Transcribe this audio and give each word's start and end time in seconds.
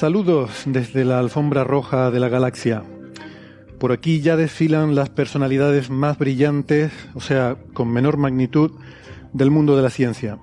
Saludos 0.00 0.62
desde 0.64 1.04
la 1.04 1.18
alfombra 1.18 1.62
roja 1.62 2.10
de 2.10 2.20
la 2.20 2.30
galaxia. 2.30 2.84
Por 3.78 3.92
aquí 3.92 4.22
ya 4.22 4.34
desfilan 4.34 4.94
las 4.94 5.10
personalidades 5.10 5.90
más 5.90 6.16
brillantes, 6.16 6.90
o 7.12 7.20
sea, 7.20 7.58
con 7.74 7.92
menor 7.92 8.16
magnitud, 8.16 8.70
del 9.34 9.50
mundo 9.50 9.76
de 9.76 9.82
la 9.82 9.90
ciencia. 9.90 10.38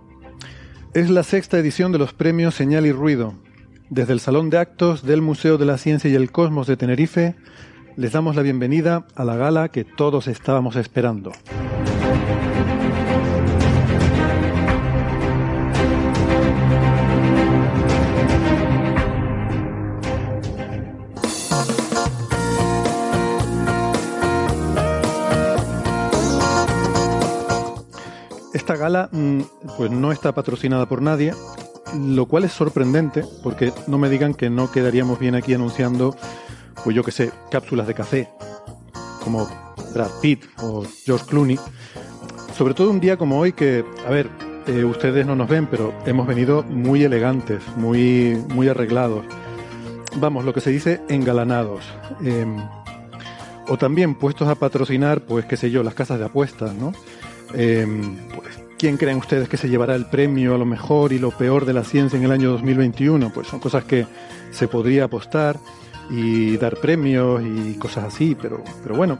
Es 0.93 1.09
la 1.09 1.23
sexta 1.23 1.57
edición 1.57 1.91
de 1.91 1.97
los 1.97 2.13
premios 2.13 2.53
Señal 2.53 2.85
y 2.85 2.91
Ruido. 2.91 3.33
Desde 3.89 4.13
el 4.13 4.19
Salón 4.19 4.51
de 4.51 4.59
Actos 4.59 5.01
del 5.01 5.23
Museo 5.23 5.57
de 5.57 5.65
la 5.65 5.79
Ciencia 5.79 6.07
y 6.07 6.13
el 6.13 6.31
Cosmos 6.31 6.67
de 6.67 6.77
Tenerife, 6.77 7.33
les 7.95 8.11
damos 8.11 8.35
la 8.35 8.43
bienvenida 8.43 9.07
a 9.15 9.25
la 9.25 9.37
gala 9.37 9.69
que 9.69 9.85
todos 9.85 10.27
estábamos 10.27 10.75
esperando. 10.75 11.31
Esta 28.67 28.75
gala 28.75 29.07
mm, 29.13 29.39
pues 29.77 29.89
no 29.91 30.11
está 30.11 30.33
patrocinada 30.33 30.89
por 30.89 31.01
nadie, 31.01 31.33
lo 31.97 32.25
cual 32.25 32.43
es 32.43 32.51
sorprendente 32.51 33.23
porque 33.41 33.71
no 33.87 33.97
me 33.97 34.09
digan 34.09 34.33
que 34.33 34.49
no 34.49 34.69
quedaríamos 34.69 35.19
bien 35.19 35.35
aquí 35.35 35.53
anunciando, 35.53 36.13
pues 36.83 36.93
yo 36.93 37.01
que 37.01 37.13
sé, 37.13 37.31
cápsulas 37.49 37.87
de 37.87 37.93
café, 37.93 38.29
como 39.23 39.47
Brad 39.93 40.11
Pitt 40.21 40.43
o 40.61 40.83
George 41.05 41.25
Clooney. 41.27 41.57
Sobre 42.57 42.73
todo 42.73 42.89
un 42.89 42.99
día 42.99 43.15
como 43.15 43.39
hoy 43.39 43.53
que, 43.53 43.85
a 44.05 44.09
ver, 44.09 44.29
eh, 44.67 44.83
ustedes 44.83 45.25
no 45.25 45.37
nos 45.37 45.47
ven, 45.47 45.67
pero 45.67 45.93
hemos 46.05 46.27
venido 46.27 46.61
muy 46.63 47.05
elegantes, 47.05 47.63
muy, 47.77 48.37
muy 48.49 48.67
arreglados. 48.67 49.23
Vamos, 50.17 50.43
lo 50.43 50.53
que 50.53 50.59
se 50.59 50.71
dice 50.71 50.99
engalanados. 51.07 51.85
Em, 52.21 52.57
o 53.69 53.77
también 53.77 54.15
puestos 54.15 54.49
a 54.49 54.55
patrocinar, 54.55 55.21
pues 55.21 55.45
qué 55.45 55.55
sé 55.55 55.71
yo, 55.71 55.83
las 55.83 55.93
casas 55.93 56.19
de 56.19 56.25
apuestas, 56.25 56.73
¿no? 56.73 56.91
Pues, 57.51 58.57
¿Quién 58.77 58.97
creen 58.97 59.17
ustedes 59.17 59.49
que 59.49 59.57
se 59.57 59.69
llevará 59.69 59.95
el 59.95 60.05
premio 60.05 60.53
a 60.53 60.57
lo 60.57 60.65
mejor 60.65 61.11
y 61.11 61.17
lo 61.17 61.31
peor 61.31 61.65
de 61.65 61.73
la 61.73 61.83
ciencia 61.83 62.17
en 62.17 62.25
el 62.25 62.31
año 62.31 62.51
2021? 62.51 63.31
Pues 63.33 63.47
son 63.47 63.59
cosas 63.59 63.83
que 63.85 64.05
se 64.51 64.67
podría 64.67 65.05
apostar 65.05 65.57
y 66.11 66.57
dar 66.57 66.77
premios 66.77 67.41
y 67.43 67.73
cosas 67.79 68.05
así, 68.05 68.37
pero, 68.39 68.63
pero 68.83 68.95
bueno, 68.95 69.17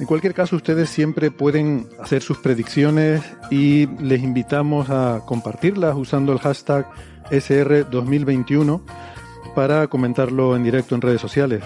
en 0.00 0.06
cualquier 0.06 0.34
caso 0.34 0.56
ustedes 0.56 0.90
siempre 0.90 1.30
pueden 1.30 1.88
hacer 2.00 2.22
sus 2.22 2.38
predicciones 2.38 3.22
y 3.50 3.86
les 4.02 4.22
invitamos 4.22 4.90
a 4.90 5.22
compartirlas 5.24 5.94
usando 5.94 6.32
el 6.32 6.40
hashtag 6.40 6.90
SR2021 7.30 8.80
para 9.54 9.86
comentarlo 9.86 10.56
en 10.56 10.64
directo 10.64 10.94
en 10.94 11.00
redes 11.00 11.20
sociales. 11.20 11.62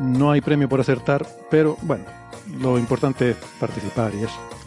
No 0.00 0.30
hay 0.30 0.40
premio 0.40 0.68
por 0.68 0.80
acertar, 0.80 1.26
pero 1.50 1.76
bueno, 1.82 2.04
lo 2.60 2.78
importante 2.78 3.30
es 3.30 3.36
participar 3.58 4.14
y 4.14 4.24
eso. 4.24 4.57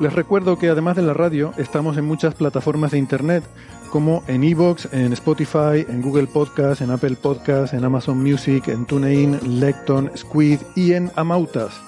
Les 0.00 0.12
recuerdo 0.12 0.58
que 0.58 0.68
además 0.68 0.96
de 0.96 1.02
la 1.02 1.14
radio, 1.14 1.52
estamos 1.56 1.96
en 1.96 2.04
muchas 2.04 2.34
plataformas 2.34 2.90
de 2.90 2.98
internet, 2.98 3.44
como 3.90 4.24
en 4.26 4.42
Evox, 4.42 4.88
en 4.92 5.12
Spotify, 5.12 5.86
en 5.88 6.02
Google 6.02 6.26
Podcast, 6.26 6.80
en 6.80 6.90
Apple 6.90 7.16
Podcast, 7.20 7.74
en 7.74 7.84
Amazon 7.84 8.20
Music, 8.20 8.66
en 8.68 8.86
TuneIn, 8.86 9.60
Lecton, 9.60 10.10
Squid 10.16 10.58
y 10.74 10.94
en 10.94 11.12
Amautas. 11.14 11.80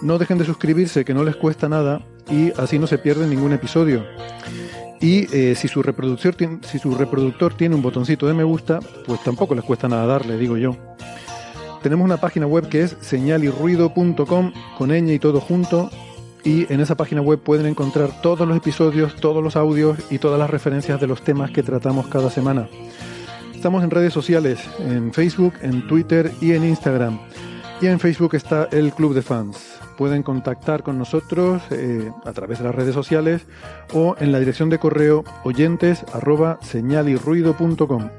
No 0.00 0.18
dejen 0.18 0.38
de 0.38 0.44
suscribirse, 0.44 1.04
que 1.04 1.12
no 1.12 1.24
les 1.24 1.34
cuesta 1.34 1.68
nada 1.68 2.06
y 2.30 2.52
así 2.52 2.78
no 2.78 2.86
se 2.86 2.98
pierden 2.98 3.30
ningún 3.30 3.52
episodio. 3.52 4.04
Y 5.00 5.26
eh, 5.36 5.56
si, 5.56 5.66
su 5.66 5.82
reproductor 5.82 6.36
tiene, 6.36 6.60
si 6.62 6.78
su 6.78 6.94
reproductor 6.94 7.54
tiene 7.54 7.74
un 7.74 7.82
botoncito 7.82 8.28
de 8.28 8.34
me 8.34 8.44
gusta, 8.44 8.78
pues 9.06 9.22
tampoco 9.24 9.56
les 9.56 9.64
cuesta 9.64 9.88
nada 9.88 10.06
darle, 10.06 10.36
digo 10.36 10.56
yo. 10.56 10.76
Tenemos 11.82 12.04
una 12.04 12.16
página 12.16 12.46
web 12.46 12.68
que 12.68 12.82
es 12.82 12.96
señalirruido.com 13.00 14.52
con 14.78 14.90
ñ 14.90 15.12
y 15.12 15.18
todo 15.18 15.40
junto 15.40 15.90
y 16.44 16.72
en 16.72 16.80
esa 16.80 16.96
página 16.96 17.22
web 17.22 17.40
pueden 17.40 17.66
encontrar 17.66 18.20
todos 18.20 18.46
los 18.46 18.56
episodios, 18.56 19.16
todos 19.16 19.42
los 19.42 19.56
audios 19.56 19.98
y 20.10 20.18
todas 20.18 20.38
las 20.38 20.50
referencias 20.50 21.00
de 21.00 21.06
los 21.06 21.22
temas 21.22 21.50
que 21.50 21.62
tratamos 21.62 22.06
cada 22.08 22.30
semana. 22.30 22.68
Estamos 23.54 23.82
en 23.82 23.90
redes 23.90 24.12
sociales, 24.12 24.60
en 24.78 25.12
Facebook, 25.12 25.54
en 25.62 25.86
Twitter 25.86 26.30
y 26.40 26.52
en 26.52 26.64
Instagram. 26.64 27.18
Y 27.80 27.86
en 27.86 27.98
Facebook 27.98 28.34
está 28.34 28.68
el 28.70 28.92
Club 28.92 29.14
de 29.14 29.22
Fans. 29.22 29.80
Pueden 29.96 30.22
contactar 30.22 30.82
con 30.82 30.98
nosotros 30.98 31.62
eh, 31.70 32.10
a 32.24 32.32
través 32.32 32.58
de 32.58 32.64
las 32.64 32.74
redes 32.74 32.94
sociales 32.94 33.46
o 33.92 34.16
en 34.18 34.32
la 34.32 34.38
dirección 34.38 34.68
de 34.68 34.78
correo 34.78 35.24
oyentes 35.44 36.04
arroba 36.12 36.58
señalirruido.com. 36.62 38.10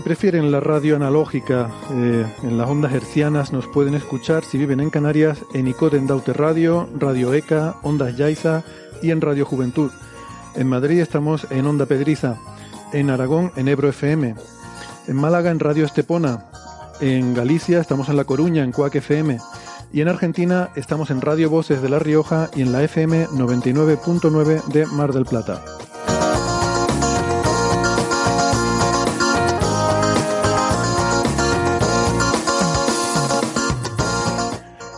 Si 0.00 0.04
prefieren 0.04 0.50
la 0.50 0.60
radio 0.60 0.96
analógica, 0.96 1.68
eh, 1.92 2.24
en 2.42 2.56
las 2.56 2.70
ondas 2.70 2.94
hercianas 2.94 3.52
nos 3.52 3.66
pueden 3.66 3.94
escuchar 3.94 4.44
si 4.44 4.56
viven 4.56 4.80
en 4.80 4.88
Canarias 4.88 5.44
en 5.52 5.68
Icoden 5.68 6.06
Daute 6.06 6.32
Radio, 6.32 6.88
Radio 6.98 7.34
ECA, 7.34 7.76
Ondas 7.82 8.16
Yaiza 8.16 8.64
y 9.02 9.10
en 9.10 9.20
Radio 9.20 9.44
Juventud. 9.44 9.90
En 10.54 10.68
Madrid 10.68 11.00
estamos 11.00 11.46
en 11.50 11.66
Onda 11.66 11.84
Pedriza, 11.84 12.38
en 12.94 13.10
Aragón 13.10 13.52
en 13.56 13.68
Ebro 13.68 13.90
FM, 13.90 14.36
en 15.06 15.16
Málaga 15.16 15.50
en 15.50 15.60
Radio 15.60 15.84
Estepona, 15.84 16.46
en 17.02 17.34
Galicia 17.34 17.78
estamos 17.78 18.08
en 18.08 18.16
La 18.16 18.24
Coruña 18.24 18.64
en 18.64 18.72
Cuac 18.72 18.94
FM 18.94 19.36
y 19.92 20.00
en 20.00 20.08
Argentina 20.08 20.70
estamos 20.76 21.10
en 21.10 21.20
Radio 21.20 21.50
Voces 21.50 21.82
de 21.82 21.90
La 21.90 21.98
Rioja 21.98 22.48
y 22.56 22.62
en 22.62 22.72
la 22.72 22.82
FM 22.82 23.26
99.9 23.26 24.64
de 24.68 24.86
Mar 24.86 25.12
del 25.12 25.26
Plata. 25.26 25.62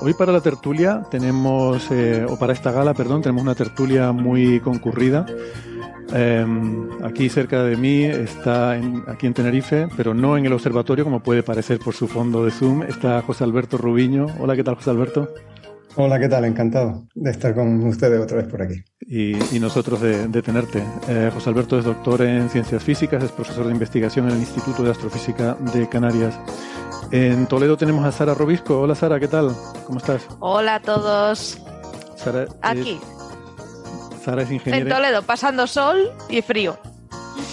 Hoy 0.05 0.15
para 0.15 0.33
la 0.33 0.41
tertulia 0.41 1.05
tenemos, 1.13 1.89
eh, 1.93 2.27
o 2.29 2.37
para 2.37 2.53
esta 2.53 2.73
gala, 2.73 2.93
perdón, 2.93 3.23
tenemos 3.23 3.41
una 3.41 3.55
tertulia 3.55 4.11
muy 4.11 4.59
concurrida. 4.59 5.25
Eh, 6.13 6.45
aquí 7.05 7.29
cerca 7.29 7.63
de 7.63 7.77
mí 7.77 8.03
está, 8.03 8.77
en, 8.77 9.05
aquí 9.07 9.29
en 9.29 9.35
Tenerife, 9.35 9.87
pero 9.97 10.13
no 10.13 10.37
en 10.37 10.45
el 10.45 10.53
observatorio 10.55 11.05
como 11.05 11.23
puede 11.23 11.45
parecer 11.45 11.79
por 11.79 11.95
su 11.95 12.09
fondo 12.09 12.45
de 12.45 12.51
Zoom, 12.51 12.83
está 12.83 13.23
José 13.23 13.45
Alberto 13.45 13.79
Rubiño. 13.79 14.27
Hola, 14.41 14.57
¿qué 14.57 14.65
tal 14.65 14.75
José 14.75 14.91
Alberto? 14.91 15.29
Hola, 15.95 16.19
¿qué 16.19 16.29
tal? 16.29 16.47
Encantado 16.47 17.05
de 17.15 17.31
estar 17.31 17.55
con 17.55 17.87
ustedes 17.87 18.21
otra 18.21 18.39
vez 18.39 18.49
por 18.49 18.61
aquí. 18.61 18.83
Y, 19.03 19.37
y 19.55 19.61
nosotros 19.61 20.01
de, 20.01 20.27
de 20.27 20.43
tenerte. 20.43 20.83
Eh, 21.09 21.31
José 21.33 21.51
Alberto 21.51 21.79
es 21.79 21.85
doctor 21.85 22.23
en 22.23 22.49
ciencias 22.49 22.83
físicas, 22.83 23.23
es 23.23 23.31
profesor 23.31 23.67
de 23.67 23.73
investigación 23.73 24.27
en 24.27 24.33
el 24.33 24.41
Instituto 24.41 24.83
de 24.83 24.91
Astrofísica 24.91 25.57
de 25.73 25.89
Canarias. 25.89 26.35
En 27.11 27.47
Toledo 27.47 27.77
tenemos 27.77 28.05
a 28.05 28.13
Sara 28.13 28.35
Robisco. 28.35 28.81
Hola 28.81 28.95
Sara, 28.95 29.21
¿qué 29.21 29.29
tal? 29.29 29.55
¿Cómo 29.87 29.99
estás? 29.99 30.23
Hola 30.41 30.77
a 30.77 30.81
todos. 30.81 31.59
Sara, 32.17 32.47
Aquí, 32.63 32.99
Sara 34.25 34.43
es 34.43 34.49
en 34.49 34.55
ingeniera. 34.55 34.97
Toledo, 34.97 35.23
pasando 35.23 35.67
sol 35.67 36.11
y 36.31 36.41
frío. 36.43 36.79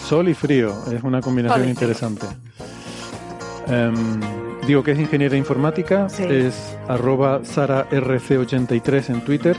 Sol 0.07 0.29
y 0.29 0.33
frío, 0.33 0.73
es 0.93 1.03
una 1.03 1.21
combinación 1.21 1.67
interesante. 1.67 2.25
Em, 3.67 4.19
digo 4.65 4.83
que 4.83 4.91
es 4.91 4.99
ingeniera 4.99 5.35
informática, 5.35 6.07
Sí. 6.09 6.23
es 6.23 6.77
arroba 6.87 7.41
sararc83 7.41 9.09
en 9.09 9.21
Twitter. 9.25 9.57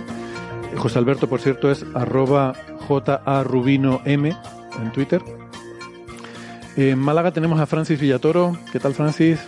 José 0.77 0.99
Alberto, 0.99 1.29
por 1.29 1.41
cierto, 1.41 1.71
es 1.71 1.85
arroba 1.95 2.55
JA 2.89 3.43
Rubino 3.45 4.01
M 4.05 4.35
en 4.81 4.93
Twitter. 4.93 5.21
En 6.77 6.99
Málaga 6.99 7.33
tenemos 7.33 7.61
a 7.61 7.67
Francis 7.67 8.01
Villatoro. 8.01 8.57
¿Qué 8.73 8.79
tal, 8.81 8.95
Francis? 8.95 9.41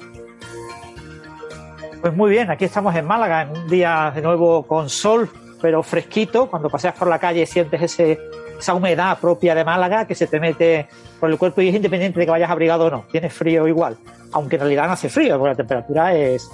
Pues 2.02 2.16
muy 2.16 2.30
bien, 2.30 2.50
aquí 2.50 2.64
estamos 2.64 2.96
en 2.96 3.06
Málaga, 3.06 3.42
en 3.42 3.50
un 3.56 3.68
día 3.68 4.10
de 4.12 4.20
nuevo 4.22 4.66
con 4.66 4.90
sol, 4.90 5.30
pero 5.60 5.84
fresquito. 5.84 6.50
Cuando 6.50 6.68
paseas 6.68 6.96
por 6.96 7.06
la 7.06 7.20
calle 7.20 7.46
sientes 7.46 7.80
ese, 7.80 8.18
esa 8.58 8.74
humedad 8.74 9.16
propia 9.20 9.54
de 9.54 9.64
Málaga 9.64 10.04
que 10.04 10.16
se 10.16 10.26
te 10.26 10.40
mete 10.40 10.88
por 11.20 11.30
el 11.30 11.38
cuerpo 11.38 11.60
y 11.60 11.68
es 11.68 11.76
independiente 11.76 12.18
de 12.18 12.26
que 12.26 12.32
vayas 12.32 12.50
abrigado 12.50 12.86
o 12.86 12.90
no. 12.90 13.04
Tienes 13.12 13.32
frío 13.32 13.68
igual, 13.68 13.96
aunque 14.32 14.56
en 14.56 14.62
realidad 14.62 14.88
no 14.88 14.94
hace 14.94 15.08
frío, 15.08 15.38
porque 15.38 15.50
la 15.50 15.54
temperatura 15.54 16.12
es, 16.12 16.50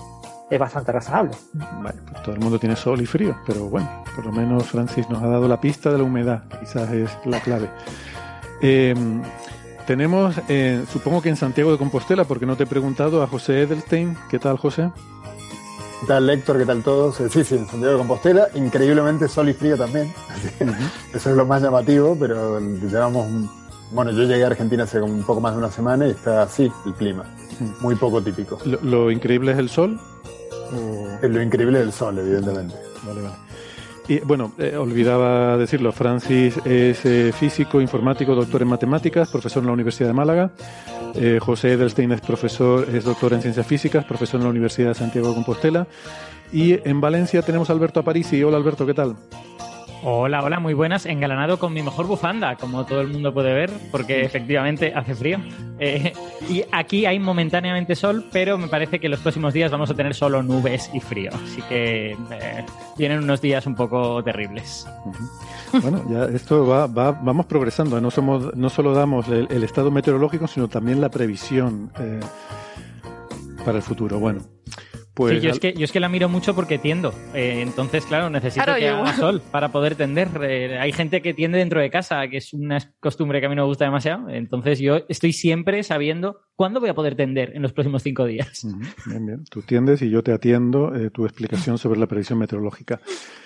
es 0.50 0.58
bastante 0.58 0.92
razonable. 0.92 1.30
Vale, 1.54 1.98
pues 2.10 2.22
todo 2.22 2.34
el 2.34 2.40
mundo 2.42 2.58
tiene 2.58 2.76
sol 2.76 3.00
y 3.00 3.06
frío, 3.06 3.34
pero 3.46 3.70
bueno, 3.70 3.88
por 4.14 4.26
lo 4.26 4.32
menos 4.32 4.66
Francis 4.66 5.08
nos 5.08 5.22
ha 5.22 5.28
dado 5.28 5.48
la 5.48 5.58
pista 5.58 5.90
de 5.90 5.96
la 5.96 6.04
humedad, 6.04 6.42
quizás 6.60 6.92
es 6.92 7.10
la 7.24 7.40
clave. 7.40 7.70
Eh, 8.60 8.94
tenemos, 9.86 10.38
eh, 10.50 10.84
supongo 10.92 11.22
que 11.22 11.30
en 11.30 11.36
Santiago 11.36 11.72
de 11.72 11.78
Compostela, 11.78 12.24
porque 12.24 12.44
no 12.44 12.56
te 12.58 12.64
he 12.64 12.66
preguntado, 12.66 13.22
a 13.22 13.26
José 13.26 13.62
Edelstein. 13.62 14.14
¿Qué 14.28 14.38
tal, 14.38 14.58
José? 14.58 14.90
¿Qué 16.00 16.06
tal, 16.06 16.30
Héctor? 16.30 16.58
¿Qué 16.58 16.66
tal 16.66 16.82
todos? 16.82 17.16
Sí, 17.16 17.42
sí, 17.44 17.56
en 17.56 17.66
Santiago 17.66 17.92
de 17.92 17.98
Compostela. 17.98 18.48
Increíblemente 18.54 19.26
sol 19.28 19.48
y 19.48 19.52
frío 19.52 19.76
también. 19.76 20.12
Eso 21.12 21.30
es 21.30 21.36
lo 21.36 21.44
más 21.44 21.60
llamativo, 21.62 22.16
pero 22.18 22.60
llevamos... 22.60 23.26
Bueno, 23.90 24.12
yo 24.12 24.22
llegué 24.24 24.44
a 24.44 24.48
Argentina 24.48 24.84
hace 24.84 25.00
un 25.00 25.24
poco 25.24 25.40
más 25.40 25.54
de 25.54 25.58
una 25.58 25.70
semana 25.70 26.06
y 26.06 26.10
está 26.10 26.42
así 26.42 26.70
el 26.86 26.94
clima. 26.94 27.24
Muy 27.80 27.96
poco 27.96 28.22
típico. 28.22 28.58
¿Lo, 28.64 28.78
lo 28.82 29.10
increíble 29.10 29.52
es 29.52 29.58
el 29.58 29.68
sol? 29.68 29.98
O... 30.72 31.26
Lo 31.26 31.42
increíble 31.42 31.80
es 31.80 31.86
el 31.86 31.92
sol, 31.92 32.18
evidentemente. 32.18 32.76
Vale, 33.04 33.22
vale. 33.22 33.34
Y 34.06 34.20
bueno, 34.20 34.52
eh, 34.56 34.76
olvidaba 34.76 35.58
decirlo, 35.58 35.92
Francis 35.92 36.56
es 36.64 37.04
eh, 37.04 37.32
físico, 37.38 37.80
informático, 37.80 38.34
doctor 38.34 38.62
en 38.62 38.68
matemáticas, 38.68 39.28
profesor 39.28 39.62
en 39.62 39.66
la 39.66 39.72
Universidad 39.72 40.08
de 40.08 40.14
Málaga. 40.14 40.50
Eh, 41.14 41.38
José 41.40 41.72
Edelstein 41.72 42.12
es 42.12 42.20
profesor, 42.20 42.87
es 42.93 43.05
doctor 43.05 43.32
en 43.32 43.43
ciencias 43.43 43.66
físicas, 43.66 44.05
profesor 44.05 44.40
en 44.40 44.44
la 44.44 44.50
Universidad 44.50 44.88
de 44.88 44.94
Santiago 44.94 45.28
de 45.28 45.34
Compostela. 45.34 45.87
Y 46.52 46.88
en 46.88 47.00
Valencia 47.00 47.43
tenemos 47.43 47.70
Alberto 47.70 48.00
Aparici. 48.00 48.43
Hola 48.43 48.56
Alberto, 48.56 48.87
¿qué 48.87 48.94
tal? 48.94 49.16
Hola, 50.02 50.44
hola, 50.44 50.60
muy 50.60 50.74
buenas. 50.74 51.06
Engalanado 51.06 51.58
con 51.58 51.72
mi 51.72 51.82
mejor 51.82 52.06
bufanda, 52.06 52.54
como 52.56 52.86
todo 52.86 53.00
el 53.00 53.08
mundo 53.08 53.34
puede 53.34 53.52
ver, 53.52 53.70
porque 53.90 54.22
efectivamente 54.22 54.92
hace 54.94 55.14
frío. 55.14 55.40
Eh, 55.80 56.12
y 56.48 56.62
aquí 56.70 57.04
hay 57.04 57.18
momentáneamente 57.18 57.96
sol, 57.96 58.24
pero 58.30 58.58
me 58.58 58.68
parece 58.68 59.00
que 59.00 59.08
los 59.08 59.20
próximos 59.20 59.52
días 59.54 59.72
vamos 59.72 59.90
a 59.90 59.94
tener 59.94 60.14
solo 60.14 60.42
nubes 60.42 60.88
y 60.94 61.00
frío. 61.00 61.30
Así 61.34 61.62
que 61.62 62.12
eh, 62.12 62.64
vienen 62.96 63.24
unos 63.24 63.40
días 63.40 63.66
un 63.66 63.74
poco 63.74 64.22
terribles. 64.22 64.86
Bueno, 65.82 66.04
ya 66.08 66.24
esto 66.24 66.66
va, 66.66 66.86
va 66.86 67.12
vamos 67.12 67.46
progresando. 67.46 68.00
No, 68.00 68.10
somos, 68.10 68.54
no 68.56 68.70
solo 68.70 68.94
damos 68.94 69.28
el, 69.28 69.48
el, 69.50 69.64
estado 69.64 69.90
meteorológico, 69.90 70.46
sino 70.46 70.68
también 70.68 71.00
la 71.00 71.08
previsión 71.08 71.90
eh, 71.98 72.20
para 73.64 73.78
el 73.78 73.82
futuro. 73.82 74.18
Bueno. 74.20 74.42
Pues, 75.18 75.40
sí, 75.40 75.46
yo, 75.46 75.50
es 75.50 75.58
que, 75.58 75.72
yo 75.72 75.84
es 75.84 75.90
que 75.90 75.98
la 75.98 76.08
miro 76.08 76.28
mucho 76.28 76.54
porque 76.54 76.78
tiendo. 76.78 77.12
Eh, 77.34 77.60
entonces, 77.60 78.06
claro, 78.06 78.30
necesito 78.30 78.64
claro, 78.64 78.78
que 78.78 78.88
haga 78.88 79.16
sol 79.16 79.42
para 79.50 79.72
poder 79.72 79.96
tender. 79.96 80.28
Eh, 80.44 80.78
hay 80.78 80.92
gente 80.92 81.20
que 81.22 81.34
tiende 81.34 81.58
dentro 81.58 81.80
de 81.80 81.90
casa, 81.90 82.28
que 82.28 82.36
es 82.36 82.52
una 82.54 82.78
costumbre 83.00 83.40
que 83.40 83.46
a 83.46 83.48
mí 83.48 83.56
no 83.56 83.62
me 83.62 83.66
gusta 83.66 83.84
demasiado. 83.84 84.28
Entonces, 84.30 84.78
yo 84.78 85.00
estoy 85.08 85.32
siempre 85.32 85.82
sabiendo 85.82 86.42
cuándo 86.54 86.78
voy 86.78 86.90
a 86.90 86.94
poder 86.94 87.16
tender 87.16 87.50
en 87.56 87.62
los 87.62 87.72
próximos 87.72 88.04
cinco 88.04 88.26
días. 88.26 88.62
Uh 88.62 88.68
-huh. 88.68 88.94
Bien, 89.06 89.26
bien. 89.26 89.44
Tú 89.50 89.62
tiendes 89.62 90.02
y 90.02 90.08
yo 90.08 90.22
te 90.22 90.30
atiendo 90.30 90.94
eh, 90.94 91.10
tu 91.10 91.24
explicación 91.24 91.78
sobre 91.78 91.98
la 91.98 92.06
predicción 92.06 92.38
meteorológica. 92.38 93.00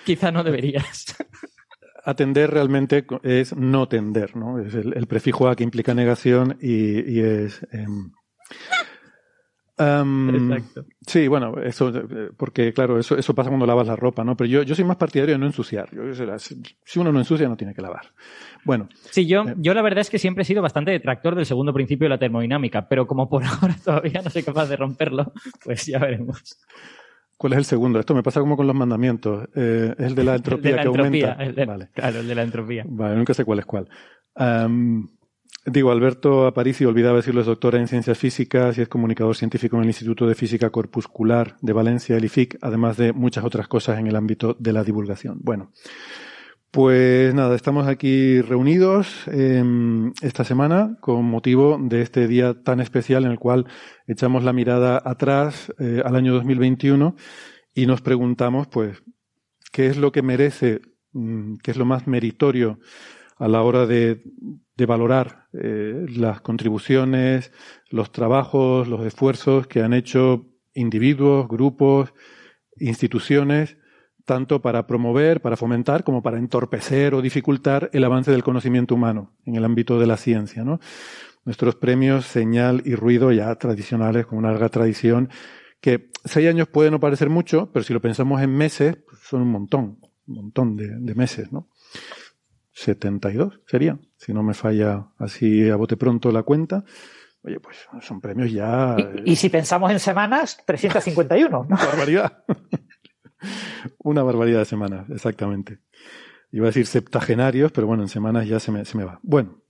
Quizá 0.05 0.31
no 0.31 0.43
deberías. 0.43 1.15
Atender 2.05 2.51
realmente 2.51 3.03
es 3.23 3.55
no 3.55 3.87
tender, 3.87 4.35
¿no? 4.35 4.59
Es 4.59 4.75
el, 4.75 4.93
el 4.95 5.07
prefijo 5.07 5.47
a 5.47 5.55
que 5.55 5.63
implica 5.63 5.95
negación 5.95 6.55
y, 6.61 6.99
y 6.99 7.21
es. 7.21 7.65
Eh, 9.77 9.99
Um, 10.03 10.29
Exacto. 10.29 10.85
Sí, 11.05 11.27
bueno, 11.27 11.55
eso, 11.63 11.91
porque 12.37 12.73
claro, 12.73 12.99
eso, 12.99 13.17
eso 13.17 13.33
pasa 13.33 13.49
cuando 13.49 13.65
lavas 13.65 13.87
la 13.87 13.95
ropa, 13.95 14.23
¿no? 14.23 14.37
Pero 14.37 14.47
yo, 14.47 14.63
yo 14.63 14.75
soy 14.75 14.85
más 14.85 14.97
partidario 14.97 15.33
de 15.33 15.39
no 15.39 15.47
ensuciar. 15.47 15.89
Yo, 15.91 16.03
si 16.83 16.99
uno 16.99 17.11
no 17.11 17.19
ensucia, 17.19 17.47
no 17.47 17.57
tiene 17.57 17.73
que 17.73 17.81
lavar. 17.81 18.13
Bueno. 18.65 18.87
Sí, 19.09 19.25
yo, 19.25 19.41
eh, 19.41 19.55
yo 19.57 19.73
la 19.73 19.81
verdad 19.81 20.01
es 20.01 20.09
que 20.09 20.19
siempre 20.19 20.43
he 20.43 20.45
sido 20.45 20.61
bastante 20.61 20.91
detractor 20.91 21.35
del 21.35 21.45
segundo 21.45 21.73
principio 21.73 22.05
de 22.05 22.09
la 22.09 22.19
termodinámica, 22.19 22.87
pero 22.87 23.07
como 23.07 23.27
por 23.27 23.43
ahora 23.45 23.75
todavía 23.83 24.21
no 24.23 24.29
soy 24.29 24.43
capaz 24.43 24.67
de 24.67 24.75
romperlo, 24.75 25.33
pues 25.63 25.87
ya 25.87 25.97
veremos. 25.97 26.59
¿Cuál 27.35 27.53
es 27.53 27.59
el 27.59 27.65
segundo? 27.65 27.99
Esto 27.99 28.13
me 28.13 28.23
pasa 28.23 28.39
como 28.39 28.55
con 28.55 28.67
los 28.67 28.75
mandamientos. 28.75 29.49
Eh, 29.55 29.95
es 29.97 30.05
el 30.05 30.15
de 30.15 30.23
la 30.23 30.35
entropía 30.35 30.71
de 30.71 30.77
la 30.77 30.81
que 30.83 30.87
entropía, 30.87 31.31
aumenta. 31.31 31.43
El 31.43 31.55
de, 31.55 31.65
vale. 31.65 31.89
Claro, 31.93 32.19
el 32.19 32.27
de 32.27 32.35
la 32.35 32.43
entropía. 32.43 32.83
Vale, 32.87 33.15
nunca 33.15 33.33
sé 33.33 33.43
cuál 33.43 33.59
es 33.59 33.65
cuál. 33.65 33.89
Um, 34.35 35.07
Digo, 35.65 35.91
Alberto 35.91 36.45
Aparici, 36.45 36.83
olvidaba 36.83 37.17
decirlo, 37.17 37.39
es 37.39 37.47
doctora 37.47 37.79
en 37.79 37.87
ciencias 37.87 38.17
físicas 38.17 38.77
y 38.77 38.81
es 38.81 38.89
comunicador 38.89 39.37
científico 39.37 39.77
en 39.77 39.83
el 39.83 39.89
Instituto 39.89 40.27
de 40.27 40.35
Física 40.35 40.69
Corpuscular 40.69 41.55
de 41.61 41.71
Valencia, 41.71 42.17
el 42.17 42.25
IFIC, 42.25 42.57
además 42.61 42.97
de 42.97 43.13
muchas 43.13 43.45
otras 43.45 43.69
cosas 43.69 43.97
en 43.97 44.07
el 44.07 44.17
ámbito 44.17 44.57
de 44.59 44.73
la 44.73 44.83
divulgación. 44.83 45.39
Bueno, 45.41 45.71
pues 46.69 47.33
nada, 47.33 47.55
estamos 47.55 47.87
aquí 47.87 48.41
reunidos 48.41 49.23
eh, 49.27 49.63
esta 50.21 50.43
semana 50.43 50.97
con 50.99 51.23
motivo 51.23 51.79
de 51.79 52.01
este 52.01 52.27
día 52.27 52.55
tan 52.61 52.81
especial 52.81 53.23
en 53.23 53.31
el 53.31 53.39
cual 53.39 53.65
echamos 54.05 54.43
la 54.43 54.51
mirada 54.51 55.01
atrás 55.05 55.71
eh, 55.79 56.01
al 56.03 56.17
año 56.17 56.33
2021 56.33 57.15
y 57.73 57.85
nos 57.85 58.01
preguntamos, 58.01 58.67
pues, 58.67 59.01
qué 59.71 59.87
es 59.87 59.95
lo 59.95 60.11
que 60.11 60.23
merece, 60.23 60.81
mm, 61.13 61.55
qué 61.63 61.71
es 61.71 61.77
lo 61.77 61.85
más 61.85 62.05
meritorio 62.05 62.79
a 63.37 63.47
la 63.47 63.61
hora 63.61 63.85
de, 63.85 64.21
valorar 64.87 65.47
eh, 65.53 66.05
las 66.09 66.41
contribuciones, 66.41 67.51
los 67.89 68.11
trabajos, 68.11 68.87
los 68.87 69.05
esfuerzos 69.05 69.67
que 69.67 69.81
han 69.81 69.93
hecho 69.93 70.45
individuos, 70.73 71.47
grupos, 71.47 72.13
instituciones, 72.77 73.77
tanto 74.25 74.61
para 74.61 74.87
promover, 74.87 75.41
para 75.41 75.57
fomentar, 75.57 76.03
como 76.03 76.21
para 76.21 76.37
entorpecer 76.37 77.13
o 77.13 77.21
dificultar 77.21 77.89
el 77.93 78.03
avance 78.03 78.31
del 78.31 78.43
conocimiento 78.43 78.95
humano 78.95 79.35
en 79.45 79.55
el 79.55 79.65
ámbito 79.65 79.99
de 79.99 80.07
la 80.07 80.17
ciencia. 80.17 80.63
¿no? 80.63 80.79
Nuestros 81.45 81.75
premios 81.75 82.25
Señal 82.25 82.81
y 82.85 82.95
Ruido, 82.95 83.31
ya 83.31 83.53
tradicionales, 83.55 84.25
con 84.25 84.37
una 84.37 84.51
larga 84.51 84.69
tradición, 84.69 85.29
que 85.81 86.09
seis 86.23 86.47
años 86.47 86.67
puede 86.69 86.91
no 86.91 86.99
parecer 86.99 87.29
mucho, 87.29 87.69
pero 87.73 87.83
si 87.83 87.93
lo 87.93 88.01
pensamos 88.01 88.41
en 88.41 88.55
meses, 88.55 88.97
pues 89.05 89.19
son 89.21 89.41
un 89.41 89.51
montón, 89.51 89.99
un 90.27 90.35
montón 90.35 90.77
de, 90.77 90.87
de 90.87 91.15
meses, 91.15 91.51
¿no? 91.51 91.67
72 92.73 93.61
sería, 93.65 93.99
si 94.17 94.33
no 94.33 94.43
me 94.43 94.53
falla 94.53 95.07
así 95.17 95.69
a 95.69 95.75
bote 95.75 95.97
pronto 95.97 96.31
la 96.31 96.43
cuenta. 96.43 96.83
Oye, 97.43 97.59
pues 97.59 97.77
son 98.01 98.21
premios 98.21 98.51
ya. 98.51 98.95
Y, 99.25 99.33
y 99.33 99.35
si 99.35 99.49
pensamos 99.49 99.91
en 99.91 99.99
semanas, 99.99 100.63
351. 100.65 101.49
¿no? 101.49 101.61
Una 101.61 101.75
barbaridad. 101.85 102.43
Una 103.99 104.23
barbaridad 104.23 104.59
de 104.59 104.65
semanas, 104.65 105.09
exactamente. 105.09 105.79
Iba 106.51 106.65
a 106.65 106.69
decir 106.69 106.85
septagenarios, 106.85 107.71
pero 107.71 107.87
bueno, 107.87 108.03
en 108.03 108.09
semanas 108.09 108.47
ya 108.47 108.59
se 108.59 108.71
me, 108.71 108.85
se 108.85 108.97
me 108.97 109.03
va. 109.03 109.19
Bueno. 109.23 109.61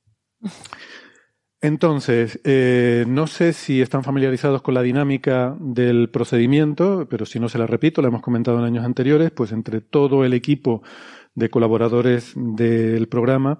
Entonces, 1.61 2.41
eh, 2.43 3.05
no 3.07 3.25
sé 3.25 3.53
si 3.53 3.81
están 3.81 4.03
familiarizados 4.03 4.61
con 4.61 4.73
la 4.73 4.81
dinámica 4.81 5.55
del 5.61 6.09
procedimiento, 6.09 7.07
pero 7.09 7.25
si 7.25 7.39
no 7.39 7.47
se 7.47 7.57
la 7.57 7.65
repito, 7.65 8.01
la 8.01 8.09
hemos 8.09 8.21
comentado 8.21 8.59
en 8.59 8.65
años 8.65 8.83
anteriores, 8.83 9.31
pues 9.31 9.53
entre 9.53 9.79
todo 9.79 10.25
el 10.25 10.33
equipo 10.33 10.83
de 11.35 11.49
colaboradores 11.49 12.33
del 12.35 13.07
programa, 13.07 13.59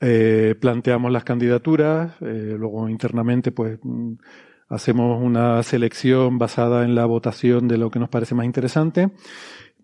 eh, 0.00 0.54
planteamos 0.60 1.10
las 1.10 1.24
candidaturas, 1.24 2.12
eh, 2.20 2.54
luego 2.56 2.88
internamente 2.88 3.50
pues 3.50 3.78
hacemos 4.68 5.20
una 5.22 5.62
selección 5.62 6.38
basada 6.38 6.84
en 6.84 6.94
la 6.94 7.06
votación 7.06 7.66
de 7.66 7.78
lo 7.78 7.90
que 7.90 7.98
nos 7.98 8.08
parece 8.08 8.34
más 8.34 8.46
interesante, 8.46 9.10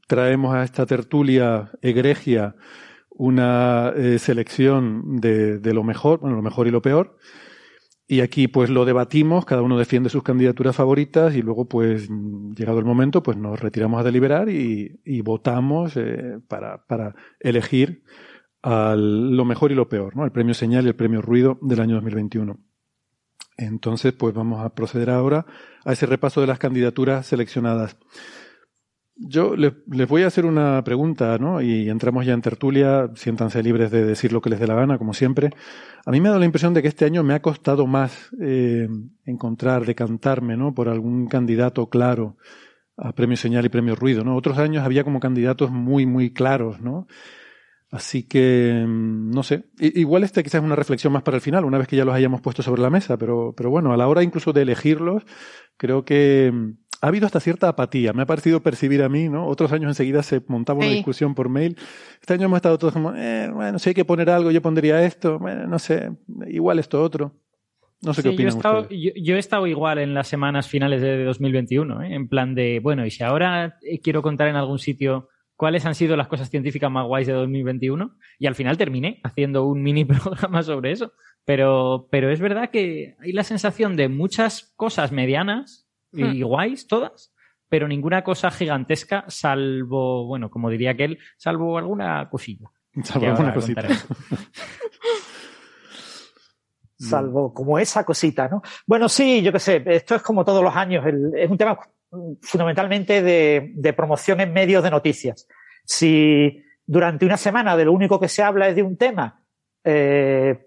traemos 0.06 0.54
a 0.54 0.62
esta 0.62 0.86
tertulia 0.86 1.70
egregia 1.82 2.54
una 3.10 3.92
eh, 3.96 4.18
selección 4.18 5.20
de, 5.20 5.58
de, 5.58 5.74
lo 5.74 5.82
mejor, 5.82 6.20
bueno, 6.20 6.36
lo 6.36 6.42
mejor 6.42 6.66
y 6.66 6.70
lo 6.70 6.82
peor, 6.82 7.16
y 8.06 8.20
aquí 8.20 8.48
pues 8.48 8.68
lo 8.68 8.84
debatimos, 8.84 9.46
cada 9.46 9.62
uno 9.62 9.78
defiende 9.78 10.10
sus 10.10 10.22
candidaturas 10.22 10.76
favoritas 10.76 11.34
y 11.34 11.42
luego 11.42 11.66
pues 11.66 12.08
llegado 12.54 12.78
el 12.78 12.84
momento 12.84 13.22
pues 13.22 13.36
nos 13.36 13.58
retiramos 13.58 14.00
a 14.00 14.04
deliberar 14.04 14.50
y, 14.50 15.00
y 15.04 15.22
votamos 15.22 15.96
eh, 15.96 16.38
para, 16.46 16.84
para 16.86 17.14
elegir 17.40 18.02
al, 18.62 19.34
lo 19.34 19.44
mejor 19.44 19.72
y 19.72 19.74
lo 19.74 19.88
peor, 19.88 20.16
¿no? 20.16 20.24
El 20.24 20.32
premio 20.32 20.54
señal 20.54 20.84
y 20.84 20.88
el 20.88 20.96
premio 20.96 21.22
ruido 21.22 21.58
del 21.62 21.80
año 21.80 21.94
2021. 21.94 22.58
Entonces 23.56 24.12
pues 24.12 24.34
vamos 24.34 24.62
a 24.62 24.74
proceder 24.74 25.08
ahora 25.08 25.46
a 25.84 25.92
ese 25.92 26.04
repaso 26.06 26.42
de 26.42 26.46
las 26.46 26.58
candidaturas 26.58 27.26
seleccionadas. 27.26 27.96
Yo 29.16 29.54
les, 29.54 29.72
voy 30.08 30.22
a 30.24 30.26
hacer 30.26 30.44
una 30.44 30.82
pregunta, 30.82 31.38
¿no? 31.38 31.62
Y 31.62 31.88
entramos 31.88 32.26
ya 32.26 32.32
en 32.32 32.42
tertulia, 32.42 33.10
siéntanse 33.14 33.62
libres 33.62 33.92
de 33.92 34.04
decir 34.04 34.32
lo 34.32 34.40
que 34.40 34.50
les 34.50 34.58
dé 34.58 34.66
la 34.66 34.74
gana, 34.74 34.98
como 34.98 35.14
siempre. 35.14 35.50
A 36.04 36.10
mí 36.10 36.20
me 36.20 36.28
ha 36.28 36.30
dado 36.32 36.40
la 36.40 36.46
impresión 36.46 36.74
de 36.74 36.82
que 36.82 36.88
este 36.88 37.04
año 37.04 37.22
me 37.22 37.34
ha 37.34 37.40
costado 37.40 37.86
más 37.86 38.30
eh, 38.40 38.88
encontrar, 39.24 39.86
decantarme, 39.86 40.56
¿no? 40.56 40.74
Por 40.74 40.88
algún 40.88 41.28
candidato 41.28 41.88
claro 41.88 42.36
a 42.96 43.12
Premio 43.12 43.36
Señal 43.36 43.64
y 43.64 43.68
Premio 43.68 43.94
Ruido, 43.94 44.24
¿no? 44.24 44.36
Otros 44.36 44.58
años 44.58 44.84
había 44.84 45.04
como 45.04 45.20
candidatos 45.20 45.70
muy, 45.70 46.06
muy 46.06 46.32
claros, 46.32 46.80
¿no? 46.80 47.06
Así 47.94 48.24
que, 48.24 48.84
mm, 48.84 49.30
no 49.30 49.44
sé, 49.44 49.66
igual 49.78 50.24
este 50.24 50.42
quizás 50.42 50.60
es 50.60 50.64
una 50.64 50.74
reflexión 50.74 51.12
más 51.12 51.22
para 51.22 51.36
el 51.36 51.40
final, 51.40 51.64
una 51.64 51.78
vez 51.78 51.86
que 51.86 51.94
ya 51.94 52.04
los 52.04 52.14
hayamos 52.14 52.40
puesto 52.40 52.60
sobre 52.60 52.82
la 52.82 52.90
mesa, 52.90 53.16
pero, 53.16 53.54
pero 53.56 53.70
bueno, 53.70 53.92
a 53.92 53.96
la 53.96 54.08
hora 54.08 54.24
incluso 54.24 54.52
de 54.52 54.62
elegirlos, 54.62 55.22
creo 55.76 56.04
que 56.04 56.50
mm, 56.52 56.83
ha 57.04 57.08
habido 57.08 57.26
hasta 57.26 57.38
cierta 57.38 57.68
apatía. 57.68 58.14
Me 58.14 58.22
ha 58.22 58.26
parecido 58.26 58.62
percibir 58.62 59.02
a 59.02 59.10
mí, 59.10 59.28
¿no? 59.28 59.46
Otros 59.46 59.70
años 59.72 59.90
enseguida 59.90 60.22
se 60.22 60.40
montaba 60.48 60.78
una 60.78 60.88
discusión 60.88 61.34
por 61.34 61.50
mail. 61.50 61.76
Este 62.18 62.32
año 62.32 62.46
hemos 62.46 62.56
estado 62.56 62.78
todos 62.78 62.94
como, 62.94 63.14
eh, 63.14 63.50
bueno, 63.52 63.78
si 63.78 63.90
hay 63.90 63.94
que 63.94 64.06
poner 64.06 64.30
algo, 64.30 64.50
yo 64.50 64.62
pondría 64.62 65.04
esto, 65.04 65.38
bueno, 65.38 65.66
no 65.66 65.78
sé, 65.78 66.12
igual 66.46 66.78
esto 66.78 67.02
otro. 67.02 67.32
No 68.00 68.14
sé 68.14 68.22
qué 68.22 68.30
opinan 68.30 68.52
yo 68.52 68.56
he, 68.56 68.58
estado, 68.58 68.88
yo, 68.90 69.36
he 69.36 69.38
estado 69.38 69.66
igual 69.66 69.98
en 69.98 70.14
las 70.14 70.28
semanas 70.28 70.66
finales 70.66 71.02
de 71.02 71.24
2021, 71.24 72.02
¿eh? 72.04 72.14
en 72.14 72.26
plan 72.26 72.54
de, 72.54 72.80
bueno, 72.82 73.04
y 73.04 73.10
si 73.10 73.22
ahora 73.22 73.78
eh, 73.82 74.00
quiero 74.00 74.22
contar 74.22 74.48
en 74.48 74.56
algún 74.56 74.78
sitio 74.78 75.28
cuáles 75.56 75.84
han 75.84 75.94
sido 75.94 76.16
las 76.16 76.28
cosas 76.28 76.48
científicas 76.48 76.90
más 76.90 77.06
guays 77.06 77.26
de 77.26 77.34
2021, 77.34 78.16
y 78.38 78.46
al 78.46 78.54
final 78.54 78.78
terminé 78.78 79.20
haciendo 79.24 79.66
un 79.66 79.82
mini 79.82 80.04
programa 80.06 80.62
sobre 80.62 80.92
eso. 80.92 81.12
Pero, 81.44 82.08
pero 82.10 82.30
es 82.30 82.40
verdad 82.40 82.70
que 82.70 83.16
hay 83.20 83.32
la 83.32 83.44
sensación 83.44 83.94
de 83.96 84.08
muchas 84.08 84.72
cosas 84.76 85.12
medianas 85.12 85.83
y 86.14 86.42
hmm. 86.42 86.46
guays, 86.46 86.86
todas, 86.86 87.32
pero 87.68 87.88
ninguna 87.88 88.22
cosa 88.22 88.50
gigantesca, 88.50 89.24
salvo, 89.28 90.26
bueno, 90.26 90.50
como 90.50 90.70
diría 90.70 90.92
aquel, 90.92 91.18
salvo 91.36 91.78
alguna 91.78 92.28
cosilla. 92.30 92.70
Salvo 93.02 93.26
alguna 93.26 93.52
cosita. 93.54 93.88
salvo 96.96 97.52
como 97.52 97.78
esa 97.78 98.04
cosita, 98.04 98.48
¿no? 98.48 98.62
Bueno, 98.86 99.08
sí, 99.08 99.42
yo 99.42 99.52
qué 99.52 99.58
sé, 99.58 99.82
esto 99.86 100.14
es 100.14 100.22
como 100.22 100.44
todos 100.44 100.62
los 100.62 100.74
años, 100.74 101.04
es 101.34 101.50
un 101.50 101.58
tema 101.58 101.78
fundamentalmente 102.42 103.22
de, 103.22 103.92
promoción 103.92 104.40
en 104.40 104.52
medios 104.52 104.82
de 104.82 104.90
noticias. 104.90 105.48
Si 105.84 106.62
durante 106.86 107.26
una 107.26 107.36
semana 107.36 107.76
de 107.76 107.84
lo 107.86 107.92
único 107.92 108.20
que 108.20 108.28
se 108.28 108.42
habla 108.42 108.68
es 108.68 108.76
de 108.76 108.82
un 108.82 108.96
tema, 108.96 109.42
eh, 109.82 110.66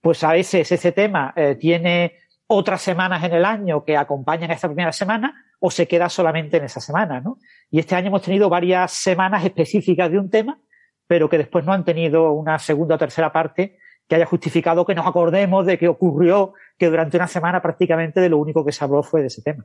pues 0.00 0.24
a 0.24 0.32
veces 0.32 0.72
ese 0.72 0.92
tema 0.92 1.32
eh, 1.36 1.56
tiene 1.56 2.14
otras 2.52 2.82
semanas 2.82 3.22
en 3.22 3.32
el 3.32 3.44
año 3.44 3.84
que 3.84 3.96
acompañan 3.96 4.50
a 4.50 4.54
esta 4.54 4.66
primera 4.66 4.90
semana 4.92 5.46
o 5.60 5.70
se 5.70 5.86
queda 5.86 6.08
solamente 6.08 6.56
en 6.56 6.64
esa 6.64 6.80
semana, 6.80 7.20
¿no? 7.20 7.38
Y 7.70 7.78
este 7.78 7.94
año 7.94 8.08
hemos 8.08 8.22
tenido 8.22 8.48
varias 8.48 8.90
semanas 8.90 9.44
específicas 9.44 10.10
de 10.10 10.18
un 10.18 10.30
tema, 10.30 10.58
pero 11.06 11.28
que 11.28 11.38
después 11.38 11.64
no 11.64 11.72
han 11.72 11.84
tenido 11.84 12.32
una 12.32 12.58
segunda 12.58 12.96
o 12.96 12.98
tercera 12.98 13.30
parte 13.32 13.78
que 14.08 14.16
haya 14.16 14.26
justificado 14.26 14.84
que 14.84 14.96
nos 14.96 15.06
acordemos 15.06 15.64
de 15.64 15.78
que 15.78 15.86
ocurrió 15.86 16.54
que 16.76 16.90
durante 16.90 17.16
una 17.16 17.28
semana 17.28 17.62
prácticamente 17.62 18.20
de 18.20 18.28
lo 18.28 18.38
único 18.38 18.64
que 18.64 18.72
se 18.72 18.82
habló 18.82 19.04
fue 19.04 19.20
de 19.20 19.28
ese 19.28 19.42
tema. 19.42 19.64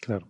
Claro. 0.00 0.28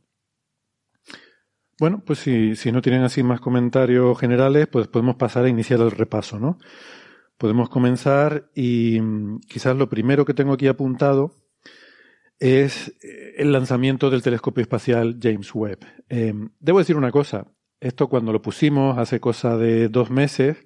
Bueno, 1.81 2.00
pues 2.07 2.21
si, 2.21 2.71
no 2.71 2.81
tienen 2.81 3.03
así 3.03 3.25
más 3.25 3.41
comentarios 3.41 4.17
generales, 4.21 4.69
pues 4.69 4.87
podemos 4.87 5.17
pasar 5.17 5.47
a 5.47 5.49
iniciar 5.49 5.81
el 5.81 5.91
repaso, 5.91 6.38
¿no? 6.38 6.61
Podemos 7.38 7.69
comenzar 7.69 8.50
y 8.55 9.00
mm, 9.00 9.41
quizás 9.49 9.76
lo 9.76 9.88
primero 9.88 10.25
que 10.25 10.35
tengo 10.35 10.53
aquí 10.53 10.67
apuntado 10.67 11.35
es 12.38 12.88
eh, 13.03 13.35
el 13.38 13.53
lanzamiento 13.53 14.11
del 14.11 14.23
telescopio 14.23 14.62
espacial 14.62 15.19
James 15.21 15.55
Webb. 15.55 15.81
Em, 16.09 16.50
debo 16.61 16.79
decir 16.79 16.97
una 16.97 17.11
cosa, 17.11 17.47
esto 17.81 18.09
cuando 18.09 18.33
lo 18.33 18.43
pusimos 18.43 18.99
hace 18.99 19.21
cosa 19.21 19.57
de 19.57 19.88
dos 19.88 20.11
meses, 20.11 20.64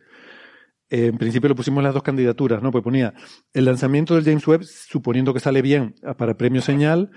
en 0.91 1.19
principio 1.19 1.51
lo 1.51 1.55
pusimos 1.55 1.83
las 1.83 1.93
dos 1.93 2.03
candidaturas, 2.03 2.63
¿no? 2.63 2.71
Pues 2.71 2.83
ponía 2.83 3.13
el 3.53 3.67
lanzamiento 3.67 4.15
del 4.15 4.25
James 4.25 4.47
Webb 4.47 4.63
suponiendo 4.65 5.35
que 5.35 5.41
sale 5.41 5.61
bien 5.61 5.95
para 6.17 6.39
premio 6.39 6.63
señal 6.63 7.11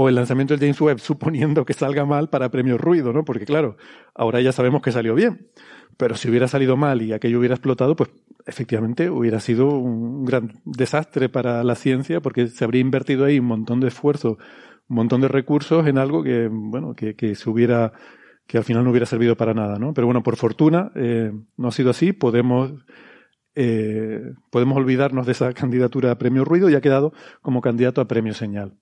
o 0.00 0.08
el 0.08 0.14
lanzamiento 0.14 0.54
del 0.54 0.60
James 0.60 0.80
Webb 0.80 0.98
suponiendo 1.00 1.64
que 1.64 1.74
salga 1.74 2.04
mal 2.04 2.30
para 2.30 2.52
premio 2.52 2.78
ruido, 2.78 3.12
¿no? 3.12 3.24
Porque 3.24 3.44
claro, 3.44 3.76
ahora 4.14 4.40
ya 4.40 4.52
sabemos 4.52 4.80
que 4.80 4.92
salió 4.92 5.16
bien. 5.16 5.48
Pero 5.96 6.14
si 6.14 6.30
hubiera 6.30 6.46
salido 6.46 6.76
mal 6.76 7.02
y 7.02 7.12
aquello 7.12 7.40
hubiera 7.40 7.56
explotado, 7.56 7.96
pues 7.96 8.10
efectivamente 8.46 9.10
hubiera 9.10 9.40
sido 9.40 9.66
un 9.66 10.24
gran 10.24 10.52
desastre 10.64 11.28
para 11.28 11.64
la 11.64 11.74
ciencia 11.74 12.20
porque 12.20 12.46
se 12.46 12.62
habría 12.62 12.80
invertido 12.80 13.24
ahí 13.24 13.40
un 13.40 13.46
montón 13.46 13.80
de 13.80 13.88
esfuerzo, 13.88 14.38
un 14.88 14.96
montón 14.96 15.20
de 15.20 15.26
recursos 15.26 15.84
en 15.88 15.98
algo 15.98 16.22
que, 16.22 16.48
bueno, 16.48 16.94
que, 16.94 17.16
que 17.16 17.34
se 17.34 17.50
hubiera, 17.50 17.92
que 18.46 18.56
al 18.56 18.62
final 18.62 18.84
no 18.84 18.90
hubiera 18.90 19.06
servido 19.06 19.36
para 19.36 19.52
nada, 19.52 19.80
¿no? 19.80 19.94
Pero 19.94 20.06
bueno, 20.06 20.22
por 20.22 20.36
fortuna 20.36 20.92
eh, 20.94 21.32
no 21.56 21.66
ha 21.66 21.72
sido 21.72 21.90
así. 21.90 22.12
Podemos 22.12 22.72
eh, 23.56 24.34
podemos 24.52 24.76
olvidarnos 24.76 25.26
de 25.26 25.32
esa 25.32 25.52
candidatura 25.52 26.12
a 26.12 26.18
premio 26.18 26.44
ruido 26.44 26.70
y 26.70 26.76
ha 26.76 26.80
quedado 26.80 27.12
como 27.42 27.60
candidato 27.60 28.00
a 28.00 28.06
premio 28.06 28.32
señal. 28.32 28.78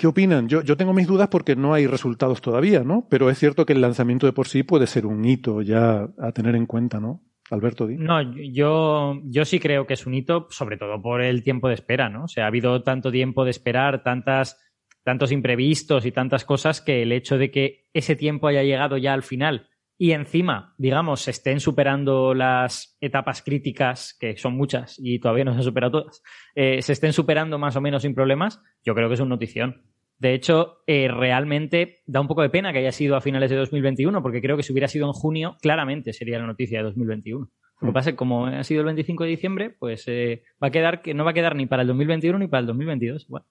¿Qué 0.00 0.06
opinan? 0.06 0.48
Yo, 0.48 0.62
yo 0.62 0.78
tengo 0.78 0.94
mis 0.94 1.06
dudas 1.06 1.28
porque 1.28 1.56
no 1.56 1.74
hay 1.74 1.86
resultados 1.86 2.40
todavía, 2.40 2.82
¿no? 2.82 3.06
Pero 3.10 3.28
es 3.28 3.38
cierto 3.38 3.66
que 3.66 3.74
el 3.74 3.82
lanzamiento 3.82 4.24
de 4.24 4.32
por 4.32 4.48
sí 4.48 4.62
puede 4.62 4.86
ser 4.86 5.04
un 5.04 5.22
hito 5.26 5.60
ya 5.60 6.08
a 6.18 6.32
tener 6.32 6.56
en 6.56 6.64
cuenta, 6.64 7.00
¿no? 7.00 7.20
Alberto, 7.50 7.86
di. 7.86 7.98
No, 7.98 8.22
yo, 8.22 9.20
yo 9.24 9.44
sí 9.44 9.60
creo 9.60 9.86
que 9.86 9.92
es 9.92 10.06
un 10.06 10.14
hito, 10.14 10.46
sobre 10.48 10.78
todo 10.78 11.02
por 11.02 11.20
el 11.20 11.42
tiempo 11.42 11.68
de 11.68 11.74
espera, 11.74 12.08
¿no? 12.08 12.24
O 12.24 12.28
sea, 12.28 12.44
ha 12.44 12.46
habido 12.46 12.82
tanto 12.82 13.12
tiempo 13.12 13.44
de 13.44 13.50
esperar, 13.50 14.02
tantas, 14.02 14.58
tantos 15.04 15.32
imprevistos 15.32 16.06
y 16.06 16.12
tantas 16.12 16.46
cosas 16.46 16.80
que 16.80 17.02
el 17.02 17.12
hecho 17.12 17.36
de 17.36 17.50
que 17.50 17.90
ese 17.92 18.16
tiempo 18.16 18.46
haya 18.46 18.62
llegado 18.62 18.96
ya 18.96 19.12
al 19.12 19.22
final 19.22 19.68
y 20.02 20.12
encima, 20.12 20.74
digamos, 20.78 21.20
se 21.20 21.30
estén 21.30 21.60
superando 21.60 22.32
las 22.32 22.96
etapas 23.02 23.42
críticas, 23.42 24.16
que 24.18 24.34
son 24.38 24.56
muchas 24.56 24.98
y 24.98 25.18
todavía 25.18 25.44
no 25.44 25.52
se 25.52 25.58
han 25.58 25.64
superado 25.64 26.00
todas, 26.00 26.22
eh, 26.54 26.80
se 26.80 26.94
estén 26.94 27.12
superando 27.12 27.58
más 27.58 27.76
o 27.76 27.82
menos 27.82 28.00
sin 28.00 28.14
problemas, 28.14 28.62
yo 28.82 28.94
creo 28.94 29.08
que 29.08 29.14
es 29.16 29.20
una 29.20 29.28
notición. 29.28 29.82
De 30.16 30.32
hecho, 30.32 30.78
eh, 30.86 31.08
realmente 31.08 32.00
da 32.06 32.22
un 32.22 32.28
poco 32.28 32.40
de 32.40 32.48
pena 32.48 32.72
que 32.72 32.78
haya 32.78 32.92
sido 32.92 33.14
a 33.14 33.20
finales 33.20 33.50
de 33.50 33.56
2021, 33.56 34.22
porque 34.22 34.40
creo 34.40 34.56
que 34.56 34.62
si 34.62 34.72
hubiera 34.72 34.88
sido 34.88 35.04
en 35.04 35.12
junio, 35.12 35.58
claramente 35.60 36.14
sería 36.14 36.38
la 36.38 36.46
noticia 36.46 36.78
de 36.78 36.84
2021. 36.84 37.50
Lo 37.82 37.86
que 37.86 37.92
pasa 37.92 38.08
es 38.08 38.14
que 38.14 38.18
como 38.18 38.46
ha 38.46 38.64
sido 38.64 38.80
el 38.80 38.86
25 38.86 39.24
de 39.24 39.30
diciembre, 39.30 39.76
pues 39.78 40.04
eh, 40.08 40.44
va 40.62 40.68
a 40.68 40.70
quedar 40.70 41.02
que 41.02 41.12
no 41.12 41.26
va 41.26 41.32
a 41.32 41.34
quedar 41.34 41.56
ni 41.56 41.66
para 41.66 41.82
el 41.82 41.88
2021 41.88 42.38
ni 42.38 42.46
para 42.46 42.60
el 42.62 42.66
2022. 42.68 43.28
Bueno. 43.28 43.44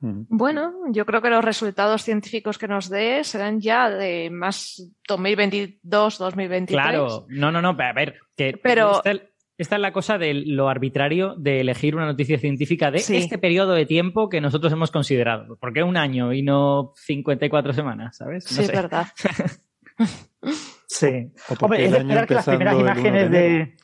Bueno, 0.00 0.72
yo 0.90 1.04
creo 1.04 1.20
que 1.20 1.28
los 1.28 1.44
resultados 1.44 2.02
científicos 2.02 2.56
que 2.56 2.68
nos 2.68 2.88
dé 2.88 3.22
serán 3.22 3.60
ya 3.60 3.90
de 3.90 4.30
más 4.30 4.82
2022, 5.06 6.18
2023. 6.18 6.82
Claro, 6.82 7.26
no, 7.28 7.52
no, 7.52 7.60
no, 7.60 7.76
a 7.78 7.92
ver, 7.92 8.18
que 8.34 8.58
Pero... 8.62 9.02
esta, 9.04 9.76
es 9.76 9.80
la 9.80 9.92
cosa 9.92 10.16
de 10.16 10.32
lo 10.32 10.70
arbitrario 10.70 11.34
de 11.36 11.60
elegir 11.60 11.94
una 11.94 12.06
noticia 12.06 12.38
científica 12.38 12.90
de 12.90 12.98
este 12.98 13.36
periodo 13.36 13.74
de 13.74 13.84
tiempo 13.84 14.30
que 14.30 14.40
nosotros 14.40 14.72
hemos 14.72 14.90
considerado. 14.90 15.56
¿Por 15.56 15.74
qué 15.74 15.82
un 15.82 15.98
año 15.98 16.32
y 16.32 16.42
no 16.42 16.92
54 16.96 17.74
semanas, 17.74 18.16
sabes? 18.16 18.44
sí, 18.44 18.62
es 18.62 18.72
verdad. 18.72 19.06
Sí. 20.92 21.32
Hombre, 21.60 21.84
es 21.84 21.92
de 21.92 21.98
esperar 21.98 22.26
que 22.26 22.34
las 22.34 22.46
primeras 22.46 22.74
imágenes 22.74 23.30
de. 23.30 23.76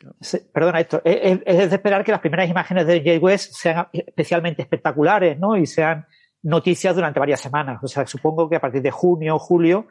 perdona, 0.53 0.81
esto. 0.81 1.01
Es, 1.05 1.71
de 1.71 1.77
esperar 1.77 2.03
que 2.03 2.11
las 2.11 2.21
primeras 2.21 2.51
imágenes 2.51 2.85
de 2.85 3.01
Jay 3.01 3.19
West 3.19 3.53
sean 3.55 3.87
especialmente 3.93 4.63
espectaculares, 4.63 5.39
¿no? 5.39 5.57
Y 5.57 5.67
sean 5.67 6.05
noticias 6.43 6.97
durante 6.97 7.21
varias 7.21 7.39
semanas. 7.39 7.79
O 7.81 7.87
sea, 7.87 8.05
supongo 8.09 8.51
que 8.51 8.57
a 8.57 8.61
partir 8.61 8.83
de 8.83 8.91
junio 8.91 9.37
o 9.37 9.39
julio, 9.39 9.87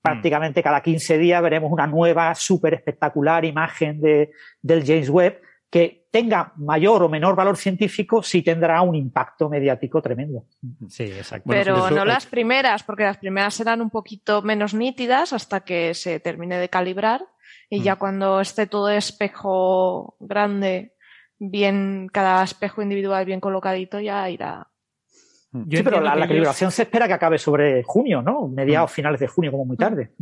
prácticamente 0.00 0.62
cada 0.62 0.80
15 0.80 1.18
días 1.18 1.42
veremos 1.42 1.70
una 1.70 1.86
nueva, 1.86 2.34
súper 2.34 2.72
espectacular 2.72 3.44
imagen 3.44 4.00
de, 4.00 4.30
del 4.62 4.82
James 4.82 5.10
Webb 5.10 5.42
que 5.70 6.06
tenga 6.10 6.52
mayor 6.56 7.02
o 7.02 7.08
menor 7.08 7.36
valor 7.36 7.56
científico, 7.56 8.22
sí 8.22 8.42
tendrá 8.42 8.80
un 8.82 8.94
impacto 8.94 9.48
mediático 9.48 10.00
tremendo. 10.00 10.44
Sí, 10.88 11.04
exacto. 11.04 11.50
Pero 11.50 11.90
no 11.90 12.04
las 12.04 12.26
primeras, 12.26 12.82
porque 12.82 13.04
las 13.04 13.18
primeras 13.18 13.54
serán 13.54 13.82
un 13.82 13.90
poquito 13.90 14.42
menos 14.42 14.74
nítidas 14.74 15.32
hasta 15.32 15.60
que 15.60 15.94
se 15.94 16.20
termine 16.20 16.58
de 16.58 16.68
calibrar 16.68 17.26
y 17.68 17.82
ya 17.82 17.96
mm. 17.96 17.98
cuando 17.98 18.40
esté 18.40 18.66
todo 18.66 18.88
espejo 18.90 20.16
grande, 20.20 20.94
bien, 21.38 22.08
cada 22.12 22.42
espejo 22.44 22.82
individual 22.82 23.24
bien 23.24 23.40
colocadito, 23.40 24.00
ya 24.00 24.28
irá. 24.30 24.68
Mm. 25.52 25.70
sí, 25.70 25.82
pero 25.82 26.00
la, 26.00 26.16
calibración 26.26 26.70
se 26.70 26.82
espera 26.82 27.08
que 27.08 27.14
acabe 27.14 27.38
sobre 27.38 27.82
junio, 27.82 28.22
¿no? 28.22 28.48
Mediados, 28.48 28.90
mm. 28.92 28.94
finales 28.94 29.20
de 29.20 29.26
junio, 29.26 29.50
como 29.50 29.64
muy 29.64 29.76
tarde. 29.76 30.12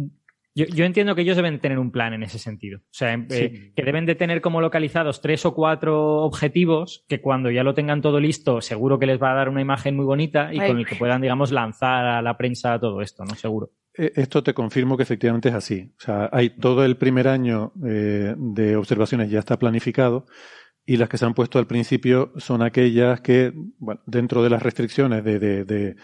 Yo, 0.54 0.84
entiendo 0.84 1.16
que 1.16 1.22
ellos 1.22 1.36
deben 1.36 1.58
tener 1.58 1.80
un 1.80 1.90
plan 1.90 2.12
en 2.12 2.22
ese 2.22 2.38
sentido. 2.38 2.78
O 2.78 2.92
sea, 2.92 3.12
eh, 3.14 3.72
que 3.74 3.82
deben 3.82 4.06
de 4.06 4.14
tener 4.14 4.40
como 4.40 4.60
localizados 4.60 5.20
tres 5.20 5.44
o 5.44 5.52
cuatro 5.52 6.22
objetivos 6.22 7.04
que 7.08 7.20
cuando 7.20 7.50
ya 7.50 7.64
lo 7.64 7.74
tengan 7.74 8.00
todo 8.00 8.20
listo, 8.20 8.60
seguro 8.60 9.00
que 9.00 9.06
les 9.06 9.20
va 9.20 9.32
a 9.32 9.34
dar 9.34 9.48
una 9.48 9.60
imagen 9.60 9.96
muy 9.96 10.04
bonita 10.04 10.54
y 10.54 10.58
con 10.58 10.78
el 10.78 10.86
que 10.86 10.94
puedan, 10.94 11.20
digamos, 11.20 11.50
lanzar 11.50 12.06
a 12.06 12.22
la 12.22 12.36
prensa 12.36 12.78
todo 12.78 13.00
esto, 13.00 13.24
¿no? 13.24 13.34
Seguro. 13.34 13.72
Eh, 13.98 14.12
esto 14.14 14.44
te 14.44 14.54
confirmo 14.54 14.96
que 14.96 15.02
efectivamente 15.02 15.48
es 15.48 15.56
así. 15.56 15.92
O 15.98 16.00
sea, 16.00 16.28
hay 16.32 16.50
todo 16.50 16.84
el 16.84 16.96
primer 16.96 17.26
año 17.26 17.72
eh, 17.84 18.34
de 18.36 18.76
observaciones 18.76 19.30
ya 19.30 19.40
está 19.40 19.58
planificado 19.58 20.26
y 20.86 20.98
las 20.98 21.08
que 21.08 21.18
se 21.18 21.24
han 21.24 21.34
puesto 21.34 21.58
al 21.58 21.66
principio 21.66 22.32
son 22.36 22.62
aquellas 22.62 23.20
que, 23.22 23.52
bueno, 23.78 24.02
dentro 24.06 24.44
de 24.44 24.50
las 24.50 24.62
restricciones 24.62 25.24
de, 25.24 25.40
de 25.40 25.64
de 25.64 25.96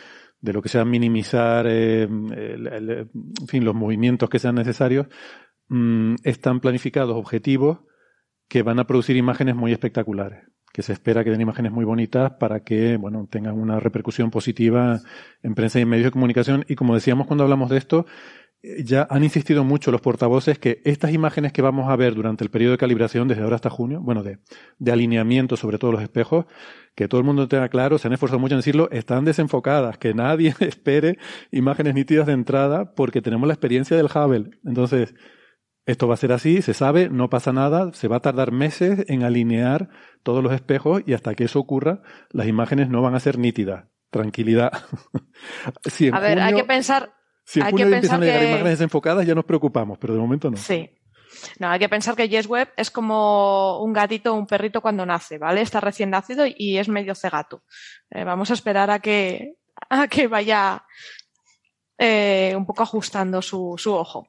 lo 0.43 0.63
que 0.63 0.69
sea 0.69 0.85
minimizar, 0.85 1.67
eh, 1.69 2.03
en 2.03 3.47
fin, 3.47 3.65
los 3.65 3.75
movimientos 3.75 4.29
que 4.31 4.39
sean 4.39 4.55
necesarios, 4.55 5.07
mm, 5.69 6.17
están 6.25 6.61
planificados 6.61 7.17
objetivos 7.17 7.81
que 8.49 8.63
van 8.63 8.79
a 8.79 8.87
producir 8.87 9.17
imágenes 9.17 9.55
muy 9.55 9.73
espectaculares, 9.73 10.45
que 10.73 10.83
se 10.83 10.93
espera 10.93 11.23
que 11.23 11.31
den 11.31 11.41
imágenes 11.41 11.73
muy 11.73 11.85
bonitas 11.85 12.33
para 12.41 12.65
que, 12.65 12.97
bueno, 12.97 13.29
tengan 13.31 13.59
una 13.59 13.79
repercusión 13.79 14.31
positiva 14.31 15.01
en 15.43 15.55
prensa 15.55 15.79
y 15.79 15.83
en 15.83 15.89
medios 15.89 16.07
de 16.07 16.11
comunicación. 16.11 16.65
Y 16.69 16.75
como 16.75 16.95
decíamos 16.95 17.27
cuando 17.27 17.45
hablamos 17.45 17.71
de 17.71 17.79
esto, 17.79 18.07
ya 18.63 19.07
han 19.09 19.25
insistido 19.25 19.65
mucho 19.65 19.91
los 19.91 20.01
portavoces 20.01 20.59
que 20.59 20.83
estas 20.85 21.13
imágenes 21.13 21.53
que 21.53 21.63
vamos 21.63 21.89
a 21.89 21.97
ver 21.97 22.15
durante 22.15 22.45
el 22.45 22.51
periodo 22.51 22.73
de 22.73 22.79
calibración, 22.79 23.27
desde 23.27 23.43
ahora 23.43 23.57
hasta 23.57 23.71
junio, 23.71 24.01
bueno, 24.03 24.23
de, 24.23 24.39
de 24.79 24.93
alineamiento 24.93 25.57
sobre 25.57 25.79
todos 25.79 25.95
los 25.95 26.03
espejos, 26.03 26.45
que 26.95 27.09
todo 27.09 27.21
el 27.21 27.27
mundo 27.27 27.49
tenga 27.49 27.69
claro, 27.69 27.99
se 27.99 28.09
han 28.09 28.13
esforzado 28.13 28.39
mucho 28.39 28.55
en 28.55 28.61
decirlo, 28.61 28.91
están 28.91 29.25
desenfocadas, 29.25 29.97
que 29.99 30.13
nadie 30.13 30.55
espere 30.61 31.19
imágenes 31.51 31.95
nítidas 31.95 32.27
de 32.27 32.35
entrada 32.35 32.95
porque 32.95 33.23
tenemos 33.23 33.47
la 33.47 33.55
experiencia 33.55 33.97
del 33.97 34.07
Hubble. 34.07 34.51
Entonces, 34.65 35.15
esto 35.87 36.07
va 36.07 36.15
a 36.15 36.19
ser 36.19 36.33
así, 36.33 36.63
se 36.63 36.75
sabe, 36.75 37.09
no 37.09 37.31
pasa 37.31 37.53
nada, 37.53 37.93
se 37.95 38.09
va 38.09 38.17
a 38.17 38.21
tardar 38.21 38.53
meses 38.53 39.05
en 39.09 39.23
alinear 39.23 39.89
todos 40.23 40.43
los 40.43 40.53
espejos 40.53 41.03
y 41.07 41.15
hasta 41.15 41.35
que 41.35 41.45
eso 41.45 41.59
ocurra, 41.59 42.03
las 42.31 42.47
imágenes 42.47 42.91
no 42.91 43.01
van 43.03 43.15
a 43.15 43.21
ser 43.21 43.39
nítidas. 43.39 43.87
Tranquilidad. 44.11 44.73
a 46.13 46.21
ver, 46.21 46.41
hay 46.41 46.55
que 46.55 46.65
pensar, 46.65 47.15
si 47.45 47.61
en 47.61 47.71
junio 47.71 47.87
empiezan 47.87 48.23
a 48.23 48.27
llegar 48.27 48.43
imágenes 48.43 48.79
desenfocadas, 48.79 49.27
ya 49.27 49.35
nos 49.35 49.45
preocupamos, 49.45 49.99
pero 49.99 50.15
de 50.15 50.21
momento 50.21 50.51
no. 50.51 50.57
Sí. 50.57 50.91
No, 51.59 51.69
hay 51.69 51.79
que 51.79 51.89
pensar 51.89 52.17
que 52.17 52.29
YesWeb 52.29 52.69
es 52.77 52.91
como 52.91 53.83
un 53.83 53.93
gatito 53.93 54.33
o 54.33 54.37
un 54.37 54.47
perrito 54.47 54.81
cuando 54.81 55.07
nace, 55.07 55.39
¿vale? 55.39 55.61
Está 55.61 55.81
recién 55.81 56.11
nacido 56.11 56.45
y 56.47 56.79
es 56.79 56.89
medio 56.89 57.15
cegato. 57.15 57.63
Eh, 58.11 58.25
vamos 58.25 58.51
a 58.51 58.55
esperar 58.55 58.91
a 58.91 58.99
que, 58.99 59.55
a 59.89 60.09
que 60.09 60.27
vaya 60.27 60.85
eh, 61.99 62.55
un 62.57 62.67
poco 62.67 62.83
ajustando 62.83 63.41
su, 63.43 63.75
su 63.79 63.95
ojo. 63.95 64.29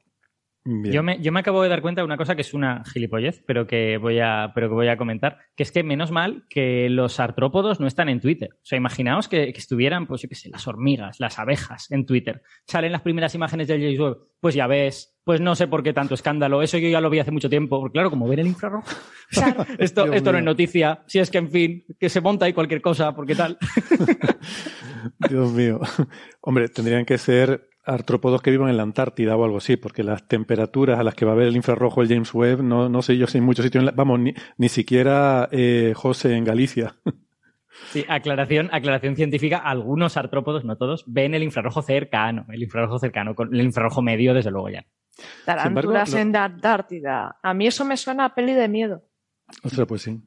Yo 0.63 1.01
me, 1.01 1.19
yo 1.19 1.31
me, 1.31 1.39
acabo 1.39 1.63
de 1.63 1.69
dar 1.69 1.81
cuenta 1.81 2.01
de 2.01 2.05
una 2.05 2.17
cosa 2.17 2.35
que 2.35 2.41
es 2.41 2.53
una 2.53 2.83
gilipollez, 2.85 3.43
pero 3.47 3.65
que 3.65 3.97
voy 3.97 4.19
a, 4.19 4.51
pero 4.53 4.69
que 4.69 4.75
voy 4.75 4.89
a 4.89 4.97
comentar, 4.97 5.39
que 5.55 5.63
es 5.63 5.71
que 5.71 5.81
menos 5.81 6.11
mal 6.11 6.45
que 6.49 6.87
los 6.87 7.19
artrópodos 7.19 7.79
no 7.79 7.87
están 7.87 8.09
en 8.09 8.19
Twitter. 8.19 8.49
O 8.53 8.65
sea, 8.65 8.77
imaginaos 8.77 9.27
que, 9.27 9.49
estuvieran, 9.49 10.05
pues 10.05 10.21
yo 10.21 10.29
qué 10.29 10.35
sé, 10.35 10.49
las 10.49 10.67
hormigas, 10.67 11.19
las 11.19 11.39
abejas 11.39 11.89
en 11.89 12.05
Twitter. 12.05 12.43
Salen 12.67 12.91
las 12.91 13.01
primeras 13.01 13.33
imágenes 13.33 13.67
del 13.67 13.81
James 13.81 13.99
Webb. 13.99 14.17
Pues 14.39 14.53
ya 14.53 14.67
ves, 14.67 15.19
pues 15.23 15.41
no 15.41 15.55
sé 15.55 15.67
por 15.67 15.81
qué 15.81 15.93
tanto 15.93 16.13
escándalo. 16.13 16.61
Eso 16.61 16.77
yo 16.77 16.89
ya 16.89 17.01
lo 17.01 17.09
vi 17.09 17.19
hace 17.19 17.31
mucho 17.31 17.49
tiempo. 17.49 17.79
Porque 17.79 17.93
claro, 17.93 18.11
como 18.11 18.27
ver 18.27 18.39
el 18.39 18.47
infrarrojo. 18.47 18.87
esto 19.79 20.13
esto 20.13 20.31
no 20.31 20.37
es 20.37 20.43
noticia. 20.43 21.03
Si 21.07 21.17
es 21.17 21.31
que, 21.31 21.39
en 21.39 21.49
fin, 21.49 21.85
que 21.99 22.09
se 22.09 22.21
monta 22.21 22.45
ahí 22.45 22.53
cualquier 22.53 22.81
cosa, 22.81 23.15
porque 23.15 23.33
tal. 23.33 23.57
Dios 25.29 25.51
mío. 25.53 25.79
Hombre, 26.41 26.69
tendrían 26.69 27.05
que 27.05 27.17
ser 27.17 27.70
artrópodos 27.93 28.41
que 28.41 28.51
vivan 28.51 28.69
en 28.69 28.77
la 28.77 28.83
Antártida 28.83 29.35
o 29.35 29.43
algo 29.43 29.57
así, 29.57 29.77
porque 29.77 30.03
las 30.03 30.27
temperaturas 30.27 30.99
a 30.99 31.03
las 31.03 31.15
que 31.15 31.25
va 31.25 31.33
a 31.33 31.35
ver 31.35 31.47
el 31.47 31.55
infrarrojo 31.55 32.01
el 32.01 32.09
James 32.09 32.33
Webb, 32.33 32.63
no, 32.63 32.89
no 32.89 33.01
sé 33.01 33.17
yo 33.17 33.27
si 33.27 33.37
en 33.37 33.43
muchos 33.43 33.65
sitios, 33.65 33.95
vamos, 33.95 34.19
ni, 34.19 34.33
ni 34.57 34.69
siquiera 34.69 35.47
eh, 35.51 35.93
José 35.95 36.35
en 36.35 36.45
Galicia. 36.45 36.95
Sí, 37.89 38.05
aclaración, 38.07 38.69
aclaración 38.71 39.15
científica, 39.15 39.57
algunos 39.57 40.15
artrópodos, 40.15 40.63
no 40.63 40.77
todos, 40.77 41.03
ven 41.07 41.33
el 41.33 41.41
infrarrojo 41.41 41.81
cercano, 41.81 42.45
el 42.49 42.61
infrarrojo 42.61 42.99
cercano, 42.99 43.33
con 43.33 43.53
el 43.53 43.61
infrarrojo 43.61 44.01
medio, 44.01 44.33
desde 44.33 44.51
luego 44.51 44.69
ya. 44.69 44.85
Tarántulas 45.45 46.13
en 46.13 46.31
la 46.31 46.45
Antártida. 46.45 47.39
A 47.41 47.53
mí 47.53 47.67
eso 47.67 47.83
me 47.83 47.97
suena 47.97 48.25
a 48.25 48.35
peli 48.35 48.53
de 48.53 48.67
miedo. 48.67 49.03
Ostras, 49.63 49.87
pues 49.87 50.01
sí. 50.03 50.21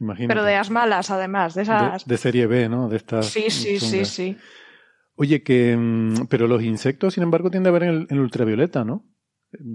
Imagínate. 0.00 0.28
Pero 0.28 0.44
de 0.44 0.54
las 0.54 0.70
malas, 0.70 1.10
además, 1.10 1.54
de 1.54 1.62
esas. 1.62 2.06
De, 2.06 2.16
serie 2.16 2.46
B, 2.46 2.68
¿no? 2.68 2.88
De 2.88 2.96
estas. 2.96 3.26
Sí, 3.26 3.50
sí, 3.50 3.78
sí, 3.78 4.04
sí. 4.04 4.36
Oye, 5.16 5.42
que. 5.42 5.76
Mm, 5.76 6.26
pero 6.28 6.46
los 6.46 6.62
insectos, 6.62 7.14
sin 7.14 7.22
embargo, 7.22 7.50
tienden 7.50 7.70
a 7.70 7.78
ver 7.78 7.82
en 7.84 8.06
el, 8.08 8.20
ultravioleta, 8.20 8.84
¿no? 8.84 9.04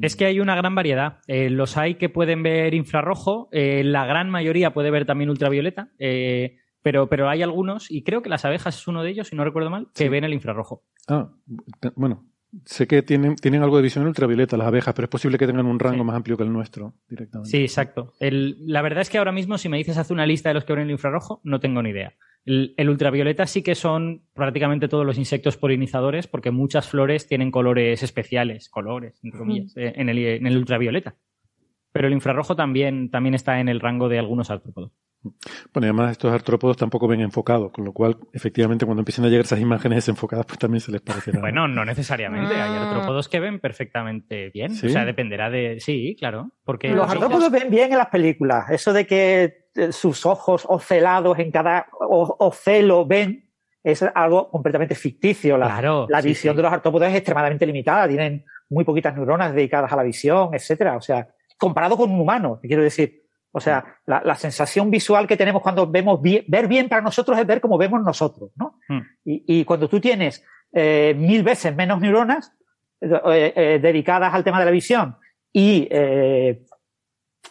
Es 0.01 0.17
que 0.17 0.25
hay 0.25 0.41
una 0.41 0.55
gran 0.55 0.75
variedad. 0.75 1.19
Eh, 1.27 1.49
los 1.49 1.77
hay 1.77 1.95
que 1.95 2.09
pueden 2.09 2.43
ver 2.43 2.73
infrarrojo, 2.73 3.47
eh, 3.53 3.83
la 3.85 4.05
gran 4.05 4.29
mayoría 4.29 4.73
puede 4.73 4.91
ver 4.91 5.05
también 5.05 5.29
ultravioleta, 5.29 5.91
eh, 5.99 6.57
pero, 6.81 7.07
pero 7.07 7.29
hay 7.29 7.43
algunos, 7.43 7.89
y 7.89 8.03
creo 8.03 8.21
que 8.21 8.29
las 8.29 8.43
abejas 8.43 8.77
es 8.77 8.87
uno 8.89 9.03
de 9.03 9.11
ellos, 9.11 9.29
si 9.29 9.37
no 9.37 9.45
recuerdo 9.45 9.69
mal, 9.69 9.87
que 9.95 10.09
ven 10.09 10.25
el 10.25 10.33
infrarrojo. 10.33 10.83
Ah, 11.07 11.31
bueno, 11.95 12.28
sé 12.65 12.87
que 12.87 13.01
tienen, 13.01 13.35
tienen 13.35 13.61
algo 13.61 13.77
de 13.77 13.83
visión 13.83 14.05
ultravioleta 14.05 14.57
las 14.57 14.67
abejas, 14.67 14.93
pero 14.93 15.05
es 15.05 15.09
posible 15.09 15.37
que 15.37 15.47
tengan 15.47 15.65
un 15.65 15.79
rango 15.79 16.03
más 16.03 16.15
amplio 16.15 16.37
que 16.37 16.43
el 16.43 16.51
nuestro 16.51 16.93
directamente. 17.07 17.49
Sí, 17.49 17.61
exacto. 17.61 18.13
la 18.19 18.81
verdad 18.81 19.01
es 19.01 19.09
que 19.09 19.17
ahora 19.17 19.31
mismo, 19.31 19.57
si 19.57 19.69
me 19.69 19.77
dices 19.77 19.97
haz 19.97 20.11
una 20.11 20.25
lista 20.25 20.49
de 20.49 20.55
los 20.55 20.65
que 20.65 20.73
ven 20.73 20.83
el 20.83 20.91
infrarrojo, 20.91 21.41
no 21.43 21.59
tengo 21.59 21.81
ni 21.81 21.89
idea. 21.91 22.13
El, 22.45 22.89
ultravioleta 22.89 23.45
sí 23.45 23.61
que 23.61 23.75
son 23.75 24.23
prácticamente 24.33 24.87
todos 24.87 25.05
los 25.05 25.17
insectos 25.17 25.57
polinizadores, 25.57 26.25
porque 26.25 26.51
muchas 26.51 26.87
flores 26.87 27.27
tienen 27.27 27.51
colores 27.51 28.01
especiales, 28.01 28.69
colores, 28.69 29.19
entre 29.23 29.39
comillas, 29.39 29.77
eh, 29.77 29.93
en, 29.95 30.09
el, 30.09 30.57
ultravioleta. 30.57 31.15
Pero 31.91 32.07
el 32.07 32.13
infrarrojo 32.13 32.55
también, 32.55 33.11
también 33.11 33.35
está 33.35 33.59
en 33.59 33.69
el 33.69 33.79
rango 33.79 34.09
de 34.09 34.19
algunos 34.19 34.49
artrópodos. 34.49 34.91
Bueno, 35.21 35.87
y 35.87 35.89
además 35.89 36.11
estos 36.11 36.31
artrópodos 36.31 36.77
tampoco 36.77 37.07
ven 37.07 37.19
enfocados, 37.19 37.71
con 37.71 37.83
lo 37.83 37.91
cual, 37.91 38.17
efectivamente, 38.31 38.85
cuando 38.85 39.01
empiecen 39.01 39.25
a 39.25 39.27
llegar 39.27 39.43
esas 39.43 39.59
imágenes 39.59 39.97
desenfocadas, 39.97 40.45
pues 40.45 40.59
también 40.59 40.79
se 40.79 40.91
les 40.91 41.01
parecerá. 41.01 41.39
Bueno, 41.41 41.67
no 41.67 41.83
necesariamente. 41.83 42.55
Hay 42.55 42.71
ah. 42.71 42.89
artrópodos 42.89 43.27
que 43.27 43.39
ven 43.39 43.59
perfectamente 43.59 44.49
bien. 44.49 44.71
O 44.71 44.75
sea, 44.75 45.03
dependerá 45.03 45.49
de. 45.49 45.79
Sí, 45.79 46.15
claro. 46.17 46.51
Porque 46.63 46.89
los 46.89 47.09
artrópodos 47.09 47.51
ven 47.51 47.69
bien 47.69 47.91
en 47.91 47.97
las 47.97 48.07
películas. 48.07 48.69
Eso 48.69 48.93
de 48.93 49.05
que 49.05 49.67
eh, 49.75 49.91
sus 49.91 50.25
ojos 50.25 50.65
ocelados 50.67 51.37
en 51.39 51.51
cada 51.51 51.87
ocelo 51.99 53.05
ven 53.05 53.49
es 53.83 54.01
algo 54.03 54.49
completamente 54.49 54.95
ficticio. 54.95 55.57
La, 55.57 56.05
la 56.07 56.21
visión 56.21 56.55
de 56.55 56.61
los 56.61 56.71
artrópodos 56.71 57.09
es 57.09 57.15
extremadamente 57.15 57.65
limitada. 57.65 58.07
Tienen 58.07 58.45
muy 58.69 58.85
poquitas 58.85 59.13
neuronas 59.15 59.53
dedicadas 59.53 59.91
a 59.91 59.97
la 59.97 60.03
visión, 60.03 60.53
etcétera. 60.53 60.95
O 60.95 61.01
sea, 61.01 61.27
comparado 61.57 61.97
con 61.97 62.09
un 62.09 62.21
humano, 62.21 62.59
quiero 62.61 62.83
decir. 62.83 63.18
O 63.51 63.59
sea, 63.59 63.97
la, 64.05 64.21
la, 64.23 64.35
sensación 64.35 64.91
visual 64.91 65.25
que 65.25 65.35
tenemos 65.35 65.63
cuando 65.63 65.87
vemos 65.87 66.21
bien, 66.21 66.45
ver 66.47 66.67
bien 66.67 66.87
para 66.87 67.01
nosotros 67.01 67.37
es 67.37 67.47
ver 67.47 67.59
como 67.59 67.77
vemos 67.77 68.01
nosotros, 68.03 68.51
¿no? 68.55 68.79
Hmm. 68.87 69.01
Y, 69.25 69.43
y, 69.59 69.65
cuando 69.65 69.89
tú 69.89 69.99
tienes 69.99 70.43
eh, 70.71 71.15
mil 71.17 71.41
veces 71.41 71.75
menos 71.75 71.99
neuronas 71.99 72.53
eh, 73.01 73.53
eh, 73.55 73.79
dedicadas 73.81 74.33
al 74.33 74.43
tema 74.43 74.59
de 74.59 74.65
la 74.65 74.71
visión 74.71 75.17
y 75.51 75.89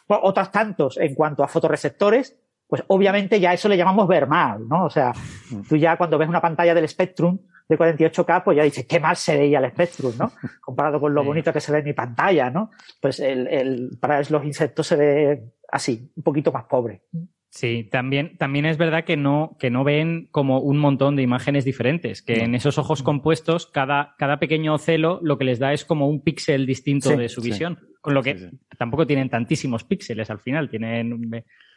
otras 0.07 0.53
tantos 0.53 0.99
en 0.99 1.15
cuanto 1.15 1.43
a 1.43 1.49
fotoreceptores, 1.49 2.39
pues 2.69 2.85
obviamente 2.87 3.41
ya 3.41 3.53
eso 3.53 3.69
le 3.69 3.77
llamamos 3.77 4.07
ver 4.07 4.29
mal, 4.29 4.69
¿no? 4.69 4.85
O 4.85 4.91
sea, 4.91 5.13
hmm. 5.51 5.63
tú 5.69 5.77
ya 5.77 5.97
cuando 5.97 6.17
ves 6.17 6.29
una 6.29 6.41
pantalla 6.41 6.75
del 6.75 6.89
Spectrum 6.89 7.41
de 7.69 7.79
48K, 7.79 8.45
pues 8.45 8.57
ya 8.57 8.63
dices, 8.63 8.87
qué 8.87 8.99
mal 8.99 9.17
se 9.17 9.37
veía 9.37 9.59
el 9.59 9.71
Spectrum, 9.71 10.15
¿no? 10.19 10.33
Comparado 10.61 10.99
con 11.01 11.15
lo 11.15 11.23
bonito 11.23 11.53
que 11.53 11.61
se 11.61 11.71
ve 11.71 11.79
en 11.79 11.85
mi 11.85 11.93
pantalla, 11.93 12.51
¿no? 12.51 12.71
Pues 13.01 13.21
el, 13.21 13.47
el, 13.47 13.99
para 14.01 14.23
los 14.23 14.45
insectos 14.45 14.87
se 14.87 14.97
ve 14.97 15.43
así, 15.71 16.11
un 16.17 16.23
poquito 16.23 16.51
más 16.51 16.65
pobre. 16.65 17.03
Sí, 17.51 17.89
también, 17.91 18.37
también 18.37 18.67
es 18.67 18.77
verdad 18.77 19.05
que 19.05 19.17
no, 19.17 19.57
que 19.59 19.71
no 19.71 19.83
ven 19.83 20.29
como 20.31 20.61
un 20.61 20.79
montón 20.79 21.17
de 21.17 21.23
imágenes 21.23 21.65
diferentes, 21.65 22.21
que 22.23 22.45
en 22.45 22.55
esos 22.55 22.79
ojos 22.79 23.03
compuestos 23.03 23.67
cada, 23.67 24.15
cada 24.19 24.39
pequeño 24.39 24.75
ocelo 24.75 25.19
lo 25.23 25.39
que 25.39 25.45
les 25.45 25.59
da 25.59 25.73
es 25.73 25.85
como 25.85 26.09
un 26.09 26.23
píxel 26.23 26.67
distinto 26.67 27.17
de 27.17 27.29
su 27.29 27.41
visión, 27.41 27.79
con 28.03 28.13
lo 28.13 28.23
que 28.23 28.51
tampoco 28.77 29.07
tienen 29.07 29.31
tantísimos 29.31 29.85
píxeles 29.85 30.31
al 30.31 30.41
final, 30.41 30.69
tienen 30.69 31.31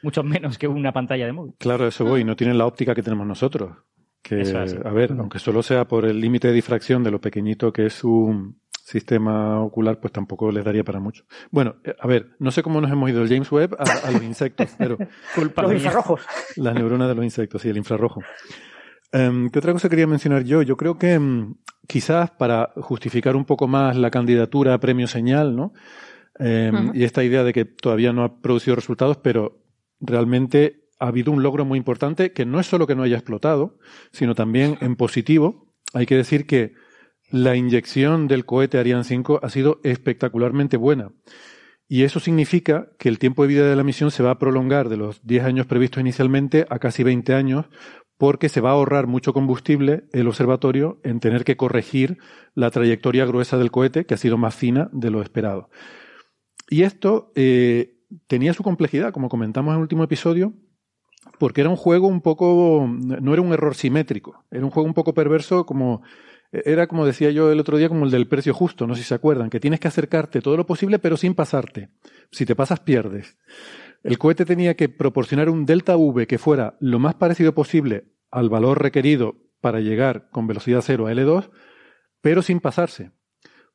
mucho 0.03 0.23
menos 0.23 0.57
que 0.57 0.67
una 0.67 0.91
pantalla 0.91 1.25
de 1.25 1.31
móvil. 1.31 1.53
Claro, 1.57 1.87
eso 1.87 2.03
voy, 2.03 2.25
no 2.25 2.35
tienen 2.35 2.57
la 2.57 2.65
óptica 2.65 2.93
que 2.93 3.03
tenemos 3.03 3.25
nosotros. 3.25 3.71
Que, 4.21 4.43
a 4.85 4.91
ver, 4.91 5.13
aunque 5.17 5.39
solo 5.39 5.63
sea 5.63 5.87
por 5.87 6.05
el 6.05 6.21
límite 6.21 6.47
de 6.47 6.53
difracción 6.53 7.03
de 7.03 7.11
lo 7.11 7.19
pequeñito 7.19 7.73
que 7.73 7.87
es 7.87 7.93
su, 7.93 8.53
sistema 8.91 9.61
ocular, 9.61 9.99
pues 9.99 10.11
tampoco 10.11 10.51
les 10.51 10.65
daría 10.65 10.83
para 10.83 10.99
mucho. 10.99 11.23
Bueno, 11.49 11.75
eh, 11.83 11.95
a 11.97 12.07
ver, 12.07 12.31
no 12.39 12.51
sé 12.51 12.61
cómo 12.61 12.81
nos 12.81 12.91
hemos 12.91 13.09
ido 13.09 13.21
del 13.21 13.29
James 13.29 13.51
Webb 13.51 13.75
a, 13.79 14.11
los 14.11 14.23
insectos, 14.23 14.69
pero... 14.77 14.97
Culpa 15.33 15.61
los 15.63 15.73
infrarrojos. 15.73 16.21
Las 16.57 16.75
neuronas 16.75 17.07
de 17.07 17.15
los 17.15 17.23
insectos, 17.23 17.61
sí, 17.61 17.69
el 17.69 17.77
infrarrojo. 17.77 18.21
Em, 19.13 19.49
¿Qué 19.49 19.59
otra 19.59 19.73
cosa 19.73 19.89
quería 19.89 20.07
mencionar 20.07 20.43
yo? 20.43 20.61
Yo 20.61 20.77
creo 20.77 20.97
que 20.97 21.13
em, 21.13 21.55
quizás 21.87 22.31
para 22.31 22.71
justificar 22.75 23.35
un 23.35 23.45
poco 23.45 23.67
más 23.67 23.95
la 23.95 24.11
candidatura 24.11 24.73
a 24.73 24.79
premio 24.79 25.07
señal, 25.07 25.55
¿no? 25.55 25.73
Em, 26.39 26.91
y 26.93 27.03
esta 27.03 27.23
idea 27.23 27.43
de 27.43 27.53
que 27.53 27.65
todavía 27.65 28.13
no 28.13 28.23
ha 28.23 28.41
producido 28.41 28.75
resultados, 28.75 29.17
pero 29.17 29.63
realmente 29.99 30.80
ha 31.01 31.07
habido 31.07 31.31
un 31.31 31.43
logro 31.43 31.65
muy 31.65 31.77
importante 31.77 32.31
que 32.31 32.45
no 32.45 32.59
es 32.59 32.67
solo 32.67 32.85
que 32.87 32.95
no 32.95 33.03
haya 33.03 33.17
explotado, 33.17 33.77
sino 34.11 34.35
también 34.35 34.77
en 34.81 34.95
positivo. 34.95 35.73
Hay 35.93 36.05
que 36.05 36.15
decir 36.15 36.45
que 36.45 36.73
la 37.31 37.55
inyección 37.55 38.27
del 38.27 38.45
cohete 38.45 38.77
Ariane 38.77 39.03
5 39.03 39.39
ha 39.41 39.49
sido 39.49 39.79
espectacularmente 39.83 40.77
buena. 40.77 41.11
Y 41.87 42.03
eso 42.03 42.19
significa 42.19 42.89
que 42.99 43.09
el 43.09 43.19
tiempo 43.19 43.41
de 43.41 43.49
vida 43.49 43.69
de 43.69 43.75
la 43.75 43.83
misión 43.83 44.11
se 44.11 44.23
va 44.23 44.31
a 44.31 44.39
prolongar 44.39 44.89
de 44.89 44.97
los 44.97 45.25
10 45.25 45.43
años 45.43 45.65
previstos 45.65 45.99
inicialmente 45.99 46.65
a 46.69 46.79
casi 46.79 47.03
20 47.03 47.33
años, 47.33 47.65
porque 48.17 48.47
se 48.47 48.61
va 48.61 48.69
a 48.69 48.73
ahorrar 48.73 49.07
mucho 49.07 49.33
combustible 49.33 50.03
el 50.13 50.27
observatorio 50.27 50.99
en 51.03 51.19
tener 51.19 51.43
que 51.43 51.57
corregir 51.57 52.19
la 52.53 52.69
trayectoria 52.69 53.25
gruesa 53.25 53.57
del 53.57 53.71
cohete, 53.71 54.05
que 54.05 54.13
ha 54.13 54.17
sido 54.17 54.37
más 54.37 54.53
fina 54.55 54.89
de 54.93 55.09
lo 55.09 55.21
esperado. 55.21 55.69
Y 56.69 56.83
esto 56.83 57.31
eh, 57.35 57.97
tenía 58.27 58.53
su 58.53 58.63
complejidad, 58.63 59.11
como 59.11 59.27
comentamos 59.27 59.71
en 59.71 59.77
el 59.77 59.81
último 59.81 60.03
episodio, 60.03 60.53
porque 61.41 61.61
era 61.61 61.71
un 61.71 61.75
juego 61.75 62.05
un 62.05 62.21
poco, 62.21 62.87
no 62.87 63.33
era 63.33 63.41
un 63.41 63.51
error 63.51 63.73
simétrico, 63.73 64.45
era 64.51 64.63
un 64.63 64.69
juego 64.69 64.85
un 64.87 64.93
poco 64.93 65.15
perverso 65.15 65.65
como 65.65 66.03
era 66.51 66.85
como 66.85 67.03
decía 67.03 67.31
yo 67.31 67.51
el 67.51 67.59
otro 67.59 67.79
día, 67.79 67.89
como 67.89 68.05
el 68.05 68.11
del 68.11 68.27
precio 68.27 68.53
justo, 68.53 68.85
no 68.85 68.93
sé 68.93 69.01
si 69.01 69.07
se 69.07 69.15
acuerdan, 69.15 69.49
que 69.49 69.59
tienes 69.59 69.79
que 69.79 69.87
acercarte 69.87 70.39
todo 70.39 70.55
lo 70.55 70.67
posible 70.67 70.99
pero 70.99 71.17
sin 71.17 71.33
pasarte. 71.33 71.89
Si 72.29 72.45
te 72.45 72.55
pasas, 72.55 72.81
pierdes. 72.81 73.39
El 74.03 74.19
cohete 74.19 74.45
tenía 74.45 74.75
que 74.75 74.87
proporcionar 74.87 75.49
un 75.49 75.65
delta 75.65 75.97
V 75.97 76.27
que 76.27 76.37
fuera 76.37 76.77
lo 76.79 76.99
más 76.99 77.15
parecido 77.15 77.55
posible 77.55 78.03
al 78.29 78.49
valor 78.49 78.79
requerido 78.79 79.37
para 79.61 79.79
llegar 79.79 80.29
con 80.29 80.45
velocidad 80.45 80.83
cero 80.83 81.07
a 81.07 81.11
L2, 81.11 81.49
pero 82.21 82.43
sin 82.43 82.59
pasarse. 82.59 83.13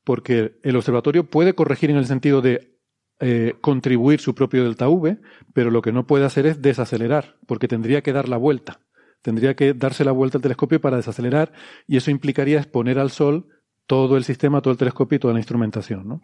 porque 0.05 0.61
el 0.63 0.77
observatorio 0.77 1.29
puede 1.29 1.57
corregir 1.57 1.91
en 1.91 1.97
el 1.97 2.07
sentido 2.07 2.43
de 2.43 2.76
eh, 3.19 3.55
contribuir 3.63 4.21
su 4.21 4.35
propio 4.35 4.65
delta 4.65 4.89
V, 4.89 5.19
pero 5.55 5.71
lo 5.71 5.81
que 5.81 5.91
no 5.91 6.07
puede 6.07 6.27
hacer 6.27 6.47
es 6.47 6.61
desacelerar, 6.61 7.37
porque 7.47 7.67
tendría 7.67 8.03
que 8.03 8.13
dar 8.13 8.29
la 8.29 8.37
vuelta. 8.37 8.81
Tendría 9.23 9.57
que 9.57 9.73
darse 9.73 10.05
la 10.05 10.13
vuelta 10.13 10.37
al 10.39 10.43
telescopio 10.43 10.81
para 10.81 10.99
desacelerar 10.99 11.53
y 11.87 11.97
eso 11.97 12.11
implicaría 12.11 12.59
exponer 12.59 12.99
al 12.99 13.11
Sol 13.11 13.47
todo 13.87 14.17
el 14.17 14.25
sistema, 14.25 14.61
todo 14.61 14.73
el 14.73 14.79
telescopio 14.79 15.17
y 15.17 15.19
toda 15.19 15.33
la 15.33 15.41
instrumentación. 15.41 16.07
¿no? 16.07 16.21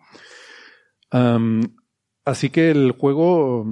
así 2.25 2.51
que 2.51 2.71
el 2.71 2.93
juego, 2.93 3.67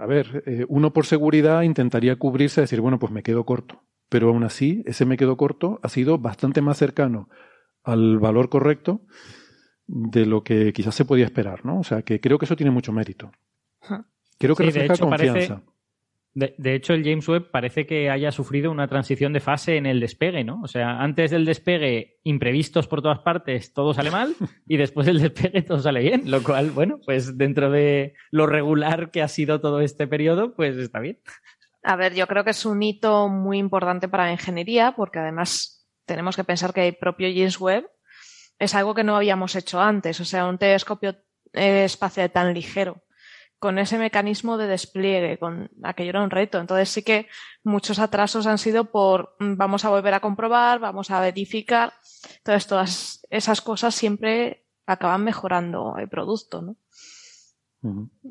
a 0.00 0.06
ver, 0.06 0.42
eh, 0.46 0.64
uno 0.68 0.92
por 0.92 1.06
seguridad 1.06 1.62
intentaría 1.62 2.16
cubrirse 2.16 2.60
a 2.60 2.62
decir, 2.62 2.80
bueno, 2.80 2.98
pues 2.98 3.12
me 3.12 3.22
quedo 3.22 3.44
corto. 3.44 3.82
Pero 4.08 4.28
aún 4.28 4.44
así, 4.44 4.82
ese 4.86 5.04
me 5.04 5.16
quedo 5.16 5.36
corto 5.36 5.80
ha 5.82 5.88
sido 5.88 6.18
bastante 6.18 6.60
más 6.60 6.78
cercano 6.78 7.28
al 7.82 8.18
valor 8.18 8.48
correcto 8.48 9.02
de 9.86 10.26
lo 10.26 10.42
que 10.42 10.72
quizás 10.72 10.94
se 10.94 11.04
podía 11.04 11.24
esperar, 11.24 11.64
¿no? 11.64 11.80
O 11.80 11.84
sea, 11.84 12.02
que 12.02 12.20
creo 12.20 12.38
que 12.38 12.44
eso 12.44 12.56
tiene 12.56 12.70
mucho 12.70 12.92
mérito. 12.92 13.32
Creo 14.38 14.56
que 14.56 14.64
refleja 14.64 14.96
confianza. 14.96 15.62
de, 16.34 16.74
hecho, 16.74 16.94
el 16.94 17.04
James 17.04 17.28
Webb 17.28 17.50
parece 17.50 17.86
que 17.86 18.10
haya 18.10 18.32
sufrido 18.32 18.70
una 18.70 18.88
transición 18.88 19.32
de 19.32 19.40
fase 19.40 19.76
en 19.76 19.86
el 19.86 20.00
despegue, 20.00 20.44
¿no? 20.44 20.60
O 20.62 20.68
sea, 20.68 21.00
antes 21.00 21.30
del 21.30 21.44
despegue, 21.44 22.18
imprevistos 22.24 22.86
por 22.86 23.02
todas 23.02 23.20
partes, 23.20 23.72
todo 23.72 23.92
sale 23.92 24.10
mal, 24.10 24.34
y 24.66 24.76
después 24.76 25.06
del 25.06 25.20
despegue 25.20 25.62
todo 25.62 25.78
sale 25.78 26.00
bien, 26.00 26.30
lo 26.30 26.42
cual, 26.42 26.70
bueno, 26.70 26.98
pues 27.04 27.36
dentro 27.36 27.70
de 27.70 28.14
lo 28.30 28.46
regular 28.46 29.10
que 29.10 29.22
ha 29.22 29.28
sido 29.28 29.60
todo 29.60 29.80
este 29.80 30.06
periodo, 30.06 30.54
pues 30.54 30.76
está 30.76 31.00
bien. 31.00 31.18
A 31.84 31.96
ver, 31.96 32.14
yo 32.14 32.26
creo 32.28 32.44
que 32.44 32.50
es 32.50 32.64
un 32.64 32.82
hito 32.82 33.28
muy 33.28 33.58
importante 33.58 34.08
para 34.08 34.26
la 34.26 34.32
ingeniería, 34.32 34.94
porque 34.96 35.18
además 35.18 35.86
tenemos 36.06 36.36
que 36.36 36.44
pensar 36.44 36.72
que 36.72 36.86
el 36.88 36.96
propio 36.96 37.28
James 37.28 37.60
Webb 37.60 37.86
es 38.58 38.74
algo 38.74 38.94
que 38.94 39.04
no 39.04 39.16
habíamos 39.16 39.56
hecho 39.56 39.80
antes, 39.80 40.20
o 40.20 40.24
sea, 40.24 40.46
un 40.46 40.58
telescopio 40.58 41.16
eh, 41.52 41.84
espacial 41.84 42.30
tan 42.30 42.54
ligero, 42.54 43.02
con 43.58 43.78
ese 43.78 43.96
mecanismo 43.98 44.58
de 44.58 44.66
despliegue, 44.66 45.38
con 45.38 45.70
aquello 45.84 46.10
era 46.10 46.24
un 46.24 46.30
reto. 46.30 46.58
Entonces 46.58 46.88
sí 46.88 47.02
que 47.02 47.28
muchos 47.62 48.00
atrasos 48.00 48.46
han 48.48 48.58
sido 48.58 48.90
por 48.90 49.36
mm, 49.38 49.56
vamos 49.56 49.84
a 49.84 49.90
volver 49.90 50.14
a 50.14 50.20
comprobar, 50.20 50.80
vamos 50.80 51.12
a 51.12 51.20
verificar. 51.20 51.92
Entonces 52.38 52.66
todas 52.66 53.26
esas 53.30 53.60
cosas 53.60 53.94
siempre 53.94 54.66
acaban 54.84 55.22
mejorando 55.22 55.94
el 55.98 56.08
producto, 56.08 56.62
¿no? 56.62 56.76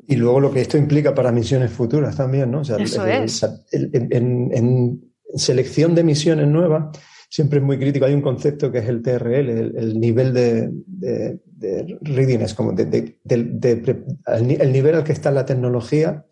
Y 0.06 0.16
luego 0.16 0.40
lo 0.40 0.50
que 0.50 0.62
esto 0.62 0.78
implica 0.78 1.14
para 1.14 1.30
misiones 1.30 1.70
futuras 1.70 2.16
también, 2.16 2.50
¿no? 2.50 2.60
O 2.60 2.64
sea, 2.64 2.76
Eso 2.76 3.06
es. 3.06 3.42
en, 3.72 4.50
en, 4.52 5.12
selección 5.34 5.94
de 5.94 6.04
misiones 6.04 6.46
nuevas, 6.46 6.98
siempre 7.32 7.60
es 7.60 7.64
muy 7.64 7.78
crítico. 7.78 8.04
Hay 8.04 8.12
un 8.12 8.20
concepto 8.20 8.70
que 8.70 8.78
es 8.78 8.88
el 8.88 9.00
TRL, 9.00 9.48
el, 9.74 9.98
nivel 9.98 10.34
de, 10.34 10.70
de, 10.86 11.98
readiness, 12.02 12.52
como 12.52 12.72
de, 12.72 13.16
el 13.24 14.72
nivel 14.72 14.94
al 14.94 15.02
que 15.02 15.12
está 15.12 15.30
la 15.30 15.46
tecnología 15.46 16.26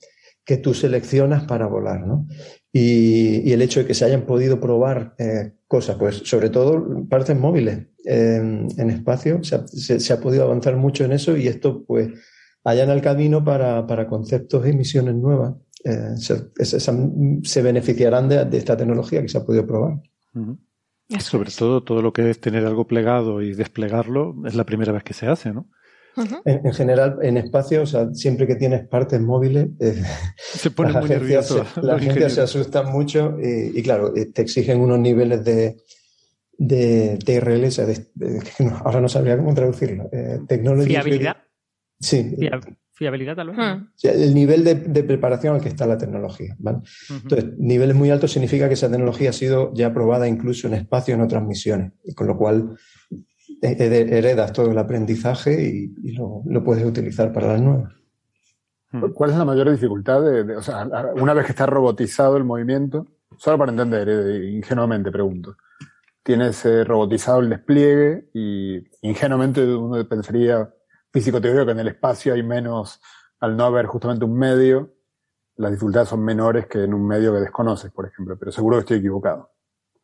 que 0.45 0.59
tú 0.59 0.75
seleccionas 0.75 1.45
para 1.45 1.67
volar, 1.69 2.07
¿no? 2.07 2.29
Y, 2.71 3.51
el 3.51 3.63
hecho 3.63 3.81
de 3.81 3.87
que 3.87 3.95
se 3.95 4.05
hayan 4.05 4.27
podido 4.27 4.61
probar 4.61 5.15
eh, 5.17 5.55
cosas, 5.67 5.97
pues 5.97 6.17
sobre 6.17 6.51
todo 6.51 7.07
partes 7.09 7.37
móviles 7.37 7.87
en 8.05 8.91
espacio, 8.91 9.41
se, 9.43 10.13
ha 10.13 10.21
podido 10.21 10.45
avanzar 10.45 10.77
mucho 10.77 11.05
en 11.05 11.13
eso 11.13 11.35
y 11.37 11.49
esto 11.49 11.83
pues 11.85 12.09
allá 12.63 12.85
en 12.85 12.91
el 12.91 13.01
camino 13.01 13.43
para, 13.43 14.07
conceptos 14.07 14.69
y 14.69 14.75
misiones 14.75 15.15
nuevas. 15.15 15.55
Eh, 15.83 16.15
se, 16.19 17.63
beneficiarán 17.63 18.29
de, 18.29 18.47
esta 18.53 18.77
tecnología 18.77 19.23
que 19.23 19.29
se 19.29 19.39
ha 19.39 19.45
podido 19.45 19.67
probar. 19.67 19.99
Sobre 21.19 21.51
todo, 21.51 21.83
todo 21.83 22.03
lo 22.03 22.13
que 22.13 22.31
es 22.31 22.41
tener 22.41 22.65
algo 22.65 22.87
plegado 22.87 23.43
y 23.43 23.55
desplegarlo 23.55 24.37
es 24.47 24.55
la 24.55 24.65
primera 24.65 24.93
vez 24.93 25.03
que 25.03 25.15
se 25.15 25.27
hace, 25.27 25.53
¿no? 25.53 25.69
en, 26.45 26.73
general, 26.73 27.19
en 27.23 27.37
espacio, 27.37 27.83
o 27.83 27.87
sea, 27.87 28.13
siempre 28.13 28.47
que 28.47 28.57
tienes 28.57 28.87
partes 28.87 29.21
móviles, 29.21 29.69
eh, 29.81 30.03
se 30.37 30.71
pone 30.71 30.93
muy 30.93 31.09
nervioso. 31.09 31.65
las 31.83 31.97
agencias 31.97 32.35
se 32.35 32.41
asustan 32.43 32.93
mucho 32.93 33.37
y, 33.41 33.83
claro, 33.83 34.15
eh, 34.17 34.27
te 34.27 34.43
exigen 34.43 34.81
unos 34.81 34.99
niveles 34.99 35.45
de, 35.45 35.77
de 36.59 37.19
TRL, 37.25 37.65
o 37.65 37.71
sea, 37.71 37.87
ahora 38.85 39.01
no 39.01 39.09
sabría 39.09 39.37
cómo 39.37 39.55
traducirlo. 39.55 40.09
Eh, 40.13 40.41
Fiabilidad. 40.85 41.37
Sí 41.99 42.37
fiabilidad 42.41 42.61
tal 43.35 43.49
vez. 43.49 43.57
Hmm. 43.57 43.89
el 44.03 44.35
nivel 44.35 44.65
de, 44.65 45.05
preparación 45.05 45.55
al 45.55 45.61
que 45.61 45.69
está 45.69 45.87
la 45.87 45.97
tecnología. 45.97 46.55
¿vale? 46.59 46.79
Entonces, 47.09 47.59
niveles 47.59 47.97
muy 47.97 48.11
altos 48.11 48.33
significa 48.33 48.69
que 48.69 48.75
esa 48.75 48.91
tecnología 48.91 49.31
ha 49.31 49.33
sido 49.33 49.73
ya 49.75 49.93
probada 49.93 50.29
incluso 50.29 50.67
en 50.67 50.75
espacio 50.75 51.15
en 51.15 51.23
otras 51.23 51.43
misiones, 51.43 51.93
y 52.05 52.15
con 52.15 52.27
lo 52.27 52.37
cual 52.37 52.77
heredas 53.63 54.53
todo 54.53 54.71
el 54.71 54.79
aprendizaje 54.79 55.63
y, 56.03 56.13
lo, 56.13 56.43
puedes 56.65 56.85
utilizar 56.85 57.33
para 57.33 57.49
las 57.49 57.61
nuevas. 57.61 57.93
¿Cuál 59.15 59.31
es 59.31 59.37
la 59.37 59.45
mayor 59.45 59.71
dificultad? 59.71 60.23
De, 60.23 60.57
o 60.57 60.63
sea, 60.63 60.89
una 61.15 61.33
vez 61.33 61.47
que 61.47 61.53
está 61.53 61.65
robotizado 61.67 62.37
el 62.37 62.45
movimiento, 62.45 63.07
solo 63.39 63.57
para 63.57 63.71
entender, 63.71 64.09
eh, 64.09 64.51
ingenuamente 64.51 65.13
pregunto, 65.13 65.57
tienes 66.23 66.65
eh, 66.67 66.85
robotizado 66.85 67.41
el 67.41 67.51
despliegue 67.51 68.29
y 68.35 68.83
ingenuamente 69.03 69.65
uno 69.65 70.07
pensaría 70.09 70.69
físico 71.13 71.41
teórico 71.41 71.67
que 71.67 71.73
en 71.73 71.81
el 71.81 71.89
espacio 71.89 72.35
hay 72.35 72.43
menos, 72.43 73.01
al 73.41 73.57
no 73.57 73.65
haber 73.65 73.87
justamente 73.87 74.25
un 74.25 74.37
medio, 74.39 74.95
las 75.57 75.73
dificultades 75.73 76.09
son 76.09 76.25
menores 76.25 76.67
que 76.67 76.85
en 76.85 76.95
un 76.95 77.07
medio 77.07 77.33
que 77.33 77.41
desconoces, 77.41 77.91
por 77.91 78.07
ejemplo, 78.07 78.39
pero 78.39 78.53
seguro 78.53 78.77
que 78.77 78.81
estoy 78.81 78.99
equivocado. 78.99 79.51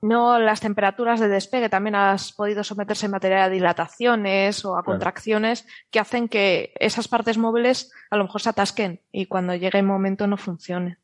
No, 0.02 0.38
las 0.38 0.60
temperaturas 0.60 1.20
de 1.20 1.28
despegue 1.28 1.70
también 1.70 1.94
has 1.94 2.32
podido 2.32 2.62
someterse 2.62 3.06
en 3.06 3.12
materia 3.12 3.44
de 3.44 3.54
dilataciones 3.54 4.64
o 4.64 4.76
a 4.76 4.82
contracciones 4.82 5.66
que 5.90 5.98
hacen 5.98 6.28
que 6.28 6.74
esas 6.78 7.08
partes 7.08 7.38
móviles 7.38 7.90
a 8.10 8.16
lo 8.16 8.24
mejor 8.24 8.42
se 8.42 8.50
atasquen 8.50 9.00
y 9.10 9.26
cuando 9.26 9.54
llegue 9.54 9.78
el 9.78 9.86
momento 9.86 10.26
no 10.26 10.36
funcione. 10.36 10.98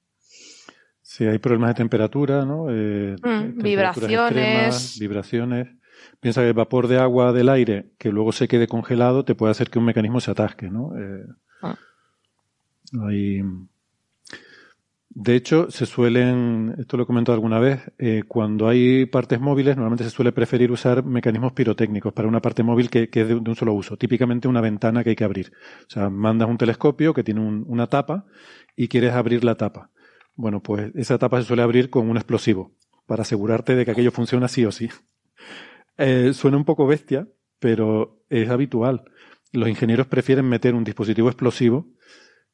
Sí, 1.00 1.26
hay 1.26 1.38
problemas 1.38 1.70
de 1.70 1.74
temperatura, 1.74 2.44
¿no? 2.44 2.66
Eh, 2.70 3.16
mm, 3.22 3.62
vibraciones. 3.62 4.98
vibraciones. 5.00 5.68
Piensa 6.20 6.42
que 6.42 6.48
el 6.48 6.54
vapor 6.54 6.88
de 6.88 6.98
agua 6.98 7.32
del 7.32 7.48
aire 7.48 7.92
que 7.98 8.10
luego 8.10 8.32
se 8.32 8.48
quede 8.48 8.66
congelado 8.66 9.24
te 9.24 9.34
puede 9.34 9.50
hacer 9.50 9.70
que 9.70 9.78
un 9.78 9.84
mecanismo 9.84 10.20
se 10.20 10.30
atasque, 10.30 10.70
¿no? 10.70 10.92
Eh, 10.98 11.26
ah. 11.62 11.76
De 15.14 15.34
hecho, 15.34 15.70
se 15.70 15.84
suelen, 15.84 16.74
esto 16.78 16.96
lo 16.96 17.02
he 17.02 17.06
comentado 17.06 17.34
alguna 17.34 17.58
vez, 17.58 17.92
eh, 17.98 18.22
cuando 18.26 18.66
hay 18.66 19.04
partes 19.04 19.40
móviles, 19.40 19.76
normalmente 19.76 20.04
se 20.04 20.10
suele 20.10 20.32
preferir 20.32 20.72
usar 20.72 21.04
mecanismos 21.04 21.52
pirotécnicos 21.52 22.14
para 22.14 22.28
una 22.28 22.40
parte 22.40 22.62
móvil 22.62 22.88
que, 22.88 23.10
es 23.12 23.28
de, 23.28 23.34
un 23.34 23.54
solo 23.54 23.74
uso. 23.74 23.98
Típicamente 23.98 24.48
una 24.48 24.62
ventana 24.62 25.04
que 25.04 25.10
hay 25.10 25.16
que 25.16 25.24
abrir. 25.24 25.52
O 25.86 25.90
sea, 25.90 26.08
mandas 26.08 26.48
un 26.48 26.56
telescopio 26.56 27.12
que 27.12 27.22
tiene 27.22 27.40
una 27.40 27.88
tapa 27.88 28.24
y 28.74 28.88
quieres 28.88 29.12
abrir 29.12 29.44
la 29.44 29.56
tapa. 29.56 29.90
Bueno, 30.34 30.62
pues 30.62 30.90
esa 30.94 31.18
tapa 31.18 31.42
se 31.42 31.46
suele 31.46 31.62
abrir 31.62 31.90
con 31.90 32.08
un 32.08 32.16
explosivo 32.16 32.72
para 33.06 33.22
asegurarte 33.22 33.74
de 33.74 33.84
que 33.84 33.90
aquello 33.90 34.12
funciona 34.12 34.48
sí 34.48 34.64
o 34.64 34.72
sí. 34.72 34.88
Eh, 35.98 36.32
suena 36.32 36.56
un 36.56 36.64
poco 36.64 36.86
bestia, 36.86 37.28
pero 37.58 38.24
es 38.28 38.48
habitual. 38.48 39.04
Los 39.52 39.68
ingenieros 39.68 40.06
prefieren 40.06 40.48
meter 40.48 40.74
un 40.74 40.84
dispositivo 40.84 41.28
explosivo 41.28 41.86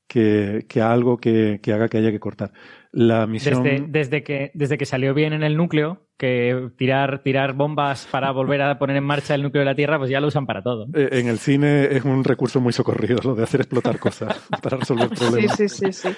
que, 0.08 0.66
que 0.68 0.80
algo 0.80 1.18
que, 1.18 1.60
que, 1.62 1.72
haga 1.72 1.88
que 1.88 1.98
haya 1.98 2.10
que 2.10 2.18
cortar. 2.18 2.52
La 2.90 3.26
misión... 3.26 3.62
Desde, 3.62 3.86
desde, 3.86 4.22
que, 4.24 4.50
desde 4.54 4.78
que 4.78 4.86
salió 4.86 5.14
bien 5.14 5.32
en 5.32 5.44
el 5.44 5.56
núcleo, 5.56 6.08
que 6.16 6.70
tirar, 6.76 7.22
tirar 7.22 7.52
bombas 7.52 8.08
para 8.10 8.32
volver 8.32 8.62
a 8.62 8.78
poner 8.78 8.96
en 8.96 9.04
marcha 9.04 9.34
el 9.34 9.42
núcleo 9.42 9.60
de 9.60 9.66
la 9.66 9.76
Tierra, 9.76 9.98
pues 9.98 10.10
ya 10.10 10.20
lo 10.20 10.28
usan 10.28 10.46
para 10.46 10.62
todo. 10.62 10.86
Eh, 10.94 11.10
en 11.12 11.28
el 11.28 11.38
cine 11.38 11.84
es 11.94 12.04
un 12.04 12.24
recurso 12.24 12.60
muy 12.60 12.72
socorrido, 12.72 13.20
lo 13.22 13.34
de 13.34 13.44
hacer 13.44 13.60
explotar 13.60 13.98
cosas 13.98 14.48
para 14.62 14.78
resolver 14.78 15.10
problemas. 15.10 15.56
Sí, 15.56 15.68
sí, 15.68 15.92
sí, 15.92 15.92
sí. 15.92 16.08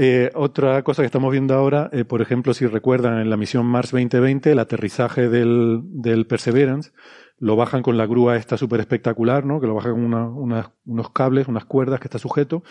Eh, 0.00 0.30
otra 0.36 0.84
cosa 0.84 1.02
que 1.02 1.06
estamos 1.06 1.32
viendo 1.32 1.54
ahora, 1.54 1.90
eh, 1.92 2.04
por 2.04 2.22
ejemplo, 2.22 2.54
si 2.54 2.64
recuerdan 2.66 3.18
en 3.18 3.30
la 3.30 3.36
misión 3.36 3.66
Mars 3.66 3.90
2020, 3.90 4.52
el 4.52 4.60
aterrizaje 4.60 5.28
del, 5.28 6.24
Perseverance, 6.28 6.92
lo 7.40 7.56
bajan 7.56 7.82
con 7.82 7.96
la 7.96 8.06
grúa 8.06 8.36
esta 8.36 8.56
súper 8.56 8.78
espectacular, 8.78 9.44
¿no? 9.44 9.60
Que 9.60 9.66
lo 9.66 9.74
bajan 9.74 9.94
con 9.94 10.70
unos 10.84 11.10
cables, 11.10 11.48
unas 11.48 11.64
cuerdas 11.64 11.98
que 11.98 12.06
está 12.06 12.20
sujeto. 12.20 12.62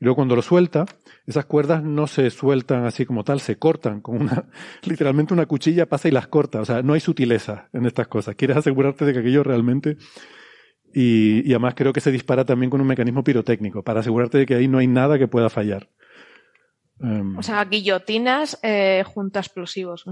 Y 0.00 0.06
luego 0.06 0.16
cuando 0.16 0.36
lo 0.36 0.40
suelta, 0.40 0.86
esas 1.26 1.44
cuerdas 1.44 1.82
no 1.84 2.06
se 2.06 2.30
sueltan 2.30 2.86
así 2.86 3.04
como 3.04 3.24
tal, 3.24 3.40
se 3.40 3.58
cortan 3.58 4.00
con 4.00 4.18
una, 4.18 4.46
literalmente 4.82 5.34
una 5.34 5.44
cuchilla 5.44 5.84
pasa 5.84 6.08
y 6.08 6.12
las 6.12 6.28
corta. 6.28 6.62
O 6.62 6.64
sea, 6.64 6.80
no 6.80 6.94
hay 6.94 7.00
sutileza 7.00 7.68
en 7.74 7.84
estas 7.84 8.08
cosas. 8.08 8.36
Quieres 8.36 8.56
asegurarte 8.56 9.04
de 9.04 9.12
que 9.12 9.18
aquello 9.18 9.42
realmente 9.42 9.98
y, 10.92 11.50
además 11.50 11.74
creo 11.76 11.92
que 11.92 12.00
se 12.00 12.10
dispara 12.10 12.44
también 12.44 12.70
con 12.70 12.80
un 12.80 12.86
mecanismo 12.86 13.22
pirotécnico 13.22 13.82
para 13.82 14.00
asegurarte 14.00 14.38
de 14.38 14.46
que 14.46 14.54
ahí 14.54 14.68
no 14.68 14.78
hay 14.78 14.86
nada 14.86 15.18
que 15.18 15.28
pueda 15.28 15.48
fallar. 15.48 15.88
Em, 17.00 17.38
o 17.38 17.42
sea, 17.42 17.64
guillotinas 17.64 18.58
eh, 18.62 19.02
junto 19.06 19.38
a 19.38 19.42
explosivos. 19.42 20.04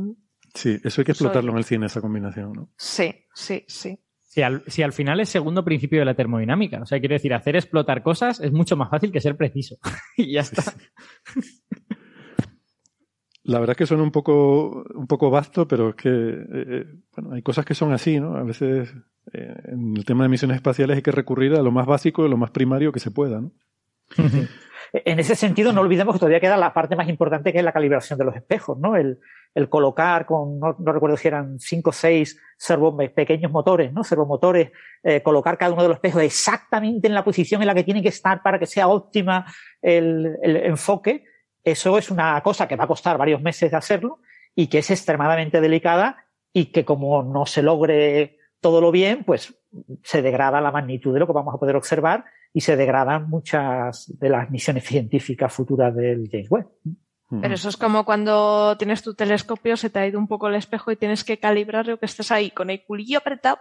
Sí, 0.54 0.78
eso 0.82 1.00
hay 1.00 1.04
que 1.04 1.12
explotarlo 1.12 1.52
en 1.52 1.58
el 1.58 1.64
cine, 1.64 1.86
esa 1.86 2.00
combinación, 2.00 2.52
¿no? 2.52 2.70
Sí, 2.76 3.14
sí, 3.34 3.64
sí. 3.68 3.98
Si 4.20 4.42
al, 4.42 4.62
si 4.66 4.82
al, 4.82 4.92
final 4.92 5.20
es 5.20 5.30
segundo 5.30 5.64
principio 5.64 5.98
de 5.98 6.04
la 6.04 6.14
termodinámica. 6.14 6.82
O 6.82 6.86
sea, 6.86 7.00
quiero 7.00 7.14
decir, 7.14 7.32
hacer 7.34 7.56
explotar 7.56 8.02
cosas 8.02 8.40
es 8.40 8.52
mucho 8.52 8.76
más 8.76 8.90
fácil 8.90 9.10
que 9.10 9.20
ser 9.20 9.36
preciso. 9.36 9.76
y 10.16 10.32
ya 10.32 10.40
está. 10.42 10.62
La 13.48 13.58
verdad 13.60 13.72
es 13.72 13.78
que 13.78 13.86
suena 13.86 14.02
un 14.02 14.10
poco, 14.10 14.84
un 14.94 15.06
poco 15.06 15.30
vasto, 15.30 15.66
pero 15.66 15.90
es 15.90 15.94
que 15.94 16.10
eh, 16.10 16.46
eh, 16.52 16.86
bueno, 17.16 17.32
hay 17.32 17.40
cosas 17.40 17.64
que 17.64 17.74
son 17.74 17.92
así, 17.94 18.20
¿no? 18.20 18.36
A 18.36 18.42
veces 18.42 18.94
eh, 19.32 19.54
en 19.64 19.96
el 19.96 20.04
tema 20.04 20.24
de 20.24 20.28
misiones 20.28 20.56
espaciales 20.56 20.96
hay 20.96 21.02
que 21.02 21.12
recurrir 21.12 21.54
a 21.54 21.62
lo 21.62 21.70
más 21.70 21.86
básico 21.86 22.26
y 22.26 22.28
lo 22.28 22.36
más 22.36 22.50
primario 22.50 22.92
que 22.92 23.00
se 23.00 23.10
pueda, 23.10 23.40
¿no? 23.40 23.52
En 24.92 25.18
ese 25.18 25.34
sentido, 25.34 25.72
no 25.72 25.82
olvidemos 25.82 26.14
que 26.14 26.18
todavía 26.18 26.40
queda 26.40 26.56
la 26.56 26.72
parte 26.72 26.96
más 26.96 27.08
importante 27.08 27.52
que 27.52 27.58
es 27.58 27.64
la 27.64 27.72
calibración 27.72 28.18
de 28.18 28.24
los 28.24 28.36
espejos, 28.36 28.78
¿no? 28.78 28.96
El, 28.96 29.18
colocar 29.68 30.24
con, 30.24 30.60
no, 30.60 30.76
no, 30.78 30.92
recuerdo 30.92 31.16
si 31.16 31.26
eran 31.26 31.58
cinco 31.58 31.90
o 31.90 31.92
seis 31.92 32.40
servo, 32.56 32.96
pequeños 32.96 33.50
motores, 33.50 33.92
¿no? 33.92 34.04
Servomotores, 34.04 34.70
eh, 35.02 35.20
colocar 35.20 35.58
cada 35.58 35.72
uno 35.72 35.82
de 35.82 35.88
los 35.88 35.96
espejos 35.96 36.22
exactamente 36.22 37.08
en 37.08 37.14
la 37.14 37.24
posición 37.24 37.60
en 37.60 37.66
la 37.66 37.74
que 37.74 37.82
tienen 37.82 38.04
que 38.04 38.10
estar 38.10 38.40
para 38.42 38.60
que 38.60 38.66
sea 38.66 38.86
óptima 38.86 39.46
el, 39.82 40.36
el 40.42 40.56
enfoque. 40.58 41.24
Eso 41.64 41.98
es 41.98 42.10
una 42.10 42.40
cosa 42.42 42.68
que 42.68 42.76
va 42.76 42.84
a 42.84 42.88
costar 42.88 43.18
varios 43.18 43.42
meses 43.42 43.70
de 43.70 43.76
hacerlo 43.76 44.20
y 44.54 44.68
que 44.68 44.78
es 44.78 44.90
extremadamente 44.90 45.60
delicada 45.60 46.24
y 46.52 46.66
que 46.66 46.84
como 46.84 47.24
no 47.24 47.44
se 47.44 47.62
logre 47.62 48.38
todo 48.60 48.80
lo 48.80 48.92
bien, 48.92 49.24
pues 49.24 49.54
se 50.02 50.22
degrada 50.22 50.60
la 50.60 50.70
magnitud 50.70 51.12
de 51.12 51.20
lo 51.20 51.26
que 51.26 51.32
vamos 51.32 51.54
a 51.54 51.58
poder 51.58 51.76
observar 51.76 52.24
y 52.52 52.60
se 52.60 52.76
degradan 52.76 53.28
muchas 53.28 54.12
de 54.18 54.28
las 54.28 54.50
misiones 54.50 54.84
científicas 54.84 55.52
futuras 55.52 55.94
del 55.94 56.28
James 56.30 56.50
Webb. 56.50 56.68
Pero 57.30 57.54
eso 57.54 57.68
es 57.68 57.76
como 57.76 58.06
cuando 58.06 58.76
tienes 58.78 59.02
tu 59.02 59.14
telescopio, 59.14 59.76
se 59.76 59.90
te 59.90 59.98
ha 59.98 60.06
ido 60.06 60.18
un 60.18 60.28
poco 60.28 60.48
el 60.48 60.54
espejo 60.54 60.90
y 60.90 60.96
tienes 60.96 61.24
que 61.24 61.38
calibrarlo, 61.38 61.98
que 61.98 62.06
estés 62.06 62.32
ahí 62.32 62.50
con 62.50 62.70
el 62.70 62.82
culillo 62.82 63.18
apretado, 63.18 63.58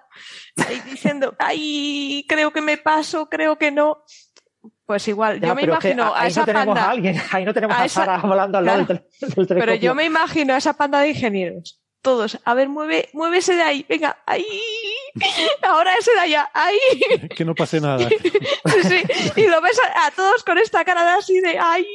ahí 0.66 0.80
diciendo, 0.90 1.36
ay, 1.38 2.26
creo 2.30 2.52
que 2.52 2.62
me 2.62 2.78
paso, 2.78 3.28
creo 3.28 3.58
que 3.58 3.72
no. 3.72 4.04
Pues 4.86 5.06
igual, 5.10 5.42
ya, 5.42 5.50
yo 5.50 5.56
me 5.56 5.64
imagino 5.64 6.04
a, 6.04 6.22
ahí 6.22 6.28
esa 6.30 6.42
no 6.42 6.46
tenemos 6.46 6.68
panda. 6.68 6.86
A 6.86 6.92
alguien, 6.92 7.16
ahí 7.32 7.44
no 7.44 7.54
tenemos 7.54 7.76
a, 7.76 7.82
a 7.82 7.86
esa, 7.86 8.06
Sara 8.06 8.18
volando 8.20 8.58
al 8.58 8.66
lado 8.66 8.86
claro, 8.86 9.04
del, 9.20 9.20
del 9.20 9.48
telescopio. 9.48 9.60
Pero 9.60 9.76
yo 9.76 9.96
me 9.96 10.06
imagino 10.06 10.54
a 10.54 10.58
esa 10.58 10.74
panda 10.78 11.02
de 11.02 11.10
ingenieros 11.10 11.82
todos, 12.08 12.40
a 12.46 12.54
ver, 12.54 12.70
mueve, 12.70 13.10
muévese 13.12 13.56
de 13.56 13.64
ahí, 13.64 13.86
venga, 13.90 14.18
ahí, 14.26 14.46
ahora 15.64 15.92
ese 16.00 16.12
de 16.14 16.20
allá, 16.20 16.50
ahí. 16.54 16.80
Que 17.36 17.46
no 17.46 17.56
pase 17.56 17.82
nada. 17.82 18.08
sí, 18.10 18.18
sí, 18.84 19.04
y 19.36 19.48
lo 19.48 19.62
ves 19.62 19.80
a, 19.80 20.08
a, 20.08 20.12
todos 20.12 20.44
con 20.44 20.58
esta 20.58 20.84
cara 20.86 21.04
de 21.04 21.10
así 21.12 21.40
de, 21.40 21.58
ay, 21.60 21.86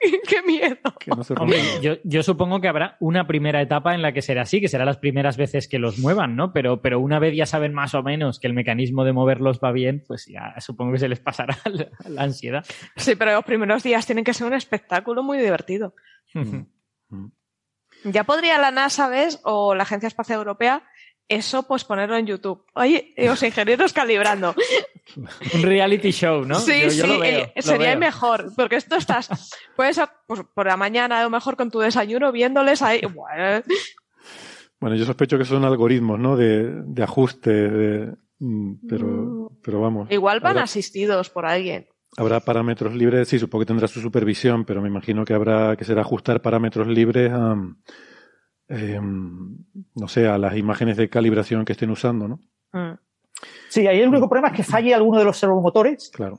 qué 0.28 0.42
miedo. 0.42 0.76
No 1.06 1.22
Hombre, 1.40 1.60
yo, 1.80 1.96
yo, 2.04 2.22
supongo 2.22 2.60
que 2.60 2.68
habrá 2.68 2.96
una 3.00 3.26
primera 3.26 3.60
etapa 3.60 3.94
en 3.94 4.02
la 4.02 4.12
que 4.12 4.22
será 4.22 4.42
así, 4.42 4.60
que 4.60 4.68
será 4.68 4.84
las 4.84 4.98
primeras 4.98 5.36
veces 5.36 5.68
que 5.68 5.78
los 5.78 5.98
muevan, 5.98 6.36
¿no? 6.36 6.52
Pero, 6.52 6.80
pero 6.82 7.00
una 7.00 7.18
vez 7.18 7.36
ya 7.36 7.46
saben 7.46 7.74
más 7.74 7.94
o 7.94 8.02
menos 8.02 8.38
que 8.40 8.46
el 8.46 8.54
mecanismo 8.54 9.04
de 9.04 9.12
moverlos 9.12 9.60
va 9.62 9.72
bien, 9.72 10.04
pues 10.06 10.26
ya 10.26 10.54
supongo 10.60 10.92
que 10.92 10.98
se 10.98 11.08
les 11.08 11.20
pasará 11.20 11.58
la, 11.64 11.88
la 12.08 12.22
ansiedad. 12.22 12.64
Sí, 12.96 13.14
pero 13.16 13.32
los 13.32 13.44
primeros 13.44 13.82
días 13.82 14.06
tienen 14.06 14.24
que 14.24 14.34
ser 14.34 14.46
un 14.46 14.54
espectáculo 14.54 15.22
muy 15.22 15.38
divertido. 15.38 15.94
Ya 18.04 18.24
podría 18.24 18.58
la 18.58 18.70
NASA, 18.70 19.08
¿ves? 19.08 19.40
O 19.44 19.74
la 19.74 19.84
Agencia 19.84 20.06
Espacial 20.06 20.38
Europea, 20.38 20.82
eso 21.28 21.62
pues 21.64 21.84
ponerlo 21.84 22.16
en 22.16 22.26
YouTube. 22.26 22.64
Oye, 22.74 23.14
los 23.16 23.42
ingenieros 23.42 23.92
calibrando. 23.92 24.54
Un 25.54 25.62
reality 25.62 26.10
show, 26.10 26.44
¿no? 26.44 26.58
Sí, 26.60 26.80
yo, 26.82 26.88
yo 26.88 27.04
sí, 27.04 27.06
lo 27.06 27.18
veo, 27.18 27.52
eh, 27.54 27.62
sería 27.62 27.96
mejor, 27.96 28.52
porque 28.56 28.76
esto 28.76 28.96
estás, 28.96 29.28
puedes 29.76 30.00
pues, 30.26 30.42
por 30.54 30.66
la 30.66 30.76
mañana 30.76 31.20
a 31.20 31.22
lo 31.24 31.30
mejor 31.30 31.56
con 31.56 31.70
tu 31.70 31.80
desayuno 31.80 32.32
viéndoles 32.32 32.82
ahí. 32.82 33.00
Bueno, 33.00 33.62
bueno 34.80 34.96
yo 34.96 35.04
sospecho 35.04 35.38
que 35.38 35.44
son 35.44 35.64
algoritmos, 35.64 36.18
¿no? 36.18 36.36
De, 36.36 36.82
de 36.84 37.02
ajuste, 37.02 37.50
de, 37.50 38.14
pero, 38.88 39.52
pero 39.62 39.80
vamos. 39.80 40.10
Igual 40.10 40.40
van 40.40 40.52
habrá, 40.52 40.64
asistidos 40.64 41.30
por 41.30 41.46
alguien. 41.46 41.86
Habrá 42.16 42.40
parámetros 42.40 42.94
libres, 42.94 43.28
sí, 43.28 43.38
supongo 43.38 43.62
que 43.62 43.68
tendrá 43.68 43.88
su 43.88 44.00
supervisión, 44.00 44.64
pero 44.64 44.82
me 44.82 44.88
imagino 44.88 45.24
que 45.24 45.34
habrá 45.34 45.76
que 45.76 45.84
será 45.84 46.02
ajustar 46.02 46.42
parámetros 46.42 46.88
libres 46.88 47.32
a, 47.32 47.56
eh, 48.72 48.98
no 49.00 50.08
sé, 50.08 50.26
a 50.26 50.38
las 50.38 50.56
imágenes 50.56 50.96
de 50.96 51.10
calibración 51.10 51.64
que 51.64 51.72
estén 51.72 51.90
usando, 51.90 52.26
¿no? 52.26 52.40
Mm. 52.72 52.98
Sí, 53.68 53.86
ahí 53.86 54.00
el 54.00 54.08
único 54.08 54.28
problema 54.28 54.48
es 54.48 54.54
que 54.54 54.62
falle 54.62 54.94
alguno 54.94 55.18
de 55.18 55.24
los 55.24 55.36
servomotores. 55.36 56.10
Claro. 56.14 56.38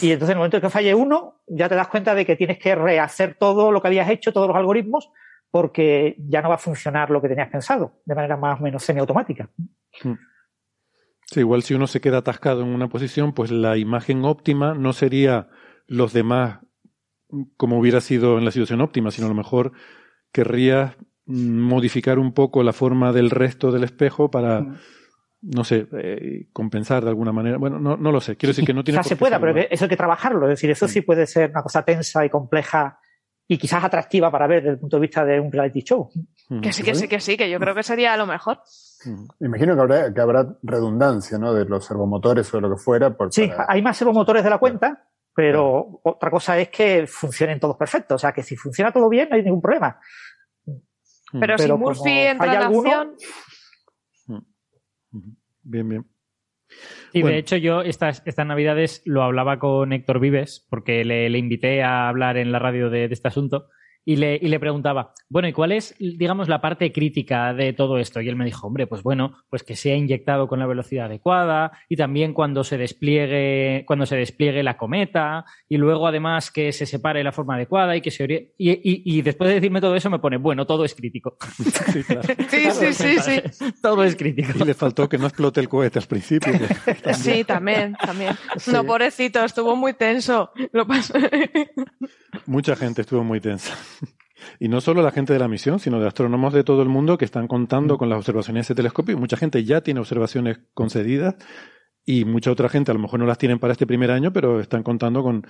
Y 0.00 0.10
entonces 0.10 0.30
en 0.30 0.32
el 0.32 0.36
momento 0.38 0.56
en 0.56 0.62
que 0.62 0.70
falle 0.70 0.94
uno, 0.94 1.42
ya 1.46 1.68
te 1.68 1.74
das 1.74 1.88
cuenta 1.88 2.14
de 2.14 2.26
que 2.26 2.36
tienes 2.36 2.58
que 2.58 2.74
rehacer 2.74 3.36
todo 3.38 3.72
lo 3.72 3.80
que 3.80 3.88
habías 3.88 4.10
hecho, 4.10 4.32
todos 4.32 4.48
los 4.48 4.56
algoritmos, 4.56 5.10
porque 5.50 6.16
ya 6.18 6.42
no 6.42 6.48
va 6.48 6.56
a 6.56 6.58
funcionar 6.58 7.10
lo 7.10 7.22
que 7.22 7.28
tenías 7.28 7.48
pensado, 7.48 8.00
de 8.04 8.14
manera 8.14 8.36
más 8.36 8.60
o 8.60 8.62
menos 8.62 8.82
semiautomática. 8.82 9.48
Sí, 11.26 11.40
igual 11.40 11.62
si 11.62 11.74
uno 11.74 11.86
se 11.86 12.00
queda 12.00 12.18
atascado 12.18 12.62
en 12.62 12.68
una 12.68 12.88
posición, 12.88 13.32
pues 13.32 13.50
la 13.50 13.76
imagen 13.76 14.24
óptima 14.24 14.74
no 14.74 14.92
sería 14.92 15.48
los 15.86 16.12
demás 16.12 16.58
como 17.56 17.78
hubiera 17.78 18.00
sido 18.00 18.38
en 18.38 18.44
la 18.44 18.50
situación 18.50 18.80
óptima, 18.80 19.10
sino 19.10 19.26
a 19.26 19.30
lo 19.30 19.36
mejor 19.36 19.72
querrías 20.32 20.96
modificar 21.30 22.18
un 22.18 22.32
poco 22.32 22.62
la 22.62 22.72
forma 22.72 23.12
del 23.12 23.30
resto 23.30 23.72
del 23.72 23.84
espejo 23.84 24.30
para, 24.30 24.60
mm. 24.60 24.78
no 25.42 25.64
sé, 25.64 25.86
eh, 25.92 26.48
compensar 26.52 27.02
de 27.02 27.10
alguna 27.10 27.32
manera. 27.32 27.58
Bueno, 27.58 27.78
no, 27.78 27.96
no, 27.96 28.12
lo 28.12 28.20
sé. 28.20 28.36
Quiero 28.36 28.50
decir 28.50 28.64
que 28.64 28.74
no 28.74 28.84
tiene. 28.84 28.98
O 29.00 29.02
sea, 29.02 29.08
se 29.08 29.16
pueda, 29.16 29.38
pero 29.40 29.58
eso 29.58 29.84
hay 29.84 29.88
que 29.88 29.96
trabajarlo. 29.96 30.46
Es 30.46 30.50
decir, 30.50 30.70
eso 30.70 30.86
sí. 30.86 30.94
sí 30.94 31.00
puede 31.02 31.26
ser 31.26 31.50
una 31.50 31.62
cosa 31.62 31.82
tensa 31.82 32.24
y 32.24 32.30
compleja 32.30 32.98
y 33.50 33.58
quizás 33.58 33.82
atractiva 33.82 34.30
para 34.30 34.46
ver 34.46 34.62
desde 34.62 34.74
el 34.74 34.78
punto 34.78 34.96
de 34.96 35.00
vista 35.00 35.24
de 35.24 35.40
un 35.40 35.50
reality 35.50 35.82
show. 35.82 36.08
Mm. 36.50 36.60
Que 36.60 36.72
sí, 36.72 36.84
que 36.84 36.94
sí, 36.94 37.08
que 37.08 37.18
sí, 37.18 37.36
que 37.36 37.50
yo 37.50 37.58
creo 37.58 37.74
que 37.74 37.82
sería 37.82 38.16
lo 38.16 38.24
mejor. 38.24 38.60
Mm. 39.04 39.44
Imagino 39.44 39.74
que 39.74 39.80
habrá, 39.80 40.14
que 40.14 40.20
habrá 40.20 40.56
redundancia, 40.62 41.36
¿no? 41.36 41.52
De 41.52 41.64
los 41.64 41.84
servomotores 41.84 42.54
o 42.54 42.58
de 42.58 42.60
lo 42.60 42.70
que 42.70 42.80
fuera. 42.80 43.16
Por, 43.16 43.32
sí, 43.32 43.48
para... 43.48 43.66
hay 43.68 43.82
más 43.82 43.96
servomotores 43.96 44.44
de 44.44 44.50
la 44.50 44.58
cuenta, 44.58 45.04
pero 45.34 46.00
otra 46.04 46.30
cosa 46.30 46.56
es 46.60 46.68
que 46.68 47.08
funcionen 47.08 47.58
todos 47.58 47.76
perfectos. 47.76 48.14
O 48.14 48.18
sea, 48.18 48.30
que 48.30 48.44
si 48.44 48.54
funciona 48.54 48.92
todo 48.92 49.08
bien, 49.08 49.28
no 49.28 49.34
hay 49.34 49.42
ningún 49.42 49.60
problema. 49.60 49.98
Pero, 51.32 51.54
pero 51.56 51.58
si 51.58 51.72
Murphy 51.72 52.18
entra 52.18 52.54
en 52.54 52.62
acción. 52.62 53.16
Bien, 55.62 55.88
bien. 55.88 56.06
Y 57.12 57.22
bueno. 57.22 57.34
de 57.34 57.40
hecho 57.40 57.56
yo 57.56 57.82
estas, 57.82 58.22
estas 58.24 58.46
navidades 58.46 59.02
lo 59.04 59.22
hablaba 59.22 59.58
con 59.58 59.92
Héctor 59.92 60.20
Vives, 60.20 60.66
porque 60.70 61.04
le, 61.04 61.28
le 61.28 61.38
invité 61.38 61.82
a 61.82 62.08
hablar 62.08 62.36
en 62.36 62.52
la 62.52 62.58
radio 62.58 62.90
de, 62.90 63.08
de 63.08 63.14
este 63.14 63.28
asunto, 63.28 63.68
y 64.04 64.16
le, 64.16 64.38
y 64.40 64.48
le, 64.48 64.58
preguntaba, 64.58 65.12
bueno, 65.28 65.48
¿y 65.48 65.52
cuál 65.52 65.72
es, 65.72 65.94
digamos, 65.98 66.48
la 66.48 66.60
parte 66.60 66.90
crítica 66.92 67.52
de 67.52 67.72
todo 67.72 67.98
esto? 67.98 68.20
Y 68.20 68.28
él 68.28 68.36
me 68.36 68.44
dijo, 68.44 68.66
hombre, 68.66 68.86
pues 68.86 69.02
bueno, 69.02 69.36
pues 69.48 69.62
que 69.62 69.76
sea 69.76 69.94
inyectado 69.94 70.48
con 70.48 70.58
la 70.58 70.66
velocidad 70.66 71.06
adecuada 71.06 71.72
y 71.88 71.96
también 71.96 72.32
cuando 72.32 72.64
se 72.64 72.78
despliegue, 72.78 73.84
cuando 73.86 74.06
se 74.06 74.16
despliegue 74.16 74.62
la 74.62 74.76
cometa 74.76 75.44
y 75.68 75.76
luego 75.76 76.06
además 76.06 76.50
que 76.50 76.72
se 76.72 76.86
separe 76.86 77.22
la 77.22 77.32
forma 77.32 77.56
adecuada 77.56 77.96
y 77.96 78.00
que 78.00 78.10
se 78.10 78.20
y, 78.58 78.70
y, 78.70 79.18
y, 79.18 79.22
después 79.22 79.48
de 79.48 79.54
decirme 79.54 79.80
todo 79.80 79.96
eso 79.96 80.10
me 80.10 80.18
pone, 80.18 80.36
bueno, 80.36 80.66
todo 80.66 80.84
es 80.84 80.94
crítico. 80.94 81.36
Sí, 81.90 82.04
claro. 82.04 82.22
sí, 82.48 82.70
sí, 82.70 82.92
sí, 82.92 83.18
sí, 83.18 83.72
Todo 83.82 84.04
es 84.04 84.14
crítico. 84.14 84.52
Y 84.54 84.64
le 84.64 84.74
faltó 84.74 85.08
que 85.08 85.18
no 85.18 85.26
explote 85.26 85.60
el 85.60 85.68
cohete 85.68 85.98
al 85.98 86.06
principio. 86.06 86.52
también. 86.52 87.14
Sí, 87.14 87.44
también, 87.44 87.94
también. 87.94 88.36
Sí. 88.56 88.70
No, 88.70 88.84
pobrecito, 88.84 89.44
estuvo 89.44 89.74
muy 89.76 89.94
tenso. 89.94 90.50
Lo 90.72 90.86
pasó. 90.86 91.14
Mucha 92.46 92.76
gente 92.76 93.02
estuvo 93.02 93.24
muy 93.24 93.40
tensa. 93.40 93.76
Y 94.58 94.68
no 94.68 94.80
solo 94.80 95.02
la 95.02 95.10
gente 95.10 95.32
de 95.32 95.38
la 95.38 95.48
misión, 95.48 95.78
sino 95.78 96.00
de 96.00 96.06
astrónomos 96.06 96.52
de 96.52 96.64
todo 96.64 96.82
el 96.82 96.88
mundo 96.88 97.18
que 97.18 97.24
están 97.24 97.48
contando 97.48 97.98
con 97.98 98.08
las 98.08 98.18
observaciones 98.18 98.66
de 98.66 98.72
ese 98.72 98.74
telescopio. 98.74 99.18
Mucha 99.18 99.36
gente 99.36 99.64
ya 99.64 99.80
tiene 99.80 100.00
observaciones 100.00 100.60
concedidas 100.74 101.36
y 102.04 102.24
mucha 102.24 102.50
otra 102.50 102.68
gente 102.68 102.90
a 102.90 102.94
lo 102.94 103.00
mejor 103.00 103.20
no 103.20 103.26
las 103.26 103.38
tienen 103.38 103.58
para 103.58 103.72
este 103.72 103.86
primer 103.86 104.10
año, 104.10 104.32
pero 104.32 104.60
están 104.60 104.82
contando 104.82 105.22
con 105.22 105.46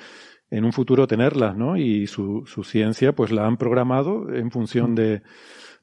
en 0.50 0.64
un 0.64 0.72
futuro 0.72 1.07
tenerlas, 1.07 1.57
¿no? 1.57 1.76
Y 1.76 2.07
su, 2.07 2.44
su 2.46 2.64
ciencia 2.64 3.14
pues 3.14 3.31
la 3.31 3.46
han 3.46 3.57
programado 3.57 4.35
en 4.35 4.50
función 4.50 4.94
de, 4.94 5.22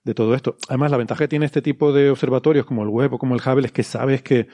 de 0.04 0.14
todo 0.14 0.36
esto. 0.36 0.58
Además, 0.68 0.92
la 0.92 0.98
ventaja 0.98 1.24
que 1.24 1.28
tiene 1.30 1.46
este 1.46 1.62
tipo 1.62 1.94
de 1.94 2.10
observatorios 2.10 2.66
como 2.66 2.84
el 2.84 2.90
Webb 2.90 3.14
o 3.14 3.18
como 3.18 3.36
el 3.36 3.42
Hubble 3.42 3.68
es 3.68 3.72
que 3.72 3.84
sabes 3.84 4.22
que 4.22 4.48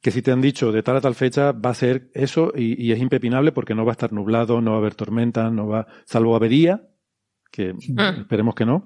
que 0.00 0.10
si 0.10 0.22
te 0.22 0.30
han 0.30 0.40
dicho 0.40 0.70
de 0.70 0.82
tal 0.82 0.96
a 0.96 1.00
tal 1.00 1.14
fecha 1.14 1.52
va 1.52 1.70
a 1.70 1.74
ser 1.74 2.10
eso 2.14 2.52
y, 2.54 2.80
y, 2.80 2.92
es 2.92 3.00
impepinable 3.00 3.52
porque 3.52 3.74
no 3.74 3.84
va 3.84 3.92
a 3.92 3.98
estar 3.98 4.12
nublado, 4.12 4.60
no 4.60 4.72
va 4.72 4.76
a 4.76 4.80
haber 4.80 4.94
tormenta, 4.94 5.50
no 5.50 5.66
va, 5.66 5.86
salvo 6.04 6.36
avería, 6.36 6.87
que 7.50 7.74
mm. 7.74 8.20
esperemos 8.20 8.54
que 8.54 8.66
no. 8.66 8.84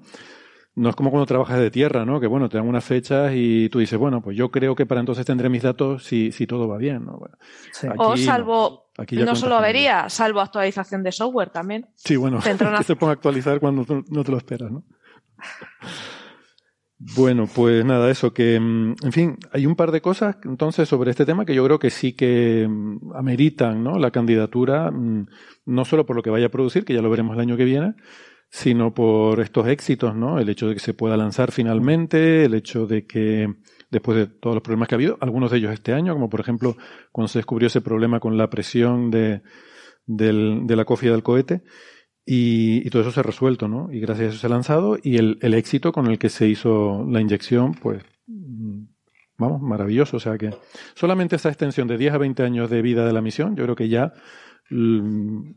No 0.75 0.89
es 0.89 0.95
como 0.95 1.11
cuando 1.11 1.27
trabajas 1.27 1.59
de 1.59 1.69
tierra, 1.69 2.03
¿no? 2.03 2.19
Que 2.19 2.25
bueno, 2.25 2.49
te 2.49 2.57
dan 2.57 2.67
unas 2.67 2.83
fechas 2.83 3.31
y 3.35 3.69
tú 3.69 3.77
dices, 3.77 3.99
bueno, 3.99 4.23
pues 4.23 4.35
yo 4.35 4.49
creo 4.49 4.73
que 4.75 4.87
para 4.87 5.01
entonces 5.01 5.23
tendré 5.23 5.47
mis 5.47 5.61
datos 5.61 6.03
si, 6.03 6.31
si 6.31 6.47
todo 6.47 6.67
va 6.67 6.77
bien, 6.77 7.05
¿no? 7.05 7.19
Bueno, 7.19 7.37
sí. 7.71 7.87
o 7.95 8.17
salvo, 8.17 8.87
no, 8.97 9.03
aquí 9.03 9.17
no 9.17 9.35
solo 9.35 9.55
avería, 9.55 10.09
salvo 10.09 10.41
actualización 10.41 11.03
de 11.03 11.11
software 11.11 11.51
también. 11.51 11.85
Sí, 11.93 12.15
bueno, 12.15 12.39
una... 12.59 12.77
que 12.79 12.83
se 12.83 12.95
ponga 12.95 13.11
a 13.11 13.13
actualizar 13.13 13.59
cuando 13.59 13.85
no 14.09 14.23
te 14.23 14.31
lo 14.31 14.37
esperas, 14.37 14.71
¿no? 14.71 14.83
Bueno, 17.15 17.47
pues 17.53 17.83
nada, 17.83 18.09
eso 18.09 18.33
que, 18.33 18.55
en 18.55 19.11
fin, 19.11 19.37
hay 19.51 19.65
un 19.65 19.75
par 19.75 19.91
de 19.91 20.01
cosas 20.01 20.37
entonces 20.45 20.87
sobre 20.87 21.11
este 21.11 21.25
tema 21.25 21.45
que 21.45 21.53
yo 21.53 21.65
creo 21.65 21.77
que 21.77 21.89
sí 21.89 22.13
que 22.13 22.67
ameritan 23.13 23.83
¿no? 23.83 23.99
la 23.99 24.11
candidatura, 24.11 24.89
no 24.91 25.85
solo 25.85 26.05
por 26.05 26.15
lo 26.15 26.23
que 26.23 26.29
vaya 26.29 26.45
a 26.45 26.51
producir, 26.51 26.85
que 26.85 26.93
ya 26.93 27.01
lo 27.01 27.09
veremos 27.09 27.35
el 27.35 27.41
año 27.41 27.57
que 27.57 27.65
viene, 27.65 27.95
sino 28.53 28.93
por 28.93 29.39
estos 29.39 29.67
éxitos, 29.67 30.15
¿no? 30.15 30.37
El 30.37 30.47
hecho 30.47 30.67
de 30.67 30.75
que 30.75 30.79
se 30.79 30.93
pueda 30.93 31.17
lanzar 31.17 31.51
finalmente, 31.51 32.45
el 32.45 32.53
hecho 32.53 32.85
de 32.85 33.07
que 33.07 33.51
después 33.89 34.15
de 34.15 34.27
todos 34.27 34.55
los 34.55 34.61
problemas 34.61 34.87
que 34.87 34.93
ha 34.93 34.97
habido, 34.97 35.17
algunos 35.21 35.49
de 35.49 35.57
ellos 35.57 35.73
este 35.73 35.91
año, 35.91 36.13
como 36.13 36.29
por 36.29 36.39
ejemplo 36.39 36.77
cuando 37.11 37.29
se 37.29 37.39
descubrió 37.39 37.65
ese 37.65 37.81
problema 37.81 38.19
con 38.19 38.37
la 38.37 38.51
presión 38.51 39.09
de, 39.09 39.41
de 40.05 40.75
la 40.75 40.85
cofia 40.85 41.11
del 41.11 41.23
cohete, 41.23 41.63
Y, 42.25 42.87
todo 42.91 43.01
eso 43.01 43.11
se 43.11 43.21
ha 43.21 43.23
resuelto, 43.23 43.67
¿no? 43.67 43.91
Y 43.91 43.99
gracias 43.99 44.27
a 44.27 44.29
eso 44.29 44.39
se 44.39 44.45
ha 44.45 44.51
lanzado 44.51 44.97
y 45.01 45.17
el, 45.17 45.39
el 45.41 45.55
éxito 45.55 45.91
con 45.91 46.05
el 46.05 46.19
que 46.19 46.29
se 46.29 46.47
hizo 46.47 47.07
la 47.09 47.21
inyección, 47.21 47.73
pues, 47.73 48.03
mm, 48.27 48.83
vamos, 49.39 49.63
maravilloso. 49.63 50.17
O 50.17 50.19
sea 50.19 50.37
que 50.37 50.51
solamente 50.93 51.37
esa 51.37 51.49
extensión 51.49 51.87
de 51.87 51.97
10 51.97 52.13
a 52.13 52.17
20 52.19 52.43
años 52.43 52.69
de 52.69 52.83
vida 52.83 53.03
de 53.03 53.13
la 53.13 53.21
misión, 53.21 53.55
yo 53.55 53.63
creo 53.63 53.75
que 53.75 53.89
ya 53.89 54.13
mm, 54.69 55.49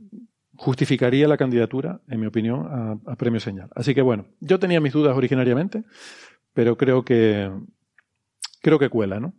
justificaría 0.56 1.28
la 1.28 1.36
candidatura, 1.36 2.00
en 2.08 2.20
mi 2.20 2.26
opinión, 2.26 3.00
a, 3.06 3.16
premio 3.16 3.40
señal. 3.40 3.68
Así 3.74 3.94
que 3.94 4.02
bueno, 4.02 4.26
yo 4.40 4.58
tenía 4.58 4.80
mis 4.80 4.92
dudas 4.92 5.16
originariamente, 5.16 5.84
pero 6.52 6.76
creo 6.76 7.04
que 7.04 7.50
creo 8.62 8.78
que 8.78 8.88
cuela, 8.88 9.20
¿no? 9.20 9.34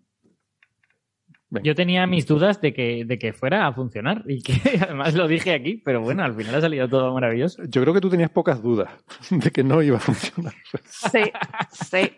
Yo 1.49 1.75
tenía 1.75 2.05
mis 2.07 2.25
dudas 2.25 2.59
de 2.59 2.73
que, 2.73 3.05
de 3.05 3.17
que 3.17 3.31
fuera 3.31 3.67
a 3.67 3.73
funcionar 3.73 4.23
y 4.27 4.41
que 4.41 4.53
además 4.81 5.15
lo 5.15 5.27
dije 5.27 5.53
aquí, 5.53 5.81
pero 5.83 6.01
bueno, 6.01 6.23
al 6.23 6.35
final 6.35 6.55
ha 6.55 6.61
salido 6.61 6.89
todo 6.89 7.13
maravilloso. 7.13 7.63
Yo 7.69 7.81
creo 7.81 7.93
que 7.93 8.01
tú 8.01 8.09
tenías 8.09 8.29
pocas 8.29 8.61
dudas 8.61 8.91
de 9.29 9.49
que 9.51 9.63
no 9.63 9.81
iba 9.81 9.97
a 9.97 10.01
funcionar. 10.01 10.53
Sí, 10.85 11.31
sí. 11.71 12.11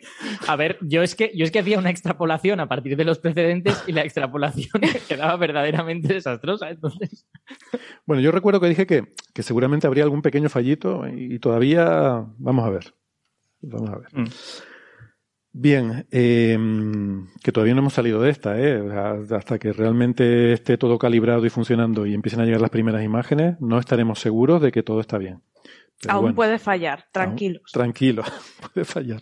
A 0.48 0.56
ver, 0.56 0.80
yo 0.82 1.04
es 1.04 1.16
que, 1.16 1.32
yo 1.36 1.46
es 1.46 1.52
que 1.52 1.60
hacía 1.60 1.78
una 1.78 1.92
extrapolación 1.92 2.60
a 2.60 2.68
partir 2.68 2.98
de 2.98 3.06
los 3.06 3.20
precedentes 3.20 3.84
y 3.86 3.92
la 3.92 4.02
extrapolación 4.02 4.82
quedaba 5.08 5.36
verdaderamente 5.38 6.14
desastrosa. 6.14 6.70
Entonces. 6.70 7.28
Bueno, 8.08 8.22
yo 8.22 8.32
recuerdo 8.32 8.60
que 8.60 8.70
dije 8.70 8.88
que, 8.88 9.14
que 9.34 9.44
seguramente 9.44 9.86
habría 9.86 10.04
algún 10.04 10.24
pequeño 10.24 10.50
fallito 10.50 11.08
y 11.08 11.38
todavía 11.38 12.26
vamos 12.38 12.66
a 12.66 12.70
ver. 12.72 12.94
Vamos 13.62 13.90
a 13.92 13.98
ver. 13.98 14.08
Mm. 14.14 14.26
Bien, 15.52 16.06
em, 16.12 17.28
que 17.44 17.52
todavía 17.52 17.74
no 17.74 17.82
hemos 17.82 17.94
salido 17.94 18.22
de 18.22 18.30
esta, 18.30 18.60
¿eh? 18.60 18.84
hasta 19.32 19.58
que 19.58 19.74
realmente 19.74 20.54
esté 20.54 20.78
todo 20.78 21.00
calibrado 21.00 21.44
y 21.46 21.50
funcionando 21.50 22.06
y 22.06 22.14
empiecen 22.14 22.42
a 22.42 22.46
llegar 22.46 22.62
las 22.62 22.70
primeras 22.70 23.04
imágenes, 23.04 23.60
no 23.60 23.80
estaremos 23.80 24.20
seguros 24.20 24.62
de 24.62 24.72
que 24.72 24.84
todo 24.84 25.00
está 25.00 25.18
bien. 25.18 25.42
aún 26.08 26.36
puede 26.36 26.60
fallar, 26.60 27.06
tranquilos. 27.12 27.72
tranquilo, 27.74 28.24
puede 28.74 28.86
fallar. 28.86 29.22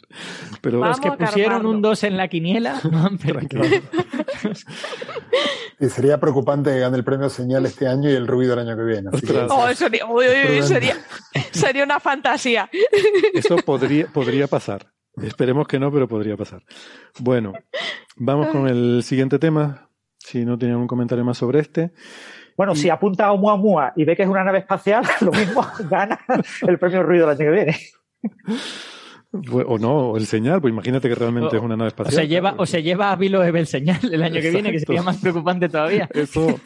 Pero 0.59 0.83
los 0.83 0.99
que 0.99 1.13
pusieron 1.13 1.65
un 1.65 1.81
2 1.81 2.03
en 2.03 2.17
la 2.17 2.27
quiniela 2.27 2.81
y 5.79 5.87
sería 5.87 6.19
preocupante 6.19 6.71
que 6.71 6.79
gane 6.79 6.97
el 6.97 7.05
premio 7.05 7.29
señal 7.29 7.65
este 7.65 7.87
año 7.87 8.09
y 8.09 8.13
el 8.13 8.27
ruido 8.27 8.53
el 8.53 8.67
año 8.67 8.75
que 8.75 8.83
viene. 8.83 9.11
Oh, 9.49 9.73
sería, 9.73 10.05
sería, 11.51 11.85
una 11.85 12.01
fantasía. 12.01 12.69
Eso 13.33 13.55
podría, 13.65 14.07
podría 14.07 14.47
pasar. 14.47 14.87
Esperemos 15.21 15.67
que 15.67 15.79
no, 15.79 15.91
pero 15.91 16.07
podría 16.07 16.37
pasar. 16.37 16.63
Bueno, 17.19 17.53
vamos 18.15 18.47
con 18.47 18.67
el 18.67 19.03
siguiente 19.03 19.39
tema. 19.39 19.89
Si 20.17 20.45
no 20.45 20.57
tienen 20.57 20.77
un 20.77 20.87
comentario 20.87 21.23
más 21.23 21.37
sobre 21.37 21.59
este. 21.59 21.91
Bueno, 22.57 22.75
si 22.75 22.89
apunta 22.89 23.27
a 23.27 23.31
Oumuamua 23.31 23.93
y 23.95 24.03
ve 24.03 24.15
que 24.15 24.23
es 24.23 24.29
una 24.29 24.43
nave 24.43 24.59
espacial, 24.59 25.03
lo 25.21 25.31
mismo 25.31 25.65
gana 25.89 26.19
el 26.67 26.77
premio 26.79 27.03
ruido 27.03 27.25
el 27.25 27.29
año 27.29 27.37
que 27.37 27.51
viene. 27.51 27.77
O 29.69 29.77
no, 29.77 30.11
o 30.11 30.17
el 30.17 30.25
señal, 30.25 30.61
pues 30.61 30.71
imagínate 30.71 31.09
que 31.09 31.13
realmente 31.13 31.57
es 31.57 31.61
una 31.61 31.75
nave 31.75 31.89
espacial. 31.89 32.15
O 32.15 32.17
se 32.17 32.27
lleva, 32.27 32.55
o 32.57 32.65
se 32.65 32.81
lleva 32.81 33.11
a 33.11 33.15
Vilo 33.15 33.43
el 33.43 33.67
señal 33.67 33.99
el 34.01 34.23
año 34.23 34.41
que 34.41 34.49
viene, 34.49 34.71
que 34.71 34.79
sería 34.79 35.03
más 35.03 35.17
preocupante 35.17 35.69
todavía. 35.69 36.09
Eso, 36.13 36.59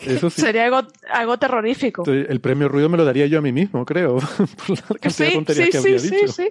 eso 0.00 0.30
Sería 0.30 0.64
algo, 0.64 0.82
algo 1.12 1.38
terrorífico. 1.38 2.02
El 2.10 2.40
premio 2.40 2.68
ruido 2.68 2.88
me 2.88 2.96
lo 2.96 3.04
daría 3.04 3.26
yo 3.26 3.38
a 3.38 3.42
mí 3.42 3.52
mismo, 3.52 3.84
creo, 3.84 4.16
por 4.66 4.70
la 4.70 4.98
cantidad 5.00 5.28
de 5.28 5.32
tonterías 5.34 5.68
que 5.68 5.78
habría 5.78 5.98
dicho. 5.98 6.32
Sí, 6.32 6.48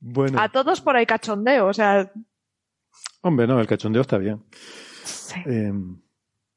Bueno. 0.00 0.40
A 0.40 0.48
todos 0.48 0.80
por 0.80 0.96
ahí 0.96 1.06
cachondeo, 1.06 1.66
o 1.66 1.72
sea. 1.72 2.10
Hombre, 3.22 3.46
no, 3.46 3.60
el 3.60 3.66
cachondeo 3.66 4.02
está 4.02 4.18
bien. 4.18 4.44
Eh, 5.46 5.72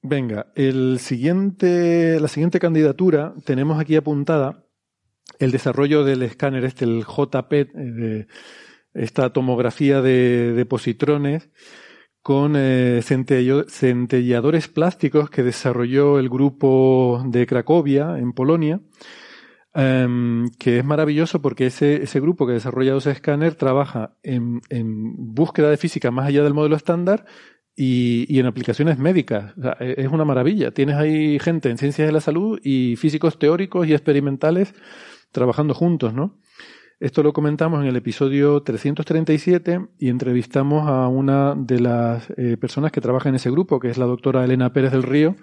venga, 0.01 0.51
el 0.55 0.99
siguiente, 0.99 2.19
la 2.19 2.27
siguiente 2.27 2.59
candidatura 2.59 3.33
tenemos 3.45 3.79
aquí 3.79 3.95
apuntada 3.95 4.65
el 5.39 5.51
desarrollo 5.51 6.03
del 6.03 6.23
escáner 6.23 6.65
este, 6.65 6.85
el 6.85 7.03
JP, 7.03 7.53
eh, 7.53 7.67
de 7.73 8.27
esta 8.93 9.31
tomografía 9.31 10.01
de, 10.01 10.65
positrones 10.69 11.49
con 12.21 12.53
eh, 12.55 13.01
centelladores 13.01 14.67
plásticos 14.67 15.29
que 15.29 15.43
desarrolló 15.43 16.19
el 16.19 16.29
grupo 16.29 17.23
de 17.25 17.47
Cracovia 17.47 18.19
en 18.19 18.33
Polonia 18.33 18.79
Em, 19.73 20.49
que 20.59 20.79
es 20.79 20.85
maravilloso 20.85 21.41
porque 21.41 21.67
ese, 21.67 22.03
ese 22.03 22.19
grupo 22.19 22.45
que 22.45 22.51
ha 22.51 22.55
desarrollado 22.55 22.97
ese 22.97 23.11
escáner 23.11 23.55
trabaja 23.55 24.17
en, 24.21 24.59
en, 24.67 25.33
búsqueda 25.33 25.69
de 25.69 25.77
física 25.77 26.11
más 26.11 26.27
allá 26.27 26.43
del 26.43 26.53
modelo 26.53 26.75
estándar 26.75 27.25
y, 27.73 28.25
y 28.27 28.39
en 28.41 28.47
aplicaciones 28.47 28.97
médicas. 28.97 29.53
E, 29.79 29.95
es 29.97 30.09
una 30.09 30.25
maravilla. 30.25 30.71
Tienes 30.71 30.97
ahí 30.97 31.39
gente 31.39 31.69
en 31.69 31.77
ciencias 31.77 32.05
de 32.05 32.11
la 32.11 32.19
salud 32.19 32.59
y 32.61 32.97
físicos 32.97 33.39
teóricos 33.39 33.87
y 33.87 33.93
experimentales 33.93 34.73
trabajando 35.31 35.73
juntos, 35.73 36.13
¿no? 36.13 36.37
Esto 37.01 37.23
lo 37.23 37.33
comentamos 37.33 37.81
en 37.81 37.87
el 37.87 37.95
episodio 37.95 38.61
337 38.61 39.87
y 39.97 40.09
entrevistamos 40.09 40.87
a 40.87 41.07
una 41.07 41.55
de 41.55 41.79
las 41.79 42.29
eh, 42.37 42.57
personas 42.57 42.91
que 42.91 43.01
trabaja 43.01 43.27
en 43.27 43.33
ese 43.33 43.49
grupo, 43.49 43.79
que 43.79 43.89
es 43.89 43.97
la 43.97 44.05
doctora 44.05 44.45
Elena 44.45 44.71
Pérez 44.71 44.91
del 44.91 45.01
Río, 45.01 45.35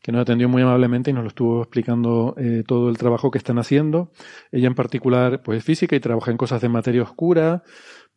que 0.00 0.10
nos 0.10 0.22
atendió 0.22 0.48
muy 0.48 0.62
amablemente 0.62 1.10
y 1.10 1.12
nos 1.12 1.24
lo 1.24 1.28
estuvo 1.28 1.60
explicando 1.60 2.34
eh, 2.38 2.64
todo 2.66 2.88
el 2.88 2.96
trabajo 2.96 3.30
que 3.30 3.36
están 3.36 3.58
haciendo. 3.58 4.10
Ella 4.52 4.68
en 4.68 4.74
particular, 4.74 5.42
pues 5.42 5.58
es 5.58 5.64
física 5.64 5.94
y 5.94 6.00
trabaja 6.00 6.30
en 6.30 6.38
cosas 6.38 6.62
de 6.62 6.70
materia 6.70 7.02
oscura, 7.02 7.62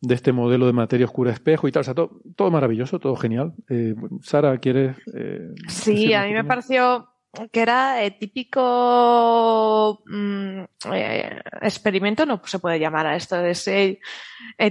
de 0.00 0.14
este 0.14 0.32
modelo 0.32 0.64
de 0.64 0.72
materia 0.72 1.04
oscura 1.04 1.32
espejo 1.32 1.68
y 1.68 1.72
tal. 1.72 1.82
O 1.82 1.84
sea, 1.84 1.92
todo, 1.92 2.22
todo 2.34 2.50
maravilloso, 2.50 2.98
todo 2.98 3.14
genial. 3.16 3.52
Eh, 3.68 3.94
Sara, 4.22 4.56
¿quieres...? 4.56 4.96
Sí, 5.68 6.14
a 6.14 6.24
mí 6.24 6.32
me 6.32 6.44
pareció 6.44 7.10
que 7.52 7.60
era 7.60 8.02
el 8.02 8.18
típico 8.18 10.02
mm, 10.06 10.62
experimento, 11.62 12.26
no 12.26 12.40
se 12.44 12.58
puede 12.58 12.78
llamar 12.78 13.06
a 13.06 13.16
esto, 13.16 13.40
es 13.44 13.66
el, 13.68 13.98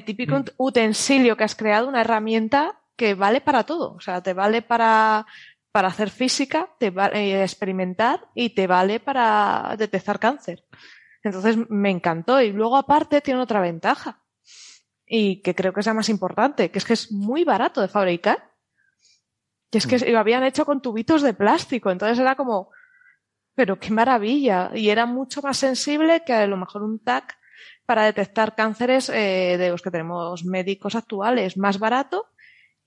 típico 0.06 0.39
mm. 0.39 0.45
utensilio 0.58 1.38
que 1.38 1.43
has 1.43 1.56
creado, 1.56 1.88
una 1.88 2.01
herramienta 2.01 2.80
que 2.95 3.13
vale 3.13 3.41
para 3.41 3.63
todo. 3.63 3.93
O 3.93 3.99
sea, 3.99 4.21
te 4.21 4.34
vale 4.34 4.62
para 4.62 5.25
para 5.75 5.89
hacer 5.89 6.10
física, 6.10 6.69
te 6.80 6.89
vale 6.89 7.43
experimentar 7.43 8.30
y 8.34 8.51
te 8.51 8.65
vale 8.65 9.01
para 9.01 9.75
detectar 9.78 10.19
cáncer. 10.19 10.63
Entonces 11.21 11.58
me 11.69 11.89
encantó. 11.89 12.41
Y 12.41 12.54
luego 12.54 12.78
aparte 12.78 13.19
tiene 13.19 13.41
otra 13.41 13.60
ventaja. 13.60 14.23
Y 15.06 15.41
que 15.41 15.54
creo 15.54 15.73
que 15.73 15.82
es 15.82 15.86
la 15.86 15.93
más 15.93 16.08
importante, 16.08 16.71
que 16.71 16.78
es 16.78 16.86
que 16.86 16.93
es 16.93 17.12
muy 17.12 17.43
barato 17.43 17.82
de 17.82 17.89
fabricar. 17.89 18.54
Y 19.75 19.77
es 19.77 19.88
que 19.88 20.09
lo 20.09 20.19
habían 20.19 20.45
hecho 20.45 20.65
con 20.65 20.81
tubitos 20.81 21.21
de 21.21 21.33
plástico. 21.33 21.91
Entonces 21.91 22.17
era 22.17 22.35
como, 22.35 22.71
pero 23.55 23.77
qué 23.77 23.91
maravilla. 23.91 24.71
Y 24.73 24.89
era 24.89 25.05
mucho 25.05 25.41
más 25.41 25.57
sensible 25.57 26.23
que 26.25 26.31
a 26.31 26.47
lo 26.47 26.55
mejor 26.55 26.81
un 26.81 27.03
TAC 27.03 27.38
para 27.85 28.05
detectar 28.05 28.55
cánceres 28.55 29.09
eh, 29.09 29.57
de 29.57 29.69
los 29.69 29.81
que 29.81 29.91
tenemos 29.91 30.45
médicos 30.45 30.95
actuales. 30.95 31.57
Más 31.57 31.77
barato 31.77 32.27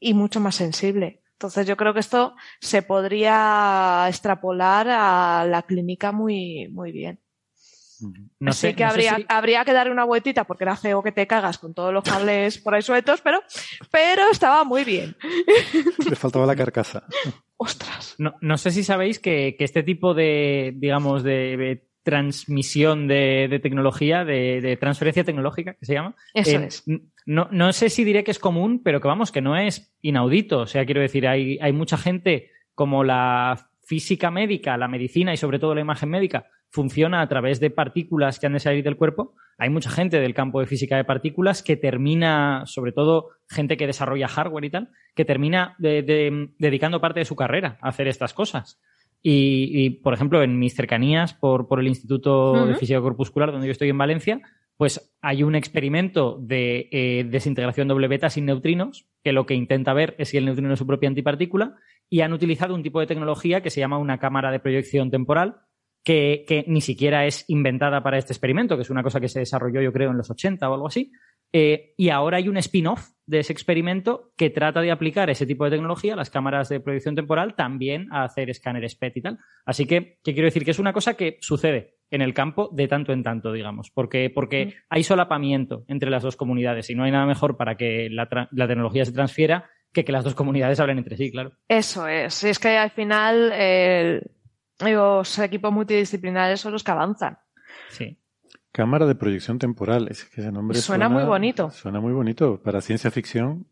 y 0.01 0.15
mucho 0.15 0.41
más 0.41 0.55
sensible. 0.55 1.23
Entonces 1.33 1.67
yo 1.67 1.77
creo 1.77 1.93
que 1.93 2.01
esto 2.01 2.35
se 2.59 2.81
podría 2.81 4.07
extrapolar 4.09 4.89
a 4.89 5.45
la 5.47 5.65
clínica 5.65 6.11
muy, 6.11 6.69
muy 6.71 6.91
bien. 6.91 7.21
No 8.39 8.51
Así 8.51 8.69
sé, 8.69 8.75
que 8.75 8.85
habría, 8.85 9.19
habría 9.29 9.65
que 9.65 9.73
darle 9.73 9.93
una 9.93 10.05
vueltita 10.05 10.45
porque 10.45 10.65
era 10.65 10.77
feo 10.77 11.03
que 11.03 11.13
te 11.13 11.27
cagas 11.27 11.59
con 11.59 11.75
todos 11.75 11.93
los 11.93 12.05
cables 12.05 12.59
por 12.59 12.75
ahí 12.75 12.83
sueltos, 12.83 13.21
pero, 13.21 13.41
pero 13.91 14.31
estaba 14.31 14.65
muy 14.65 14.85
bien. 14.85 15.17
Le 16.09 16.17
faltaba 16.17 16.47
la 16.47 16.57
carcasa. 16.57 17.05
Ostras. 17.57 18.15
No, 18.19 18.35
no 18.41 18.57
sé 18.57 18.71
si 18.71 18.85
sabéis 18.85 19.19
que, 19.19 19.57
que, 19.59 19.65
este 19.65 19.83
tipo 19.83 20.15
de, 20.15 20.73
digamos, 20.77 21.23
de 21.23 21.89
transmisión 22.09 23.07
de, 23.07 23.61
tecnología, 23.63 24.25
de, 24.25 24.79
transferencia 24.81 25.25
tecnológica, 25.25 25.75
que 25.75 25.85
se 25.85 25.93
llama. 25.93 26.17
Eso 26.33 26.59
eh, 26.59 26.65
es. 26.65 26.85
No, 27.27 27.49
no, 27.51 27.71
sé 27.75 27.91
si 27.91 28.03
diré 28.03 28.25
que 28.25 28.31
es 28.31 28.39
común, 28.39 28.81
pero 28.83 29.03
que 29.03 29.09
vamos, 29.09 29.31
que 29.31 29.43
no 29.43 29.59
es 29.59 29.95
inaudito. 30.01 30.61
O 30.61 30.67
sea, 30.67 30.87
quiero 30.87 31.03
decir, 31.03 31.29
hay, 31.29 31.59
hay 31.61 31.75
mucha 31.75 31.99
gente 31.99 32.51
como 32.75 33.05
la 33.05 33.69
física 33.85 34.31
médica, 34.31 34.79
la 34.79 34.89
medicina 34.89 35.35
y 35.35 35.37
sobre 35.37 35.59
todo 35.59 35.75
la 35.75 35.83
imagen 35.83 36.09
médica 36.09 36.47
funciona 36.71 37.23
a 37.23 37.29
través 37.29 37.61
de 37.61 37.71
partículas 37.71 38.39
que 38.39 38.47
han 38.47 38.53
de 38.53 38.61
salir 38.61 38.85
del 38.85 38.97
cuerpo. 38.97 39.35
Hay 39.57 39.71
mucha 39.71 39.91
gente 39.91 40.21
del 40.21 40.35
campo 40.35 40.61
de 40.61 40.67
física 40.67 40.97
de 40.97 41.05
partículas 41.05 41.63
que 41.63 41.77
termina, 41.77 42.63
sobre 42.67 42.93
todo 42.93 43.31
gente 43.49 43.77
que 43.77 43.87
desarrolla 43.87 44.29
hardware 44.29 44.65
y 44.65 44.71
tal, 44.71 44.91
que 45.15 45.25
termina 45.25 45.77
dedicando 45.79 47.01
parte 47.01 47.21
de 47.21 47.25
su 47.25 47.37
carrera 47.37 47.79
a 47.81 47.89
hacer 47.89 48.09
estas 48.09 48.35
cosas. 48.35 48.81
Y, 49.21 49.91
por 50.03 50.15
ejemplo, 50.15 50.43
en 50.43 50.59
mis 50.59 50.77
cercanías 50.77 51.35
por, 51.35 51.67
por 51.67 51.81
el 51.81 51.89
Instituto 51.89 52.67
de 52.67 52.77
Física 52.77 53.01
Corpuscular, 53.01 53.51
donde 53.51 53.67
yo 53.67 53.73
estoy 53.73 53.89
en 53.89 53.99
Valencia, 53.99 54.41
pues 54.77 55.13
hay 55.21 55.43
un 55.43 55.57
experimento 55.57 56.39
de 56.41 56.89
eh, 56.93 57.27
desintegración 57.29 57.89
doble 57.89 58.07
beta 58.07 58.31
sin 58.31 58.47
neutrinos, 58.47 59.09
que 59.25 59.33
lo 59.33 59.45
que 59.45 59.55
intenta 59.55 59.93
ver 59.93 60.15
es 60.19 60.29
si 60.29 60.37
el 60.37 60.45
neutrino 60.45 60.73
es 60.73 60.79
su 60.79 60.87
propia 60.87 61.09
antipartícula, 61.09 61.75
y 62.09 62.21
han 62.21 62.33
utilizado 62.33 62.77
un 62.77 62.85
tipo 62.85 63.01
de 63.01 63.09
tecnología 63.09 63.61
que 63.61 63.71
se 63.71 63.81
llama 63.81 63.99
una 63.99 64.19
cámara 64.19 64.53
de 64.53 64.61
proyección 64.61 65.11
temporal, 65.11 65.57
que, 66.09 66.47
que 66.49 66.65
ni 66.67 66.81
siquiera 66.81 67.27
es 67.27 67.45
inventada 67.49 68.03
para 68.03 68.17
este 68.17 68.33
experimento, 68.33 68.77
que 68.77 68.81
es 68.81 68.89
una 68.89 69.03
cosa 69.03 69.21
que 69.21 69.29
se 69.29 69.41
desarrolló, 69.41 69.83
yo 69.83 69.93
creo, 69.93 70.11
en 70.11 70.17
los 70.17 70.31
80 70.31 70.67
o 70.67 70.73
algo 70.73 70.87
así, 70.87 71.13
eh, 71.53 71.93
y 71.99 72.09
ahora 72.09 72.39
hay 72.39 72.49
un 72.49 72.57
spin-off 72.57 73.11
de 73.27 73.41
ese 73.41 73.53
experimento 73.53 74.33
que 74.35 74.49
trata 74.49 74.81
de 74.81 74.91
aplicar 74.91 75.29
ese 75.29 75.45
tipo 75.45 75.67
de 75.67 75.73
tecnología, 75.73 76.17
las 76.17 76.31
cámaras 76.31 76.71
de 76.71 76.81
proyección 76.81 77.15
temporal, 77.15 77.57
también 77.57 78.09
a 78.11 78.25
hacer 78.25 78.49
escáneres 78.49 78.95
PET 78.95 79.19
y 79.19 79.21
tal. 79.21 79.39
Así 79.67 79.85
que, 79.85 80.17
¿qué 80.25 80.33
quiero 80.33 80.47
decir? 80.47 80.65
Que 80.65 80.71
es 80.71 80.79
una 80.79 80.95
cosa 80.95 81.13
que 81.13 81.37
sucede. 81.43 81.99
en 82.11 82.23
el 82.23 82.33
campo 82.33 82.71
de 82.73 82.89
tanto 82.89 83.13
en 83.13 83.23
tanto, 83.23 83.53
digamos, 83.53 83.91
porque, 83.91 84.31
porque 84.35 84.77
hay 84.89 85.03
solapamiento 85.03 85.85
entre 85.89 86.09
las 86.09 86.23
dos 86.23 86.37
comunidades 86.37 86.89
y 86.89 86.95
no 86.95 87.05
hay 87.05 87.11
nada 87.11 87.27
mejor 87.27 87.59
para 87.59 87.77
que 87.77 88.09
la, 88.11 88.27
tecnología 88.67 89.05
se 89.05 89.13
transfiera 89.13 89.69
que 89.93 90.07
que 90.07 90.13
las 90.13 90.25
dos 90.25 90.35
comunidades 90.35 90.81
hablen 90.81 90.97
entre 90.97 91.19
sí, 91.19 91.31
claro. 91.31 91.53
Eso 91.69 92.09
es. 92.09 92.45
Es 92.45 92.59
que 92.59 92.79
al 92.79 92.93
final 92.93 93.53
los 94.81 95.39
equipos 95.39 95.73
multidisciplinares 95.73 96.61
son 96.61 96.73
los 96.73 96.85
que 96.85 96.91
avanzan. 96.91 97.39
Sí. 97.91 98.19
Cámara 98.73 99.07
de 99.07 99.15
proyección 99.15 99.59
temporal, 99.59 100.09
es 100.09 100.25
que 100.25 100.41
ese 100.41 100.53
nombre 100.53 100.79
suena, 100.79 101.09
muy 101.09 101.25
bonito. 101.25 101.71
Suena 101.71 102.01
muy 102.01 102.13
bonito 102.13 102.63
para 102.63 102.81
ciencia 102.81 103.11
ficción. 103.11 103.67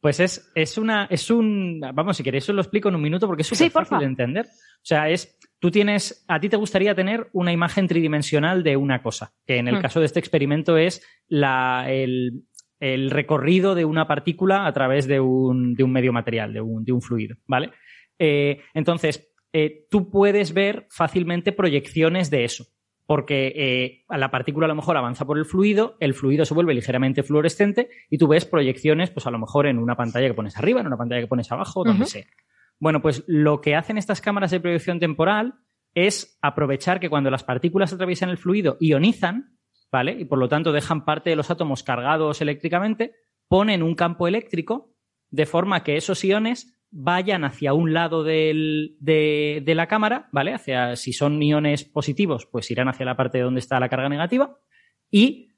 Pues 0.00 0.20
es, 0.20 0.50
es 0.54 0.76
una, 0.76 1.06
es 1.06 1.30
un, 1.30 1.80
vamos, 1.94 2.16
si 2.16 2.22
queréis 2.22 2.46
os 2.48 2.54
lo 2.54 2.60
explico 2.60 2.90
en 2.90 2.94
un 2.94 3.00
minuto 3.00 3.26
porque 3.26 3.40
es 3.40 3.48
súper 3.48 3.70
fácil 3.70 4.00
de 4.00 4.04
entender. 4.04 4.46
O 4.46 4.82
sea, 4.82 5.08
es, 5.08 5.38
tú 5.58 5.70
tienes, 5.70 6.26
a 6.28 6.38
ti 6.40 6.50
te 6.50 6.58
gustaría 6.58 6.94
tener 6.94 7.28
una 7.32 7.52
imagen 7.52 7.88
tridimensional 7.88 8.62
de 8.62 8.76
una 8.76 9.02
cosa, 9.02 9.32
que 9.46 9.56
en 9.56 9.68
el 9.68 9.78
hmm. 9.78 9.80
caso 9.80 10.00
de 10.00 10.06
este 10.06 10.18
experimento 10.18 10.76
es 10.76 11.02
la, 11.26 11.86
el, 11.88 12.44
recorrido 13.10 13.74
de 13.74 13.86
una 13.86 14.06
partícula 14.06 14.66
a 14.66 14.72
través 14.74 15.06
de 15.06 15.20
un, 15.20 15.74
de 15.74 15.84
un 15.84 15.92
medio 15.92 16.12
material, 16.12 16.52
de 16.52 16.60
un, 16.60 16.84
de 16.84 16.92
un 16.92 17.00
fluido, 17.00 17.36
¿vale? 17.46 17.70
Eh, 18.18 18.60
entonces, 18.74 19.32
eh, 19.54 19.86
tú 19.88 20.10
puedes 20.10 20.52
ver 20.52 20.86
fácilmente 20.90 21.52
proyecciones 21.52 22.28
de 22.28 22.44
eso 22.44 22.66
porque 23.06 23.52
eh, 23.54 24.04
la 24.08 24.30
partícula 24.30 24.66
a 24.66 24.68
lo 24.68 24.74
mejor 24.74 24.96
avanza 24.96 25.26
por 25.26 25.38
el 25.38 25.44
fluido, 25.44 25.96
el 26.00 26.14
fluido 26.14 26.44
se 26.44 26.54
vuelve 26.54 26.74
ligeramente 26.74 27.22
fluorescente 27.22 27.88
y 28.08 28.18
tú 28.18 28.28
ves 28.28 28.46
proyecciones, 28.46 29.10
pues 29.10 29.26
a 29.26 29.30
lo 29.30 29.38
mejor 29.38 29.66
en 29.66 29.78
una 29.78 29.96
pantalla 29.96 30.26
que 30.26 30.34
pones 30.34 30.56
arriba, 30.56 30.80
en 30.80 30.86
una 30.86 30.96
pantalla 30.96 31.20
que 31.20 31.26
pones 31.26 31.52
abajo, 31.52 31.84
donde 31.84 32.06
sea. 32.06 32.24
Bueno, 32.80 33.02
pues 33.02 33.22
lo 33.26 33.60
que 33.60 33.76
hacen 33.76 33.98
estas 33.98 34.20
cámaras 34.20 34.50
de 34.50 34.60
proyección 34.60 35.00
temporal 35.00 35.54
es 35.94 36.38
aprovechar 36.42 36.98
que 36.98 37.10
cuando 37.10 37.30
las 37.30 37.44
partículas 37.44 37.92
atraviesan 37.92 38.30
el 38.30 38.38
fluido 38.38 38.76
ionizan, 38.80 39.58
¿vale? 39.92 40.16
Y 40.18 40.24
por 40.24 40.38
lo 40.38 40.48
tanto 40.48 40.72
dejan 40.72 41.04
parte 41.04 41.30
de 41.30 41.36
los 41.36 41.50
átomos 41.50 41.82
cargados 41.82 42.40
eléctricamente, 42.40 43.12
ponen 43.48 43.82
un 43.82 43.94
campo 43.94 44.26
eléctrico 44.26 44.94
de 45.30 45.46
forma 45.46 45.84
que 45.84 45.96
esos 45.96 46.24
iones 46.24 46.74
vayan 46.96 47.44
hacia 47.44 47.74
un 47.74 47.92
lado 47.92 48.22
de, 48.22 49.64
la 49.66 49.86
cámara, 49.88 50.28
¿vale? 50.30 50.54
Hacia, 50.54 50.94
si 50.94 51.12
son 51.12 51.42
iones 51.42 51.84
positivos, 51.84 52.46
pues 52.46 52.70
irán 52.70 52.88
hacia 52.88 53.04
la 53.04 53.16
parte 53.16 53.40
donde 53.40 53.58
está 53.58 53.80
la 53.80 53.88
carga 53.88 54.08
negativa. 54.08 54.58
Y 55.10 55.50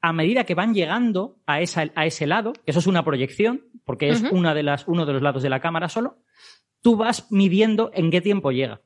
a 0.00 0.14
medida 0.14 0.44
que 0.44 0.54
van 0.54 0.72
llegando 0.72 1.42
a, 1.46 1.56
a 1.56 2.06
ese 2.06 2.26
lado, 2.26 2.54
que 2.54 2.70
eso 2.70 2.78
es 2.78 2.86
una 2.86 3.04
proyección, 3.04 3.66
porque 3.84 4.08
es 4.08 4.22
una 4.32 4.54
de 4.54 4.62
las, 4.62 4.88
uno 4.88 5.04
de 5.04 5.12
los 5.12 5.22
lados 5.22 5.42
de 5.42 5.50
la 5.50 5.60
cámara 5.60 5.90
solo, 5.90 6.22
tú 6.80 6.96
vas 6.96 7.30
midiendo 7.30 7.90
en 7.92 8.10
qué 8.10 8.22
tiempo 8.22 8.50
llega. 8.50 8.80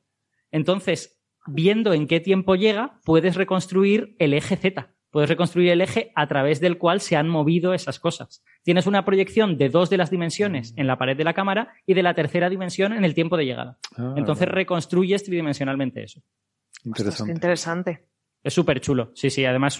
Entonces, 0.51 1.23
viendo 1.47 1.93
en 1.93 2.07
qué 2.07 2.19
tiempo 2.19 2.55
llega, 2.55 2.99
puedes 3.05 3.35
reconstruir 3.35 4.15
el 4.19 4.33
eje 4.33 4.57
Z 4.57 4.92
puedes 5.13 5.29
reconstruir 5.29 5.69
el 5.69 5.81
eje 5.81 6.11
a 6.15 6.25
través 6.25 6.59
del 6.59 6.79
cual 6.79 6.99
se 6.99 7.15
han 7.15 7.29
movido 7.29 7.75
esas 7.75 7.99
cosas. 7.99 8.43
Tienes 8.63 8.87
una 8.87 9.05
proyección 9.05 9.59
de 9.59 9.69
dos 9.69 9.91
de 9.91 9.97
las 9.97 10.09
dimensiones 10.09 10.73
en 10.75 10.87
la 10.87 10.97
pared 10.97 11.15
de 11.15 11.23
la 11.23 11.35
cámara 11.35 11.71
y 11.85 11.93
de 11.93 12.01
la 12.01 12.15
tercera 12.15 12.49
dimensión 12.49 12.93
en 12.93 13.05
el 13.05 13.13
tiempo 13.13 13.37
de 13.37 13.45
llegada. 13.45 13.77
Ah, 13.95 14.15
Entonces 14.17 14.47
reconstruyes 14.47 15.23
tridimensionalmente 15.23 16.03
eso. 16.03 16.23
Interesante. 16.83 17.31
interesante. 17.31 18.07
Es 18.41 18.55
súper 18.55 18.81
chulo. 18.81 19.11
Sí, 19.13 19.29
sí. 19.29 19.45
Además, 19.45 19.77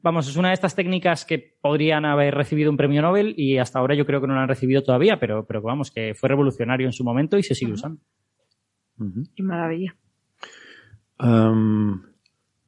vamos, 0.00 0.26
es 0.26 0.36
una 0.36 0.48
de 0.48 0.54
estas 0.54 0.74
técnicas 0.74 1.26
que 1.26 1.58
podrían 1.60 2.06
haber 2.06 2.34
recibido 2.34 2.70
un 2.70 2.78
premio 2.78 3.02
Nobel 3.02 3.34
y 3.36 3.58
hasta 3.58 3.78
ahora 3.78 3.94
yo 3.94 4.06
creo 4.06 4.22
que 4.22 4.28
no 4.28 4.34
lo 4.34 4.40
han 4.40 4.48
recibido 4.48 4.82
todavía, 4.82 5.20
pero, 5.20 5.44
pero 5.46 5.60
vamos, 5.60 5.90
que 5.90 6.14
fue 6.14 6.30
revolucionario 6.30 6.86
en 6.86 6.94
su 6.94 7.04
momento 7.04 7.36
y 7.36 7.42
se 7.42 7.54
sigue 7.54 7.72
usando. 7.72 8.00
Qué 9.36 9.42
maravilla. 9.42 9.94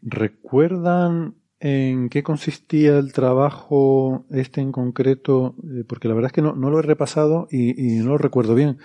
¿Recuerdan 0.03 1.40
en 1.61 2.09
qué 2.09 2.23
consistía 2.23 2.99
el 2.99 3.13
trabajo 3.13 4.27
este 4.31 4.63
en 4.63 4.73
concreto, 4.73 5.55
eh, 5.63 5.85
porque 5.87 6.09
la 6.09 6.15
verdad 6.15 6.29
es 6.29 6.33
que 6.33 6.43
no, 6.43 6.55
lo 6.55 6.79
he 6.79 6.83
repasado 6.83 7.47
y, 7.51 7.99
no 7.99 8.11
lo 8.11 8.19
recuerdo 8.19 8.55
bien. 8.55 8.79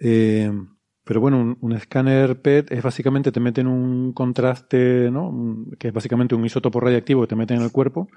Eh, 0.00 0.50
pero 1.04 1.20
bueno, 1.20 1.56
un, 1.60 1.72
escáner 1.72 2.40
PET 2.40 2.72
es 2.72 2.82
básicamente 2.82 3.32
te 3.32 3.40
meten 3.40 3.66
un 3.66 4.12
contraste, 4.12 5.10
¿no? 5.10 5.66
que 5.78 5.88
es 5.88 5.94
básicamente 5.94 6.34
un 6.34 6.44
isótopo 6.44 6.80
radiactivo 6.80 7.22
que 7.22 7.28
te 7.28 7.36
meten 7.36 7.58
en 7.58 7.64
el 7.64 7.72
cuerpo. 7.72 8.08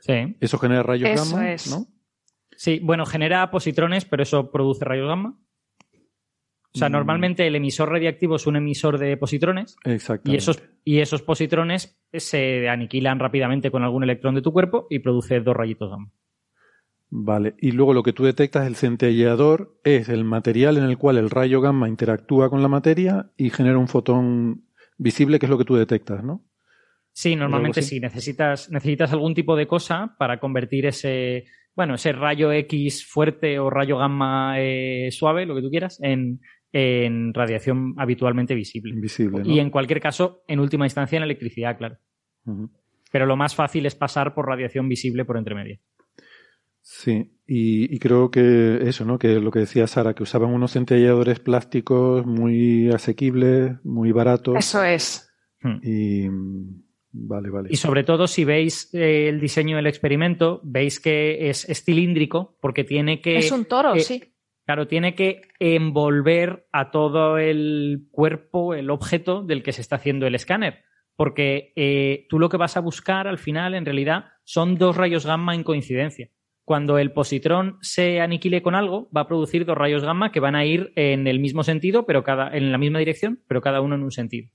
Sí. 0.00 0.36
Eso 0.40 0.58
genera 0.58 0.82
rayos 0.82 1.10
gamma, 1.14 1.56
¿no? 1.70 1.86
Sí, 2.56 2.80
bueno, 2.82 3.04
genera 3.04 3.50
positrones, 3.50 4.06
pero 4.06 4.22
eso 4.22 4.50
produce 4.50 4.84
rayos 4.84 5.08
gamma. 5.08 5.38
O 6.76 6.78
sea, 6.78 6.90
mm. 6.90 6.92
normalmente 6.92 7.46
el 7.46 7.56
emisor 7.56 7.88
radiactivo 7.88 8.36
es 8.36 8.46
un 8.46 8.56
emisor 8.56 8.98
de 8.98 9.16
positrones. 9.16 9.78
Y 10.24 10.36
esos, 10.36 10.62
y 10.84 10.98
esos 10.98 11.22
positrones 11.22 11.98
se 12.12 12.68
aniquilan 12.68 13.18
rápidamente 13.18 13.70
con 13.70 13.82
algún 13.82 14.02
electrón 14.02 14.34
de 14.34 14.42
tu 14.42 14.52
cuerpo 14.52 14.86
y 14.90 14.98
produce 14.98 15.40
dos 15.40 15.56
rayitos 15.56 15.88
gamma. 15.88 16.12
Vale, 17.08 17.54
y 17.58 17.72
luego 17.72 17.94
lo 17.94 18.02
que 18.02 18.12
tú 18.12 18.24
detectas, 18.24 18.66
el 18.66 18.76
centelleador, 18.76 19.80
es 19.84 20.10
el 20.10 20.24
material 20.24 20.76
en 20.76 20.84
el 20.84 20.98
cual 20.98 21.16
el 21.16 21.30
rayo 21.30 21.62
gamma 21.62 21.88
interactúa 21.88 22.50
con 22.50 22.60
la 22.60 22.68
materia 22.68 23.30
y 23.38 23.48
genera 23.48 23.78
un 23.78 23.88
fotón 23.88 24.66
visible, 24.98 25.38
que 25.38 25.46
es 25.46 25.50
lo 25.50 25.56
que 25.56 25.64
tú 25.64 25.76
detectas, 25.76 26.22
¿no? 26.22 26.44
Sí, 27.12 27.36
normalmente 27.36 27.80
sí. 27.80 28.00
Necesitas, 28.00 28.70
necesitas 28.70 29.14
algún 29.14 29.32
tipo 29.32 29.56
de 29.56 29.66
cosa 29.66 30.14
para 30.18 30.38
convertir 30.38 30.84
ese, 30.84 31.46
bueno, 31.74 31.94
ese 31.94 32.12
rayo 32.12 32.52
X 32.52 33.06
fuerte 33.06 33.58
o 33.58 33.70
rayo 33.70 33.96
gamma 33.96 34.56
eh, 34.58 35.08
suave, 35.10 35.46
lo 35.46 35.54
que 35.54 35.62
tú 35.62 35.70
quieras, 35.70 35.98
en, 36.02 36.40
en 36.76 37.32
radiación 37.32 37.94
habitualmente 37.96 38.54
visible. 38.54 38.94
Y 39.44 39.60
en 39.60 39.70
cualquier 39.70 39.98
caso, 39.98 40.42
en 40.46 40.60
última 40.60 40.84
instancia, 40.84 41.16
en 41.16 41.22
electricidad, 41.22 41.78
claro. 41.78 41.96
Pero 43.10 43.24
lo 43.24 43.34
más 43.34 43.54
fácil 43.54 43.86
es 43.86 43.94
pasar 43.94 44.34
por 44.34 44.46
radiación 44.46 44.86
visible 44.86 45.24
por 45.24 45.38
entre 45.38 45.54
medio. 45.54 45.78
Sí, 46.82 47.32
y, 47.46 47.98
creo 47.98 48.30
que 48.30 48.78
eso, 48.82 49.06
¿no? 49.06 49.18
Que 49.18 49.40
lo 49.40 49.50
que 49.50 49.60
decía 49.60 49.86
Sara, 49.86 50.12
que 50.12 50.22
usaban 50.22 50.52
unos 50.52 50.72
centelladores 50.72 51.40
plásticos 51.40 52.26
muy 52.26 52.90
asequibles, 52.90 53.82
muy 53.82 54.12
baratos. 54.12 54.56
Eso 54.58 54.84
es. 54.84 55.32
Hmm. 55.62 55.78
Y 55.82 56.28
vale, 57.10 57.50
vale. 57.50 57.68
Y 57.72 57.76
sobre 57.76 58.04
todo, 58.04 58.26
si 58.26 58.44
veis 58.44 58.90
eh, 58.92 59.28
el 59.30 59.40
diseño 59.40 59.76
del 59.76 59.86
experimento, 59.86 60.60
veis 60.62 61.00
que 61.00 61.48
es, 61.48 61.66
cilíndrico 61.84 62.58
porque 62.60 62.84
tiene 62.84 63.22
que. 63.22 63.38
Es 63.38 63.50
un 63.50 63.64
toro, 63.64 63.94
eh, 63.94 64.00
sí. 64.00 64.22
Claro, 64.66 64.88
tiene 64.88 65.14
que 65.14 65.42
envolver 65.60 66.66
a 66.72 66.90
todo 66.90 67.38
el 67.38 68.08
cuerpo, 68.10 68.74
el 68.74 68.90
objeto 68.90 69.42
del 69.42 69.62
que 69.62 69.70
se 69.70 69.80
está 69.80 69.94
haciendo 69.94 70.26
el 70.26 70.34
escáner. 70.34 70.82
Porque 71.14 71.72
eh, 71.76 72.26
tú 72.28 72.40
lo 72.40 72.48
que 72.48 72.56
vas 72.56 72.76
a 72.76 72.80
buscar 72.80 73.28
al 73.28 73.38
final, 73.38 73.74
en 73.74 73.84
realidad, 73.84 74.24
son 74.42 74.76
dos 74.76 74.96
rayos 74.96 75.24
gamma 75.24 75.54
en 75.54 75.62
coincidencia. 75.62 76.30
Cuando 76.64 76.98
el 76.98 77.12
positrón 77.12 77.78
se 77.80 78.20
aniquile 78.20 78.60
con 78.60 78.74
algo, 78.74 79.08
va 79.16 79.20
a 79.20 79.28
producir 79.28 79.64
dos 79.64 79.78
rayos 79.78 80.02
gamma 80.02 80.32
que 80.32 80.40
van 80.40 80.56
a 80.56 80.64
ir 80.64 80.92
en 80.96 81.28
el 81.28 81.38
mismo 81.38 81.62
sentido, 81.62 82.04
pero 82.04 82.24
cada, 82.24 82.54
en 82.56 82.72
la 82.72 82.78
misma 82.78 82.98
dirección, 82.98 83.40
pero 83.46 83.62
cada 83.62 83.80
uno 83.80 83.94
en 83.94 84.02
un 84.02 84.10
sentido. 84.10 84.50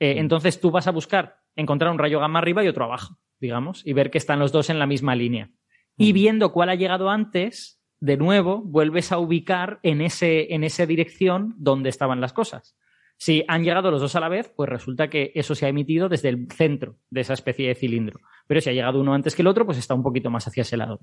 Eh, 0.00 0.14
entonces 0.18 0.60
tú 0.60 0.72
vas 0.72 0.88
a 0.88 0.90
buscar 0.90 1.36
encontrar 1.54 1.92
un 1.92 2.00
rayo 2.00 2.18
gamma 2.18 2.40
arriba 2.40 2.64
y 2.64 2.68
otro 2.68 2.84
abajo, 2.84 3.16
digamos, 3.38 3.86
y 3.86 3.92
ver 3.92 4.10
que 4.10 4.18
están 4.18 4.40
los 4.40 4.50
dos 4.50 4.70
en 4.70 4.80
la 4.80 4.88
misma 4.88 5.14
línea. 5.14 5.50
Y 5.96 6.12
viendo 6.12 6.52
cuál 6.52 6.70
ha 6.70 6.74
llegado 6.74 7.10
antes, 7.10 7.81
de 8.02 8.16
nuevo 8.16 8.60
vuelves 8.60 9.12
a 9.12 9.18
ubicar 9.18 9.78
en, 9.84 10.00
ese, 10.00 10.52
en 10.52 10.64
esa 10.64 10.86
dirección 10.86 11.54
donde 11.56 11.88
estaban 11.88 12.20
las 12.20 12.32
cosas. 12.32 12.76
Si 13.16 13.44
han 13.46 13.62
llegado 13.62 13.92
los 13.92 14.00
dos 14.00 14.16
a 14.16 14.20
la 14.20 14.28
vez, 14.28 14.52
pues 14.56 14.68
resulta 14.68 15.08
que 15.08 15.30
eso 15.36 15.54
se 15.54 15.66
ha 15.66 15.68
emitido 15.68 16.08
desde 16.08 16.28
el 16.28 16.48
centro 16.50 16.96
de 17.10 17.20
esa 17.20 17.34
especie 17.34 17.68
de 17.68 17.76
cilindro. 17.76 18.18
Pero 18.48 18.60
si 18.60 18.70
ha 18.70 18.72
llegado 18.72 19.00
uno 19.00 19.14
antes 19.14 19.36
que 19.36 19.42
el 19.42 19.46
otro, 19.46 19.64
pues 19.64 19.78
está 19.78 19.94
un 19.94 20.02
poquito 20.02 20.30
más 20.30 20.48
hacia 20.48 20.62
ese 20.62 20.76
lado. 20.76 20.98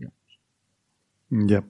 Ya. 1.30 1.64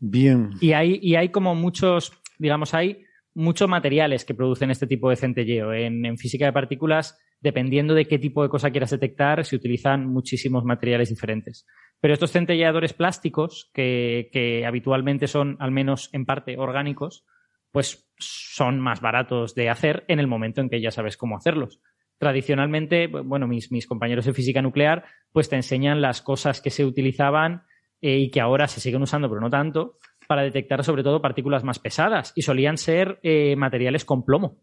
Bien. 0.00 0.50
Y 0.60 0.72
hay, 0.72 0.98
y 1.00 1.14
hay 1.14 1.28
como 1.28 1.54
muchos, 1.54 2.12
digamos, 2.40 2.74
hay 2.74 3.04
muchos 3.34 3.68
materiales 3.68 4.24
que 4.24 4.34
producen 4.34 4.72
este 4.72 4.88
tipo 4.88 5.10
de 5.10 5.16
centelleo. 5.16 5.72
En, 5.72 6.04
en, 6.04 6.18
física 6.18 6.46
de 6.46 6.52
partículas, 6.52 7.20
dependiendo 7.42 7.94
de 7.94 8.06
qué 8.06 8.18
tipo 8.18 8.42
de 8.42 8.48
cosa 8.48 8.70
quieras 8.70 8.90
detectar, 8.90 9.44
se 9.44 9.56
utilizan 9.56 10.06
muchísimos 10.06 10.64
materiales 10.64 11.08
diferentes. 11.08 11.66
Pero 12.00 12.14
estos 12.14 12.30
centelleadores 12.30 12.92
plásticos, 12.92 13.70
que, 13.74 14.64
habitualmente 14.66 15.26
son, 15.26 15.56
al 15.58 15.72
menos 15.72 16.08
en 16.12 16.24
parte, 16.24 16.56
orgánicos, 16.56 17.26
pues 17.72 18.08
son 18.18 18.80
más 18.80 19.00
baratos 19.00 19.54
de 19.54 19.70
hacer 19.70 20.04
en 20.08 20.20
el 20.20 20.28
momento 20.28 20.60
en 20.60 20.70
que 20.70 20.80
ya 20.80 20.90
sabes 20.90 21.16
cómo 21.16 21.36
hacerlos. 21.36 21.80
Tradicionalmente, 22.18 23.08
bueno, 23.08 23.48
mis, 23.48 23.86
compañeros 23.88 24.24
de 24.24 24.34
física 24.34 24.62
nuclear, 24.62 25.04
pues 25.32 25.48
te 25.48 25.56
enseñan 25.56 26.00
las 26.00 26.22
cosas 26.22 26.60
que 26.60 26.70
se 26.70 26.84
utilizaban 26.84 27.64
eh, 28.00 28.18
y 28.18 28.30
que 28.30 28.40
ahora 28.40 28.68
se 28.68 28.80
siguen 28.80 29.02
usando, 29.02 29.28
pero 29.28 29.40
no 29.40 29.50
tanto, 29.50 29.96
para 30.28 30.42
detectar 30.42 30.84
sobre 30.84 31.02
todo 31.02 31.20
partículas 31.20 31.64
más 31.64 31.80
pesadas. 31.80 32.32
Y 32.36 32.42
solían 32.42 32.76
ser 32.76 33.18
eh, 33.24 33.56
materiales 33.56 34.04
con 34.04 34.24
plomo. 34.24 34.58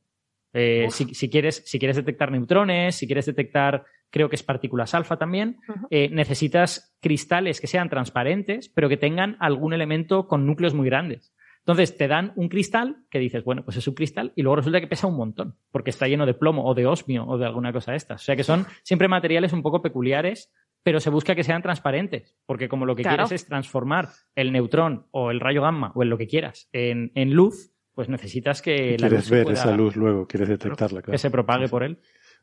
Eh, 0.53 0.87
si, 0.91 1.29
quieres, 1.29 1.63
si 1.65 1.79
quieres 1.79 1.95
detectar 1.95 2.31
neutrones, 2.31 2.95
si 2.95 3.05
quieres 3.05 3.25
detectar 3.25 3.85
creo 4.09 4.29
que 4.29 4.35
es 4.35 4.43
partículas 4.43 4.95
alfa 4.95 5.17
también, 5.17 5.57
eh, 5.91 6.09
necesitas 6.09 6.95
cristales 6.99 7.61
que 7.61 7.67
sean 7.67 7.89
transparentes, 7.89 8.69
pero 8.69 8.89
que 8.89 8.97
tengan 8.97 9.37
algún 9.39 9.73
elemento 9.73 10.27
con 10.27 10.47
núcleos 10.47 10.73
muy 10.73 10.87
grandes. 10.87 11.31
Entonces 11.59 11.95
te 11.95 12.07
dan 12.07 12.33
un 12.35 12.49
cristal 12.49 12.97
que 13.11 13.19
dices, 13.19 13.43
bueno, 13.43 13.63
pues 13.63 13.77
es 13.77 13.87
un 13.87 13.93
cristal 13.93 14.33
y 14.35 14.41
luego 14.41 14.55
resulta 14.55 14.81
que 14.81 14.87
pesa 14.87 15.05
un 15.05 15.15
montón, 15.15 15.55
porque 15.71 15.91
está 15.91 16.07
lleno 16.07 16.25
de 16.25 16.33
plomo 16.33 16.65
o 16.65 16.73
de 16.73 16.87
osmio 16.87 17.25
o 17.27 17.37
de 17.37 17.45
alguna 17.45 17.71
cosa 17.71 17.91
de 17.91 17.97
estas. 17.97 18.21
O 18.21 18.25
sea 18.25 18.35
que 18.35 18.43
son 18.43 18.65
siempre 18.81 19.07
materiales 19.07 19.53
un 19.53 19.61
poco 19.61 19.81
peculiares, 19.81 20.51
pero 20.81 20.99
se 20.99 21.09
busca 21.09 21.35
que 21.35 21.43
sean 21.43 21.61
transparentes, 21.61 22.35
porque 22.45 22.69
como 22.69 22.85
lo 22.85 22.95
que 22.95 23.03
quieres 23.03 23.31
es 23.31 23.45
transformar 23.45 24.07
el 24.35 24.51
neutrón 24.51 25.05
o 25.11 25.29
el 25.29 25.39
rayo 25.39 25.61
gamma 25.61 25.91
o 25.93 26.01
en 26.01 26.09
lo 26.09 26.17
que 26.17 26.27
quieras 26.27 26.69
en, 26.71 27.33
luz, 27.33 27.71
pues 27.93 28.09
necesitas 28.09 28.61
que 28.61 28.97
la 28.97 29.09
luz 29.09 29.29
ver 29.29 29.51
esa 29.51 29.71
luz 29.71 29.95
luego, 29.95 30.27
quieres 30.27 30.49
detectarla, 30.49 31.01
Que 31.01 31.17
se 31.17 31.29
propague 31.29 31.67
por 31.67 31.83
él. 31.83 31.99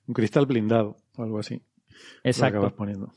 Un 0.07 0.15
cristal 0.15 0.47
blindado 0.47 0.97
o 1.17 1.23
algo 1.23 1.39
así. 1.39 1.63
Exacto. 2.23 2.75
poniendo. 2.77 3.13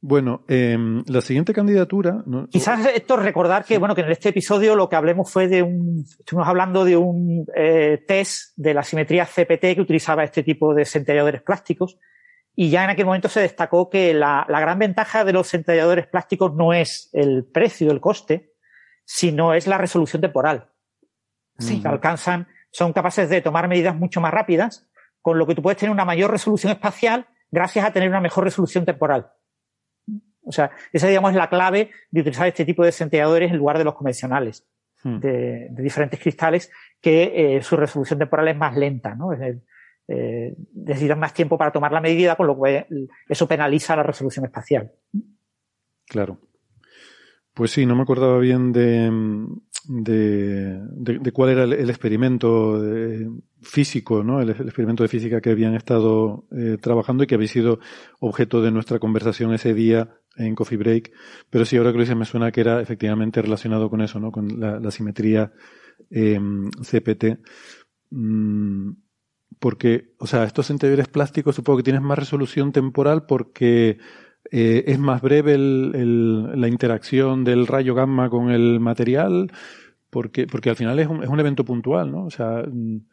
Bueno, 0.00 0.44
em, 0.46 1.02
la 1.08 1.20
siguiente 1.20 1.52
candidatura. 1.52 2.22
Quizás 2.50 2.86
esto 2.94 3.16
recordar 3.16 3.64
que, 3.64 3.78
bueno, 3.78 3.94
que 3.94 4.02
en 4.02 4.10
este 4.12 4.28
episodio 4.28 4.76
lo 4.76 4.88
que 4.88 4.94
hablemos 4.94 5.28
fue 5.28 5.48
de 5.48 5.62
un. 5.62 6.04
Estuvimos 6.18 6.46
hablando 6.46 6.84
de 6.84 6.96
un 6.96 7.44
eh, 7.56 8.04
test 8.06 8.52
de 8.56 8.74
la 8.74 8.84
simetría 8.84 9.26
CPT 9.26 9.74
que 9.74 9.80
utilizaba 9.80 10.22
este 10.22 10.42
tipo 10.44 10.74
de 10.74 10.84
centelladores 10.84 11.42
plásticos. 11.42 11.98
Y 12.54 12.70
ya 12.70 12.84
en 12.84 12.90
aquel 12.90 13.04
momento 13.04 13.28
se 13.28 13.40
destacó 13.40 13.90
que 13.90 14.14
la, 14.14 14.46
gran 14.48 14.78
ventaja 14.78 15.24
de 15.24 15.32
los 15.32 15.48
centelladores 15.48 16.06
plásticos 16.06 16.54
no 16.54 16.72
es 16.72 17.10
el 17.12 17.44
precio, 17.44 17.90
el 17.90 18.00
coste, 18.00 18.54
sino 19.06 19.54
es 19.54 19.66
la 19.66 19.78
resolución 19.78 20.20
temporal. 20.20 20.70
Sí. 21.58 21.80
alcanzan, 21.86 22.48
son 22.70 22.92
capaces 22.92 23.30
de 23.30 23.40
tomar 23.40 23.66
medidas 23.66 23.96
mucho 23.96 24.20
más 24.20 24.30
rápidas, 24.30 24.86
con 25.22 25.38
lo 25.38 25.46
que 25.46 25.54
tú 25.54 25.62
puedes 25.62 25.78
tener 25.78 25.90
una 25.90 26.04
mayor 26.04 26.30
resolución 26.30 26.70
espacial 26.70 27.26
gracias 27.50 27.86
a 27.86 27.92
tener 27.92 28.10
una 28.10 28.20
mejor 28.20 28.44
resolución 28.44 28.84
temporal. 28.84 29.32
O 30.42 30.52
sea, 30.52 30.70
esa, 30.92 31.08
digamos, 31.08 31.30
es 31.30 31.36
la 31.36 31.48
clave 31.48 31.90
de 32.10 32.20
utilizar 32.20 32.46
este 32.46 32.66
tipo 32.66 32.84
de 32.84 32.92
centelladores 32.92 33.50
en 33.50 33.56
lugar 33.56 33.78
de 33.78 33.84
los 33.84 33.94
convencionales, 33.94 34.68
hmm. 35.02 35.18
de, 35.18 35.68
diferentes 35.70 36.20
cristales, 36.20 36.70
que 37.00 37.56
eh, 37.56 37.62
su 37.62 37.76
resolución 37.76 38.18
temporal 38.18 38.48
es 38.48 38.56
más 38.56 38.76
lenta, 38.76 39.14
¿no? 39.14 39.32
Es 39.32 39.56
eh, 40.08 40.54
necesitan 40.72 41.18
más 41.18 41.34
tiempo 41.34 41.58
para 41.58 41.72
tomar 41.72 41.90
la 41.90 42.00
medida, 42.00 42.36
con 42.36 42.46
lo 42.46 42.56
cual 42.56 42.86
eso 43.28 43.48
penaliza 43.48 43.96
la 43.96 44.04
resolución 44.04 44.44
espacial. 44.44 44.92
Claro. 46.06 46.38
Pues 47.56 47.70
sí, 47.70 47.86
no 47.86 47.96
me 47.96 48.02
acordaba 48.02 48.38
bien 48.38 48.70
de, 48.70 49.10
de, 49.88 51.32
cuál 51.32 51.48
era 51.48 51.64
el, 51.64 51.88
experimento 51.88 52.78
físico, 53.62 54.22
¿no? 54.22 54.42
El, 54.42 54.50
experimento 54.50 55.02
de 55.02 55.08
física 55.08 55.40
que 55.40 55.52
habían 55.52 55.74
estado 55.74 56.44
eh, 56.54 56.76
trabajando 56.78 57.24
y 57.24 57.26
que 57.26 57.34
había 57.34 57.48
sido 57.48 57.78
objeto 58.20 58.60
de 58.60 58.72
nuestra 58.72 58.98
conversación 58.98 59.54
ese 59.54 59.72
día 59.72 60.18
en 60.36 60.54
Coffee 60.54 60.76
Break. 60.76 61.12
Pero 61.48 61.64
sí, 61.64 61.78
ahora 61.78 61.92
que 61.92 61.96
lo 61.96 62.02
dices, 62.02 62.16
me 62.18 62.26
suena 62.26 62.52
que 62.52 62.60
era 62.60 62.82
efectivamente 62.82 63.40
relacionado 63.40 63.88
con 63.88 64.02
eso, 64.02 64.20
¿no? 64.20 64.30
Con 64.30 64.60
la, 64.60 64.90
simetría 64.90 65.50
eh, 66.10 66.38
CPT. 66.82 67.38
Mm, 68.10 68.90
porque, 69.58 70.14
o 70.18 70.26
sea, 70.26 70.44
estos 70.44 70.68
interiores 70.68 71.08
plásticos 71.08 71.56
supongo 71.56 71.78
que 71.78 71.84
tienen 71.84 72.02
más 72.02 72.18
resolución 72.18 72.70
temporal 72.70 73.24
porque 73.24 73.96
eh, 74.50 74.84
es 74.86 74.98
más 74.98 75.22
breve 75.22 75.54
el, 75.54 76.60
la 76.60 76.68
interacción 76.68 77.44
del 77.44 77.66
rayo 77.66 77.94
gamma 77.94 78.30
con 78.30 78.50
el 78.50 78.80
material, 78.80 79.50
porque, 80.10 80.46
porque 80.46 80.70
al 80.70 80.76
final 80.76 80.98
es 80.98 81.08
un, 81.08 81.22
es 81.22 81.28
un 81.28 81.40
evento 81.40 81.64
puntual, 81.64 82.10
¿no? 82.10 82.24
O 82.24 82.30
sea. 82.30 82.62
Mm. 82.66 83.06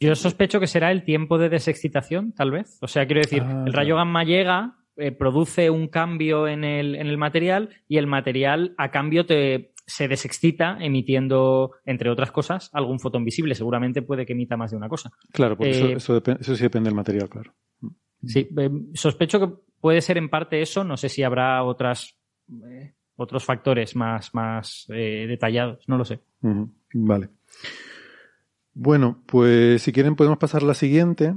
Yo 0.00 0.14
sospecho 0.14 0.60
que 0.60 0.68
será 0.68 0.92
el 0.92 1.04
tiempo 1.04 1.38
de 1.38 1.48
desexcitación, 1.48 2.32
tal 2.32 2.52
vez. 2.52 2.78
O 2.80 2.86
sea, 2.86 3.06
quiero 3.06 3.20
decir, 3.20 3.42
ah, 3.42 3.64
el 3.66 3.72
rayo 3.72 3.96
gamma 3.96 4.22
llega, 4.22 4.76
eh, 4.96 5.10
produce 5.10 5.70
un 5.70 5.88
cambio 5.88 6.46
en 6.46 6.62
el, 6.62 6.94
en 6.94 7.08
el 7.08 7.18
material 7.18 7.70
y 7.88 7.96
el 7.98 8.06
material 8.06 8.74
a 8.78 8.92
cambio 8.92 9.26
te, 9.26 9.72
se 9.88 10.06
desexcita 10.06 10.76
emitiendo, 10.80 11.72
entre 11.84 12.10
otras 12.10 12.30
cosas, 12.30 12.70
algún 12.74 13.00
fotón 13.00 13.24
visible. 13.24 13.54
Seguramente 13.54 14.02
puede 14.02 14.26
que 14.26 14.34
emita 14.34 14.56
más 14.56 14.70
de 14.70 14.76
una 14.76 14.88
cosa. 14.88 15.10
Claro, 15.32 15.56
porque 15.56 15.94
eso, 15.94 16.16
eh, 16.16 16.36
eso, 16.38 16.54
sí 16.54 16.62
depende 16.62 16.88
del 16.88 16.96
material, 16.96 17.28
claro. 17.28 17.54
Sí, 18.24 18.48
eh, 18.56 18.70
sospecho 18.94 19.40
que 19.40 19.54
puede 19.80 20.00
ser 20.00 20.18
en 20.18 20.28
parte 20.28 20.60
eso. 20.60 20.84
No 20.84 20.96
sé 20.96 21.08
si 21.08 21.22
habrá 21.22 21.62
otras, 21.62 22.16
eh, 22.70 22.94
otros 23.16 23.44
factores 23.44 23.96
más, 23.96 24.34
más 24.34 24.86
detallados. 24.88 25.88
No 25.88 25.98
lo 25.98 26.04
sé. 26.04 26.20
Vale. 26.92 27.28
Bueno, 28.74 29.22
pues 29.26 29.82
si 29.82 29.92
quieren 29.92 30.14
podemos 30.14 30.38
pasar 30.38 30.62
a 30.62 30.66
la 30.66 30.74
siguiente. 30.74 31.34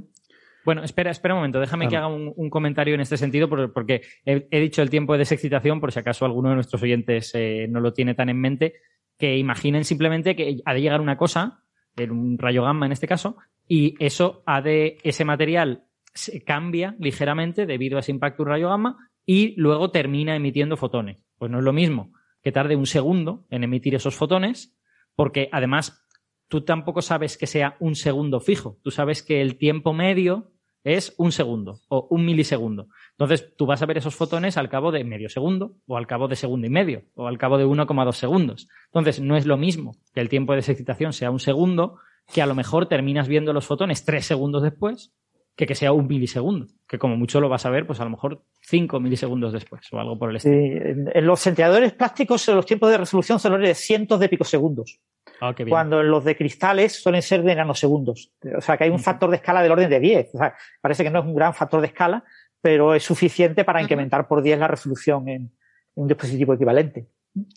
Bueno, 0.63 0.83
espera, 0.83 1.09
espera 1.09 1.33
un 1.33 1.39
momento, 1.39 1.59
déjame 1.59 1.87
que 1.87 1.97
haga 1.97 2.07
un, 2.07 2.49
comentario 2.51 2.93
en 2.93 3.01
este 3.01 3.17
sentido, 3.17 3.49
porque 3.49 4.03
he, 4.25 4.59
dicho 4.59 4.83
el 4.83 4.91
tiempo 4.91 5.13
de 5.13 5.19
desexcitación, 5.19 5.79
por 5.79 5.91
si 5.91 5.99
acaso 5.99 6.25
alguno 6.25 6.49
de 6.49 6.55
nuestros 6.55 6.83
oyentes 6.83 7.31
eh, 7.33 7.67
no 7.67 7.79
lo 7.79 7.93
tiene 7.93 8.13
tan 8.13 8.29
en 8.29 8.39
mente, 8.39 8.75
que 9.17 9.37
imaginen 9.37 9.85
simplemente 9.85 10.35
que 10.35 10.61
ha 10.63 10.73
de 10.73 10.81
llegar 10.81 11.01
una 11.01 11.17
cosa, 11.17 11.63
un 11.97 12.37
rayo 12.37 12.63
gamma 12.63 12.85
en 12.85 12.91
este 12.91 13.07
caso, 13.07 13.37
y 13.67 13.95
eso 13.97 14.43
ha 14.45 14.61
de, 14.61 14.97
ese 15.03 15.25
material 15.25 15.85
se 16.13 16.43
cambia 16.43 16.95
ligeramente 16.99 17.65
debido 17.65 17.97
a 17.97 18.01
ese 18.01 18.11
impacto 18.11 18.43
un 18.43 18.49
rayo 18.49 18.69
gamma 18.69 19.09
y 19.25 19.53
luego 19.57 19.91
termina 19.91 20.35
emitiendo 20.35 20.77
fotones. 20.77 21.17
Pues 21.37 21.51
no 21.51 21.59
es 21.59 21.63
lo 21.63 21.73
mismo 21.73 22.13
que 22.41 22.51
tarde 22.51 22.75
un 22.75 22.87
segundo 22.87 23.45
en 23.49 23.63
emitir 23.63 23.95
esos 23.95 24.15
fotones, 24.15 24.75
porque 25.15 25.49
además 25.51 26.05
tú 26.47 26.61
tampoco 26.61 27.01
sabes 27.01 27.37
que 27.37 27.47
sea 27.47 27.77
un 27.79 27.95
segundo 27.95 28.39
fijo. 28.39 28.77
Tú 28.83 28.91
sabes 28.91 29.23
que 29.23 29.41
el 29.41 29.57
tiempo 29.57 29.93
medio 29.93 30.51
es 30.83 31.13
un 31.17 31.31
segundo 31.31 31.79
o 31.89 32.07
un 32.09 32.25
milisegundo. 32.25 32.87
Entonces, 33.11 33.55
tú 33.55 33.67
vas 33.67 33.81
a 33.81 33.85
ver 33.85 33.99
esos 33.99 34.15
fotones 34.15 34.57
al 34.57 34.69
cabo 34.69 34.91
de 34.91 35.03
medio 35.03 35.29
segundo 35.29 35.77
o 35.85 35.97
al 35.97 36.07
cabo 36.07 36.27
de 36.27 36.35
segundo 36.35 36.65
y 36.65 36.71
medio 36.71 37.03
o 37.13 37.27
al 37.27 37.37
cabo 37.37 37.57
de 37.57 37.65
1,2 37.65 38.13
segundos. 38.13 38.67
Entonces, 38.87 39.21
no 39.21 39.37
es 39.37 39.45
lo 39.45 39.57
mismo 39.57 39.95
que 40.13 40.21
el 40.21 40.29
tiempo 40.29 40.53
de 40.53 40.59
excitación 40.59 41.13
sea 41.13 41.29
un 41.29 41.39
segundo 41.39 41.99
que 42.33 42.41
a 42.41 42.45
lo 42.45 42.55
mejor 42.55 42.87
terminas 42.87 43.27
viendo 43.27 43.53
los 43.53 43.65
fotones 43.65 44.05
tres 44.05 44.25
segundos 44.25 44.63
después 44.63 45.13
que 45.61 45.67
que 45.67 45.75
sea 45.75 45.93
un 45.93 46.07
milisegundo, 46.07 46.65
que 46.87 46.97
como 46.97 47.15
mucho 47.17 47.39
lo 47.39 47.47
vas 47.47 47.67
a 47.67 47.69
ver, 47.69 47.85
pues 47.85 47.99
a 47.99 48.03
lo 48.03 48.09
mejor 48.09 48.41
cinco 48.61 48.99
milisegundos 48.99 49.53
después 49.53 49.81
o 49.93 49.99
algo 49.99 50.17
por 50.17 50.31
el 50.31 50.37
estilo. 50.37 50.55
Sí, 50.55 51.11
en 51.13 51.27
los 51.27 51.39
centelladores 51.39 51.93
plásticos 51.93 52.47
los 52.47 52.65
tiempos 52.65 52.89
de 52.89 52.97
resolución 52.97 53.39
son 53.39 53.61
de 53.61 53.75
cientos 53.75 54.19
de 54.19 54.27
picosegundos. 54.27 54.99
Ah, 55.39 55.53
cuando 55.69 56.01
en 56.01 56.09
los 56.09 56.23
de 56.23 56.35
cristales 56.35 56.99
suelen 56.99 57.21
ser 57.21 57.43
de 57.43 57.53
nanosegundos. 57.53 58.31
O 58.57 58.61
sea 58.61 58.75
que 58.75 58.85
hay 58.85 58.89
un 58.89 58.97
factor 58.97 59.29
de 59.29 59.35
escala 59.35 59.61
del 59.61 59.71
orden 59.71 59.87
de 59.87 59.99
10. 59.99 60.33
O 60.33 60.37
sea, 60.39 60.55
parece 60.81 61.03
que 61.03 61.11
no 61.11 61.19
es 61.19 61.25
un 61.25 61.35
gran 61.35 61.53
factor 61.53 61.79
de 61.79 61.87
escala, 61.87 62.23
pero 62.59 62.95
es 62.95 63.03
suficiente 63.03 63.63
para 63.63 63.83
incrementar 63.83 64.27
por 64.27 64.41
10 64.41 64.57
la 64.57 64.67
resolución 64.67 65.29
en, 65.29 65.51
un 65.93 66.07
dispositivo 66.07 66.55
equivalente. 66.55 67.07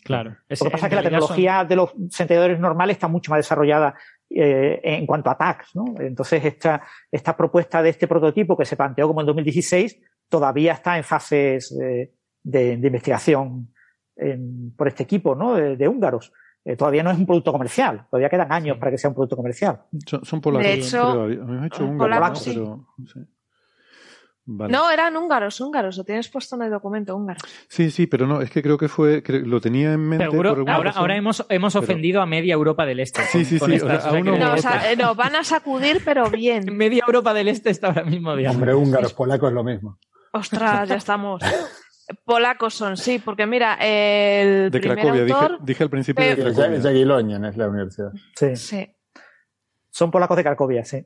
Claro. 0.03 0.37
Lo 0.47 0.57
que 0.57 0.69
pasa 0.69 0.85
es 0.85 0.89
que 0.89 0.95
la 0.95 1.03
tecnología 1.03 1.65
de 1.65 1.75
los 1.75 1.91
centelladores 2.11 2.59
normales 2.59 2.97
está 2.97 3.07
mucho 3.07 3.31
más 3.31 3.39
desarrollada 3.39 3.95
eh, 4.29 4.81
en 4.83 5.05
cuanto 5.05 5.29
a 5.29 5.37
tags. 5.37 5.75
¿no? 5.75 5.95
Entonces, 5.99 6.43
esta, 6.43 6.81
esta 7.11 7.37
propuesta 7.37 7.81
de 7.81 7.89
este 7.89 8.07
prototipo 8.07 8.57
que 8.57 8.65
se 8.65 8.75
planteó 8.75 9.07
como 9.07 9.21
en 9.21 9.27
2016 9.27 9.99
todavía 10.27 10.73
está 10.73 10.97
en 10.97 11.03
fases 11.03 11.71
eh, 11.79 12.11
de, 12.43 12.73
investigación 12.73 13.71
por 14.77 14.87
este 14.87 15.03
equipo 15.03 15.35
¿no? 15.35 15.55
de, 15.55 15.87
húngaros. 15.87 16.31
Eh, 16.63 16.75
todavía 16.75 17.03
no 17.03 17.11
es 17.11 17.17
un 17.17 17.27
producto 17.27 17.51
comercial, 17.51 18.07
todavía 18.09 18.29
quedan 18.29 18.51
años 18.51 18.77
para 18.77 18.89
que 18.89 18.97
sea 18.97 19.09
un 19.09 19.13
producto 19.13 19.35
comercial. 19.35 19.81
Son, 20.23 20.41
polacos, 20.41 20.65
de 20.65 20.73
hecho, 20.73 21.29
hecho 21.29 21.85
húngaros, 21.85 22.47
no, 22.47 22.87
eran 24.91 25.17
húngaros, 25.17 25.59
húngaros, 25.59 25.97
lo 25.97 26.03
tienes 26.03 26.29
puesto 26.29 26.55
en 26.55 26.63
el 26.63 26.71
documento 26.71 27.15
húngaro. 27.15 27.39
Sí, 27.67 27.89
sí, 27.89 28.05
pero 28.05 28.27
no, 28.27 28.41
es 28.41 28.51
que 28.51 28.61
creo 28.61 28.77
que 28.77 28.87
fue, 28.87 29.23
lo 29.27 29.59
tenía 29.59 29.93
en 29.93 30.01
mente. 30.01 30.25
Seguro, 30.25 30.63
ahora, 30.67 30.91
ahora 30.91 31.15
hemos, 31.15 31.45
hemos 31.49 31.75
ofendido 31.75 32.21
a 32.21 32.25
media 32.25 32.53
Europa 32.53 32.85
del 32.85 32.99
Este. 32.99 33.23
Sí, 33.23 33.43
sí, 33.43 33.57
sí. 33.59 33.81
no, 34.97 35.15
van 35.15 35.35
a 35.35 35.43
sacudir, 35.43 36.01
pero 36.05 36.29
bien. 36.29 36.65
media 36.77 37.03
Europa 37.07 37.33
del 37.33 37.47
Este 37.47 37.71
está 37.71 37.87
ahora 37.87 38.03
mismo, 38.03 38.35
digamos. 38.35 38.57
Hombre, 38.57 38.75
húngaros, 38.75 39.13
polacos 39.13 39.49
es 39.49 39.55
lo 39.55 39.63
mismo. 39.63 39.99
Ostras, 40.31 40.89
ya 40.89 40.95
estamos. 40.95 41.41
Polacos 42.23 42.75
son, 42.75 42.97
sí, 42.97 43.17
porque 43.17 43.47
mira, 43.47 43.79
el. 43.81 44.69
De 44.69 44.79
Cracovia, 44.79 45.23
dije, 45.23 45.47
dije, 45.63 45.83
al 45.83 45.89
principio 45.89 46.23
de 46.23 46.35
Cracovia. 46.35 46.79
Jagiellonian 46.79 47.45
es 47.45 47.57
la 47.57 47.67
universidad. 47.67 48.11
Sí. 48.35 48.55
sí. 48.55 48.95
Son 49.89 50.11
polacos 50.11 50.37
de 50.37 50.43
Cracovia, 50.43 50.85
sí. 50.85 51.03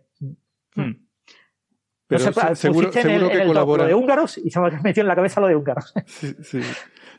Hmm. 0.76 1.09
Pero 2.10 2.56
seguro, 2.56 2.92
seguro 2.92 3.30
que 3.30 3.46
colaboran. 3.46 3.88
de 3.88 3.94
húngaros 3.94 4.40
y 4.40 4.50
se 4.50 4.60
me 4.60 4.72
metido 4.82 5.04
en 5.04 5.08
la 5.08 5.16
cabeza 5.16 5.40
lo 5.40 5.48
de 5.48 5.56
húngaros. 5.56 5.94
Sí, 6.08 6.36
sí. 6.42 6.62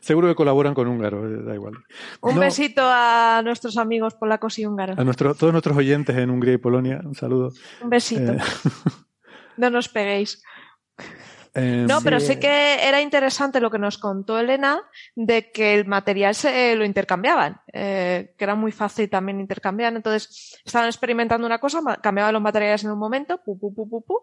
Seguro 0.01 0.27
que 0.27 0.35
colaboran 0.35 0.73
con 0.73 0.87
húngaros, 0.87 1.31
eh, 1.31 1.43
da 1.45 1.55
igual. 1.55 1.75
Un 2.21 2.39
besito 2.39 2.81
a 2.83 3.41
nuestros 3.43 3.77
amigos 3.77 4.15
polacos 4.15 4.59
y 4.59 4.65
húngaros. 4.65 4.97
A 4.97 5.03
nuestro, 5.03 5.33
todos 5.33 5.53
nuestros 5.53 5.77
oyentes 5.77 6.17
en 6.17 6.29
Hungría 6.29 6.55
y 6.55 6.57
Polonia, 6.57 7.01
un 7.05 7.15
saludo. 7.15 7.51
Un 7.81 7.89
besito. 7.89 8.33
Eh, 8.33 8.37
no 9.57 9.69
nos 9.69 9.87
peguéis. 9.87 10.43
Em, 11.53 11.85
no, 11.85 12.01
pero 12.01 12.19
sí 12.19 12.37
que 12.37 12.87
era 12.87 13.01
interesante 13.01 13.59
lo 13.59 13.69
que 13.69 13.77
nos 13.77 13.97
contó 13.97 14.39
Elena 14.39 14.81
de 15.15 15.51
que 15.51 15.75
el 15.75 15.85
material 15.85 16.33
se 16.33 16.75
lo 16.75 16.83
intercambiaban, 16.83 17.61
eh, 17.71 18.33
que 18.37 18.43
era 18.43 18.55
muy 18.55 18.71
fácil 18.71 19.09
también 19.09 19.39
intercambiar. 19.39 19.95
Entonces, 19.95 20.59
estaban 20.65 20.87
experimentando 20.87 21.45
una 21.45 21.59
cosa, 21.59 21.81
cambiaban 22.01 22.33
los 22.33 22.41
materiales 22.41 22.83
en 22.83 22.91
un 22.91 22.99
momento, 22.99 23.41
pu, 23.43 23.59
pu, 23.59 23.73
pu, 23.73 23.89
pu, 23.89 24.03
pu, 24.03 24.19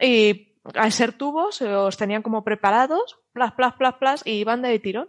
y 0.00 0.56
al 0.74 0.92
ser 0.92 1.12
tubos, 1.12 1.60
los 1.60 1.96
tenían 1.96 2.22
como 2.22 2.44
preparados, 2.44 3.18
plas, 3.32 3.52
plas, 3.52 3.74
plas, 3.74 3.94
plas, 3.94 4.22
y 4.26 4.32
iban 4.32 4.62
de 4.62 4.78
tirón. 4.78 5.08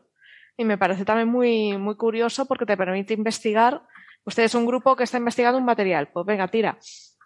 y 0.57 0.65
me 0.65 0.77
parece 0.77 1.05
también 1.05 1.27
muy, 1.29 1.77
muy 1.77 1.95
curioso 1.95 2.45
porque 2.45 2.65
te 2.65 2.77
permite 2.77 3.13
investigar. 3.13 3.81
Usted 4.25 4.43
es 4.43 4.55
un 4.55 4.65
grupo 4.65 4.95
que 4.95 5.03
está 5.03 5.17
investigando 5.17 5.57
un 5.57 5.65
material, 5.65 6.09
pues 6.13 6.25
venga, 6.25 6.47
tira. 6.49 6.77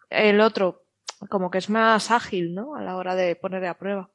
El 0.09 0.39
otro, 0.41 0.83
como 1.29 1.49
que 1.49 1.57
es 1.57 1.69
más 1.69 2.11
ágil, 2.11 2.53
¿no? 2.53 2.75
A 2.75 2.81
la 2.81 2.95
hora 2.95 3.15
de 3.15 3.35
poner 3.35 3.65
a 3.65 3.77
prueba. 3.77 4.09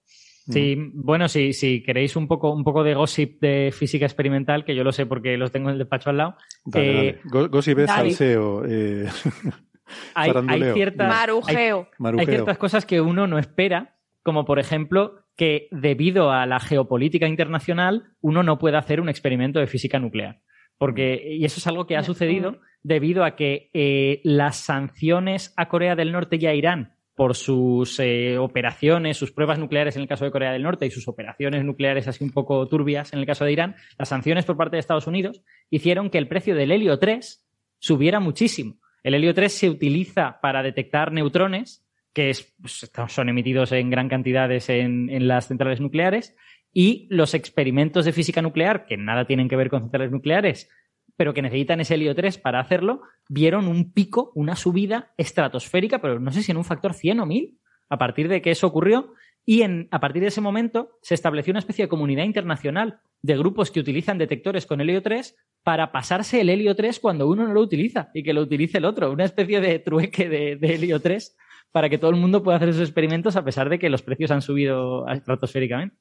Sí, 0.51 0.77
bueno, 0.95 1.29
si, 1.29 1.53
si 1.53 1.83
queréis 1.83 2.17
un 2.17 2.27
poco, 2.27 2.51
un 2.53 2.65
poco 2.65 2.83
de 2.83 2.95
gossip 2.95 3.39
de 3.41 3.71
física 3.71 4.07
experimental, 4.07 4.65
que 4.65 4.75
yo 4.75 4.83
lo 4.83 4.93
sé 4.93 5.05
porque 5.05 5.37
los 5.37 5.53
tengo 5.53 5.69
en 5.69 5.75
el 5.75 5.79
despacho 5.79 6.09
al 6.09 6.17
lado. 6.17 6.37
Dale, 6.65 7.09
eh, 7.09 7.21
dale. 7.25 7.49
Gossip 7.49 7.79
es 7.81 7.87
salseo. 7.91 8.65
eh, 8.67 9.07
hay, 10.15 10.33
ciertas, 10.75 11.09
Marujeo. 11.09 11.79
hay 11.79 11.87
marujeo. 11.99 12.27
ciertas 12.27 12.59
cosas 12.59 12.87
que 12.87 13.01
uno 13.01 13.27
no 13.27 13.39
espera, 13.39 13.97
como 14.23 14.45
por 14.45 14.59
ejemplo 14.59 15.25
que 15.37 15.69
debido 15.71 16.33
a 16.33 16.47
la 16.47 16.61
geopolítica 16.61 17.29
internacional 17.29 18.13
uno 18.21 18.43
no 18.43 18.59
puede 18.59 18.77
hacer 18.77 19.01
un 19.01 19.09
experimento 19.09 19.61
de 19.61 19.67
física 19.67 19.99
nuclear. 19.99 20.41
Porque, 20.79 21.37
y 21.37 21.45
eso 21.45 21.59
es 21.59 21.67
algo 21.67 21.87
que 21.87 21.97
ha 21.97 22.05
sucedido 22.05 22.61
debido 22.83 23.25
a 23.25 23.35
que 23.35 23.71
eh, 23.75 24.21
las 24.25 24.57
sanciones 24.57 25.53
a 25.57 25.69
Corea 25.69 25.97
del 25.97 26.13
Norte 26.13 26.37
y 26.41 26.47
a 26.47 26.55
Irán 26.55 26.95
por 27.19 27.35
sus 27.35 27.99
eh, 27.99 28.39
operaciones, 28.39 29.17
sus 29.17 29.33
pruebas 29.33 29.59
nucleares 29.59 29.97
en 29.97 30.03
el 30.03 30.09
caso 30.09 30.25
de 30.25 30.31
Corea 30.31 30.53
del 30.53 30.63
Norte 30.63 30.87
y 30.87 30.91
sus 30.93 31.09
operaciones 31.09 31.65
nucleares 31.65 32.07
así 32.07 32.23
un 32.23 32.31
poco 32.31 32.67
turbias 32.69 33.13
en 33.13 33.19
el 33.19 33.27
caso 33.27 33.45
de 33.45 33.51
Irán, 33.51 33.75
las 33.99 34.11
sanciones 34.11 34.45
por 34.45 34.57
parte 34.57 34.77
de 34.77 34.81
Estados 34.81 35.09
Unidos 35.09 35.43
hicieron 35.69 36.11
que 36.11 36.19
el 36.19 36.29
precio 36.29 36.55
del 36.55 36.71
helio 36.71 36.99
3 37.01 37.45
subiera 37.81 38.21
muchísimo. 38.21 38.77
El 39.09 39.15
helio 39.15 39.33
3 39.33 39.51
se 39.51 39.71
utiliza 39.71 40.39
para 40.43 40.63
detectar 40.63 41.13
neutrones, 41.13 41.83
que 42.13 42.29
es- 42.29 42.55
pues, 42.61 42.91
son 43.09 43.31
emitidos 43.31 43.73
en 43.73 43.89
gran 43.89 44.11
cantidades 44.11 44.69
en, 44.69 45.09
en 45.09 45.27
las 45.29 45.49
centrales 45.49 45.81
nucleares, 45.81 46.37
y 46.75 47.07
los 47.09 47.33
experimentos 47.33 48.05
de 48.05 48.13
física 48.13 48.43
nuclear, 48.43 48.85
que 48.85 48.99
nada 48.99 49.25
tienen 49.27 49.49
que 49.49 49.57
ver 49.57 49.71
con 49.71 49.81
centrales 49.81 50.11
nucleares, 50.11 50.69
pero 51.17 51.33
que 51.33 51.41
necesitan 51.41 51.81
ese 51.81 51.95
helio 51.95 52.15
3 52.15 52.37
para 52.37 52.61
hacerlo, 52.61 53.01
vieron 53.31 53.67
un 53.67 53.95
pico, 53.95 54.31
una 54.35 54.57
subida 54.57 55.15
estratosférica, 55.17 56.01
pero 56.03 56.21
no 56.21 56.31
sé 56.31 56.43
si 56.43 56.53
en 56.53 56.59
un 56.59 56.65
factor 56.65 56.93
100 56.93 57.21
o 57.21 57.25
1000, 57.27 57.57
a 57.89 57.97
partir 57.97 58.29
de 58.29 58.43
que 58.43 58.51
eso 58.51 58.67
ocurrió, 58.67 59.15
y 59.49 59.63
en, 59.63 59.89
a 59.91 59.99
partir 59.99 60.21
de 60.21 60.29
ese 60.29 60.43
momento 60.43 60.99
se 61.01 61.15
estableció 61.15 61.53
una 61.53 61.61
especie 61.61 61.87
de 61.87 61.89
comunidad 61.89 62.25
internacional 62.25 63.01
de 63.23 63.39
grupos 63.39 63.71
que 63.71 63.81
utilizan 63.81 64.19
detectores 64.19 64.67
con 64.67 64.83
helio 64.83 65.03
3 65.03 65.35
para 65.63 65.91
pasarse 65.91 66.43
el 66.43 66.51
helio 66.51 66.77
3 66.77 67.01
cuando 67.01 67.27
uno 67.27 67.49
no 67.49 67.55
lo 67.55 67.63
utiliza 67.63 68.11
y 68.13 68.23
que 68.23 68.35
lo 68.35 68.43
utilice 68.43 68.77
el 68.77 68.85
otro, 68.85 69.11
una 69.11 69.25
especie 69.25 69.63
de 69.63 69.79
trueque 69.79 70.29
de, 70.29 70.57
de 70.57 70.75
helio 70.75 71.01
3 71.01 71.35
para 71.73 71.89
que 71.89 71.97
todo 71.97 72.11
el 72.11 72.19
mundo 72.19 72.43
pueda 72.43 72.59
hacer 72.59 72.69
esos 72.69 72.83
experimentos 72.83 73.37
a 73.37 73.45
pesar 73.47 73.71
de 73.71 73.79
que 73.79 73.89
los 73.89 74.03
precios 74.03 74.31
han 74.33 74.43
subido 74.43 75.09
estratosféricamente. 75.09 75.97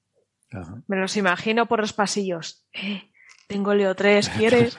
Ajá. 0.51 0.83
Me 0.85 0.97
los 0.97 1.15
imagino 1.15 1.67
por 1.67 1.79
los 1.79 1.93
pasillos. 1.93 2.67
Eh, 2.73 3.03
tengo 3.47 3.73
Leo 3.73 3.95
3, 3.95 4.27
¿quieres? 4.37 4.77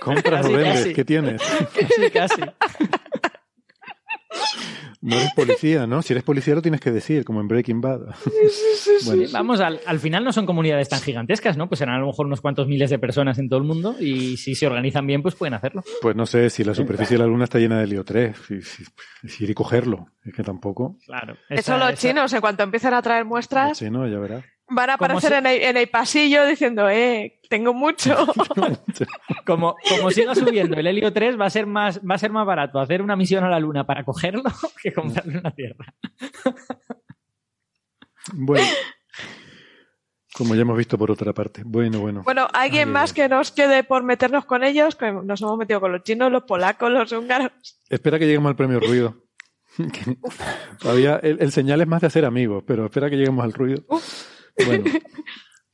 Compras 0.00 0.44
o 0.44 0.52
vendes. 0.52 0.92
¿qué 0.92 1.04
tienes? 1.04 1.40
Casi, 1.72 2.10
casi. 2.10 2.42
No 5.02 5.16
eres 5.16 5.32
policía, 5.34 5.86
¿no? 5.86 6.02
Si 6.02 6.12
eres 6.12 6.22
policía 6.24 6.54
lo 6.54 6.60
tienes 6.62 6.80
que 6.80 6.90
decir, 6.90 7.24
como 7.24 7.40
en 7.40 7.48
Breaking 7.48 7.80
Bad. 7.80 8.00
Bueno, 9.06 9.22
Vamos, 9.32 9.60
al, 9.60 9.80
al 9.86 9.98
final 9.98 10.24
no 10.24 10.32
son 10.32 10.44
comunidades 10.46 10.88
tan 10.88 11.00
gigantescas, 11.00 11.56
¿no? 11.56 11.68
Pues 11.68 11.78
serán 11.78 11.96
a 11.96 11.98
lo 12.00 12.06
mejor 12.06 12.26
unos 12.26 12.40
cuantos 12.40 12.66
miles 12.66 12.90
de 12.90 12.98
personas 12.98 13.38
en 13.38 13.48
todo 13.48 13.58
el 13.58 13.64
mundo 13.64 13.96
y 13.98 14.36
si 14.36 14.54
se 14.54 14.66
organizan 14.66 15.06
bien, 15.06 15.22
pues 15.22 15.34
pueden 15.34 15.54
hacerlo. 15.54 15.82
pues 16.02 16.16
no 16.16 16.26
sé 16.26 16.50
si 16.50 16.64
la 16.64 16.74
superficie 16.74 17.16
de 17.16 17.22
la 17.22 17.28
Luna 17.28 17.44
está 17.44 17.58
llena 17.58 17.78
de 17.78 17.84
helio 17.84 18.04
3. 18.04 18.36
Si, 18.46 18.62
si, 18.62 18.84
si 19.26 19.44
ir 19.44 19.50
y 19.50 19.54
cogerlo. 19.54 20.08
Es 20.24 20.34
que 20.34 20.42
tampoco. 20.42 20.98
Claro. 21.06 21.36
Eso 21.48 21.78
los 21.78 21.94
chinos, 21.94 22.32
en 22.32 22.40
cuanto 22.40 22.62
empiecen 22.62 22.92
a 22.94 23.00
traer 23.02 23.24
muestras, 23.24 23.78
Sí, 23.78 23.90
no, 23.90 24.06
ya 24.06 24.18
verás. 24.18 24.44
Van 24.70 24.90
a 24.90 24.96
¿Cómo 24.96 25.06
aparecer 25.06 25.30
se- 25.32 25.38
en, 25.38 25.46
el, 25.46 25.62
en 25.62 25.76
el 25.76 25.88
pasillo 25.88 26.46
diciendo, 26.46 26.88
eh, 26.88 27.40
tengo 27.48 27.74
mucho. 27.74 28.16
Como, 29.46 29.74
como 29.88 30.10
siga 30.12 30.34
subiendo 30.36 30.76
el 30.78 30.86
helio 30.86 31.12
3, 31.12 31.38
va 31.40 31.46
a 31.46 31.50
ser 31.50 31.66
más, 31.66 31.98
va 32.08 32.14
a 32.14 32.18
ser 32.18 32.30
más 32.30 32.46
barato 32.46 32.78
hacer 32.78 33.02
una 33.02 33.16
misión 33.16 33.42
a 33.42 33.48
la 33.48 33.58
Luna 33.58 33.84
para 33.84 34.04
cogerlo 34.04 34.42
que 34.82 34.92
comprarle 34.92 35.38
una 35.38 35.50
Tierra. 35.50 35.86
Bueno. 38.32 38.66
Como 40.36 40.54
ya 40.54 40.62
hemos 40.62 40.76
visto 40.78 40.96
por 40.96 41.10
otra 41.10 41.32
parte. 41.32 41.62
Bueno, 41.64 41.98
bueno. 42.00 42.22
bueno, 42.22 42.46
alguien 42.52 42.88
Ay, 42.88 42.94
más 42.94 43.12
que 43.12 43.28
nos 43.28 43.50
quede 43.50 43.82
por 43.82 44.04
meternos 44.04 44.44
con 44.44 44.62
ellos, 44.62 44.94
que 44.94 45.10
nos 45.10 45.40
hemos 45.42 45.58
metido 45.58 45.80
con 45.80 45.90
los 45.92 46.02
chinos, 46.04 46.30
los 46.30 46.44
polacos, 46.44 46.90
los 46.90 47.10
húngaros. 47.12 47.50
Espera 47.88 48.18
que 48.18 48.26
lleguemos 48.26 48.50
al 48.50 48.56
premio 48.56 48.78
ruido. 48.78 49.24
Todavía 50.78 51.18
el, 51.22 51.38
el 51.40 51.50
señal 51.52 51.80
es 51.80 51.86
más 51.88 52.00
de 52.02 52.06
hacer 52.06 52.24
amigos, 52.24 52.62
pero 52.66 52.84
espera 52.86 53.10
que 53.10 53.16
lleguemos 53.16 53.44
al 53.44 53.52
ruido. 53.52 53.82
Bueno. 54.66 54.84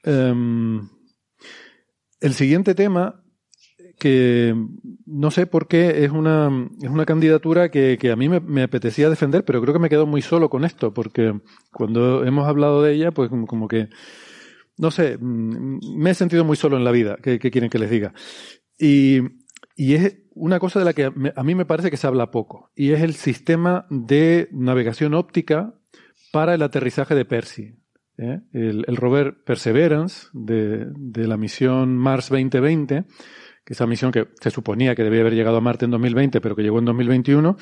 Em, 0.08 0.88
el 2.20 2.34
siguiente 2.34 2.76
tema, 2.76 3.24
que 3.98 4.54
no 5.06 5.30
sé 5.30 5.46
por 5.46 5.68
qué 5.68 6.04
es 6.04 6.10
una, 6.10 6.68
es 6.82 6.90
una 6.90 7.06
candidatura 7.06 7.70
que, 7.70 7.98
que 7.98 8.10
a 8.10 8.16
mí 8.16 8.28
me, 8.28 8.40
me 8.40 8.62
apetecía 8.62 9.10
defender, 9.10 9.44
pero 9.44 9.60
creo 9.60 9.72
que 9.72 9.80
me 9.80 9.88
quedo 9.88 10.06
muy 10.06 10.22
solo 10.22 10.50
con 10.50 10.64
esto, 10.64 10.92
porque 10.92 11.40
cuando 11.72 12.24
hemos 12.24 12.46
hablado 12.46 12.82
de 12.82 12.92
ella, 12.92 13.10
pues 13.10 13.30
como, 13.30 13.68
que, 13.68 13.88
no 14.76 14.90
sé, 14.90 15.18
mm, 15.18 15.96
me 15.96 16.10
he 16.10 16.14
sentido 16.14 16.44
muy 16.44 16.56
solo 16.56 16.76
en 16.76 16.84
la 16.84 16.92
vida, 16.92 17.16
¿qué, 17.22 17.38
qué 17.38 17.50
quieren 17.50 17.70
que 17.70 17.78
les 17.78 17.90
diga? 17.90 18.12
Y, 18.78 19.20
y 19.74 19.94
es 19.94 20.18
una 20.34 20.60
cosa 20.60 20.78
de 20.78 20.84
la 20.84 20.92
que 20.92 21.04
a 21.04 21.42
mí 21.42 21.54
me 21.54 21.64
parece 21.64 21.90
que 21.90 21.96
se 21.96 22.06
habla 22.06 22.30
poco, 22.30 22.70
y 22.76 22.92
es 22.92 23.02
el 23.02 23.14
sistema 23.14 23.86
de 23.88 24.48
navegación 24.52 25.14
óptica 25.14 25.74
para 26.32 26.54
el 26.54 26.62
aterrizaje 26.62 27.14
de 27.14 27.24
Percy. 27.24 27.74
¿Eh? 28.18 28.40
El, 28.52 28.84
el 28.86 28.96
rover 28.96 29.42
Perseverance 29.44 30.28
de, 30.32 30.88
la 31.26 31.36
misión 31.36 31.96
Mars 31.96 32.28
2020, 32.28 33.04
que 33.64 33.72
esa 33.72 33.86
misión 33.86 34.12
que 34.12 34.28
se 34.40 34.50
suponía 34.50 34.94
que 34.94 35.02
debía 35.02 35.20
haber 35.20 35.34
llegado 35.34 35.56
a 35.56 35.60
Marte 35.60 35.84
en 35.84 35.90
2020, 35.90 36.40
pero 36.40 36.56
que 36.56 36.62
llegó 36.62 36.78
en 36.78 36.84
2021, 36.84 37.56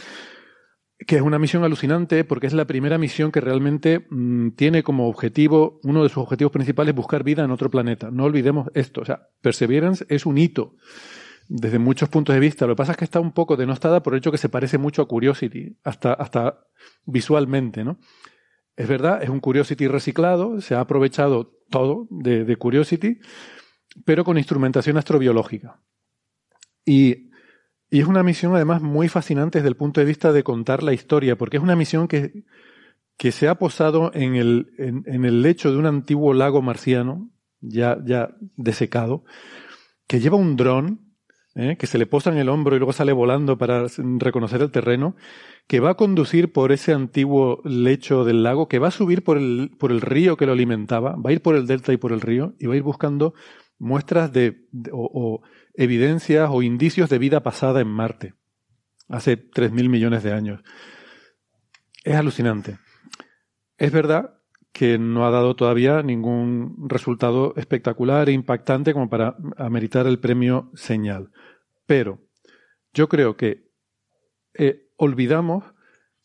que 1.07 1.17
es 1.17 1.23
una 1.23 1.39
misión 1.39 1.65
alucinante 1.65 2.25
porque 2.25 2.47
es 2.47 2.53
la 2.53 2.67
primera 2.67 2.99
misión 2.99 3.33
que 3.33 3.41
realmente 3.41 4.07
mm, 4.11 4.51
tiene 4.51 4.83
como 4.83 5.09
objetivo, 5.09 5.81
uno 5.83 6.03
de 6.03 6.09
sus 6.09 6.19
objetivos 6.19 6.53
principales, 6.53 6.95
buscar 6.95 7.25
vida 7.25 7.45
en 7.45 7.51
otro 7.51 7.71
planeta. 7.71 8.11
No 8.11 8.25
olvidemos 8.25 8.69
esto. 8.75 9.01
O 9.01 9.05
sea, 9.05 9.29
Perseverance 9.41 10.07
es 10.09 10.27
un 10.27 10.39
hito 10.39 10.77
desde 11.49 11.79
muchos 11.79 12.09
puntos 12.09 12.35
de 12.35 12.41
vista. 12.41 12.67
Lo 12.67 12.75
que 12.75 12.79
pasa 12.79 12.93
es 12.93 12.99
que 12.99 13.05
está 13.05 13.21
un 13.21 13.33
poco 13.33 13.57
denostada 13.57 14.03
por 14.03 14.15
el 14.15 14.19
hecho 14.19 14.31
que 14.31 14.39
se 14.39 14.49
parece 14.49 14.79
mucho 14.79 15.03
a 15.03 15.09
Curiosity, 15.09 15.77
hasta, 15.85 16.13
hasta 16.15 16.61
visualmente, 17.05 17.85
¿no? 17.85 17.99
Es 18.77 18.89
verdad, 18.89 19.23
es 19.23 19.29
un 19.29 19.41
Curiosity 19.41 19.87
reciclado, 19.87 20.61
se 20.61 20.75
ha 20.75 20.81
aprovechado 20.81 21.53
todo 21.71 22.09
de, 22.11 22.57
Curiosity, 22.57 23.21
pero 24.05 24.25
con 24.25 24.37
instrumentación 24.37 24.97
astrobiológica. 24.97 25.81
Y, 26.85 27.31
y 27.89 28.01
es 28.01 28.07
una 28.07 28.23
misión 28.23 28.55
además 28.55 28.83
muy 28.83 29.09
fascinante 29.09 29.59
desde 29.59 29.69
el 29.69 29.77
punto 29.77 30.01
de 30.01 30.07
vista 30.07 30.33
de 30.33 30.43
contar 30.43 30.83
la 30.83 30.93
historia, 30.93 31.37
porque 31.37 31.59
es 31.59 31.63
una 31.63 31.77
misión 31.77 32.09
que, 32.09 32.45
que 33.17 33.31
se 33.31 33.49
ha 33.49 33.55
posado 33.57 34.11
en 34.13 34.35
el, 34.35 34.75
en, 34.79 35.05
en 35.07 35.25
el 35.25 35.43
lecho 35.43 35.71
de 35.71 35.79
un 35.79 35.87
antiguo 35.87 36.35
lago 36.35 36.61
marciano, 36.61 37.31
ya, 37.61 37.99
ya 38.05 38.35
desecado, 38.57 39.25
que 40.09 40.19
lleva 40.19 40.37
un 40.37 40.57
dron, 40.57 41.04
¿eh? 41.55 41.77
que 41.79 41.87
se 41.87 41.99
le 41.99 42.07
posa 42.07 42.31
en 42.31 42.39
el 42.39 42.49
hombro 42.49 42.77
y 42.77 42.79
luego 42.79 42.93
sale 42.93 43.13
volando 43.13 43.59
para 43.59 43.87
reconocer 44.19 44.63
el 44.63 44.71
terreno, 44.71 45.17
que 45.67 45.81
va 45.81 45.91
a 45.91 45.95
conducir 45.95 46.53
por 46.53 46.73
ese 46.73 46.93
antiguo 46.93 47.61
lecho 47.65 48.25
del 48.25 48.43
lago, 48.43 48.69
que 48.69 48.79
va 48.79 48.89
a 48.89 48.93
subir 48.93 49.25
por 49.25 49.39
el, 49.39 49.71
por 49.79 49.93
el 49.93 50.01
río 50.01 50.37
que 50.37 50.47
lo 50.47 50.53
alimentaba, 50.53 51.17
va 51.17 51.31
a 51.31 51.33
ir 51.33 51.43
por 51.43 51.57
el 51.57 51.67
delta 51.67 51.93
y 51.93 51.97
por 51.97 52.13
el 52.13 52.21
río, 52.21 52.55
y 52.59 52.67
va 52.67 52.75
a 52.75 52.77
ir 52.77 52.83
buscando 52.83 53.35
muestras 53.79 54.33
de, 54.33 54.67
o 54.93 55.43
evidencias 55.75 56.49
o 56.53 56.63
indicios 56.63 57.11
de 57.11 57.19
vida 57.19 57.43
pasada 57.43 57.81
en 57.81 57.89
Marte, 57.89 58.35
hace 59.09 59.37
3.000 59.37 59.89
millones 59.89 60.23
de 60.23 60.33
años. 60.33 60.61
Es 62.05 62.17
alucinante. 62.17 62.79
Es 63.79 63.91
verdad 63.91 64.39
que 64.75 64.99
no 64.99 65.25
ha 65.25 65.31
dado 65.31 65.55
todavía 65.55 66.03
ningún 66.03 66.89
resultado 66.89 67.55
espectacular 67.57 68.29
e 68.29 68.33
impactante 68.33 68.93
como 68.93 69.09
para 69.09 69.37
ameritar 69.57 70.09
el 70.09 70.19
premio 70.19 70.73
señal. 70.75 71.31
Pero 71.87 72.19
yo 72.93 73.09
creo 73.09 73.37
que 73.37 73.71
eh, 74.53 74.89
olvidamos 74.97 75.63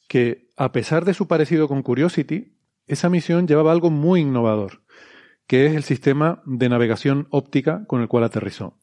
que 0.08 0.50
a 0.58 0.72
pesar 0.72 1.06
de 1.06 1.14
su 1.14 1.28
parecido 1.28 1.68
con 1.68 1.84
Curiosity, 1.84 2.58
esa 2.88 3.08
misión 3.08 3.47
llevaba 3.47 3.72
algo 3.72 3.91
muy 3.91 4.22
innovador, 4.22 4.82
que 5.45 5.68
es 5.68 5.76
el 5.76 5.84
sistema 5.84 6.41
de 6.47 6.70
navegación 6.70 7.28
óptica 7.30 7.86
con 7.86 8.02
el 8.02 8.08
cual 8.08 8.24
aterrizó. 8.24 8.80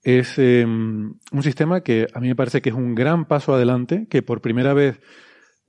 Es 0.00 0.38
eh, 0.38 0.64
un 0.64 1.42
sistema 1.42 1.80
que 1.80 2.06
a 2.14 2.20
mí 2.20 2.28
me 2.28 2.36
parece 2.36 2.62
que 2.62 2.68
es 2.68 2.76
un 2.76 2.94
gran 2.94 3.24
paso 3.26 3.52
adelante, 3.52 4.06
que 4.08 4.22
por 4.22 4.40
primera 4.42 4.74
vez 4.74 5.00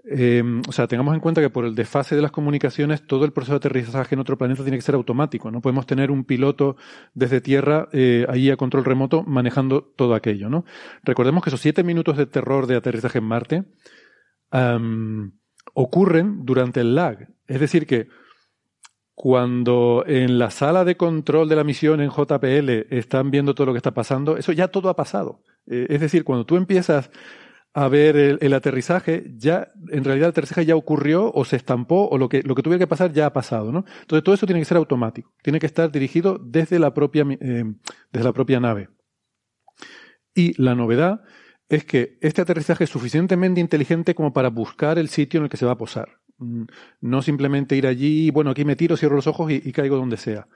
eh, 0.06 0.43
o 0.68 0.72
sea, 0.72 0.88
tengamos 0.88 1.14
en 1.14 1.20
cuenta 1.20 1.41
que 1.41 1.50
por 1.50 1.66
el 1.66 1.76
desfase 1.76 2.16
de 2.16 2.22
las 2.22 2.32
comunicaciones, 2.32 3.06
todo 3.06 3.26
el 3.26 3.34
proceso 3.34 3.54
de 3.54 3.58
aterrizaje 3.58 4.16
en 4.16 4.20
otro 4.20 4.38
planeta 4.38 4.64
tiene 4.64 4.78
que 4.78 4.82
ser 4.82 4.95
automático. 4.95 5.52
No 5.52 5.62
podemos 5.62 5.86
tener 5.86 6.12
un 6.12 6.24
piloto 6.24 6.78
desde 7.14 7.41
tierra 7.41 7.89
eh, 7.91 8.26
ahí 8.30 8.50
a 8.50 8.58
control 8.58 8.86
remoto 8.86 9.24
manejando 9.24 9.84
todo 9.84 10.16
aquello. 10.16 10.50
¿no? 10.50 10.66
Recordemos 11.04 11.43
que 11.43 11.50
esos 11.50 11.62
siete 11.62 11.84
minutos 11.84 12.18
de 12.18 12.26
terror 12.26 12.68
de 12.68 12.76
aterrizaje 12.76 13.20
en 13.20 13.26
Marte 13.26 13.64
ocurren 15.74 16.45
durante 16.45 16.82
el 16.82 16.95
lag. 16.95 17.30
Es 17.47 17.60
decir, 17.60 17.86
que 17.86 18.08
cuando 19.22 20.06
en 20.08 20.39
la 20.39 20.50
sala 20.50 20.86
de 20.86 20.95
control 20.95 21.50
de 21.50 21.58
la 21.58 21.66
misión 21.66 22.00
en 22.00 22.10
JPL 22.10 22.88
están 22.89 23.32
viendo 23.32 23.54
todo 23.54 23.68
lo 23.68 23.74
que 23.74 23.78
está 23.80 23.93
pasando, 23.93 24.38
eso 24.38 24.54
ya 24.54 24.70
todo 24.70 24.88
ha 24.88 24.95
pasado. 24.95 25.43
Eh, 25.68 25.88
es 25.89 26.00
decir, 26.00 26.24
cuando 26.24 26.45
tú 26.45 26.56
empiezas 26.56 27.12
a 27.74 27.88
ver 27.88 28.38
el, 28.41 28.53
aterrizaje, 28.53 29.32
ya, 29.38 29.72
en 29.89 30.03
realidad 30.03 30.28
el 30.28 30.32
aterrizaje 30.32 30.65
ya 30.65 30.76
ocurrió 30.76 31.32
o 31.32 31.45
se 31.45 31.55
estampó 31.55 32.07
o 32.09 32.17
lo 32.17 32.28
que, 32.28 32.41
lo 32.43 32.55
que 32.55 32.63
tuviera 32.63 32.80
que 32.80 32.88
pasar 32.88 33.13
ya 33.13 33.28
ha 33.28 33.34
pasado, 33.34 33.72
¿no? 33.72 33.86
Entonces 34.01 34.24
todo 34.24 34.34
eso 34.36 34.47
tiene 34.47 34.59
que 34.59 34.65
ser 34.65 34.78
automático, 34.78 35.34
tiene 35.43 35.59
que 35.59 35.67
estar 35.67 35.91
dirigido 35.91 36.39
desde 36.43 36.80
la 36.80 36.93
propia, 36.93 37.26
eh, 37.30 37.65
desde 38.11 38.26
la 38.26 38.34
propia 38.34 38.59
nave. 38.59 38.89
Y 40.34 40.59
la 40.61 40.74
novedad 40.74 41.22
es 41.70 41.86
que 41.86 42.17
este 42.22 42.41
aterrizaje 42.41 42.86
es 42.86 42.89
suficientemente 42.89 43.61
inteligente 43.61 44.15
como 44.15 44.34
para 44.34 44.49
buscar 44.49 44.97
el 44.97 45.09
sitio 45.09 45.38
en 45.38 45.45
el 45.45 45.49
que 45.49 45.57
se 45.57 45.65
va 45.65 45.74
a 45.74 45.78
posar. 45.78 46.20
Mm, 46.39 46.63
no 47.01 47.22
simplemente 47.22 47.76
ir 47.76 47.86
allí, 47.86 48.32
bueno, 48.32 48.51
aquí 48.51 48.65
me 48.65 48.76
tiro, 48.76 48.97
cierro 48.97 49.15
los 49.15 49.28
ojos 49.28 49.51
y, 49.51 49.72
caigo 49.72 49.97
donde 49.97 50.17
sea. 50.17 50.47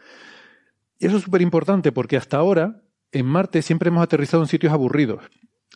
Y 0.97 1.05
eso 1.05 1.17
es 1.17 1.23
súper 1.23 1.41
importante 1.41 1.91
porque 1.91 2.17
hasta 2.17 2.37
ahora 2.37 2.81
en 3.11 3.27
Marte 3.27 3.61
siempre 3.61 3.89
hemos 3.89 4.03
aterrizado 4.03 4.41
en 4.41 4.47
sitios 4.47 4.73
aburridos. 4.73 5.23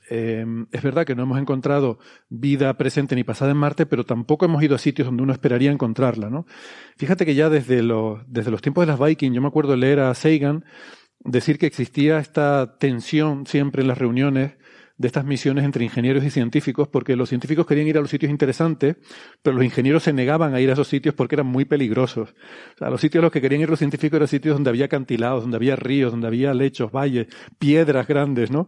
Em, 0.09 0.67
es 0.71 0.81
verdad 0.81 1.05
que 1.05 1.15
no 1.15 1.23
hemos 1.23 1.37
encontrado 1.37 1.99
vida 2.29 2.75
presente 2.77 3.15
ni 3.15 3.23
pasada 3.23 3.51
en 3.51 3.57
Marte, 3.57 3.85
pero 3.85 4.05
tampoco 4.05 4.45
hemos 4.45 4.63
ido 4.63 4.75
a 4.75 4.79
sitios 4.79 5.07
donde 5.07 5.23
uno 5.23 5.33
esperaría 5.33 5.71
encontrarla, 5.71 6.29
¿no? 6.29 6.45
Fíjate 6.97 7.25
que 7.25 7.35
ya 7.35 7.49
desde 7.49 7.83
los, 7.83 8.21
desde 8.27 8.51
los 8.51 8.61
tiempos 8.61 8.85
de 8.85 8.91
las 8.93 8.99
Viking, 8.99 9.33
yo 9.33 9.41
me 9.41 9.47
acuerdo 9.47 9.75
leer 9.75 9.99
a 9.99 10.13
Sagan 10.13 10.63
decir 11.19 11.57
que 11.57 11.65
existía 11.65 12.19
esta 12.19 12.77
tensión 12.77 13.45
siempre 13.45 13.81
en 13.81 13.89
las 13.89 13.97
reuniones 13.97 14.53
de 14.97 15.07
estas 15.07 15.25
misiones 15.25 15.63
entre 15.63 15.83
ingenieros 15.83 16.23
y 16.23 16.31
científicos, 16.31 16.87
porque 16.87 17.15
los 17.15 17.29
científicos 17.29 17.67
querían 17.67 17.87
ir 17.87 17.97
a 17.97 18.01
los 18.01 18.09
sitios 18.09 18.31
interesantes, 18.31 18.95
pero 19.43 19.55
los 19.55 19.65
ingenieros 19.65 20.03
se 20.03 20.13
negaban 20.13 20.55
a 20.55 20.61
ir 20.61 20.69
a 20.69 20.73
esos 20.73 20.87
sitios 20.87 21.13
porque 21.13 21.35
eran 21.35 21.45
muy 21.45 21.65
peligrosos. 21.65 22.33
O 22.75 22.77
sea, 22.77 22.89
los 22.89 22.99
sitios 22.99 23.21
a 23.21 23.25
los 23.25 23.31
que 23.31 23.41
querían 23.41 23.61
ir 23.61 23.69
los 23.69 23.77
científicos 23.77 24.15
eran 24.17 24.27
sitios 24.27 24.55
donde 24.55 24.71
había 24.71 24.85
acantilados, 24.85 25.43
donde 25.43 25.57
había 25.57 25.75
ríos, 25.75 26.11
donde 26.11 26.27
había 26.27 26.53
lechos, 26.53 26.91
valles, 26.91 27.27
piedras 27.59 28.07
grandes, 28.07 28.49
¿no? 28.49 28.67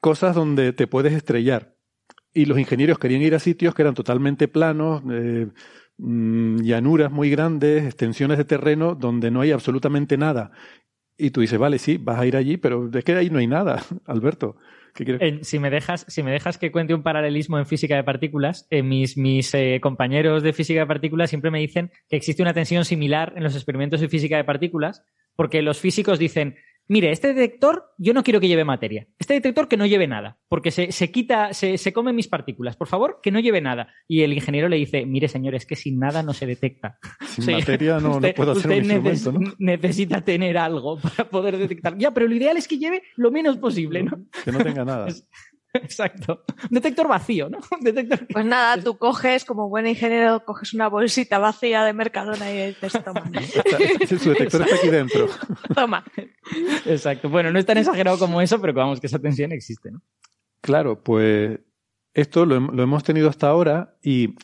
Cosas 0.00 0.34
donde 0.34 0.72
te 0.72 0.86
puedes 0.86 1.12
estrellar. 1.12 1.74
Y 2.32 2.44
los 2.44 2.58
ingenieros 2.58 2.98
querían 2.98 3.22
ir 3.22 3.34
a 3.34 3.38
sitios 3.38 3.74
que 3.74 3.82
eran 3.82 3.94
totalmente 3.94 4.48
planos, 4.48 5.02
eh, 5.10 5.48
mm, 5.96 6.60
llanuras 6.62 7.10
muy 7.10 7.30
grandes, 7.30 7.84
extensiones 7.84 8.38
de 8.38 8.44
terreno 8.44 8.94
donde 8.94 9.30
no 9.30 9.40
hay 9.40 9.50
absolutamente 9.50 10.16
nada. 10.16 10.52
Y 11.16 11.30
tú 11.30 11.40
dices, 11.40 11.58
vale, 11.58 11.78
sí, 11.78 11.98
vas 11.98 12.18
a 12.20 12.26
ir 12.26 12.36
allí, 12.36 12.56
pero 12.56 12.90
es 12.92 13.04
que 13.04 13.14
ahí 13.14 13.30
no 13.30 13.38
hay 13.38 13.46
nada, 13.46 13.82
Alberto 14.06 14.56
si, 15.42 15.58
me 15.58 15.70
dejas, 15.70 16.04
si 16.08 16.22
me 16.22 16.32
dejas 16.32 16.58
que 16.58 16.72
cuente 16.72 16.94
un 16.94 17.02
paralelismo 17.02 17.58
en 17.58 17.66
física 17.66 17.96
de 17.96 18.04
partículas, 18.04 18.66
eh, 18.70 18.82
mis, 18.82 19.16
mis 19.16 19.54
eh, 19.54 19.78
compañeros 19.80 20.42
de 20.42 20.52
física 20.52 20.80
de 20.80 20.86
partículas 20.86 21.30
siempre 21.30 21.50
me 21.50 21.60
dicen 21.60 21.90
que 22.08 22.16
existe 22.16 22.42
una 22.42 22.54
tensión 22.54 22.84
similar 22.84 23.32
en 23.36 23.44
los 23.44 23.54
experimentos 23.54 24.00
de 24.00 24.08
física 24.08 24.36
de 24.36 24.44
partículas, 24.44 25.04
porque 25.36 25.62
los 25.62 25.78
físicos 25.78 26.18
dicen, 26.18 26.56
mire, 26.88 27.12
este 27.12 27.34
detector 27.34 27.84
yo 27.98 28.12
no 28.14 28.22
quiero 28.22 28.40
que 28.40 28.48
lleve 28.48 28.64
materia. 28.64 29.06
Este 29.18 29.34
detector 29.34 29.68
que 29.68 29.76
no 29.76 29.86
lleve 29.86 30.06
nada, 30.06 30.38
porque 30.48 30.70
se, 30.70 30.92
se 30.92 31.10
quita, 31.10 31.52
se, 31.52 31.78
se, 31.78 31.92
come 31.92 32.12
mis 32.12 32.28
partículas. 32.28 32.76
Por 32.76 32.88
favor, 32.88 33.20
que 33.22 33.30
no 33.30 33.40
lleve 33.40 33.60
nada. 33.60 33.92
Y 34.06 34.22
el 34.22 34.32
ingeniero 34.32 34.68
le 34.68 34.76
dice, 34.76 35.04
mire, 35.06 35.28
señor, 35.28 35.54
es 35.54 35.66
que 35.66 35.76
sin 35.76 35.98
nada 35.98 36.22
no 36.22 36.32
se 36.32 36.46
detecta. 36.46 36.98
Sin 37.26 37.52
materia 37.52 38.00
no, 38.00 38.20
no 38.20 38.28
puedo 38.34 38.52
hacer 38.52 38.70
un 38.70 38.76
instrumento, 38.76 39.32
¿no? 39.32 39.54
necesita 39.58 40.20
tener 40.20 40.58
algo 40.58 40.98
para 40.98 41.28
poder 41.28 41.58
detectar. 41.58 41.96
Ya, 41.98 42.12
pero 42.12 42.26
lo 42.26 42.34
ideal 42.34 42.56
es 42.56 42.68
que 42.68 42.78
lleve 42.78 43.02
lo 43.16 43.30
menos 43.30 43.58
posible, 43.58 44.02
¿no? 44.02 44.18
Que 44.44 44.52
no 44.52 44.58
tenga 44.58 44.84
nada. 44.84 45.08
Exacto. 45.74 46.44
Detector 46.70 47.08
vacío, 47.08 47.48
¿no? 47.48 47.58
Detector... 47.80 48.26
Pues 48.32 48.44
nada, 48.44 48.76
tú 48.82 48.96
coges, 48.96 49.44
como 49.44 49.68
buen 49.68 49.86
ingeniero, 49.86 50.44
coges 50.44 50.74
una 50.74 50.88
bolsita 50.88 51.38
vacía 51.38 51.84
de 51.84 51.92
Mercadona 51.92 52.50
y 52.50 52.68
dices, 52.68 52.92
toma. 53.04 53.30
Su 54.08 54.30
detector 54.30 54.62
está 54.62 54.76
aquí 54.76 54.88
dentro. 54.88 55.28
Toma. 55.74 56.04
Exacto. 56.86 57.28
Bueno, 57.28 57.52
no 57.52 57.58
es 57.58 57.66
tan 57.66 57.78
exagerado 57.78 58.18
como 58.18 58.40
eso, 58.40 58.60
pero 58.60 58.72
vamos, 58.72 59.00
que 59.00 59.06
esa 59.06 59.18
tensión 59.18 59.52
existe, 59.52 59.90
¿no? 59.90 60.02
Claro, 60.60 61.02
pues 61.02 61.60
esto 62.14 62.46
lo, 62.46 62.58
lo 62.58 62.82
hemos 62.82 63.04
tenido 63.04 63.28
hasta 63.28 63.48
ahora 63.48 63.96
y 64.02 64.34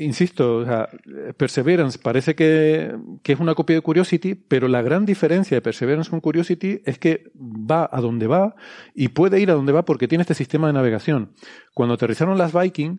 insisto, 0.00 0.56
o 0.58 0.64
sea, 0.64 0.88
Perseverance 1.36 1.98
parece 1.98 2.34
que, 2.34 2.94
es 3.24 3.40
una 3.40 3.54
copia 3.54 3.76
de 3.76 3.82
Curiosity, 3.82 4.34
pero 4.34 4.66
la 4.68 4.82
gran 4.82 5.06
diferencia 5.06 5.56
de 5.56 5.62
Perseverance 5.62 6.10
con 6.10 6.20
Curiosity 6.20 6.82
es 6.84 6.98
que 6.98 7.30
va 7.36 7.88
a 7.90 8.00
donde 8.00 8.26
va 8.26 8.54
y 8.94 9.08
puede 9.08 9.40
ir 9.40 9.50
a 9.50 9.54
donde 9.54 9.72
va 9.72 9.84
porque 9.84 10.08
tiene 10.08 10.22
este 10.22 10.34
sistema 10.34 10.66
de 10.66 10.72
navegación. 10.72 11.32
Cuando 11.74 11.94
aterrizaron 11.94 12.38
las 12.38 12.52
Viking, 12.52 12.98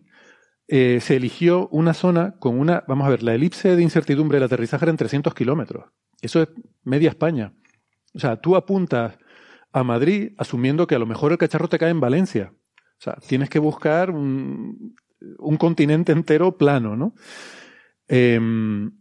eh, 0.68 1.00
se 1.00 1.16
eligió 1.16 1.68
una 1.68 1.92
zona 1.92 2.36
con 2.38 2.58
una, 2.58 2.84
vamos 2.86 3.06
a 3.06 3.10
ver, 3.10 3.22
la 3.22 3.34
elipse 3.34 3.76
de 3.76 3.82
incertidumbre 3.82 4.36
del 4.36 4.44
aterrizaje 4.44 4.84
era 4.84 4.90
en 4.90 4.96
300 4.96 5.34
kilómetros. 5.34 5.86
Eso 6.22 6.40
es 6.40 6.48
media 6.84 7.10
España. 7.10 7.52
O 8.14 8.18
sea, 8.18 8.36
tú 8.36 8.56
apuntas 8.56 9.18
a 9.72 9.82
Madrid 9.84 10.32
asumiendo 10.38 10.86
que 10.86 10.94
a 10.94 10.98
lo 10.98 11.06
mejor 11.06 11.32
el 11.32 11.38
cacharro 11.38 11.68
te 11.68 11.78
cae 11.78 11.90
en 11.90 12.00
Valencia. 12.00 12.52
O 12.54 13.04
sea, 13.04 13.16
tienes 13.26 13.50
que 13.50 13.58
buscar 13.58 14.10
un, 14.10 14.94
un 15.38 15.56
continente 15.56 16.12
entero 16.12 16.56
plano, 16.56 16.96
¿no? 16.96 17.14
Em, 18.08 18.92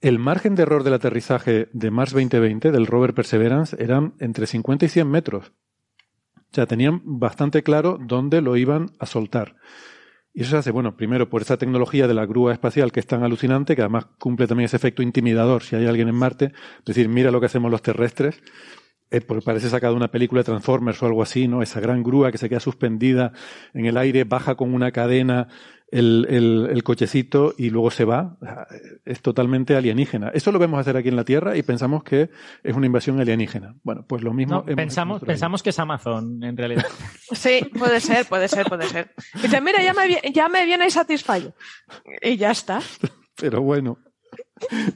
el 0.00 0.18
margen 0.18 0.54
de 0.54 0.62
error 0.62 0.84
del 0.84 0.94
aterrizaje 0.94 1.68
de 1.72 1.90
Mars 1.90 2.12
2020 2.12 2.70
del 2.70 2.86
rover 2.86 3.14
Perseverance 3.14 3.76
eran 3.82 4.14
entre 4.18 4.46
50 4.46 4.84
y 4.84 4.88
100 4.88 5.10
metros. 5.10 5.52
O 6.36 6.54
sea, 6.54 6.66
tenían 6.66 7.00
bastante 7.04 7.62
claro 7.62 7.98
dónde 8.00 8.40
lo 8.40 8.56
iban 8.56 8.90
a 8.98 9.06
soltar. 9.06 9.56
Y 10.32 10.42
eso 10.42 10.50
se 10.50 10.56
hace, 10.56 10.70
bueno, 10.72 10.96
primero 10.96 11.30
por 11.30 11.42
esa 11.42 11.56
tecnología 11.56 12.06
de 12.08 12.14
la 12.14 12.26
grúa 12.26 12.52
espacial 12.52 12.92
que 12.92 13.00
es 13.00 13.06
tan 13.06 13.22
alucinante, 13.22 13.76
que 13.76 13.82
además 13.82 14.06
cumple 14.18 14.46
también 14.46 14.66
ese 14.66 14.76
efecto 14.76 15.00
intimidador 15.00 15.62
si 15.62 15.76
hay 15.76 15.86
alguien 15.86 16.08
en 16.08 16.16
Marte, 16.16 16.52
decir, 16.84 17.08
mira 17.08 17.30
lo 17.30 17.40
que 17.40 17.46
hacemos 17.46 17.70
los 17.70 17.82
terrestres, 17.82 18.42
porque 19.22 19.44
parece 19.44 19.68
sacado 19.68 19.94
de 19.94 19.98
una 19.98 20.10
película 20.10 20.40
de 20.40 20.44
Transformers 20.44 21.02
o 21.02 21.06
algo 21.06 21.22
así, 21.22 21.48
¿no? 21.48 21.62
Esa 21.62 21.80
gran 21.80 22.02
grúa 22.02 22.32
que 22.32 22.38
se 22.38 22.48
queda 22.48 22.60
suspendida 22.60 23.32
en 23.72 23.86
el 23.86 23.96
aire, 23.96 24.24
baja 24.24 24.54
con 24.54 24.74
una 24.74 24.92
cadena 24.92 25.48
el, 25.94 26.66
el, 26.70 26.82
cochecito 26.82 27.54
y 27.56 27.70
luego 27.70 27.90
se 27.90 28.04
va. 28.04 28.36
Es 29.04 29.22
totalmente 29.22 29.76
alienígena. 29.76 30.30
Eso 30.30 30.50
lo 30.50 30.58
vemos 30.58 30.80
hacer 30.80 30.96
aquí 30.96 31.08
en 31.08 31.16
la 31.16 31.24
Tierra 31.24 31.56
y 31.56 31.62
pensamos 31.62 32.02
que 32.02 32.30
es 32.64 32.74
una 32.74 32.86
invasión 32.86 33.20
alienígena. 33.20 33.76
Bueno, 33.84 34.04
pues 34.06 34.22
lo 34.22 34.32
mismo. 34.32 34.64
pensamos, 34.64 35.22
pensamos 35.22 35.62
que 35.62 35.70
es 35.70 35.78
Amazon, 35.78 36.42
en 36.42 36.56
realidad. 36.56 36.84
Sí, 37.32 37.60
puede 37.78 38.00
ser, 38.00 38.26
puede 38.26 38.48
ser, 38.48 38.66
puede 38.66 38.86
ser. 38.86 39.12
dice, 39.40 39.60
mira, 39.60 39.82
ya 39.82 39.94
me, 39.94 40.32
ya 40.32 40.48
me 40.48 40.66
viene 40.66 40.90
Satisfy. 40.90 41.52
Y 42.22 42.36
ya 42.36 42.50
está. 42.50 42.80
Pero 43.36 43.62
bueno, 43.62 43.98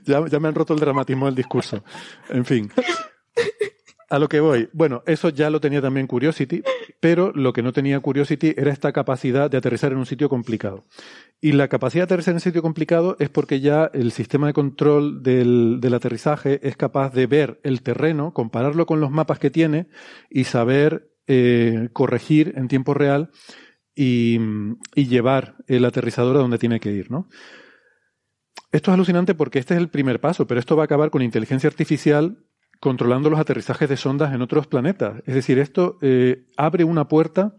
ya, 0.05 0.25
ya 0.27 0.39
me 0.39 0.49
han 0.49 0.55
roto 0.55 0.75
el 0.75 0.81
dramatismo 0.81 1.27
del 1.27 1.35
discurso. 1.35 1.83
En 2.29 2.45
fin. 2.45 2.71
A 4.11 4.19
lo 4.19 4.29
que 4.29 4.41
voy. 4.41 4.71
Bueno, 4.73 5.03
eso 5.07 5.29
ya 5.29 5.51
lo 5.51 5.61
tenía 5.61 5.83
también 5.83 6.07
Curiosity, 6.07 6.63
pero 6.99 7.31
lo 7.35 7.53
que 7.53 7.63
no 7.63 7.75
tenía 7.75 8.01
Curiosity 8.01 8.55
era 8.57 8.73
esta 8.73 8.91
capacidad 8.91 9.51
de 9.51 9.59
aterrizar 9.59 9.93
en 9.93 9.99
un 9.99 10.07
sitio 10.07 10.31
complicado. 10.31 10.87
Y 11.43 11.53
la 11.53 11.69
capacidad 11.69 12.03
de 12.03 12.15
aterrizar 12.15 12.33
en 12.33 12.37
un 12.37 12.41
sitio 12.41 12.63
complicado 12.63 13.17
es 13.19 13.29
porque 13.29 13.61
ya 13.61 13.91
el 13.93 14.11
sistema 14.13 14.47
de 14.47 14.55
control 14.55 15.23
del, 15.23 15.93
aterrizaje 15.93 16.59
es 16.67 16.75
capaz 16.77 17.13
de 17.13 17.27
ver 17.27 17.61
el 17.65 17.83
terreno, 17.83 18.33
compararlo 18.33 18.87
con 18.87 19.01
los 19.01 19.11
mapas 19.11 19.39
que 19.39 19.51
tiene 19.51 19.89
y 20.31 20.45
saber 20.45 21.11
eh, 21.27 21.91
corregir 21.93 22.55
en 22.57 22.69
tiempo 22.69 22.95
real 22.95 23.31
y, 23.95 24.39
y, 24.95 25.07
llevar 25.07 25.57
el 25.67 25.85
aterrizador 25.85 26.37
a 26.37 26.41
donde 26.41 26.57
tiene 26.57 26.81
que 26.81 26.93
ir, 26.93 27.11
¿no? 27.11 27.29
Esto 28.73 28.91
es 28.91 28.95
alucinante 28.95 29.35
porque 29.35 29.59
este 29.59 29.75
es 29.75 29.81
el 29.81 29.89
primer 29.89 30.21
paso, 30.21 30.47
pero 30.47 30.61
esto 30.61 30.77
va 30.77 30.85
a 30.85 30.87
acabar 30.87 31.11
con 31.11 31.21
inteligencia 31.21 31.69
artificial 31.69 32.39
controlando 32.81 33.31
los 33.31 33.41
aterrizajes 33.41 33.89
de 33.89 33.97
sondas 33.97 34.33
en 34.33 34.43
otros 34.43 34.66
planetas. 34.66 35.22
Es 35.26 35.35
decir, 35.35 35.59
esto 35.59 35.99
eh, 36.01 36.47
abre 36.57 36.85
una 36.85 37.09
puerta, 37.09 37.57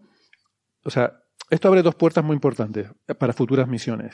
o 0.84 0.90
sea, 0.90 1.24
esto 1.50 1.68
abre 1.68 1.82
dos 1.82 1.96
puertas 1.96 2.24
muy 2.24 2.36
importantes 2.36 2.88
para 3.18 3.34
futuras 3.34 3.68
misiones. 3.68 4.14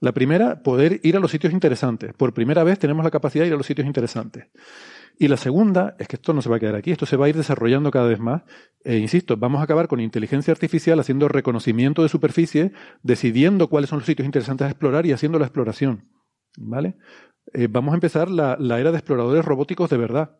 La 0.00 0.12
primera, 0.12 0.62
poder 0.62 1.00
ir 1.02 1.16
a 1.16 1.20
los 1.20 1.30
sitios 1.30 1.52
interesantes. 1.52 2.12
Por 2.14 2.32
primera 2.32 2.62
vez 2.62 2.78
tenemos 2.78 3.04
la 3.04 3.10
capacidad 3.10 3.42
de 3.42 3.48
ir 3.48 3.54
a 3.54 3.56
los 3.56 3.66
sitios 3.66 3.86
interesantes. 3.86 4.46
Y 5.18 5.26
la 5.26 5.36
segunda 5.36 5.96
es 5.98 6.06
que 6.06 6.14
esto 6.14 6.32
no 6.32 6.40
se 6.40 6.48
va 6.48 6.56
a 6.56 6.60
quedar 6.60 6.76
aquí, 6.76 6.92
esto 6.92 7.04
se 7.04 7.16
va 7.16 7.26
a 7.26 7.28
ir 7.28 7.36
desarrollando 7.36 7.90
cada 7.90 8.06
vez 8.06 8.20
más. 8.20 8.42
E 8.84 8.98
insisto, 8.98 9.36
vamos 9.36 9.60
a 9.60 9.64
acabar 9.64 9.88
con 9.88 9.98
inteligencia 9.98 10.52
artificial 10.52 11.00
haciendo 11.00 11.26
reconocimiento 11.26 12.04
de 12.04 12.08
superficie, 12.08 12.72
decidiendo 13.02 13.68
cuáles 13.68 13.90
son 13.90 13.98
los 13.98 14.06
sitios 14.06 14.26
interesantes 14.26 14.68
a 14.68 14.70
explorar 14.70 15.04
y 15.06 15.12
haciendo 15.12 15.40
la 15.40 15.46
exploración. 15.46 16.08
¿Vale? 16.56 16.96
Eh, 17.54 17.68
vamos 17.70 17.92
a 17.92 17.96
empezar 17.96 18.30
la, 18.30 18.56
era 18.78 18.90
de 18.90 18.98
exploradores 18.98 19.44
robóticos 19.44 19.90
de 19.90 19.96
verdad. 19.96 20.30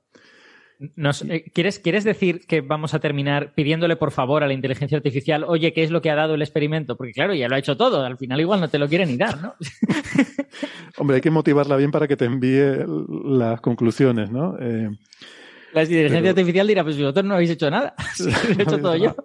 Eh, 0.80 1.50
¿quieres, 1.52 1.80
¿Quieres 1.80 2.04
decir 2.04 2.46
que 2.46 2.60
vamos 2.60 2.94
a 2.94 3.00
terminar 3.00 3.52
pidiéndole 3.54 3.96
por 3.96 4.12
favor 4.12 4.44
a 4.44 4.46
la 4.46 4.52
inteligencia 4.52 4.96
artificial, 4.96 5.44
oye, 5.44 5.72
¿qué 5.72 5.82
es 5.82 5.90
lo 5.90 6.00
que 6.00 6.10
ha 6.10 6.14
dado 6.14 6.34
el 6.34 6.42
experimento? 6.42 6.96
Porque 6.96 7.12
claro, 7.12 7.34
ya 7.34 7.48
lo 7.48 7.56
ha 7.56 7.58
hecho 7.58 7.76
todo, 7.76 8.04
al 8.04 8.16
final 8.16 8.40
igual 8.40 8.60
no 8.60 8.68
te 8.68 8.78
lo 8.78 8.88
quiere 8.88 9.04
ni 9.04 9.16
dar, 9.16 9.40
¿no? 9.42 9.54
Hombre, 10.98 11.16
hay 11.16 11.20
que 11.20 11.32
motivarla 11.32 11.76
bien 11.76 11.90
para 11.90 12.06
que 12.06 12.16
te 12.16 12.26
envíe 12.26 12.84
las 13.24 13.60
conclusiones, 13.60 14.30
¿no? 14.30 14.56
Eh, 14.60 14.88
la 15.72 15.82
inteligencia 15.82 16.30
artificial 16.30 16.66
dirá, 16.66 16.84
pues 16.84 16.96
vosotros 16.96 17.24
no 17.24 17.34
habéis 17.34 17.50
hecho 17.50 17.70
nada, 17.70 17.94
lo 18.18 18.30
he 18.30 18.62
hecho 18.62 18.78
todo 18.78 18.96
yo. 18.96 19.16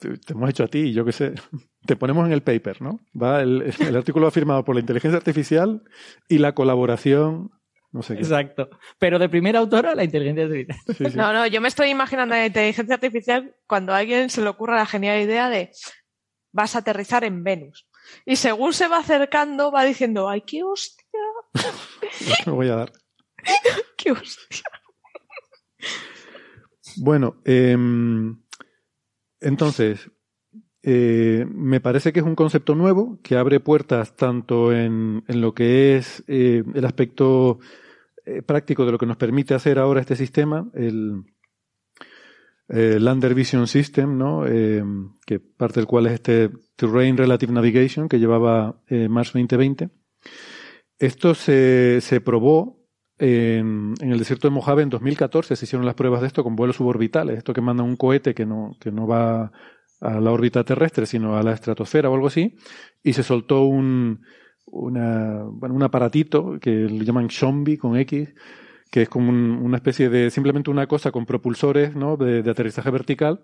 Te, 0.00 0.32
hemos 0.32 0.50
hecho 0.50 0.64
a 0.64 0.68
ti, 0.68 0.92
yo 0.92 1.04
qué 1.04 1.12
sé. 1.12 1.34
Te 1.86 1.96
ponemos 1.96 2.26
en 2.26 2.32
el 2.32 2.42
paper, 2.42 2.82
¿no? 2.82 3.00
Va 3.20 3.42
el, 3.42 3.72
el 3.78 3.96
artículo 3.96 4.30
firmado 4.30 4.64
por 4.64 4.74
la 4.74 4.80
inteligencia 4.80 5.18
artificial 5.18 5.82
y 6.28 6.38
la 6.38 6.54
colaboración 6.54 7.50
no 7.90 8.02
sé 8.02 8.14
qué. 8.14 8.20
Exacto. 8.20 8.68
Pero 8.98 9.18
de 9.18 9.28
primera 9.28 9.60
autora, 9.60 9.94
la 9.94 10.04
inteligencia 10.04 10.44
artificial. 10.44 11.16
No, 11.16 11.32
no, 11.32 11.46
yo 11.46 11.60
me 11.60 11.68
estoy 11.68 11.88
imaginando 11.88 12.34
la 12.34 12.46
inteligencia 12.46 12.94
artificial 12.94 13.54
cuando 13.66 13.94
a 13.94 13.98
alguien 13.98 14.28
se 14.28 14.42
le 14.42 14.48
ocurra 14.48 14.76
la 14.76 14.86
genial 14.86 15.20
idea 15.20 15.48
de 15.48 15.70
vas 16.52 16.74
a 16.74 16.80
aterrizar 16.80 17.24
en 17.24 17.42
Venus. 17.44 17.88
Y 18.24 18.36
según 18.36 18.72
se 18.72 18.88
va 18.88 18.98
acercando, 18.98 19.70
va 19.70 19.84
diciendo, 19.84 20.28
¡ay, 20.28 20.42
qué 20.42 20.62
hostia! 20.62 21.04
Me 22.46 22.52
voy 22.52 22.68
a 22.68 22.76
dar. 22.76 22.92
¡Qué 23.96 24.12
hostia! 24.12 24.62
Bueno, 26.96 27.40
em, 27.44 28.42
entonces, 29.40 30.10
eh, 30.82 31.44
me 31.50 31.80
parece 31.80 32.12
que 32.12 32.20
es 32.20 32.24
un 32.24 32.36
concepto 32.36 32.74
nuevo 32.74 33.18
que 33.22 33.36
abre 33.36 33.60
puertas 33.60 34.16
tanto 34.16 34.72
en, 34.72 35.24
en 35.26 35.40
lo 35.40 35.52
que 35.52 35.96
es 35.96 36.24
eh, 36.28 36.62
el 36.74 36.84
aspecto 36.84 37.58
eh, 38.24 38.42
práctico 38.42 38.86
de 38.86 38.92
lo 38.92 38.98
que 38.98 39.06
nos 39.06 39.16
permite 39.16 39.54
hacer 39.54 39.78
ahora 39.78 40.00
este 40.00 40.16
sistema, 40.16 40.70
el, 40.74 41.24
Lander 42.70 43.34
Vision 43.34 43.66
System, 43.66 44.18
¿no? 44.18 44.44
que 44.44 45.40
parte 45.40 45.80
del 45.80 45.86
cual 45.86 46.04
es 46.04 46.12
este 46.12 46.50
Terrain 46.76 47.16
Relative 47.16 47.50
Navigation 47.50 48.10
que 48.10 48.18
llevaba 48.18 48.82
Mars 49.08 49.32
2020. 49.32 49.88
Esto 50.98 51.34
se, 51.34 52.02
se 52.02 52.20
probó 52.20 52.77
en, 53.18 53.94
el 54.00 54.18
desierto 54.18 54.48
de 54.48 54.54
Mojave 54.54 54.82
en 54.82 54.90
2014 54.90 55.56
se 55.56 55.64
hicieron 55.64 55.86
las 55.86 55.94
pruebas 55.94 56.20
de 56.20 56.28
esto 56.28 56.44
con 56.44 56.56
vuelos 56.56 56.76
suborbitales, 56.76 57.38
esto 57.38 57.52
que 57.52 57.60
manda 57.60 57.82
un 57.82 57.96
cohete 57.96 58.34
que 58.34 58.46
no, 58.46 58.76
que 58.80 58.92
no 58.92 59.06
va 59.06 59.52
a 60.00 60.20
la 60.20 60.30
órbita 60.30 60.64
terrestre, 60.64 61.06
sino 61.06 61.36
a 61.36 61.42
la 61.42 61.52
estratosfera 61.52 62.10
o 62.10 62.14
algo 62.14 62.28
así, 62.28 62.56
y 63.02 63.12
se 63.12 63.22
soltó 63.22 63.64
un, 63.64 64.20
una, 64.66 65.44
un 65.44 65.82
aparatito 65.82 66.58
que 66.60 66.70
le 66.70 67.04
llaman 67.04 67.30
Zombie 67.30 67.78
con 67.78 67.96
X, 67.96 68.34
que 68.90 69.02
es 69.02 69.08
como 69.08 69.30
una 69.30 69.76
especie 69.76 70.08
de, 70.08 70.30
simplemente 70.30 70.70
una 70.70 70.86
cosa 70.86 71.10
con 71.10 71.26
propulsores, 71.26 71.94
¿no? 71.94 72.16
De, 72.16 72.38
aterrizaje 72.48 72.90
vertical. 72.90 73.40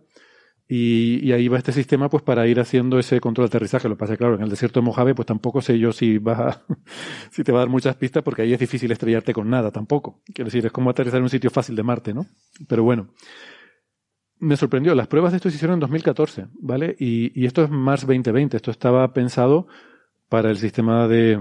Y, 0.66 1.20
y, 1.22 1.32
ahí 1.32 1.48
va 1.48 1.58
este 1.58 1.72
sistema 1.72 2.08
pues 2.08 2.22
para 2.22 2.46
ir 2.46 2.58
haciendo 2.58 2.98
ese 2.98 3.20
control 3.20 3.46
de 3.46 3.56
aterrizaje. 3.56 3.88
Lo 3.88 3.96
que 3.96 4.00
pasa 4.00 4.16
claro, 4.16 4.36
en 4.36 4.42
el 4.42 4.48
desierto 4.48 4.80
de 4.80 4.86
Mojave 4.86 5.14
pues 5.14 5.26
tampoco 5.26 5.60
sé 5.60 5.78
yo 5.78 5.92
si 5.92 6.16
va 6.18 6.62
si 7.30 7.44
te 7.44 7.52
va 7.52 7.58
a 7.58 7.62
dar 7.62 7.68
muchas 7.68 7.96
pistas 7.96 8.22
porque 8.22 8.42
ahí 8.42 8.52
es 8.54 8.58
difícil 8.58 8.90
estrellarte 8.90 9.34
con 9.34 9.50
nada 9.50 9.70
tampoco. 9.70 10.22
Quiero 10.24 10.46
decir, 10.46 10.64
es 10.64 10.72
como 10.72 10.90
aterrizar 10.90 11.18
en 11.18 11.24
un 11.24 11.30
sitio 11.30 11.50
fácil 11.50 11.76
de 11.76 11.82
Marte, 11.82 12.14
¿no? 12.14 12.26
Pero 12.66 12.82
bueno 12.82 13.08
me 14.44 14.56
sorprendió. 14.56 14.94
Las 14.94 15.08
pruebas 15.08 15.32
de 15.32 15.36
esto 15.36 15.50
se 15.50 15.56
hicieron 15.56 15.74
en 15.74 15.80
2014, 15.80 16.46
¿vale? 16.60 16.96
Y, 16.98 17.44
esto 17.46 17.64
es 17.64 17.70
Mars 17.70 18.02
2020. 18.02 18.56
Esto 18.56 18.70
estaba 18.70 19.12
pensado 19.12 19.66
para 20.28 20.50
el 20.50 20.58
sistema 20.58 21.08
de, 21.08 21.40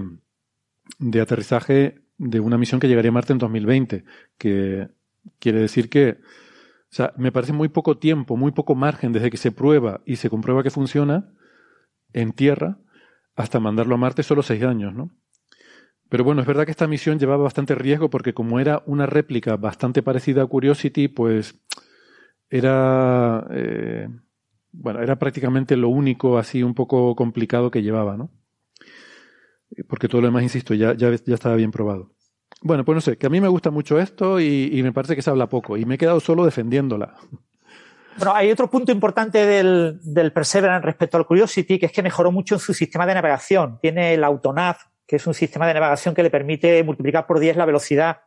de 0.98 1.20
aterrizaje 1.20 2.02
de 2.16 2.40
una 2.40 2.58
misión 2.58 2.80
que 2.80 2.88
llegaría 2.88 3.10
a 3.10 3.12
Marte 3.12 3.32
en 3.32 3.38
2020, 3.38 4.04
que 4.38 4.88
quiere 5.38 5.60
decir 5.60 5.88
que, 5.88 6.18
o 6.94 6.96
sea, 6.96 7.12
me 7.16 7.32
parece 7.32 7.52
muy 7.52 7.68
poco 7.68 7.98
tiempo, 7.98 8.36
muy 8.36 8.52
poco 8.52 8.76
margen 8.76 9.10
desde 9.10 9.28
que 9.28 9.36
se 9.36 9.50
prueba 9.50 10.00
y 10.06 10.14
se 10.14 10.30
comprueba 10.30 10.62
que 10.62 10.70
funciona 10.70 11.28
en 12.12 12.30
Tierra 12.30 12.78
hasta 13.34 13.58
mandarlo 13.58 13.96
a 13.96 13.98
Marte 13.98 14.22
solo 14.22 14.44
seis 14.44 14.62
años, 14.62 14.94
¿no? 14.94 15.10
Pero 16.08 16.22
bueno, 16.22 16.40
es 16.40 16.46
verdad 16.46 16.66
que 16.66 16.70
esta 16.70 16.86
misión 16.86 17.18
llevaba 17.18 17.42
bastante 17.42 17.74
riesgo 17.74 18.10
porque 18.10 18.32
como 18.32 18.60
era 18.60 18.84
una 18.86 19.06
réplica 19.06 19.56
bastante 19.56 20.04
parecida 20.04 20.44
a 20.44 20.46
Curiosity, 20.46 21.08
pues 21.08 21.60
era, 22.48 23.44
eh, 23.50 24.08
bueno, 24.70 25.02
era 25.02 25.18
prácticamente 25.18 25.76
lo 25.76 25.88
único 25.88 26.38
así 26.38 26.62
un 26.62 26.74
poco 26.74 27.16
complicado 27.16 27.72
que 27.72 27.82
llevaba, 27.82 28.16
¿no? 28.16 28.30
Porque 29.88 30.06
todo 30.06 30.20
lo 30.20 30.28
demás, 30.28 30.44
insisto, 30.44 30.74
ya, 30.74 30.94
ya, 30.94 31.12
ya 31.12 31.34
estaba 31.34 31.56
bien 31.56 31.72
probado. 31.72 32.13
Bueno, 32.64 32.82
pues 32.82 32.94
no 32.94 33.00
sé, 33.02 33.18
que 33.18 33.26
a 33.26 33.30
mí 33.30 33.42
me 33.42 33.48
gusta 33.48 33.70
mucho 33.70 33.98
esto 33.98 34.40
y, 34.40 34.80
me 34.82 34.90
parece 34.90 35.14
que 35.14 35.20
se 35.20 35.28
habla 35.28 35.50
poco 35.50 35.76
y 35.76 35.84
me 35.84 35.96
he 35.96 35.98
quedado 35.98 36.18
solo 36.18 36.46
defendiéndola. 36.46 37.14
Bueno, 38.16 38.34
hay 38.34 38.50
otro 38.50 38.70
punto 38.70 38.90
importante 38.90 39.44
del, 39.44 40.00
del 40.02 40.32
Perseverance 40.32 40.86
respecto 40.86 41.18
al 41.18 41.26
Curiosity, 41.26 41.78
que 41.78 41.86
es 41.86 41.92
que 41.92 42.02
mejoró 42.02 42.32
mucho 42.32 42.54
en 42.54 42.60
su 42.60 42.72
sistema 42.72 43.04
de 43.04 43.12
navegación. 43.12 43.78
Tiene 43.82 44.14
el 44.14 44.24
AutoNav, 44.24 44.76
que 45.06 45.16
es 45.16 45.26
un 45.26 45.34
sistema 45.34 45.66
de 45.66 45.74
navegación 45.74 46.14
que 46.14 46.22
le 46.22 46.30
permite 46.30 46.82
multiplicar 46.84 47.26
por 47.26 47.38
10 47.38 47.58
la 47.58 47.66
velocidad 47.66 48.22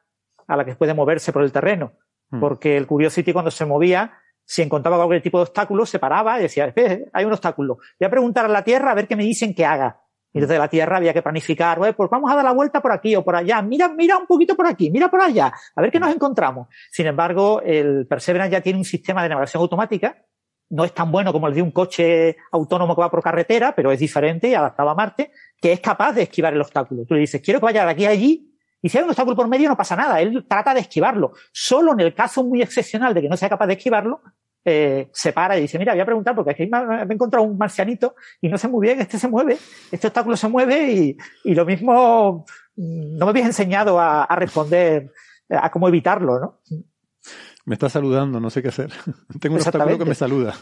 a 0.48 0.56
la 0.56 0.64
que 0.64 0.76
puede 0.76 0.94
moverse 0.94 1.34
por 1.34 1.42
el 1.42 1.52
terreno. 1.52 1.94
Hmm. 2.30 2.40
Porque 2.40 2.78
el 2.78 2.86
Curiosity 2.86 3.34
cuando 3.34 3.50
se 3.50 3.66
movía, 3.66 4.20
si 4.46 4.62
encontraba 4.62 4.98
cualquier 4.98 5.24
tipo 5.24 5.40
de 5.40 5.44
obstáculo, 5.44 5.84
se 5.88 5.98
paraba 5.98 6.38
y 6.38 6.44
decía, 6.44 6.72
hay 7.12 7.26
un 7.26 7.32
obstáculo. 7.32 7.80
Voy 8.00 8.06
a 8.06 8.12
preguntar 8.12 8.46
a 8.46 8.50
la 8.50 8.64
Tierra 8.64 8.92
a 8.92 8.96
ver 8.96 9.08
qué 9.08 9.16
me 9.16 9.24
dicen 9.24 9.56
que 9.56 9.66
haga. 9.66 10.02
Y 10.34 10.40
desde 10.40 10.58
la 10.58 10.68
Tierra 10.68 10.98
había 10.98 11.14
que 11.14 11.22
planificar, 11.22 11.80
pues 11.96 12.10
vamos 12.10 12.32
a 12.32 12.36
dar 12.36 12.46
la 12.46 12.52
vuelta 12.52 12.82
por 12.82 12.92
aquí 12.92 13.16
o 13.16 13.24
por 13.24 13.36
allá. 13.36 13.62
Mira, 13.62 13.90
mira 13.90 14.18
un 14.18 14.28
poquito 14.28 14.56
por 14.56 14.68
aquí, 14.68 14.92
mira 14.92 15.10
por 15.10 15.22
allá, 15.22 15.52
a 15.76 15.82
ver 15.82 15.92
qué 15.92 16.00
nos 16.00 16.14
encontramos. 16.14 16.68
Sin 16.92 17.08
embargo, 17.08 17.62
el 17.64 18.06
Perseverance 18.08 18.52
ya 18.52 18.62
tiene 18.62 18.80
un 18.80 18.86
sistema 18.86 19.24
de 19.24 19.30
navegación 19.30 19.62
automática. 19.62 20.24
No 20.70 20.84
es 20.84 20.94
tan 20.94 21.12
bueno 21.12 21.32
como 21.32 21.48
el 21.48 21.54
de 21.54 21.62
un 21.62 21.72
coche 21.72 22.36
autónomo 22.52 22.94
que 22.94 23.02
va 23.02 23.10
por 23.10 23.24
carretera, 23.24 23.74
pero 23.74 23.90
es 23.92 24.00
diferente 24.00 24.50
y 24.50 24.54
adaptado 24.54 24.90
a 24.90 24.96
Marte, 24.96 25.32
que 25.62 25.72
es 25.72 25.80
capaz 25.80 26.12
de 26.12 26.24
esquivar 26.24 26.54
el 26.54 26.60
obstáculo. 26.60 27.06
Tú 27.06 27.14
le 27.14 27.22
dices, 27.22 27.42
quiero 27.42 27.62
que 27.62 27.66
vaya 27.68 27.86
de 27.86 27.92
aquí 27.92 28.06
a 28.06 28.10
allí 28.10 28.54
y 28.82 28.90
si 28.90 28.98
hay 28.98 29.04
un 29.04 29.10
obstáculo 29.10 29.36
por 29.36 29.48
medio, 29.48 29.70
no 29.70 29.78
pasa 29.78 29.96
nada. 29.96 30.22
Él 30.22 30.46
trata 30.48 30.74
de 30.74 30.82
esquivarlo. 30.82 31.34
Solo 31.52 31.94
en 31.94 32.00
el 32.00 32.14
caso 32.14 32.44
muy 32.44 32.62
excepcional 32.62 33.14
de 33.14 33.22
que 33.22 33.30
no 33.30 33.38
sea 33.38 33.50
capaz 33.50 33.68
de 33.68 33.74
esquivarlo, 33.74 34.22
eh, 34.70 35.08
se 35.14 35.32
para 35.32 35.58
y 35.58 35.62
dice, 35.62 35.80
mira, 35.80 35.94
voy 35.94 36.02
a 36.02 36.06
preguntar 36.06 36.36
porque 36.36 36.52
aquí 36.52 36.68
me, 36.68 36.78
he 37.00 37.14
encontrado 37.14 37.46
un 37.46 37.58
marcianito 37.58 38.16
y 38.42 38.50
no 38.50 38.58
sé 38.58 38.68
muy 38.68 38.86
bien, 38.86 39.00
este 39.00 39.18
se 39.18 39.30
mueve, 39.30 39.58
este 39.90 40.08
obstáculo 40.08 40.36
se 40.36 40.50
mueve 40.50 40.92
y, 40.92 41.18
y 41.46 41.56
lo 41.56 41.66
mismo 41.66 42.46
mm, 42.76 43.18
no 43.18 43.26
me 43.26 43.30
habías 43.30 43.46
enseñado 43.46 43.98
a, 43.98 44.26
a, 44.26 44.36
responder 44.36 45.14
a 45.50 45.72
cómo 45.72 45.88
evitarlo, 45.88 46.38
¿no? 46.38 46.60
Me 47.64 47.76
está 47.76 47.88
saludando, 47.88 48.42
no 48.42 48.50
sé 48.50 48.62
qué 48.62 48.68
hacer. 48.68 48.92
Tengo 49.40 49.56
un 49.56 49.62
obstáculo 49.62 49.98
que 49.98 50.04
me 50.04 50.16
saluda. 50.16 50.54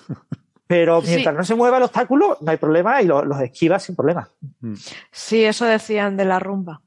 Pero 0.67 1.01
mientras 1.01 1.35
no 1.35 1.43
se 1.43 1.55
mueva 1.55 1.77
el 1.77 1.83
obstáculo, 1.83 2.37
no 2.41 2.51
hay 2.51 2.57
problema 2.57 3.01
y 3.01 3.07
los 3.07 3.41
esquivas 3.41 3.81
sin 3.81 3.95
problema. 3.95 4.29
Mm. 4.59 4.75
Sí, 5.11 5.43
eso 5.43 5.65
decían 5.65 6.15
de 6.15 6.25
la 6.25 6.37
rumba. 6.37 6.83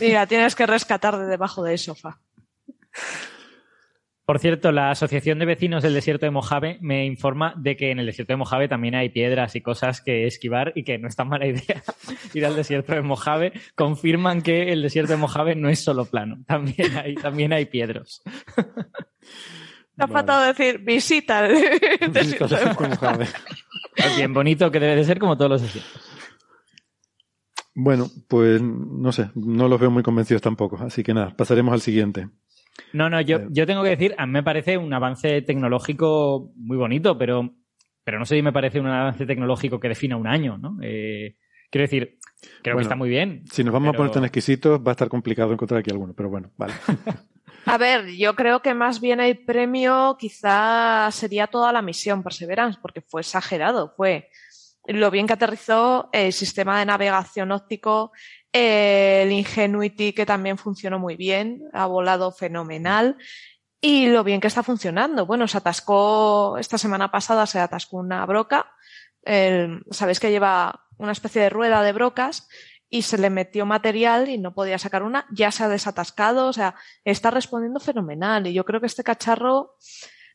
Mira, 0.00 0.26
tienes 0.26 0.56
que 0.56 0.66
rescatar 0.66 1.16
de 1.16 1.26
debajo 1.26 1.62
del 1.62 1.78
sofá. 1.78 2.18
Por 4.24 4.38
cierto, 4.38 4.72
la 4.72 4.90
Asociación 4.90 5.38
de 5.38 5.44
Vecinos 5.44 5.82
del 5.82 5.92
Desierto 5.92 6.24
de 6.24 6.30
Mojave 6.30 6.78
me 6.80 7.04
informa 7.04 7.52
de 7.58 7.76
que 7.76 7.90
en 7.90 7.98
el 7.98 8.06
desierto 8.06 8.32
de 8.32 8.38
Mojave 8.38 8.68
también 8.68 8.94
hay 8.94 9.10
piedras 9.10 9.54
y 9.54 9.60
cosas 9.60 10.00
que 10.00 10.26
esquivar 10.26 10.72
y 10.74 10.82
que 10.82 10.98
no 10.98 11.08
es 11.08 11.16
tan 11.16 11.28
mala 11.28 11.46
idea 11.46 11.82
ir 12.32 12.46
al 12.46 12.56
desierto 12.56 12.94
de 12.94 13.02
Mojave. 13.02 13.52
Confirman 13.74 14.40
que 14.40 14.72
el 14.72 14.80
desierto 14.80 15.12
de 15.12 15.18
Mojave 15.18 15.56
no 15.56 15.68
es 15.68 15.80
solo 15.80 16.06
plano, 16.06 16.38
también 16.46 16.96
hay, 16.96 17.14
también 17.16 17.52
hay 17.52 17.66
piedras. 17.66 18.22
Te 19.96 20.04
ha 20.04 20.08
faltado 20.08 20.46
decir 20.46 20.78
visita 20.78 21.46
el 21.46 22.12
desierto 22.12 22.56
de 22.56 22.88
Mojave. 22.88 23.26
Bien 24.16 24.32
bonito 24.32 24.70
que 24.70 24.80
debe 24.80 24.96
de 24.96 25.04
ser 25.04 25.18
como 25.18 25.36
todos 25.36 25.50
los 25.50 25.62
desiertos. 25.62 26.10
Bueno, 27.74 28.08
pues 28.28 28.62
no 28.62 29.12
sé, 29.12 29.30
no 29.34 29.68
los 29.68 29.80
veo 29.80 29.90
muy 29.90 30.02
convencidos 30.02 30.40
tampoco, 30.40 30.78
así 30.78 31.02
que 31.02 31.12
nada, 31.12 31.36
pasaremos 31.36 31.74
al 31.74 31.80
siguiente. 31.80 32.28
No, 32.92 33.08
no, 33.08 33.20
yo, 33.20 33.38
eh. 33.38 33.46
yo 33.50 33.66
tengo 33.66 33.82
que 33.82 33.90
decir, 33.90 34.14
a 34.18 34.26
mí 34.26 34.32
me 34.32 34.42
parece 34.42 34.76
un 34.78 34.92
avance 34.92 35.42
tecnológico 35.42 36.52
muy 36.56 36.76
bonito, 36.76 37.16
pero, 37.18 37.54
pero 38.04 38.18
no 38.18 38.24
sé 38.24 38.36
si 38.36 38.42
me 38.42 38.52
parece 38.52 38.80
un 38.80 38.86
avance 38.86 39.26
tecnológico 39.26 39.80
que 39.80 39.88
defina 39.88 40.16
un 40.16 40.26
año, 40.26 40.58
¿no? 40.58 40.76
Eh, 40.82 41.36
quiero 41.70 41.84
decir, 41.84 42.18
creo 42.62 42.76
que 42.76 42.82
está 42.82 42.96
muy 42.96 43.08
bien. 43.08 43.44
Si 43.50 43.64
nos 43.64 43.72
vamos 43.72 43.94
a 43.94 43.96
poner 43.96 44.12
tan 44.12 44.24
exquisitos, 44.24 44.80
va 44.80 44.90
a 44.90 44.92
estar 44.92 45.08
complicado 45.08 45.52
encontrar 45.52 45.80
aquí 45.80 45.90
alguno, 45.90 46.14
pero 46.14 46.30
bueno, 46.30 46.50
vale. 46.56 46.74
A 47.66 47.78
ver, 47.78 48.08
yo 48.16 48.34
creo 48.34 48.60
que 48.60 48.74
más 48.74 49.00
bien 49.00 49.20
el 49.20 49.42
premio 49.42 50.16
quizá 50.18 51.08
sería 51.10 51.46
toda 51.46 51.72
la 51.72 51.80
misión 51.80 52.22
Perseverance, 52.22 52.78
porque 52.80 53.00
fue 53.00 53.22
exagerado, 53.22 53.94
fue 53.96 54.28
lo 54.86 55.10
bien 55.10 55.26
que 55.26 55.32
aterrizó 55.32 56.10
el 56.12 56.32
sistema 56.34 56.78
de 56.78 56.84
navegación 56.84 57.52
óptico, 57.52 58.12
el 58.54 59.32
Ingenuity 59.32 60.12
que 60.12 60.24
también 60.24 60.58
funcionó 60.58 61.00
muy 61.00 61.16
bien, 61.16 61.64
ha 61.72 61.86
volado 61.86 62.30
fenomenal 62.30 63.18
y 63.80 64.06
lo 64.06 64.22
bien 64.22 64.40
que 64.40 64.46
está 64.46 64.62
funcionando. 64.62 65.26
Bueno, 65.26 65.48
se 65.48 65.58
atascó, 65.58 66.56
esta 66.58 66.78
semana 66.78 67.10
pasada 67.10 67.46
se 67.46 67.58
atascó 67.58 67.96
una 67.96 68.24
broca, 68.26 68.70
sabéis 69.90 70.20
que 70.20 70.30
lleva 70.30 70.86
una 70.98 71.10
especie 71.10 71.42
de 71.42 71.50
rueda 71.50 71.82
de 71.82 71.92
brocas 71.92 72.48
y 72.88 73.02
se 73.02 73.18
le 73.18 73.28
metió 73.28 73.66
material 73.66 74.28
y 74.28 74.38
no 74.38 74.54
podía 74.54 74.78
sacar 74.78 75.02
una, 75.02 75.26
ya 75.32 75.50
se 75.50 75.64
ha 75.64 75.68
desatascado, 75.68 76.46
o 76.46 76.52
sea, 76.52 76.76
está 77.04 77.32
respondiendo 77.32 77.80
fenomenal 77.80 78.46
y 78.46 78.52
yo 78.52 78.64
creo 78.64 78.80
que 78.80 78.86
este 78.86 79.02
cacharro 79.02 79.74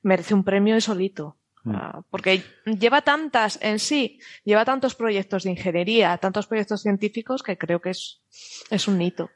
merece 0.02 0.34
un 0.34 0.44
premio 0.44 0.76
de 0.76 0.82
solito. 0.82 1.39
Mm. 1.64 1.76
Ah, 1.76 2.02
porque 2.10 2.44
lleva 2.66 3.02
tantas 3.02 3.60
en 3.62 3.80
sí, 3.80 4.20
lleva 4.44 4.64
tantos 4.66 4.96
proyectos 4.96 5.44
de 5.44 5.52
ingeniería, 5.52 6.18
tantos 6.18 6.48
proyectos 6.48 6.82
científicos 6.82 7.44
que 7.44 7.58
creo 7.58 7.82
que 7.82 7.92
es, 7.92 8.22
es 8.70 8.88
un 8.88 9.02
hito. 9.02 9.30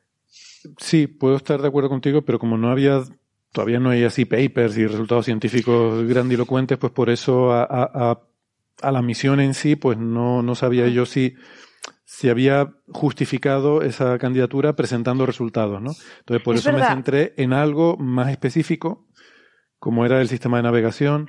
Sí, 0.78 1.08
puedo 1.08 1.36
estar 1.36 1.62
de 1.62 1.68
acuerdo 1.68 1.90
contigo, 1.90 2.22
pero 2.22 2.40
como 2.40 2.58
no 2.58 2.72
había, 2.72 3.04
todavía 3.52 3.80
no 3.80 3.90
hay 3.90 4.04
así 4.04 4.26
papers 4.26 4.78
y 4.78 4.88
resultados 4.88 5.26
científicos 5.26 6.08
grandilocuentes, 6.08 6.78
pues 6.78 6.94
por 6.94 7.10
eso 7.10 7.52
ha, 7.52 8.22
a 8.82 8.92
la 8.92 9.02
misión 9.02 9.40
en 9.40 9.54
sí, 9.54 9.76
pues 9.76 9.98
no, 9.98 10.42
no 10.42 10.56
sabía 10.56 10.88
yo 10.88 11.06
si, 11.06 11.36
si 12.06 12.30
había 12.30 12.74
justificado 12.92 13.82
esa 13.82 14.18
candidatura 14.18 14.76
presentando 14.76 15.26
resultados, 15.26 15.82
¿no? 15.82 15.92
Entonces, 16.20 16.44
por 16.44 16.56
eso 16.56 16.72
me 16.72 16.86
centré 16.86 17.34
en 17.38 17.54
algo 17.54 17.98
más 17.98 18.30
específico, 18.30 19.08
como 19.80 20.06
era 20.06 20.22
el 20.22 20.30
sistema 20.30 20.58
de 20.58 20.64
navegación. 20.64 21.28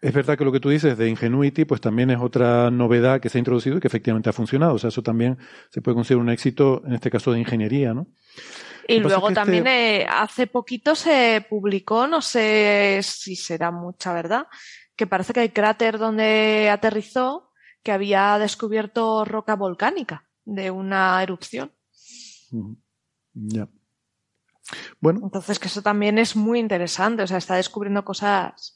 Es 0.00 0.12
verdad 0.12 0.36
que 0.36 0.44
lo 0.44 0.52
que 0.52 0.60
tú 0.60 0.68
dices 0.68 0.98
de 0.98 1.08
Ingenuity, 1.08 1.64
pues 1.64 1.80
también 1.80 2.10
es 2.10 2.18
otra 2.20 2.70
novedad 2.70 3.20
que 3.20 3.28
se 3.28 3.38
ha 3.38 3.40
introducido 3.40 3.78
y 3.78 3.80
que 3.80 3.88
efectivamente 3.88 4.28
ha 4.28 4.32
funcionado. 4.32 4.74
O 4.74 4.78
sea, 4.78 4.88
eso 4.88 5.02
también 5.02 5.38
se 5.70 5.80
puede 5.80 5.94
considerar 5.94 6.22
un 6.22 6.30
éxito, 6.30 6.82
en 6.86 6.92
este 6.92 7.10
caso 7.10 7.32
de 7.32 7.40
ingeniería, 7.40 7.94
¿no? 7.94 8.06
Y 8.88 9.00
luego 9.00 9.32
también 9.32 9.66
este 9.66 10.02
eh, 10.02 10.06
hace 10.08 10.46
poquito 10.46 10.94
se 10.94 11.44
publicó, 11.48 12.06
no 12.06 12.20
sé 12.20 13.00
si 13.02 13.34
será 13.34 13.70
mucha 13.70 14.12
verdad, 14.12 14.46
que 14.94 15.06
parece 15.06 15.32
que 15.32 15.42
el 15.42 15.52
cráter 15.52 15.98
donde 15.98 16.70
aterrizó 16.70 17.50
que 17.82 17.92
había 17.92 18.38
descubierto 18.38 19.24
roca 19.24 19.56
volcánica 19.56 20.28
de 20.44 20.70
una 20.70 21.22
erupción. 21.22 21.72
Ya. 23.32 23.68
Bueno. 25.00 25.20
Entonces 25.22 25.58
que 25.58 25.68
eso 25.68 25.82
también 25.82 26.18
es 26.18 26.36
muy 26.36 26.58
interesante, 26.58 27.22
o 27.22 27.26
sea, 27.26 27.38
está 27.38 27.56
descubriendo 27.56 28.04
cosas. 28.04 28.75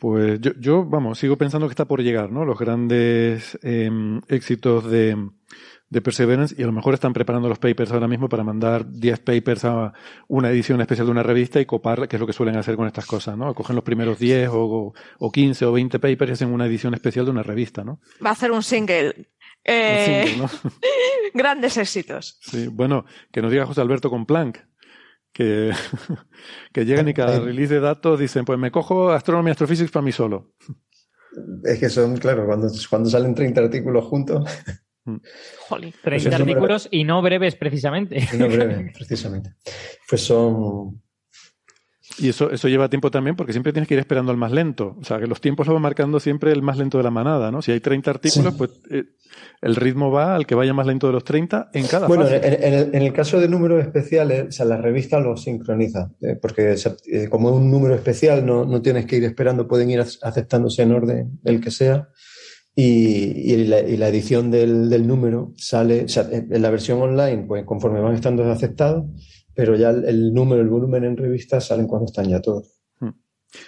Pues 0.00 0.40
yo, 0.40 0.52
yo 0.58 0.84
vamos, 0.86 1.18
sigo 1.18 1.36
pensando 1.36 1.68
que 1.68 1.72
está 1.72 1.84
por 1.84 2.02
llegar, 2.02 2.32
¿no? 2.32 2.46
Los 2.46 2.58
grandes 2.58 3.58
em, 3.62 4.22
éxitos 4.28 4.90
de, 4.90 5.14
de 5.90 6.00
Perseverance 6.00 6.54
y 6.56 6.62
a 6.62 6.66
lo 6.66 6.72
mejor 6.72 6.94
están 6.94 7.12
preparando 7.12 7.50
los 7.50 7.58
papers 7.58 7.92
ahora 7.92 8.08
mismo 8.08 8.26
para 8.26 8.42
mandar 8.42 8.90
10 8.90 9.18
papers 9.20 9.66
a 9.66 9.92
una 10.26 10.48
edición 10.48 10.80
especial 10.80 11.06
de 11.06 11.10
una 11.10 11.22
revista 11.22 11.60
y 11.60 11.66
copar, 11.66 12.08
que 12.08 12.16
es 12.16 12.20
lo 12.20 12.26
que 12.26 12.32
suelen 12.32 12.56
hacer 12.56 12.76
con 12.76 12.86
estas 12.86 13.04
cosas, 13.04 13.36
¿no? 13.36 13.52
Cogen 13.54 13.76
los 13.76 13.84
primeros 13.84 14.18
10 14.18 14.48
o, 14.52 14.94
o 15.18 15.30
15 15.30 15.66
o 15.66 15.72
20 15.72 15.98
papers 15.98 16.30
y 16.30 16.32
hacen 16.32 16.50
una 16.50 16.64
edición 16.64 16.94
especial 16.94 17.26
de 17.26 17.32
una 17.32 17.42
revista, 17.42 17.84
¿no? 17.84 18.00
Va 18.24 18.30
a 18.30 18.32
hacer 18.32 18.52
un 18.52 18.62
single. 18.62 19.28
Eh, 19.62 20.34
grandes 21.34 21.76
éxitos. 21.76 22.38
Sí, 22.40 22.68
bueno, 22.68 23.04
que 23.30 23.42
nos 23.42 23.52
diga 23.52 23.66
José 23.66 23.82
Alberto 23.82 24.08
con 24.08 24.24
Planck, 24.24 24.64
que, 25.32 25.72
que 26.72 26.84
llegan 26.84 27.08
y 27.08 27.14
cada 27.14 27.40
release 27.40 27.74
de 27.74 27.80
datos 27.80 28.18
dicen, 28.18 28.44
pues 28.44 28.58
me 28.58 28.70
cojo 28.70 29.10
Astronomy 29.10 29.50
Astrophysics 29.50 29.90
para 29.90 30.04
mí 30.04 30.12
solo. 30.12 30.52
Es 31.64 31.78
que 31.78 31.88
son, 31.88 32.16
claro, 32.16 32.46
cuando, 32.46 32.68
cuando 32.88 33.08
salen 33.08 33.34
30 33.34 33.60
artículos 33.60 34.04
juntos. 34.04 34.44
Mm. 35.04 35.16
Jolín, 35.68 35.94
30 36.02 36.30
pues 36.30 36.40
artículos 36.40 36.88
y 36.90 37.04
no 37.04 37.22
breves 37.22 37.56
precisamente. 37.56 38.26
no 38.36 38.48
breves, 38.48 38.92
precisamente. 38.94 39.54
Pues 40.08 40.22
son... 40.22 41.00
Y 42.18 42.28
eso, 42.28 42.50
eso 42.50 42.68
lleva 42.68 42.88
tiempo 42.88 43.10
también 43.10 43.36
porque 43.36 43.52
siempre 43.52 43.72
tienes 43.72 43.88
que 43.88 43.94
ir 43.94 44.00
esperando 44.00 44.30
al 44.30 44.36
más 44.36 44.52
lento. 44.52 44.96
O 45.00 45.04
sea, 45.04 45.18
que 45.18 45.26
los 45.26 45.40
tiempos 45.40 45.66
lo 45.66 45.74
va 45.74 45.80
marcando 45.80 46.20
siempre 46.20 46.52
el 46.52 46.62
más 46.62 46.76
lento 46.76 46.98
de 46.98 47.04
la 47.04 47.10
manada, 47.10 47.50
¿no? 47.50 47.62
Si 47.62 47.72
hay 47.72 47.80
30 47.80 48.10
artículos, 48.10 48.54
pues 48.54 48.70
eh, 48.90 49.04
el 49.62 49.76
ritmo 49.76 50.10
va 50.10 50.34
al 50.34 50.46
que 50.46 50.54
vaya 50.54 50.74
más 50.74 50.86
lento 50.86 51.06
de 51.06 51.12
los 51.12 51.24
30 51.24 51.70
en 51.72 51.86
cada 51.86 52.06
bueno, 52.06 52.24
fase. 52.24 52.36
En, 52.42 52.94
en, 52.94 53.02
el, 53.02 53.12
caso 53.12 53.40
de 53.40 53.48
números 53.48 53.82
especiales, 53.82 54.48
o 54.48 54.52
sea, 54.52 54.66
la 54.66 54.76
revista 54.76 55.20
lo 55.20 55.36
sincroniza, 55.36 56.10
eh, 56.20 56.36
porque 56.40 56.74
eh, 56.74 57.28
como 57.28 57.50
es 57.50 57.56
un 57.56 57.70
número 57.70 57.94
especial, 57.94 58.44
no, 58.44 58.64
no, 58.64 58.82
tienes 58.82 59.06
que 59.06 59.16
ir 59.16 59.24
esperando, 59.24 59.68
pueden 59.68 59.90
ir 59.90 60.00
aceptándose 60.00 60.82
en 60.82 60.92
orden 60.92 61.40
el 61.44 61.60
que 61.60 61.70
sea 61.70 62.08
y, 62.74 63.52
y, 63.52 63.64
la, 63.66 63.80
y 63.80 63.96
la, 63.96 64.08
edición 64.08 64.50
del, 64.50 64.88
del, 64.88 65.06
número 65.06 65.52
sale, 65.56 66.04
o 66.04 66.08
sea, 66.08 66.28
en 66.30 66.62
la 66.62 66.70
versión 66.70 67.00
online, 67.02 67.44
pues 67.46 67.64
conforme 67.64 68.00
van 68.00 68.14
estando 68.14 68.50
aceptados, 68.50 69.04
pero 69.54 69.76
ya 69.76 69.90
el, 69.90 70.32
número, 70.32 70.62
el 70.62 70.68
volumen 70.68 71.04
en 71.04 71.16
revista 71.16 71.60
salen 71.60 71.86
cuando 71.86 72.06
están 72.06 72.28
ya 72.28 72.40
todos. 72.40 72.80
Hmm. 72.98 73.10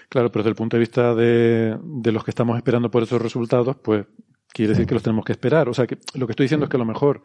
Claro, 0.08 0.30
pero 0.30 0.42
desde 0.42 0.50
el 0.50 0.56
punto 0.56 0.76
de 0.76 0.80
vista 0.80 1.14
de, 1.14 1.78
de 1.82 2.12
los 2.12 2.24
que 2.24 2.30
estamos 2.30 2.56
esperando 2.56 2.90
por 2.90 3.02
esos 3.02 3.20
resultados, 3.20 3.76
pues 3.82 4.06
quiere 4.52 4.70
decir 4.70 4.86
que 4.86 4.94
los 4.94 5.02
tenemos 5.02 5.24
que 5.24 5.32
esperar. 5.32 5.68
O 5.68 5.74
sea, 5.74 5.86
que 5.86 5.98
lo 6.14 6.26
que 6.26 6.32
estoy 6.32 6.44
diciendo 6.44 6.64
es 6.64 6.70
que 6.70 6.76
a 6.76 6.78
lo 6.78 6.84
mejor 6.84 7.22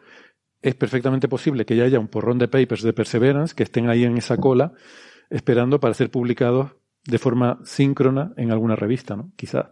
es 0.60 0.74
perfectamente 0.74 1.28
posible 1.28 1.64
que 1.64 1.76
ya 1.76 1.84
haya 1.84 2.00
un 2.00 2.08
porrón 2.08 2.38
de 2.38 2.48
papers 2.48 2.82
de 2.82 2.92
Perseverance 2.92 3.54
que 3.54 3.62
estén 3.62 3.88
ahí 3.88 4.04
en 4.04 4.16
esa 4.16 4.36
cola 4.36 4.72
esperando 5.30 5.78
para 5.78 5.94
ser 5.94 6.10
publicados 6.10 6.72
de 7.04 7.18
forma 7.18 7.60
síncrona 7.64 8.32
en 8.36 8.50
alguna 8.50 8.76
revista, 8.76 9.16
¿no? 9.16 9.32
Quizás. 9.36 9.66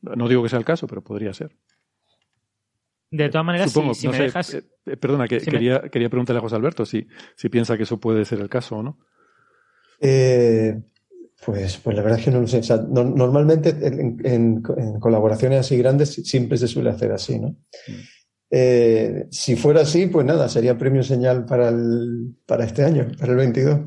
No 0.00 0.28
digo 0.28 0.42
que 0.42 0.48
sea 0.48 0.58
el 0.58 0.64
caso, 0.64 0.86
pero 0.86 1.02
podría 1.02 1.32
ser. 1.32 1.56
De 3.12 3.28
todas 3.28 3.44
maneras, 3.44 3.70
si, 3.70 4.08
me 4.08 4.18
dejas... 4.18 4.54
Eh, 4.54 4.64
eh, 4.86 4.96
perdona, 4.96 5.28
que, 5.28 5.38
quería, 5.38 5.82
quería 5.90 6.08
preguntarle 6.08 6.38
a 6.38 6.42
José 6.42 6.56
Alberto 6.56 6.86
si, 6.86 7.06
si 7.36 7.50
piensa 7.50 7.76
que 7.76 7.82
eso 7.82 8.00
puede 8.00 8.24
ser 8.24 8.40
el 8.40 8.48
caso 8.48 8.76
o 8.76 8.82
no. 8.82 8.98
Eh, 10.00 10.80
pues, 11.44 11.76
pues 11.76 11.94
la 11.94 12.02
verdad 12.02 12.18
es 12.18 12.24
que 12.24 12.30
no 12.30 12.40
lo 12.40 12.46
sé. 12.46 12.60
O 12.60 12.62
sea, 12.62 12.78
normalmente 12.78 13.76
en, 13.86 14.62
colaboraciones 14.98 15.60
así 15.60 15.76
grandes 15.76 16.14
siempre 16.24 16.56
se 16.56 16.66
suele 16.66 16.88
hacer 16.88 17.12
así, 17.12 17.38
¿no? 17.38 17.48
Mm. 17.48 19.28
si 19.30 19.56
fuera 19.56 19.82
así, 19.82 20.06
pues 20.06 20.24
nada, 20.24 20.48
sería 20.48 20.78
premio 20.78 21.02
señal 21.02 21.44
para, 21.44 21.68
el, 21.68 22.34
para 22.46 22.64
este 22.64 22.82
año, 22.82 23.08
para 23.18 23.32
el 23.32 23.38
22. 23.38 23.80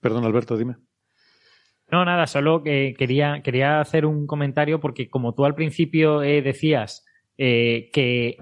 Perdón, 0.00 0.24
Alberto, 0.24 0.56
dime. 0.56 0.76
No, 1.90 2.06
nada, 2.06 2.26
solo 2.26 2.62
que 2.62 2.94
quería, 2.98 3.42
quería 3.44 3.82
hacer 3.82 4.06
un 4.06 4.26
comentario 4.26 4.80
porque 4.80 5.10
como 5.10 5.34
tú 5.34 5.44
al 5.44 5.54
principio 5.54 6.22
eh, 6.22 6.40
decías 6.40 7.04
eh, 7.38 7.90
que 7.92 8.36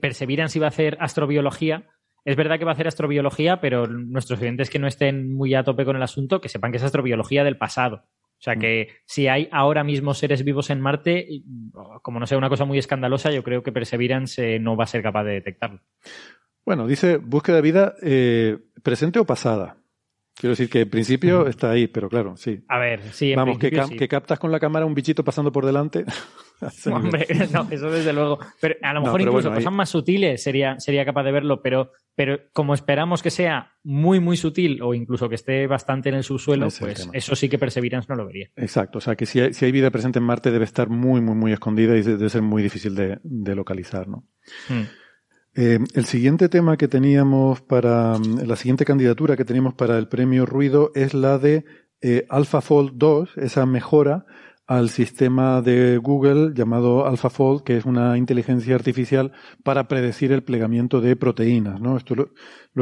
Perseverance 0.00 0.58
iba 0.58 0.66
a 0.66 0.68
hacer 0.68 0.96
astrobiología, 1.00 1.88
es 2.24 2.36
verdad 2.36 2.58
que 2.58 2.64
va 2.64 2.70
a 2.70 2.74
hacer 2.74 2.88
astrobiología, 2.88 3.60
pero 3.60 3.86
nuestros 3.86 4.38
clientes 4.38 4.70
que 4.70 4.78
no 4.78 4.86
estén 4.86 5.34
muy 5.34 5.54
a 5.54 5.64
tope 5.64 5.84
con 5.84 5.96
el 5.96 6.02
asunto, 6.02 6.40
que 6.40 6.48
sepan 6.48 6.70
que 6.70 6.76
es 6.76 6.82
astrobiología 6.82 7.44
del 7.44 7.58
pasado. 7.58 8.04
O 8.38 8.44
sea 8.44 8.56
que 8.56 8.88
mm. 8.88 8.94
si 9.06 9.28
hay 9.28 9.48
ahora 9.52 9.84
mismo 9.84 10.14
seres 10.14 10.44
vivos 10.44 10.70
en 10.70 10.80
Marte, 10.80 11.42
como 12.02 12.20
no 12.20 12.26
sea 12.26 12.38
una 12.38 12.48
cosa 12.48 12.64
muy 12.64 12.78
escandalosa, 12.78 13.30
yo 13.32 13.42
creo 13.42 13.62
que 13.62 13.72
Perseverance 13.72 14.56
eh, 14.56 14.58
no 14.58 14.76
va 14.76 14.84
a 14.84 14.88
ser 14.88 15.02
capaz 15.02 15.24
de 15.24 15.32
detectarlo. 15.32 15.80
Bueno, 16.64 16.86
dice 16.86 17.16
búsqueda 17.16 17.56
de 17.56 17.62
vida 17.62 17.94
presente 18.82 19.18
o 19.18 19.26
pasada. 19.26 19.81
Quiero 20.42 20.54
decir 20.54 20.68
que 20.68 20.80
en 20.80 20.90
principio 20.90 21.46
está 21.46 21.70
ahí, 21.70 21.86
pero 21.86 22.08
claro, 22.08 22.36
sí. 22.36 22.64
A 22.66 22.76
ver, 22.76 23.00
sí. 23.12 23.32
Vamos, 23.32 23.58
que, 23.60 23.70
que, 23.70 24.08
captas 24.08 24.40
con 24.40 24.50
la 24.50 24.58
cámara 24.58 24.84
un 24.84 24.92
bichito 24.92 25.22
pasando 25.22 25.52
por 25.52 25.64
delante. 25.64 26.04
Hombre, 26.92 27.28
no, 27.52 27.68
eso 27.70 27.88
desde 27.88 28.12
luego. 28.12 28.40
Pero 28.60 28.74
a 28.82 28.92
lo 28.92 29.02
mejor 29.02 29.20
incluso 29.20 29.54
cosas 29.54 29.72
más 29.72 29.88
sutiles 29.88 30.42
sería, 30.42 30.80
sería 30.80 31.04
capaz 31.04 31.22
de 31.22 31.30
verlo, 31.30 31.62
pero, 31.62 31.92
pero 32.16 32.40
como 32.52 32.74
esperamos 32.74 33.22
que 33.22 33.30
sea 33.30 33.74
muy, 33.84 34.18
muy 34.18 34.36
sutil 34.36 34.82
o 34.82 34.94
incluso 34.94 35.28
que 35.28 35.36
esté 35.36 35.68
bastante 35.68 36.08
en 36.08 36.16
el 36.16 36.24
subsuelo, 36.24 36.66
pues 36.76 37.08
eso 37.12 37.36
sí 37.36 37.48
que 37.48 37.56
Perseverance 37.60 38.08
no 38.08 38.16
lo 38.16 38.26
vería. 38.26 38.50
Exacto, 38.56 38.98
o 38.98 39.00
sea 39.00 39.14
que 39.14 39.26
si 39.26 39.38
hay, 39.38 39.54
si 39.54 39.64
hay 39.64 39.70
vida 39.70 39.92
presente 39.92 40.18
en 40.18 40.24
Marte 40.24 40.50
debe 40.50 40.64
estar 40.64 40.88
muy, 40.88 41.20
muy, 41.20 41.36
muy 41.36 41.52
escondida 41.52 41.96
y 41.96 42.02
debe 42.02 42.28
ser 42.28 42.42
muy 42.42 42.64
difícil 42.64 42.96
de, 42.96 43.20
de 43.22 43.54
localizar, 43.54 44.08
¿no? 44.08 44.24
Hmm. 44.68 44.86
Eh, 45.54 45.78
el 45.94 46.04
siguiente 46.06 46.48
tema 46.48 46.78
que 46.78 46.88
teníamos 46.88 47.60
para, 47.60 48.18
mm, 48.18 48.46
la 48.46 48.56
siguiente 48.56 48.84
candidatura 48.84 49.36
que 49.36 49.44
teníamos 49.44 49.74
para 49.74 49.98
el 49.98 50.08
premio 50.08 50.46
Ruido 50.46 50.92
es 50.94 51.12
la 51.12 51.38
de 51.38 51.64
eh, 52.00 52.26
AlphaFold 52.30 52.92
2, 52.94 53.36
esa 53.36 53.66
mejora 53.66 54.24
al 54.66 54.88
sistema 54.88 55.60
de 55.60 55.98
Google 55.98 56.52
llamado 56.54 57.06
AlphaFold, 57.06 57.62
que 57.62 57.76
es 57.76 57.84
una 57.84 58.16
inteligencia 58.16 58.74
artificial 58.74 59.32
para 59.62 59.86
predecir 59.88 60.32
el 60.32 60.42
plegamiento 60.42 61.00
de 61.00 61.14
proteínas. 61.14 61.80
¿no? 61.80 61.96
Esto 61.96 62.14
lo, 62.14 62.30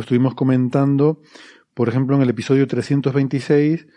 estuvimos 0.01 0.35
comentando, 0.35 1.21
por 1.75 1.89
ejemplo, 1.89 2.17
en 2.17 2.23
el 2.23 2.31
episodio 2.31 2.67
326, 2.67 3.89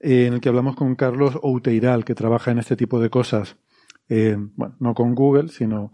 eh, 0.00 0.26
en 0.26 0.34
el 0.34 0.40
que 0.40 0.48
hablamos 0.48 0.74
con 0.74 0.96
Carlos 0.96 1.38
Outeiral, 1.42 2.04
que 2.04 2.14
trabaja 2.14 2.50
en 2.50 2.58
este 2.58 2.76
tipo 2.76 2.98
de 3.00 3.10
cosas. 3.10 3.56
Eh, 4.08 4.36
bueno, 4.56 4.76
no 4.78 4.94
con 4.94 5.14
Google, 5.14 5.48
sino 5.48 5.92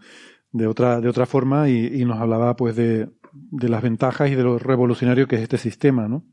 de 0.53 0.67
otra, 0.67 1.01
de 1.01 1.09
otra 1.09 1.25
forma 1.25 1.67
y, 1.67 2.05
nos 2.05 2.21
hablaba 2.21 2.55
pues 2.55 2.75
de, 2.75 3.09
de, 3.33 3.69
las 3.69 3.81
ventajas 3.81 4.29
y 4.29 4.35
de 4.35 4.43
lo 4.43 4.59
revolucionario 4.59 5.27
que 5.27 5.35
es 5.35 5.41
este 5.41 5.57
sistema, 5.57 6.07
¿no? 6.07 6.23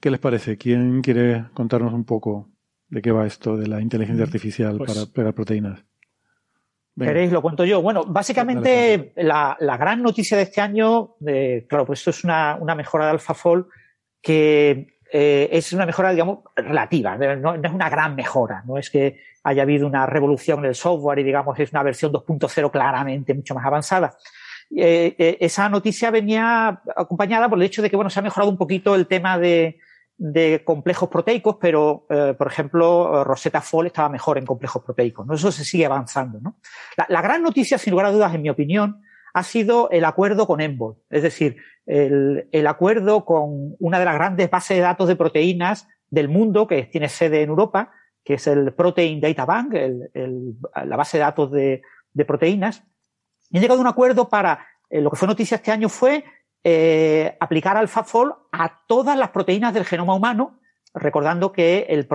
¿Qué 0.00 0.10
les 0.10 0.20
parece? 0.20 0.58
¿Quién 0.58 1.00
quiere 1.00 1.46
contarnos 1.54 1.94
un 1.94 2.04
poco 2.04 2.50
de 2.88 3.00
qué 3.00 3.12
va 3.12 3.26
esto 3.26 3.56
de 3.56 3.68
la 3.68 3.80
inteligencia 3.80 4.24
mm, 4.24 4.28
artificial 4.28 4.78
pues 4.78 4.92
para 4.92 5.06
pegar 5.06 5.34
proteínas? 5.34 5.84
¿Queréis? 6.98 7.32
Lo 7.32 7.40
cuento 7.40 7.64
yo. 7.64 7.80
Bueno, 7.80 8.04
básicamente 8.04 9.12
la, 9.16 9.56
la, 9.60 9.76
gran 9.78 10.02
noticia 10.02 10.36
de 10.36 10.42
este 10.42 10.60
año, 10.60 11.14
eh, 11.26 11.64
claro, 11.68 11.86
pues 11.86 12.00
esto 12.00 12.10
es 12.10 12.24
una, 12.24 12.58
una 12.60 12.74
mejora 12.74 13.06
de 13.06 13.12
AlphaFold 13.12 13.66
que 14.20 14.98
eh, 15.10 15.48
es 15.52 15.72
una 15.72 15.86
mejora, 15.86 16.10
digamos, 16.10 16.40
relativa, 16.56 17.16
no, 17.16 17.56
no, 17.56 17.68
es 17.68 17.72
una 17.72 17.88
gran 17.88 18.14
mejora, 18.14 18.62
no 18.66 18.76
es 18.76 18.90
que 18.90 19.20
haya 19.42 19.62
habido 19.62 19.86
una 19.86 20.06
revolución 20.06 20.60
en 20.60 20.66
el 20.66 20.74
software 20.74 21.18
y, 21.18 21.24
digamos, 21.24 21.58
es 21.58 21.72
una 21.72 21.82
versión 21.82 22.12
2.0 22.12 22.70
claramente 22.70 23.34
mucho 23.34 23.54
más 23.54 23.64
avanzada. 23.64 24.16
Eh, 24.74 25.14
eh, 25.18 25.36
esa 25.40 25.68
noticia 25.68 26.10
venía 26.10 26.80
acompañada 26.96 27.48
por 27.48 27.58
el 27.58 27.64
hecho 27.64 27.82
de 27.82 27.90
que, 27.90 27.96
bueno, 27.96 28.10
se 28.10 28.20
ha 28.20 28.22
mejorado 28.22 28.50
un 28.50 28.56
poquito 28.56 28.94
el 28.94 29.06
tema 29.06 29.38
de, 29.38 29.78
de 30.16 30.62
complejos 30.64 31.08
proteicos, 31.08 31.56
pero, 31.60 32.06
eh, 32.08 32.34
por 32.38 32.46
ejemplo, 32.46 33.24
Rosetta 33.24 33.60
Fall 33.60 33.86
estaba 33.86 34.08
mejor 34.08 34.38
en 34.38 34.46
complejos 34.46 34.82
proteicos, 34.82 35.26
¿no? 35.26 35.34
Eso 35.34 35.52
se 35.52 35.64
sigue 35.64 35.84
avanzando, 35.84 36.40
¿no? 36.40 36.58
La, 36.96 37.06
la 37.08 37.20
gran 37.20 37.42
noticia, 37.42 37.76
sin 37.76 37.90
lugar 37.90 38.06
a 38.06 38.12
dudas, 38.12 38.34
en 38.34 38.42
mi 38.42 38.50
opinión, 38.50 39.02
ha 39.34 39.42
sido 39.42 39.90
el 39.90 40.04
acuerdo 40.04 40.46
con 40.46 40.60
Embol, 40.60 40.96
es 41.10 41.22
decir, 41.22 41.56
el, 41.86 42.48
el, 42.52 42.66
acuerdo 42.66 43.24
con 43.24 43.74
una 43.78 43.98
de 43.98 44.04
las 44.04 44.14
grandes 44.14 44.50
bases 44.50 44.76
de 44.76 44.82
datos 44.82 45.08
de 45.08 45.16
proteínas 45.16 45.88
del 46.10 46.28
mundo, 46.28 46.66
que 46.66 46.84
tiene 46.84 47.08
sede 47.08 47.42
en 47.42 47.48
Europa, 47.48 47.92
que 48.24 48.34
es 48.34 48.46
el 48.46 48.72
Protein 48.74 49.20
Data 49.20 49.44
Bank, 49.44 49.74
la 49.74 50.96
base 50.96 51.18
de 51.18 51.22
datos 51.24 51.50
de, 51.50 51.82
proteínas, 52.26 52.84
y 53.50 53.56
han 53.56 53.62
llegado 53.62 53.80
a 53.80 53.82
un 53.82 53.88
acuerdo 53.88 54.28
para, 54.28 54.66
eh, 54.88 55.00
lo 55.00 55.10
que 55.10 55.16
fue 55.16 55.28
noticia 55.28 55.56
este 55.56 55.72
año 55.72 55.88
fue 55.88 56.24
eh, 56.64 57.36
aplicar 57.40 57.76
AlphaFold 57.76 58.32
a 58.52 58.82
todas 58.86 59.18
las 59.18 59.30
proteínas 59.30 59.74
del 59.74 59.84
genoma 59.84 60.14
humano, 60.14 60.60
recordando 60.94 61.52
que 61.52 61.86
el, 61.88 62.06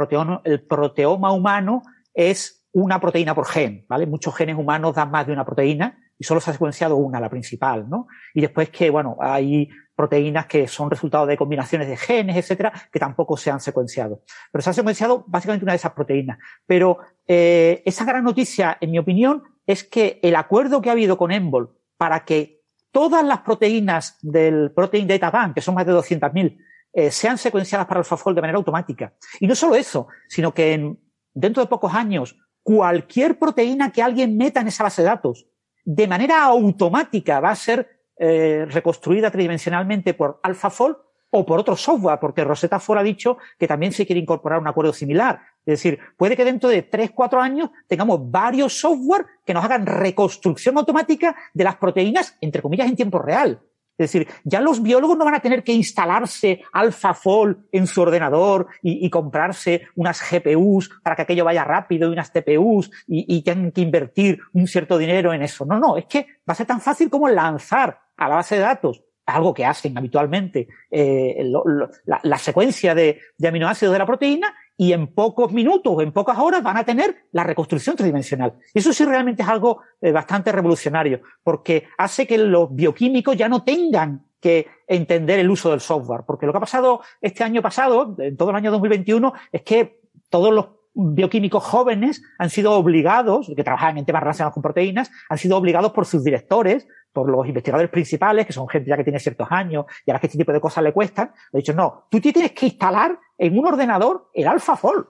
el 0.44 0.62
proteoma 0.62 1.32
humano 1.32 1.82
es 2.14 2.66
una 2.72 3.00
proteína 3.00 3.34
por 3.34 3.48
gen, 3.48 3.86
¿vale? 3.90 4.06
Muchos 4.06 4.36
genes 4.36 4.56
humanos 4.56 4.96
dan 4.96 5.12
más 5.12 5.26
de 5.26 5.34
una 5.34 5.46
proteína 5.46 5.98
y 6.18 6.24
solo 6.24 6.40
se 6.40 6.52
ha 6.52 6.54
secuenciado 6.54 6.96
una, 6.96 7.20
la 7.20 7.30
principal, 7.30 7.90
¿no? 7.90 8.08
Y 8.34 8.42
después 8.42 8.70
que, 8.70 8.90
bueno, 8.90 9.18
hay 9.20 9.70
proteínas 9.98 10.46
que 10.46 10.68
son 10.68 10.92
resultado 10.92 11.26
de 11.26 11.36
combinaciones 11.36 11.88
de 11.88 11.98
genes, 11.98 12.38
etcétera, 12.38 12.72
que 12.92 13.00
tampoco 13.00 13.36
se 13.36 13.50
han 13.50 13.60
secuenciado. 13.60 14.22
Pero 14.52 14.62
se 14.62 14.70
ha 14.70 14.74
secuenciado 14.74 15.26
básicamente 15.28 15.66
una 15.66 15.74
de 15.74 15.78
esas 15.78 15.94
proteínas. 15.94 16.38
Pero 16.68 17.00
eh, 17.28 17.82
esa 17.84 18.06
gran 18.06 18.24
noticia, 18.24 18.78
en 18.80 18.92
mi 18.92 19.00
opinión, 19.00 19.44
es 19.66 19.84
que 19.84 20.20
el 20.22 20.36
acuerdo 20.36 20.82
que 20.82 20.90
ha 20.90 20.92
habido 20.92 21.18
con 21.18 21.32
Embol 21.32 21.76
para 21.98 22.26
que 22.26 22.62
todas 22.92 23.26
las 23.26 23.40
proteínas 23.40 24.20
del 24.22 24.72
Protein 24.72 25.08
Data 25.08 25.32
Bank, 25.32 25.56
que 25.56 25.62
son 25.62 25.74
más 25.74 25.88
de 25.88 25.94
200.000, 25.94 26.58
eh, 26.94 27.10
sean 27.10 27.40
secuenciadas 27.40 27.88
para 27.88 28.00
AlphaFold 28.00 28.36
de 28.36 28.42
manera 28.42 28.60
automática. 28.60 29.16
Y 29.40 29.48
no 29.48 29.56
solo 29.56 29.76
eso, 29.76 30.08
sino 30.30 30.54
que 30.54 30.74
en, 30.74 31.00
dentro 31.34 31.64
de 31.64 31.70
pocos 31.70 31.94
años, 31.96 32.38
cualquier 32.62 33.40
proteína 33.40 33.92
que 33.92 34.04
alguien 34.04 34.38
meta 34.38 34.62
en 34.62 34.68
esa 34.68 34.84
base 34.84 35.02
de 35.02 35.08
datos, 35.08 35.48
de 35.84 36.08
manera 36.08 36.44
automática 36.44 37.40
va 37.40 37.50
a 37.50 37.56
ser 37.56 37.97
eh, 38.20 38.66
reconstruida 38.70 39.32
tridimensionalmente 39.32 40.14
por 40.14 40.40
AlphaFold 40.44 40.98
o 41.30 41.46
por 41.46 41.60
otro 41.60 41.76
software, 41.76 42.20
porque 42.20 42.44
Rosetta 42.44 42.80
Fold 42.80 43.00
ha 43.00 43.04
dicho 43.04 43.38
que 43.60 43.68
también 43.68 43.92
se 43.92 44.06
quiere 44.06 44.22
incorporar 44.22 44.60
un 44.60 44.68
acuerdo 44.68 44.94
similar. 44.94 45.42
Es 45.66 45.74
decir, 45.80 46.00
puede 46.16 46.38
que 46.38 46.46
dentro 46.46 46.70
de 46.70 46.84
3, 46.84 47.12
4 47.12 47.42
años 47.42 47.70
tengamos 47.88 48.20
varios 48.32 48.80
software 48.80 49.26
que 49.46 49.54
nos 49.54 49.64
hagan 49.66 49.86
reconstrucción 49.86 50.78
automática 50.78 51.36
de 51.54 51.64
las 51.64 51.76
proteínas, 51.76 52.38
entre 52.42 52.62
comillas, 52.62 52.88
en 52.88 52.96
tiempo 52.96 53.20
real. 53.20 53.62
Es 53.98 54.12
decir, 54.12 54.28
ya 54.44 54.62
los 54.62 54.84
biólogos 54.84 55.18
no 55.18 55.26
van 55.26 55.34
a 55.34 55.40
tener 55.40 55.64
que 55.64 55.74
instalarse 55.74 56.62
AlphaFold 56.72 57.66
en 57.72 57.88
su 57.88 58.00
ordenador 58.02 58.68
y, 58.84 59.10
comprarse 59.10 59.88
unas 59.96 60.22
GPUs 60.22 60.92
para 61.02 61.16
que 61.16 61.24
aquello 61.24 61.44
vaya 61.44 61.64
rápido 61.64 62.08
y 62.08 62.14
unas 62.14 62.32
TPUs 62.32 62.92
y, 63.08 63.26
y 63.28 63.42
tengan 63.42 63.72
que 63.72 63.82
invertir 63.82 64.40
un 64.54 64.68
cierto 64.68 65.00
dinero 65.00 65.34
en 65.34 65.42
eso. 65.42 65.66
No, 65.66 65.80
no, 65.80 65.98
es 65.98 66.06
que 66.06 66.28
va 66.48 66.54
a 66.54 66.56
ser 66.56 66.68
tan 66.68 66.80
fácil 66.80 67.10
como 67.10 67.28
lanzar 67.28 68.07
a 68.18 68.30
la 68.30 68.36
base 68.36 68.56
de 68.56 68.62
datos 68.62 69.04
algo 69.28 69.54
que 69.54 69.66
hacen 69.66 69.98
habitualmente 69.98 70.70
eh, 70.90 71.52
la, 72.06 72.38
secuencia 72.38 72.96
de, 72.96 73.20
aminoácidos 73.46 73.92
de 73.92 74.00
la 74.00 74.06
proteína 74.06 74.56
y 74.78 74.94
en 74.94 75.08
pocos 75.08 75.52
minutos 75.52 75.94
o 75.96 76.02
en 76.02 76.14
pocas 76.14 76.38
horas 76.40 76.64
van 76.64 76.78
a 76.78 76.86
tener 76.86 77.26
la 77.34 77.44
reconstrucción 77.44 77.96
tridimensional. 77.96 78.54
Eso 78.74 78.94
sí 78.94 79.04
realmente 79.04 79.44
es 79.44 79.50
algo 79.50 79.82
eh, 80.00 80.14
bastante 80.14 80.52
revolucionario, 80.52 81.22
porque 81.44 81.88
hace 81.98 82.26
que 82.26 82.38
los 82.38 82.74
bioquímicos 82.74 83.36
ya 83.36 83.50
no 83.50 83.64
tengan 83.64 84.26
que 84.40 84.68
entender 84.88 85.40
el 85.40 85.50
uso 85.50 85.72
del 85.72 85.82
software, 85.82 86.22
porque 86.26 86.46
lo 86.46 86.54
que 86.54 86.58
ha 86.60 86.62
pasado 86.62 87.02
este 87.20 87.44
año 87.44 87.62
pasado, 87.62 88.16
en 88.20 88.38
todo 88.38 88.52
el 88.52 88.56
año 88.56 88.72
2021, 88.72 89.34
es 89.52 89.62
que 89.64 90.00
todos 90.30 90.54
los 90.54 90.77
bioquímicos 90.98 91.64
jóvenes 91.64 92.24
han 92.40 92.50
sido 92.50 92.74
obligados, 92.74 93.52
que 93.56 93.64
trabajan 93.64 93.98
en 93.98 94.06
temas 94.06 94.24
relacionados 94.24 94.54
con 94.54 94.64
proteínas, 94.64 95.12
han 95.30 95.38
sido 95.38 95.58
obligados 95.58 95.92
por 95.92 96.06
sus 96.06 96.24
directores, 96.24 96.88
por 97.14 97.30
los 97.30 97.48
investigadores 97.48 97.90
principales, 97.90 98.46
que 98.46 98.54
son 98.54 98.68
gente 98.68 98.90
ya 98.90 98.98
que 98.98 99.04
tiene 99.04 99.20
ciertos 99.20 99.48
años 99.52 99.86
y 100.06 100.12
a 100.12 100.14
las 100.14 100.22
que 100.22 100.28
este 100.28 100.40
tipo 100.40 100.52
de 100.52 100.60
cosas 100.60 100.84
le 100.84 100.94
cuestan, 100.94 101.32
he 101.54 101.58
dicho, 101.58 101.74
no, 101.74 102.08
tú 102.10 102.20
tienes 102.20 102.52
que 102.52 102.68
instalar 102.68 103.18
en 103.38 103.58
un 103.58 103.68
ordenador 103.68 104.30
el 104.34 104.48
AlphaFold. 104.48 105.06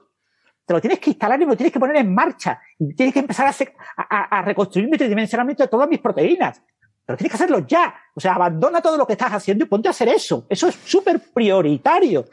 Te 0.65 0.73
lo 0.73 0.81
tienes 0.81 0.99
que 0.99 1.11
instalar 1.11 1.41
y 1.41 1.45
lo 1.45 1.55
tienes 1.55 1.71
que 1.71 1.79
poner 1.79 1.95
en 1.95 2.13
marcha. 2.13 2.59
Y 2.77 2.93
tienes 2.93 3.13
que 3.13 3.21
empezar 3.21 3.47
a, 3.47 4.37
a, 4.37 4.41
reconstruir 4.41 4.89
tridimensionalmente 4.97 5.65
todas 5.69 5.87
mis 5.87 5.99
proteínas. 5.99 6.61
Pero 7.05 7.15
tienes 7.15 7.31
que 7.31 7.37
hacerlo 7.37 7.65
ya. 7.65 7.95
O 8.13 8.19
sea, 8.19 8.33
abandona 8.33 8.81
todo 8.81 8.97
lo 8.97 9.07
que 9.07 9.13
estás 9.13 9.31
haciendo 9.31 9.63
y 9.63 9.67
ponte 9.69 9.87
a 9.87 9.91
hacer 9.91 10.09
eso. 10.09 10.45
Eso 10.49 10.67
es 10.67 10.75
súper 10.75 11.21
prioritario. 11.33 12.25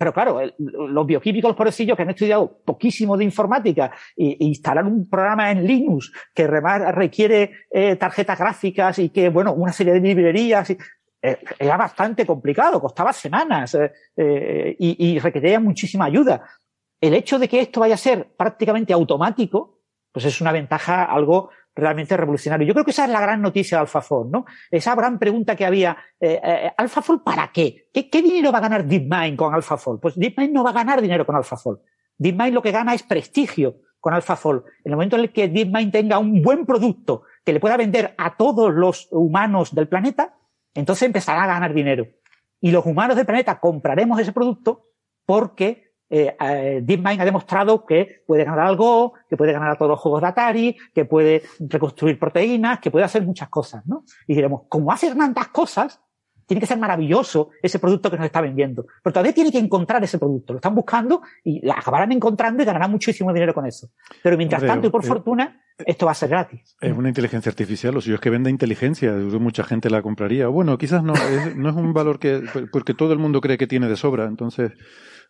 Pero 0.00 0.14
claro, 0.14 0.40
los 0.56 1.06
bioquímicos, 1.06 1.50
los 1.50 1.56
pobrecillos 1.58 1.94
que 1.94 2.04
han 2.04 2.08
estudiado 2.08 2.62
poquísimo 2.64 3.18
de 3.18 3.24
informática 3.24 3.92
e, 4.16 4.34
instalar 4.40 4.86
un 4.86 5.10
programa 5.10 5.50
en 5.50 5.66
Linux 5.66 6.10
que 6.34 6.46
requiere 6.46 7.66
eh, 7.70 7.96
tarjetas 7.96 8.38
gráficas 8.38 8.98
y 8.98 9.10
que, 9.10 9.28
bueno, 9.28 9.52
una 9.52 9.74
serie 9.74 9.92
de 9.92 10.00
librerías, 10.00 10.70
eh, 10.70 10.78
era 11.58 11.76
bastante 11.76 12.24
complicado, 12.24 12.80
costaba 12.80 13.12
semanas 13.12 13.76
eh, 14.16 14.74
y 14.78 15.18
requería 15.18 15.60
muchísima 15.60 16.06
ayuda. 16.06 16.48
El 16.98 17.12
hecho 17.12 17.38
de 17.38 17.46
que 17.46 17.60
esto 17.60 17.80
vaya 17.80 17.96
a 17.96 17.98
ser 17.98 18.26
prácticamente 18.38 18.94
automático, 18.94 19.80
pues 20.12 20.24
es 20.24 20.40
una 20.40 20.52
ventaja 20.52 21.04
algo 21.04 21.50
realmente 21.80 22.16
revolucionario. 22.16 22.66
Yo 22.66 22.74
creo 22.74 22.84
que 22.84 22.90
esa 22.92 23.04
es 23.04 23.10
la 23.10 23.20
gran 23.20 23.42
noticia 23.42 23.78
de 23.78 23.80
AlphaFold, 23.80 24.30
¿no? 24.30 24.44
Esa 24.70 24.94
gran 24.94 25.18
pregunta 25.18 25.56
que 25.56 25.66
había, 25.66 25.96
eh, 26.20 26.40
eh, 26.42 26.72
¿AlphaFold 26.76 27.22
para 27.22 27.50
qué? 27.52 27.88
qué? 27.92 28.22
dinero 28.22 28.52
va 28.52 28.58
a 28.58 28.62
ganar 28.62 28.84
DeepMind 28.84 29.36
con 29.36 29.54
AlphaFold? 29.54 30.00
Pues 30.00 30.16
DeepMind 30.16 30.52
no 30.52 30.62
va 30.62 30.70
a 30.70 30.74
ganar 30.74 31.00
dinero 31.00 31.26
con 31.26 31.36
AlphaFold. 31.36 31.80
DeepMind 32.18 32.54
lo 32.54 32.62
que 32.62 32.70
gana 32.70 32.94
es 32.94 33.02
prestigio 33.02 33.76
con 33.98 34.14
AlphaFold. 34.14 34.62
En 34.84 34.92
el 34.92 34.96
momento 34.96 35.16
en 35.16 35.22
el 35.22 35.32
que 35.32 35.48
DeepMind 35.48 35.92
tenga 35.92 36.18
un 36.18 36.42
buen 36.42 36.66
producto 36.66 37.22
que 37.44 37.52
le 37.52 37.60
pueda 37.60 37.76
vender 37.76 38.14
a 38.18 38.36
todos 38.36 38.72
los 38.72 39.08
humanos 39.10 39.74
del 39.74 39.88
planeta, 39.88 40.34
entonces 40.74 41.04
empezará 41.04 41.44
a 41.44 41.46
ganar 41.46 41.74
dinero. 41.74 42.06
Y 42.60 42.70
los 42.70 42.84
humanos 42.86 43.16
del 43.16 43.26
planeta 43.26 43.58
compraremos 43.58 44.20
ese 44.20 44.32
producto 44.32 44.86
porque 45.24 45.89
eh, 46.10 46.36
eh, 46.40 46.80
DeepMind 46.82 47.20
ha 47.20 47.24
demostrado 47.24 47.86
que 47.86 48.22
puede 48.26 48.44
ganar 48.44 48.66
algo, 48.66 49.14
que 49.28 49.36
puede 49.36 49.52
ganar 49.52 49.70
a 49.70 49.76
todos 49.76 49.90
los 49.90 50.00
juegos 50.00 50.20
de 50.20 50.26
Atari, 50.26 50.76
que 50.92 51.04
puede 51.04 51.42
reconstruir 51.60 52.18
proteínas, 52.18 52.80
que 52.80 52.90
puede 52.90 53.04
hacer 53.04 53.22
muchas 53.22 53.48
cosas, 53.48 53.86
¿no? 53.86 54.04
Y 54.26 54.34
diremos, 54.34 54.62
como 54.68 54.90
hace 54.90 55.14
tantas 55.14 55.48
cosas, 55.48 56.00
tiene 56.50 56.60
que 56.60 56.66
ser 56.66 56.78
maravilloso 56.78 57.50
ese 57.62 57.78
producto 57.78 58.10
que 58.10 58.16
nos 58.16 58.26
está 58.26 58.40
vendiendo. 58.40 58.84
Pero 59.04 59.12
todavía 59.12 59.32
tiene 59.32 59.52
que 59.52 59.58
encontrar 59.58 60.02
ese 60.02 60.18
producto. 60.18 60.52
Lo 60.52 60.56
están 60.56 60.74
buscando 60.74 61.22
y 61.44 61.64
la 61.64 61.74
acabarán 61.74 62.10
encontrando 62.10 62.60
y 62.60 62.66
ganarán 62.66 62.90
muchísimo 62.90 63.32
dinero 63.32 63.54
con 63.54 63.66
eso. 63.66 63.90
Pero 64.20 64.36
mientras 64.36 64.60
tanto, 64.64 64.88
y 64.88 64.90
por 64.90 65.04
eh, 65.04 65.06
fortuna, 65.06 65.62
esto 65.86 66.06
va 66.06 66.12
a 66.12 66.16
ser 66.16 66.30
gratis. 66.30 66.76
Es 66.80 66.92
una 66.92 67.08
inteligencia 67.08 67.50
artificial, 67.50 67.96
o 67.96 68.00
si 68.00 68.12
es 68.12 68.18
que 68.18 68.30
vende 68.30 68.50
inteligencia, 68.50 69.12
mucha 69.12 69.62
gente 69.62 69.90
la 69.90 70.02
compraría. 70.02 70.48
Bueno, 70.48 70.76
quizás 70.76 71.04
no, 71.04 71.12
no 71.54 71.68
es 71.68 71.76
un 71.76 71.92
valor 71.92 72.18
que, 72.18 72.42
porque 72.72 72.94
todo 72.94 73.12
el 73.12 73.20
mundo 73.20 73.40
cree 73.40 73.56
que 73.56 73.68
tiene 73.68 73.86
de 73.86 73.94
sobra, 73.94 74.24
entonces 74.24 74.72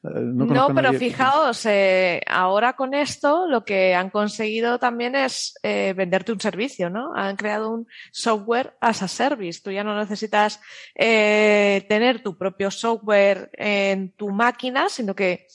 eh, 0.02 0.08
no, 0.12 0.74
pero 0.74 0.94
fijaos, 0.94 1.66
eh, 1.66 2.22
ahora 2.26 2.72
con 2.72 2.94
esto 2.94 3.46
lo 3.46 3.64
que 3.64 3.94
han 3.94 4.08
conseguido 4.08 4.78
también 4.78 5.14
es 5.14 5.54
eh, 5.62 5.92
venderte 5.94 6.32
un 6.32 6.40
servicio, 6.40 6.88
¿no? 6.88 7.12
Han 7.14 7.36
creado 7.36 7.70
un 7.70 7.86
software 8.10 8.74
as 8.80 9.02
a 9.02 9.08
service. 9.08 9.60
Tú 9.62 9.70
ya 9.70 9.84
no 9.84 9.94
necesitas 9.98 10.60
tener 10.94 12.22
tu 12.22 12.38
propio 12.38 12.70
software 12.70 13.50
en 13.52 14.12
tu 14.12 14.30
máquina, 14.30 14.88
sino 14.88 15.14
que 15.14 15.46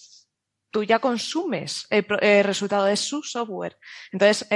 tú 0.69 0.83
ya 0.83 0.99
consumes 0.99 1.87
el, 1.89 2.05
resultado 2.43 2.85
de 2.85 2.97
su 2.97 3.23
software. 3.23 3.77
Entonces, 4.11 4.47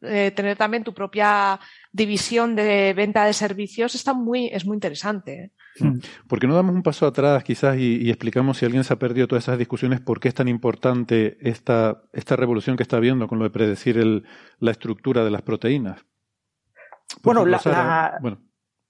tener 0.00 0.56
también 0.56 0.84
tu 0.84 0.94
propia 0.94 1.60
división 1.92 2.56
de 2.56 2.94
venta 2.94 3.26
de 3.26 3.34
servicios 3.34 3.94
está 3.94 4.14
muy, 4.14 4.46
es 4.46 4.64
muy 4.64 4.76
interesante. 4.76 5.52
Hmm. 5.78 5.98
¿Por 6.28 6.38
qué 6.38 6.46
no 6.46 6.54
damos 6.54 6.74
un 6.74 6.82
paso 6.82 7.06
atrás 7.06 7.42
quizás 7.44 7.78
y, 7.78 8.10
explicamos 8.10 8.58
si 8.58 8.66
alguien 8.66 8.84
se 8.84 8.92
ha 8.92 8.98
perdido 8.98 9.26
todas 9.26 9.44
esas 9.44 9.58
discusiones, 9.58 10.00
por 10.00 10.20
qué 10.20 10.28
es 10.28 10.34
tan 10.34 10.48
importante 10.48 11.38
esta, 11.40 12.02
esta 12.12 12.36
revolución 12.36 12.76
que 12.76 12.82
está 12.82 12.98
habiendo 12.98 13.26
con 13.26 13.38
lo 13.38 13.44
de 13.44 13.50
predecir 13.50 13.98
el, 13.98 14.24
la 14.58 14.70
estructura 14.70 15.24
de 15.24 15.30
las 15.30 15.42
proteínas? 15.42 16.04
bueno, 17.22 17.44
la, 17.44 18.18
bueno, 18.20 18.40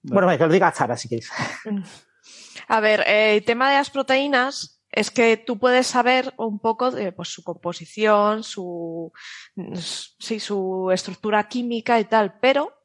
bueno, 0.02 0.28
que 0.38 0.46
lo 0.46 0.52
diga 0.52 0.72
Sara 0.72 0.96
si 0.96 1.08
quieres. 1.08 1.30
A 2.68 2.80
ver, 2.80 3.04
el 3.06 3.44
tema 3.44 3.70
de 3.70 3.76
las 3.76 3.90
proteínas 3.90 4.82
es 4.90 5.10
que 5.10 5.36
tú 5.38 5.58
puedes 5.58 5.86
saber 5.86 6.34
un 6.36 6.58
poco 6.58 6.90
de 6.90 7.12
pues, 7.12 7.28
su 7.28 7.42
composición, 7.42 8.44
su, 8.44 9.12
sí, 10.18 10.38
su 10.38 10.90
estructura 10.92 11.48
química 11.48 11.98
y 11.98 12.04
tal, 12.04 12.38
pero 12.40 12.81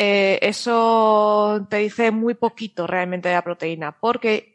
eh, 0.00 0.38
eso 0.42 1.66
te 1.68 1.78
dice 1.78 2.12
muy 2.12 2.34
poquito 2.34 2.86
realmente 2.86 3.28
de 3.28 3.34
la 3.34 3.42
proteína, 3.42 3.98
porque 3.98 4.54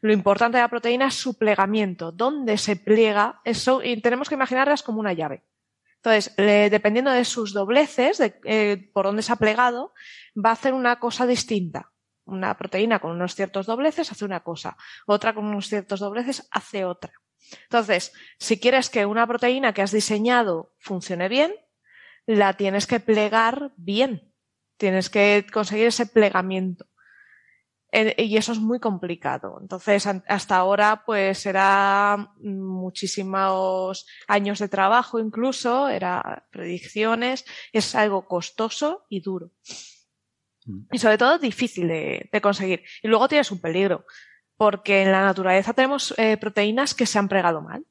lo 0.00 0.12
importante 0.12 0.58
de 0.58 0.62
la 0.62 0.68
proteína 0.68 1.06
es 1.06 1.14
su 1.14 1.38
plegamiento, 1.38 2.10
dónde 2.10 2.58
se 2.58 2.74
pliega, 2.74 3.40
eso, 3.44 3.80
y 3.80 4.00
tenemos 4.00 4.28
que 4.28 4.34
imaginarlas 4.34 4.82
como 4.82 4.98
una 4.98 5.12
llave. 5.12 5.44
Entonces, 6.02 6.34
dependiendo 6.36 7.12
de 7.12 7.24
sus 7.24 7.52
dobleces, 7.52 8.18
de 8.18 8.40
eh, 8.42 8.90
por 8.92 9.06
dónde 9.06 9.22
se 9.22 9.32
ha 9.32 9.36
plegado, 9.36 9.92
va 10.34 10.50
a 10.50 10.54
hacer 10.54 10.74
una 10.74 10.98
cosa 10.98 11.28
distinta. 11.28 11.92
Una 12.24 12.56
proteína 12.56 12.98
con 12.98 13.12
unos 13.12 13.36
ciertos 13.36 13.66
dobleces 13.66 14.10
hace 14.10 14.24
una 14.24 14.40
cosa, 14.40 14.76
otra 15.06 15.32
con 15.32 15.44
unos 15.44 15.68
ciertos 15.68 16.00
dobleces 16.00 16.48
hace 16.50 16.84
otra. 16.84 17.12
Entonces, 17.62 18.12
si 18.40 18.58
quieres 18.58 18.90
que 18.90 19.06
una 19.06 19.28
proteína 19.28 19.72
que 19.72 19.82
has 19.82 19.92
diseñado 19.92 20.72
funcione 20.80 21.28
bien, 21.28 21.54
la 22.26 22.54
tienes 22.54 22.88
que 22.88 22.98
plegar 22.98 23.70
bien. 23.76 24.29
Tienes 24.80 25.10
que 25.10 25.44
conseguir 25.52 25.88
ese 25.88 26.06
plegamiento. 26.06 26.86
y 27.92 28.36
eso 28.38 28.52
es 28.52 28.60
muy 28.60 28.80
complicado. 28.80 29.58
Entonces, 29.60 30.06
hasta 30.06 30.56
ahora, 30.56 31.02
pues 31.04 31.44
era 31.44 32.32
muchísimos 32.38 34.06
años 34.26 34.58
de 34.58 34.68
trabajo 34.68 35.20
incluso, 35.20 35.90
era 35.90 36.46
predicciones, 36.50 37.44
es 37.74 37.94
algo 37.94 38.26
costoso 38.26 39.04
y 39.10 39.20
duro. 39.20 39.50
Mm. 40.64 40.86
Y 40.92 40.98
sobre 40.98 41.18
todo 41.18 41.38
difícil 41.38 41.86
de, 41.86 42.40
conseguir. 42.40 42.82
Y 43.02 43.08
luego 43.08 43.28
tienes 43.28 43.50
un 43.50 43.60
peligro, 43.60 44.06
porque 44.56 45.02
en 45.02 45.12
la 45.12 45.20
naturaleza 45.20 45.74
tenemos 45.74 46.14
eh, 46.16 46.38
proteínas 46.38 46.94
que 46.94 47.04
se 47.04 47.18
han 47.18 47.28
plegado 47.28 47.60
mal. 47.60 47.84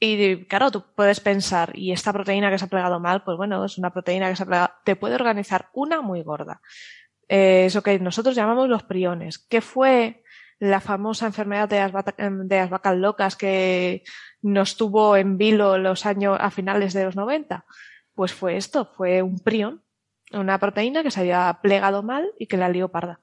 Y 0.00 0.44
claro, 0.44 0.70
tú 0.70 0.84
puedes 0.94 1.18
pensar, 1.18 1.76
y 1.76 1.90
esta 1.90 2.12
proteína 2.12 2.50
que 2.50 2.58
se 2.58 2.66
ha 2.66 2.68
plegado 2.68 3.00
mal, 3.00 3.24
pues 3.24 3.36
bueno, 3.36 3.64
es 3.64 3.78
una 3.78 3.92
proteína 3.92 4.28
que 4.28 4.36
se 4.36 4.44
ha 4.44 4.46
plegado, 4.46 4.70
te 4.84 4.94
puede 4.94 5.16
organizar 5.16 5.70
una 5.72 6.02
muy 6.02 6.22
gorda. 6.22 6.60
Eh, 7.28 7.64
eso 7.66 7.82
que 7.82 7.98
nosotros 7.98 8.34
llamamos 8.34 8.68
los 8.68 8.84
priones. 8.84 9.38
¿Qué 9.38 9.60
fue 9.60 10.22
la 10.60 10.80
famosa 10.80 11.26
enfermedad 11.26 11.68
de 11.68 11.78
las, 11.80 11.92
de 12.48 12.56
las 12.56 12.70
vacas 12.70 12.96
locas 12.96 13.36
que 13.36 14.02
nos 14.40 14.76
tuvo 14.76 15.16
en 15.16 15.36
vilo 15.36 15.78
los 15.78 16.06
años 16.06 16.38
a 16.40 16.50
finales 16.50 16.94
de 16.94 17.04
los 17.04 17.16
90? 17.16 17.64
Pues 18.14 18.32
fue 18.32 18.56
esto, 18.56 18.86
fue 18.96 19.22
un 19.22 19.40
prion, 19.40 19.82
una 20.32 20.58
proteína 20.58 21.02
que 21.02 21.10
se 21.10 21.20
había 21.20 21.58
plegado 21.60 22.02
mal 22.02 22.30
y 22.38 22.46
que 22.46 22.56
la 22.56 22.68
lió 22.68 22.88
parda. 22.88 23.20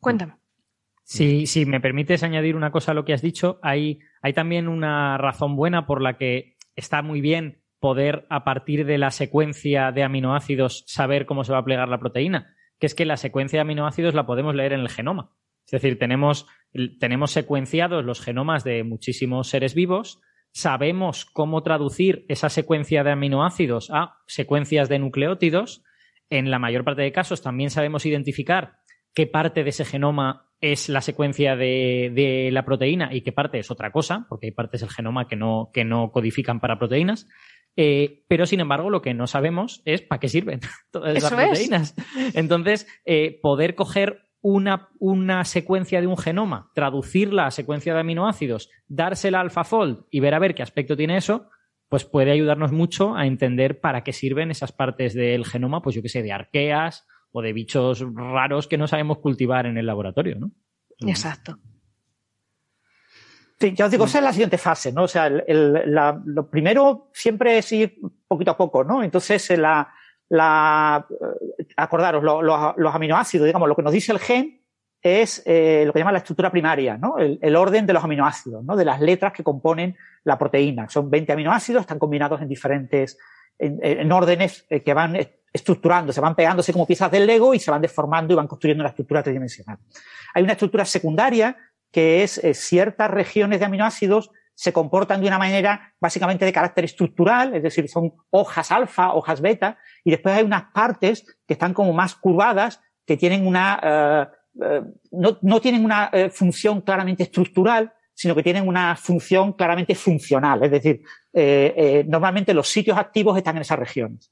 Cuéntame. 0.00 0.34
Si, 1.02 1.46
si 1.46 1.66
me 1.66 1.80
permites 1.80 2.24
añadir 2.24 2.56
una 2.56 2.72
cosa 2.72 2.90
a 2.90 2.94
lo 2.94 3.04
que 3.04 3.14
has 3.14 3.22
dicho, 3.22 3.60
hay, 3.62 4.00
hay 4.26 4.32
también 4.32 4.66
una 4.66 5.16
razón 5.18 5.54
buena 5.54 5.86
por 5.86 6.02
la 6.02 6.18
que 6.18 6.56
está 6.74 7.00
muy 7.00 7.20
bien 7.20 7.62
poder, 7.78 8.26
a 8.28 8.42
partir 8.42 8.84
de 8.84 8.98
la 8.98 9.12
secuencia 9.12 9.92
de 9.92 10.02
aminoácidos, 10.02 10.82
saber 10.88 11.26
cómo 11.26 11.44
se 11.44 11.52
va 11.52 11.58
a 11.58 11.64
plegar 11.64 11.88
la 11.88 12.00
proteína, 12.00 12.52
que 12.80 12.86
es 12.86 12.96
que 12.96 13.04
la 13.04 13.18
secuencia 13.18 13.58
de 13.58 13.60
aminoácidos 13.60 14.14
la 14.14 14.26
podemos 14.26 14.56
leer 14.56 14.72
en 14.72 14.80
el 14.80 14.88
genoma. 14.88 15.30
Es 15.64 15.70
decir, 15.70 16.00
tenemos, 16.00 16.48
tenemos 16.98 17.30
secuenciados 17.30 18.04
los 18.04 18.20
genomas 18.20 18.64
de 18.64 18.82
muchísimos 18.82 19.48
seres 19.48 19.76
vivos, 19.76 20.20
sabemos 20.50 21.24
cómo 21.24 21.62
traducir 21.62 22.24
esa 22.28 22.48
secuencia 22.48 23.04
de 23.04 23.12
aminoácidos 23.12 23.90
a 23.92 24.16
secuencias 24.26 24.88
de 24.88 24.98
nucleótidos. 24.98 25.84
En 26.30 26.50
la 26.50 26.58
mayor 26.58 26.82
parte 26.82 27.02
de 27.02 27.12
casos 27.12 27.42
también 27.42 27.70
sabemos 27.70 28.04
identificar 28.06 28.78
qué 29.16 29.26
parte 29.26 29.64
de 29.64 29.70
ese 29.70 29.86
genoma 29.86 30.50
es 30.60 30.90
la 30.90 31.00
secuencia 31.00 31.56
de, 31.56 32.50
la 32.52 32.66
proteína 32.66 33.14
y 33.14 33.22
qué 33.22 33.32
parte 33.32 33.58
es 33.58 33.70
otra 33.70 33.90
cosa, 33.90 34.26
porque 34.28 34.48
hay 34.48 34.52
partes 34.52 34.82
del 34.82 34.90
genoma 34.90 35.26
que 35.26 35.36
no, 35.36 35.70
que 35.72 35.84
no 35.84 36.12
codifican 36.12 36.60
para 36.60 36.78
proteínas. 36.78 37.26
Eh, 37.76 38.24
pero, 38.28 38.44
sin 38.44 38.60
embargo, 38.60 38.90
lo 38.90 39.00
que 39.00 39.14
no 39.14 39.26
sabemos 39.26 39.80
es 39.86 40.02
para 40.02 40.20
qué 40.20 40.28
sirven 40.28 40.60
todas 40.92 41.16
esas 41.16 41.32
proteínas. 41.32 41.94
Entonces, 42.34 42.86
eh, 43.06 43.40
poder 43.40 43.74
coger 43.74 44.28
una, 44.42 44.90
una, 44.98 45.44
secuencia 45.44 46.02
de 46.02 46.06
un 46.06 46.18
genoma, 46.18 46.70
traducirla 46.74 47.46
a 47.46 47.50
secuencia 47.50 47.94
de 47.94 48.00
aminoácidos, 48.00 48.70
dársela 48.86 49.40
al 49.40 49.46
AlphaFold 49.46 50.04
y 50.10 50.20
ver 50.20 50.34
a 50.34 50.38
ver 50.38 50.54
qué 50.54 50.62
aspecto 50.62 50.94
tiene 50.94 51.16
eso, 51.16 51.48
pues 51.88 52.04
puede 52.04 52.32
ayudarnos 52.32 52.70
mucho 52.70 53.16
a 53.16 53.26
entender 53.26 53.80
para 53.80 54.04
qué 54.04 54.12
sirven 54.12 54.50
esas 54.50 54.72
partes 54.72 55.14
del 55.14 55.46
genoma, 55.46 55.80
pues 55.80 55.96
yo 55.96 56.02
que 56.02 56.10
sé, 56.10 56.22
de 56.22 56.32
arqueas 56.32 57.06
o 57.32 57.42
de 57.42 57.52
bichos 57.52 58.04
raros 58.14 58.66
que 58.66 58.78
no 58.78 58.86
sabemos 58.86 59.18
cultivar 59.18 59.66
en 59.66 59.78
el 59.78 59.86
laboratorio, 59.86 60.36
¿no? 60.38 60.50
Exacto. 61.00 61.58
Sí, 63.58 63.72
ya 63.74 63.86
os 63.86 63.90
digo, 63.90 64.04
esa 64.04 64.18
es 64.18 64.24
la 64.24 64.32
siguiente 64.32 64.58
fase, 64.58 64.92
¿no? 64.92 65.04
O 65.04 65.08
sea, 65.08 65.30
lo 65.30 66.50
primero 66.50 67.10
siempre 67.14 67.58
es 67.58 67.72
ir 67.72 67.98
poquito 68.28 68.50
a 68.50 68.56
poco, 68.56 68.84
¿no? 68.84 69.02
Entonces, 69.02 69.50
la, 69.58 69.92
la 70.28 71.06
eh, 71.10 71.66
acordaros, 71.76 72.22
los 72.22 72.94
aminoácidos, 72.94 73.46
digamos, 73.46 73.68
lo 73.68 73.76
que 73.76 73.82
nos 73.82 73.92
dice 73.92 74.12
el 74.12 74.18
gen 74.18 74.60
es 75.00 75.42
eh, 75.46 75.84
lo 75.86 75.92
que 75.92 76.00
llama 76.00 76.12
la 76.12 76.18
estructura 76.18 76.50
primaria, 76.50 76.98
¿no? 76.98 77.16
El, 77.18 77.56
orden 77.56 77.86
de 77.86 77.92
los 77.92 78.02
aminoácidos, 78.02 78.64
¿no? 78.64 78.76
De 78.76 78.84
las 78.84 79.00
letras 79.00 79.32
que 79.32 79.44
componen 79.44 79.96
la 80.24 80.36
proteína. 80.36 80.88
Son 80.88 81.08
20 81.08 81.32
aminoácidos, 81.32 81.82
están 81.82 81.98
combinados 81.98 82.42
en 82.42 82.48
diferentes, 82.48 83.16
en 83.58 84.12
órdenes 84.12 84.66
eh, 84.68 84.82
que 84.82 84.94
van 84.94 85.16
estructurando, 85.52 86.12
se 86.12 86.20
van 86.20 86.34
pegándose 86.34 86.72
como 86.72 86.86
piezas 86.86 87.10
del 87.10 87.26
Lego 87.26 87.54
y 87.54 87.58
se 87.58 87.70
van 87.70 87.80
deformando 87.80 88.32
y 88.32 88.36
van 88.36 88.46
construyendo 88.46 88.82
una 88.82 88.90
estructura 88.90 89.22
tridimensional. 89.22 89.78
Hay 90.34 90.42
una 90.42 90.52
estructura 90.52 90.84
secundaria 90.84 91.56
que 91.90 92.22
es 92.22 92.38
eh, 92.38 92.52
ciertas 92.52 93.10
regiones 93.10 93.60
de 93.60 93.66
aminoácidos 93.66 94.30
se 94.54 94.72
comportan 94.72 95.20
de 95.20 95.26
una 95.26 95.38
manera 95.38 95.94
básicamente 96.00 96.46
de 96.46 96.52
carácter 96.52 96.84
estructural, 96.84 97.54
es 97.54 97.62
decir, 97.62 97.88
son 97.88 98.14
hojas 98.30 98.72
alfa, 98.72 99.12
hojas 99.12 99.42
beta, 99.42 99.76
y 100.02 100.10
después 100.10 100.34
hay 100.34 100.44
unas 100.44 100.64
partes 100.72 101.26
que 101.46 101.52
están 101.52 101.74
como 101.74 101.92
más 101.92 102.14
curvadas, 102.14 102.80
que 103.04 103.18
tienen 103.18 103.46
una, 103.46 104.30
eh, 104.62 104.82
no, 105.10 105.38
no, 105.42 105.60
tienen 105.60 105.84
una 105.84 106.10
función 106.32 106.80
claramente 106.80 107.24
estructural, 107.24 107.92
sino 108.16 108.34
que 108.34 108.42
tienen 108.42 108.66
una 108.66 108.96
función 108.96 109.52
claramente 109.52 109.94
funcional, 109.94 110.64
es 110.64 110.70
decir, 110.70 111.02
normalmente 112.08 112.54
los 112.54 112.66
sitios 112.66 112.96
activos 112.96 113.36
están 113.36 113.56
en 113.56 113.62
esas 113.62 113.78
regiones. 113.78 114.30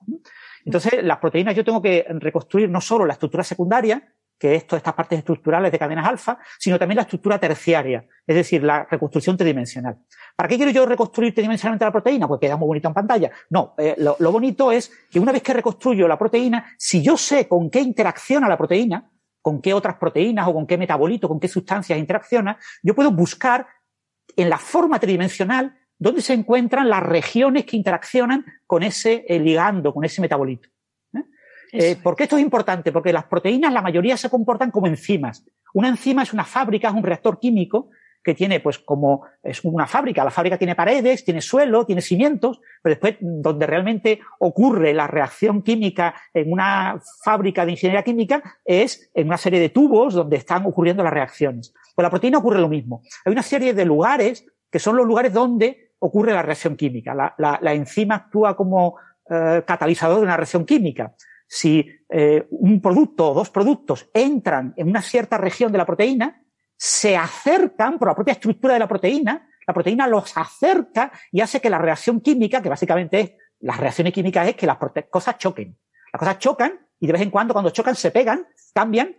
Entonces, 0.64 1.04
las 1.04 1.18
proteínas 1.18 1.54
yo 1.54 1.64
tengo 1.64 1.82
que 1.82 2.06
reconstruir 2.08 2.70
no 2.70 2.80
solo 2.80 3.04
la 3.04 3.12
estructura 3.12 3.44
secundaria, 3.44 4.02
que 4.38 4.56
es 4.56 4.66
todas 4.66 4.80
estas 4.80 4.94
partes 4.94 5.18
estructurales 5.18 5.70
de 5.70 5.78
cadenas 5.78 6.06
alfa, 6.08 6.38
sino 6.58 6.78
también 6.78 6.96
la 6.96 7.02
estructura 7.02 7.38
terciaria, 7.38 8.04
es 8.26 8.36
decir, 8.36 8.62
la 8.64 8.84
reconstrucción 8.90 9.36
tridimensional. 9.36 9.98
¿Para 10.34 10.48
qué 10.48 10.56
quiero 10.56 10.72
yo 10.72 10.86
reconstruir 10.86 11.34
tridimensionalmente 11.34 11.84
la 11.84 11.92
proteína? 11.92 12.26
Pues 12.26 12.40
queda 12.40 12.56
muy 12.56 12.66
bonito 12.66 12.88
en 12.88 12.94
pantalla. 12.94 13.30
No, 13.50 13.74
eh, 13.78 13.94
lo, 13.98 14.16
lo, 14.18 14.32
bonito 14.32 14.72
es 14.72 14.90
que 15.10 15.20
una 15.20 15.32
vez 15.32 15.42
que 15.42 15.54
reconstruyo 15.54 16.08
la 16.08 16.18
proteína, 16.18 16.74
si 16.76 17.02
yo 17.02 17.16
sé 17.16 17.46
con 17.46 17.70
qué 17.70 17.80
interacciona 17.80 18.48
la 18.48 18.58
proteína, 18.58 19.10
con 19.40 19.60
qué 19.60 19.74
otras 19.74 19.96
proteínas 19.96 20.48
o 20.48 20.54
con 20.54 20.66
qué 20.66 20.78
metabolito, 20.78 21.28
con 21.28 21.38
qué 21.38 21.48
sustancias 21.48 21.98
interacciona, 21.98 22.58
yo 22.82 22.94
puedo 22.94 23.12
buscar 23.12 23.66
en 24.36 24.48
la 24.48 24.58
forma 24.58 24.98
tridimensional 24.98 25.76
dónde 25.98 26.22
se 26.22 26.34
encuentran 26.34 26.88
las 26.88 27.02
regiones 27.02 27.64
que 27.64 27.76
interaccionan 27.76 28.44
con 28.66 28.82
ese 28.82 29.24
eh, 29.28 29.38
ligando, 29.38 29.92
con 29.92 30.04
ese 30.04 30.20
metabolito. 30.20 30.68
¿eh? 31.14 31.22
Eh, 31.72 31.96
¿Por 32.02 32.16
qué 32.16 32.24
esto 32.24 32.36
es 32.36 32.42
importante? 32.42 32.92
Porque 32.92 33.12
las 33.12 33.24
proteínas, 33.24 33.72
la 33.72 33.82
mayoría 33.82 34.16
se 34.16 34.30
comportan 34.30 34.70
como 34.70 34.86
enzimas. 34.86 35.44
Una 35.72 35.88
enzima 35.88 36.22
es 36.22 36.32
una 36.32 36.44
fábrica, 36.44 36.88
es 36.88 36.94
un 36.94 37.02
reactor 37.02 37.38
químico 37.40 37.90
que 38.24 38.34
tiene, 38.34 38.58
pues, 38.60 38.78
como 38.78 39.22
es 39.42 39.62
una 39.64 39.86
fábrica. 39.86 40.24
La 40.24 40.30
fábrica 40.30 40.56
tiene 40.56 40.74
paredes, 40.74 41.24
tiene 41.24 41.42
suelo, 41.42 41.84
tiene 41.84 42.00
cimientos, 42.00 42.60
pero 42.82 42.94
después, 42.94 43.16
donde 43.20 43.66
realmente 43.66 44.20
ocurre 44.38 44.94
la 44.94 45.06
reacción 45.06 45.62
química 45.62 46.14
en 46.32 46.50
una 46.50 46.98
fábrica 47.22 47.66
de 47.66 47.72
ingeniería 47.72 48.02
química 48.02 48.42
es 48.64 49.10
en 49.14 49.26
una 49.26 49.36
serie 49.36 49.60
de 49.60 49.68
tubos 49.68 50.14
donde 50.14 50.38
están 50.38 50.64
ocurriendo 50.64 51.02
las 51.02 51.12
reacciones. 51.12 51.74
Con 51.94 52.02
la 52.02 52.10
proteína 52.10 52.38
ocurre 52.38 52.60
lo 52.60 52.68
mismo. 52.68 53.02
Hay 53.26 53.32
una 53.32 53.42
serie 53.42 53.74
de 53.74 53.84
lugares 53.84 54.46
que 54.70 54.78
son 54.78 54.96
los 54.96 55.06
lugares 55.06 55.32
donde 55.32 55.92
ocurre 55.98 56.32
la 56.32 56.42
reacción 56.42 56.76
química. 56.76 57.14
La, 57.36 57.74
enzima 57.74 58.16
actúa 58.16 58.56
como 58.56 58.96
eh, 59.28 59.62
catalizador 59.66 60.18
de 60.18 60.24
una 60.24 60.36
reacción 60.36 60.64
química. 60.64 61.14
Si 61.46 61.86
eh, 62.08 62.46
un 62.50 62.80
producto 62.80 63.30
o 63.30 63.34
dos 63.34 63.50
productos 63.50 64.08
entran 64.14 64.72
en 64.76 64.88
una 64.88 65.02
cierta 65.02 65.36
región 65.36 65.70
de 65.70 65.78
la 65.78 65.86
proteína, 65.86 66.43
se 66.84 67.16
acercan 67.16 67.98
por 67.98 68.08
la 68.08 68.14
propia 68.14 68.32
estructura 68.32 68.74
de 68.74 68.80
la 68.80 68.86
proteína, 68.86 69.48
la 69.66 69.72
proteína 69.72 70.06
los 70.06 70.36
acerca 70.36 71.10
y 71.32 71.40
hace 71.40 71.58
que 71.58 71.70
la 71.70 71.78
reacción 71.78 72.20
química, 72.20 72.60
que 72.60 72.68
básicamente 72.68 73.20
es, 73.20 73.32
las 73.60 73.78
reacciones 73.78 74.12
químicas 74.12 74.46
es 74.48 74.54
que 74.54 74.66
las 74.66 74.76
cosas 75.08 75.38
choquen. 75.38 75.78
Las 76.12 76.20
cosas 76.20 76.38
chocan 76.38 76.86
y 77.00 77.06
de 77.06 77.14
vez 77.14 77.22
en 77.22 77.30
cuando 77.30 77.54
cuando 77.54 77.70
chocan 77.70 77.94
se 77.94 78.10
pegan, 78.10 78.46
cambian 78.74 79.16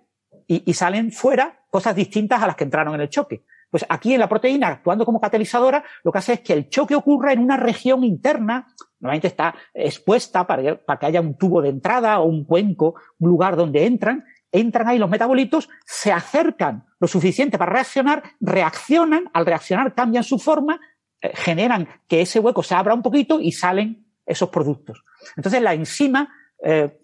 y 0.48 0.72
salen 0.76 1.12
fuera 1.12 1.66
cosas 1.72 1.96
distintas 1.96 2.44
a 2.44 2.46
las 2.46 2.56
que 2.56 2.66
entraron 2.66 2.94
en 2.94 3.02
el 3.02 3.10
choque. 3.10 3.46
Pues 3.76 3.86
aquí 3.90 4.14
en 4.14 4.22
la 4.22 4.30
proteína, 4.30 4.70
actuando 4.70 5.06
como 5.06 5.20
catalizadora, 5.20 5.84
lo 6.04 6.12
que 6.14 6.18
hace 6.20 6.34
es 6.34 6.40
que 6.40 6.54
el 6.54 6.70
choque 6.70 6.96
ocurra 6.96 7.34
en 7.34 7.40
una 7.40 7.58
región 7.58 8.06
interna, 8.06 8.68
normalmente 9.02 9.28
está 9.28 9.54
expuesta 9.74 10.48
para 10.48 10.78
que, 10.98 11.06
haya 11.06 11.20
un 11.20 11.38
tubo 11.38 11.62
de 11.62 11.70
entrada 11.70 12.20
o 12.20 12.26
un 12.26 12.46
cuenco, 12.46 12.96
un 13.20 13.30
lugar 13.30 13.58
donde 13.58 13.86
entran, 13.86 14.24
entran 14.60 14.88
ahí 14.88 14.98
los 14.98 15.10
metabolitos, 15.10 15.70
se 15.86 16.12
acercan 16.12 16.86
lo 17.00 17.08
suficiente 17.08 17.58
para 17.58 17.74
reaccionar, 17.74 18.24
reaccionan, 18.40 19.30
al 19.34 19.46
reaccionar 19.46 19.94
cambian 19.94 20.24
su 20.24 20.40
forma, 20.40 20.80
eh, 21.22 21.32
generan 21.36 21.88
que 22.08 22.22
ese 22.22 22.40
hueco 22.40 22.64
se 22.64 22.76
abra 22.76 22.94
un 22.94 23.02
poquito 23.02 23.40
y 23.40 23.52
salen 23.52 24.06
esos 24.26 24.50
productos. 24.50 25.04
Entonces 25.36 25.62
la 25.62 25.74
enzima 25.74 26.34
eh, 26.64 26.98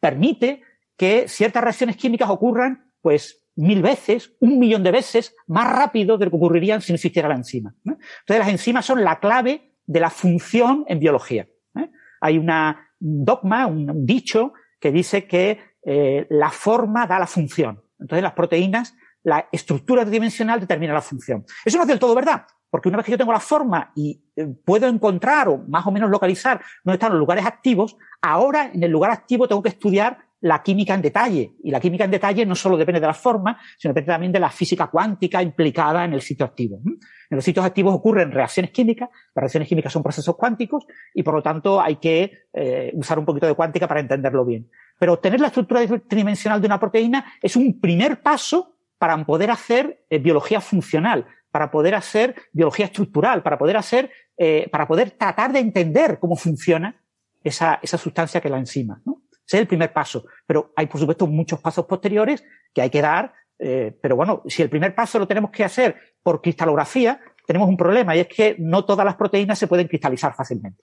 permite 0.00 0.62
que 0.96 1.28
ciertas 1.28 1.62
reacciones 1.62 1.96
químicas 1.96 2.28
ocurran, 2.28 2.92
pues 3.00 3.44
mil 3.56 3.82
veces, 3.82 4.32
un 4.40 4.58
millón 4.58 4.82
de 4.84 4.92
veces 4.92 5.34
más 5.46 5.70
rápido 5.70 6.16
de 6.16 6.26
lo 6.26 6.30
que 6.30 6.36
ocurrirían 6.36 6.80
si 6.80 6.92
no 6.92 6.96
existiera 6.96 7.28
la 7.28 7.34
enzima. 7.34 7.74
Entonces 7.84 8.38
las 8.38 8.48
enzimas 8.48 8.86
son 8.86 9.02
la 9.02 9.18
clave 9.18 9.74
de 9.86 10.00
la 10.00 10.10
función 10.10 10.84
en 10.86 11.00
biología. 11.00 11.48
¿eh? 11.76 11.90
Hay 12.20 12.38
una, 12.38 12.92
un 13.00 13.24
dogma, 13.24 13.66
un, 13.66 14.06
dicho 14.06 14.52
que 14.78 14.92
dice 14.92 15.26
que 15.26 15.58
eh, 15.90 16.26
la 16.28 16.50
forma 16.50 17.06
da 17.06 17.18
la 17.18 17.26
función. 17.26 17.82
Entonces 17.98 18.22
las 18.22 18.34
proteínas, 18.34 18.94
la 19.22 19.48
estructura 19.50 20.02
tridimensional 20.02 20.60
determina 20.60 20.92
la 20.92 21.00
función. 21.00 21.46
Eso 21.64 21.78
no 21.78 21.84
es 21.84 21.88
del 21.88 21.98
todo 21.98 22.14
verdad, 22.14 22.44
porque 22.68 22.90
una 22.90 22.98
vez 22.98 23.06
que 23.06 23.12
yo 23.12 23.16
tengo 23.16 23.32
la 23.32 23.40
forma 23.40 23.90
y 23.96 24.22
eh, 24.36 24.46
puedo 24.66 24.86
encontrar 24.86 25.48
o 25.48 25.64
más 25.66 25.86
o 25.86 25.90
menos 25.90 26.10
localizar 26.10 26.60
dónde 26.84 26.96
están 26.96 27.12
los 27.12 27.18
lugares 27.18 27.46
activos, 27.46 27.96
ahora 28.20 28.70
en 28.70 28.82
el 28.82 28.90
lugar 28.90 29.10
activo 29.10 29.48
tengo 29.48 29.62
que 29.62 29.70
estudiar 29.70 30.18
la 30.40 30.62
química 30.62 30.94
en 30.94 31.02
detalle. 31.02 31.54
Y 31.62 31.70
la 31.70 31.80
química 31.80 32.04
en 32.04 32.10
detalle 32.10 32.46
no 32.46 32.54
solo 32.54 32.76
depende 32.76 33.00
de 33.00 33.06
la 33.06 33.14
forma, 33.14 33.58
sino 33.76 33.92
depende 33.92 34.12
también 34.12 34.32
de 34.32 34.40
la 34.40 34.50
física 34.50 34.88
cuántica 34.88 35.42
implicada 35.42 36.04
en 36.04 36.12
el 36.12 36.22
sitio 36.22 36.46
activo. 36.46 36.80
En 36.84 37.36
los 37.36 37.44
sitios 37.44 37.64
activos 37.64 37.94
ocurren 37.94 38.30
reacciones 38.30 38.70
químicas, 38.70 39.08
las 39.34 39.42
reacciones 39.42 39.68
químicas 39.68 39.92
son 39.92 40.02
procesos 40.02 40.36
cuánticos 40.36 40.86
y 41.14 41.22
por 41.22 41.34
lo 41.34 41.42
tanto 41.42 41.80
hay 41.80 41.96
que 41.96 42.46
eh, 42.52 42.92
usar 42.94 43.18
un 43.18 43.24
poquito 43.24 43.46
de 43.46 43.54
cuántica 43.54 43.86
para 43.88 44.00
entenderlo 44.00 44.44
bien. 44.44 44.70
Pero 44.98 45.14
obtener 45.14 45.40
la 45.40 45.48
estructura 45.48 45.80
tridimensional 46.08 46.60
de 46.60 46.66
una 46.66 46.80
proteína 46.80 47.32
es 47.42 47.56
un 47.56 47.80
primer 47.80 48.20
paso 48.22 48.76
para 48.98 49.24
poder 49.24 49.50
hacer 49.50 50.04
eh, 50.10 50.18
biología 50.18 50.60
funcional, 50.60 51.26
para 51.50 51.70
poder 51.70 51.94
hacer 51.94 52.34
biología 52.52 52.86
estructural, 52.86 53.42
para 53.42 53.58
poder 53.58 53.76
hacer, 53.76 54.10
eh, 54.36 54.68
para 54.70 54.86
poder 54.86 55.12
tratar 55.12 55.52
de 55.52 55.60
entender 55.60 56.18
cómo 56.18 56.36
funciona 56.36 57.00
esa, 57.42 57.80
sustancia 57.82 58.40
que 58.40 58.48
es 58.48 58.52
la 58.52 58.58
enzima. 58.58 59.00
Ese 59.48 59.56
es 59.56 59.60
el 59.62 59.66
primer 59.66 59.94
paso. 59.94 60.26
Pero 60.46 60.72
hay, 60.76 60.86
por 60.86 61.00
supuesto, 61.00 61.26
muchos 61.26 61.58
pasos 61.58 61.86
posteriores 61.86 62.44
que 62.74 62.82
hay 62.82 62.90
que 62.90 63.00
dar. 63.00 63.32
Eh, 63.58 63.96
pero 64.00 64.14
bueno, 64.14 64.42
si 64.46 64.62
el 64.62 64.68
primer 64.68 64.94
paso 64.94 65.18
lo 65.18 65.26
tenemos 65.26 65.50
que 65.50 65.64
hacer 65.64 65.96
por 66.22 66.42
cristalografía, 66.42 67.18
tenemos 67.46 67.66
un 67.66 67.78
problema 67.78 68.14
y 68.14 68.20
es 68.20 68.28
que 68.28 68.56
no 68.58 68.84
todas 68.84 69.06
las 69.06 69.16
proteínas 69.16 69.58
se 69.58 69.66
pueden 69.66 69.88
cristalizar 69.88 70.34
fácilmente. 70.34 70.82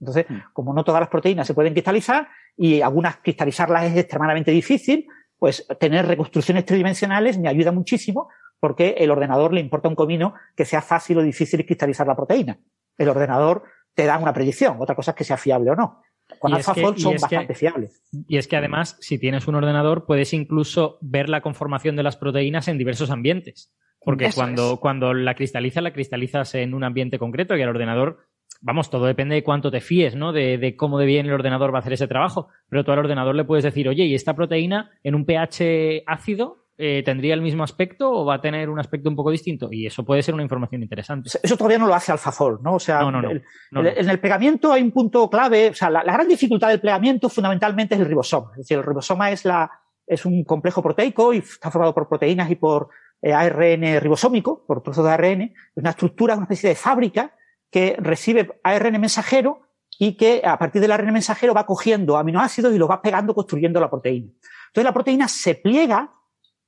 Entonces, 0.00 0.26
mm. 0.28 0.52
como 0.52 0.74
no 0.74 0.82
todas 0.82 1.00
las 1.00 1.08
proteínas 1.08 1.46
se 1.46 1.54
pueden 1.54 1.72
cristalizar 1.72 2.28
y 2.56 2.80
algunas 2.80 3.18
cristalizarlas 3.18 3.84
es 3.84 3.96
extremadamente 3.96 4.50
difícil, 4.50 5.06
pues 5.38 5.64
tener 5.78 6.06
reconstrucciones 6.06 6.64
tridimensionales 6.64 7.38
me 7.38 7.48
ayuda 7.48 7.70
muchísimo 7.70 8.28
porque 8.58 8.96
el 8.98 9.12
ordenador 9.12 9.52
le 9.52 9.60
importa 9.60 9.88
un 9.88 9.94
comino 9.94 10.34
que 10.56 10.64
sea 10.64 10.82
fácil 10.82 11.18
o 11.18 11.22
difícil 11.22 11.64
cristalizar 11.64 12.08
la 12.08 12.16
proteína. 12.16 12.58
El 12.98 13.08
ordenador 13.08 13.62
te 13.94 14.04
da 14.04 14.18
una 14.18 14.32
predicción, 14.32 14.78
otra 14.80 14.96
cosa 14.96 15.12
es 15.12 15.16
que 15.16 15.24
sea 15.24 15.36
fiable 15.36 15.70
o 15.70 15.76
no. 15.76 16.02
Con 16.38 16.54
AlphaFold 16.54 16.98
son 16.98 17.14
bastante 17.14 17.54
fiables. 17.54 18.02
Y 18.26 18.38
es 18.38 18.48
que 18.48 18.56
además, 18.56 18.96
si 19.00 19.18
tienes 19.18 19.46
un 19.46 19.54
ordenador, 19.54 20.06
puedes 20.06 20.32
incluso 20.32 20.98
ver 21.00 21.28
la 21.28 21.42
conformación 21.42 21.96
de 21.96 22.02
las 22.02 22.16
proteínas 22.16 22.68
en 22.68 22.78
diversos 22.78 23.10
ambientes. 23.10 23.72
Porque 24.00 24.30
cuando, 24.34 24.78
cuando 24.80 25.14
la 25.14 25.34
cristalizas, 25.34 25.82
la 25.82 25.92
cristalizas 25.92 26.54
en 26.54 26.74
un 26.74 26.84
ambiente 26.84 27.18
concreto 27.18 27.56
y 27.56 27.62
el 27.62 27.68
ordenador, 27.68 28.18
vamos, 28.60 28.90
todo 28.90 29.06
depende 29.06 29.34
de 29.34 29.42
cuánto 29.42 29.70
te 29.70 29.80
fíes, 29.80 30.14
¿no? 30.14 30.32
De, 30.32 30.58
de, 30.58 30.76
cómo 30.76 30.98
de 30.98 31.06
bien 31.06 31.26
el 31.26 31.32
ordenador 31.32 31.72
va 31.72 31.78
a 31.78 31.80
hacer 31.80 31.94
ese 31.94 32.08
trabajo. 32.08 32.48
Pero 32.68 32.84
tú 32.84 32.92
al 32.92 32.98
ordenador 32.98 33.34
le 33.34 33.44
puedes 33.44 33.64
decir, 33.64 33.88
oye, 33.88 34.04
¿y 34.04 34.14
esta 34.14 34.34
proteína 34.34 34.90
en 35.02 35.14
un 35.14 35.24
pH 35.24 36.02
ácido 36.06 36.63
eh, 36.76 37.02
¿tendría 37.04 37.34
el 37.34 37.42
mismo 37.42 37.62
aspecto 37.62 38.10
o 38.10 38.24
va 38.24 38.34
a 38.34 38.40
tener 38.40 38.68
un 38.68 38.80
aspecto 38.80 39.08
un 39.08 39.14
poco 39.14 39.30
distinto? 39.30 39.68
Y 39.70 39.86
eso 39.86 40.04
puede 40.04 40.22
ser 40.22 40.34
una 40.34 40.42
información 40.42 40.82
interesante. 40.82 41.30
Eso 41.40 41.56
todavía 41.56 41.78
no 41.78 41.86
lo 41.86 41.94
hace 41.94 42.10
AlphaFold, 42.10 42.62
¿no? 42.62 42.74
O 42.74 42.80
sea, 42.80 43.02
en 43.02 44.10
el 44.10 44.20
plegamiento 44.20 44.72
hay 44.72 44.82
un 44.82 44.90
punto 44.90 45.30
clave, 45.30 45.70
o 45.70 45.74
sea, 45.74 45.88
la, 45.88 46.02
gran 46.02 46.26
dificultad 46.26 46.68
del 46.68 46.80
plegamiento 46.80 47.28
fundamentalmente 47.28 47.94
es 47.94 48.00
el 48.00 48.06
ribosoma. 48.06 48.50
Es 48.52 48.58
decir, 48.58 48.78
el 48.78 48.82
ribosoma 48.82 49.30
es, 49.30 49.44
la, 49.44 49.70
es 50.04 50.26
un 50.26 50.42
complejo 50.42 50.82
proteico 50.82 51.32
y 51.32 51.38
está 51.38 51.70
formado 51.70 51.94
por 51.94 52.08
proteínas 52.08 52.50
y 52.50 52.56
por 52.56 52.88
eh, 53.22 53.32
ARN 53.32 54.00
ribosómico, 54.00 54.66
por 54.66 54.82
trozos 54.82 55.04
de 55.04 55.12
ARN. 55.12 55.42
Es 55.42 55.52
una 55.76 55.90
estructura, 55.90 56.34
una 56.34 56.44
especie 56.44 56.70
de 56.70 56.74
fábrica 56.74 57.36
que 57.70 57.94
recibe 58.00 58.60
ARN 58.64 59.00
mensajero 59.00 59.60
y 59.96 60.16
que 60.16 60.42
a 60.44 60.58
partir 60.58 60.82
del 60.82 60.90
ARN 60.90 61.12
mensajero 61.12 61.54
va 61.54 61.66
cogiendo 61.66 62.16
aminoácidos 62.16 62.74
y 62.74 62.78
los 62.78 62.90
va 62.90 63.00
pegando 63.00 63.32
construyendo 63.32 63.78
la 63.78 63.88
proteína. 63.88 64.32
Entonces 64.66 64.84
la 64.84 64.92
proteína 64.92 65.28
se 65.28 65.54
pliega 65.54 66.13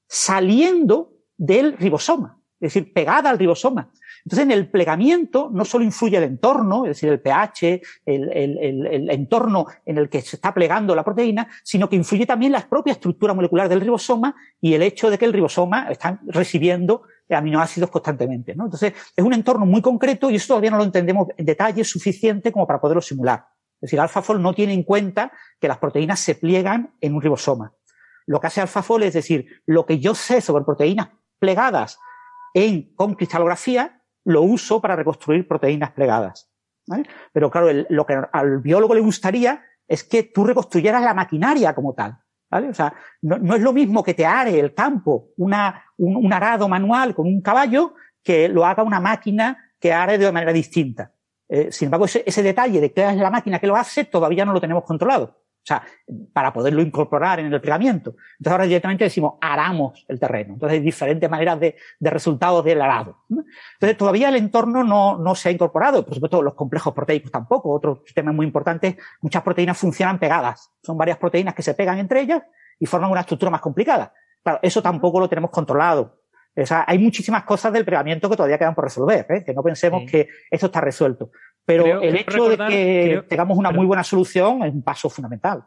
saliendo 0.08 1.12
del 1.36 1.76
ribosoma, 1.76 2.40
es 2.60 2.72
decir, 2.72 2.92
pegada 2.92 3.30
al 3.30 3.38
ribosoma. 3.38 3.90
Entonces, 4.24 4.44
en 4.44 4.50
el 4.50 4.68
plegamiento 4.68 5.50
no 5.52 5.64
solo 5.64 5.84
influye 5.84 6.16
el 6.16 6.24
entorno, 6.24 6.84
es 6.84 6.96
decir, 6.96 7.10
el 7.10 7.20
pH, 7.20 7.80
el, 8.06 9.08
entorno 9.08 9.66
en 9.84 9.98
el 9.98 10.08
que 10.08 10.20
se 10.20 10.34
está 10.34 10.52
plegando 10.52 10.96
la 10.96 11.04
proteína, 11.04 11.46
sino 11.62 11.88
que 11.88 11.94
influye 11.94 12.26
también 12.26 12.50
la 12.50 12.68
propia 12.68 12.92
estructura 12.92 13.34
molecular 13.34 13.68
del 13.68 13.82
ribosoma 13.82 14.34
y 14.60 14.74
el 14.74 14.82
hecho 14.82 15.10
de 15.10 15.18
que 15.18 15.26
el 15.26 15.32
ribosoma 15.32 15.88
está 15.90 16.20
recibiendo 16.26 17.02
aminoácidos 17.30 17.88
constantemente. 17.88 18.50
Entonces, 18.50 18.94
es 19.14 19.24
un 19.24 19.32
entorno 19.32 19.64
muy 19.64 19.80
concreto 19.80 20.28
y 20.28 20.34
eso 20.34 20.48
todavía 20.48 20.72
no 20.72 20.78
lo 20.78 20.84
entendemos 20.84 21.28
en 21.36 21.46
detalle 21.46 21.84
suficiente 21.84 22.50
como 22.50 22.66
para 22.66 22.80
poderlo 22.80 23.02
simular. 23.02 23.46
Es 23.76 23.82
decir, 23.82 24.00
AlphaFold 24.00 24.40
no 24.40 24.54
tiene 24.54 24.72
en 24.72 24.82
cuenta 24.82 25.30
que 25.60 25.68
las 25.68 25.78
proteínas 25.78 26.18
se 26.18 26.34
pliegan 26.34 26.94
en 27.00 27.14
un 27.14 27.22
ribosoma. 27.22 27.74
Lo 28.26 28.40
que 28.40 28.48
hace 28.48 28.60
AlphaFold 28.60 29.04
es 29.04 29.14
decir, 29.14 29.62
lo 29.66 29.86
que 29.86 29.98
yo 29.98 30.14
sé 30.14 30.40
sobre 30.40 30.64
proteínas 30.64 31.08
plegadas 31.38 31.98
en, 32.54 32.94
con 32.94 33.14
cristalografía, 33.14 34.02
lo 34.24 34.42
uso 34.42 34.80
para 34.80 34.96
reconstruir 34.96 35.46
proteínas 35.46 35.92
plegadas. 35.92 36.50
Pero 37.32 37.50
claro, 37.50 37.68
lo 37.88 38.06
que 38.06 38.20
al 38.32 38.58
biólogo 38.60 38.94
le 38.94 39.00
gustaría 39.00 39.62
es 39.86 40.04
que 40.04 40.24
tú 40.24 40.44
reconstruyeras 40.44 41.02
la 41.02 41.14
maquinaria 41.14 41.74
como 41.74 41.94
tal. 41.94 42.18
O 42.50 42.74
sea, 42.74 42.94
no, 43.22 43.54
es 43.54 43.62
lo 43.62 43.72
mismo 43.72 44.02
que 44.02 44.14
te 44.14 44.24
are 44.24 44.58
el 44.58 44.72
campo 44.72 45.30
un, 45.36 45.52
arado 46.32 46.68
manual 46.68 47.14
con 47.14 47.26
un 47.26 47.40
caballo 47.40 47.94
que 48.22 48.48
lo 48.48 48.64
haga 48.64 48.82
una 48.82 49.00
máquina 49.00 49.72
que 49.80 49.92
are 49.92 50.16
de 50.16 50.32
manera 50.32 50.52
distinta. 50.52 51.12
Eh, 51.48 51.70
sin 51.70 51.86
embargo, 51.86 52.06
ese, 52.06 52.42
detalle 52.42 52.80
de 52.80 52.92
qué 52.92 53.08
es 53.08 53.16
la 53.16 53.30
máquina 53.30 53.58
que 53.58 53.66
lo 53.66 53.76
hace 53.76 54.04
todavía 54.04 54.44
no 54.44 54.52
lo 54.52 54.60
tenemos 54.60 54.84
controlado. 54.84 55.42
O 55.66 55.68
sea, 55.68 55.82
para 56.32 56.52
poderlo 56.52 56.80
incorporar 56.80 57.40
en 57.40 57.52
el 57.52 57.60
plegamiento. 57.60 58.10
Entonces 58.10 58.52
ahora 58.52 58.64
directamente 58.66 59.02
decimos 59.02 59.34
aramos 59.40 60.04
el 60.06 60.20
terreno. 60.20 60.54
Entonces 60.54 60.78
hay 60.78 60.84
diferentes 60.84 61.28
maneras 61.28 61.58
de, 61.58 61.74
de 61.98 62.10
resultados 62.10 62.64
del 62.64 62.80
arado. 62.80 63.24
Entonces 63.28 63.96
todavía 63.98 64.28
el 64.28 64.36
entorno 64.36 64.84
no, 64.84 65.18
no 65.18 65.34
se 65.34 65.48
ha 65.48 65.52
incorporado. 65.52 66.04
Por 66.04 66.14
supuesto, 66.14 66.40
los 66.40 66.54
complejos 66.54 66.94
proteicos 66.94 67.32
tampoco. 67.32 67.72
Otro 67.72 68.04
tema 68.14 68.30
muy 68.30 68.46
importante, 68.46 68.96
muchas 69.20 69.42
proteínas 69.42 69.76
funcionan 69.76 70.20
pegadas. 70.20 70.70
Son 70.84 70.96
varias 70.96 71.18
proteínas 71.18 71.52
que 71.52 71.62
se 71.62 71.74
pegan 71.74 71.98
entre 71.98 72.20
ellas 72.20 72.44
y 72.78 72.86
forman 72.86 73.10
una 73.10 73.22
estructura 73.22 73.50
más 73.50 73.60
complicada. 73.60 74.14
Claro, 74.44 74.60
eso 74.62 74.80
tampoco 74.80 75.18
lo 75.18 75.28
tenemos 75.28 75.50
controlado. 75.50 76.20
O 76.56 76.64
sea, 76.64 76.84
hay 76.86 76.98
muchísimas 76.98 77.42
cosas 77.42 77.72
del 77.72 77.84
plegamiento 77.84 78.30
que 78.30 78.36
todavía 78.36 78.56
quedan 78.56 78.74
por 78.74 78.84
resolver, 78.84 79.26
¿eh? 79.28 79.44
que 79.44 79.52
no 79.52 79.62
pensemos 79.62 80.10
que 80.10 80.28
esto 80.50 80.66
está 80.66 80.80
resuelto. 80.80 81.30
Pero 81.66 82.00
el 82.00 82.16
hecho 82.16 82.48
de 82.48 82.56
que 82.56 83.24
tengamos 83.28 83.58
una 83.58 83.72
muy 83.72 83.86
buena 83.86 84.04
solución 84.04 84.62
es 84.62 84.72
un 84.72 84.82
paso 84.82 85.10
fundamental. 85.10 85.64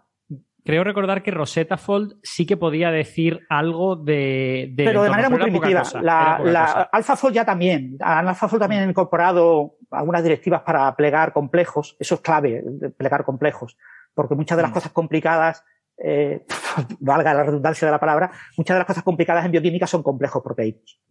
Creo 0.63 0.83
recordar 0.83 1.23
que 1.23 1.31
Rosetta 1.31 1.77
Fold 1.77 2.17
sí 2.21 2.45
que 2.45 2.57
podía 2.57 2.91
decir 2.91 3.41
algo 3.49 3.95
de. 3.95 4.71
pero 4.77 5.03
de 5.03 5.09
manera 5.09 5.29
muy 5.29 5.39
primitiva. 5.39 5.83
la, 6.01 6.39
la 6.43 6.89
AlphaFold 6.91 7.33
ya 7.33 7.45
también. 7.45 7.97
AlphaFold 7.99 8.61
también 8.61 8.83
ha 8.83 8.89
incorporado 8.89 9.77
algunas 9.91 10.23
directivas 10.23 10.61
para 10.61 10.95
plegar 10.95 11.33
complejos. 11.33 11.95
Eso 11.99 12.15
es 12.15 12.21
clave, 12.21 12.63
plegar 12.97 13.23
complejos. 13.23 13.77
Porque 14.13 14.35
muchas 14.35 14.57
de 14.57 14.61
las 14.63 14.71
mm. 14.71 14.73
cosas 14.73 14.91
complicadas, 14.91 15.63
eh, 15.97 16.45
valga 16.99 17.33
la 17.33 17.43
redundancia 17.43 17.87
de 17.87 17.91
la 17.91 17.99
palabra, 17.99 18.31
muchas 18.57 18.75
de 18.75 18.79
las 18.79 18.87
cosas 18.87 19.03
complicadas 19.03 19.45
en 19.45 19.51
bioquímica 19.51 19.87
son 19.87 20.03
complejos 20.03 20.43
proteicos. 20.43 21.01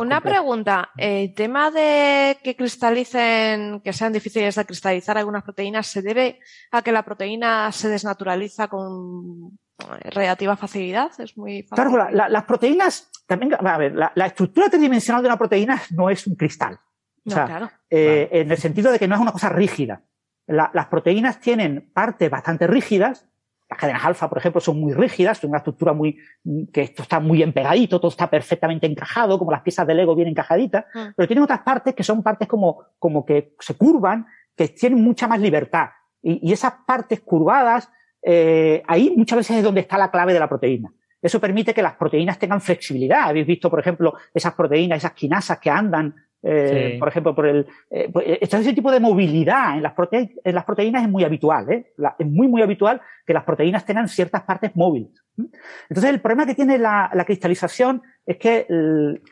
Una 0.00 0.20
pregunta. 0.20 0.90
El 0.96 1.34
tema 1.34 1.70
de 1.70 2.38
que 2.42 2.56
cristalicen, 2.56 3.80
que 3.80 3.92
sean 3.92 4.12
difíciles 4.12 4.54
de 4.54 4.64
cristalizar 4.64 5.18
algunas 5.18 5.42
proteínas, 5.42 5.86
¿se 5.86 6.02
debe 6.02 6.40
a 6.70 6.82
que 6.82 6.92
la 6.92 7.02
proteína 7.02 7.70
se 7.72 7.88
desnaturaliza 7.88 8.68
con 8.68 9.58
relativa 10.04 10.56
facilidad? 10.56 11.10
Es 11.18 11.36
muy 11.36 11.66
Claro, 11.66 12.08
las 12.10 12.44
proteínas, 12.44 13.10
también, 13.26 13.54
a 13.54 13.78
ver, 13.78 13.94
la, 13.94 14.26
estructura 14.26 14.68
tridimensional 14.68 15.22
de 15.22 15.28
una 15.28 15.38
proteína 15.38 15.80
no 15.90 16.10
es 16.10 16.26
un 16.26 16.34
cristal. 16.34 16.78
O 17.26 17.30
sea, 17.30 17.70
eh, 17.90 18.28
en 18.32 18.50
el 18.50 18.56
sentido 18.56 18.90
de 18.90 18.98
que 18.98 19.06
no 19.06 19.14
es 19.14 19.20
una 19.20 19.32
cosa 19.32 19.50
rígida. 19.50 20.02
las 20.46 20.86
proteínas 20.86 21.40
tienen 21.40 21.90
partes 21.92 22.30
bastante 22.30 22.66
rígidas 22.66 23.27
las 23.68 23.78
cadenas 23.78 24.04
alfa, 24.04 24.28
por 24.28 24.38
ejemplo, 24.38 24.60
son 24.60 24.80
muy 24.80 24.94
rígidas, 24.94 25.40
tienen 25.40 25.52
una 25.52 25.58
estructura 25.58 25.92
muy, 25.92 26.18
que 26.72 26.82
esto 26.82 27.02
está 27.02 27.20
muy 27.20 27.42
empegadito, 27.42 28.00
todo 28.00 28.10
está 28.10 28.30
perfectamente 28.30 28.86
encajado, 28.86 29.38
como 29.38 29.50
las 29.50 29.60
piezas 29.60 29.86
de 29.86 29.94
Lego 29.94 30.14
bien 30.14 30.28
encajaditas, 30.28 30.86
mm. 30.94 31.08
pero 31.14 31.26
tienen 31.26 31.44
otras 31.44 31.60
partes 31.60 31.94
que 31.94 32.02
son 32.02 32.22
partes 32.22 32.48
como, 32.48 32.84
como 32.98 33.26
que 33.26 33.54
se 33.60 33.74
curvan, 33.74 34.26
que 34.56 34.68
tienen 34.68 35.02
mucha 35.02 35.28
más 35.28 35.40
libertad. 35.40 35.88
Y, 36.22 36.52
esas 36.52 36.72
partes 36.86 37.20
curvadas, 37.20 37.90
eh, 38.22 38.82
ahí 38.86 39.12
muchas 39.16 39.38
veces 39.38 39.58
es 39.58 39.62
donde 39.62 39.82
está 39.82 39.98
la 39.98 40.10
clave 40.10 40.32
de 40.32 40.40
la 40.40 40.48
proteína. 40.48 40.92
Eso 41.20 41.40
permite 41.40 41.74
que 41.74 41.82
las 41.82 41.94
proteínas 41.94 42.38
tengan 42.38 42.60
flexibilidad. 42.60 43.24
Habéis 43.24 43.46
visto, 43.46 43.68
por 43.70 43.80
ejemplo, 43.80 44.14
esas 44.32 44.54
proteínas, 44.54 44.98
esas 44.98 45.12
quinasas 45.12 45.58
que 45.58 45.70
andan 45.70 46.14
eh, 46.42 46.96
por 46.98 47.08
ejemplo, 47.08 47.34
por 47.34 47.46
el, 47.46 47.66
eh, 47.90 48.08
pues, 48.12 48.26
eh, 48.26 48.38
ese 48.40 48.72
tipo 48.72 48.90
de 48.90 49.00
movilidad 49.00 49.76
en 49.76 49.82
las, 49.82 49.94
en 50.12 50.54
las 50.54 50.64
proteínas 50.64 51.02
es 51.02 51.08
muy 51.08 51.24
habitual, 51.24 51.70
¿eh? 51.70 51.92
es 52.18 52.26
muy, 52.26 52.48
muy 52.48 52.62
habitual 52.62 53.00
que 53.26 53.34
las 53.34 53.44
proteínas 53.44 53.84
tengan 53.84 54.08
ciertas 54.08 54.42
partes 54.42 54.74
móviles. 54.74 55.10
Entonces, 55.88 56.10
el 56.10 56.20
problema 56.20 56.46
que 56.46 56.54
tiene 56.54 56.78
la, 56.78 57.10
la 57.12 57.24
cristalización 57.24 58.02
es 58.26 58.36
que 58.36 58.66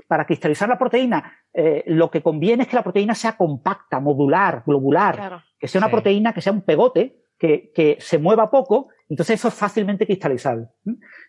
para 0.06 0.24
cristalizar 0.24 0.68
la 0.68 0.78
proteína, 0.78 1.32
eh, 1.52 1.84
lo 1.86 2.10
que 2.10 2.22
conviene 2.22 2.64
es 2.64 2.68
que 2.68 2.76
la 2.76 2.82
proteína 2.82 3.14
sea 3.14 3.36
compacta, 3.36 3.98
modular, 3.98 4.62
globular, 4.66 5.42
que 5.58 5.68
sea 5.68 5.80
una 5.80 5.90
proteína 5.90 6.34
que 6.34 6.42
sea 6.42 6.52
un 6.52 6.62
pegote, 6.62 7.16
que, 7.38 7.70
que 7.74 7.96
se 8.00 8.18
mueva 8.18 8.50
poco 8.50 8.88
entonces 9.08 9.38
eso 9.38 9.48
es 9.48 9.54
fácilmente 9.54 10.04
cristalizable. 10.04 10.68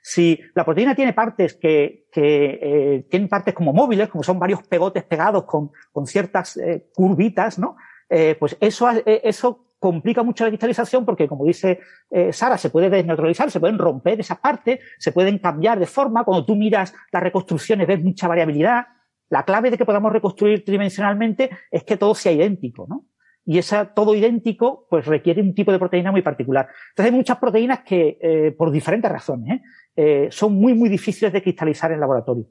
Si 0.02 0.40
la 0.56 0.66
proteína 0.66 0.96
tiene 0.96 1.14
partes 1.14 1.54
que, 1.56 2.08
que 2.12 2.60
eh, 2.62 3.08
tienen 3.10 3.30
partes 3.30 3.54
como 3.54 3.72
móviles, 3.72 4.10
como 4.10 4.24
son 4.24 4.40
varios 4.40 4.64
pegotes 4.68 5.04
pegados 5.04 5.44
con, 5.44 5.72
con 5.92 6.08
ciertas 6.08 6.58
eh, 6.58 6.88
curvitas, 6.94 7.60
¿no? 7.60 7.76
Eh, 8.10 8.36
pues 8.40 8.58
eso, 8.60 8.90
eh, 8.90 9.22
eso 9.24 9.66
complica 9.80 10.24
mucho 10.24 10.44
la 10.44 10.50
cristalización 10.50 11.06
porque, 11.06 11.28
como 11.28 11.46
dice 11.46 11.80
eh, 12.10 12.34
Sara, 12.34 12.58
se 12.58 12.72
puede 12.72 12.90
desneutralizar, 12.90 13.52
se 13.52 13.60
pueden 13.60 13.78
romper 13.78 14.20
esas 14.20 14.40
partes, 14.40 14.80
se 14.98 15.12
pueden 15.12 15.38
cambiar 15.38 15.78
de 15.78 15.86
forma. 15.86 16.24
Cuando 16.24 16.46
tú 16.46 16.56
miras 16.56 16.96
las 17.12 17.22
reconstrucciones 17.22 17.88
ves 17.88 18.04
mucha 18.04 18.28
variabilidad. 18.28 18.88
La 19.30 19.44
clave 19.44 19.70
de 19.70 19.78
que 19.78 19.86
podamos 19.86 20.12
reconstruir 20.14 20.64
tridimensionalmente 20.64 21.50
es 21.70 21.84
que 21.84 21.98
todo 21.98 22.16
sea 22.16 22.32
idéntico, 22.32 22.88
¿no? 22.90 23.06
Y 23.50 23.58
esa 23.58 23.94
todo 23.94 24.14
idéntico, 24.14 24.86
pues 24.90 25.06
requiere 25.06 25.42
un 25.42 25.56
tipo 25.56 25.72
de 25.72 25.80
proteína 25.80 26.12
muy 26.12 26.22
particular. 26.22 26.68
Entonces 26.90 27.12
hay 27.12 27.18
muchas 27.18 27.38
proteínas 27.38 27.80
que, 27.80 28.20
eh, 28.22 28.52
por 28.52 28.72
diferentes 28.72 29.10
razones, 29.10 29.62
¿eh? 29.62 29.64
eh, 29.96 30.28
son 30.30 30.54
muy, 30.56 30.74
muy 30.74 30.90
difíciles 30.90 31.32
de 31.32 31.42
cristalizar 31.42 31.92
en 31.94 32.02
laboratorio. 32.02 32.46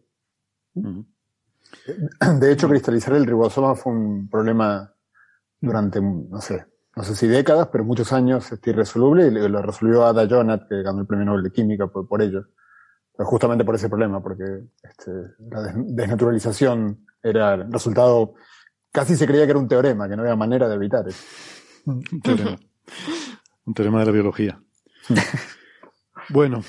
De 0.75 2.51
hecho, 2.53 2.67
cristalizar 2.67 3.15
el 3.15 3.27
ribosoma 3.27 3.75
fue 3.75 3.93
un 3.93 4.29
problema 4.31 4.91
durante, 5.61 6.01
no 6.01 6.41
sé, 6.41 6.65
no 6.97 7.03
sé 7.03 7.15
si 7.15 7.27
décadas, 7.27 7.69
pero 7.71 7.85
muchos 7.85 8.11
años 8.15 8.51
este, 8.51 8.71
irresoluble 8.71 9.27
y 9.27 9.31
lo 9.31 9.61
resolvió 9.61 10.07
Ada 10.07 10.27
Jonat, 10.27 10.67
que 10.67 10.83
ganó 10.83 11.01
el 11.01 11.07
premio 11.07 11.27
Nobel 11.27 11.43
de 11.43 11.53
Química 11.53 11.89
por, 11.89 12.09
por 12.09 12.23
ello. 12.23 12.47
Pero 13.15 13.29
justamente 13.29 13.67
por 13.67 13.75
ese 13.75 13.91
problema, 13.91 14.23
porque 14.23 14.45
este, 14.83 15.13
la 15.51 15.75
desnaturalización 15.75 17.05
era 17.23 17.55
el 17.55 17.71
resultado, 17.71 18.35
casi 18.97 19.15
se 19.15 19.27
creía 19.27 19.45
que 19.45 19.51
era 19.51 19.59
un 19.59 19.69
teorema, 19.69 20.09
que 20.09 20.17
no 20.17 20.23
había 20.23 20.37
manera 20.37 20.71
de 20.71 20.75
evitar 20.75 21.07
eso. 21.07 21.23
Un 21.85 22.03
teorema. 22.23 22.57
un 23.67 23.75
teorema 23.75 24.01
de 24.01 24.07
la 24.07 24.13
biología. 24.13 24.59
bueno, 26.31 26.63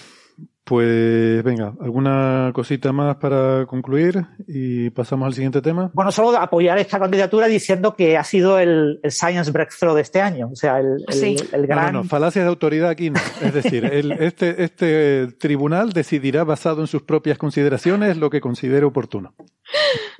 pues 0.67 1.41
venga, 1.45 1.73
¿alguna 1.79 2.51
cosita 2.53 2.91
más 2.91 3.15
para 3.15 3.65
concluir 3.65 4.25
y 4.47 4.89
pasamos 4.89 5.25
al 5.27 5.33
siguiente 5.33 5.61
tema? 5.61 5.89
Bueno, 5.93 6.11
solo 6.11 6.37
apoyar 6.37 6.77
esta 6.77 6.99
candidatura 6.99 7.47
diciendo 7.47 7.95
que 7.95 8.17
ha 8.17 8.23
sido 8.25 8.59
el, 8.59 8.99
el 9.01 9.11
Science 9.13 9.49
Breakthrough 9.51 9.95
de 9.95 10.01
este 10.01 10.21
año. 10.21 10.49
O 10.51 10.55
sea, 10.57 10.79
el, 10.79 11.05
el, 11.07 11.13
Sí. 11.13 11.37
el 11.53 11.67
gran. 11.67 11.93
No, 11.93 12.03
no, 12.03 12.09
falacias 12.09 12.43
de 12.43 12.49
autoridad 12.49 12.89
aquí 12.89 13.09
no. 13.09 13.19
Es 13.41 13.53
decir, 13.53 13.85
el- 13.93 14.11
este, 14.11 14.61
este 14.61 15.27
tribunal 15.39 15.93
decidirá 15.93 16.43
basado 16.43 16.81
en 16.81 16.87
sus 16.87 17.01
propias 17.03 17.37
consideraciones 17.37 18.17
lo 18.17 18.29
que 18.29 18.41
considere 18.41 18.85
oportuno. 18.85 19.35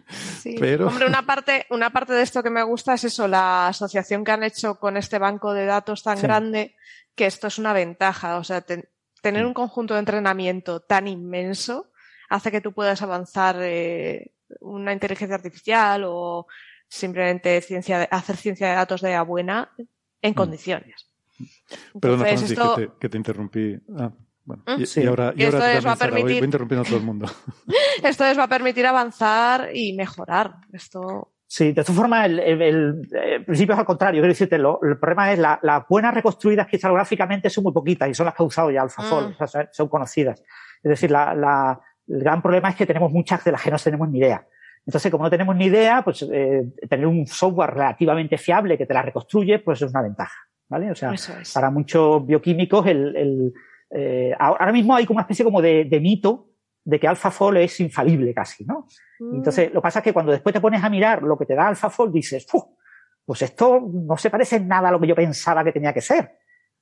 Sí. 0.10 0.56
Pero- 0.60 0.88
Hombre, 0.88 1.08
una 1.08 1.24
parte, 1.26 1.66
una 1.72 1.90
parte 1.90 2.14
de 2.14 2.22
esto 2.24 2.42
que 2.42 2.50
me 2.50 2.64
gusta 2.64 2.94
es 2.94 3.04
eso, 3.04 3.28
la 3.28 3.68
asociación 3.68 4.24
que 4.24 4.32
han 4.32 4.44
hecho 4.44 4.76
con 4.76 4.96
este 4.96 5.20
banco 5.20 5.54
de 5.54 5.66
datos 5.66 6.04
tan 6.04 6.16
Sí. 6.18 6.24
grande, 6.24 6.76
que 7.16 7.26
esto 7.26 7.48
es 7.48 7.60
una 7.60 7.74
ventaja. 7.74 8.38
O 8.38 8.46
sea, 8.46 8.64
tener 9.28 9.46
un 9.46 9.54
conjunto 9.54 9.94
de 9.94 10.00
entrenamiento 10.02 10.80
tan 10.82 11.08
inmenso 11.08 11.92
hace 12.30 12.52
que 12.52 12.62
tú 12.62 12.74
puedas 12.74 13.02
avanzar 13.02 13.58
eh, 13.62 14.32
una 14.60 14.94
inteligencia 14.94 15.36
artificial 15.36 16.04
o 16.06 16.48
simplemente 16.90 17.62
ciencia 17.62 18.00
de- 18.00 18.08
hacer 18.12 18.36
ciencia 18.38 18.70
de 18.70 18.76
datos 18.76 19.02
de 19.02 19.12
la 19.12 19.22
buena 19.24 19.72
en 20.22 20.34
condiciones. 20.34 21.08
Mm. 21.40 22.00
Perdona, 22.00 22.30
Entonces, 22.30 22.38
Francis, 22.40 22.52
esto- 22.52 22.76
que, 22.76 22.88
te, 22.88 22.94
que 23.00 23.10
te 23.10 23.18
interrumpí. 23.18 23.78
Ah, 23.98 24.12
bueno. 24.46 24.64
Mm. 24.66 24.82
Y, 24.82 24.86
Sí. 24.86 25.02
y 25.02 25.06
ahora, 25.08 25.34
y 25.36 25.42
Y 25.42 25.46
esto 25.46 25.58
ahora 25.58 25.70
tú 25.70 25.76
les 25.76 25.86
va 25.86 25.92
a 25.92 25.96
voy- 25.96 26.00
permitir- 26.08 26.38
voy 26.40 26.46
interrumpiendo 26.46 26.82
a 26.82 26.86
todo 26.86 26.98
el 26.98 27.04
mundo. 27.04 27.26
esto 28.04 28.24
les 28.26 28.38
va 28.40 28.44
a 28.44 28.48
permitir 28.48 28.86
avanzar 28.86 29.70
y 29.74 29.94
mejorar. 29.94 30.56
Esto 30.74 31.32
Sí, 31.50 31.72
de 31.72 31.82
todas 31.84 31.96
formas, 31.96 32.26
el, 32.26 32.40
el- 32.40 32.62
el- 32.62 33.02
el 33.14 33.46
principio 33.46 33.74
es 33.74 33.80
al 33.80 33.86
contrario. 33.86 34.20
Quiero 34.22 34.28
decirte, 34.34 34.58
lo- 34.58 34.80
el 34.84 34.98
problema 35.00 35.32
es 35.32 35.40
la- 35.40 35.60
las 35.64 35.88
buenas 35.88 36.14
reconstruidas 36.14 36.68
cristalográficamente 36.68 37.50
son 37.50 37.64
muy 37.64 37.74
poquitas 37.74 38.10
y 38.10 38.14
son 38.14 38.26
las 38.26 38.36
que 38.36 38.44
ha 38.44 38.46
usado 38.46 38.70
ya 38.70 38.82
AlphaFold, 38.82 39.30
Mm. 39.40 39.44
o 39.44 39.48
sea, 39.48 39.70
son- 39.72 39.88
conocidas. 39.88 40.42
Es 40.84 40.90
decir, 40.90 41.10
la- 41.10 41.34
la- 41.34 41.80
el 42.10 42.20
gran 42.22 42.42
problema 42.42 42.70
es 42.70 42.76
que 42.76 42.86
tenemos 42.86 43.12
muchas 43.12 43.44
de 43.46 43.52
las 43.54 43.62
que 43.64 43.72
no 43.72 43.78
tenemos 43.78 44.10
ni 44.10 44.20
idea. 44.20 44.46
Entonces, 44.86 45.12
como 45.12 45.24
no 45.26 45.30
tenemos 45.30 45.56
ni 45.56 45.66
idea, 45.66 46.02
pues 46.02 46.26
eh, 46.32 46.64
tener 46.90 47.08
un 47.08 47.26
software 47.28 47.72
relativamente 47.72 48.38
fiable 48.38 48.78
que 48.78 48.86
te 48.86 48.94
la 48.94 49.02
reconstruye, 49.02 49.60
pues 49.60 49.82
es 49.82 49.90
una 49.90 50.02
ventaja. 50.02 50.36
¿Vale? 50.70 50.92
O 50.92 50.96
sea, 50.96 51.14
es. 51.14 51.54
para 51.54 51.70
muchos 51.72 52.26
bioquímicos, 52.28 52.86
el, 52.88 53.16
el, 53.16 53.54
eh, 53.90 54.34
ahora 54.38 54.74
mismo 54.74 54.94
hay 54.96 55.06
como 55.06 55.16
una 55.18 55.22
especie 55.24 55.46
como 55.46 55.62
de, 55.62 55.86
de 55.86 56.00
mito 56.02 56.47
de 56.88 57.02
que 57.02 57.08
AlphaFold 57.08 57.58
es 57.58 57.82
infalible 57.82 58.34
casi, 58.34 58.64
¿no? 58.64 58.88
Mm. 59.20 59.36
Entonces, 59.36 59.74
lo 59.74 59.82
que 59.82 59.84
pasa 59.84 60.00
es 60.00 60.04
que 60.04 60.14
cuando 60.14 60.32
después 60.32 60.54
te 60.54 60.62
pones 60.62 60.82
a 60.82 60.90
mirar 60.90 61.22
lo 61.22 61.38
que 61.38 61.46
te 61.46 61.54
da 61.54 61.68
AlphaFold, 61.68 62.14
dices, 62.14 62.46
"Fu, 62.50 62.78
pues 63.26 63.42
esto 63.42 63.82
no 63.92 64.16
se 64.16 64.30
parece 64.30 64.56
en 64.56 64.70
nada 64.70 64.88
a 64.88 64.92
lo 64.94 65.00
que 65.02 65.08
yo 65.08 65.16
pensaba 65.16 65.66
que 65.66 65.74
tenía 65.74 65.94
que 65.94 66.00
ser. 66.00 66.38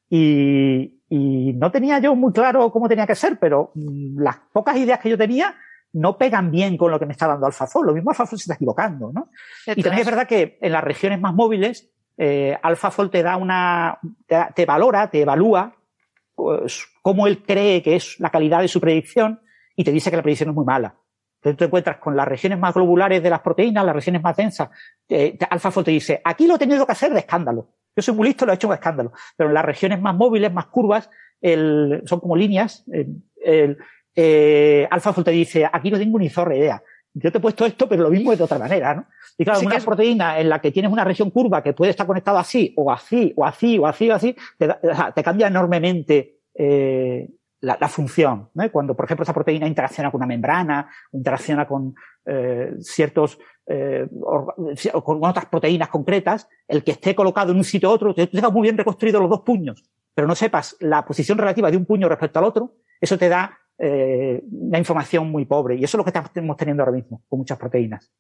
Y, 0.08 1.02
y 1.10 1.54
no 1.54 1.72
tenía 1.72 1.98
yo 1.98 2.16
muy 2.16 2.32
claro 2.32 2.72
cómo 2.72 2.88
tenía 2.88 3.08
que 3.08 3.16
ser, 3.16 3.40
pero 3.40 3.72
mm, 3.74 4.22
las 4.22 4.38
pocas 4.54 4.78
ideas 4.78 5.00
que 5.00 5.10
yo 5.10 5.18
tenía 5.18 5.56
no 5.94 6.20
pegan 6.20 6.52
bien 6.52 6.78
con 6.78 6.92
lo 6.92 7.00
que 7.00 7.08
me 7.08 7.14
está 7.14 7.28
dando 7.28 7.48
AlphaFold. 7.48 7.88
Lo 7.88 7.94
mismo 7.96 8.12
AlphaFold 8.12 8.40
se 8.40 8.44
está 8.44 8.54
equivocando, 8.54 9.12
¿no? 9.12 9.32
Y 9.66 9.82
también 9.82 10.02
es 10.02 10.06
verdad 10.06 10.28
que 10.28 10.60
en 10.62 10.72
las 10.72 10.84
regiones 10.84 11.20
más 11.20 11.34
móviles, 11.34 11.90
eh, 12.16 12.56
AlphaFold 12.62 13.10
te 13.10 13.24
da 13.24 13.38
una, 13.38 13.98
te 14.54 14.66
valora, 14.68 15.10
te 15.10 15.22
evalúa 15.22 15.76
pues, 16.36 16.86
cómo 17.02 17.26
él 17.26 17.42
cree 17.42 17.82
que 17.82 17.96
es 17.96 18.20
la 18.20 18.30
calidad 18.30 18.62
de 18.62 18.68
su 18.68 18.80
predicción 18.80 19.42
y 19.76 19.84
te 19.84 19.92
dice 19.92 20.10
que 20.10 20.18
la 20.18 20.24
predicción 20.24 20.50
es 20.50 20.56
muy 20.56 20.66
mala. 20.66 20.96
Entonces 21.38 21.58
tú 21.58 21.58
te 21.58 21.66
encuentras 21.66 21.98
con 21.98 22.16
las 22.16 22.28
regiones 22.28 22.58
más 22.60 22.74
globulares 22.74 23.22
de 23.22 23.30
las 23.30 23.42
proteínas, 23.42 23.86
las 23.86 23.96
regiones 23.96 24.22
más 24.24 24.36
densas. 24.36 24.70
Eh, 25.08 25.38
te- 25.38 25.48
AlphaFold 25.50 25.86
te 25.86 25.92
dice, 25.92 26.22
aquí 26.24 26.48
lo 26.48 26.56
he 26.56 26.60
tenido 26.60 26.86
que 26.86 26.92
hacer 26.92 27.14
de 27.14 27.20
escándalo. 27.20 27.70
Yo 27.96 28.02
soy 28.02 28.16
muy 28.16 28.28
listo, 28.28 28.46
lo 28.46 28.52
he 28.52 28.56
hecho 28.56 28.68
de 28.68 28.76
escándalo. 28.76 29.12
Pero 29.38 29.50
en 29.50 29.54
las 29.54 29.64
regiones 29.66 30.02
más 30.02 30.16
móviles, 30.16 30.52
más 30.52 30.66
curvas, 30.68 31.10
el- 31.42 32.02
son 32.06 32.20
como 32.20 32.36
líneas. 32.36 32.84
El, 32.92 33.22
el, 33.44 33.78
eh, 34.16 34.88
AlphaFold 34.90 35.26
te 35.26 35.32
dice, 35.32 35.70
aquí 35.72 35.92
no 35.92 35.98
tengo 35.98 36.18
ni 36.18 36.30
zorra 36.30 36.56
idea. 36.56 36.82
Yo 37.14 37.32
te 37.32 37.38
he 37.38 37.42
puesto 37.42 37.66
esto, 37.66 37.88
pero 37.88 38.04
lo 38.04 38.10
mismo 38.10 38.32
es 38.34 38.38
de 38.40 38.44
otra 38.44 38.58
manera, 38.60 38.94
¿no? 38.96 39.06
Y 39.38 39.44
claro, 39.46 39.60
Sí 39.60 39.66
una 39.68 39.76
es- 39.78 39.86
proteína 39.86 40.40
en 40.40 40.50
la 40.50 40.60
que 40.60 40.72
tienes 40.72 40.92
una 40.92 41.04
región 41.04 41.30
curva 41.30 41.62
que 41.62 41.74
puede 41.74 41.92
estar 41.92 42.08
conectada 42.08 42.40
así, 42.40 42.74
o 42.76 42.92
así, 42.92 43.34
o 43.38 43.46
así, 43.46 43.78
o 43.78 43.86
así, 43.88 44.10
o 44.10 44.16
así, 44.16 44.36
te 45.16 45.24
cambia 45.24 45.48
enormemente 45.48 46.40
eh, 46.56 47.30
la, 47.62 47.78
la 47.80 47.88
función. 47.88 48.50
¿no? 48.54 48.72
Cuando, 48.72 48.96
por 48.96 49.06
ejemplo, 49.06 49.24
esa 49.24 49.34
proteína 49.34 49.68
interacciona 49.68 50.12
con 50.12 50.20
una 50.20 50.28
membrana, 50.28 50.90
interacciona 51.12 51.68
con 51.68 51.96
eh, 52.26 52.74
ciertos, 52.82 53.38
eh, 53.68 54.08
o 54.12 55.04
con 55.04 55.24
otras 55.24 55.46
proteínas 55.46 55.90
concretas, 55.90 56.48
el 56.68 56.84
que 56.84 56.92
esté 56.92 57.16
colocado 57.16 57.52
en 57.52 57.58
un 57.58 57.64
sitio 57.64 57.90
u 57.90 57.94
otro, 57.94 58.14
tú 58.14 58.28
tengas 58.28 58.52
muy 58.52 58.64
bien 58.64 58.78
reconstruidos 58.78 59.22
los 59.22 59.30
dos 59.30 59.42
puños, 59.42 59.84
pero 60.14 60.28
no 60.28 60.36
sepas 60.36 60.76
la 60.80 61.06
posición 61.06 61.38
relativa 61.38 61.70
de 61.70 61.78
un 61.78 61.86
puño 61.86 62.10
respecto 62.10 62.40
al 62.40 62.46
otro, 62.46 62.76
eso 63.00 63.18
te 63.18 63.30
da 63.30 63.60
eh, 63.78 64.42
una 64.52 64.78
información 64.80 65.30
muy 65.32 65.46
pobre. 65.46 65.76
Y 65.76 65.84
eso 65.84 65.98
es 65.98 66.00
lo 66.00 66.04
que 66.04 66.10
estamos 66.18 66.58
teniendo 66.58 66.84
ahora 66.84 66.96
mismo 66.96 67.24
con 67.28 67.40
muchas 67.40 67.58
proteínas. 67.58 68.12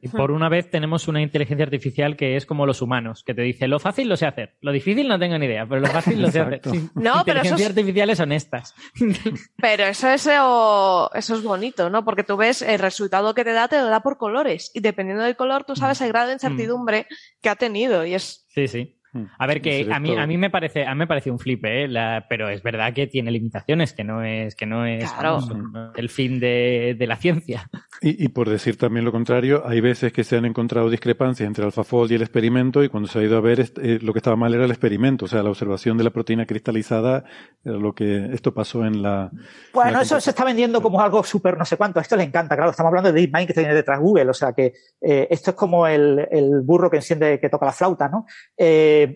Y 0.00 0.08
por 0.08 0.32
una 0.32 0.48
vez 0.48 0.68
tenemos 0.72 1.06
una 1.06 1.22
inteligencia 1.22 1.64
artificial 1.64 2.16
que 2.16 2.34
es 2.34 2.46
como 2.46 2.66
los 2.66 2.82
humanos, 2.82 3.22
que 3.22 3.32
te 3.32 3.42
dice 3.42 3.68
lo 3.68 3.78
fácil 3.78 4.08
lo 4.08 4.16
sé 4.16 4.26
hacer, 4.26 4.56
lo 4.60 4.72
difícil 4.72 5.06
no 5.06 5.20
tengo 5.20 5.38
ni 5.38 5.46
idea, 5.46 5.66
pero 5.68 5.80
lo 5.80 5.86
fácil 5.86 6.20
lo 6.20 6.32
sé 6.32 6.40
hacer. 6.40 6.60
Sí. 6.64 6.88
No, 6.96 7.22
pero 7.24 7.38
eso 7.42 7.54
Inteligencias 7.54 7.60
es- 7.60 7.68
artificiales 7.68 8.18
honestas. 8.18 8.74
Pero 9.62 9.84
eso 9.84 10.08
es, 10.08 10.26
eso, 10.26 11.10
eso 11.14 11.34
es 11.36 11.42
bonito, 11.44 11.90
¿no? 11.90 12.04
Porque 12.04 12.24
tú 12.24 12.36
ves 12.36 12.60
el 12.62 12.80
resultado 12.80 13.34
que 13.34 13.44
te 13.44 13.52
da, 13.52 13.68
te 13.68 13.78
lo 13.78 13.86
da 13.88 14.00
por 14.00 14.18
colores. 14.18 14.72
Y 14.74 14.80
dependiendo 14.80 15.22
del 15.22 15.36
color, 15.36 15.62
tú 15.64 15.76
sabes 15.76 16.00
el 16.00 16.08
grado 16.08 16.26
de 16.28 16.32
incertidumbre 16.34 17.06
que 17.40 17.48
ha 17.48 17.54
tenido. 17.54 18.04
Y 18.04 18.14
es. 18.14 18.46
Sí, 18.48 18.66
sí. 18.66 18.97
A 19.38 19.46
ver, 19.46 19.60
que 19.60 19.88
a 19.90 19.98
mí, 20.00 20.16
a 20.16 20.26
mí 20.26 20.36
me 20.38 20.50
parece, 20.50 20.84
a 20.86 20.94
mí 20.94 20.98
me 21.00 21.06
parece 21.06 21.30
un 21.30 21.38
flip, 21.38 21.64
¿eh? 21.64 21.88
La- 21.88 22.26
pero 22.28 22.48
es 22.48 22.62
verdad 22.62 22.92
que 22.92 23.06
tiene 23.06 23.30
limitaciones, 23.30 23.92
que 23.92 24.04
no 24.04 24.22
es, 24.22 24.54
que 24.54 24.66
no 24.66 24.84
es 24.86 25.10
Claro. 25.12 25.38
el 25.96 26.08
fin 26.08 26.40
de, 26.40 26.94
de 26.98 27.06
la 27.06 27.16
ciencia. 27.16 27.68
Y, 28.00 28.24
y 28.24 28.28
por 28.28 28.48
decir 28.48 28.76
también 28.76 29.04
lo 29.04 29.12
contrario, 29.12 29.62
hay 29.66 29.80
veces 29.80 30.12
que 30.12 30.24
se 30.24 30.36
han 30.36 30.44
encontrado 30.44 30.88
discrepancias 30.90 31.46
entre 31.46 31.64
AlphaFold 31.64 32.12
y 32.12 32.14
el 32.14 32.22
experimento 32.22 32.82
y 32.84 32.88
cuando 32.88 33.08
se 33.08 33.18
ha 33.18 33.22
ido 33.22 33.36
a 33.36 33.40
ver 33.40 33.60
eh, 33.60 33.98
lo 34.02 34.12
que 34.12 34.18
estaba 34.18 34.36
mal 34.36 34.54
era 34.54 34.64
el 34.64 34.70
experimento, 34.70 35.24
o 35.24 35.28
sea, 35.28 35.42
la 35.42 35.50
observación 35.50 35.96
de 35.98 36.04
la 36.04 36.10
proteína 36.10 36.46
cristalizada 36.46 37.24
era 37.64 37.76
lo 37.76 37.94
que 37.94 38.26
esto 38.32 38.54
pasó 38.54 38.84
en 38.84 39.02
la... 39.02 39.30
Bueno, 39.72 39.90
la 39.92 40.02
eso 40.02 40.20
se 40.20 40.30
está 40.30 40.44
vendiendo 40.44 40.80
como 40.80 41.00
algo 41.00 41.22
súper 41.24 41.56
no 41.58 41.64
sé 41.64 41.76
cuánto. 41.76 41.98
A 41.98 42.02
esto 42.02 42.16
le 42.16 42.22
encanta, 42.24 42.54
claro. 42.56 42.70
Estamos 42.70 42.90
hablando 42.90 43.12
de 43.12 43.20
DeepMind 43.20 43.46
que 43.48 43.54
tiene 43.54 43.74
detrás 43.74 43.98
Google. 44.00 44.28
O 44.30 44.34
sea 44.34 44.52
que 44.52 44.72
eh, 45.00 45.26
esto 45.30 45.50
es 45.50 45.56
como 45.56 45.86
el, 45.86 46.26
el 46.30 46.60
burro 46.62 46.90
que 46.90 46.96
enciende, 46.96 47.38
que 47.40 47.48
toca 47.48 47.66
la 47.66 47.72
flauta, 47.72 48.08
¿no? 48.08 48.26
Eh, 48.56 49.07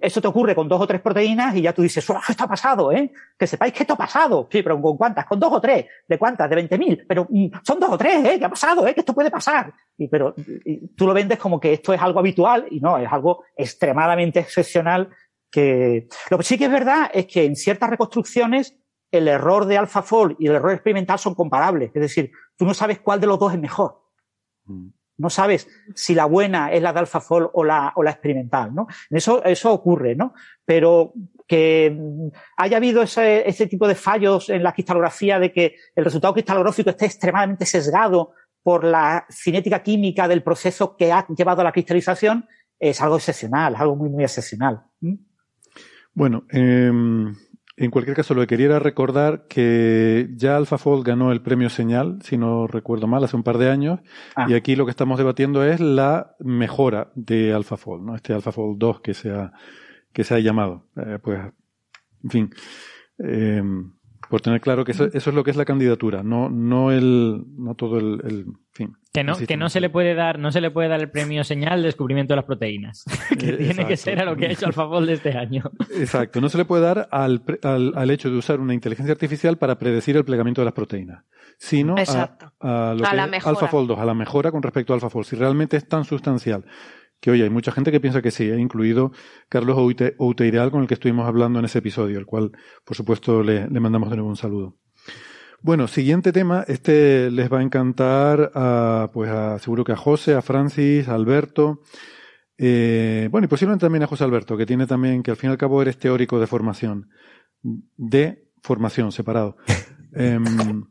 eso 0.00 0.20
te 0.20 0.28
ocurre 0.28 0.54
con 0.54 0.68
dos 0.68 0.80
o 0.80 0.86
tres 0.86 1.00
proteínas 1.00 1.54
y 1.56 1.62
ya 1.62 1.72
tú 1.72 1.82
dices, 1.82 2.08
¡oh, 2.10 2.20
esto 2.28 2.44
ha 2.44 2.48
pasado, 2.48 2.92
eh! 2.92 3.12
Que 3.38 3.46
sepáis 3.46 3.72
que 3.72 3.82
esto 3.82 3.94
ha 3.94 3.96
pasado. 3.96 4.48
Sí, 4.50 4.62
pero 4.62 4.80
¿con 4.80 4.96
cuántas? 4.96 5.26
¿Con 5.26 5.38
dos 5.38 5.52
o 5.52 5.60
tres? 5.60 5.86
¿De 6.06 6.18
cuántas? 6.18 6.48
¿De 6.48 6.56
20.000? 6.56 7.04
Pero 7.08 7.26
mm, 7.28 7.46
son 7.62 7.80
dos 7.80 7.90
o 7.90 7.98
tres, 7.98 8.24
¿eh? 8.24 8.38
¿Qué 8.38 8.44
ha 8.44 8.50
pasado, 8.50 8.86
eh? 8.86 8.94
Que 8.94 9.00
esto 9.00 9.14
puede 9.14 9.30
pasar. 9.30 9.72
Y, 9.96 10.08
pero 10.08 10.34
y 10.64 10.88
tú 10.88 11.06
lo 11.06 11.14
vendes 11.14 11.38
como 11.38 11.60
que 11.60 11.72
esto 11.72 11.92
es 11.92 12.00
algo 12.00 12.20
habitual 12.20 12.66
y 12.70 12.80
no, 12.80 12.98
es 12.98 13.10
algo 13.10 13.44
extremadamente 13.56 14.40
excepcional 14.40 15.10
que... 15.50 16.08
Lo 16.30 16.38
que 16.38 16.44
sí 16.44 16.58
que 16.58 16.66
es 16.66 16.70
verdad 16.70 17.10
es 17.12 17.26
que 17.26 17.44
en 17.44 17.56
ciertas 17.56 17.90
reconstrucciones 17.90 18.76
el 19.10 19.28
error 19.28 19.66
de 19.66 19.78
AlphaFold 19.78 20.36
y 20.38 20.46
el 20.46 20.56
error 20.56 20.72
experimental 20.72 21.18
son 21.18 21.34
comparables. 21.34 21.90
Es 21.94 22.02
decir, 22.02 22.30
tú 22.56 22.64
no 22.64 22.74
sabes 22.74 23.00
cuál 23.00 23.20
de 23.20 23.26
los 23.26 23.38
dos 23.38 23.52
es 23.52 23.58
mejor. 23.58 24.02
Mm. 24.64 24.88
No 25.18 25.30
sabes 25.30 25.68
si 25.94 26.14
la 26.14 26.24
buena 26.24 26.72
es 26.72 26.80
la 26.80 26.92
de 26.92 27.00
AlphaFold 27.00 27.50
o 27.52 27.64
la, 27.64 27.92
o 27.96 28.02
la 28.02 28.12
experimental, 28.12 28.74
¿no? 28.74 28.86
Eso, 29.10 29.44
eso 29.44 29.72
ocurre, 29.72 30.14
¿no? 30.14 30.32
Pero 30.64 31.12
que 31.46 31.96
haya 32.56 32.76
habido 32.76 33.02
ese, 33.02 33.48
ese 33.48 33.66
tipo 33.66 33.88
de 33.88 33.94
fallos 33.94 34.50
en 34.50 34.62
la 34.62 34.72
cristalografía 34.72 35.38
de 35.38 35.52
que 35.52 35.76
el 35.96 36.04
resultado 36.04 36.34
cristalográfico 36.34 36.90
esté 36.90 37.06
extremadamente 37.06 37.66
sesgado 37.66 38.32
por 38.62 38.84
la 38.84 39.26
cinética 39.30 39.82
química 39.82 40.28
del 40.28 40.42
proceso 40.42 40.96
que 40.96 41.10
ha 41.10 41.26
llevado 41.28 41.62
a 41.62 41.64
la 41.64 41.72
cristalización, 41.72 42.46
es 42.78 43.00
algo 43.00 43.16
excepcional, 43.16 43.74
algo 43.76 43.96
muy, 43.96 44.10
muy 44.10 44.24
excepcional. 44.24 44.82
Bueno, 46.12 46.44
em, 46.50 47.34
en 47.80 47.90
cualquier 47.90 48.16
caso, 48.16 48.34
lo 48.34 48.40
que 48.42 48.46
quería 48.48 48.66
era 48.66 48.78
recordar 48.78 49.46
que 49.48 50.28
ya 50.34 50.56
AlphaFold 50.56 51.06
ganó 51.06 51.30
el 51.32 51.40
premio 51.42 51.70
Señal, 51.70 52.18
si 52.22 52.36
no 52.36 52.66
recuerdo 52.66 53.06
mal, 53.06 53.22
hace 53.24 53.36
un 53.36 53.42
par 53.44 53.58
de 53.58 53.70
años, 53.70 54.00
Ah. 54.34 54.46
y 54.48 54.54
aquí 54.54 54.74
lo 54.76 54.84
que 54.84 54.90
estamos 54.90 55.18
debatiendo 55.18 55.62
es 55.64 55.78
la 55.80 56.34
mejora 56.40 57.10
de 57.14 57.52
AlphaFold, 57.52 58.02
¿no? 58.04 58.14
Este 58.16 58.32
AlphaFold 58.34 58.78
2 58.78 59.00
que 59.00 59.14
se 59.14 59.30
ha, 59.30 59.52
que 60.12 60.24
se 60.24 60.34
ha 60.34 60.38
llamado. 60.40 60.86
Eh, 60.96 61.18
pues, 61.22 61.40
en 62.24 62.30
fin, 62.30 62.50
em, 63.18 63.92
por 64.28 64.40
tener 64.40 64.60
claro 64.60 64.84
que 64.84 64.92
eso, 64.92 65.06
eso 65.12 65.30
es 65.30 65.34
lo 65.36 65.42
que 65.44 65.50
es 65.50 65.56
la 65.56 65.64
candidatura, 65.64 66.22
no, 66.22 66.48
no 66.50 66.90
el, 66.92 67.42
no 67.56 67.74
todo 67.74 67.98
el, 67.98 68.44
fin. 68.72 68.96
Que 69.12 69.24
no, 69.24 69.36
el 69.36 69.46
que 69.46 69.56
no 69.56 69.68
se 69.70 69.80
le 69.80 69.88
puede 69.90 70.14
dar, 70.14 70.38
no 70.38 70.52
se 70.52 70.60
le 70.60 70.70
puede 70.70 70.88
dar 70.88 71.00
el 71.00 71.10
premio 71.10 71.42
señal 71.44 71.80
de 71.80 71.86
descubrimiento 71.88 72.32
de 72.32 72.36
las 72.36 72.44
proteínas. 72.44 73.04
que 73.38 73.48
Eh, 73.50 73.56
tiene 73.56 73.86
que 73.86 73.96
ser 73.96 74.20
a 74.20 74.24
lo 74.24 74.36
que 74.36 74.46
ha 74.46 74.50
hecho 74.50 74.66
AlphaFold 74.66 75.06
de 75.08 75.14
este 75.14 75.36
año. 75.36 75.62
Exacto, 75.96 76.40
no 76.40 76.48
se 76.48 76.58
le 76.58 76.64
puede 76.64 76.82
dar 76.82 77.08
al, 77.10 77.40
pre- 77.42 77.58
al, 77.62 77.92
al 77.96 78.10
hecho 78.10 78.30
de 78.30 78.36
usar 78.36 78.60
una 78.60 78.74
inteligencia 78.74 79.12
artificial 79.12 79.56
para 79.56 79.78
predecir 79.78 80.16
el 80.16 80.24
plegamiento 80.24 80.60
de 80.60 80.66
las 80.66 80.74
proteínas, 80.74 81.24
sino 81.58 81.96
a, 81.96 82.00
Exacto. 82.00 82.52
a 82.60 82.94
lo 82.96 83.06
A 83.06 83.10
que 83.10 83.16
la 83.16 83.24
es 83.24 83.30
mejora. 83.30 83.50
AlphaFold 83.50 83.88
2, 83.88 83.98
a 83.98 84.04
la 84.04 84.14
mejora 84.14 84.50
con 84.52 84.62
respecto 84.62 84.92
a 84.92 84.96
AlphaFold. 84.96 85.24
Si 85.26 85.36
realmente 85.36 85.76
es 85.78 85.88
tan 85.88 86.04
sustancial 86.04 86.64
que, 87.20 87.30
oye, 87.30 87.44
hay 87.44 87.50
mucha 87.50 87.72
gente 87.72 87.90
que 87.90 88.00
piensa 88.00 88.22
que 88.22 88.30
sí, 88.30 88.44
eh, 88.48 88.58
incluido 88.58 89.12
Carlos 89.48 89.76
Oute- 89.76 90.14
Outeireal, 90.18 90.70
con 90.70 90.82
el 90.82 90.88
que 90.88 90.94
estuvimos 90.94 91.26
hablando 91.26 91.58
en 91.58 91.64
ese 91.64 91.78
episodio, 91.78 92.18
el 92.18 92.26
cual, 92.26 92.52
por 92.84 92.96
supuesto, 92.96 93.42
le, 93.42 93.68
le 93.68 93.80
mandamos 93.80 94.10
de 94.10 94.16
nuevo 94.16 94.28
un 94.30 94.36
saludo. 94.36 94.76
Bueno, 95.60 95.88
siguiente 95.88 96.30
tema, 96.32 96.64
este 96.68 97.30
les 97.32 97.52
va 97.52 97.58
a 97.58 97.62
encantar 97.62 98.52
a, 98.54 99.10
pues 99.12 99.28
a, 99.30 99.58
seguro 99.58 99.82
que 99.82 99.90
a 99.92 99.96
José, 99.96 100.34
a 100.34 100.42
Francis, 100.42 101.08
a 101.08 101.14
Alberto, 101.14 101.80
eh, 102.56 103.28
bueno, 103.30 103.46
y 103.46 103.48
posiblemente 103.48 103.84
también 103.86 104.02
a 104.04 104.06
José 104.06 104.24
Alberto, 104.24 104.56
que 104.56 104.66
tiene 104.66 104.86
también, 104.86 105.22
que 105.22 105.30
al 105.32 105.36
fin 105.36 105.50
y 105.50 105.52
al 105.52 105.58
cabo 105.58 105.82
eres 105.82 105.98
teórico 105.98 106.38
de 106.40 106.46
formación, 106.46 107.08
de 107.62 108.48
formación 108.62 109.12
separado. 109.12 109.56
Em, 110.14 110.84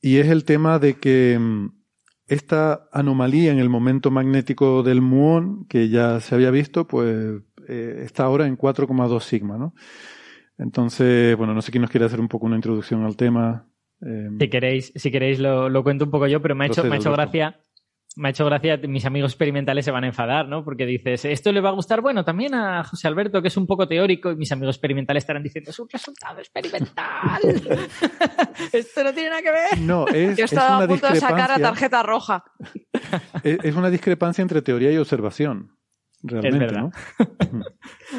y 0.00 0.18
es 0.18 0.28
el 0.28 0.44
tema 0.44 0.78
de 0.78 0.94
que 0.94 1.32
em, 1.34 1.72
esta 2.28 2.88
anomalía 2.92 3.52
en 3.52 3.58
el 3.58 3.68
momento 3.68 4.10
magnético 4.10 4.82
del 4.82 5.00
muón, 5.00 5.66
que 5.68 5.88
ya 5.88 6.20
se 6.20 6.34
había 6.34 6.50
visto, 6.50 6.86
pues 6.86 7.40
eh, 7.68 8.02
está 8.04 8.24
ahora 8.24 8.46
en 8.46 8.56
4,2 8.56 9.20
sigma, 9.20 9.58
¿no? 9.58 9.74
Entonces, 10.58 11.36
bueno, 11.36 11.54
no 11.54 11.62
sé 11.62 11.70
quién 11.70 11.82
nos 11.82 11.90
quiere 11.90 12.06
hacer 12.06 12.20
un 12.20 12.28
poco 12.28 12.46
una 12.46 12.56
introducción 12.56 13.04
al 13.04 13.16
tema. 13.16 13.68
Em, 14.00 14.38
Si 14.38 14.48
queréis, 14.48 14.92
si 14.94 15.10
queréis 15.10 15.38
lo, 15.38 15.68
lo 15.68 15.82
cuento 15.82 16.06
un 16.06 16.10
poco 16.10 16.26
yo, 16.26 16.40
pero 16.40 16.54
me 16.54 16.64
ha 16.64 16.68
hecho, 16.68 16.82
me 16.84 16.94
ha 16.94 16.98
hecho 16.98 17.12
gracia. 17.12 17.60
Me 18.16 18.28
ha 18.28 18.30
hecho 18.30 18.46
gracia, 18.46 18.78
mis 18.88 19.04
amigos 19.04 19.32
experimentales 19.32 19.84
se 19.84 19.90
van 19.90 20.04
a 20.04 20.06
enfadar, 20.06 20.48
¿no? 20.48 20.64
Porque 20.64 20.86
dices, 20.86 21.26
esto 21.26 21.52
le 21.52 21.60
va 21.60 21.68
a 21.68 21.72
gustar, 21.72 22.00
bueno, 22.00 22.24
también 22.24 22.54
a 22.54 22.82
José 22.82 23.08
Alberto, 23.08 23.42
que 23.42 23.48
es 23.48 23.56
un 23.58 23.66
poco 23.66 23.86
teórico, 23.86 24.30
y 24.30 24.36
mis 24.36 24.50
amigos 24.52 24.76
experimentales 24.76 25.22
estarán 25.22 25.42
diciendo, 25.42 25.70
es 25.70 25.78
un 25.78 25.88
resultado 25.90 26.38
experimental. 26.38 27.40
esto 28.72 29.04
no 29.04 29.12
tiene 29.12 29.28
nada 29.28 29.42
que 29.42 29.50
ver. 29.50 29.78
no, 29.80 30.08
es, 30.08 30.36
Yo 30.36 30.46
es 30.46 30.52
estaba 30.52 30.76
una 30.78 30.84
a 30.86 30.88
punto 30.88 31.08
de 31.08 31.16
sacar 31.16 31.50
a 31.50 31.54
discrepancia. 31.56 31.62
tarjeta 31.62 32.02
roja. 32.02 32.44
Es, 33.44 33.58
es 33.62 33.76
una 33.76 33.90
discrepancia 33.90 34.42
entre 34.42 34.62
teoría 34.62 34.90
y 34.90 34.96
observación. 34.96 35.75
Realmente, 36.26 36.58
verdad. 36.58 36.80
¿no? 36.80 36.90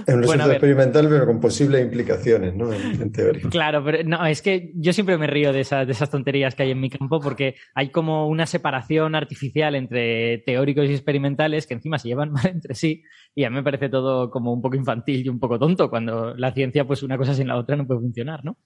Es 0.07 0.13
un 0.15 0.21
Bueno, 0.21 0.49
experimental, 0.51 1.07
pero 1.09 1.25
con 1.25 1.39
posibles 1.39 1.83
implicaciones, 1.83 2.55
¿no? 2.55 2.71
En, 2.71 3.01
en 3.01 3.11
teoría. 3.11 3.49
Claro, 3.49 3.83
pero 3.83 4.03
no, 4.03 4.25
es 4.25 4.41
que 4.41 4.71
yo 4.75 4.93
siempre 4.93 5.17
me 5.17 5.27
río 5.27 5.53
de 5.53 5.61
esas, 5.61 5.85
de 5.85 5.93
esas 5.93 6.09
tonterías 6.09 6.55
que 6.55 6.63
hay 6.63 6.71
en 6.71 6.79
mi 6.79 6.89
campo 6.89 7.19
porque 7.19 7.55
hay 7.75 7.89
como 7.89 8.27
una 8.27 8.45
separación 8.45 9.15
artificial 9.15 9.75
entre 9.75 10.39
teóricos 10.39 10.89
y 10.89 10.93
experimentales 10.93 11.67
que 11.67 11.73
encima 11.73 11.97
se 11.97 12.07
llevan 12.07 12.31
mal 12.31 12.47
entre 12.47 12.75
sí 12.75 13.03
y 13.35 13.43
a 13.43 13.49
mí 13.49 13.55
me 13.55 13.63
parece 13.63 13.89
todo 13.89 14.29
como 14.29 14.51
un 14.51 14.61
poco 14.61 14.75
infantil 14.75 15.25
y 15.25 15.29
un 15.29 15.39
poco 15.39 15.59
tonto 15.59 15.89
cuando 15.89 16.33
la 16.35 16.51
ciencia, 16.51 16.85
pues 16.85 17.03
una 17.03 17.17
cosa 17.17 17.33
sin 17.33 17.47
la 17.47 17.57
otra 17.57 17.75
no 17.75 17.85
puede 17.85 17.99
funcionar, 17.99 18.43
¿no? 18.43 18.57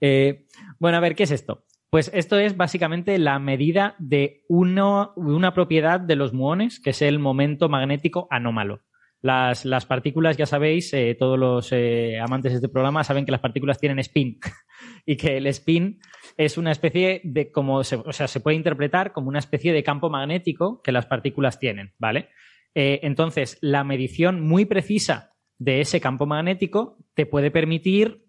Eh, 0.00 0.44
bueno, 0.78 0.98
a 0.98 1.00
ver, 1.00 1.14
¿qué 1.14 1.24
es 1.24 1.30
esto? 1.30 1.64
Pues 1.90 2.10
esto 2.12 2.38
es 2.38 2.56
básicamente 2.56 3.18
la 3.18 3.38
medida 3.38 3.94
de 3.98 4.44
una 4.48 5.54
propiedad 5.54 6.00
de 6.00 6.16
los 6.16 6.34
muones, 6.34 6.80
que 6.80 6.90
es 6.90 7.00
el 7.00 7.18
momento 7.18 7.68
magnético 7.68 8.26
anómalo. 8.30 8.82
Las, 9.20 9.64
las 9.64 9.84
partículas, 9.84 10.36
ya 10.36 10.46
sabéis, 10.46 10.92
eh, 10.92 11.16
todos 11.18 11.36
los 11.36 11.72
eh, 11.72 12.20
amantes 12.20 12.52
de 12.52 12.56
este 12.56 12.68
programa 12.68 13.02
saben 13.02 13.24
que 13.24 13.32
las 13.32 13.40
partículas 13.40 13.80
tienen 13.80 13.98
spin 13.98 14.38
y 15.06 15.16
que 15.16 15.38
el 15.38 15.46
spin 15.48 15.98
es 16.36 16.56
una 16.56 16.70
especie 16.70 17.20
de 17.24 17.50
como, 17.50 17.82
se, 17.82 17.96
o 17.96 18.12
sea, 18.12 18.28
se 18.28 18.40
puede 18.40 18.56
interpretar 18.56 19.12
como 19.12 19.28
una 19.28 19.40
especie 19.40 19.72
de 19.72 19.82
campo 19.82 20.08
magnético 20.08 20.82
que 20.82 20.92
las 20.92 21.06
partículas 21.06 21.58
tienen, 21.58 21.94
¿vale? 21.98 22.28
Eh, 22.74 23.00
entonces, 23.02 23.58
la 23.60 23.82
medición 23.82 24.40
muy 24.40 24.66
precisa 24.66 25.34
de 25.58 25.80
ese 25.80 26.00
campo 26.00 26.26
magnético 26.26 26.98
te 27.14 27.26
puede 27.26 27.50
permitir 27.50 28.24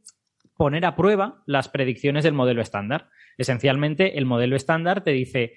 poner 0.58 0.86
a 0.86 0.96
prueba 0.96 1.44
las 1.46 1.70
predicciones 1.70 2.24
del 2.24 2.34
modelo 2.34 2.62
estándar. 2.62 3.10
Esencialmente, 3.40 4.18
el 4.18 4.26
modelo 4.26 4.58
estándar 4.58 5.02
te 5.02 5.12
dice 5.12 5.54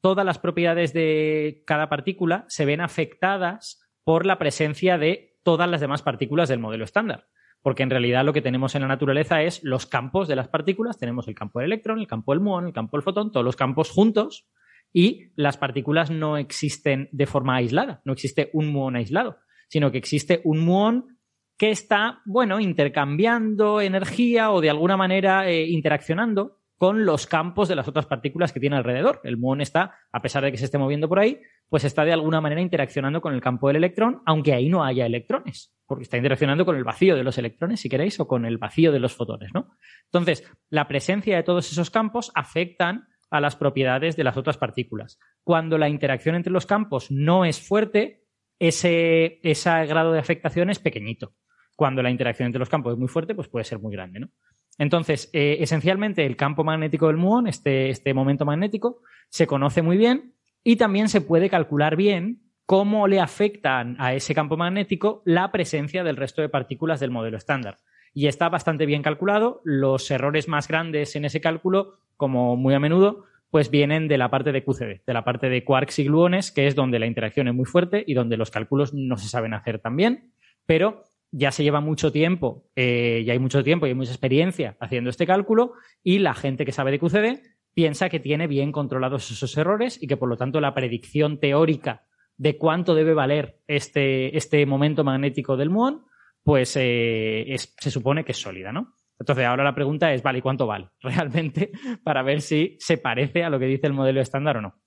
todas 0.00 0.24
las 0.24 0.38
propiedades 0.38 0.94
de 0.94 1.62
cada 1.66 1.90
partícula 1.90 2.46
se 2.48 2.64
ven 2.64 2.80
afectadas 2.80 3.86
por 4.04 4.24
la 4.24 4.38
presencia 4.38 4.96
de 4.96 5.36
todas 5.42 5.68
las 5.68 5.82
demás 5.82 6.00
partículas 6.00 6.48
del 6.48 6.60
modelo 6.60 6.84
estándar. 6.84 7.26
Porque 7.60 7.82
en 7.82 7.90
realidad 7.90 8.24
lo 8.24 8.32
que 8.32 8.40
tenemos 8.40 8.74
en 8.74 8.82
la 8.82 8.88
naturaleza 8.88 9.42
es 9.42 9.62
los 9.62 9.84
campos 9.84 10.28
de 10.28 10.36
las 10.36 10.48
partículas. 10.48 10.98
Tenemos 10.98 11.28
el 11.28 11.34
campo 11.34 11.58
del 11.58 11.72
electrón, 11.72 11.98
el 11.98 12.06
campo 12.06 12.32
del 12.32 12.40
muón, 12.40 12.68
el 12.68 12.72
campo 12.72 12.96
del 12.96 13.04
fotón, 13.04 13.30
todos 13.30 13.44
los 13.44 13.56
campos 13.56 13.90
juntos 13.90 14.48
y 14.90 15.32
las 15.36 15.58
partículas 15.58 16.10
no 16.10 16.38
existen 16.38 17.10
de 17.12 17.26
forma 17.26 17.56
aislada. 17.56 18.00
No 18.06 18.14
existe 18.14 18.48
un 18.54 18.68
muón 18.68 18.96
aislado, 18.96 19.36
sino 19.68 19.92
que 19.92 19.98
existe 19.98 20.40
un 20.44 20.60
muón 20.60 21.18
que 21.58 21.70
está, 21.70 22.22
bueno, 22.24 22.60
intercambiando 22.60 23.82
energía 23.82 24.52
o 24.52 24.62
de 24.62 24.70
alguna 24.70 24.96
manera 24.96 25.50
eh, 25.50 25.66
interaccionando 25.66 26.60
con 26.78 27.06
los 27.06 27.26
campos 27.26 27.68
de 27.68 27.74
las 27.74 27.88
otras 27.88 28.06
partículas 28.06 28.52
que 28.52 28.60
tiene 28.60 28.76
alrededor. 28.76 29.20
El 29.24 29.36
muón 29.38 29.60
está, 29.60 29.94
a 30.12 30.20
pesar 30.20 30.44
de 30.44 30.50
que 30.50 30.58
se 30.58 30.66
esté 30.66 30.78
moviendo 30.78 31.08
por 31.08 31.18
ahí, 31.18 31.40
pues 31.68 31.84
está 31.84 32.04
de 32.04 32.12
alguna 32.12 32.40
manera 32.40 32.60
interaccionando 32.60 33.20
con 33.20 33.34
el 33.34 33.40
campo 33.40 33.68
del 33.68 33.76
electrón, 33.76 34.22
aunque 34.26 34.52
ahí 34.52 34.68
no 34.68 34.84
haya 34.84 35.06
electrones, 35.06 35.74
porque 35.86 36.04
está 36.04 36.16
interaccionando 36.16 36.64
con 36.64 36.76
el 36.76 36.84
vacío 36.84 37.16
de 37.16 37.24
los 37.24 37.38
electrones, 37.38 37.80
si 37.80 37.88
queréis, 37.88 38.20
o 38.20 38.28
con 38.28 38.44
el 38.44 38.58
vacío 38.58 38.92
de 38.92 39.00
los 39.00 39.14
fotones, 39.14 39.50
¿no? 39.54 39.76
Entonces, 40.04 40.48
la 40.68 40.86
presencia 40.86 41.36
de 41.36 41.42
todos 41.42 41.70
esos 41.72 41.90
campos 41.90 42.30
afectan 42.34 43.08
a 43.30 43.40
las 43.40 43.56
propiedades 43.56 44.16
de 44.16 44.24
las 44.24 44.36
otras 44.36 44.58
partículas. 44.58 45.18
Cuando 45.42 45.78
la 45.78 45.88
interacción 45.88 46.34
entre 46.36 46.52
los 46.52 46.66
campos 46.66 47.10
no 47.10 47.44
es 47.44 47.60
fuerte, 47.60 48.24
ese, 48.58 49.40
ese 49.42 49.70
grado 49.86 50.12
de 50.12 50.18
afectación 50.18 50.70
es 50.70 50.78
pequeñito. 50.78 51.34
Cuando 51.74 52.02
la 52.02 52.10
interacción 52.10 52.46
entre 52.46 52.60
los 52.60 52.68
campos 52.68 52.92
es 52.92 52.98
muy 52.98 53.08
fuerte, 53.08 53.34
pues 53.34 53.48
puede 53.48 53.64
ser 53.64 53.78
muy 53.78 53.92
grande, 53.92 54.20
¿no? 54.20 54.30
Entonces, 54.78 55.30
eh, 55.32 55.58
esencialmente, 55.60 56.26
el 56.26 56.36
campo 56.36 56.64
magnético 56.64 57.06
del 57.06 57.16
muón, 57.16 57.46
este, 57.46 57.90
este 57.90 58.14
momento 58.14 58.44
magnético, 58.44 59.02
se 59.28 59.46
conoce 59.46 59.82
muy 59.82 59.96
bien 59.96 60.34
y 60.62 60.76
también 60.76 61.08
se 61.08 61.20
puede 61.20 61.48
calcular 61.48 61.96
bien 61.96 62.42
cómo 62.66 63.06
le 63.06 63.20
afectan 63.20 63.96
a 63.98 64.14
ese 64.14 64.34
campo 64.34 64.56
magnético 64.56 65.22
la 65.24 65.52
presencia 65.52 66.04
del 66.04 66.16
resto 66.16 66.42
de 66.42 66.48
partículas 66.48 67.00
del 67.00 67.12
modelo 67.12 67.36
estándar. 67.36 67.78
Y 68.12 68.26
está 68.26 68.48
bastante 68.48 68.86
bien 68.86 69.02
calculado. 69.02 69.60
Los 69.64 70.10
errores 70.10 70.48
más 70.48 70.68
grandes 70.68 71.16
en 71.16 71.24
ese 71.24 71.40
cálculo, 71.40 72.00
como 72.16 72.56
muy 72.56 72.74
a 72.74 72.80
menudo, 72.80 73.24
pues 73.50 73.70
vienen 73.70 74.08
de 74.08 74.18
la 74.18 74.30
parte 74.30 74.52
de 74.52 74.64
QCD, 74.64 75.04
de 75.06 75.14
la 75.14 75.24
parte 75.24 75.48
de 75.48 75.64
quarks 75.64 76.00
y 76.00 76.04
gluones, 76.04 76.50
que 76.50 76.66
es 76.66 76.74
donde 76.74 76.98
la 76.98 77.06
interacción 77.06 77.46
es 77.48 77.54
muy 77.54 77.64
fuerte 77.64 78.04
y 78.06 78.14
donde 78.14 78.36
los 78.36 78.50
cálculos 78.50 78.92
no 78.92 79.16
se 79.16 79.28
saben 79.28 79.54
hacer 79.54 79.78
tan 79.78 79.96
bien, 79.96 80.32
pero 80.66 81.04
ya 81.30 81.50
se 81.50 81.62
lleva 81.62 81.80
mucho 81.80 82.12
tiempo, 82.12 82.64
eh, 82.76 83.22
ya 83.26 83.32
hay 83.32 83.38
mucho 83.38 83.62
tiempo 83.62 83.86
y 83.86 83.90
hay 83.90 83.94
mucha 83.94 84.12
experiencia 84.12 84.76
haciendo 84.80 85.10
este 85.10 85.26
cálculo 85.26 85.72
y 86.02 86.18
la 86.18 86.34
gente 86.34 86.64
que 86.64 86.72
sabe 86.72 86.92
de 86.92 86.98
QCD 86.98 87.42
piensa 87.74 88.08
que 88.08 88.20
tiene 88.20 88.46
bien 88.46 88.72
controlados 88.72 89.30
esos 89.30 89.56
errores 89.56 90.02
y 90.02 90.06
que 90.06 90.16
por 90.16 90.28
lo 90.28 90.36
tanto 90.36 90.60
la 90.60 90.74
predicción 90.74 91.38
teórica 91.38 92.06
de 92.38 92.56
cuánto 92.56 92.94
debe 92.94 93.14
valer 93.14 93.60
este, 93.66 94.36
este 94.36 94.64
momento 94.66 95.04
magnético 95.04 95.56
del 95.56 95.70
muón, 95.70 96.04
pues 96.42 96.76
eh, 96.80 97.54
se 97.56 97.90
supone 97.90 98.24
que 98.24 98.32
es 98.32 98.38
sólida, 98.38 98.72
¿no? 98.72 98.94
Entonces 99.18 99.44
ahora 99.46 99.64
la 99.64 99.74
pregunta 99.74 100.12
es, 100.12 100.22
vale, 100.22 100.38
¿y 100.38 100.42
cuánto 100.42 100.66
vale 100.66 100.90
realmente 101.00 101.70
para 102.04 102.22
ver 102.22 102.40
si 102.40 102.76
se 102.78 102.98
parece 102.98 103.44
a 103.44 103.50
lo 103.50 103.58
que 103.58 103.66
dice 103.66 103.86
el 103.86 103.92
modelo 103.92 104.20
estándar 104.20 104.58
o 104.58 104.60
no? 104.60 104.80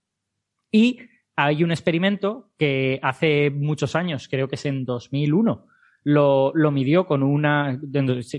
Y 0.71 0.99
hay 1.35 1.63
un 1.63 1.71
experimento 1.71 2.51
que 2.57 2.99
hace 3.01 3.49
muchos 3.49 3.95
años, 3.95 4.27
creo 4.27 4.47
que 4.47 4.55
es 4.55 4.65
en 4.65 4.85
2001, 4.85 5.65
lo, 6.03 6.51
lo 6.55 6.71
midió 6.71 7.05
con 7.05 7.23
una, 7.23 7.79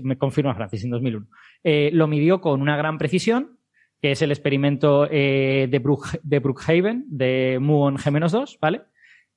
me 0.03 0.17
confirma 0.17 0.55
Francis, 0.55 0.83
en 0.83 0.91
2001, 0.91 1.27
eh, 1.63 1.89
lo 1.93 2.07
midió 2.07 2.41
con 2.41 2.61
una 2.61 2.77
gran 2.77 2.97
precisión, 2.97 3.57
que 4.01 4.11
es 4.11 4.21
el 4.21 4.31
experimento 4.31 5.07
eh, 5.09 5.67
de, 5.69 5.79
Brook, 5.79 6.19
de 6.23 6.39
Brookhaven, 6.39 7.05
de 7.07 7.59
muon 7.61 7.97
G-2, 7.97 8.57
¿vale? 8.59 8.81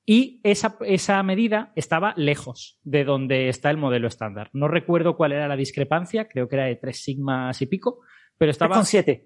Y 0.07 0.39
esa, 0.43 0.77
esa, 0.81 1.21
medida 1.23 1.71
estaba 1.75 2.13
lejos 2.15 2.79
de 2.83 3.03
donde 3.03 3.49
está 3.49 3.71
el 3.71 3.77
modelo 3.77 4.07
estándar. 4.07 4.49
No 4.53 4.67
recuerdo 4.67 5.17
cuál 5.17 5.31
era 5.31 5.47
la 5.47 5.55
discrepancia, 5.55 6.27
creo 6.27 6.47
que 6.47 6.55
era 6.55 6.65
de 6.65 6.75
3 6.75 7.03
sigmas 7.03 7.61
y 7.61 7.65
pico, 7.65 8.01
pero 8.37 8.51
estaba... 8.51 8.75
3,7. 8.77 9.23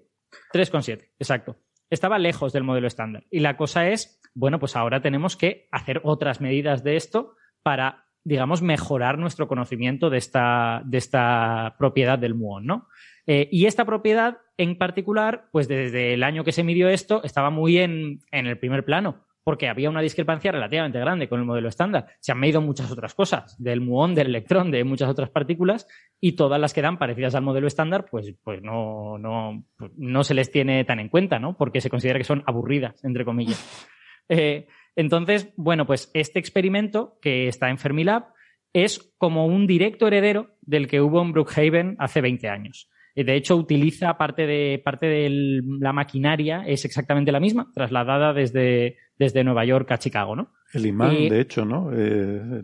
3,7, 0.52 1.10
exacto. 1.18 1.58
estaba 1.90 2.18
lejos 2.18 2.52
del 2.52 2.64
modelo 2.64 2.86
estándar. 2.86 3.24
Y 3.30 3.40
la 3.40 3.56
cosa 3.56 3.88
es, 3.88 4.20
bueno, 4.34 4.58
pues 4.58 4.76
ahora 4.76 5.02
tenemos 5.02 5.36
que 5.36 5.68
hacer 5.70 6.00
otras 6.04 6.40
medidas 6.40 6.84
de 6.84 6.96
esto 6.96 7.34
para, 7.62 8.06
digamos, 8.24 8.62
mejorar 8.62 9.18
nuestro 9.18 9.48
conocimiento 9.48 10.10
de 10.10 10.18
esta, 10.18 10.82
de 10.84 10.98
esta 10.98 11.76
propiedad 11.78 12.18
del 12.18 12.34
muón, 12.34 12.66
¿no? 12.66 12.88
Eh, 13.26 13.48
y 13.52 13.66
esta 13.66 13.84
propiedad 13.84 14.38
en 14.56 14.76
particular, 14.76 15.48
pues 15.52 15.68
desde 15.68 16.14
el 16.14 16.22
año 16.22 16.44
que 16.44 16.52
se 16.52 16.64
midió 16.64 16.88
esto, 16.88 17.22
estaba 17.22 17.50
muy 17.50 17.78
en, 17.78 18.20
en 18.30 18.46
el 18.46 18.58
primer 18.58 18.84
plano 18.84 19.24
porque 19.42 19.68
había 19.68 19.90
una 19.90 20.02
discrepancia 20.02 20.52
relativamente 20.52 21.00
grande 21.00 21.28
con 21.28 21.40
el 21.40 21.46
modelo 21.46 21.68
estándar. 21.68 22.06
Se 22.20 22.32
han 22.32 22.38
medido 22.38 22.60
muchas 22.60 22.90
otras 22.90 23.14
cosas, 23.14 23.60
del 23.62 23.80
muón, 23.80 24.14
del 24.14 24.28
electrón, 24.28 24.70
de 24.70 24.84
muchas 24.84 25.08
otras 25.08 25.30
partículas, 25.30 25.86
y 26.20 26.32
todas 26.32 26.60
las 26.60 26.74
que 26.74 26.82
dan 26.82 26.98
parecidas 26.98 27.34
al 27.34 27.42
modelo 27.42 27.66
estándar, 27.66 28.06
pues, 28.10 28.34
pues 28.44 28.62
no, 28.62 29.18
no, 29.18 29.64
pues 29.76 29.90
no 29.96 30.24
se 30.24 30.34
les 30.34 30.50
tiene 30.50 30.84
tan 30.84 31.00
en 31.00 31.08
cuenta, 31.08 31.38
¿no? 31.38 31.56
Porque 31.56 31.80
se 31.80 31.90
considera 31.90 32.18
que 32.18 32.24
son 32.24 32.44
aburridas, 32.46 33.02
entre 33.04 33.24
comillas. 33.24 33.88
Eh, 34.28 34.68
entonces, 34.96 35.52
bueno, 35.56 35.86
pues 35.86 36.10
este 36.14 36.38
experimento 36.38 37.18
que 37.20 37.48
está 37.48 37.70
en 37.70 37.78
Fermilab 37.78 38.24
es 38.72 39.14
como 39.18 39.46
un 39.46 39.66
directo 39.66 40.06
heredero 40.06 40.56
del 40.62 40.86
que 40.86 41.00
hubo 41.00 41.22
en 41.22 41.32
Brookhaven 41.32 41.96
hace 41.98 42.20
20 42.20 42.48
años. 42.48 42.88
De 43.14 43.34
hecho, 43.34 43.56
utiliza 43.56 44.16
parte 44.16 44.46
de, 44.46 44.80
parte 44.82 45.06
de 45.06 45.60
la 45.80 45.92
maquinaria, 45.92 46.62
es 46.66 46.84
exactamente 46.84 47.32
la 47.32 47.40
misma, 47.40 47.70
trasladada 47.74 48.32
desde, 48.32 48.96
desde 49.18 49.44
Nueva 49.44 49.64
York 49.64 49.90
a 49.90 49.98
Chicago, 49.98 50.36
¿no? 50.36 50.52
El 50.72 50.86
imán, 50.86 51.28
de 51.28 51.40
hecho, 51.40 51.64
¿no? 51.64 51.90
Eh, 51.92 52.62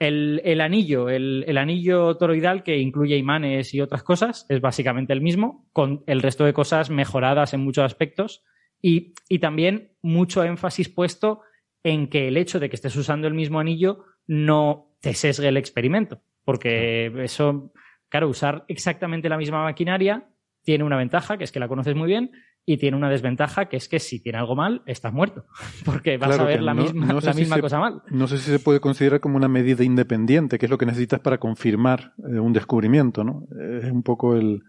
el, 0.00 0.60
anillo, 0.60 1.08
el, 1.08 1.56
anillo 1.56 2.16
toroidal 2.16 2.62
que 2.62 2.78
incluye 2.78 3.16
imanes 3.16 3.72
y 3.72 3.80
otras 3.80 4.02
cosas, 4.02 4.44
es 4.48 4.60
básicamente 4.60 5.12
el 5.12 5.20
mismo, 5.20 5.68
con 5.72 6.02
el 6.06 6.20
resto 6.20 6.44
de 6.44 6.52
cosas 6.52 6.90
mejoradas 6.90 7.54
en 7.54 7.60
muchos 7.60 7.84
aspectos 7.84 8.42
y, 8.82 9.14
y 9.28 9.38
también 9.38 9.92
mucho 10.02 10.42
énfasis 10.42 10.88
puesto 10.88 11.42
en 11.82 12.08
que 12.08 12.28
el 12.28 12.36
hecho 12.36 12.60
de 12.60 12.68
que 12.68 12.76
estés 12.76 12.96
usando 12.96 13.26
el 13.26 13.34
mismo 13.34 13.60
anillo 13.60 14.04
no 14.26 14.94
te 15.00 15.14
sesgue 15.14 15.48
el 15.48 15.56
experimento, 15.56 16.22
porque 16.44 17.12
eso 17.22 17.72
Claro, 18.10 18.28
usar 18.28 18.64
exactamente 18.66 19.28
la 19.28 19.38
misma 19.38 19.62
maquinaria 19.62 20.28
tiene 20.62 20.84
una 20.84 20.96
ventaja, 20.96 21.38
que 21.38 21.44
es 21.44 21.52
que 21.52 21.60
la 21.60 21.68
conoces 21.68 21.94
muy 21.94 22.08
bien, 22.08 22.32
y 22.66 22.76
tiene 22.76 22.96
una 22.96 23.08
desventaja, 23.08 23.68
que 23.68 23.76
es 23.76 23.88
que 23.88 24.00
si 24.00 24.20
tiene 24.20 24.38
algo 24.38 24.56
mal, 24.56 24.82
estás 24.84 25.12
muerto, 25.12 25.46
porque 25.84 26.18
vas 26.18 26.38
a 26.38 26.44
ver 26.44 26.60
la 26.60 26.74
misma, 26.74 27.06
la 27.06 27.32
misma 27.32 27.60
cosa 27.60 27.78
mal. 27.78 28.02
No 28.10 28.26
sé 28.26 28.38
si 28.38 28.50
se 28.50 28.58
puede 28.58 28.80
considerar 28.80 29.20
como 29.20 29.36
una 29.36 29.48
medida 29.48 29.84
independiente, 29.84 30.58
que 30.58 30.66
es 30.66 30.70
lo 30.70 30.76
que 30.76 30.86
necesitas 30.86 31.20
para 31.20 31.38
confirmar 31.38 32.14
eh, 32.18 32.40
un 32.40 32.52
descubrimiento, 32.52 33.22
¿no? 33.22 33.46
Es 33.78 33.90
un 33.90 34.02
poco 34.02 34.34
el, 34.34 34.60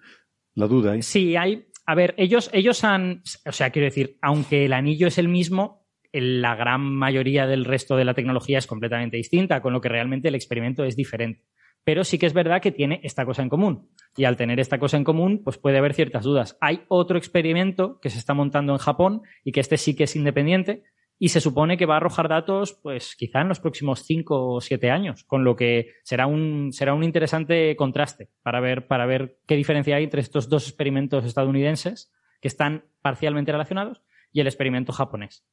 la 0.54 0.68
duda 0.68 0.92
ahí. 0.92 1.02
Sí, 1.02 1.36
hay... 1.36 1.66
A 1.92 1.96
ver, 1.96 2.14
ellos, 2.16 2.50
ellos 2.54 2.86
han... 2.86 3.22
O 3.46 3.52
sea, 3.52 3.70
quiero 3.72 3.88
decir, 3.88 4.18
aunque 4.22 4.64
el 4.64 4.72
anillo 4.72 5.08
es 5.08 5.18
el 5.18 5.28
mismo, 5.28 5.86
la 6.14 6.56
gran 6.56 6.82
mayoría 6.82 7.48
del 7.48 7.66
resto 7.66 7.98
de 7.98 8.06
la 8.06 8.14
tecnología 8.14 8.60
es 8.60 8.66
completamente 8.66 9.18
distinta, 9.18 9.62
con 9.62 9.74
lo 9.74 9.82
que 9.82 9.90
realmente 9.90 10.30
el 10.30 10.36
experimento 10.36 10.86
es 10.86 10.96
diferente 10.96 11.44
pero 11.84 12.04
sí 12.04 12.20
que 12.20 12.28
es 12.28 12.34
verdad 12.34 12.62
que 12.62 12.72
tiene 12.72 13.00
esta 13.04 13.26
cosa 13.26 13.42
en 13.42 13.50
común. 13.50 13.90
Y 14.16 14.26
al 14.26 14.38
tener 14.38 14.60
esta 14.60 14.78
cosa 14.78 14.98
en 14.98 15.04
común, 15.04 15.42
pues 15.44 15.58
puede 15.58 15.80
haber 15.80 15.96
ciertas 15.96 16.24
dudas. 16.24 16.56
Hay 16.62 16.84
otro 16.90 17.18
experimento 17.18 18.00
que 18.00 18.12
se 18.12 18.20
está 18.20 18.36
montando 18.36 18.74
en 18.74 18.78
Japón 18.78 19.24
y 19.44 19.52
que 19.52 19.62
este 19.62 19.78
sí 19.78 19.96
que 19.96 20.04
es 20.04 20.16
independiente 20.16 20.84
y 21.24 21.30
se 21.30 21.40
supone 21.40 21.78
que 21.78 21.86
va 21.86 21.94
a 21.94 21.98
arrojar 21.98 22.28
datos, 22.28 22.74
pues 22.74 23.16
quizá 23.16 23.42
en 23.42 23.48
los 23.48 23.60
próximos 23.60 24.00
cinco 24.08 24.56
o 24.56 24.60
siete 24.60 24.90
años, 24.90 25.24
con 25.24 25.44
lo 25.44 25.56
que 25.56 25.92
será 26.04 26.26
un, 26.26 26.74
será 26.74 26.96
un 26.96 27.04
interesante 27.04 27.76
contraste 27.76 28.32
para 28.42 28.60
ver, 28.60 28.88
para 28.88 29.06
ver 29.06 29.38
qué 29.46 29.56
diferencia 29.56 29.98
hay 29.98 30.06
entre 30.06 30.22
estos 30.22 30.50
dos 30.50 30.68
experimentos 30.68 31.24
estadounidenses 31.24 32.12
que 32.42 32.48
están 32.48 32.86
parcialmente 33.04 33.52
relacionados 33.52 34.02
y 34.34 34.40
el 34.40 34.48
experimento 34.48 34.94
japonés. 34.94 35.46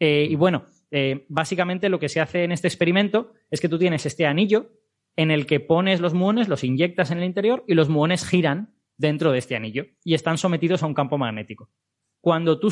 Eh, 0.00 0.26
y 0.28 0.34
bueno, 0.34 0.66
eh, 0.90 1.24
básicamente 1.30 1.88
lo 1.88 1.98
que 1.98 2.10
se 2.10 2.20
hace 2.20 2.44
en 2.44 2.52
este 2.52 2.68
experimento 2.68 3.32
es 3.50 3.62
que 3.62 3.70
tú 3.70 3.78
tienes 3.78 4.04
este 4.04 4.26
anillo 4.26 4.70
en 5.16 5.30
el 5.30 5.46
que 5.46 5.60
pones 5.60 6.00
los 6.00 6.12
muones, 6.12 6.48
los 6.48 6.62
inyectas 6.62 7.10
en 7.10 7.16
el 7.16 7.24
interior 7.24 7.64
y 7.66 7.72
los 7.72 7.88
muones 7.88 8.28
giran 8.28 8.74
dentro 8.98 9.32
de 9.32 9.38
este 9.38 9.56
anillo 9.56 9.86
y 10.04 10.12
están 10.12 10.36
sometidos 10.36 10.82
a 10.82 10.86
un 10.86 10.92
campo 10.92 11.16
magnético. 11.16 11.70
Cuando 12.26 12.58
tú, 12.58 12.70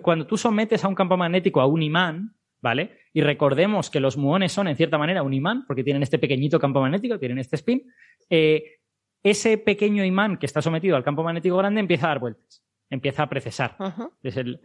cuando 0.00 0.26
tú 0.26 0.38
sometes 0.38 0.82
a 0.82 0.88
un 0.88 0.94
campo 0.94 1.18
magnético 1.18 1.60
a 1.60 1.66
un 1.66 1.82
imán, 1.82 2.36
¿vale? 2.62 3.00
Y 3.12 3.20
recordemos 3.20 3.90
que 3.90 4.00
los 4.00 4.16
muones 4.16 4.50
son 4.50 4.66
en 4.66 4.76
cierta 4.76 4.96
manera 4.96 5.22
un 5.22 5.34
imán 5.34 5.66
porque 5.66 5.84
tienen 5.84 6.02
este 6.02 6.18
pequeñito 6.18 6.58
campo 6.58 6.80
magnético, 6.80 7.18
tienen 7.18 7.38
este 7.38 7.56
spin, 7.56 7.82
eh, 8.30 8.80
ese 9.22 9.58
pequeño 9.58 10.06
imán 10.06 10.38
que 10.38 10.46
está 10.46 10.62
sometido 10.62 10.96
al 10.96 11.04
campo 11.04 11.22
magnético 11.22 11.58
grande 11.58 11.80
empieza 11.80 12.06
a 12.06 12.08
dar 12.08 12.18
vueltas, 12.18 12.64
empieza 12.88 13.24
a 13.24 13.28
precesar, 13.28 13.76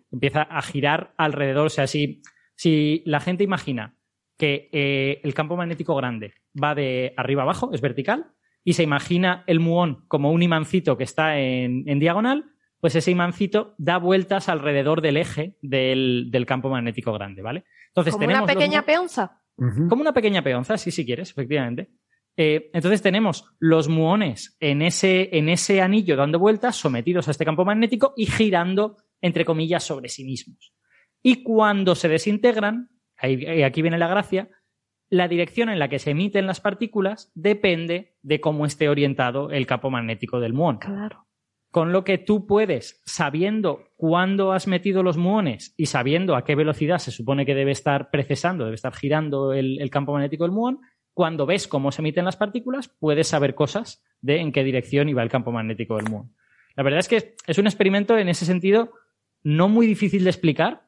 empieza 0.09 0.43
a 0.43 0.61
girar 0.61 1.13
alrededor. 1.17 1.65
O 1.65 1.69
sea, 1.69 1.85
si, 1.85 2.21
si 2.55 3.03
la 3.05 3.19
gente 3.19 3.43
imagina 3.43 3.97
que 4.37 4.69
eh, 4.71 5.19
el 5.21 5.33
campo 5.33 5.57
magnético 5.57 5.97
grande 5.97 6.31
va 6.55 6.75
de 6.75 7.13
arriba 7.17 7.41
abajo, 7.41 7.71
es 7.73 7.81
vertical, 7.81 8.31
y 8.63 8.71
se 8.71 8.83
imagina 8.83 9.43
el 9.47 9.59
muón 9.59 10.05
como 10.07 10.31
un 10.31 10.43
imancito 10.43 10.97
que 10.97 11.03
está 11.03 11.37
en, 11.37 11.99
diagonal, 11.99 12.45
pues 12.79 12.95
ese 12.95 13.11
imancito 13.11 13.75
da 13.77 13.97
vueltas 13.97 14.49
alrededor 14.49 15.01
del 15.01 15.17
eje 15.17 15.57
del, 15.61 16.45
campo 16.47 16.69
magnético 16.69 17.11
grande, 17.13 17.41
¿vale? 17.41 17.65
Entonces, 17.87 18.13
como 18.13 18.27
una 18.27 18.45
pequeña 18.45 18.83
peonza. 18.83 19.41
Como 19.57 20.01
una 20.01 20.13
pequeña 20.13 20.41
peonza, 20.41 20.77
sí, 20.77 20.91
si 20.91 21.05
quieres, 21.05 21.31
efectivamente. 21.31 21.89
Eh, 22.37 22.69
entonces 22.73 23.01
tenemos 23.01 23.53
los 23.59 23.89
muones 23.89 24.55
en 24.61 24.81
ese, 24.81 25.37
en 25.37 25.49
ese 25.49 25.81
anillo 25.81 26.15
dando 26.15 26.39
vueltas, 26.39 26.77
sometidos 26.77 27.27
a 27.27 27.31
este 27.31 27.43
campo 27.43 27.65
magnético 27.65 28.13
y 28.15 28.27
girando, 28.27 28.95
entre 29.19 29.43
comillas, 29.43 29.83
sobre 29.83 30.07
sí 30.07 30.23
mismos. 30.23 30.73
Y 31.21 31.43
cuando 31.43 31.95
se 31.95 32.07
desintegran, 32.07 32.91
y 33.21 33.63
aquí 33.63 33.81
viene 33.81 33.97
la 33.97 34.07
gracia, 34.07 34.49
la 35.09 35.27
dirección 35.27 35.67
en 35.67 35.79
la 35.79 35.89
que 35.89 35.99
se 35.99 36.11
emiten 36.11 36.47
las 36.47 36.61
partículas 36.61 37.31
depende 37.35 38.15
de 38.21 38.39
cómo 38.39 38.65
esté 38.65 38.87
orientado 38.87 39.51
el 39.51 39.67
campo 39.67 39.89
magnético 39.89 40.39
del 40.39 40.53
muón. 40.53 40.77
Claro. 40.77 41.25
Con 41.71 41.91
lo 41.91 42.03
que 42.03 42.17
tú 42.17 42.47
puedes, 42.47 43.01
sabiendo 43.05 43.89
cuándo 43.95 44.53
has 44.53 44.67
metido 44.67 45.03
los 45.03 45.17
muones 45.17 45.75
y 45.77 45.85
sabiendo 45.85 46.35
a 46.35 46.43
qué 46.43 46.55
velocidad 46.55 46.97
se 46.97 47.11
supone 47.11 47.45
que 47.45 47.53
debe 47.53 47.71
estar 47.71 48.09
precesando, 48.09 48.65
debe 48.65 48.75
estar 48.75 48.93
girando 48.93 49.53
el, 49.53 49.87
campo 49.91 50.13
magnético 50.13 50.45
del 50.45 50.51
muón, 50.51 50.79
cuando 51.13 51.45
ves 51.45 51.67
cómo 51.67 51.91
se 51.91 52.01
emiten 52.01 52.25
las 52.25 52.37
partículas, 52.37 52.89
puedes 52.99 53.27
saber 53.27 53.53
cosas 53.53 54.03
de 54.21 54.39
en 54.39 54.51
qué 54.51 54.63
dirección 54.63 55.09
iba 55.09 55.21
el 55.21 55.29
campo 55.29 55.51
magnético 55.51 55.97
del 55.97 56.09
muón. 56.09 56.33
La 56.75 56.83
verdad 56.83 56.99
es 56.99 57.07
que 57.07 57.35
es 57.45 57.57
un 57.57 57.67
experimento 57.67 58.17
en 58.17 58.29
ese 58.29 58.45
sentido 58.45 58.93
no 59.43 59.69
muy 59.69 59.85
difícil 59.85 60.23
de 60.23 60.29
explicar, 60.29 60.87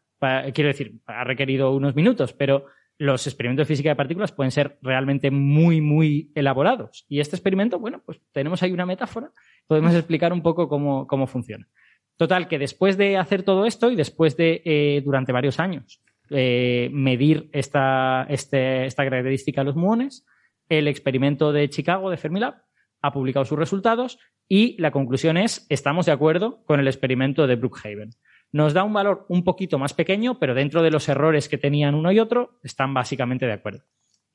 quiero 0.54 0.68
decir, 0.68 1.00
ha 1.06 1.24
requerido 1.24 1.72
unos 1.72 1.96
minutos, 1.96 2.34
pero 2.34 2.66
los 3.02 3.26
experimentos 3.26 3.68
de 3.68 3.74
física 3.74 3.90
de 3.90 3.96
partículas 3.96 4.32
pueden 4.32 4.52
ser 4.52 4.78
realmente 4.84 5.32
muy, 5.32 5.82
muy 5.82 6.32
elaborados. 6.36 7.04
Y 7.10 7.20
este 7.20 7.36
experimento, 7.36 7.80
bueno, 7.80 8.04
pues 8.06 8.22
tenemos 8.32 8.62
ahí 8.62 8.72
una 8.72 8.86
metáfora, 8.86 9.32
podemos 9.66 9.96
explicar 9.96 10.32
un 10.32 10.44
poco 10.44 10.70
cómo, 10.70 11.26
funciona. 11.26 11.68
Total, 12.16 12.48
que 12.48 12.60
después 12.60 12.98
de 12.98 13.18
hacer 13.18 13.42
todo 13.42 13.66
esto 13.66 13.90
y 13.90 13.96
después 13.96 14.38
de, 14.38 14.62
eh, 14.66 15.02
durante 15.04 15.32
varios 15.32 15.60
años, 15.60 16.04
eh, 16.30 16.92
medir 16.94 17.50
esta, 17.54 18.28
este, 18.30 18.86
esta 18.86 19.04
característica 19.04 19.62
de 19.62 19.66
los 19.66 19.76
muones, 19.76 20.24
el 20.70 20.88
experimento 20.88 21.52
de 21.52 21.72
Chicago, 21.72 22.12
de 22.12 22.18
Fermilab, 22.18 22.54
ha 23.02 23.12
publicado 23.12 23.46
sus 23.46 23.58
resultados 23.58 24.20
y 24.48 24.80
la 24.80 24.92
conclusión 24.92 25.38
es, 25.38 25.66
estamos 25.70 26.06
de 26.06 26.12
acuerdo 26.12 26.64
con 26.66 26.80
el 26.80 26.88
experimento 26.88 27.48
de 27.48 27.56
Brookhaven 27.56 28.12
nos 28.52 28.74
da 28.74 28.84
un 28.84 28.94
valor 28.94 29.26
un 29.30 29.44
poquito 29.44 29.80
más 29.80 29.94
pequeño, 29.94 30.40
pero 30.40 30.54
dentro 30.54 30.82
de 30.82 30.92
los 30.92 31.08
errores 31.10 31.48
que 31.48 31.58
tenían 31.58 31.96
uno 31.96 32.12
y 32.12 32.20
otro, 32.20 32.60
están 32.64 32.94
básicamente 32.94 33.46
de 33.46 33.54
acuerdo. 33.54 33.84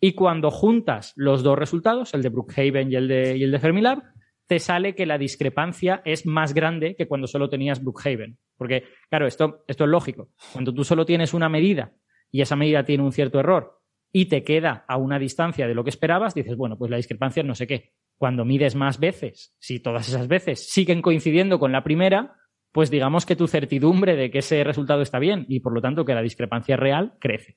Y 0.00 0.12
cuando 0.12 0.50
juntas 0.50 1.12
los 1.16 1.42
dos 1.42 1.58
resultados, 1.58 2.14
el 2.14 2.22
de 2.22 2.28
Brookhaven 2.28 2.92
y 2.92 2.96
el 2.96 3.08
de, 3.08 3.36
y 3.36 3.44
el 3.44 3.50
de 3.50 3.58
Fermilab, 3.58 4.02
te 4.46 4.58
sale 4.58 4.94
que 4.94 5.06
la 5.06 5.18
discrepancia 5.18 6.02
es 6.04 6.26
más 6.26 6.54
grande 6.54 6.94
que 6.96 7.08
cuando 7.08 7.26
solo 7.26 7.48
tenías 7.48 7.82
Brookhaven. 7.82 8.38
Porque, 8.56 8.84
claro, 9.10 9.26
esto, 9.26 9.64
esto 9.66 9.84
es 9.84 9.90
lógico. 9.90 10.30
Cuando 10.52 10.72
tú 10.72 10.84
solo 10.84 11.04
tienes 11.04 11.34
una 11.34 11.48
medida 11.48 11.92
y 12.30 12.42
esa 12.42 12.56
medida 12.56 12.84
tiene 12.84 13.02
un 13.02 13.12
cierto 13.12 13.40
error 13.40 13.80
y 14.12 14.26
te 14.26 14.44
queda 14.44 14.84
a 14.88 14.96
una 14.96 15.18
distancia 15.18 15.66
de 15.66 15.74
lo 15.74 15.84
que 15.84 15.90
esperabas, 15.90 16.34
dices, 16.34 16.56
bueno, 16.56 16.78
pues 16.78 16.90
la 16.90 16.96
discrepancia 16.96 17.40
es 17.40 17.46
no 17.46 17.54
sé 17.54 17.66
qué. 17.66 17.92
Cuando 18.18 18.44
mides 18.44 18.74
más 18.74 18.98
veces, 18.98 19.54
si 19.58 19.80
todas 19.80 20.08
esas 20.08 20.28
veces 20.28 20.70
siguen 20.70 21.02
coincidiendo 21.02 21.58
con 21.58 21.72
la 21.72 21.84
primera, 21.84 22.34
pues 22.76 22.90
digamos 22.90 23.24
que 23.24 23.36
tu 23.36 23.48
certidumbre 23.48 24.16
de 24.16 24.30
que 24.30 24.40
ese 24.40 24.62
resultado 24.62 25.00
está 25.00 25.18
bien 25.18 25.46
y 25.48 25.60
por 25.60 25.72
lo 25.72 25.80
tanto 25.80 26.04
que 26.04 26.12
la 26.12 26.20
discrepancia 26.20 26.76
real 26.76 27.14
crece. 27.20 27.56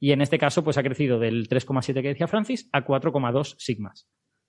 Y 0.00 0.12
en 0.12 0.22
este 0.22 0.38
caso, 0.38 0.64
pues 0.64 0.78
ha 0.78 0.82
crecido 0.82 1.18
del 1.18 1.50
3,7 1.50 2.00
que 2.00 2.08
decía 2.08 2.28
Francis 2.28 2.70
a 2.72 2.82
4,2 2.82 3.56
sigmas, 3.58 4.08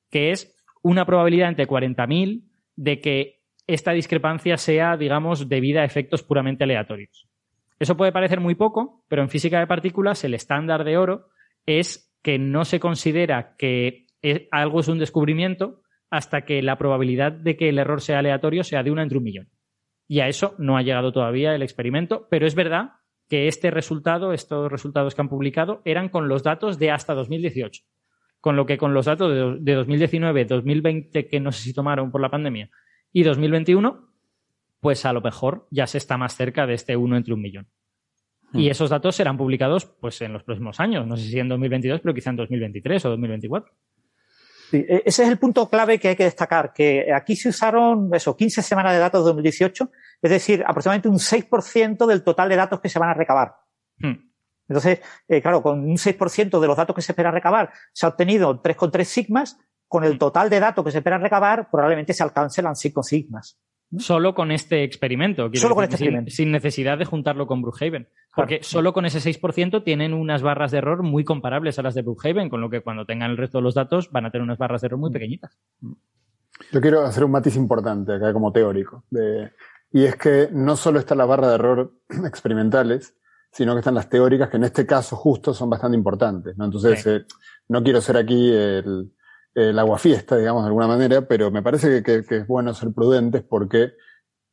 que 0.10 0.32
es 0.32 0.56
una 0.82 1.06
probabilidad 1.06 1.50
entre 1.50 1.68
40.000 1.68 2.50
de 2.78 3.02
que 3.02 3.42
esta 3.68 3.92
discrepancia 3.92 4.56
sea, 4.56 4.96
digamos, 4.96 5.50
debida 5.50 5.82
a 5.82 5.84
efectos 5.86 6.24
puramente 6.24 6.64
aleatorios. 6.64 7.28
Eso 7.78 7.98
puede 7.98 8.14
parecer 8.14 8.40
muy 8.40 8.56
poco, 8.56 9.04
pero 9.10 9.22
en 9.22 9.28
física 9.28 9.60
de 9.60 9.68
partículas 9.68 10.24
el 10.24 10.34
estándar 10.34 10.86
de 10.86 10.96
oro 10.96 11.26
es 11.66 12.16
que 12.24 12.40
no 12.40 12.64
se 12.64 12.80
considera 12.80 13.58
que 13.58 14.06
algo 14.50 14.80
es 14.80 14.88
un 14.88 15.00
descubrimiento 15.00 15.82
hasta 16.10 16.46
que 16.46 16.62
la 16.62 16.78
probabilidad 16.78 17.34
de 17.34 17.58
que 17.58 17.68
el 17.68 17.80
error 17.80 18.00
sea 18.00 18.20
aleatorio 18.20 18.64
sea 18.64 18.82
de 18.82 18.92
una 18.92 19.04
entre 19.04 19.18
un 19.18 19.26
millón. 19.26 19.50
Y 20.08 20.20
a 20.20 20.28
eso 20.28 20.56
no 20.58 20.78
ha 20.78 20.82
llegado 20.82 21.12
todavía 21.12 21.56
el 21.56 21.64
experimento, 21.64 22.28
pero 22.30 22.46
es 22.46 22.56
verdad 22.56 22.92
que 23.28 23.48
este 23.48 23.72
resultado, 23.72 24.34
estos 24.34 24.72
resultados 24.72 25.16
que 25.16 25.22
han 25.22 25.30
publicado, 25.30 25.82
eran 25.86 26.10
con 26.10 26.28
los 26.28 26.44
datos 26.44 26.78
de 26.78 26.92
hasta 26.92 27.14
2018. 27.14 27.84
Con 28.40 28.56
lo 28.56 28.66
que 28.66 28.78
con 28.78 28.94
los 28.94 29.06
datos 29.06 29.60
de, 29.64 29.74
2019, 29.74 30.46
2020, 30.46 31.28
que 31.28 31.40
no 31.40 31.52
sé 31.52 31.64
si 31.64 31.74
tomaron 31.74 32.12
por 32.12 32.22
la 32.22 32.30
pandemia, 32.30 32.70
y 33.12 33.24
2021, 33.24 34.08
pues 34.80 35.06
a 35.06 35.14
lo 35.14 35.22
mejor 35.22 35.68
ya 35.72 35.88
se 35.88 35.98
está 35.98 36.18
más 36.18 36.36
cerca 36.36 36.68
de 36.68 36.76
este 36.76 36.96
uno 36.96 37.18
entre 37.18 37.34
un 37.34 37.42
millón. 37.42 37.68
Y 38.54 38.68
hmm. 38.68 38.72
esos 38.72 38.92
datos 38.92 39.16
serán 39.16 39.38
publicados 39.38 39.86
pues 39.86 40.22
en 40.22 40.34
los 40.34 40.44
próximos 40.44 40.80
años, 40.80 41.08
no 41.08 41.18
sé 41.18 41.24
si 41.28 41.40
en 41.40 41.50
2022, 41.50 42.02
pero 42.02 42.14
quizá 42.14 42.30
en 42.30 42.36
2023 42.36 43.06
o 43.06 43.10
2024. 43.10 43.74
E-, 44.72 45.04
ese 45.06 45.24
es 45.24 45.30
el 45.30 45.38
punto 45.38 45.70
clave 45.70 46.00
que 46.00 46.10
hay 46.10 46.16
que 46.16 46.24
destacar, 46.24 46.74
que 46.74 47.12
aquí 47.14 47.36
se 47.36 47.50
usaron 47.50 48.10
eso, 48.14 48.36
15 48.36 48.62
semanas 48.62 48.94
de 48.94 49.00
datos 49.00 49.22
de 49.22 49.26
2018, 49.26 49.92
es 50.22 50.32
decir, 50.32 50.64
aproximadamente 50.66 51.10
un 51.10 51.20
6% 51.20 52.06
del 52.06 52.24
total 52.24 52.50
de 52.50 52.56
datos 52.56 52.80
que 52.80 52.90
se 52.90 53.00
van 53.00 53.10
a 53.10 53.14
recabar. 53.14 53.56
Hmm. 53.98 54.32
Entonces, 54.68 55.00
eh, 55.28 55.42
claro, 55.42 55.62
con 55.62 55.80
un 55.80 55.98
6% 55.98 56.60
de 56.60 56.68
los 56.68 56.78
datos 56.78 56.96
que 56.96 57.02
se 57.02 57.12
espera 57.12 57.32
recabar, 57.32 57.72
se 57.94 58.06
ha 58.06 58.10
obtenido 58.10 58.62
3,3 58.62 59.04
sigmas, 59.04 59.60
con 59.88 60.04
el 60.04 60.18
total 60.18 60.50
de 60.50 60.60
datos 60.60 60.84
que 60.84 60.92
se 60.92 60.98
espera 60.98 61.18
recabar, 61.18 61.70
probablemente 61.70 62.14
se 62.14 62.24
alcance 62.24 62.62
las 62.62 62.80
5 62.80 63.04
sigmas. 63.04 63.60
Solo 63.98 64.34
con 64.34 64.52
este 64.52 64.84
experimento. 64.84 65.50
Solo 65.54 65.76
con 65.76 65.84
este 65.84 65.96
experimento. 65.96 66.32
Sin, 66.32 66.52
necesidad 66.52 66.98
de 66.98 67.06
juntarlo 67.06 67.48
con 67.48 67.62
Brookhaven. 67.62 68.08
Porque 68.36 68.60
solo 68.64 68.94
con 68.94 69.06
ese 69.06 69.20
6% 69.20 69.84
tienen 69.84 70.14
unas 70.14 70.42
barras 70.42 70.72
de 70.72 70.80
error 70.80 71.04
muy 71.04 71.24
comparables 71.24 71.80
a 71.80 71.82
las 71.82 71.96
de 71.96 72.02
Brookhaven, 72.02 72.50
con 72.50 72.62
lo 72.62 72.70
que 72.70 72.82
cuando 72.82 73.06
tengan 73.06 73.32
el 73.32 73.38
resto 73.38 73.60
de 73.60 73.64
los 73.64 73.76
datos 73.76 74.12
van 74.12 74.26
a 74.26 74.32
tener 74.32 74.44
unas 74.44 74.58
barras 74.58 74.82
de 74.82 74.88
error 74.88 75.00
muy 75.00 75.10
mm. 75.10 75.14
pequeñitas. 75.14 75.58
Yo 76.72 76.82
quiero 76.82 77.04
hacer 77.04 77.24
un 77.24 77.32
matiz 77.32 77.56
importante 77.56 78.14
acá 78.14 78.34
como 78.34 78.52
teórico. 78.52 79.06
y 79.92 80.04
es 80.04 80.16
que 80.16 80.50
no 80.52 80.76
solo 80.76 81.00
está 81.00 81.16
la 81.16 81.26
barra 81.26 81.50
de 81.50 81.56
error 81.56 81.94
experimentales, 82.26 83.16
sino 83.52 83.74
que 83.74 83.80
están 83.80 83.96
las 83.96 84.10
teóricas, 84.10 84.50
que 84.50 84.58
en 84.58 84.66
este 84.66 84.86
caso 84.86 85.16
justo 85.16 85.54
son 85.54 85.70
bastante 85.70 85.96
importantes. 85.96 86.58
¿no? 86.58 86.66
Entonces, 86.66 87.06
eh, 87.08 87.26
no 87.70 87.82
quiero 87.82 88.02
ser 88.02 88.18
aquí 88.18 88.52
el, 88.52 89.14
el 89.56 89.80
aguafiesta, 89.80 90.38
digamos, 90.38 90.64
de 90.64 90.68
alguna 90.68 90.88
manera, 90.88 91.22
pero 91.28 91.50
me 91.50 91.64
parece 91.64 92.04
que, 92.04 92.26
es 92.30 92.48
bueno 92.48 92.74
ser 92.74 92.92
prudentes 92.92 93.42
porque 93.42 93.94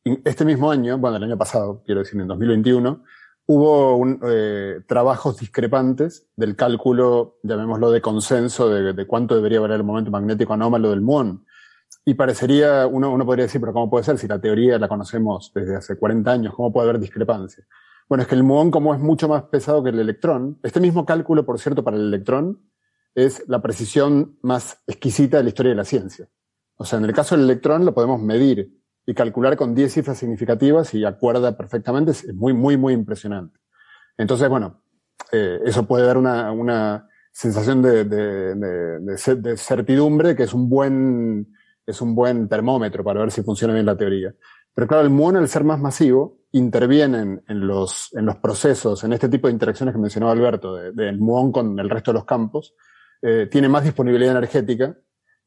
este 0.03 0.45
mismo 0.45 0.71
año, 0.71 0.97
bueno, 0.97 1.17
el 1.17 1.23
año 1.23 1.37
pasado, 1.37 1.83
quiero 1.85 2.01
decir, 2.01 2.19
en 2.19 2.27
2021, 2.27 3.03
hubo 3.45 3.97
un, 3.97 4.19
eh, 4.23 4.79
trabajos 4.87 5.37
discrepantes 5.37 6.27
del 6.37 6.55
cálculo, 6.55 7.37
llamémoslo 7.43 7.91
de 7.91 8.01
consenso, 8.01 8.69
de, 8.69 9.05
cuánto 9.05 9.35
debería 9.35 9.59
valer 9.59 9.77
el 9.77 9.83
momento 9.83 10.09
magnético 10.09 10.53
anómalo 10.53 10.89
del 10.89 11.01
muón. 11.01 11.45
Y 12.05 12.15
parecería, 12.15 12.87
uno, 12.87 13.11
uno 13.11 13.25
podría 13.25 13.45
decir, 13.45 13.61
pero 13.61 13.73
¿cómo 13.73 13.89
puede 13.89 14.05
ser 14.05 14.17
si 14.17 14.27
la 14.27 14.39
teoría 14.39 14.79
la 14.79 14.87
conocemos 14.87 15.51
desde 15.53 15.75
hace 15.75 15.97
40 15.97 16.31
años? 16.31 16.53
¿Cómo 16.55 16.71
puede 16.71 16.89
haber 16.89 17.01
discrepancia? 17.01 17.65
Bueno, 18.07 18.23
es 18.23 18.27
que 18.27 18.35
el 18.35 18.43
muón, 18.43 18.71
como 18.71 18.93
es 18.93 18.99
mucho 18.99 19.27
más 19.27 19.43
pesado 19.43 19.83
que 19.83 19.89
el 19.89 19.99
electrón, 19.99 20.59
este 20.63 20.79
mismo 20.79 21.05
cálculo, 21.05 21.45
por 21.45 21.59
cierto, 21.59 21.83
para 21.83 21.97
el 21.97 22.07
electrón, 22.07 22.59
es 23.15 23.43
la 23.47 23.61
precisión 23.61 24.37
más 24.41 24.81
exquisita 24.87 25.37
de 25.37 25.43
la 25.43 25.49
historia 25.49 25.71
de 25.71 25.77
la 25.77 25.85
ciencia. 25.85 26.27
O 26.75 26.85
sea, 26.85 26.99
en 26.99 27.05
el 27.05 27.13
caso 27.13 27.35
del 27.35 27.45
electrón 27.45 27.85
lo 27.85 27.93
podemos 27.93 28.21
medir 28.21 28.71
y 29.05 29.13
calcular 29.13 29.55
con 29.57 29.75
10 29.75 29.93
cifras 29.93 30.17
significativas 30.17 30.93
y 30.93 31.05
acuerda 31.05 31.57
perfectamente, 31.57 32.11
es 32.11 32.33
muy, 32.33 32.53
muy, 32.53 32.77
muy 32.77 32.93
impresionante. 32.93 33.59
Entonces, 34.17 34.47
bueno, 34.49 34.81
eh, 35.31 35.59
eso 35.65 35.85
puede 35.85 36.05
dar 36.05 36.17
una, 36.17 36.51
una 36.51 37.07
sensación 37.31 37.81
de, 37.81 38.05
de, 38.05 38.55
de, 38.55 39.35
de, 39.35 39.57
certidumbre 39.57 40.35
que 40.35 40.43
es 40.43 40.53
un 40.53 40.69
buen, 40.69 41.53
es 41.85 42.01
un 42.01 42.15
buen 42.15 42.47
termómetro 42.47 43.03
para 43.03 43.21
ver 43.21 43.31
si 43.31 43.41
funciona 43.43 43.73
bien 43.73 43.85
la 43.85 43.97
teoría. 43.97 44.33
Pero 44.73 44.87
claro, 44.87 45.03
el 45.03 45.09
muón, 45.09 45.35
al 45.35 45.47
ser 45.47 45.63
más 45.63 45.79
masivo, 45.79 46.39
interviene 46.51 47.41
en, 47.47 47.67
los, 47.67 48.09
en 48.13 48.25
los 48.25 48.37
procesos, 48.37 49.03
en 49.03 49.13
este 49.13 49.29
tipo 49.29 49.47
de 49.47 49.53
interacciones 49.53 49.93
que 49.93 50.01
mencionaba 50.01 50.31
Alberto, 50.31 50.75
del 50.75 51.19
muón 51.19 51.51
con 51.51 51.79
el 51.79 51.89
resto 51.89 52.11
de 52.11 52.15
los 52.15 52.25
campos, 52.25 52.75
eh, 53.25 53.47
tiene 53.49 53.69
más 53.69 53.85
disponibilidad 53.85 54.31
energética 54.31 54.97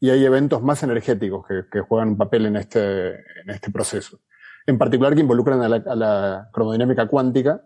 y 0.00 0.08
hay 0.08 0.24
eventos 0.24 0.62
más 0.62 0.82
energéticos 0.82 1.44
que, 1.46 1.80
juegan 1.82 2.08
un 2.08 2.16
papel 2.16 2.46
en 2.46 2.56
este, 2.56 3.08
en 3.10 3.50
este 3.50 3.70
proceso. 3.70 4.20
En 4.66 4.78
particular 4.78 5.14
que 5.14 5.20
involucran 5.20 5.60
a 5.60 5.94
la, 5.94 6.48
cromodinámica 6.54 7.06
cuántica 7.06 7.60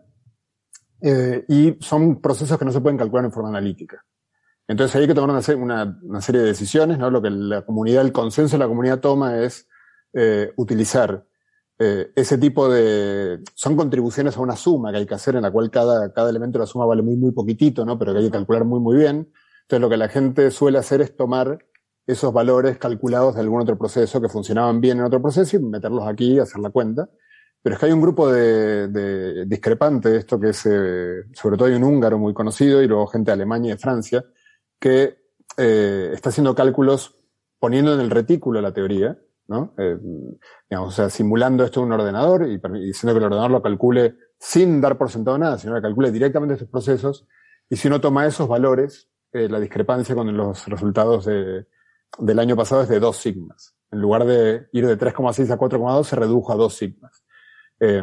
eh, 1.00 1.44
y 1.46 1.76
son 1.78 2.20
procesos 2.20 2.58
que 2.58 2.64
no 2.64 2.72
se 2.72 2.80
pueden 2.80 2.98
calcular 2.98 3.24
en 3.24 3.30
forma 3.30 3.50
analítica. 3.50 4.04
Entonces 4.66 4.96
hay 4.96 5.06
que 5.06 5.14
tomar 5.14 5.30
una, 5.30 6.00
una, 6.02 6.20
serie 6.20 6.40
de 6.40 6.48
decisiones, 6.48 6.98
¿no? 6.98 7.08
Lo 7.08 7.22
que 7.22 7.30
la 7.30 7.62
comunidad, 7.62 8.04
el 8.04 8.10
consenso 8.10 8.56
de 8.56 8.64
la 8.64 8.68
comunidad 8.68 8.98
toma 8.98 9.38
es 9.38 9.68
eh, 10.12 10.52
utilizar 10.56 11.24
ese 11.78 12.36
tipo 12.36 12.68
de... 12.68 13.40
Son 13.54 13.74
contribuciones 13.74 14.36
a 14.36 14.40
una 14.40 14.54
suma 14.54 14.90
que 14.90 14.98
hay 14.98 15.06
que 15.06 15.14
hacer 15.14 15.36
en 15.36 15.42
la 15.42 15.50
cual 15.50 15.70
cada, 15.70 16.12
cada 16.12 16.28
elemento 16.28 16.58
de 16.58 16.64
la 16.64 16.66
suma 16.66 16.84
vale 16.84 17.00
muy, 17.00 17.16
muy 17.16 17.30
poquitito, 17.30 17.86
¿no? 17.86 17.98
Pero 17.98 18.12
que 18.12 18.18
hay 18.18 18.24
que 18.26 18.32
calcular 18.32 18.66
muy, 18.66 18.80
muy 18.80 18.96
bien. 18.98 19.30
Entonces 19.70 19.82
lo 19.82 19.88
que 19.88 19.96
la 19.98 20.08
gente 20.08 20.50
suele 20.50 20.78
hacer 20.78 21.00
es 21.00 21.16
tomar 21.16 21.64
esos 22.04 22.32
valores 22.32 22.76
calculados 22.76 23.36
de 23.36 23.40
algún 23.42 23.60
otro 23.60 23.78
proceso 23.78 24.20
que 24.20 24.28
funcionaban 24.28 24.80
bien 24.80 24.98
en 24.98 25.04
otro 25.04 25.22
proceso 25.22 25.56
y 25.56 25.60
meterlos 25.60 26.08
aquí 26.08 26.32
y 26.32 26.38
hacer 26.40 26.60
la 26.60 26.70
cuenta. 26.70 27.08
Pero 27.62 27.74
es 27.74 27.78
que 27.78 27.86
hay 27.86 27.92
un 27.92 28.00
grupo 28.00 28.32
de, 28.32 28.88
de 28.88 30.16
esto 30.16 30.40
que 30.40 30.48
es, 30.48 30.66
eh, 30.66 31.22
sobre 31.34 31.56
todo 31.56 31.68
hay 31.68 31.74
un 31.74 31.84
húngaro 31.84 32.18
muy 32.18 32.34
conocido 32.34 32.82
y 32.82 32.88
luego 32.88 33.06
gente 33.06 33.30
de 33.30 33.34
Alemania 33.34 33.68
y 33.68 33.74
de 33.74 33.78
Francia, 33.78 34.24
que 34.80 35.18
eh, 35.56 36.10
está 36.14 36.30
haciendo 36.30 36.52
cálculos 36.52 37.16
poniendo 37.60 37.94
en 37.94 38.00
el 38.00 38.10
retículo 38.10 38.60
la 38.60 38.72
teoría, 38.72 39.16
¿no? 39.46 39.74
Eh, 39.78 39.96
digamos, 40.68 40.88
o 40.88 40.96
sea, 40.96 41.10
simulando 41.10 41.62
esto 41.62 41.78
en 41.78 41.86
un 41.86 41.92
ordenador 41.92 42.44
y, 42.48 42.58
diciendo 42.58 43.14
que 43.14 43.18
el 43.18 43.24
ordenador 43.24 43.52
lo 43.52 43.62
calcule 43.62 44.16
sin 44.36 44.80
dar 44.80 44.98
por 44.98 45.10
sentado 45.10 45.38
nada, 45.38 45.58
sino 45.58 45.76
que 45.76 45.82
calcule 45.82 46.10
directamente 46.10 46.54
estos 46.54 46.70
procesos. 46.70 47.28
Y 47.68 47.76
si 47.76 47.86
uno 47.86 48.00
toma 48.00 48.26
esos 48.26 48.48
valores 48.48 49.09
eh, 49.32 49.48
la 49.48 49.60
discrepancia 49.60 50.14
con 50.14 50.36
los 50.36 50.66
resultados 50.66 51.26
de, 51.26 51.66
del 52.18 52.38
año 52.38 52.56
pasado 52.56 52.82
es 52.82 52.88
de 52.88 53.00
2 53.00 53.16
sigmas. 53.16 53.74
En 53.90 54.00
lugar 54.00 54.24
de 54.24 54.68
ir 54.72 54.86
de 54.86 54.98
3,6 54.98 55.50
a 55.50 55.58
4,2 55.58 56.04
se 56.04 56.16
redujo 56.16 56.52
a 56.52 56.56
2 56.56 56.74
sigmas. 56.74 57.24
Eh, 57.80 58.02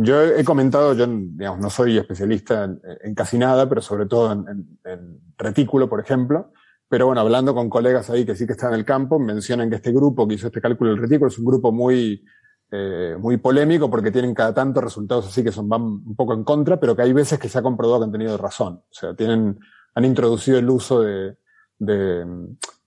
yo 0.00 0.22
he 0.22 0.44
comentado, 0.44 0.94
yo 0.94 1.06
digamos, 1.08 1.58
no 1.58 1.70
soy 1.70 1.98
especialista 1.98 2.70
en, 3.02 3.14
casi 3.16 3.36
nada, 3.36 3.68
pero 3.68 3.82
sobre 3.82 4.06
todo 4.06 4.32
en, 4.32 4.78
en, 4.84 5.20
retículo, 5.36 5.88
por 5.88 5.98
ejemplo. 5.98 6.52
Pero 6.88 7.06
bueno, 7.06 7.20
hablando 7.20 7.52
con 7.52 7.68
colegas 7.68 8.08
ahí 8.08 8.24
que 8.24 8.36
sí 8.36 8.46
que 8.46 8.52
están 8.52 8.72
en 8.72 8.78
el 8.78 8.84
campo, 8.84 9.18
mencionan 9.18 9.68
que 9.68 9.76
este 9.76 9.92
grupo 9.92 10.26
que 10.28 10.34
hizo 10.34 10.46
este 10.46 10.60
cálculo 10.60 10.90
del 10.90 11.00
retículo 11.00 11.28
es 11.28 11.38
un 11.38 11.44
grupo 11.44 11.72
muy, 11.72 12.24
eh, 12.70 13.16
muy 13.18 13.38
polémico 13.38 13.90
porque 13.90 14.12
tienen 14.12 14.34
cada 14.34 14.54
tanto 14.54 14.80
resultados 14.80 15.26
así 15.26 15.42
que 15.42 15.50
son, 15.50 15.68
van 15.68 15.82
un 15.82 16.14
poco 16.14 16.32
en 16.32 16.44
contra, 16.44 16.78
pero 16.78 16.94
que 16.94 17.02
hay 17.02 17.12
veces 17.12 17.38
que 17.38 17.48
se 17.48 17.58
ha 17.58 17.62
comprobado 17.62 18.00
que 18.00 18.04
han 18.04 18.12
tenido 18.12 18.38
razón. 18.38 18.74
O 18.74 18.94
sea, 18.94 19.14
tienen 19.14 19.58
han 19.98 20.04
introducido 20.04 20.58
el 20.58 20.70
uso 20.70 21.02
de, 21.02 21.36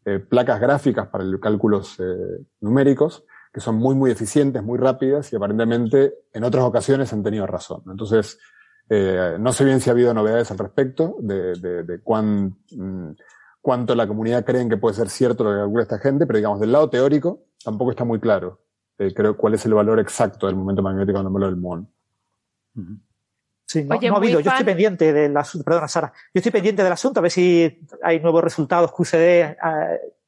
eh, 0.06 0.20
placas 0.20 0.62
gráficas 0.62 1.10
para 1.10 1.26
los 1.26 1.42
cálculos 1.42 2.00
eh, 2.00 2.46
numéricos, 2.62 3.26
que 3.52 3.60
son 3.60 3.76
muy, 3.76 3.96
muy 3.96 4.12
eficientes, 4.12 4.64
muy 4.64 4.80
rápidas 4.80 5.34
y 5.34 5.36
aparentemente 5.36 6.14
en 6.32 6.46
otras 6.46 6.64
ocasiones 6.64 7.12
han 7.12 7.22
tenido 7.22 7.46
razón. 7.46 7.84
Entonces, 7.88 8.40
eh, 8.90 9.36
no 9.38 9.52
sé 9.52 9.66
bien 9.66 9.82
si 9.82 9.90
ha 9.90 9.94
habido 9.94 10.14
novedades 10.14 10.52
al 10.52 10.58
respecto 10.58 11.18
de, 11.20 12.00
mm, 12.06 13.12
cuánto 13.60 13.94
la 13.94 14.08
comunidad 14.08 14.46
creen 14.46 14.70
que 14.70 14.78
puede 14.78 14.96
ser 14.96 15.10
cierto 15.10 15.44
lo 15.44 15.52
que 15.52 15.58
calcula 15.58 15.84
esta 15.84 16.00
gente, 16.00 16.26
pero 16.26 16.38
digamos, 16.38 16.62
del 16.62 16.72
lado 16.72 16.90
teórico 16.90 17.44
tampoco 17.62 17.92
está 17.92 18.06
muy 18.06 18.22
claro 18.22 18.62
creo 19.16 19.36
cuál 19.36 19.56
es 19.56 19.66
el 19.66 19.74
valor 19.74 20.00
exacto 20.00 20.46
del 20.46 20.56
momento 20.56 20.84
magnético 20.84 21.18
anómalo 21.18 21.48
del 21.48 21.56
MON. 21.56 21.90
Sí, 23.72 23.86
no, 23.86 23.96
ha 23.96 24.18
habido. 24.18 24.42
Yo 24.42 24.52
estoy 24.52 24.66
pendiente 24.66 25.14
del 25.14 25.38
asunto, 25.38 25.64
perdona 25.64 25.88
Sara, 25.88 26.12
yo 26.34 26.40
estoy 26.40 26.52
pendiente 26.52 26.84
del 26.84 26.92
asunto 26.92 27.22
a 27.22 27.24
ver 27.24 27.32
si 27.32 27.80
hay 28.04 28.20
nuevos 28.20 28.44
resultados 28.44 28.92
QCD 28.92 29.16
eh, 29.16 29.56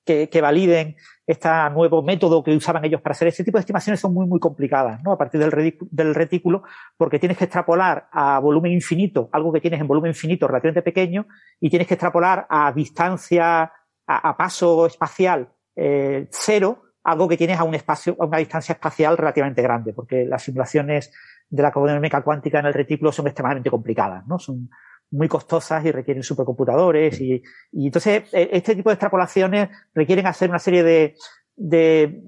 que, 0.06 0.30
que, 0.30 0.40
validen 0.40 0.96
este 1.28 1.50
nuevo 1.74 2.02
método 2.02 2.42
que 2.42 2.56
usaban 2.56 2.86
ellos 2.86 3.02
para 3.02 3.12
hacer 3.12 3.28
este 3.28 3.44
tipo 3.44 3.58
de 3.58 3.64
estimaciones 3.64 4.00
son 4.00 4.14
muy, 4.14 4.26
muy 4.28 4.40
complicadas, 4.40 5.04
¿no? 5.04 5.12
A 5.12 5.18
partir 5.18 5.42
del, 5.42 5.78
del 5.92 6.16
retículo, 6.16 6.64
porque 6.96 7.20
tienes 7.20 7.38
que 7.38 7.44
extrapolar 7.44 8.08
a 8.14 8.40
volumen 8.40 8.72
infinito, 8.72 9.28
algo 9.34 9.52
que 9.52 9.60
tienes 9.60 9.82
en 9.82 9.88
volumen 9.88 10.12
infinito 10.12 10.48
relativamente 10.48 10.82
pequeño, 10.82 11.28
y 11.60 11.70
tienes 11.70 11.86
que 11.86 11.96
extrapolar 11.96 12.48
a 12.50 12.72
distancia, 12.72 13.74
a, 14.08 14.38
paso 14.38 14.86
espacial 14.86 15.50
eh, 15.76 16.28
cero, 16.32 16.84
algo 17.04 17.28
que 17.28 17.36
tienes 17.36 17.60
a 17.60 17.66
un 17.66 17.76
espacio, 17.76 18.16
a 18.20 18.26
una 18.26 18.38
distancia 18.38 18.72
espacial 18.72 19.18
relativamente 19.18 19.62
grande, 19.62 19.92
porque 19.92 20.24
las 20.24 20.44
simulaciones 20.44 21.12
de 21.54 21.62
la 21.62 21.72
carbodinámica 21.72 22.24
cuántica 22.24 22.60
en 22.60 22.66
el 22.66 22.74
retículo 22.74 23.12
son 23.12 23.28
extremadamente 23.28 23.70
complicadas, 23.70 24.26
¿no? 24.26 24.40
Son 24.40 24.72
muy 25.12 25.28
costosas 25.28 25.86
y 25.86 25.92
requieren 25.92 26.24
supercomputadores 26.24 27.22
y, 27.22 27.44
y 27.72 27.86
entonces 27.86 28.24
e, 28.34 28.50
este 28.54 28.76
tipo 28.76 28.90
de 28.90 28.96
extrapolaciones 28.96 29.70
requieren 29.94 30.26
hacer 30.26 30.50
una 30.50 30.58
serie 30.58 30.82
de, 30.82 31.16
de 31.56 32.24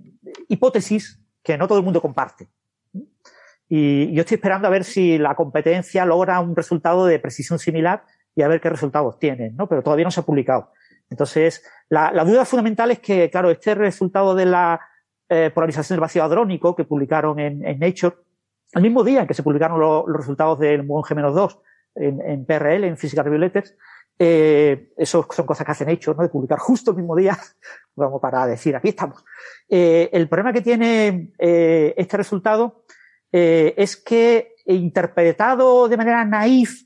hipótesis 0.47 1.19
que 1.41 1.57
no 1.57 1.68
todo 1.68 1.80
el 1.80 1.84
mundo 1.84 2.02
comparte. 2.02 2.49
Y 3.68 4.14
yo 4.14 4.22
estoy 4.22 4.35
esperando 4.35 4.68
a 4.68 4.72
ver 4.72 4.84
si 4.84 5.18
la 5.18 5.34
competencia 5.34 6.06
logra 6.06 6.39
un 6.39 6.56
resultado 6.56 7.07
de 7.07 7.18
precisión 7.18 7.57
similar 7.57 8.03
y 8.35 8.43
a 8.43 8.47
ver 8.47 8.61
qué 8.61 8.69
resultados 8.69 9.18
tienen, 9.18 9.56
¿no? 9.56 9.68
Pero 9.68 9.81
todavía 9.81 10.06
no 10.06 10.11
se 10.11 10.19
ha 10.19 10.23
publicado. 10.23 10.72
Entonces, 11.10 11.64
la, 11.89 12.11
la 12.11 12.23
duda 12.23 12.45
fundamental 12.45 12.91
es 12.91 12.99
que, 12.99 13.31
claro, 13.31 13.49
este 13.49 13.73
resultado 13.73 14.35
de 14.35 14.45
la 14.45 14.80
eh, 15.27 15.49
polarización 15.52 15.95
del 15.95 16.02
vacío 16.02 16.23
hadrónico 16.23 16.76
que 16.76 16.84
publicaron 16.84 17.39
en, 17.39 17.80
Nature, 17.80 18.15
el 18.73 18.81
mismo 18.81 19.03
día 19.03 19.21
en 19.21 19.27
que 19.27 19.33
se 19.33 19.43
publicaron 19.43 19.79
los 19.79 20.17
resultados 20.17 20.59
del 20.59 20.83
muón 20.83 21.03
G-2 21.03 21.59
en, 21.95 22.45
PRL, 22.45 22.83
en 22.83 22.97
Physical 22.97 23.25
Review 23.25 23.39
Letters, 23.39 23.75
eh, 24.17 24.91
eso 24.97 25.27
son 25.29 25.45
cosas 25.45 25.65
que 25.65 25.71
hacen 25.71 25.87
Nature, 25.87 26.17
¿no? 26.17 26.23
De 26.23 26.29
publicar 26.29 26.59
justo 26.59 26.91
el 26.91 26.97
mismo 26.97 27.15
día, 27.15 27.37
vamos 27.95 28.21
para 28.21 28.45
decir, 28.47 28.75
aquí 28.75 28.89
estamos. 28.89 29.23
Eh, 29.69 30.09
el 30.11 30.27
problema 30.27 30.53
que 30.53 30.61
tiene 30.61 31.31
este 31.37 32.17
resultado 32.17 32.83
es 33.31 33.97
que 33.97 34.55
interpretado 34.65 35.89
de 35.89 35.97
manera 35.97 36.23
naif 36.23 36.83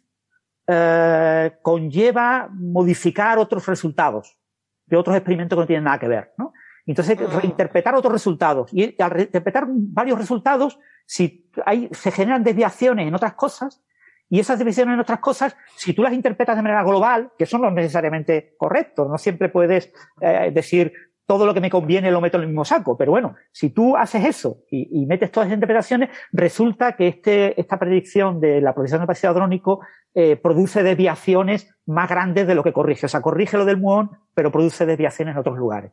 conlleva 1.61 2.49
modificar 2.51 3.37
otros 3.37 3.67
resultados 3.67 4.39
de 4.87 4.97
otros 4.97 5.15
experimentos 5.15 5.55
que 5.55 5.61
no 5.61 5.67
tienen 5.67 5.83
nada 5.83 5.99
que 5.99 6.07
ver, 6.07 6.33
¿no? 6.37 6.53
Entonces, 6.89 7.19
ah. 7.21 7.39
reinterpretar 7.39 7.93
otros 7.93 8.11
resultados. 8.11 8.73
Y 8.73 8.99
al 8.99 9.11
reinterpretar 9.11 9.65
varios 9.69 10.17
resultados, 10.17 10.79
si 11.05 11.47
hay, 11.63 11.87
se 11.91 12.11
generan 12.11 12.43
desviaciones 12.43 13.07
en 13.07 13.13
otras 13.13 13.33
cosas, 13.33 13.83
y 14.27 14.39
esas 14.39 14.57
desviaciones 14.57 14.93
en 14.95 14.99
otras 14.99 15.19
cosas, 15.19 15.55
si 15.75 15.93
tú 15.93 16.01
las 16.01 16.13
interpretas 16.13 16.55
de 16.55 16.63
manera 16.63 16.83
global, 16.83 17.31
que 17.37 17.45
son 17.45 17.61
no 17.61 17.71
necesariamente 17.71 18.55
correctos, 18.57 19.07
no 19.07 19.17
siempre 19.17 19.49
puedes 19.49 19.91
eh, 20.21 20.51
decir 20.53 20.93
todo 21.27 21.45
lo 21.45 21.53
que 21.53 21.61
me 21.61 21.69
conviene 21.69 22.09
lo 22.09 22.21
meto 22.21 22.37
en 22.37 22.43
el 22.43 22.49
mismo 22.49 22.65
saco. 22.65 22.97
Pero 22.97 23.11
bueno, 23.11 23.35
si 23.51 23.69
tú 23.69 23.95
haces 23.95 24.25
eso 24.25 24.57
y, 24.71 25.05
metes 25.05 25.31
todas 25.31 25.45
esas 25.45 25.57
interpretaciones, 25.57 26.09
resulta 26.31 26.95
que 26.95 27.07
este, 27.07 27.59
esta 27.59 27.77
predicción 27.77 28.39
de 28.39 28.61
la 28.61 28.73
provisión 28.73 28.99
del 28.99 29.07
vacío 29.07 29.29
hadrónico 29.29 29.81
eh, 30.15 30.37
produce 30.37 30.81
desviaciones 30.81 31.71
más 31.85 32.09
grandes 32.09 32.47
de 32.47 32.55
lo 32.55 32.63
que 32.63 32.73
corrige. 32.73 33.05
O 33.05 33.09
sea, 33.09 33.21
corrige 33.21 33.57
lo 33.57 33.65
del 33.65 33.77
muón, 33.77 34.09
pero 34.33 34.51
produce 34.51 34.87
desviaciones 34.87 35.33
en 35.33 35.39
otros 35.39 35.57
lugares. 35.57 35.91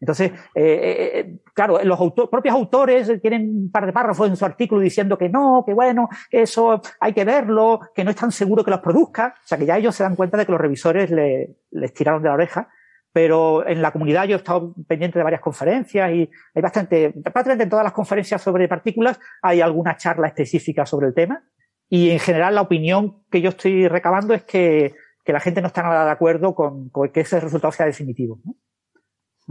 Entonces, 0.00 0.32
eh, 0.54 0.62
eh, 0.64 1.10
eh, 1.14 1.38
claro, 1.54 1.78
los 1.84 1.98
propios 2.30 2.54
autores 2.54 3.12
tienen 3.20 3.64
un 3.64 3.70
par 3.70 3.84
de 3.84 3.92
párrafos 3.92 4.28
en 4.28 4.36
su 4.36 4.44
artículo 4.44 4.80
diciendo 4.80 5.18
que 5.18 5.28
no, 5.28 5.62
que 5.66 5.74
bueno, 5.74 6.08
eso 6.30 6.80
hay 6.98 7.12
que 7.12 7.24
verlo, 7.24 7.80
que 7.94 8.02
no 8.02 8.10
es 8.10 8.16
tan 8.16 8.32
seguro 8.32 8.64
que 8.64 8.70
los 8.70 8.80
produzca. 8.80 9.34
O 9.36 9.46
sea, 9.46 9.58
que 9.58 9.66
ya 9.66 9.76
ellos 9.76 9.94
se 9.94 10.02
dan 10.02 10.16
cuenta 10.16 10.38
de 10.38 10.46
que 10.46 10.52
los 10.52 10.60
revisores 10.60 11.10
le, 11.10 11.56
les 11.70 11.92
tiraron 11.92 12.22
de 12.22 12.28
la 12.28 12.34
oreja. 12.34 12.68
Pero 13.12 13.66
en 13.66 13.82
la 13.82 13.90
comunidad 13.90 14.24
yo 14.24 14.36
he 14.36 14.38
estado 14.38 14.72
pendiente 14.86 15.18
de 15.18 15.24
varias 15.24 15.40
conferencias 15.40 16.12
y 16.12 16.30
hay 16.54 16.62
bastante, 16.62 17.10
prácticamente 17.10 17.64
en 17.64 17.70
todas 17.70 17.82
las 17.82 17.92
conferencias 17.92 18.40
sobre 18.40 18.68
partículas 18.68 19.18
hay 19.42 19.60
alguna 19.60 19.96
charla 19.96 20.28
específica 20.28 20.86
sobre 20.86 21.08
el 21.08 21.14
tema. 21.14 21.42
Y 21.88 22.10
en 22.10 22.20
general 22.20 22.54
la 22.54 22.60
opinión 22.60 23.24
que 23.28 23.40
yo 23.40 23.48
estoy 23.48 23.88
recabando 23.88 24.32
es 24.32 24.44
que, 24.44 24.94
que 25.24 25.32
la 25.32 25.40
gente 25.40 25.60
no 25.60 25.66
está 25.66 25.82
nada 25.82 26.04
de 26.04 26.10
acuerdo 26.12 26.54
con, 26.54 26.88
con 26.90 27.08
que 27.08 27.22
ese 27.22 27.40
resultado 27.40 27.72
sea 27.72 27.86
definitivo. 27.86 28.38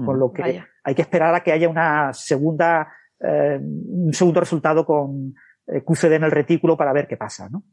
Con 0.06 0.16
mm. 0.16 0.20
lo 0.20 0.32
que 0.32 0.64
hay 0.84 0.96
que 0.96 1.02
esperar 1.02 1.34
a 1.34 1.42
que 1.42 1.52
haya 1.52 1.70
una 1.70 2.14
segunda, 2.14 2.88
eh, 3.20 3.60
un 3.62 4.14
segundo 4.14 4.40
resultado 4.40 4.86
con 4.86 5.34
eh, 5.68 5.82
QCD 5.84 6.14
en 6.14 6.24
el 6.24 6.32
retículo 6.32 6.78
para 6.78 6.94
ver 6.94 7.08
qué 7.08 7.18
pasa, 7.18 7.50
¿no? 7.50 7.64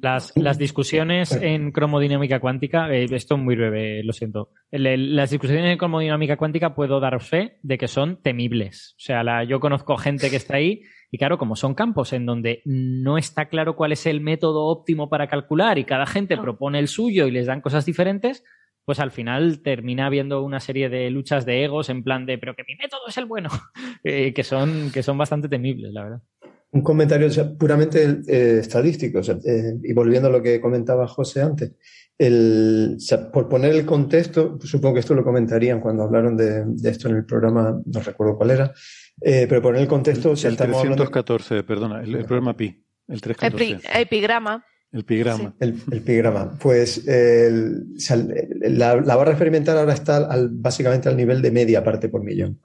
Las, 0.00 0.32
las 0.36 0.58
discusiones 0.58 1.30
en 1.40 1.70
cromodinámica 1.70 2.40
cuántica, 2.40 2.90
eh, 2.90 3.06
esto 3.08 3.36
es 3.36 3.40
muy 3.40 3.54
breve, 3.54 4.02
lo 4.02 4.12
siento. 4.12 4.50
las 4.72 5.30
discusiones 5.30 5.70
en 5.70 5.78
cromodinámica 5.78 6.36
cuántica 6.36 6.74
puedo 6.74 6.98
dar 6.98 7.20
fe 7.20 7.58
de 7.62 7.78
que 7.78 7.86
son 7.86 8.20
temibles. 8.20 8.94
O 8.98 9.00
sea, 9.00 9.22
la, 9.22 9.44
yo 9.44 9.60
conozco 9.60 9.96
gente 9.96 10.28
que 10.28 10.36
está 10.36 10.56
ahí 10.56 10.82
y 11.10 11.18
claro, 11.18 11.38
como 11.38 11.54
son 11.54 11.74
campos 11.74 12.12
en 12.12 12.26
donde 12.26 12.62
no 12.64 13.16
está 13.16 13.48
claro 13.48 13.76
cuál 13.76 13.92
es 13.92 14.06
el 14.06 14.20
método 14.20 14.66
óptimo 14.66 15.08
para 15.08 15.28
calcular 15.28 15.78
y 15.78 15.84
cada 15.84 16.06
gente 16.06 16.36
propone 16.36 16.80
el 16.80 16.88
suyo 16.88 17.26
y 17.26 17.30
les 17.30 17.46
dan 17.46 17.60
cosas 17.60 17.86
diferentes, 17.86 18.42
pues 18.86 19.00
al 19.00 19.10
final 19.10 19.60
termina 19.62 20.06
habiendo 20.06 20.42
una 20.42 20.60
serie 20.60 20.88
de 20.88 21.10
luchas 21.10 21.44
de 21.44 21.64
egos 21.64 21.90
en 21.90 22.04
plan 22.04 22.24
de, 22.24 22.38
pero 22.38 22.54
que 22.54 22.62
mi 22.62 22.76
método 22.76 23.00
es 23.08 23.18
el 23.18 23.26
bueno, 23.26 23.50
eh, 24.04 24.32
que, 24.32 24.44
son, 24.44 24.90
que 24.92 25.02
son 25.02 25.18
bastante 25.18 25.48
temibles, 25.48 25.92
la 25.92 26.04
verdad. 26.04 26.22
Un 26.70 26.82
comentario 26.82 27.28
puramente 27.58 28.20
eh, 28.28 28.58
estadístico, 28.60 29.20
eh, 29.20 29.74
y 29.82 29.92
volviendo 29.92 30.28
a 30.28 30.32
lo 30.32 30.40
que 30.40 30.60
comentaba 30.60 31.08
José 31.08 31.42
antes, 31.42 31.72
el, 32.16 32.96
por 33.32 33.48
poner 33.48 33.74
el 33.74 33.84
contexto, 33.84 34.56
supongo 34.62 34.94
que 34.94 35.00
esto 35.00 35.14
lo 35.14 35.24
comentarían 35.24 35.80
cuando 35.80 36.04
hablaron 36.04 36.36
de, 36.36 36.64
esto 36.88 37.08
en 37.08 37.16
el 37.16 37.26
programa, 37.26 37.80
no 37.84 38.00
recuerdo 38.00 38.36
cuál 38.36 38.52
era, 38.52 38.72
pero 39.20 39.60
poner 39.60 39.82
el 39.82 39.88
contexto... 39.88 40.32
El, 40.32 40.46
el 40.46 40.56
314, 40.56 41.64
perdona, 41.64 42.02
el, 42.02 42.24
programa 42.24 42.56
PI, 42.56 42.84
el 43.08 43.20
314. 43.20 44.00
epigrama. 44.00 44.64
El 44.92 45.04
pigrama. 45.04 45.54
El, 45.60 45.74
pigrama. 45.74 46.58
Pues 46.58 47.04
la, 47.06 48.94
barra 48.94 49.32
experimental 49.32 49.78
ahora 49.78 49.94
está 49.94 50.28
básicamente 50.50 51.08
al 51.08 51.16
nivel 51.16 51.42
de 51.42 51.50
media 51.50 51.84
parte 51.84 52.08
por 52.08 52.22
millón. 52.22 52.60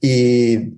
Y 0.00 0.74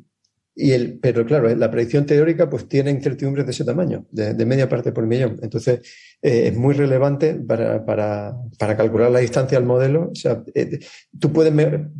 y 0.56 0.70
el, 0.70 0.98
pero 1.01 1.26
claro, 1.26 1.52
la 1.56 1.70
predicción 1.70 2.06
teórica 2.06 2.48
pues 2.48 2.68
tiene 2.68 2.90
incertidumbres 2.93 3.44
de 3.44 3.51
ese 3.51 3.64
tamaño, 3.64 4.06
de, 4.12 4.47
media 4.47 4.68
parte 4.68 4.93
por 4.93 5.05
millón. 5.05 5.39
Entonces, 5.43 5.81
eh, 6.22 6.48
es 6.48 6.56
muy 6.56 6.74
relevante 6.74 7.35
para, 7.35 7.85
para, 7.85 8.36
para, 8.56 8.76
calcular 8.76 9.10
la 9.10 9.18
distancia 9.18 9.59
al 9.59 9.64
modelo. 9.64 10.10
O 10.12 10.14
sea, 10.14 10.44
eh, 10.55 10.78
tú 11.18 11.32
puedes, 11.32 11.52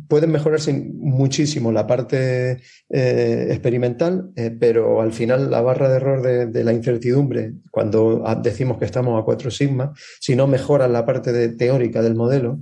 puedes 0.07 0.29
mejorar 0.29 0.61
muchísimo 0.93 1.71
la 1.73 1.85
parte 1.85 2.61
eh, 2.89 3.47
experimental, 3.49 4.31
pero 4.59 5.01
al 5.01 5.11
final 5.11 5.51
la 5.51 5.61
barra 5.61 5.89
de 5.89 5.95
error 5.97 6.21
de, 6.21 6.45
de, 6.45 6.63
la 6.63 6.71
incertidumbre, 6.71 7.55
cuando 7.71 8.23
decimos 8.41 8.77
que 8.77 8.85
estamos 8.85 9.21
a 9.21 9.25
4 9.25 9.51
sigma, 9.51 9.91
si 10.21 10.35
no 10.35 10.47
mejoras 10.47 10.89
la 10.89 11.05
parte 11.05 11.33
de, 11.33 11.49
teórica 11.49 12.01
del 12.01 12.15
modelo, 12.15 12.61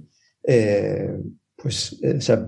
pues 1.63 1.97
eh, 2.03 2.15
o 2.17 2.21
sea, 2.21 2.45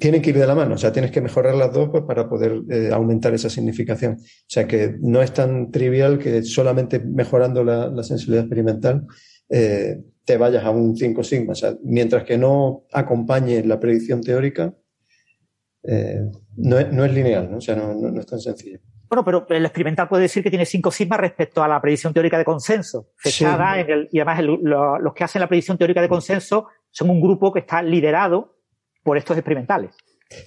tienen 0.00 0.20
que 0.20 0.30
ir 0.30 0.38
de 0.38 0.46
la 0.46 0.56
mano, 0.56 0.74
o 0.74 0.78
sea, 0.78 0.90
tienes 0.90 1.12
que 1.12 1.20
mejorar 1.20 1.54
las 1.54 1.72
dos 1.72 1.88
pues, 1.88 2.02
para 2.02 2.28
poder 2.28 2.62
eh, 2.68 2.90
aumentar 2.92 3.32
esa 3.32 3.48
significación. 3.48 4.14
O 4.14 4.48
sea, 4.48 4.66
que 4.66 4.96
no 5.00 5.22
es 5.22 5.32
tan 5.32 5.70
trivial 5.70 6.18
que 6.18 6.42
solamente 6.42 6.98
mejorando 6.98 7.62
la, 7.62 8.02
sensibilidad 8.02 8.42
experimental 8.42 9.06
eh, 9.48 10.02
te 10.24 10.36
vayas 10.36 10.64
a 10.64 10.70
un 10.70 10.96
5 10.96 11.22
sigma. 11.22 11.52
O 11.52 11.54
sea, 11.54 11.76
mientras 11.84 12.24
que 12.24 12.36
no 12.36 12.86
acompañe 12.92 13.62
la 13.62 13.78
predicción 13.78 14.20
teórica, 14.20 14.74
no, 16.56 16.78
es, 16.80 17.12
lineal, 17.12 17.48
¿no? 17.48 17.58
o 17.58 17.60
sea, 17.60 17.76
no, 17.76 18.18
es 18.18 18.26
tan 18.26 18.40
sencillo. 18.40 18.80
Bueno, 19.08 19.24
pero 19.24 19.46
el 19.50 19.64
experimental 19.64 20.08
puede 20.08 20.22
decir 20.22 20.42
que 20.42 20.50
tiene 20.50 20.66
5 20.66 20.90
sigma 20.90 21.16
respecto 21.16 21.62
a 21.62 21.68
la 21.68 21.80
predicción 21.80 22.12
teórica 22.12 22.36
de 22.36 22.44
consenso, 22.44 23.10
fechada 23.14 23.78
en 23.78 23.88
el, 23.88 24.08
y 24.10 24.18
además 24.18 24.42
los 24.42 25.14
que 25.14 25.22
hacen 25.22 25.38
la 25.38 25.46
predicción 25.46 25.78
teórica 25.78 26.02
de 26.02 26.08
consenso 26.08 26.66
son 26.90 27.10
un 27.10 27.20
grupo 27.20 27.52
que 27.52 27.60
está 27.60 27.80
liderado 27.80 28.55
por 29.06 29.16
estos 29.16 29.38
experimentales. 29.38 29.92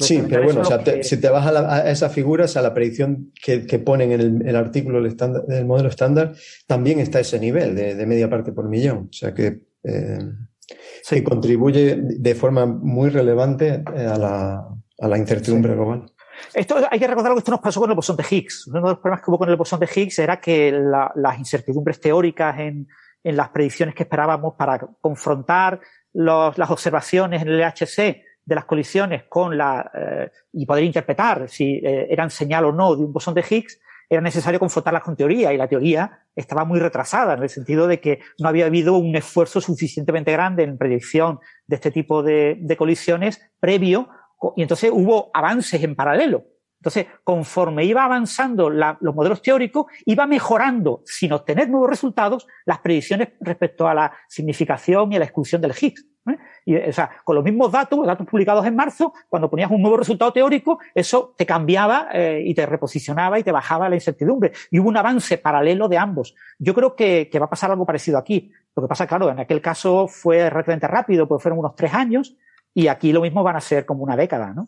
sí, 0.02 0.22
pero 0.30 0.44
bueno, 0.44 0.64
si 1.02 1.18
te 1.18 1.30
vas 1.30 1.48
a, 1.48 1.90
esa 1.90 2.10
figura, 2.10 2.45
a 2.53 2.61
la 2.61 2.73
predicción 2.73 3.31
que, 3.41 3.80
ponen 3.80 4.11
en 4.11 4.45
el, 4.45 4.56
artículo 4.57 5.02
del, 5.02 5.65
modelo 5.65 5.88
estándar, 5.88 6.34
también 6.68 6.99
está 6.99 7.22
ese 7.22 7.40
nivel 7.40 7.73
de, 7.73 8.06
media 8.06 8.30
parte 8.30 8.52
por 8.52 8.68
millón. 8.68 9.07
O 9.10 9.14
sea 9.14 9.34
que, 9.34 9.61
eh, 9.86 11.23
contribuye 11.23 11.98
de 11.98 12.36
forma 12.36 12.65
muy 12.65 13.10
relevante 13.10 13.81
eh, 13.95 14.06
a 14.06 15.07
la, 15.07 15.18
incertidumbre 15.18 15.73
global. 15.73 16.11
Esto 16.53 16.76
hay 16.91 16.99
que 16.99 17.07
recordar 17.07 17.31
que 17.31 17.40
esto 17.40 17.52
nos 17.52 17.61
pasó 17.61 17.80
con 17.80 17.90
el 17.90 17.95
bosón 17.95 18.18
de 18.18 18.26
Higgs. 18.30 18.68
Uno 18.68 18.81
de 18.81 18.90
los 18.90 18.99
problemas 18.99 19.23
que 19.23 19.31
hubo 19.31 19.38
con 19.38 19.49
el 19.49 19.56
bosón 19.56 19.80
de 19.80 19.90
Higgs 19.94 20.19
era 20.19 20.41
que 20.41 20.73
las 21.15 21.40
incertidumbres 21.40 22.02
teóricas 22.02 22.60
en, 22.60 22.88
las 23.23 23.49
predicciones 23.49 23.95
que 23.95 24.03
esperábamos 24.03 24.56
para 24.57 24.80
confrontar 24.99 25.80
las 26.14 26.69
observaciones 26.69 27.41
en 27.41 27.48
el 27.49 27.60
LHC 27.60 28.28
de 28.49 28.55
las 28.55 28.65
colisiones 28.65 29.23
con 29.30 29.57
la, 29.57 29.91
eh, 29.93 30.31
y 30.53 30.65
poder 30.65 30.84
interpretar 30.84 31.47
si 31.47 31.76
eh, 31.76 32.07
eran 32.09 32.31
señal 32.31 32.65
o 32.65 32.71
no 32.71 32.95
de 32.95 33.05
un 33.05 33.13
bosón 33.13 33.35
de 33.35 33.45
Higgs, 33.47 33.80
era 34.09 34.21
necesario 34.21 34.59
confrontarlas 34.59 35.03
con 35.03 35.15
teoría 35.15 35.53
y 35.53 35.57
la 35.57 35.67
teoría 35.67 36.23
estaba 36.35 36.65
muy 36.65 36.80
retrasada 36.80 37.35
en 37.35 37.43
el 37.43 37.49
sentido 37.49 37.85
de 37.85 38.01
que 38.01 38.21
no 38.39 38.49
había 38.49 38.65
habido 38.65 38.97
un 38.97 39.15
esfuerzo 39.15 39.61
suficientemente 39.61 40.31
grande 40.31 40.63
en 40.63 40.80
predicción 40.80 41.39
de 41.67 41.76
este 41.76 41.91
tipo 41.91 42.23
de, 42.23 42.76
colisiones 42.76 43.39
previo 43.59 44.09
y 44.55 44.63
entonces 44.63 44.89
hubo 44.91 45.30
avances 45.31 45.84
en 45.84 45.95
paralelo. 45.95 46.45
Entonces, 46.80 47.05
conforme 47.23 47.84
iba 47.84 48.03
avanzando 48.03 48.69
los 48.69 49.13
modelos 49.13 49.43
teóricos, 49.43 49.85
iba 50.05 50.26
mejorando, 50.26 51.03
sin 51.05 51.34
obtener 51.34 51.69
nuevos 51.69 51.89
resultados, 51.89 52.47
las 52.65 52.80
predicciones 52.80 53.34
respecto 53.41 53.88
a 53.88 53.93
la 53.93 54.13
significación 54.27 55.11
y 55.11 55.17
a 55.17 55.19
la 55.19 55.26
exclusión 55.26 55.61
del 55.61 55.76
Higgs. 55.80 56.09
¿Eh? 56.27 56.37
Y, 56.65 56.75
o 56.75 56.93
sea, 56.93 57.09
con 57.23 57.35
los 57.35 57.43
mismos 57.43 57.71
datos, 57.71 57.97
los 57.97 58.07
datos 58.07 58.27
publicados 58.27 58.65
en 58.65 58.75
marzo, 58.75 59.13
cuando 59.27 59.49
ponías 59.49 59.71
un 59.71 59.81
nuevo 59.81 59.97
resultado 59.97 60.31
teórico, 60.33 60.79
eso 60.93 61.33
te 61.37 61.45
cambiaba 61.45 62.09
eh, 62.13 62.43
y 62.45 62.53
te 62.53 62.65
reposicionaba 62.65 63.39
y 63.39 63.43
te 63.43 63.51
bajaba 63.51 63.89
la 63.89 63.95
incertidumbre. 63.95 64.51
Y 64.71 64.79
hubo 64.79 64.89
un 64.89 64.97
avance 64.97 65.37
paralelo 65.37 65.87
de 65.87 65.97
ambos. 65.97 66.35
Yo 66.57 66.73
creo 66.73 66.95
que, 66.95 67.29
va 67.39 67.45
a 67.45 67.49
pasar 67.49 67.71
algo 67.71 67.85
parecido 67.85 68.17
aquí. 68.17 68.51
Lo 68.75 68.83
que 68.83 68.89
pasa, 68.89 69.07
claro, 69.07 69.29
en 69.29 69.39
aquel 69.39 69.61
caso 69.61 70.07
fue 70.07 70.49
relativamente 70.49 70.87
rápido, 70.87 71.27
pues 71.27 71.41
fueron 71.41 71.59
unos 71.59 71.75
tres 71.75 71.93
años, 71.93 72.35
y 72.73 72.87
aquí 72.87 73.11
lo 73.11 73.21
mismo 73.21 73.43
van 73.43 73.55
a 73.55 73.61
ser 73.61 73.85
como 73.85 74.03
una 74.03 74.15
década, 74.15 74.53
¿no? 74.53 74.67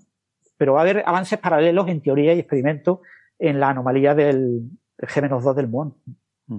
Pero 0.57 0.73
va 0.73 0.79
a 0.79 0.81
haber 0.83 1.03
avances 1.05 1.39
paralelos 1.39 1.87
en 1.87 2.01
teoría 2.01 2.33
y 2.33 2.39
experimento 2.39 3.01
en 3.39 3.59
la 3.59 3.69
anomalía 3.69 4.13
del 4.13 4.69
G-2 4.97 5.53
del 5.53 5.67
muón. 5.67 5.95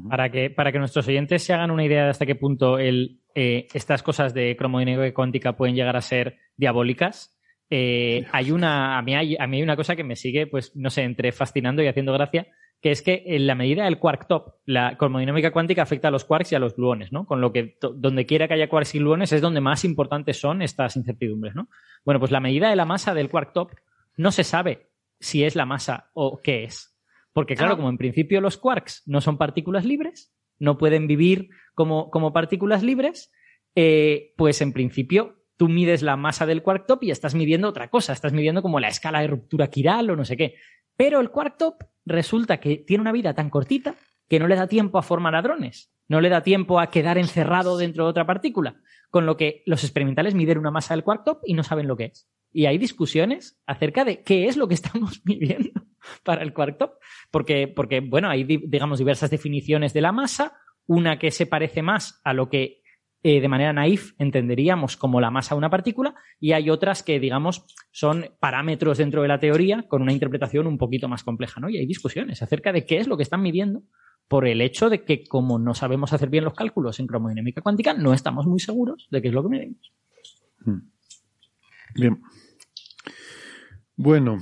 Para 0.08 0.30
que, 0.30 0.50
para 0.50 0.72
que 0.72 0.78
nuestros 0.78 1.06
oyentes 1.08 1.42
se 1.42 1.52
hagan 1.52 1.70
una 1.70 1.84
idea 1.84 2.04
de 2.04 2.10
hasta 2.10 2.26
qué 2.26 2.34
punto 2.34 2.78
el, 2.78 3.20
eh, 3.34 3.66
estas 3.74 4.02
cosas 4.02 4.32
de 4.34 4.56
cromodinámica 4.56 5.12
cuántica 5.14 5.56
pueden 5.56 5.74
llegar 5.74 5.96
a 5.96 6.00
ser 6.00 6.38
diabólicas, 6.56 7.38
Eh, 7.74 8.26
hay 8.32 8.50
una, 8.50 8.98
a 8.98 9.02
mí 9.02 9.14
hay, 9.14 9.34
a 9.38 9.46
mí 9.46 9.56
hay 9.56 9.62
una 9.62 9.76
cosa 9.76 9.96
que 9.96 10.04
me 10.04 10.14
sigue, 10.14 10.46
pues, 10.46 10.76
no 10.76 10.90
sé, 10.90 11.04
entre 11.04 11.32
fascinando 11.32 11.82
y 11.82 11.86
haciendo 11.86 12.12
gracia, 12.12 12.48
que 12.82 12.90
es 12.90 13.00
que 13.00 13.22
en 13.24 13.46
la 13.46 13.54
medida 13.54 13.84
del 13.84 13.98
quark 13.98 14.26
top, 14.28 14.56
la 14.66 14.98
cosmodinámica 14.98 15.52
cuántica 15.52 15.80
afecta 15.80 16.08
a 16.08 16.10
los 16.10 16.26
quarks 16.26 16.52
y 16.52 16.54
a 16.54 16.58
los 16.58 16.76
gluones, 16.76 17.12
¿no? 17.12 17.24
Con 17.24 17.40
lo 17.40 17.50
que 17.50 17.78
donde 17.80 18.26
quiera 18.26 18.46
que 18.46 18.54
haya 18.54 18.68
quarks 18.68 18.94
y 18.94 18.98
gluones 18.98 19.32
es 19.32 19.40
donde 19.40 19.62
más 19.62 19.84
importantes 19.86 20.38
son 20.38 20.60
estas 20.60 20.96
incertidumbres, 20.96 21.54
¿no? 21.54 21.68
Bueno, 22.04 22.20
pues 22.20 22.30
la 22.30 22.40
medida 22.40 22.68
de 22.68 22.76
la 22.76 22.84
masa 22.84 23.14
del 23.14 23.30
quark 23.30 23.54
top 23.54 23.70
no 24.18 24.32
se 24.32 24.44
sabe 24.44 24.90
si 25.18 25.42
es 25.42 25.56
la 25.56 25.64
masa 25.64 26.10
o 26.12 26.42
qué 26.42 26.64
es. 26.64 26.91
Porque 27.32 27.56
claro, 27.56 27.74
ah. 27.74 27.76
como 27.76 27.88
en 27.88 27.98
principio 27.98 28.40
los 28.40 28.58
quarks 28.58 29.02
no 29.06 29.20
son 29.20 29.38
partículas 29.38 29.84
libres, 29.84 30.34
no 30.58 30.78
pueden 30.78 31.06
vivir 31.06 31.48
como, 31.74 32.10
como 32.10 32.32
partículas 32.32 32.82
libres, 32.82 33.32
eh, 33.74 34.34
pues 34.36 34.60
en 34.60 34.72
principio 34.72 35.42
tú 35.56 35.68
mides 35.68 36.02
la 36.02 36.16
masa 36.16 36.46
del 36.46 36.62
quark 36.62 36.86
top 36.86 37.04
y 37.04 37.10
estás 37.10 37.34
midiendo 37.34 37.68
otra 37.68 37.88
cosa, 37.88 38.12
estás 38.12 38.32
midiendo 38.32 38.62
como 38.62 38.80
la 38.80 38.88
escala 38.88 39.20
de 39.20 39.28
ruptura 39.28 39.68
quiral 39.68 40.10
o 40.10 40.16
no 40.16 40.24
sé 40.24 40.36
qué. 40.36 40.56
Pero 40.96 41.20
el 41.20 41.30
quark 41.30 41.56
top 41.56 41.84
resulta 42.04 42.58
que 42.58 42.76
tiene 42.76 43.00
una 43.00 43.12
vida 43.12 43.34
tan 43.34 43.48
cortita 43.48 43.94
que 44.28 44.38
no 44.38 44.48
le 44.48 44.56
da 44.56 44.66
tiempo 44.66 44.98
a 44.98 45.02
formar 45.02 45.34
hadrones, 45.34 45.92
no 46.08 46.20
le 46.20 46.28
da 46.28 46.42
tiempo 46.42 46.80
a 46.80 46.90
quedar 46.90 47.18
encerrado 47.18 47.76
dentro 47.76 48.04
de 48.04 48.10
otra 48.10 48.26
partícula, 48.26 48.80
con 49.10 49.26
lo 49.26 49.36
que 49.36 49.62
los 49.66 49.84
experimentales 49.84 50.34
miden 50.34 50.58
una 50.58 50.70
masa 50.70 50.94
del 50.94 51.04
quark 51.04 51.24
top 51.24 51.40
y 51.44 51.54
no 51.54 51.62
saben 51.62 51.86
lo 51.86 51.96
que 51.96 52.06
es. 52.06 52.28
Y 52.52 52.66
hay 52.66 52.78
discusiones 52.78 53.60
acerca 53.66 54.04
de 54.04 54.22
qué 54.22 54.46
es 54.46 54.56
lo 54.56 54.68
que 54.68 54.74
estamos 54.80 55.22
midiendo 55.24 55.70
para 56.24 56.42
el 56.42 56.52
quark 56.52 56.78
top, 56.78 56.92
porque, 57.30 57.68
porque 57.68 58.00
bueno, 58.00 58.28
hay 58.28 58.44
digamos 58.44 58.98
diversas 58.98 59.30
definiciones 59.30 59.92
de 59.92 60.00
la 60.00 60.12
masa, 60.12 60.56
una 60.86 61.18
que 61.18 61.30
se 61.30 61.46
parece 61.46 61.82
más 61.82 62.20
a 62.24 62.32
lo 62.32 62.48
que 62.48 62.82
eh, 63.24 63.40
de 63.40 63.48
manera 63.48 63.72
naif 63.72 64.14
entenderíamos 64.18 64.96
como 64.96 65.20
la 65.20 65.30
masa 65.30 65.54
de 65.54 65.58
una 65.58 65.70
partícula 65.70 66.16
y 66.40 66.52
hay 66.52 66.70
otras 66.70 67.04
que, 67.04 67.20
digamos, 67.20 67.64
son 67.92 68.26
parámetros 68.40 68.98
dentro 68.98 69.22
de 69.22 69.28
la 69.28 69.38
teoría 69.38 69.86
con 69.86 70.02
una 70.02 70.12
interpretación 70.12 70.66
un 70.66 70.76
poquito 70.76 71.08
más 71.08 71.22
compleja, 71.22 71.60
¿no? 71.60 71.68
Y 71.68 71.78
hay 71.78 71.86
discusiones 71.86 72.42
acerca 72.42 72.72
de 72.72 72.84
qué 72.84 72.98
es 72.98 73.06
lo 73.06 73.16
que 73.16 73.22
están 73.22 73.40
midiendo 73.40 73.84
por 74.26 74.48
el 74.48 74.60
hecho 74.60 74.90
de 74.90 75.04
que 75.04 75.22
como 75.24 75.60
no 75.60 75.72
sabemos 75.72 76.12
hacer 76.12 76.30
bien 76.30 76.42
los 76.42 76.54
cálculos 76.54 76.98
en 76.98 77.06
cromodinámica 77.06 77.60
cuántica, 77.60 77.94
no 77.94 78.12
estamos 78.12 78.46
muy 78.46 78.58
seguros 78.58 79.06
de 79.10 79.22
qué 79.22 79.28
es 79.28 79.34
lo 79.34 79.42
que 79.44 79.48
medimos. 79.48 79.92
Hmm. 80.64 80.78
Bien. 81.94 82.20
Bueno, 83.94 84.38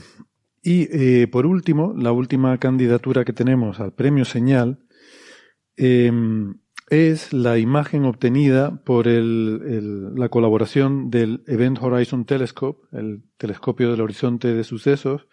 y 0.62 0.89
eh, 0.91 1.27
por 1.28 1.47
último, 1.47 1.95
la 1.97 2.12
última 2.12 2.57
candidatura 2.59 3.24
que 3.24 3.32
tenemos 3.32 3.81
al 3.81 3.93
premio 3.93 4.24
señal 4.24 4.81
em, 5.77 6.55
es 6.91 7.32
la 7.32 7.59
imagen 7.59 8.05
obtenida 8.05 8.82
por 8.85 9.07
la 9.07 10.28
colaboración 10.28 11.09
del 11.09 11.45
Event 11.47 11.78
Horizon 11.81 12.24
Telescope, 12.24 12.89
el 12.93 13.23
telescopio 13.39 13.91
del 13.91 14.01
horizonte 14.01 14.53
de 14.53 14.65
sucesos, 14.65 15.28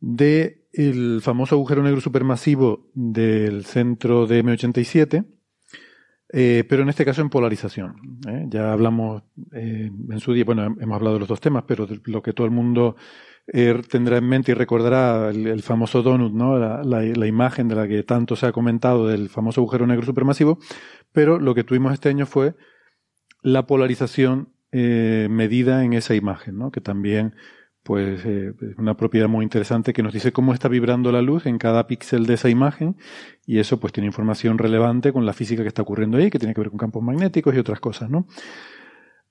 de 0.00 0.66
el 0.72 1.20
famoso 1.22 1.56
agujero 1.56 1.82
negro 1.82 2.00
supermasivo 2.00 2.90
del 2.94 3.64
centro 3.64 4.26
de 4.26 4.44
M87, 4.44 5.26
eh, 6.32 6.64
pero 6.68 6.82
en 6.82 6.88
este 6.88 7.04
caso 7.04 7.22
en 7.22 7.30
polarización. 7.30 8.20
¿eh? 8.28 8.46
Ya 8.48 8.72
hablamos 8.72 9.22
eh, 9.52 9.90
en 10.10 10.20
su 10.20 10.32
día, 10.32 10.44
bueno, 10.44 10.64
hemos 10.64 10.94
hablado 10.94 11.14
de 11.14 11.20
los 11.20 11.28
dos 11.28 11.40
temas, 11.40 11.64
pero 11.66 11.86
de 11.86 12.00
lo 12.04 12.22
que 12.22 12.32
todo 12.32 12.46
el 12.46 12.52
mundo 12.52 12.96
eh, 13.46 13.80
tendrá 13.88 14.18
en 14.18 14.28
mente 14.28 14.52
y 14.52 14.54
recordará 14.54 15.30
el, 15.30 15.62
famoso 15.62 16.02
donut, 16.02 16.32
¿no? 16.32 16.58
La, 16.58 17.26
imagen 17.26 17.68
de 17.68 17.74
la 17.74 17.88
que 17.88 18.02
tanto 18.02 18.36
se 18.36 18.46
ha 18.46 18.52
comentado 18.52 19.08
del 19.08 19.28
famoso 19.28 19.60
agujero 19.60 19.86
negro 19.86 20.06
supermasivo, 20.06 20.58
pero 21.12 21.38
lo 21.38 21.54
que 21.54 21.64
tuvimos 21.64 21.92
este 21.92 22.08
año 22.08 22.26
fue 22.26 22.54
la 23.42 23.66
polarización 23.66 24.52
eh, 24.72 25.26
medida 25.30 25.84
en 25.84 25.94
esa 25.94 26.14
imagen, 26.14 26.58
¿no? 26.58 26.70
que 26.70 26.80
también 26.80 27.34
pues 27.82 28.24
eh, 28.26 28.52
es 28.60 28.78
una 28.78 28.96
propiedad 28.96 29.26
muy 29.28 29.42
interesante 29.42 29.92
que 29.92 30.02
nos 30.02 30.12
dice 30.12 30.32
cómo 30.32 30.52
está 30.52 30.68
vibrando 30.68 31.10
la 31.12 31.22
luz 31.22 31.46
en 31.46 31.58
cada 31.58 31.86
píxel 31.86 32.26
de 32.26 32.34
esa 32.34 32.50
imagen 32.50 32.96
y 33.46 33.58
eso 33.58 33.80
pues 33.80 33.92
tiene 33.92 34.06
información 34.06 34.58
relevante 34.58 35.12
con 35.12 35.24
la 35.24 35.32
física 35.32 35.62
que 35.62 35.68
está 35.68 35.82
ocurriendo 35.82 36.18
ahí, 36.18 36.30
que 36.30 36.38
tiene 36.38 36.54
que 36.54 36.60
ver 36.60 36.70
con 36.70 36.78
campos 36.78 37.02
magnéticos 37.02 37.54
y 37.54 37.58
otras 37.58 37.80
cosas, 37.80 38.10
¿no? 38.10 38.26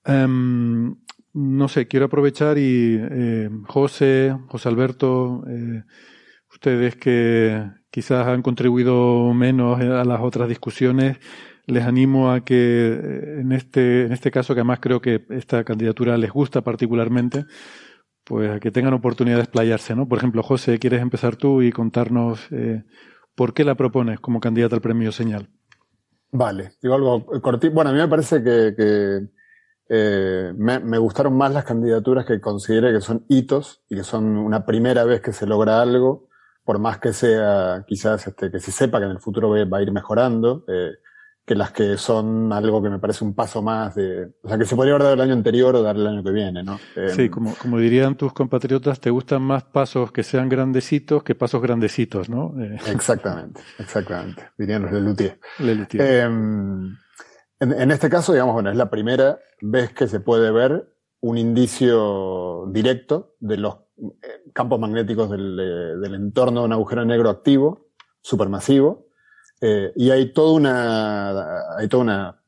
Em, 0.03 0.95
no 1.33 1.67
sé, 1.67 1.87
quiero 1.87 2.07
aprovechar 2.07 2.57
y 2.57 2.97
eh, 2.99 3.49
José, 3.67 4.35
José 4.47 4.69
Alberto, 4.69 5.43
eh, 5.47 5.83
ustedes 6.51 6.95
que 6.95 7.69
quizás 7.91 8.27
han 8.27 8.41
contribuido 8.41 9.33
menos 9.33 9.79
a 9.79 10.03
las 10.05 10.21
otras 10.21 10.49
discusiones, 10.49 11.17
les 11.65 11.85
animo 11.85 12.31
a 12.31 12.43
que 12.43 12.55
eh, 12.55 13.41
en 13.41 13.51
este, 13.51 14.05
en 14.05 14.11
este 14.11 14.31
caso, 14.31 14.53
que 14.53 14.61
además 14.61 14.79
creo 14.81 15.01
que 15.01 15.25
esta 15.29 15.63
candidatura 15.63 16.17
les 16.17 16.31
gusta 16.31 16.61
particularmente, 16.61 17.45
pues 18.23 18.49
a 18.49 18.59
que 18.59 18.71
tengan 18.71 18.93
oportunidad 18.93 19.37
de 19.37 19.43
explayarse, 19.43 19.95
¿no? 19.95 20.07
Por 20.07 20.17
ejemplo, 20.17 20.43
José, 20.43 20.79
¿quieres 20.79 21.01
empezar 21.01 21.35
tú 21.35 21.61
y 21.61 21.71
contarnos 21.71 22.47
por 23.33 23.53
qué 23.53 23.63
la 23.63 23.75
propones 23.75 24.19
como 24.19 24.39
candidata 24.39 24.75
al 24.75 24.81
premio 24.81 25.11
Señal? 25.11 25.49
Vale, 26.31 26.73
digo 26.81 26.93
algo 26.93 27.25
cortito. 27.41 27.73
Bueno, 27.73 27.89
a 27.89 27.93
mí 27.93 27.99
me 27.99 28.07
parece 28.07 28.43
que 28.43 29.29
eh, 29.91 30.53
me, 30.55 30.97
gustaron 30.99 31.35
más 31.35 31.51
las 31.51 31.65
candidaturas 31.65 32.23
que 32.23 32.39
considere 32.39 32.93
que 32.93 33.01
son 33.01 33.25
hitos 33.27 33.81
y 33.89 33.95
que 33.95 34.03
son 34.03 34.37
una 34.37 34.63
primera 34.63 35.03
vez 35.03 35.19
que 35.19 35.33
se 35.33 35.47
logra 35.47 35.81
algo, 35.81 36.29
por 36.63 36.77
más 36.77 36.99
que 36.99 37.11
sea 37.11 37.83
quizás 37.87 38.27
este, 38.27 38.51
que 38.51 38.59
se 38.59 38.71
sepa 38.71 38.99
que 38.99 39.05
en 39.05 39.11
el 39.11 39.19
futuro 39.19 39.49
va 39.49 39.77
a 39.79 39.81
ir 39.81 39.91
mejorando, 39.91 40.63
eh, 40.67 40.91
que 41.43 41.55
las 41.55 41.71
que 41.71 41.97
son 41.97 42.53
algo 42.53 42.83
que 42.83 42.91
me 42.91 42.99
parece 42.99 43.25
un 43.25 43.33
paso 43.33 43.63
más 43.63 43.95
de, 43.95 44.29
o 44.43 44.47
sea, 44.47 44.59
que 44.59 44.65
se 44.65 44.75
podría 44.75 44.93
haber 44.93 45.05
dado 45.05 45.15
el 45.15 45.21
año 45.21 45.33
anterior 45.33 45.75
o 45.75 45.81
dar 45.81 45.95
el 45.95 46.05
año 46.05 46.23
que 46.23 46.31
viene, 46.31 46.61
¿no? 46.61 46.77
sí, 46.93 47.23
em, 47.23 47.29
como, 47.31 47.55
como 47.55 47.79
dirían 47.79 48.15
tus 48.15 48.31
compatriotas, 48.31 48.99
te 48.99 49.09
gustan 49.09 49.41
más 49.41 49.63
pasos 49.63 50.11
que 50.11 50.21
sean 50.21 50.47
grandecitos 50.47 51.23
que 51.23 51.33
pasos 51.33 51.63
grandecitos, 51.63 52.29
¿no? 52.29 52.53
Eh, 52.61 52.77
exactamente, 52.91 53.61
exactamente, 53.79 54.51
dirían 54.55 54.83
los 54.83 54.91
de 54.91 55.01
Luthier. 55.01 55.39
En, 57.61 57.91
este 57.91 58.09
caso, 58.09 58.31
digamos, 58.31 58.53
bueno, 58.53 58.69
es 58.69 58.77
la 58.77 58.89
primera 58.89 59.39
vez 59.61 59.93
que 59.93 60.07
se 60.07 60.21
puede 60.21 60.49
ver 60.49 60.93
un 61.19 61.37
indicio 61.37 62.65
directo 62.67 63.35
de 63.41 63.57
los 63.57 63.75
eh, 63.97 64.43
campos 64.53 64.79
magnéticos 64.79 65.29
del, 65.29 66.13
entorno 66.13 66.61
de 66.61 66.65
un 66.67 66.73
agujero 66.73 67.03
negro 67.03 67.29
activo, 67.29 67.89
supermasivo, 68.21 69.07
eh, 69.59 69.91
y 69.97 70.09
hay 70.09 70.31
todo 70.31 70.53
una, 70.53 71.75
hay 71.77 71.89
todo 71.89 71.99
una 71.99 72.41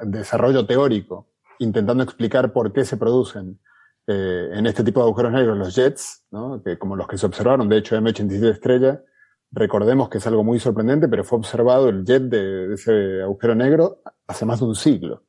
desarrollo 0.00 0.66
teórico 0.66 1.28
intentando 1.58 2.02
explicar 2.02 2.52
por 2.52 2.72
qué 2.72 2.86
se 2.86 2.96
producen 2.96 3.60
eh, 4.06 4.48
en 4.52 4.66
este 4.66 4.82
tipo 4.82 5.00
de 5.00 5.04
agujeros 5.04 5.32
negros 5.32 5.58
los 5.58 5.74
jets, 5.74 6.24
¿no? 6.30 6.62
que 6.62 6.78
como 6.78 6.96
los 6.96 7.06
que 7.06 7.18
se 7.18 7.26
observaron, 7.26 7.68
de 7.68 7.78
hecho 7.78 7.96
M87 7.96 8.50
estrella, 8.50 9.02
recordemos 9.50 10.08
que 10.08 10.18
es 10.18 10.26
algo 10.26 10.42
muy 10.42 10.58
sorprendente, 10.58 11.06
pero 11.06 11.22
fue 11.22 11.38
observado 11.38 11.90
el 11.90 12.04
jet 12.04 12.22
de 12.22 12.74
ese 12.74 13.22
agujero 13.22 13.54
negro 13.54 14.00
hace 14.26 14.44
más 14.44 14.60
de 14.60 14.66
un 14.66 14.74
siglo. 14.74 15.24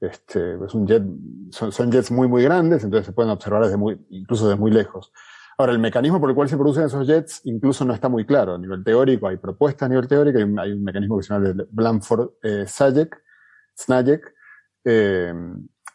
Este, 0.00 0.56
es 0.64 0.74
un 0.74 0.86
jet, 0.86 1.02
son, 1.50 1.90
jets 1.90 2.10
muy, 2.10 2.28
muy 2.28 2.42
grandes, 2.42 2.84
entonces 2.84 3.06
se 3.06 3.12
pueden 3.12 3.30
observar 3.30 3.62
desde 3.62 3.76
muy, 3.76 4.04
incluso 4.10 4.46
desde 4.46 4.60
muy 4.60 4.70
lejos. 4.70 5.12
Ahora, 5.56 5.72
el 5.72 5.78
mecanismo 5.78 6.20
por 6.20 6.28
el 6.28 6.34
cual 6.34 6.48
se 6.48 6.56
producen 6.56 6.84
esos 6.84 7.06
jets 7.06 7.40
incluso 7.44 7.84
no 7.84 7.94
está 7.94 8.08
muy 8.08 8.26
claro. 8.26 8.54
A 8.54 8.58
nivel 8.58 8.82
teórico, 8.82 9.28
hay 9.28 9.36
propuestas 9.36 9.86
a 9.86 9.88
nivel 9.88 10.08
teórico, 10.08 10.38
hay 10.38 10.72
un, 10.72 10.84
mecanismo 10.84 11.16
que 11.16 11.22
se 11.22 11.32
llama 11.32 11.48
el 11.48 11.68
Blanford 11.70 12.30
eh, 12.42 12.66
eh, 14.86 15.34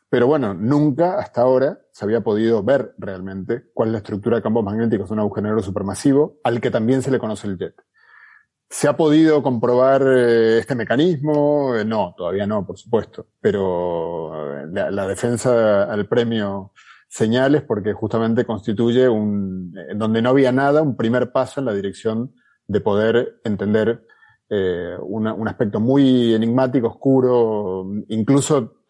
pero 0.10 0.26
bueno, 0.26 0.54
nunca 0.56 1.20
hasta 1.20 1.42
ahora 1.42 1.80
se 1.92 2.06
había 2.06 2.22
podido 2.22 2.64
ver 2.64 2.96
realmente 2.98 3.66
cuál 3.74 3.90
es 3.90 3.94
la 3.94 3.98
estructura 4.00 4.38
de 4.38 4.42
campos 4.42 4.64
magnéticos 4.64 5.10
de 5.10 5.14
un 5.14 5.20
agujero 5.20 5.48
negro 5.48 5.62
supermasivo, 5.62 6.40
al 6.44 6.60
que 6.60 6.72
también 6.72 7.04
se 7.04 7.12
le 7.12 7.20
conoce 7.20 7.48
el 7.48 7.58
jet. 7.58 7.76
¿Se 8.72 8.88
ha 8.88 8.96
podido 8.96 9.42
comprobar 9.42 10.04
eh, 10.04 10.60
este 10.60 10.76
mecanismo? 10.76 11.76
Eh, 11.76 11.84
no, 11.84 12.14
todavía 12.16 12.46
no, 12.46 12.66
por 12.68 12.78
supuesto. 12.78 13.26
Pero 13.42 14.62
eh, 14.62 14.68
la, 14.72 15.08
defensa 15.08 15.92
al 15.92 16.08
premio 16.08 16.72
señales 17.08 17.64
porque 17.64 17.94
justamente 17.94 18.46
constituye 18.46 19.10
un, 19.10 19.74
donde 19.96 20.22
no 20.22 20.30
había 20.30 20.52
nada, 20.52 20.84
un 20.84 20.96
primer 20.96 21.32
paso 21.32 21.60
en 21.60 21.66
la 21.66 21.74
dirección 21.74 22.36
de 22.68 22.82
poder 22.82 23.40
entender 23.44 24.06
un 24.52 25.48
aspecto 25.48 25.80
muy 25.80 26.34
enigmático, 26.34 26.88
oscuro, 26.88 27.86
incluso 28.08 28.82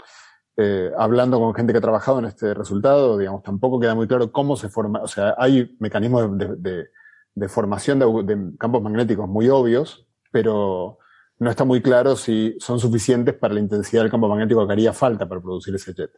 hablando 0.97 1.37
con 1.37 1.53
gente 1.53 1.73
que 1.73 1.79
ha 1.79 1.81
trabajado 1.81 2.19
en 2.19 2.25
este 2.25 2.53
resultado, 2.53 3.17
digamos, 3.17 3.43
tampoco 3.43 3.77
queda 3.77 3.93
muy 3.93 4.07
claro 4.07 4.31
cómo 4.31 4.55
se 4.55 4.69
forma, 4.69 5.01
o 5.01 5.07
sea, 5.07 5.35
hay 5.37 5.75
mecanismos 5.79 6.37
de 6.37 6.55
de 6.55 6.87
formación 7.47 7.99
de, 7.99 8.57
campos 8.57 8.81
magnéticos 8.81 9.29
muy 9.29 9.49
obvios, 9.49 10.07
pero 10.31 10.97
no 11.37 11.49
está 11.49 11.63
muy 11.63 11.81
claro 11.81 12.15
si 12.15 12.57
son 12.59 12.79
suficientes 12.79 13.35
para 13.35 13.53
la 13.53 13.59
intensidad 13.61 14.01
del 14.01 14.11
campo 14.11 14.27
magnético 14.27 14.65
que 14.67 14.73
haría 14.73 14.93
falta 14.93 15.27
para 15.29 15.41
producir 15.41 15.73
ese 15.75 15.93
jet. 15.93 16.11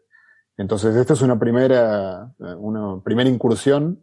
Entonces, 0.58 0.96
esta 0.96 1.14
es 1.14 1.22
una 1.22 1.38
primera, 1.38 2.34
una 2.58 3.02
primera 3.04 3.30
incursión 3.30 4.00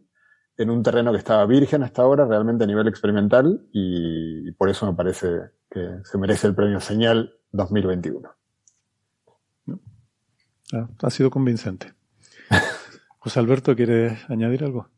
en 0.57 0.69
un 0.69 0.83
terreno 0.83 1.11
que 1.11 1.17
estaba 1.17 1.45
virgen 1.45 1.83
hasta 1.83 2.01
ahora, 2.01 2.25
realmente 2.25 2.65
a 2.65 2.67
nivel 2.67 2.87
experimental, 2.87 3.65
y, 3.71 4.51
por 4.53 4.69
eso 4.69 4.85
me 4.85 4.93
parece 4.93 5.27
que 5.69 5.99
se 6.03 6.17
merece 6.17 6.47
el 6.47 6.55
premio 6.55 6.81
Señal 6.81 7.33
2021. 7.51 8.29
ha 11.01 11.09
sido 11.09 11.29
convincente. 11.29 11.93
José 13.19 13.39
Alberto, 13.39 13.75
¿quieres 13.75 14.29
añadir 14.29 14.63
algo? 14.65 14.89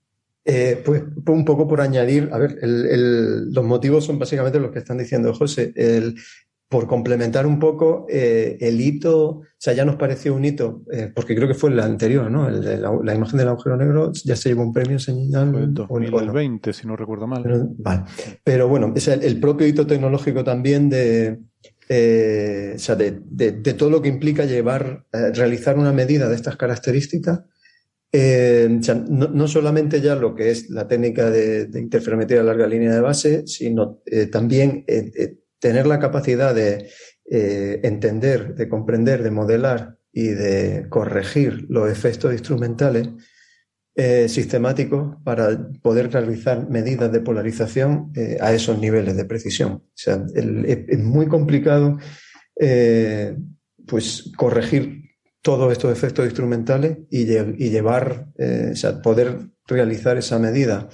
Eh, 0.43 0.81
pues 0.84 1.03
un 1.27 1.45
poco 1.45 1.68
por 1.68 1.81
añadir, 1.81 2.30
a 2.31 2.39
ver, 2.39 2.57
los 2.63 3.63
motivos 3.63 4.05
son 4.05 4.18
básicamente 4.18 4.59
los 4.59 4.72
que 4.72 4.80
están 4.80 4.97
diciendo 4.97 5.34
José. 5.34 5.72
El, 5.76 6.15
por 6.68 6.88
complementar 6.88 7.45
un 7.45 7.59
poco, 7.59 8.07
eh, 8.09 8.57
el 8.61 8.80
hito, 8.80 9.27
o 9.27 9.43
sea, 9.57 9.73
ya 9.73 9.84
nos 9.84 9.97
pareció 9.97 10.34
un 10.34 10.45
hito, 10.45 10.84
eh, 10.89 11.11
porque 11.13 11.35
creo 11.35 11.45
que 11.45 11.53
fue 11.53 11.69
el 11.69 11.80
anterior, 11.81 12.31
¿no? 12.31 12.47
El 12.47 12.63
de 12.63 12.77
la, 12.77 13.13
imagen 13.13 13.38
del 13.38 13.49
agujero 13.49 13.76
negro 13.76 14.13
ya 14.13 14.38
se 14.38 14.49
llevó 14.49 14.63
un 14.63 14.72
premio 14.72 14.97
señal. 14.97 15.53
En 15.53 15.73
2020, 15.73 16.72
si 16.72 16.88
no 16.88 16.95
recuerdo 16.95 17.27
mal. 17.27 17.43
Pero, 17.43 17.68
vale. 17.77 18.03
Pero 18.43 18.69
bueno, 18.69 18.93
es 18.95 19.05
el, 19.09 19.39
propio 19.41 19.68
hito 19.68 19.85
tecnológico 19.85 20.45
también 20.45 20.89
de, 20.89 21.39
o 22.73 22.80
sea, 22.80 22.95
de, 22.95 23.19
de, 23.22 23.73
todo 23.73 23.89
lo 23.89 24.01
que 24.01 24.07
implica 24.07 24.45
llevar, 24.45 25.05
realizar 25.11 25.77
una 25.77 25.91
medida 25.91 26.30
de 26.30 26.35
estas 26.35 26.55
características 26.55 27.41
eh, 28.13 28.67
no, 29.09 29.47
solamente 29.47 30.01
ya 30.01 30.15
lo 30.15 30.35
que 30.35 30.51
es 30.51 30.69
la 30.69 30.85
técnica 30.88 31.29
de, 31.29 31.69
interferometría 31.79 32.41
a 32.41 32.43
larga 32.43 32.67
línea 32.67 32.93
de 32.93 32.99
base, 32.99 33.47
sino 33.47 34.01
eh, 34.05 34.25
también 34.25 34.83
eh, 34.88 35.38
tener 35.59 35.88
la 35.88 35.99
capacidad 35.99 36.53
de 36.53 36.89
entender, 37.33 38.55
de 38.55 38.67
comprender, 38.67 39.23
de 39.23 39.31
modelar 39.31 39.95
y 40.11 40.27
de 40.27 40.88
corregir 40.89 41.65
los 41.69 41.89
efectos 41.89 42.33
instrumentales 42.33 43.07
sistemáticos 44.27 45.15
para 45.23 45.69
poder 45.81 46.11
realizar 46.11 46.67
medidas 46.69 47.09
de 47.09 47.21
polarización 47.21 48.11
a 48.41 48.51
esos 48.51 48.79
niveles 48.79 49.15
de 49.15 49.23
precisión. 49.23 49.71
O 49.71 49.91
sea, 49.93 50.25
es 50.35 50.99
muy 50.99 51.27
complicado 51.27 51.99
pues 53.88 54.31
corregir 54.35 55.00
todos 55.41 55.72
estos 55.72 55.91
efectos 55.91 56.26
instrumentales 56.26 56.99
y, 57.09 57.26
llevar, 57.26 58.27
eh, 58.38 58.69
o 58.73 58.76
sea, 58.76 59.01
poder 59.01 59.39
realizar 59.68 60.18
esa 60.18 60.38
medida 60.38 60.89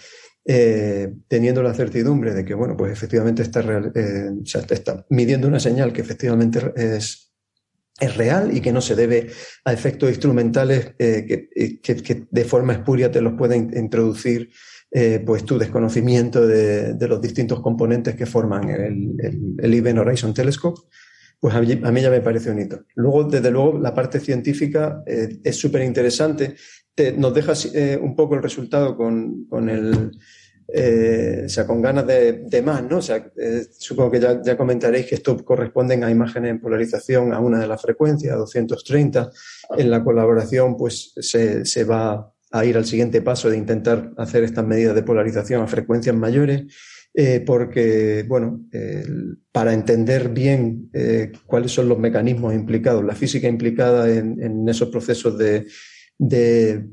eh, 0.45 1.13
teniendo 1.27 1.61
la 1.61 1.73
certidumbre 1.73 2.33
de 2.33 2.45
que, 2.45 2.53
bueno, 2.53 2.77
pues 2.77 2.91
efectivamente 2.91 3.43
está, 3.43 3.61
eh, 3.61 4.29
está 4.69 5.05
midiendo 5.09 5.47
una 5.47 5.59
señal 5.59 5.91
que 5.91 6.01
efectivamente 6.01 6.71
es, 6.77 7.33
es 7.99 8.15
real 8.15 8.55
y 8.55 8.61
que 8.61 8.71
no 8.71 8.79
se 8.79 8.95
debe 8.95 9.29
a 9.65 9.73
efectos 9.73 10.09
instrumentales 10.09 10.95
que, 10.97 11.49
que, 11.81 12.27
de 12.29 12.45
forma 12.45 12.73
espuria 12.73 13.11
te 13.11 13.21
los 13.21 13.33
pueden 13.33 13.71
introducir 13.75 14.51
pues 15.25 15.43
tu 15.43 15.59
desconocimiento 15.59 16.47
de, 16.47 16.93
de, 16.93 17.07
los 17.07 17.21
distintos 17.21 17.59
componentes 17.59 18.15
que 18.15 18.25
forman 18.25 18.69
el, 18.69 19.15
el, 19.19 19.55
el 19.59 19.73
Event 19.73 19.99
Horizon 19.99 20.33
Telescope 20.33 20.79
pues 21.39 21.53
a 21.53 21.61
mí, 21.61 22.01
ya 22.01 22.09
me 22.09 22.21
parece 22.21 22.49
un 22.51 22.59
hito. 22.59 22.83
Luego, 22.95 23.25
desde 23.25 23.51
luego, 23.51 23.77
la 23.77 23.93
parte 23.93 24.19
científica 24.19 25.03
eh, 25.05 25.39
es 25.43 25.55
súper 25.55 25.83
interesante. 25.83 26.55
nos 27.17 27.33
deja 27.33 27.53
eh, 27.73 27.99
un 28.01 28.15
poco 28.15 28.35
el 28.35 28.41
resultado 28.41 28.97
con, 28.97 29.45
con 29.45 29.69
el, 29.69 30.11
eh, 30.73 31.43
o 31.45 31.49
sea, 31.49 31.67
con 31.67 31.81
ganas 31.81 32.07
de, 32.07 32.61
más, 32.65 32.83
¿no? 32.83 32.97
O 32.97 33.01
sea, 33.01 33.31
supongo 33.77 34.11
que 34.11 34.19
ya, 34.19 34.41
ya, 34.41 34.57
comentaréis 34.57 35.05
que 35.05 35.15
esto 35.15 35.37
corresponde 35.45 36.03
a 36.03 36.09
imágenes 36.09 36.51
en 36.51 36.59
polarización 36.59 37.33
a 37.33 37.39
una 37.39 37.59
de 37.59 37.67
las 37.67 37.81
frecuencias, 37.81 38.33
a 38.33 38.37
230. 38.37 39.31
En 39.77 39.91
la 39.91 40.03
colaboración, 40.03 40.75
pues 40.75 41.13
se, 41.17 41.65
se 41.65 41.83
va 41.83 42.33
a 42.51 42.65
ir 42.65 42.77
al 42.77 42.85
siguiente 42.85 43.21
paso 43.21 43.49
de 43.49 43.57
intentar 43.57 44.11
hacer 44.17 44.43
estas 44.43 44.65
medidas 44.65 44.95
de 44.95 45.03
polarización 45.03 45.61
a 45.61 45.67
frecuencias 45.67 46.15
mayores. 46.15 46.63
Eh, 47.19 47.43
porque, 47.43 48.23
bueno, 48.27 48.63
para 49.51 49.73
entender 49.73 50.29
bien 50.29 50.91
eh, 50.93 51.31
cuáles 51.47 51.71
son 51.71 51.89
los 51.89 51.97
mecanismos 51.97 52.53
implicados, 52.53 53.03
la 53.03 53.15
física 53.15 53.47
implicada 53.47 54.07
en, 54.07 54.69
esos 54.69 54.89
procesos 54.89 55.35
de, 55.35 55.65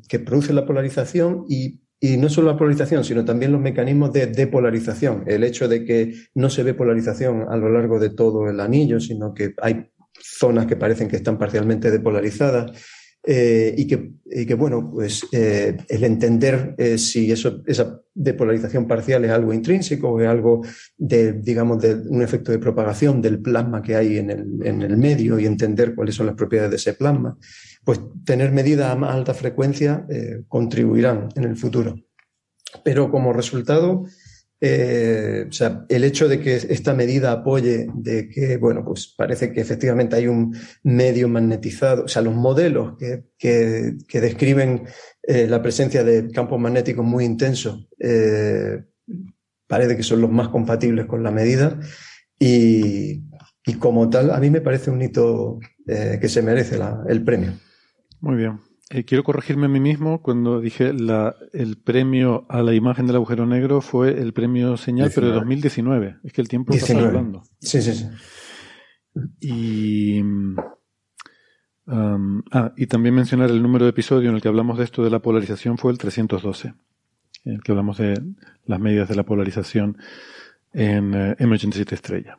que 0.08 0.18
producen 0.20 0.56
la 0.56 0.64
polarización 0.64 1.44
y, 1.46 1.82
no 2.16 2.30
solo 2.30 2.52
la 2.52 2.56
polarización, 2.56 3.04
sino 3.04 3.22
también 3.26 3.52
los 3.52 3.60
mecanismos 3.60 4.14
de 4.14 4.26
depolarización. 4.28 5.24
El 5.26 5.44
hecho 5.44 5.68
de 5.68 5.84
que 5.84 6.14
no 6.34 6.48
se 6.48 6.62
ve 6.62 6.72
polarización 6.72 7.44
a 7.46 7.58
lo 7.58 7.68
largo 7.68 7.98
de 7.98 8.08
todo 8.08 8.48
el 8.48 8.60
anillo, 8.60 9.00
sino 9.00 9.34
que 9.34 9.52
hay 9.60 9.90
zonas 10.18 10.64
que 10.64 10.76
parecen 10.76 11.08
que 11.08 11.16
están 11.16 11.36
parcialmente 11.36 11.90
depolarizadas 11.90 12.72
eh, 13.26 13.74
y, 13.76 13.86
que, 13.86 14.12
y, 14.26 14.44
que, 14.44 14.54
bueno, 14.54 14.90
pues 14.92 15.26
eh, 15.32 15.78
el 15.88 16.04
entender 16.04 16.74
eh, 16.76 16.98
si 16.98 17.32
eso, 17.32 17.62
esa 17.66 18.00
depolarización 18.12 18.86
parcial 18.86 19.24
es 19.24 19.30
algo 19.30 19.54
intrínseco 19.54 20.10
o 20.10 20.20
es 20.20 20.28
algo 20.28 20.62
de, 20.98 21.32
digamos, 21.32 21.80
de 21.80 21.94
un 21.94 22.20
efecto 22.20 22.52
de 22.52 22.58
propagación 22.58 23.22
del 23.22 23.40
plasma 23.40 23.80
que 23.80 23.96
hay 23.96 24.18
en 24.18 24.30
el, 24.30 24.66
en 24.66 24.82
el 24.82 24.98
medio 24.98 25.38
y 25.38 25.46
entender 25.46 25.94
cuáles 25.94 26.14
son 26.16 26.26
las 26.26 26.34
propiedades 26.34 26.70
de 26.72 26.76
ese 26.76 26.92
plasma, 26.92 27.38
pues 27.82 27.98
tener 28.26 28.52
medidas 28.52 28.90
a 28.90 28.96
más 28.96 29.14
alta 29.14 29.32
frecuencia 29.32 30.06
contribuirán 30.48 31.28
en 31.34 31.44
el 31.44 31.56
futuro. 31.56 31.94
Pero 32.82 33.10
como 33.10 33.32
resultado, 33.32 34.04
eh, 34.60 35.46
o 35.48 35.52
sea, 35.52 35.84
el 35.88 36.04
hecho 36.04 36.28
de 36.28 36.40
que 36.40 36.54
esta 36.56 36.94
medida 36.94 37.32
apoye 37.32 37.86
de 37.94 38.28
que, 38.28 38.56
bueno, 38.56 38.84
pues 38.84 39.12
parece 39.16 39.52
que 39.52 39.60
efectivamente 39.60 40.16
hay 40.16 40.26
un 40.26 40.56
medio 40.82 41.28
magnetizado, 41.28 42.04
o 42.04 42.08
sea, 42.08 42.22
los 42.22 42.34
modelos 42.34 42.96
que, 42.98 43.24
que, 43.38 44.20
describen 44.20 44.84
eh, 45.22 45.46
la 45.48 45.60
presencia 45.60 46.04
de 46.04 46.30
campos 46.30 46.58
magnéticos 46.60 47.04
muy 47.04 47.24
intensos, 47.24 47.88
eh, 47.98 48.84
parece 49.66 49.96
que 49.96 50.02
son 50.02 50.20
los 50.20 50.30
más 50.30 50.48
compatibles 50.48 51.06
con 51.06 51.22
la 51.22 51.30
medida 51.30 51.78
y, 52.38 53.22
y 53.66 53.74
como 53.78 54.08
tal, 54.08 54.30
a 54.30 54.38
mí 54.38 54.50
me 54.50 54.60
parece 54.60 54.90
un 54.90 55.02
hito 55.02 55.58
que 55.86 56.28
se 56.28 56.40
merece 56.40 56.78
el 57.08 57.22
premio. 57.22 57.52
Muy 58.20 58.36
bien. 58.36 58.58
Eh, 58.90 59.04
quiero 59.04 59.24
corregirme 59.24 59.64
a 59.66 59.68
mí 59.68 59.80
mismo 59.80 60.20
cuando 60.20 60.60
dije 60.60 60.92
la, 60.92 61.34
el 61.52 61.78
premio 61.78 62.44
a 62.50 62.60
la 62.62 62.74
imagen 62.74 63.06
del 63.06 63.16
agujero 63.16 63.46
negro 63.46 63.80
fue 63.80 64.20
el 64.20 64.34
premio 64.34 64.76
señal, 64.76 65.10
pero 65.14 65.28
de 65.28 65.34
2019. 65.34 66.18
Es 66.22 66.32
que 66.32 66.42
el 66.42 66.48
tiempo 66.48 66.74
está 66.74 66.98
hablando. 66.98 67.44
Sí, 67.60 67.80
sí, 67.80 67.94
sí. 67.94 68.06
Y, 69.40 70.20
um, 70.20 70.56
ah, 72.50 72.72
y 72.76 72.86
también 72.86 73.14
mencionar 73.14 73.50
el 73.50 73.62
número 73.62 73.86
de 73.86 73.90
episodio 73.90 74.28
en 74.28 74.36
el 74.36 74.42
que 74.42 74.48
hablamos 74.48 74.76
de 74.76 74.84
esto 74.84 75.02
de 75.02 75.10
la 75.10 75.20
polarización 75.20 75.78
fue 75.78 75.92
el 75.92 75.98
312, 75.98 76.74
en 77.44 77.54
el 77.54 77.62
que 77.62 77.72
hablamos 77.72 77.96
de 77.98 78.20
las 78.66 78.80
medidas 78.80 79.08
de 79.08 79.14
la 79.14 79.22
polarización 79.22 79.96
en 80.72 81.14
uh, 81.14 81.36
Emergency 81.38 81.84
estrella. 81.90 82.38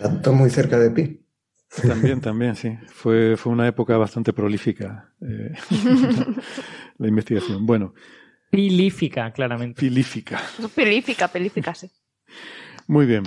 Está 0.00 0.32
muy 0.32 0.50
cerca 0.50 0.78
de 0.78 0.90
pi. 0.90 1.20
También, 1.86 2.20
también, 2.20 2.56
sí. 2.56 2.76
Fue, 2.88 3.36
fue 3.36 3.52
una 3.52 3.66
época 3.66 3.96
bastante 3.96 4.32
prolífica 4.32 5.12
eh, 5.20 5.52
la 6.98 7.08
investigación. 7.08 7.66
Bueno. 7.66 7.94
Pilífica, 8.50 9.32
claramente. 9.32 9.80
Pilífica. 9.80 10.40
Pilífica, 10.74 11.28
pilífica, 11.28 11.74
sí. 11.74 11.90
Muy 12.86 13.06
bien. 13.06 13.22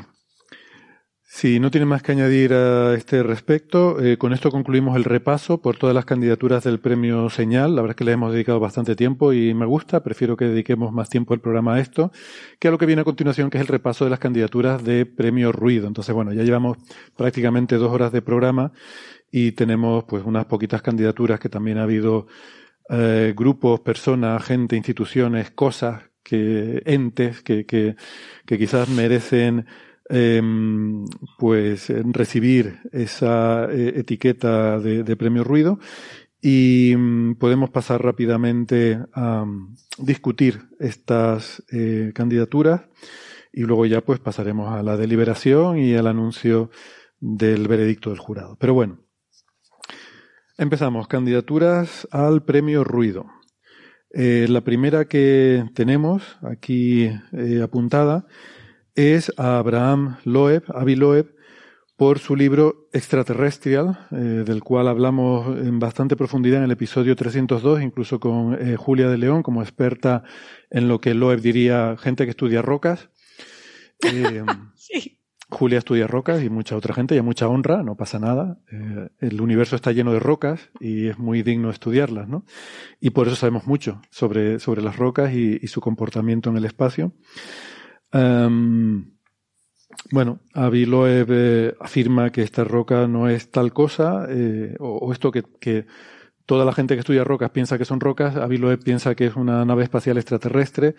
Si 1.35 1.59
no 1.59 1.71
tiene 1.71 1.87
más 1.87 2.03
que 2.03 2.11
añadir 2.11 2.53
a 2.53 2.93
este 2.93 3.23
respecto, 3.23 3.99
eh, 3.99 4.19
con 4.19 4.33
esto 4.33 4.51
concluimos 4.51 4.95
el 4.95 5.03
repaso 5.03 5.59
por 5.59 5.77
todas 5.77 5.95
las 5.95 6.05
candidaturas 6.05 6.63
del 6.63 6.79
premio 6.79 7.27
Señal. 7.31 7.75
La 7.75 7.81
verdad 7.81 7.93
es 7.93 7.97
que 7.97 8.03
le 8.03 8.11
hemos 8.11 8.31
dedicado 8.31 8.59
bastante 8.59 8.95
tiempo 8.95 9.33
y 9.33 9.55
me 9.55 9.65
gusta. 9.65 10.03
Prefiero 10.03 10.37
que 10.37 10.45
dediquemos 10.45 10.93
más 10.93 11.09
tiempo 11.09 11.33
al 11.33 11.41
programa 11.41 11.73
a 11.73 11.79
esto 11.79 12.11
que 12.59 12.67
a 12.67 12.71
lo 12.71 12.77
que 12.77 12.85
viene 12.85 13.01
a 13.01 13.03
continuación, 13.03 13.49
que 13.49 13.57
es 13.57 13.61
el 13.61 13.67
repaso 13.67 14.03
de 14.03 14.11
las 14.11 14.19
candidaturas 14.19 14.83
de 14.83 15.07
premio 15.07 15.51
Ruido. 15.51 15.87
Entonces, 15.87 16.13
bueno, 16.13 16.33
ya 16.33 16.43
llevamos 16.43 16.77
prácticamente 17.17 17.77
dos 17.77 17.91
horas 17.91 18.11
de 18.11 18.21
programa 18.21 18.71
y 19.31 19.53
tenemos 19.53 20.03
pues 20.03 20.23
unas 20.23 20.45
poquitas 20.45 20.83
candidaturas 20.83 21.39
que 21.39 21.49
también 21.49 21.79
ha 21.79 21.83
habido 21.83 22.27
eh, 22.89 23.33
grupos, 23.35 23.79
personas, 23.79 24.43
gente, 24.43 24.75
instituciones, 24.75 25.49
cosas, 25.49 26.03
que 26.21 26.83
entes 26.85 27.41
que, 27.41 27.65
que, 27.65 27.95
que 28.45 28.57
quizás 28.59 28.87
merecen 28.87 29.65
Em, 30.09 31.05
pues 31.37 31.87
recibir 32.11 32.79
esa 32.91 33.71
eh, 33.71 33.93
etiqueta 33.95 34.77
de, 34.77 35.15
premio 35.15 35.45
ruido 35.45 35.79
y 36.41 36.93
mm, 36.97 37.35
podemos 37.35 37.69
pasar 37.69 38.03
rápidamente 38.03 38.99
a 39.13 39.45
mm, 39.45 39.75
discutir 39.99 40.67
estas 40.77 41.63
eh, 41.71 42.11
candidaturas 42.13 42.81
y 43.53 43.61
luego 43.61 43.85
ya 43.85 44.01
pues 44.01 44.19
pasaremos 44.19 44.73
a 44.73 44.83
la 44.83 44.97
deliberación 44.97 45.77
y 45.77 45.95
al 45.95 46.07
anuncio 46.07 46.69
del 47.21 47.69
veredicto 47.69 48.09
del 48.09 48.19
jurado. 48.19 48.57
Pero 48.59 48.73
bueno, 48.73 48.99
empezamos. 50.57 51.07
Candidaturas 51.07 52.09
al 52.11 52.43
premio 52.43 52.83
ruido. 52.83 53.27
Eh, 54.11 54.47
la 54.49 54.61
primera 54.61 55.05
que 55.05 55.63
tenemos 55.73 56.37
aquí 56.41 57.09
apuntada 57.63 58.27
es 58.95 59.31
a 59.37 59.57
Abraham 59.57 60.17
Loeb, 60.23 60.63
Avi 60.73 60.95
Loeb, 60.95 61.35
por 61.95 62.19
su 62.19 62.35
libro 62.35 62.89
Extraterrestrial, 62.91 64.07
eh, 64.11 64.15
del 64.45 64.63
cual 64.63 64.87
hablamos 64.87 65.57
en 65.57 65.79
bastante 65.79 66.15
profundidad 66.15 66.59
en 66.59 66.65
el 66.65 66.71
episodio 66.71 67.15
302, 67.15 67.81
incluso 67.81 68.19
con 68.19 68.57
eh, 68.59 68.75
Julia 68.77 69.07
de 69.09 69.17
León 69.17 69.43
como 69.43 69.61
experta 69.61 70.23
en 70.69 70.87
lo 70.87 70.99
que 70.99 71.13
Loeb 71.13 71.41
diría 71.41 71.95
gente 71.97 72.25
que 72.25 72.31
estudia 72.31 72.61
rocas. 72.61 73.09
Eh, 74.05 74.43
Julia 75.53 75.77
estudia 75.77 76.07
rocas 76.07 76.43
y 76.43 76.49
mucha 76.49 76.75
otra 76.75 76.93
gente, 76.93 77.15
y 77.15 77.19
a 77.19 77.23
mucha 77.23 77.47
honra, 77.47 77.83
no 77.83 77.95
pasa 77.95 78.19
nada. 78.19 78.57
Eh, 78.71 79.09
el 79.19 79.39
universo 79.39 79.75
está 79.75 79.91
lleno 79.91 80.11
de 80.11 80.19
rocas 80.19 80.69
y 80.79 81.07
es 81.07 81.17
muy 81.17 81.43
digno 81.43 81.69
estudiarlas, 81.69 82.27
¿no? 82.27 82.45
Y 82.99 83.11
por 83.11 83.27
eso 83.27 83.35
sabemos 83.35 83.67
mucho 83.67 84.01
sobre, 84.09 84.59
sobre 84.59 84.81
las 84.81 84.97
rocas 84.97 85.33
y, 85.33 85.59
su 85.67 85.79
comportamiento 85.79 86.49
en 86.49 86.57
el 86.57 86.65
espacio. 86.65 87.13
Em, 88.13 89.05
bueno, 90.11 90.39
Avi 90.53 90.85
Loeb 90.85 91.27
eh, 91.31 91.75
afirma 91.79 92.31
que 92.31 92.41
esta 92.43 92.63
roca 92.63 93.07
no 93.07 93.27
es 93.27 93.51
tal 93.51 93.73
cosa, 93.73 94.27
eh, 94.29 94.75
o, 94.79 95.11
esto 95.11 95.31
que, 95.31 95.43
que, 95.59 95.87
toda 96.45 96.65
la 96.65 96.73
gente 96.73 96.93
que 96.95 96.99
estudia 96.99 97.23
rocas 97.23 97.51
piensa 97.51 97.77
que 97.77 97.85
son 97.85 97.99
rocas, 97.99 98.35
Avi 98.35 98.57
Loeb 98.57 98.83
piensa 98.83 99.15
que 99.15 99.27
es 99.27 99.35
una 99.35 99.65
nave 99.65 99.83
espacial 99.83 100.17
extraterrestre 100.17 100.95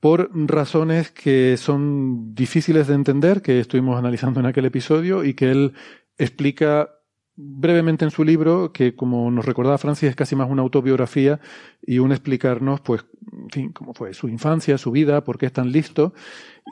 por 0.00 0.30
razones 0.32 1.10
que 1.10 1.56
son 1.56 2.34
difíciles 2.34 2.86
de 2.86 2.94
entender, 2.94 3.42
que 3.42 3.60
estuvimos 3.60 3.98
analizando 3.98 4.40
en 4.40 4.46
aquel 4.46 4.66
episodio 4.66 5.24
y 5.24 5.34
que 5.34 5.50
él 5.50 5.74
explica 6.18 6.97
brevemente 7.40 8.04
en 8.04 8.10
su 8.10 8.24
libro, 8.24 8.72
que 8.72 8.96
como 8.96 9.30
nos 9.30 9.44
recordaba 9.44 9.78
Francis, 9.78 10.08
es 10.08 10.16
casi 10.16 10.34
más 10.34 10.50
una 10.50 10.62
autobiografía 10.62 11.38
y 11.80 12.00
un 12.00 12.10
explicarnos, 12.10 12.80
pues, 12.80 13.06
en 13.32 13.50
fin, 13.50 13.72
cómo 13.72 13.94
fue 13.94 14.12
su 14.12 14.28
infancia, 14.28 14.76
su 14.76 14.90
vida, 14.90 15.22
por 15.22 15.38
qué 15.38 15.46
es 15.46 15.52
tan 15.52 15.70
listo 15.70 16.12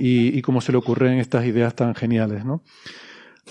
y, 0.01 0.43
cómo 0.43 0.60
se 0.60 0.72
le 0.72 0.78
ocurren 0.78 1.18
estas 1.18 1.47
ideas 1.47 1.76
tan 1.76 1.94
geniales, 1.94 2.44
¿no? 2.44 2.62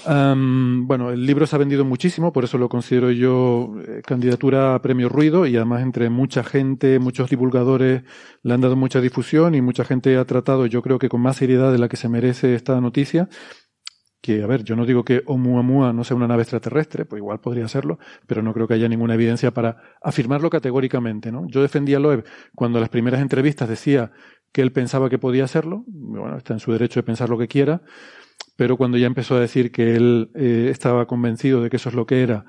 bueno, 0.05 1.11
el 1.11 1.25
libro 1.25 1.47
se 1.47 1.55
ha 1.55 1.59
vendido 1.59 1.85
muchísimo, 1.85 2.33
por 2.33 2.43
eso 2.43 2.57
lo 2.57 2.67
considero 2.67 3.11
yo 3.11 3.75
eh, 3.87 4.01
candidatura 4.05 4.75
a 4.75 4.81
premio 4.81 5.07
ruido 5.07 5.45
y 5.45 5.55
además 5.55 5.83
entre 5.83 6.09
mucha 6.09 6.43
gente, 6.43 6.99
muchos 6.99 7.29
divulgadores 7.29 8.03
le 8.43 8.53
han 8.53 8.59
dado 8.59 8.75
mucha 8.75 8.99
difusión 8.99 9.55
y 9.55 9.61
mucha 9.61 9.85
gente 9.85 10.17
ha 10.17 10.25
tratado, 10.25 10.65
yo 10.65 10.81
creo 10.81 10.99
que 10.99 11.07
con 11.07 11.21
más 11.21 11.37
seriedad 11.37 11.71
de 11.71 11.77
la 11.77 11.87
que 11.87 11.95
se 11.95 12.09
merece 12.09 12.55
esta 12.55 12.81
noticia. 12.81 13.29
Que, 14.25 14.41
a 14.41 14.47
ver, 14.47 14.63
yo 14.63 14.75
no 14.75 14.87
digo 14.87 15.05
que 15.05 15.21
Oumuamua 15.27 15.93
no 15.93 16.03
sea 16.03 16.17
una 16.17 16.27
nave 16.27 16.41
extraterrestre, 16.41 17.05
pues 17.05 17.19
igual 17.19 17.41
podría 17.41 17.67
serlo, 17.67 17.99
pero 18.25 18.41
no 18.41 18.55
creo 18.55 18.67
que 18.67 18.73
haya 18.73 18.89
ninguna 18.89 19.13
evidencia 19.13 19.51
para 19.51 19.77
afirmarlo 20.01 20.49
categóricamente, 20.49 21.31
¿no? 21.31 21.45
Yo 21.47 21.61
defendía 21.61 21.97
a 21.97 21.99
Loeb 21.99 22.25
cuando 22.55 22.79
las 22.79 22.89
primeras 22.89 23.21
entrevistas 23.21 23.69
decía 23.69 24.11
que 24.51 24.63
él 24.63 24.71
pensaba 24.71 25.11
que 25.11 25.19
podía 25.19 25.45
serlo, 25.47 25.83
bueno, 25.85 26.37
está 26.37 26.53
en 26.53 26.59
su 26.59 26.71
derecho 26.71 26.99
de 26.99 27.03
pensar 27.03 27.29
lo 27.29 27.37
que 27.37 27.47
quiera, 27.47 27.83
pero 28.55 28.77
cuando 28.77 28.97
ya 28.97 29.05
empezó 29.05 29.35
a 29.35 29.39
decir 29.39 29.71
que 29.71 29.95
él 29.95 30.31
eh, 30.33 30.69
estaba 30.71 31.05
convencido 31.05 31.61
de 31.61 31.69
que 31.69 31.75
eso 31.75 31.89
es 31.89 31.95
lo 31.95 32.07
que 32.07 32.23
era 32.23 32.45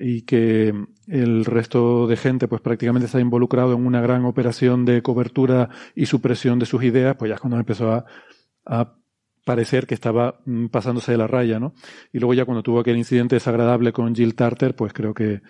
y 0.00 0.22
que 0.22 0.74
el 1.06 1.44
resto 1.44 2.08
de 2.08 2.16
gente 2.16 2.48
pues 2.48 2.62
prácticamente 2.62 3.06
está 3.06 3.20
involucrado 3.20 3.74
en 3.74 3.86
una 3.86 4.00
gran 4.00 4.24
operación 4.24 4.84
de 4.84 5.02
cobertura 5.02 5.68
y 5.94 6.06
supresión 6.06 6.58
de 6.58 6.66
sus 6.66 6.82
ideas, 6.82 7.14
pues 7.16 7.28
ya 7.28 7.36
es 7.36 7.40
cuando 7.40 7.58
empezó 7.58 7.92
a 8.66 8.96
parecer 9.44 9.86
que 9.86 9.94
estaba 9.94 10.40
mm, 10.44 10.66
pasándose 10.66 11.12
de 11.12 11.18
la 11.18 11.26
raya, 11.26 11.58
¿no? 11.58 11.74
Y 12.12 12.18
luego 12.18 12.34
ya 12.34 12.44
cuando 12.44 12.62
tuvo 12.62 12.80
aquel 12.80 12.96
incidente 12.96 13.36
desagradable 13.36 13.92
con 13.92 14.14
Jill 14.14 14.34
Tarter, 14.34 14.74
pues 14.74 14.92
creo 14.92 15.14
que, 15.14 15.42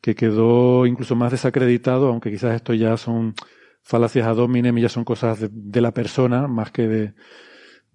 que 0.00 0.14
quedó 0.14 0.86
incluso 0.86 1.16
más 1.16 1.32
desacreditado, 1.32 2.08
aunque 2.08 2.30
quizás 2.30 2.54
esto 2.54 2.74
ya 2.74 2.96
son 2.96 3.34
falacias 3.82 4.26
ad 4.26 4.38
hominem 4.38 4.78
y 4.78 4.82
ya 4.82 4.88
son 4.88 5.04
cosas 5.04 5.40
de, 5.40 5.48
de 5.50 5.80
la 5.80 5.92
persona 5.92 6.48
más 6.48 6.70
que 6.72 6.88
de, 6.88 7.14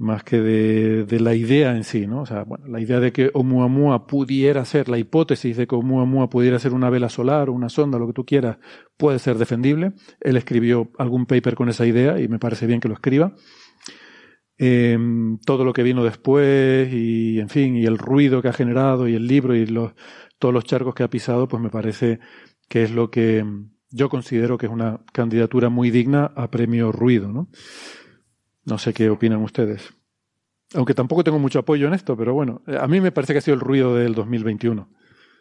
más 0.01 0.23
que 0.23 0.41
de, 0.41 1.05
de, 1.05 1.19
la 1.19 1.35
idea 1.35 1.75
en 1.75 1.83
sí, 1.83 2.07
¿no? 2.07 2.21
O 2.21 2.25
sea, 2.25 2.43
bueno, 2.43 2.65
la 2.67 2.81
idea 2.81 2.99
de 2.99 3.11
que 3.11 3.29
Oumuamua 3.33 4.07
pudiera 4.07 4.65
ser, 4.65 4.89
la 4.89 4.97
hipótesis 4.97 5.55
de 5.57 5.67
que 5.67 5.75
Oumuamua 5.75 6.29
pudiera 6.29 6.57
ser 6.59 6.73
una 6.73 6.89
vela 6.89 7.07
solar 7.07 7.49
o 7.49 7.53
una 7.53 7.69
sonda, 7.69 7.99
lo 7.99 8.07
que 8.07 8.13
tú 8.13 8.25
quieras, 8.25 8.57
puede 8.97 9.19
ser 9.19 9.37
defendible. 9.37 9.93
Él 10.19 10.37
escribió 10.37 10.89
algún 10.97 11.27
paper 11.27 11.55
con 11.55 11.69
esa 11.69 11.85
idea 11.85 12.19
y 12.19 12.27
me 12.27 12.39
parece 12.39 12.65
bien 12.65 12.79
que 12.79 12.87
lo 12.87 12.95
escriba. 12.95 13.35
Eh, 14.63 14.95
todo 15.43 15.65
lo 15.65 15.73
que 15.73 15.81
vino 15.81 16.03
después 16.03 16.93
y, 16.93 17.39
en 17.39 17.49
fin, 17.49 17.75
y 17.75 17.85
el 17.85 17.97
ruido 17.97 18.43
que 18.43 18.47
ha 18.47 18.53
generado 18.53 19.07
y 19.07 19.15
el 19.15 19.25
libro 19.25 19.55
y 19.55 19.65
los, 19.65 19.93
todos 20.37 20.53
los 20.53 20.65
charcos 20.65 20.93
que 20.93 21.01
ha 21.01 21.09
pisado, 21.09 21.47
pues 21.47 21.63
me 21.63 21.71
parece 21.71 22.19
que 22.69 22.83
es 22.83 22.91
lo 22.91 23.09
que 23.09 23.43
yo 23.89 24.07
considero 24.07 24.59
que 24.59 24.67
es 24.67 24.71
una 24.71 24.99
candidatura 25.13 25.69
muy 25.69 25.89
digna 25.89 26.25
a 26.35 26.51
premio 26.51 26.91
ruido, 26.91 27.31
¿no? 27.31 27.49
No 28.63 28.77
sé 28.77 28.93
qué 28.93 29.09
opinan 29.09 29.41
ustedes. 29.41 29.95
Aunque 30.75 30.93
tampoco 30.93 31.23
tengo 31.23 31.39
mucho 31.39 31.57
apoyo 31.57 31.87
en 31.87 31.95
esto, 31.95 32.15
pero 32.15 32.35
bueno, 32.35 32.61
a 32.79 32.87
mí 32.87 33.01
me 33.01 33.11
parece 33.11 33.33
que 33.33 33.39
ha 33.39 33.41
sido 33.41 33.55
el 33.55 33.61
ruido 33.61 33.95
del 33.95 34.13
2021. 34.13 34.87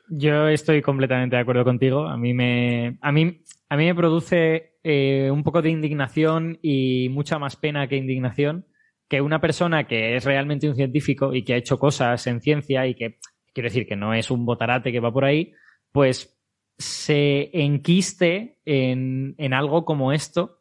Yo 0.09 0.49
estoy 0.49 0.81
completamente 0.81 1.37
de 1.37 1.43
acuerdo 1.43 1.65
contigo. 1.65 2.07
A 2.07 2.17
mí 2.17 2.33
me, 2.33 2.97
a 3.03 3.13
mí, 3.13 3.43
a 3.69 3.77
mí 3.77 3.85
me 3.85 3.95
produce 3.95 4.79
eh, 4.83 5.29
un 5.31 5.43
poco 5.43 5.61
de 5.61 5.69
indignación 5.69 6.59
y 6.63 7.11
mucha 7.11 7.39
más 7.39 7.57
pena 7.57 7.87
que 7.87 7.97
indignación 7.97 8.65
que 9.11 9.21
una 9.21 9.41
persona 9.41 9.89
que 9.89 10.15
es 10.15 10.25
realmente 10.25 10.69
un 10.69 10.77
científico 10.77 11.35
y 11.35 11.43
que 11.43 11.55
ha 11.55 11.57
hecho 11.57 11.79
cosas 11.79 12.25
en 12.29 12.41
ciencia 12.41 12.87
y 12.87 12.95
que, 12.95 13.19
quiero 13.53 13.69
decir, 13.69 13.85
que 13.85 13.97
no 13.97 14.15
es 14.15 14.31
un 14.31 14.47
botarate 14.47 14.93
que 14.93 15.01
va 15.01 15.13
por 15.13 15.25
ahí, 15.25 15.53
pues 15.91 16.41
se 16.79 17.51
enquiste 17.53 18.61
en, 18.65 19.35
en 19.37 19.53
algo 19.53 19.85
como 19.85 20.13
esto 20.13 20.60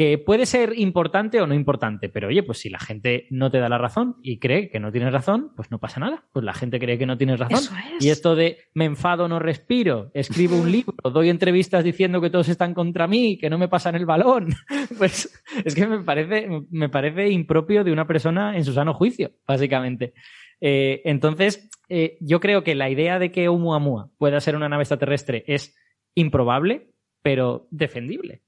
que 0.00 0.16
puede 0.16 0.46
ser 0.46 0.72
importante 0.78 1.42
o 1.42 1.46
no 1.46 1.52
importante, 1.52 2.08
pero 2.08 2.28
oye, 2.28 2.42
pues 2.42 2.56
si 2.56 2.70
la 2.70 2.78
gente 2.78 3.26
no 3.28 3.50
te 3.50 3.58
da 3.58 3.68
la 3.68 3.76
razón 3.76 4.16
y 4.22 4.38
cree 4.38 4.70
que 4.70 4.80
no 4.80 4.90
tienes 4.90 5.12
razón, 5.12 5.52
pues 5.54 5.70
no 5.70 5.78
pasa 5.78 6.00
nada. 6.00 6.24
Pues 6.32 6.42
la 6.42 6.54
gente 6.54 6.78
cree 6.78 6.96
que 6.96 7.04
no 7.04 7.18
tienes 7.18 7.38
razón. 7.38 7.76
Y 8.00 8.08
esto 8.08 8.34
de 8.34 8.60
me 8.72 8.86
enfado, 8.86 9.28
no 9.28 9.38
respiro, 9.38 10.10
escribo 10.14 10.56
un 10.56 10.72
libro, 10.72 10.94
doy 11.12 11.28
entrevistas 11.28 11.84
diciendo 11.84 12.22
que 12.22 12.30
todos 12.30 12.48
están 12.48 12.72
contra 12.72 13.06
mí, 13.06 13.36
que 13.36 13.50
no 13.50 13.58
me 13.58 13.68
pasan 13.68 13.94
el 13.94 14.06
balón, 14.06 14.54
pues 14.96 15.38
es 15.66 15.74
que 15.74 15.86
me 15.86 15.98
parece, 15.98 16.48
me 16.70 16.88
parece 16.88 17.28
impropio 17.28 17.84
de 17.84 17.92
una 17.92 18.06
persona 18.06 18.56
en 18.56 18.64
su 18.64 18.72
sano 18.72 18.94
juicio, 18.94 19.32
básicamente. 19.46 20.14
Eh, 20.62 21.02
entonces, 21.04 21.68
eh, 21.90 22.16
yo 22.22 22.40
creo 22.40 22.64
que 22.64 22.74
la 22.74 22.88
idea 22.88 23.18
de 23.18 23.30
que 23.30 23.48
Oumuamua 23.48 24.08
pueda 24.16 24.40
ser 24.40 24.56
una 24.56 24.70
nave 24.70 24.84
extraterrestre 24.84 25.44
es 25.46 25.76
improbable, 26.14 26.88
pero 27.20 27.68
defendible. 27.70 28.40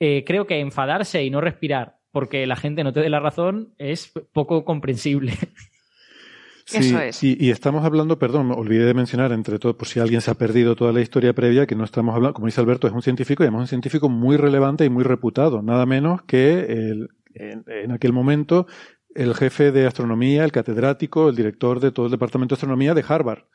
Eh, 0.00 0.24
creo 0.26 0.46
que 0.46 0.58
enfadarse 0.58 1.22
y 1.22 1.30
no 1.30 1.40
respirar 1.40 2.00
porque 2.12 2.46
la 2.46 2.56
gente 2.56 2.84
no 2.84 2.92
te 2.92 3.00
dé 3.00 3.08
la 3.08 3.20
razón 3.20 3.74
es 3.78 4.12
poco 4.32 4.64
comprensible. 4.64 5.34
Eso 6.72 7.00
es. 7.00 7.24
Y, 7.24 7.50
estamos 7.50 7.84
hablando, 7.84 8.20
perdón, 8.20 8.46
me 8.48 8.54
olvidé 8.54 8.84
de 8.84 8.94
mencionar, 8.94 9.32
entre 9.32 9.58
todo, 9.58 9.76
por 9.76 9.88
si 9.88 9.98
alguien 9.98 10.20
se 10.20 10.30
ha 10.30 10.34
perdido 10.34 10.76
toda 10.76 10.92
la 10.92 11.00
historia 11.00 11.32
previa, 11.32 11.66
que 11.66 11.74
no 11.74 11.82
estamos 11.82 12.14
hablando, 12.14 12.34
como 12.34 12.46
dice 12.46 12.60
Alberto, 12.60 12.86
es 12.86 12.92
un 12.92 13.02
científico 13.02 13.42
y 13.42 13.46
además 13.46 13.62
un 13.62 13.66
científico 13.66 14.08
muy 14.08 14.36
relevante 14.36 14.84
y 14.84 14.88
muy 14.88 15.02
reputado, 15.02 15.62
nada 15.62 15.84
menos 15.84 16.22
que 16.22 16.60
el, 16.60 17.08
en, 17.34 17.90
aquel 17.90 18.12
momento 18.12 18.68
el 19.16 19.34
jefe 19.34 19.72
de 19.72 19.86
astronomía, 19.86 20.44
el 20.44 20.52
catedrático, 20.52 21.30
el 21.30 21.34
director 21.34 21.80
de 21.80 21.90
todo 21.90 22.06
el 22.06 22.12
departamento 22.12 22.54
de 22.54 22.58
astronomía 22.58 22.94
de 22.94 23.04
Harvard, 23.08 23.46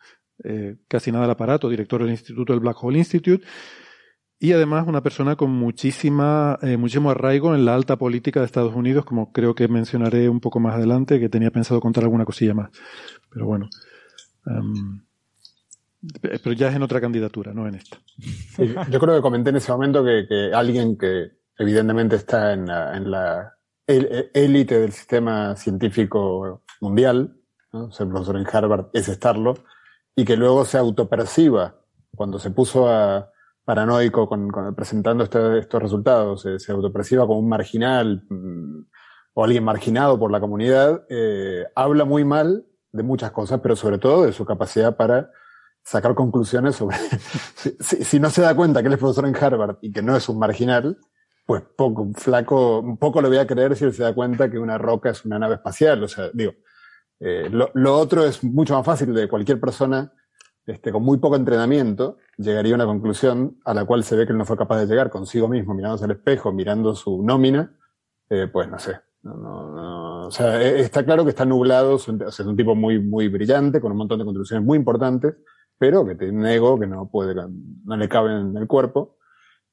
eh, 0.43 0.75
casi 0.89 1.13
nada 1.13 1.23
el 1.23 1.31
aparato, 1.31 1.69
director 1.69 2.01
del 2.01 2.11
instituto 2.11 2.51
del 2.51 2.59
Black 2.59 2.83
Hole 2.83 2.97
Institute, 2.97 3.45
y 4.39 4.51
además 4.51 4.85
una 4.87 5.01
persona 5.01 5.35
con 5.35 5.51
muchísima, 5.51 6.59
eh, 6.61 6.77
muchísimo 6.77 7.09
arraigo 7.09 7.55
en 7.55 7.63
la 7.63 7.73
alta 7.73 7.95
política 7.95 8.41
de 8.41 8.45
Estados 8.45 8.75
Unidos, 8.75 9.05
como 9.05 9.31
creo 9.31 9.55
que 9.55 9.67
mencionaré 9.67 10.27
un 10.27 10.41
poco 10.41 10.59
más 10.59 10.75
adelante, 10.75 11.19
que 11.19 11.29
tenía 11.29 11.51
pensado 11.51 11.79
contar 11.79 12.03
alguna 12.03 12.25
cosilla 12.25 12.53
más. 12.53 12.69
Pero 13.31 13.45
bueno. 13.45 13.69
Em, 14.45 15.01
pero 16.21 16.51
ya 16.51 16.69
es 16.69 16.75
en 16.75 16.83
otra 16.83 17.01
candidatura, 17.01 17.53
no 17.53 17.67
en 17.67 17.75
esta. 17.75 17.97
yo 18.89 18.99
creo 18.99 19.15
que 19.15 19.21
comenté 19.21 19.49
en 19.51 19.55
ese 19.55 19.71
momento 19.71 20.03
que, 20.03 20.51
alguien 20.53 20.97
que 20.97 21.31
evidentemente 21.57 22.17
está 22.17 22.53
en 22.53 22.65
la, 22.67 23.53
élite 23.87 24.79
del 24.79 24.91
sistema 24.91 25.55
científico 25.55 26.63
mundial, 26.81 27.37
¿no? 27.71 27.91
ser 27.91 28.07
profesor 28.09 28.37
en 28.37 28.47
Harvard 28.51 28.87
es 28.93 29.07
estarlo, 29.07 29.55
y 30.15 30.25
que 30.25 30.35
luego 30.35 30.65
se 30.65 30.77
autoperciba 30.77 31.79
cuando 32.15 32.37
se 32.37 32.51
puso 32.51 32.89
a, 32.89 33.31
paranoico 33.65 34.29
con, 34.29 34.75
presentando 34.75 35.23
este, 35.23 35.59
estos 35.59 35.81
resultados, 35.81 36.41
se, 36.43 36.59
se, 36.59 36.71
autoperciba 36.71 37.25
como 37.25 37.39
un 37.39 37.49
marginal 37.49 38.23
mm, 38.29 38.85
o 39.33 39.43
alguien 39.43 39.63
marginado 39.63 40.17
por 40.17 40.31
la 40.31 40.39
comunidad, 40.39 41.03
eh, 41.09 41.65
habla 41.75 42.05
muy 42.05 42.23
mal 42.23 42.65
de 42.91 43.03
muchas 43.03 43.31
cosas, 43.31 43.59
pero 43.61 43.75
sobre 43.75 43.97
todo 43.97 44.25
de 44.25 44.31
su 44.31 44.45
capacidad 44.45 44.95
para 44.95 45.29
sacar 45.83 46.15
conclusiones 46.15 46.75
sobre 46.75 46.97
si, 47.79 48.03
si, 48.03 48.19
no 48.19 48.29
se 48.29 48.41
da 48.41 48.55
cuenta 48.55 48.81
que 48.81 48.87
él 48.87 48.93
es 48.93 48.99
profesor 48.99 49.27
en 49.27 49.35
Harvard 49.35 49.77
y 49.81 49.91
que 49.91 50.01
no 50.01 50.15
es 50.15 50.29
un 50.29 50.39
marginal, 50.39 50.97
pues 51.45 51.63
poco, 51.75 52.09
flaco, 52.15 52.97
poco 52.99 53.21
lo 53.21 53.27
voy 53.27 53.37
a 53.37 53.47
creer 53.47 53.75
si 53.75 53.85
él 53.85 53.93
se 53.93 54.03
da 54.03 54.13
cuenta 54.13 54.49
que 54.49 54.57
una 54.57 54.77
roca 54.77 55.09
es 55.09 55.25
una 55.25 55.37
nave 55.37 55.55
espacial. 55.55 56.03
O 56.03 56.07
sea, 56.07 56.29
digo, 56.33 56.53
eh, 57.19 57.49
lo, 57.51 57.69
lo, 57.73 57.97
otro 57.97 58.25
es 58.25 58.43
mucho 58.43 58.75
más 58.75 58.85
fácil 58.85 59.13
de 59.13 59.27
cualquier 59.27 59.59
persona 59.59 60.11
este, 60.65 60.91
con 60.91 61.03
muy 61.03 61.17
poco 61.17 61.35
entrenamiento, 61.35 62.17
llegaría 62.37 62.73
a 62.73 62.75
una 62.75 62.85
conclusión 62.85 63.59
a 63.65 63.73
la 63.73 63.85
cual 63.85 64.03
se 64.03 64.15
ve 64.15 64.25
que 64.25 64.31
él 64.31 64.37
no 64.37 64.45
fue 64.45 64.57
capaz 64.57 64.79
de 64.79 64.87
llegar 64.87 65.09
consigo 65.09 65.47
mismo, 65.47 65.73
mirándose 65.73 66.05
al 66.05 66.11
espejo, 66.11 66.51
mirando 66.51 66.95
su 66.95 67.21
nómina, 67.23 67.75
eh, 68.29 68.47
pues 68.51 68.69
no 68.69 68.79
sé. 68.79 68.99
No, 69.21 69.35
no, 69.35 70.27
o 70.27 70.31
sea, 70.31 70.61
e, 70.61 70.81
está 70.81 71.03
claro 71.03 71.23
que 71.23 71.31
está 71.31 71.45
nublado, 71.45 71.95
es 71.95 72.39
un 72.39 72.55
tipo 72.55 72.75
muy, 72.75 72.99
muy 72.99 73.27
brillante, 73.27 73.81
con 73.81 73.91
un 73.91 73.97
montón 73.97 74.19
de 74.19 74.25
contribuciones 74.25 74.65
muy 74.65 74.77
importantes, 74.77 75.35
pero 75.77 76.05
que 76.05 76.15
tiene 76.15 76.37
un 76.37 76.45
ego 76.45 76.79
que 76.79 76.87
no 76.87 77.09
puede, 77.09 77.35
no 77.35 77.97
le 77.97 78.09
cabe 78.09 78.39
en 78.39 78.55
el 78.55 78.67
cuerpo 78.67 79.17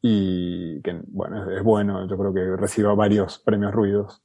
y 0.01 0.83
que, 0.83 1.01
bueno, 1.07 1.51
es, 1.51 1.63
bueno, 1.63 2.09
yo 2.09 2.19
creo 2.19 2.35
que 2.35 2.57
reciba 2.57 2.95
varios 2.95 3.39
premios 3.39 3.73
ruidos, 3.73 4.23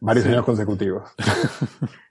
varios 0.00 0.26
años 0.26 0.44
consecutivos. 0.44 1.10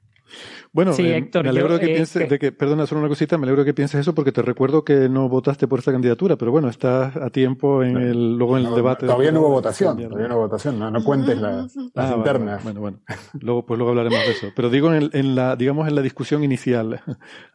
Bueno, 0.78 0.94
Sí, 0.94 1.08
eh, 1.08 1.18
Héctor, 1.18 1.44
me 1.44 1.50
alegro 1.50 1.70
yo, 1.70 1.74
de 1.74 1.80
que 1.80 1.92
eh, 1.92 1.96
pienses, 1.96 2.22
que- 2.22 2.30
de 2.30 2.38
que, 2.38 2.52
perdona, 2.52 2.86
solo 2.86 3.00
una 3.02 3.10
cosita, 3.10 3.36
me 3.40 3.46
alegro 3.46 3.64
de 3.64 3.70
que 3.72 3.74
pienses 3.74 4.00
eso 4.00 4.14
porque 4.14 4.32
te 4.32 4.44
recuerdo 4.44 4.86
que 4.86 5.10
no 5.10 5.28
votaste 5.28 5.68
por 5.68 5.80
esta 5.80 5.92
candidatura, 5.92 6.36
pero 6.36 6.52
bueno, 6.52 6.70
estás 6.70 7.16
a 7.18 7.32
tiempo 7.32 7.82
en 7.82 7.98
el, 7.98 8.38
luego 8.38 8.60
en 8.60 8.66
el 8.66 8.70
No, 8.70 8.76
debate. 8.76 9.08
Todavía 9.08 9.32
no 9.32 9.40
hubo 9.40 9.50
votación, 9.50 9.98
todavía 9.98 10.28
no 10.28 10.36
hubo 10.36 10.44
votación, 10.44 10.78
no, 10.78 10.92
no 10.92 11.04
cuentes 11.04 11.36
la- 11.40 11.64
las 11.64 11.76
Ah, 11.96 12.04
vale, 12.12 12.18
internas. 12.18 12.64
Bueno, 12.64 12.80
bueno, 12.82 13.00
luego, 13.42 13.66
pues 13.66 13.80
luego 13.80 13.90
hablaremos 13.90 14.24
de 14.24 14.32
eso. 14.34 14.52
Pero 14.56 14.70
digo 14.70 14.94
en, 14.94 15.02
el- 15.02 15.10
en 15.14 15.34
la, 15.34 15.56
digamos, 15.56 15.88
en 15.88 15.96
la 15.96 16.04
discusión 16.04 16.44
inicial 16.44 17.02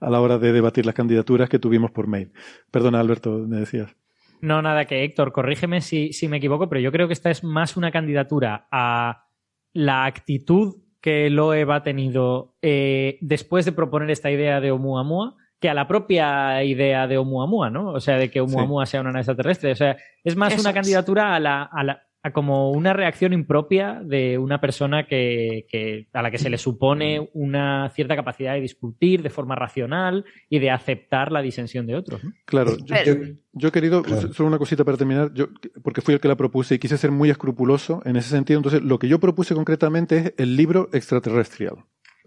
a 0.00 0.10
la 0.10 0.20
hora 0.20 0.38
de 0.38 0.52
debatir 0.52 0.84
las 0.84 0.96
candidaturas 0.96 1.48
que 1.48 1.60
tuvimos 1.60 1.92
por 1.92 2.08
mail. 2.08 2.32
Perdona, 2.72 2.98
Alberto, 2.98 3.38
me 3.46 3.58
decías. 3.58 3.94
No, 4.40 4.60
nada, 4.62 4.84
que 4.86 5.04
Héctor, 5.04 5.30
corrígeme 5.30 5.80
si, 5.80 6.12
si 6.12 6.26
me 6.26 6.38
equivoco, 6.38 6.68
pero 6.68 6.80
yo 6.80 6.90
creo 6.90 7.06
que 7.06 7.12
esta 7.12 7.30
es 7.30 7.44
más 7.44 7.76
una 7.76 7.92
candidatura 7.92 8.66
a 8.72 9.28
la 9.74 10.06
actitud 10.06 10.81
que 11.02 11.28
Loeb 11.28 11.70
ha 11.70 11.82
tenido 11.82 12.54
eh, 12.62 13.18
después 13.20 13.66
de 13.66 13.72
proponer 13.72 14.10
esta 14.10 14.30
idea 14.30 14.60
de 14.60 14.70
Oumuamua 14.70 15.36
que 15.60 15.68
a 15.68 15.74
la 15.74 15.86
propia 15.86 16.64
idea 16.64 17.06
de 17.06 17.18
Oumuamua, 17.18 17.70
¿no? 17.70 17.90
O 17.92 18.00
sea, 18.00 18.16
de 18.16 18.30
que 18.30 18.40
Oumuamua 18.40 18.86
sea 18.86 19.00
una 19.00 19.10
nave 19.10 19.20
extraterrestre. 19.20 19.72
O 19.72 19.76
sea, 19.76 19.96
es 20.24 20.34
más 20.36 20.52
Eso 20.54 20.62
una 20.62 20.70
es. 20.70 20.74
candidatura 20.74 21.34
a 21.36 21.40
la, 21.40 21.62
a 21.64 21.84
la- 21.84 22.02
a 22.24 22.32
como 22.32 22.70
una 22.70 22.92
reacción 22.92 23.32
impropia 23.32 24.00
de 24.04 24.38
una 24.38 24.60
persona 24.60 25.06
que, 25.06 25.66
que- 25.68 26.06
a 26.12 26.22
la 26.22 26.30
que 26.30 26.38
se 26.38 26.50
le 26.50 26.58
supone 26.58 27.28
una 27.34 27.90
cierta 27.90 28.14
capacidad 28.14 28.54
de 28.54 28.60
discutir 28.60 29.22
de 29.22 29.30
forma 29.30 29.56
racional 29.56 30.24
y 30.48 30.58
de 30.60 30.70
aceptar 30.70 31.32
la 31.32 31.42
disensión 31.42 31.86
de 31.86 31.96
otros. 31.96 32.22
¿no? 32.22 32.32
Claro, 32.44 32.76
yo, 32.78 32.94
Pero- 32.94 33.24
yo- 33.24 33.32
yo 33.54 33.68
he 33.68 33.72
querido, 33.72 34.02
Claro. 34.02 34.32
solo 34.32 34.48
una 34.48 34.58
cosita 34.58 34.84
para 34.84 34.96
terminar, 34.96 35.32
yo, 35.34 35.48
porque 35.82 36.00
fui 36.00 36.14
el 36.14 36.20
que 36.20 36.28
la 36.28 36.36
propuse 36.36 36.76
y 36.76 36.78
quise 36.78 36.96
ser 36.96 37.10
muy 37.10 37.28
escrupuloso 37.28 38.00
en 38.04 38.16
ese 38.16 38.30
sentido. 38.30 38.58
Entonces, 38.58 38.82
lo 38.82 38.98
que 38.98 39.08
yo 39.08 39.18
propuse 39.18 39.54
concretamente 39.54 40.16
es 40.18 40.34
el 40.38 40.56
libro 40.56 40.88
extraterrestrial 40.92 41.74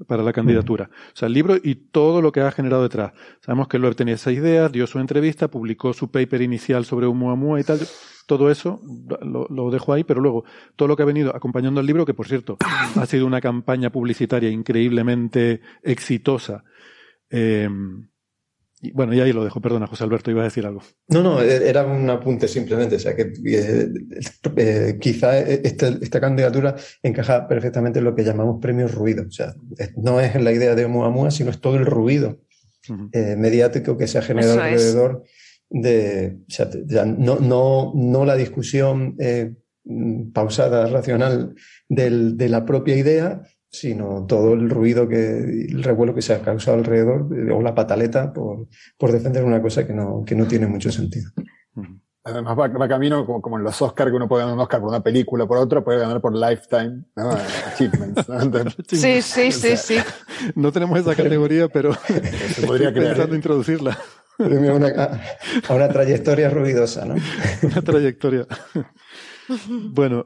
para 0.08 0.24
la 0.24 0.34
candidatura. 0.34 0.90
O 1.14 1.16
sea, 1.16 1.28
el 1.28 1.34
libro 1.34 1.56
y 1.62 1.76
todo 1.76 2.22
lo 2.22 2.32
que 2.32 2.42
ha 2.42 2.52
generado 2.52 2.84
detrás. 2.84 3.14
Sabemos 3.42 3.68
que 3.68 3.80
Loeb 3.80 3.96
tenía 3.96 4.16
esa 4.16 4.32
idea, 4.32 4.70
dio 4.70 4.88
su 4.88 5.00
entrevista, 5.00 5.48
publicó 5.48 5.94
su 5.94 6.12
paper 6.12 6.42
inicial 6.42 6.86
sobre 6.86 7.06
Oumuamua 7.06 7.60
y 7.60 7.64
tal. 7.64 7.80
Todo 8.26 8.50
eso 8.50 8.82
lo, 9.22 9.48
lo 9.50 9.70
dejo 9.70 9.94
ahí, 9.94 10.04
pero 10.04 10.20
luego 10.20 10.46
todo 10.76 10.88
lo 10.88 10.96
que 10.96 11.04
ha 11.04 11.06
venido 11.06 11.36
acompañando 11.36 11.80
al 11.80 11.86
libro, 11.86 12.06
que 12.06 12.14
por 12.14 12.28
cierto 12.28 12.58
ha 12.96 13.06
sido 13.06 13.26
una 13.26 13.40
campaña 13.42 13.92
publicitaria 13.92 14.50
increíblemente 14.50 15.62
exitosa. 15.84 16.64
Eh, 17.30 17.70
y 18.88 18.92
bueno, 18.92 19.14
y 19.14 19.20
ahí 19.22 19.34
lo 19.34 19.44
dejo. 19.44 19.62
Perdona, 19.62 19.88
José 19.88 20.04
Alberto, 20.04 20.32
iba 20.32 20.42
a 20.42 20.46
decir 20.46 20.66
algo. 20.66 20.82
No, 21.10 21.22
no, 21.24 21.42
e- 21.42 21.70
era 21.70 21.84
un 21.86 22.10
apunte 22.10 22.48
simplemente. 22.48 22.96
O 22.96 23.00
sea, 23.00 23.16
que 23.16 23.32
eh, 23.46 23.88
eh, 24.58 24.98
quizá 25.00 25.40
esta, 25.40 25.88
esta 25.88 26.20
candidatura 26.20 26.76
encaja 27.04 27.48
perfectamente 27.48 28.00
en 28.00 28.06
lo 28.06 28.16
que 28.16 28.24
llamamos 28.24 28.60
premio 28.62 28.88
ruido. 28.88 29.24
O 29.28 29.32
sea, 29.32 29.54
es- 29.78 29.96
no 29.98 30.20
es 30.20 30.42
la 30.42 30.52
idea 30.52 30.76
de 30.76 30.86
Oumuamua, 30.86 31.32
sino 31.32 31.50
es 31.52 31.60
todo 31.60 31.76
el 31.76 31.86
ruido 31.86 32.40
eh, 33.14 33.36
mediático 33.38 33.98
que 33.98 34.08
se 34.08 34.18
ha 34.20 34.22
generado 34.22 34.56
Eso 34.56 34.66
es. 34.66 34.72
alrededor 34.74 35.24
de, 35.70 36.38
o 36.48 36.52
sea, 36.52 36.70
ya 36.86 37.06
no, 37.06 37.40
no, 37.40 37.92
no 37.96 38.26
la 38.26 38.36
discusión 38.36 39.16
pausada, 40.34 40.88
racional 40.88 41.56
del- 41.90 42.38
de 42.38 42.50
la 42.50 42.66
propia 42.66 42.96
idea, 42.96 43.42
sino 43.80 44.26
todo 44.26 44.54
el 44.54 44.70
ruido 44.70 45.08
que, 45.08 45.68
el 45.70 45.84
revuelo 45.84 46.14
que 46.16 46.22
se 46.22 46.34
ha 46.34 46.42
causado 46.42 46.78
alrededor, 46.78 47.28
o 47.52 47.62
la 47.62 47.76
pataleta 47.76 48.32
por, 48.34 48.68
por 48.98 49.12
defender 49.12 49.44
una 49.44 49.62
cosa 49.62 49.86
que 49.86 49.94
no, 49.94 50.24
que 50.26 50.36
no 50.36 50.46
tiene 50.48 50.68
mucho 50.68 50.92
sentido. 50.92 51.32
Además 52.28 52.58
va, 52.58 52.68
va 52.70 52.88
camino 52.88 53.24
como, 53.24 53.40
como 53.40 53.58
en 53.60 53.64
los 53.64 53.80
Oscars, 53.84 54.10
que 54.10 54.16
uno 54.16 54.28
puede 54.28 54.42
ganar 54.42 54.56
un 54.56 54.62
Oscar 54.62 54.80
por 54.80 54.90
una 54.90 55.04
película, 55.04 55.46
por 55.46 55.60
otra, 55.60 55.84
puede 55.84 56.00
ganar 56.00 56.22
por 56.22 56.36
Lifetime 56.36 57.04
¿no? 57.16 57.30
Achievements. 57.72 58.28
¿no? 58.28 58.72
Sí, 58.88 59.22
sí, 59.22 59.52
sí, 59.52 59.78
sí. 59.78 59.98
No 60.56 60.72
tenemos 60.72 60.98
esa 60.98 61.16
categoría, 61.16 61.68
pero 61.68 61.94
se 61.94 62.66
podría 62.66 62.88
estoy 62.88 63.02
crear. 63.02 63.14
pensando 63.14 63.36
introducirla. 63.36 63.98
Premio 64.38 64.72
a 64.72 64.76
una, 64.76 64.88
a 65.68 65.74
una 65.74 65.88
trayectoria 65.88 66.50
ruidosa, 66.50 67.06
¿no? 67.06 67.16
Una 67.62 67.82
trayectoria. 67.82 68.48
Bueno, 69.70 70.26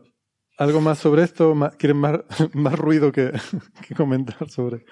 ¿algo 0.59 0.79
más 0.81 0.99
sobre 0.99 1.23
esto? 1.23 1.55
¿Más- 1.55 1.75
¿Quieren 1.77 1.97
más, 1.97 2.19
más 2.53 2.77
ruido 2.77 3.11
que, 3.11 3.31
que 3.87 3.95
comentar 3.95 4.49
sobre? 4.49 4.85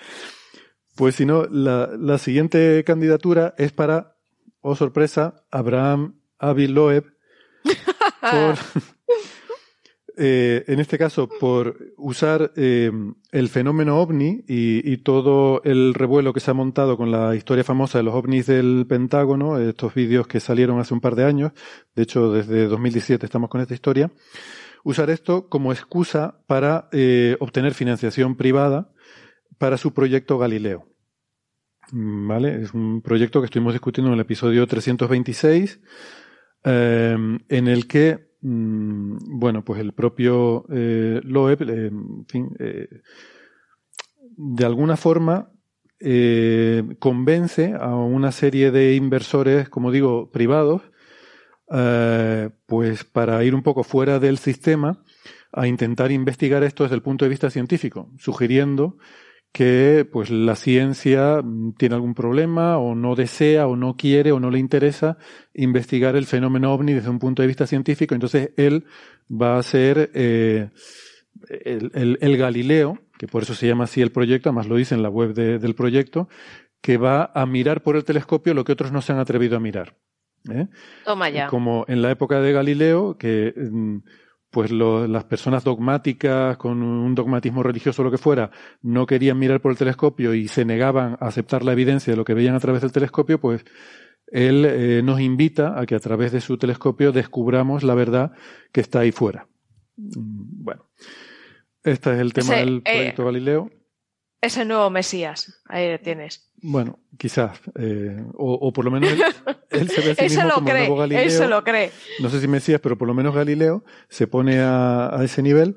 Pues 0.95 1.15
si 1.15 1.25
no, 1.27 1.45
la, 1.45 1.91
la 1.95 2.17
siguiente 2.17 2.83
candidatura 2.83 3.53
es 3.59 3.71
para, 3.71 4.15
oh 4.61 4.75
sorpresa, 4.75 5.43
Abraham 5.51 6.19
Avi 6.39 6.67
Loeb, 6.67 7.03
por, 8.21 8.55
eh, 10.19 10.63
en 10.67 10.79
este 10.79 10.97
caso, 10.97 11.29
por 11.29 11.77
usar 11.97 12.51
eh, 12.55 12.91
el 13.31 13.49
fenómeno 13.49 13.99
ovni 14.01 14.43
y, 14.47 14.91
y 14.91 14.97
todo 14.97 15.61
el 15.63 15.93
revuelo 15.93 16.33
que 16.33 16.39
se 16.39 16.49
ha 16.49 16.55
montado 16.55 16.97
con 16.97 17.11
la 17.11 17.35
historia 17.35 17.63
famosa 17.63 17.99
de 17.99 18.03
los 18.03 18.15
ovnis 18.15 18.47
del 18.47 18.85
Pentágono, 18.89 19.59
estos 19.59 19.93
vídeos 19.93 20.25
que 20.25 20.39
salieron 20.39 20.79
hace 20.79 20.95
un 20.95 21.01
par 21.01 21.13
de 21.15 21.25
años, 21.25 21.51
de 21.95 22.01
hecho 22.03 22.31
desde 22.31 22.65
2017 22.67 23.23
estamos 23.25 23.49
con 23.51 23.61
esta 23.61 23.75
historia, 23.75 24.09
usar 24.89 25.09
esto 25.09 25.49
como 25.49 25.71
excusa 25.71 26.39
para 26.47 26.89
eh, 26.91 27.37
obtener 27.39 27.73
financiación 27.73 28.35
privada 28.35 28.91
para 29.57 29.77
su 29.77 29.93
proyecto 29.93 30.37
Galileo. 30.37 30.87
¿Vale? 31.91 32.61
Es 32.61 32.73
un 32.73 33.01
proyecto 33.01 33.39
que 33.39 33.45
estuvimos 33.45 33.73
discutiendo 33.73 34.09
en 34.09 34.15
el 34.15 34.19
episodio 34.19 34.67
326, 34.67 35.79
eh, 36.65 37.17
en 37.49 37.67
el 37.67 37.87
que 37.87 38.27
Mm, 38.41 39.39
bueno, 39.39 39.63
pues 39.65 39.79
el 39.81 39.93
propio 39.93 40.65
eh, 40.71 41.19
Loeb, 41.23 41.63
eh, 41.63 41.87
en 41.87 42.25
fin, 42.27 42.55
de 44.37 44.65
alguna 44.65 44.95
forma 44.95 45.51
convence 46.99 47.73
a 47.73 47.95
una 47.95 48.31
serie 48.31 48.69
de 48.71 48.93
inversores, 48.95 49.67
como 49.69 49.91
digo, 49.91 50.31
privados, 50.31 50.83
eh, 51.71 52.49
pues 52.65 53.03
para 53.03 53.43
ir 53.43 53.55
un 53.55 53.63
poco 53.63 53.83
fuera 53.83 54.19
del 54.19 54.37
sistema 54.37 55.03
a 55.51 55.67
intentar 55.67 56.11
investigar 56.11 56.63
esto 56.63 56.83
desde 56.83 56.95
el 56.95 57.01
punto 57.01 57.25
de 57.25 57.29
vista 57.29 57.49
científico, 57.49 58.11
sugiriendo 58.17 58.97
que 59.53 60.07
pues 60.11 60.29
la 60.29 60.55
ciencia 60.55 61.41
mm, 61.43 61.73
tiene 61.77 61.95
algún 61.95 62.13
problema 62.13 62.77
o 62.77 62.95
no 62.95 63.15
desea 63.15 63.65
o 63.67 63.75
no 63.75 63.95
quiere 63.95 64.31
o 64.31 64.39
no 64.39 64.51
le 64.51 64.59
interesa 64.59 65.17
investigar 65.53 66.15
el 66.15 66.25
fenómeno 66.25 66.73
ovni 66.73 66.93
desde 66.93 67.09
un 67.09 67.17
punto 67.19 67.41
de 67.41 67.47
vista 67.47 67.65
científico. 67.65 68.13
Entonces 68.13 68.51
él 68.57 68.85
va 69.31 69.57
a 69.57 69.63
ser 69.63 70.11
eh, 70.13 70.69
el, 71.49 71.91
el- 71.93 72.17
el 72.21 72.37
Galileo, 72.37 72.99
que 73.17 73.27
por 73.27 73.43
eso 73.43 73.55
se 73.55 73.67
llama 73.67 73.85
así 73.85 74.01
el 74.01 74.11
proyecto, 74.11 74.49
además 74.49 74.67
lo 74.67 74.75
dice 74.75 74.95
en 74.95 75.01
la 75.03 75.09
web 75.09 75.33
de- 75.33 75.59
del 75.59 75.75
proyecto, 75.75 76.27
que 76.81 76.97
va 76.97 77.31
a 77.33 77.45
mirar 77.45 77.81
por 77.83 77.95
el 77.95 78.03
telescopio 78.03 78.53
lo 78.53 78.63
que 78.63 78.73
otros 78.73 78.91
no 78.91 79.01
se 79.01 79.13
han 79.13 79.19
atrevido 79.19 79.57
a 79.57 79.59
mirar. 79.59 79.95
¿Eh? 80.51 80.67
Toma 81.05 81.29
ya. 81.29 81.47
Como 81.47 81.85
en 81.87 82.01
la 82.01 82.11
época 82.11 82.39
de 82.41 82.51
Galileo, 82.53 83.17
que 83.17 83.53
mm, 83.55 83.97
pues 84.49 84.71
lo- 84.71 85.07
las 85.07 85.25
personas 85.25 85.63
dogmáticas, 85.63 86.57
con 86.57 86.81
un 86.81 87.13
dogmatismo 87.15 87.63
religioso 87.63 88.01
o 88.01 88.05
lo 88.05 88.11
que 88.11 88.17
fuera, 88.17 88.49
no 88.81 89.05
querían 89.05 89.37
mirar 89.37 89.61
por 89.61 89.71
el 89.71 89.77
telescopio 89.77 90.33
y 90.33 90.47
se 90.47 90.65
negaban 90.65 91.17
a 91.19 91.27
aceptar 91.27 91.63
la 91.63 91.73
evidencia 91.73 92.11
de 92.13 92.17
lo 92.17 92.23
que 92.25 92.33
veían 92.33 92.55
a 92.55 92.59
través 92.59 92.81
del 92.81 92.91
telescopio, 92.91 93.39
pues 93.39 93.65
él 94.31 94.65
eh, 94.65 95.01
nos 95.03 95.19
invita 95.21 95.79
a 95.79 95.85
que 95.85 95.95
a 95.95 95.99
través 95.99 96.31
de 96.31 96.41
su 96.41 96.57
telescopio 96.57 97.11
descubramos 97.11 97.83
la 97.83 97.93
verdad 97.95 98.31
que 98.71 98.81
está 98.81 98.99
ahí 98.99 99.11
fuera. 99.11 99.47
Mm, 99.97 100.63
Bueno, 100.63 100.85
este 101.83 102.13
es 102.13 102.19
el 102.19 102.33
tema 102.33 102.47
del 102.59 102.77
eh, 102.77 102.81
proyecto 103.13 103.23
Ese 104.47 104.63
nuevo 104.63 104.89
Mesías. 104.89 105.61
Ahí 105.65 105.91
lo 105.91 105.99
tienes. 105.99 106.49
Bueno, 106.61 106.99
quizás, 107.17 107.59
eh, 107.77 108.17
o, 108.33 108.53
o 108.53 108.71
por 108.71 108.85
lo 108.85 108.91
menos 108.91 109.11
él, 109.11 109.21
él 109.71 109.89
se 109.89 110.01
ve 110.01 110.11
a 110.11 110.15
sí 110.15 110.23
mismo 110.23 110.49
como 110.53 110.69
cree. 110.69 110.79
nuevo 110.79 110.95
Galileo. 110.95 111.21
Él 111.21 111.31
se 111.31 111.47
lo 111.49 111.63
cree. 111.65 111.91
no 112.21 112.29
sé 112.29 112.39
si 112.39 112.47
Mesías, 112.47 112.79
pero 112.79 112.97
por 112.97 113.09
lo 113.09 113.13
menos 113.13 113.35
Galileo 113.35 113.83
se 114.07 114.25
pone 114.25 114.59
a, 114.59 115.13
a 115.13 115.21
ese 115.25 115.43
nivel 115.43 115.75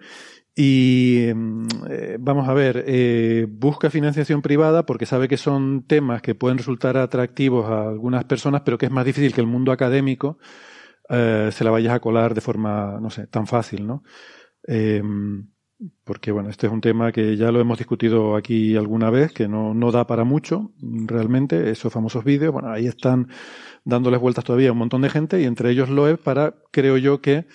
y 0.55 1.31
mm, 1.35 1.67
eh, 1.91 2.17
vamos 2.21 2.49
a 2.49 2.55
ver, 2.55 2.85
eh, 2.87 3.49
busca 3.49 3.91
financiación 3.91 4.41
privada 4.41 4.87
porque 4.87 5.05
sabe 5.05 5.27
que 5.27 5.37
son 5.37 5.85
temas 5.89 6.23
que 6.23 6.37
pueden 6.37 6.59
resultar 6.59 6.97
atractivos 6.97 7.69
a 7.69 7.89
algunas 7.89 8.25
personas, 8.25 8.63
pero 8.65 8.79
que 8.79 8.87
es 8.87 8.93
más 8.93 9.05
difícil 9.05 9.35
que 9.35 9.41
el 9.41 9.49
mundo 9.49 9.73
académico 9.73 10.39
se 11.09 11.65
la 11.65 11.73
vayas 11.73 11.93
a 11.93 11.99
colar 11.99 12.35
de 12.35 12.41
forma, 12.41 13.01
no 13.01 13.11
sé, 13.11 13.27
tan 13.27 13.49
fácil, 13.49 13.85
¿no? 13.85 14.05
Porque 16.05 16.31
bueno, 16.31 16.51
este 16.51 16.67
es 16.67 16.73
un 16.73 16.81
tema 16.81 17.11
que 17.11 17.37
ya 17.37 17.51
lo 17.51 17.61
hemos 17.61 17.79
discutido 17.79 18.37
aquí 18.37 18.77
alguna 18.77 19.09
vez, 19.11 19.33
que 19.33 19.49
no, 19.49 19.73
no 19.73 19.93
da 19.93 20.07
para 20.07 20.25
mucho 20.25 20.73
realmente, 20.83 21.71
esos 21.71 21.93
famosos 21.93 22.23
vídeos, 22.25 22.53
bueno, 22.53 22.71
ahí 22.71 22.87
están 22.87 23.29
dándoles 23.85 24.21
vueltas 24.21 24.45
todavía 24.45 24.73
un 24.73 24.79
montón 24.79 25.01
de 25.03 25.09
gente 25.11 25.41
y 25.41 25.45
entre 25.45 25.71
ellos 25.71 25.89
Loeb 25.89 26.19
para, 26.19 26.55
creo 26.71 26.99
yo 26.99 27.23
que, 27.23 27.47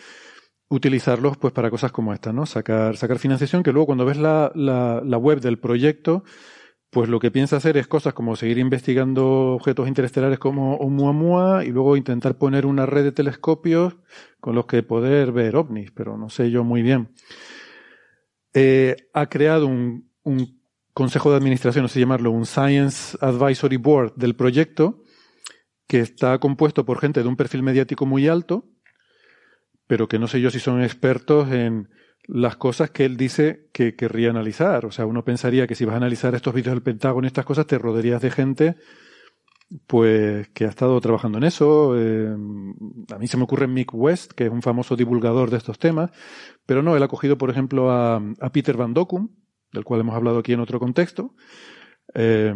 utilizarlos 0.68 1.38
pues 1.38 1.54
para 1.54 1.70
cosas 1.70 1.92
como 1.92 2.14
esta, 2.14 2.34
¿no? 2.34 2.46
Sacar, 2.46 2.98
sacar 2.98 3.20
financiación, 3.20 3.64
que 3.64 3.72
luego 3.72 3.88
cuando 3.88 4.06
ves 4.06 4.18
la, 4.18 4.52
la, 4.56 5.02
la 5.04 5.18
web 5.18 5.40
del 5.40 5.60
proyecto, 5.60 6.24
pues 6.90 7.10
lo 7.10 7.20
que 7.20 7.32
piensa 7.32 7.58
hacer 7.58 7.78
es 7.78 7.88
cosas 7.88 8.14
como 8.14 8.36
seguir 8.36 8.58
investigando 8.58 9.54
objetos 9.54 9.88
interestelares 9.88 10.40
como 10.40 10.76
Oumuamua 10.78 11.66
y 11.66 11.70
luego 11.70 11.98
intentar 11.98 12.38
poner 12.38 12.66
una 12.66 12.86
red 12.86 13.04
de 13.04 13.12
telescopios 13.12 13.98
con 14.40 14.56
los 14.56 14.66
que 14.66 14.82
poder 14.82 15.32
ver 15.32 15.56
ovnis, 15.56 15.92
pero 15.92 16.18
no 16.18 16.30
sé 16.30 16.50
yo 16.52 16.64
muy 16.64 16.82
bien. 16.82 17.10
Eh, 18.58 18.96
ha 19.14 19.28
creado 19.28 19.68
un, 19.68 20.10
consejo 20.94 21.30
de 21.30 21.36
administración, 21.36 21.84
no 21.84 21.90
sé 21.90 22.00
llamarlo, 22.00 22.32
un 22.32 22.46
Science 22.46 23.18
Advisory 23.20 23.76
Board 23.76 24.16
del 24.16 24.34
proyecto, 24.38 25.04
que 25.88 26.00
está 26.00 26.40
compuesto 26.40 26.86
por 26.86 27.00
gente 27.00 27.22
de 27.22 27.28
un 27.28 27.36
perfil 27.36 27.64
mediático 27.64 28.06
muy 28.06 28.30
alto, 28.30 28.66
pero 29.88 30.08
que 30.08 30.20
no 30.20 30.28
sé 30.28 30.40
yo 30.40 30.50
si 30.52 30.60
son 30.60 30.82
expertos 30.82 31.52
en 31.52 31.90
las 32.28 32.56
cosas 32.56 32.92
que 32.92 33.04
él 33.04 33.18
dice 33.18 33.68
que 33.74 33.96
querría 33.96 34.30
analizar. 34.30 34.86
O 34.86 34.92
sea, 34.92 35.06
uno 35.06 35.26
pensaría 35.26 35.68
que 35.68 35.76
si 35.76 35.84
vas 35.84 35.96
a 35.96 35.98
analizar 35.98 36.34
estos 36.34 36.54
vídeos 36.54 36.74
del 36.74 36.82
Pentágono 36.82 37.28
y 37.28 37.28
estas 37.28 37.46
cosas, 37.46 37.68
te 37.68 37.78
rodearías 37.78 38.22
de 38.22 38.32
gente 38.32 38.76
pues 39.88 40.48
que 40.50 40.66
ha 40.66 40.70
estado 40.70 41.00
trabajando 41.02 41.38
en 41.38 41.44
eso. 41.44 42.00
Eh, 42.00 42.36
a 43.14 43.18
mí 43.18 43.28
se 43.28 43.38
me 43.38 43.44
ocurre 43.44 43.68
Mick 43.68 43.94
West, 43.94 44.34
que 44.34 44.46
es 44.46 44.52
un 44.52 44.62
famoso 44.62 44.96
divulgador 44.96 45.50
de 45.50 45.58
estos 45.58 45.80
temas, 45.80 46.12
pero 46.66 46.82
no, 46.84 46.96
él 46.96 47.04
ha 47.04 47.08
cogido, 47.08 47.38
por 47.38 47.50
ejemplo, 47.50 47.92
a, 47.92 48.22
Peter 48.54 48.78
Van 48.78 48.94
Dokum, 48.94 49.30
del 49.74 49.84
cual 49.84 50.02
hemos 50.02 50.16
hablado 50.16 50.40
aquí 50.40 50.54
en 50.54 50.60
otro 50.60 50.80
contexto, 50.80 51.36
eh, 52.14 52.54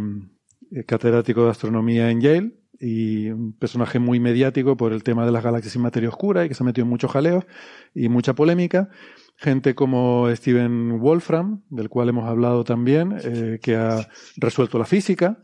catedrático 0.88 1.44
de 1.44 1.52
astronomía 1.52 2.12
en 2.12 2.22
Yale, 2.22 2.60
y 2.80 3.30
un 3.30 3.54
personaje 3.54 4.00
muy 4.00 4.20
mediático 4.20 4.78
por 4.78 4.94
el 4.94 5.04
tema 5.04 5.26
de 5.26 5.32
las 5.32 5.44
galaxias 5.44 5.76
y 5.76 5.80
materia 5.80 6.10
oscura 6.10 6.46
y 6.46 6.48
que 6.48 6.56
se 6.56 6.64
ha 6.64 6.66
metido 6.66 6.86
en 6.86 6.90
muchos 6.90 7.12
jaleos 7.12 7.46
y 7.94 8.08
mucha 8.08 8.34
polémica. 8.34 8.90
Gente 9.36 9.76
como 9.76 10.28
Steven 10.34 11.00
Wolfram, 11.00 11.64
del 11.70 11.90
cual 11.90 12.10
hemos 12.10 12.28
hablado 12.28 12.64
también, 12.64 13.18
eh, 13.24 13.60
que 13.62 13.76
ha 13.76 14.08
resuelto 14.38 14.80
la 14.80 14.86
física, 14.86 15.40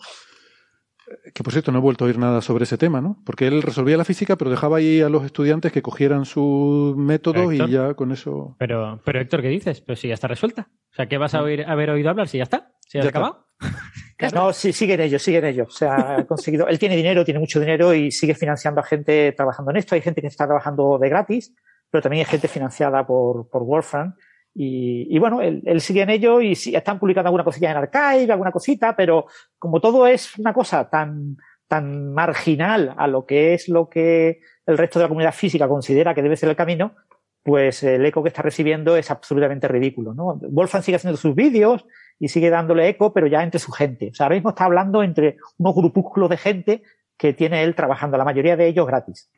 que 1.34 1.44
por 1.44 1.54
cierto 1.54 1.72
no 1.72 1.80
he 1.80 1.82
vuelto 1.82 2.06
a 2.06 2.08
oír 2.08 2.18
nada 2.18 2.42
sobre 2.42 2.64
ese 2.64 2.78
tema, 2.78 3.02
¿no? 3.02 3.22
Porque 3.26 3.48
él 3.48 3.62
resolvía 3.62 3.98
la 3.98 4.06
física, 4.06 4.36
pero 4.36 4.52
dejaba 4.52 4.78
ahí 4.78 5.02
a 5.02 5.10
los 5.10 5.26
estudiantes 5.26 5.72
que 5.72 5.82
cogieran 5.82 6.26
sus 6.26 6.96
métodos 6.96 7.54
y 7.54 7.72
ya 7.72 7.94
con 7.94 8.12
eso. 8.12 8.56
Pero, 8.60 9.02
pero 9.04 9.20
Héctor, 9.20 9.42
¿qué 9.42 9.50
dices? 9.50 9.82
Pero 9.82 9.96
si 9.96 10.08
ya 10.08 10.14
está 10.14 10.28
resuelta. 10.28 10.70
O 10.92 10.96
sea, 10.96 11.08
¿qué 11.08 11.18
vas 11.18 11.36
a 11.36 11.42
oír, 11.42 11.66
haber 11.66 11.90
oído 11.90 12.10
hablar 12.10 12.28
si 12.28 12.38
ya 12.38 12.44
está? 12.44 12.72
¿Si 12.88 12.98
ya, 12.98 13.06
ha 13.06 13.08
acabado? 13.08 13.48
No, 14.34 14.54
sí, 14.54 14.72
sigue 14.72 14.94
en 14.94 15.02
ello, 15.02 15.20
sigue 15.20 15.40
en 15.40 15.46
ello. 15.46 15.66
O 15.68 15.70
sea, 15.70 16.18
ha 16.18 16.26
conseguido. 16.26 16.70
Él 16.70 16.80
tiene 16.80 16.96
dinero, 16.96 17.26
tiene 17.26 17.40
mucho 17.40 17.60
dinero 17.60 17.94
y 17.94 18.12
sigue 18.12 18.34
financiando 18.34 18.80
a 18.80 18.84
gente 18.84 19.34
trabajando 19.34 19.72
en 19.72 19.78
esto. 19.78 19.94
Hay 19.94 20.02
gente 20.02 20.22
que 20.22 20.28
está 20.28 20.46
trabajando 20.46 20.98
de 20.98 21.10
gratis, 21.10 21.54
pero 21.92 22.02
también 22.02 22.26
hay 22.26 22.32
gente 22.32 22.48
financiada 22.48 23.06
por, 23.06 23.50
por 23.50 23.66
Wolfram. 23.66 24.16
Y, 24.58 25.20
bueno, 25.20 25.42
él, 25.42 25.82
sigue 25.82 26.04
en 26.04 26.10
ello 26.10 26.40
y 26.40 26.56
sí, 26.56 26.74
están 26.74 26.98
publicando 26.98 27.28
alguna 27.28 27.44
cosilla 27.44 27.72
en 27.72 27.78
Archive, 27.78 28.32
alguna 28.32 28.54
cosita, 28.54 28.96
pero 28.96 29.26
como 29.60 29.82
todo 29.82 30.08
es 30.08 30.38
una 30.40 30.54
cosa 30.54 30.90
tan, 30.90 31.36
tan 31.68 32.14
marginal 32.14 32.96
a 32.98 33.06
lo 33.08 33.26
que 33.26 33.54
es 33.54 33.68
lo 33.68 33.90
que 33.90 34.40
el 34.66 34.78
resto 34.78 34.98
de 34.98 35.04
la 35.04 35.10
comunidad 35.10 35.34
física 35.34 35.68
considera 35.68 36.16
que 36.16 36.22
debe 36.22 36.38
ser 36.38 36.48
el 36.48 36.56
camino, 36.56 36.96
pues 37.44 37.84
el 37.84 38.06
eco 38.06 38.24
que 38.24 38.30
está 38.30 38.44
recibiendo 38.44 38.96
es 38.96 39.12
absolutamente 39.12 39.68
ridículo, 39.68 40.14
¿no? 40.14 40.40
Wolfram 40.50 40.82
sigue 40.82 40.96
haciendo 40.96 41.18
sus 41.18 41.36
vídeos 41.36 41.86
y 42.18 42.30
sigue 42.30 42.50
dándole 42.50 42.88
eco, 42.88 43.14
pero 43.14 43.28
ya 43.28 43.44
entre 43.44 43.60
su 43.60 43.74
gente. 43.74 44.12
O 44.12 44.16
sea, 44.16 44.28
ahora 44.28 44.36
mismo 44.36 44.52
está 44.52 44.64
hablando 44.64 45.04
entre 45.04 45.36
unos 45.58 45.76
grupúsculos 45.76 46.30
de 46.30 46.38
gente 46.38 46.84
que 47.18 47.34
tiene 47.34 47.62
él 47.64 47.76
trabajando, 47.76 48.18
la 48.18 48.24
mayoría 48.24 48.56
de 48.56 48.68
ellos 48.68 48.88
gratis. 48.88 49.30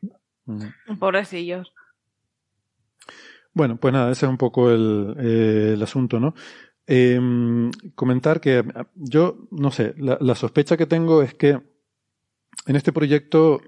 Pobrecillos. 1.00 1.74
Bueno, 3.58 3.76
pues 3.76 3.92
nada, 3.92 4.12
ese 4.12 4.24
es 4.24 4.30
un 4.30 4.36
poco 4.38 4.70
el, 4.70 5.16
eh, 5.18 5.76
asunto, 5.82 6.20
¿no? 6.20 6.32
Em, 6.86 7.72
comentar 7.96 8.40
que 8.40 8.62
yo, 8.94 9.48
no 9.50 9.72
sé, 9.72 9.94
la, 9.98 10.34
sospecha 10.36 10.76
que 10.76 10.86
tengo 10.86 11.22
es 11.22 11.34
que 11.34 11.58
en 12.66 12.76
este 12.76 12.92
proyecto, 12.92 13.60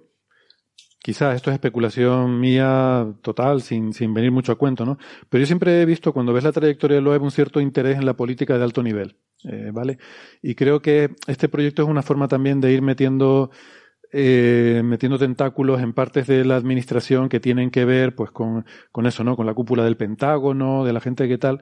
quizás 1.02 1.34
esto 1.34 1.50
es 1.50 1.54
especulación 1.54 2.38
mía 2.38 3.04
total, 3.20 3.62
sin, 3.62 3.92
sin 3.92 4.14
venir 4.14 4.30
mucho 4.30 4.52
a 4.52 4.58
cuento, 4.58 4.86
¿no? 4.86 4.96
Pero 5.28 5.40
yo 5.40 5.46
siempre 5.46 5.82
he 5.82 5.86
visto, 5.86 6.12
cuando 6.12 6.32
ves 6.32 6.44
la 6.44 6.52
trayectoria 6.52 6.98
de 6.98 7.02
Loeb, 7.02 7.22
un 7.24 7.32
cierto 7.32 7.60
interés 7.60 7.98
en 7.98 8.06
la 8.06 8.14
política 8.14 8.56
de 8.56 8.62
alto 8.62 8.84
nivel, 8.84 9.16
eh, 9.42 9.70
¿vale? 9.72 9.98
Y 10.40 10.54
creo 10.54 10.80
que 10.80 11.16
este 11.26 11.48
proyecto 11.48 11.82
es 11.82 11.88
una 11.88 12.02
forma 12.02 12.28
también 12.28 12.60
de 12.60 12.72
ir 12.72 12.80
metiendo 12.80 13.50
eh, 14.12 14.82
metiendo 14.84 15.18
tentáculos 15.18 15.80
en 15.80 15.92
partes 15.92 16.26
de 16.26 16.44
la 16.44 16.56
administración 16.56 17.28
que 17.28 17.38
tienen 17.38 17.70
que 17.70 17.84
ver 17.84 18.14
pues 18.16 18.32
con, 18.32 18.66
con 18.90 19.06
eso, 19.06 19.22
¿no? 19.22 19.36
Con 19.36 19.46
la 19.46 19.54
cúpula 19.54 19.84
del 19.84 19.96
Pentágono, 19.96 20.84
de 20.84 20.92
la 20.92 21.00
gente 21.00 21.28
que 21.28 21.38
tal. 21.38 21.60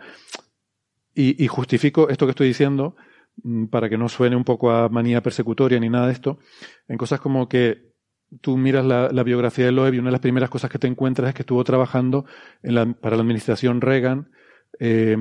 Y, 1.15 1.43
y, 1.43 1.47
justifico 1.49 2.09
esto 2.09 2.27
que 2.27 2.31
estoy 2.31 2.49
diciendo 2.49 2.97
mm, 3.43 3.67
para 3.67 3.89
que 3.91 3.99
no 3.99 4.09
suene 4.09 4.37
un 4.37 4.45
poco 4.45 4.71
a 4.71 4.89
manía 4.89 5.23
persecutoria 5.23 5.79
ni 5.79 5.91
nada 5.91 6.07
de 6.07 6.13
esto, 6.13 6.39
en 6.87 6.97
cosas 6.97 7.21
como 7.21 7.49
que 7.49 7.93
tú 8.41 8.57
miras 8.57 8.85
la, 8.85 9.11
la 9.11 9.23
biografía 9.25 9.67
de 9.67 9.73
Loeb 9.73 9.95
y 9.95 9.99
una 9.99 10.09
de 10.09 10.13
las 10.13 10.21
primeras 10.21 10.49
cosas 10.49 10.71
que 10.71 10.79
te 10.79 10.87
encuentras 10.87 11.29
es 11.29 11.35
que 11.35 11.43
estuvo 11.43 11.63
trabajando 11.65 12.25
en 12.63 12.75
la, 12.75 12.87
para 12.95 13.17
la 13.17 13.23
administración 13.23 13.81
Reagan, 13.81 14.31
eh, 14.79 15.17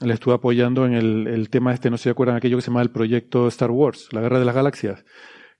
le 0.00 0.14
estuvo 0.14 0.34
apoyando 0.34 0.84
en 0.84 0.92
el, 0.92 1.26
el, 1.28 1.50
tema 1.50 1.72
este, 1.72 1.88
no 1.88 1.96
sé 1.96 2.04
si 2.04 2.08
acuerdan, 2.10 2.36
aquello 2.36 2.58
que 2.58 2.62
se 2.62 2.70
llama 2.70 2.82
el 2.82 2.90
proyecto 2.90 3.48
Star 3.48 3.70
Wars, 3.70 4.08
la 4.12 4.20
guerra 4.20 4.38
de 4.38 4.44
las 4.44 4.54
galaxias 4.54 5.04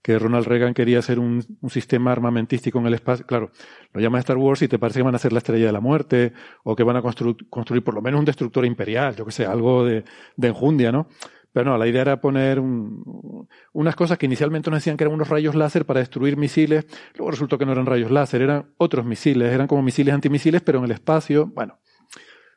que 0.08 0.18
Ronald 0.18 0.46
Reagan 0.46 0.72
quería 0.72 1.00
hacer 1.00 1.18
un, 1.18 1.44
sistema 1.68 2.12
armamentístico 2.12 2.78
en 2.78 2.86
el 2.86 2.94
espacio. 2.94 3.26
Claro, 3.26 3.50
lo 3.92 4.00
llama 4.00 4.18
Star 4.20 4.38
Wars 4.38 4.62
y 4.62 4.68
te 4.68 4.78
parece 4.78 5.00
que 5.00 5.02
van 5.02 5.14
a 5.14 5.18
ser 5.18 5.34
la 5.34 5.38
estrella 5.40 5.66
de 5.66 5.72
la 5.72 5.82
muerte 5.82 6.32
o 6.64 6.74
que 6.74 6.82
van 6.82 6.96
a 6.96 7.02
construir 7.02 7.84
por 7.84 7.92
lo 7.92 8.00
menos 8.00 8.18
un 8.18 8.24
destructor 8.24 8.64
imperial, 8.64 9.14
yo 9.16 9.26
que 9.26 9.32
sé, 9.32 9.44
algo 9.44 9.84
de, 9.84 10.04
enjundia, 10.40 10.90
¿no? 10.90 11.08
Pero 11.52 11.72
no, 11.72 11.76
la 11.76 11.86
idea 11.86 12.00
era 12.00 12.22
poner 12.22 12.58
unas 12.58 13.96
cosas 13.96 14.16
que 14.16 14.24
inicialmente 14.24 14.70
nos 14.70 14.78
decían 14.78 14.96
que 14.96 15.04
eran 15.04 15.12
unos 15.12 15.28
rayos 15.28 15.54
láser 15.54 15.84
para 15.84 16.00
destruir 16.00 16.38
misiles, 16.38 16.86
luego 17.14 17.30
resultó 17.30 17.58
que 17.58 17.66
no 17.66 17.72
eran 17.72 17.84
rayos 17.84 18.10
láser, 18.10 18.40
eran 18.40 18.72
otros 18.78 19.04
misiles, 19.04 19.52
eran 19.52 19.66
como 19.66 19.82
misiles 19.82 20.14
antimisiles, 20.14 20.62
pero 20.62 20.78
en 20.78 20.86
el 20.86 20.92
espacio. 20.92 21.52
Bueno, 21.54 21.80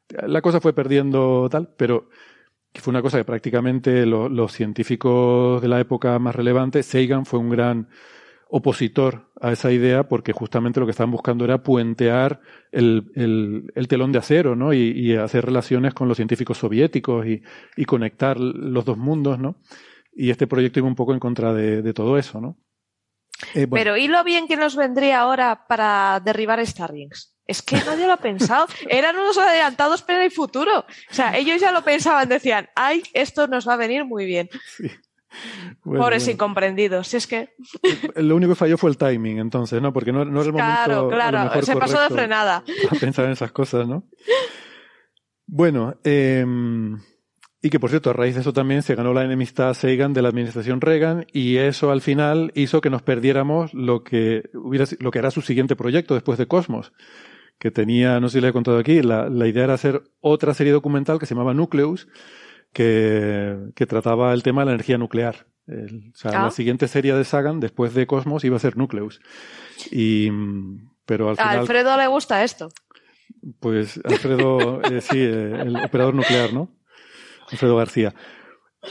la 0.08 0.42
cosa 0.42 0.62
fue 0.62 0.72
perdiendo 0.72 1.50
tal, 1.52 1.74
pero 1.76 2.08
que 2.72 2.82
fue 2.82 2.92
una 2.92 3.02
cosa 3.02 3.18
que 3.18 3.26
prácticamente 3.26 4.06
los 4.06 4.52
científicos 4.52 5.62
de 5.62 5.68
la 5.68 5.80
época 5.80 6.18
más 6.20 6.36
relevante, 6.36 6.84
Sagan 6.84 7.26
fue 7.26 7.40
un 7.40 7.50
gran 7.50 7.88
opositor 8.54 9.32
a 9.40 9.54
esa 9.54 9.72
idea 9.72 10.08
porque 10.08 10.34
justamente 10.34 10.80
lo 10.80 10.86
que 10.86 10.92
estaban 10.92 11.12
buscando 11.12 11.46
era 11.46 11.64
puentear 11.64 12.42
el, 12.72 13.12
el, 13.74 13.88
telón 13.88 14.12
de 14.12 14.20
acero, 14.20 14.56
¿no? 14.58 14.74
Y, 14.74 15.16
hacer 15.16 15.46
relaciones 15.46 15.94
con 15.94 16.08
los 16.10 16.18
científicos 16.18 16.58
soviéticos 16.58 17.26
y, 17.26 17.42
y, 17.78 17.86
conectar 17.86 18.38
los 18.40 18.84
dos 18.84 18.98
mundos, 18.98 19.40
¿no? 19.40 19.56
Y 20.14 20.30
este 20.30 20.48
proyecto 20.48 20.80
iba 20.80 20.88
un 20.88 20.96
poco 20.96 21.14
en 21.14 21.20
contra 21.20 21.54
de, 21.54 21.94
todo 21.94 22.18
eso, 22.18 22.42
¿no? 22.42 22.58
Eh, 23.56 23.68
Pero 23.68 23.98
¿y 23.98 24.08
lo 24.08 24.24
bien 24.24 24.48
que 24.48 24.58
nos 24.58 24.76
vendría 24.76 25.22
ahora 25.22 25.66
para 25.68 26.22
derribar 26.24 26.66
Starlings? 26.66 27.34
Es 27.52 27.62
que 27.62 27.76
nadie 27.76 28.08
lo 28.08 28.14
ha 28.14 28.18
pensado. 28.18 28.66
Eran 28.88 29.18
unos 29.18 29.38
adelantados 29.38 30.02
para 30.04 30.24
el 30.24 30.32
futuro. 30.32 30.80
O 30.80 31.14
sea, 31.14 31.38
ellos 31.38 31.60
ya 31.60 31.74
lo 31.74 31.84
pensaban, 31.84 32.30
decían, 32.30 32.70
ay, 32.76 33.04
esto 33.14 33.48
nos 33.48 33.68
va 33.68 33.74
a 33.74 33.78
venir 33.78 34.06
muy 34.06 34.26
bien. 34.26 34.50
Sí. 34.78 34.90
Pobres 35.84 36.28
incomprendidos. 36.30 37.10
Si 37.10 37.18
es 37.18 37.28
que. 37.28 37.50
Lo 38.16 38.38
único 38.38 38.54
que 38.54 38.56
falló 38.56 38.78
fue 38.78 38.90
el 38.90 38.98
timing, 38.98 39.40
entonces, 39.40 39.82
¿no? 39.82 39.92
Porque 39.92 40.14
no, 40.14 40.24
no 40.24 40.42
era 40.42 40.48
el 40.48 40.54
momento. 40.54 41.10
Claro, 41.10 41.10
claro. 41.10 41.62
Se 41.62 41.76
pasó 41.76 42.02
de 42.02 42.10
frenada. 42.10 42.64
A 42.90 42.96
pensar 42.96 43.26
en 43.26 43.32
esas 43.32 43.52
cosas, 43.52 43.86
¿no? 43.86 44.06
Bueno, 45.46 45.96
eh, 46.06 46.46
y 47.62 47.70
que 47.70 47.80
por 47.80 47.90
cierto, 47.90 48.10
a 48.10 48.14
raíz 48.14 48.36
de 48.36 48.42
eso 48.42 48.54
también 48.54 48.82
se 48.82 48.96
ganó 48.96 49.14
la 49.14 49.26
enemistad 49.26 49.74
Sagan 49.74 50.14
de 50.14 50.22
la 50.22 50.30
administración 50.30 50.80
Reagan 50.80 51.28
y 51.34 51.58
eso 51.58 51.92
al 51.92 52.02
final 52.02 52.52
hizo 52.56 52.80
que 52.80 52.90
nos 52.90 53.02
perdiéramos 53.02 53.74
lo 53.74 54.04
que 54.04 54.50
hubiera, 54.54 54.86
lo 55.00 55.12
que 55.12 55.20
era 55.20 55.32
su 55.32 55.42
siguiente 55.42 55.76
proyecto 55.76 56.14
después 56.14 56.38
de 56.38 56.48
Cosmos 56.48 56.92
que 57.62 57.70
tenía, 57.70 58.20
no 58.20 58.28
sé 58.28 58.40
si 58.40 58.42
le 58.42 58.48
he 58.48 58.54
contado 58.54 58.80
aquí, 58.80 59.04
la, 59.04 59.30
la 59.30 59.48
idea 59.48 59.66
era 59.66 59.76
hacer 59.76 60.02
otra 60.20 60.56
serie 60.56 60.74
documental 60.74 61.20
que 61.20 61.28
se 61.28 61.36
llamaba 61.36 61.54
Nucleus, 61.54 62.08
que, 62.74 63.56
que 63.76 63.86
trataba 63.86 64.34
el 64.34 64.42
tema 64.42 64.62
de 64.62 64.66
la 64.66 64.72
energía 64.72 64.98
nuclear. 64.98 65.46
o 65.68 66.16
sea, 66.16 66.32
la 66.32 66.46
ah. 66.48 66.52
siguiente 66.52 66.88
serie 66.88 67.14
de 67.14 67.24
Sagan, 67.24 67.60
después 67.60 67.94
de 67.94 68.08
Cosmos, 68.08 68.44
iba 68.46 68.56
a 68.56 68.60
ser 68.60 68.78
Nucleus. 68.78 69.22
Y, 69.92 70.32
pero 71.06 71.30
al 71.30 71.36
final, 71.36 71.58
a 71.58 71.60
Alfredo 71.60 71.98
le 71.98 72.08
gusta 72.08 72.44
esto. 72.44 72.70
Pues 73.60 74.02
Alfredo, 74.06 74.82
eh, 74.82 75.00
sí, 75.02 75.20
eh, 75.20 75.62
el 75.62 75.76
operador 75.76 76.16
nuclear, 76.16 76.54
¿no? 76.54 76.68
Alfredo 77.52 77.78
García. 77.78 78.16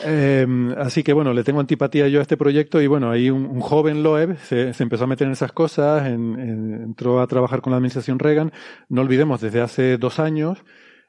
Em, 0.04 0.72
así 0.78 1.02
que 1.02 1.12
bueno, 1.12 1.34
le 1.34 1.42
tengo 1.42 1.58
antipatía 1.58 2.06
yo 2.06 2.20
a 2.20 2.22
este 2.22 2.36
proyecto 2.36 2.80
y 2.80 2.86
bueno, 2.86 3.10
ahí 3.10 3.28
un, 3.28 3.60
joven 3.60 4.04
Loeb 4.04 4.38
se, 4.38 4.72
empezó 4.78 5.04
a 5.04 5.06
meter 5.08 5.26
en 5.26 5.32
esas 5.32 5.52
cosas, 5.52 6.06
entró 6.06 7.20
a 7.20 7.26
trabajar 7.26 7.60
con 7.60 7.72
la 7.72 7.78
administración 7.78 8.20
Reagan, 8.20 8.52
no 8.88 9.00
olvidemos, 9.00 9.40
desde 9.40 9.60
hace 9.60 9.98
dos 9.98 10.20
años 10.20 10.58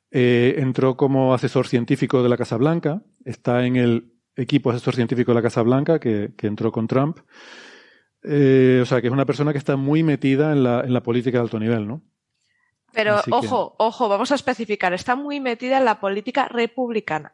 eh, 0.10 0.56
entró 0.58 0.98
como 0.98 1.34
asesor 1.34 1.68
científico 1.68 2.24
de 2.24 2.30
la 2.30 2.38
Casa 2.38 2.58
Blanca, 2.58 3.04
está 3.24 3.66
en 3.66 3.76
el 3.76 4.14
equipo 4.36 4.72
asesor 4.72 4.96
científico 4.96 5.32
de 5.32 5.36
la 5.36 5.44
Casa 5.44 5.62
Blanca 5.62 6.00
que, 6.00 6.34
entró 6.42 6.72
con 6.72 6.88
Trump. 6.88 7.20
Eh, 8.24 8.80
o 8.82 8.86
sea, 8.86 9.02
que 9.02 9.08
es 9.08 9.14
una 9.14 9.26
persona 9.26 9.52
que 9.52 9.58
está 9.58 9.76
muy 9.78 10.04
metida 10.04 10.52
en 10.52 10.64
la, 10.64 10.82
en 10.82 10.94
la 10.94 11.02
política 11.02 11.38
de 11.38 11.44
alto 11.44 11.60
nivel, 11.60 11.88
¿no? 11.88 12.02
Pero 12.94 13.22
ojo, 13.32 13.76
ojo, 13.78 14.10
vamos 14.10 14.32
a 14.32 14.36
especificar, 14.36 14.94
está 14.94 15.16
muy 15.16 15.40
metida 15.40 15.78
en 15.78 15.86
la 15.86 16.00
política 16.00 16.48
republicana. 16.48 17.34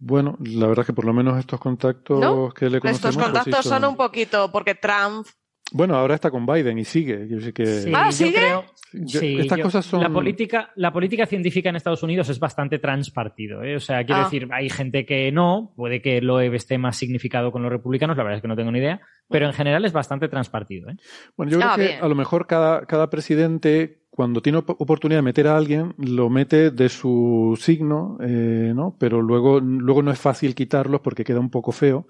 Bueno, 0.00 0.36
la 0.40 0.66
verdad 0.66 0.82
es 0.82 0.86
que 0.86 0.92
por 0.94 1.04
lo 1.04 1.12
menos 1.12 1.38
estos 1.38 1.60
contactos 1.60 2.54
que 2.54 2.70
le 2.70 2.80
conocemos... 2.80 2.96
Estos 2.96 3.14
pues 3.16 3.26
contactos 3.26 3.66
son 3.66 3.84
un 3.84 3.96
poquito, 3.96 4.50
porque 4.50 4.74
Trump 4.74 5.26
Bueno, 5.72 5.94
ahora 5.96 6.14
está 6.16 6.30
con 6.30 6.46
Biden 6.46 6.78
y 6.78 6.84
sigue. 6.84 7.28
Yo 7.28 7.40
sé 7.40 7.52
que... 7.52 7.64
Sí, 7.66 7.92
Ah, 7.94 8.06
yo 8.06 8.12
¿sigue? 8.12 8.34
creo- 8.34 8.64
Yo- 8.92 9.20
sí, 9.20 9.36
estas 9.38 9.58
yo- 9.58 9.64
cosas 9.64 9.84
son... 9.86 10.00
La 10.02 10.08
política, 10.10 10.70
la 10.74 10.92
política 10.92 11.26
científica 11.26 11.68
en 11.70 11.76
Estados 11.76 12.02
Unidos 12.02 12.28
es 12.28 12.40
bastante 12.40 12.78
transpartido. 12.80 13.62
¿eh? 13.62 13.76
O 13.76 13.80
sea, 13.80 14.04
quiero 14.04 14.22
Ah. 14.22 14.24
decir, 14.24 14.48
hay 14.50 14.68
gente 14.68 15.06
que 15.06 15.30
no, 15.30 15.72
puede 15.76 16.02
que 16.02 16.20
Loeb 16.20 16.54
esté 16.54 16.76
más 16.78 16.96
significado 16.96 17.52
con 17.52 17.62
los 17.62 17.70
republicanos, 17.70 18.16
la 18.16 18.24
verdad 18.24 18.38
es 18.38 18.42
que 18.42 18.48
no 18.48 18.56
tengo 18.56 18.72
ni 18.72 18.80
idea, 18.80 19.00
pero 19.28 19.46
en 19.46 19.52
general 19.52 19.84
es 19.84 19.92
bastante 19.92 20.28
transpartido. 20.28 20.90
¿eh? 20.90 20.96
Bueno, 21.36 21.52
yo 21.52 21.58
creo 21.58 21.70
Ah, 21.70 21.76
que 21.76 21.82
bien. 21.86 21.98
a 22.02 22.08
lo 22.08 22.14
mejor 22.16 22.46
cada, 22.48 22.84
cada 22.86 23.08
presidente, 23.10 24.00
cuando 24.10 24.42
tiene 24.42 24.58
op- 24.58 24.80
oportunidad 24.80 25.18
de 25.18 25.22
meter 25.22 25.46
a 25.46 25.56
alguien, 25.56 25.94
lo 25.98 26.28
mete 26.28 26.72
de 26.72 26.88
su 26.88 27.56
signo, 27.60 28.18
eh, 28.20 28.72
¿no? 28.74 28.96
Pero 28.98 29.22
luego, 29.22 29.60
luego 29.60 30.02
no 30.02 30.10
es 30.10 30.18
fácil 30.18 30.56
quitarlos 30.56 31.00
porque 31.00 31.22
queda 31.22 31.38
un 31.38 31.50
poco 31.50 31.70
feo. 31.70 32.08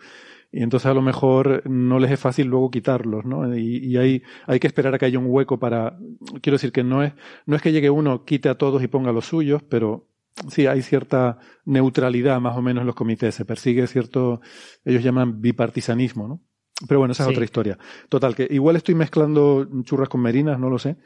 Y 0.52 0.62
entonces 0.62 0.86
a 0.90 0.94
lo 0.94 1.02
mejor 1.02 1.62
no 1.68 1.98
les 2.01 2.10
es 2.10 2.18
fácil 2.18 2.48
luego 2.48 2.70
quitarlos, 2.70 3.24
¿no? 3.24 3.56
Y, 3.56 3.77
y 3.78 3.97
hay, 3.97 4.22
hay 4.47 4.59
que 4.59 4.66
esperar 4.66 4.94
a 4.94 4.98
que 4.98 5.06
haya 5.06 5.18
un 5.18 5.27
hueco 5.28 5.59
para. 5.60 5.97
Quiero 6.43 6.55
decir 6.56 6.72
que 6.72 6.82
no 6.82 7.02
es, 7.05 7.12
no 7.47 7.55
es 7.56 7.62
que 7.62 7.70
llegue 7.72 7.89
uno, 7.90 8.24
quite 8.24 8.48
a 8.48 8.56
todos 8.56 8.82
y 8.82 8.89
ponga 8.89 9.12
los 9.12 9.27
suyos, 9.27 9.62
pero 9.68 10.09
sí 10.48 10.66
hay 10.66 10.82
cierta 10.82 11.39
neutralidad 11.64 12.40
más 12.40 12.56
o 12.56 12.62
menos 12.62 12.81
en 12.82 12.86
los 12.86 12.97
comités. 12.97 13.35
Se 13.35 13.44
persigue 13.44 13.86
cierto, 13.86 14.40
ellos 14.85 15.05
llaman 15.05 15.40
bipartisanismo, 15.40 16.27
¿no? 16.27 16.40
Pero 16.89 16.98
bueno, 16.98 17.12
esa 17.12 17.24
es 17.24 17.28
Sí. 17.28 17.32
otra 17.35 17.44
historia. 17.44 17.78
Total, 18.09 18.35
que 18.35 18.48
igual 18.51 18.74
estoy 18.74 18.94
mezclando 18.94 19.68
churras 19.85 20.09
con 20.09 20.22
merinas, 20.22 20.59
no 20.59 20.68
lo 20.70 20.78
sé. 20.78 20.97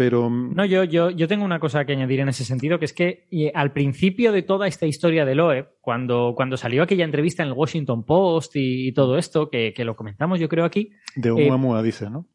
Pero 0.00 0.30
No, 0.30 0.64
yo, 0.64 0.84
yo, 0.84 1.10
yo 1.10 1.28
tengo 1.28 1.44
una 1.44 1.60
cosa 1.60 1.84
que 1.84 1.92
añadir 1.92 2.20
en 2.20 2.30
ese 2.30 2.42
sentido, 2.42 2.78
que 2.78 2.86
es 2.86 2.94
que 2.94 3.28
eh, 3.30 3.52
al 3.54 3.74
principio 3.74 4.32
de 4.32 4.40
toda 4.40 4.66
esta 4.66 4.86
historia 4.86 5.26
de 5.26 5.34
Loeb, 5.34 5.74
cuando, 5.82 6.32
cuando 6.34 6.56
salió 6.56 6.82
aquella 6.82 7.04
entrevista 7.04 7.42
en 7.42 7.50
el 7.50 7.54
Washington 7.54 8.06
Post 8.06 8.56
y, 8.56 8.88
y 8.88 8.92
todo 8.92 9.18
esto, 9.18 9.50
que, 9.50 9.74
que 9.74 9.84
lo 9.84 9.96
comentamos 9.96 10.40
yo 10.40 10.48
creo 10.48 10.64
aquí, 10.64 10.92
de 11.16 11.28
eh, 11.28 11.32
Oumuamua 11.32 11.82
dice, 11.82 12.08
¿no? 12.08 12.26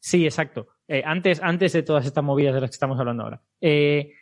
Sí, 0.00 0.26
exacto. 0.26 0.68
Eh, 0.86 1.02
antes, 1.02 1.40
antes 1.42 1.72
de 1.72 1.82
todas 1.82 2.04
estas 2.04 2.22
movidas 2.22 2.54
de 2.54 2.60
las 2.60 2.68
que 2.68 2.74
estamos 2.74 3.00
hablando 3.00 3.22
ahora. 3.22 3.42
Eh, 3.58 4.12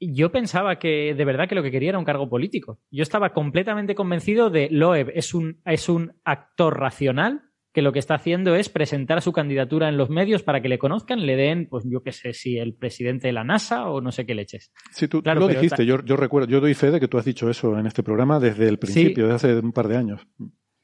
yo 0.00 0.32
pensaba 0.32 0.78
que 0.78 1.12
de 1.14 1.24
verdad 1.26 1.50
que 1.50 1.56
lo 1.56 1.62
que 1.62 1.70
quería 1.70 1.90
era 1.90 1.98
un 1.98 2.06
cargo 2.06 2.26
político. 2.30 2.80
Yo 2.90 3.02
estaba 3.02 3.34
completamente 3.34 3.94
convencido 3.94 4.48
de 4.48 4.70
Loeb 4.70 5.12
es 5.14 5.34
un, 5.34 5.60
es 5.66 5.90
un 5.90 6.14
actor 6.24 6.80
racional 6.80 7.50
que 7.76 7.82
lo 7.82 7.92
que 7.92 7.98
está 7.98 8.14
haciendo 8.14 8.54
es 8.54 8.70
presentar 8.70 9.20
su 9.20 9.34
candidatura 9.34 9.90
en 9.90 9.98
los 9.98 10.08
medios 10.08 10.42
para 10.42 10.62
que 10.62 10.68
le 10.70 10.78
conozcan, 10.78 11.26
le 11.26 11.36
den, 11.36 11.68
pues 11.68 11.84
yo 11.86 12.02
qué 12.02 12.10
sé, 12.10 12.32
si 12.32 12.56
el 12.56 12.72
presidente 12.72 13.26
de 13.26 13.34
la 13.34 13.44
NASA 13.44 13.90
o 13.90 14.00
no 14.00 14.12
sé 14.12 14.24
qué 14.24 14.34
leches. 14.34 14.72
Sí, 14.92 15.08
tú, 15.08 15.18
tú 15.18 15.24
claro, 15.24 15.40
lo 15.40 15.48
dijiste, 15.48 15.84
yo 15.84 15.98
recuerdo, 15.98 16.48
yo 16.48 16.62
doy 16.62 16.72
fe 16.72 16.90
de 16.90 16.98
que 16.98 17.06
tú 17.06 17.18
has 17.18 17.26
dicho 17.26 17.50
eso 17.50 17.78
en 17.78 17.84
este 17.84 18.02
programa 18.02 18.40
desde 18.40 18.66
el 18.66 18.78
principio, 18.78 19.28
desde 19.28 19.50
hace 19.50 19.58
un 19.58 19.72
par 19.72 19.88
de 19.88 19.96
años. 19.98 20.26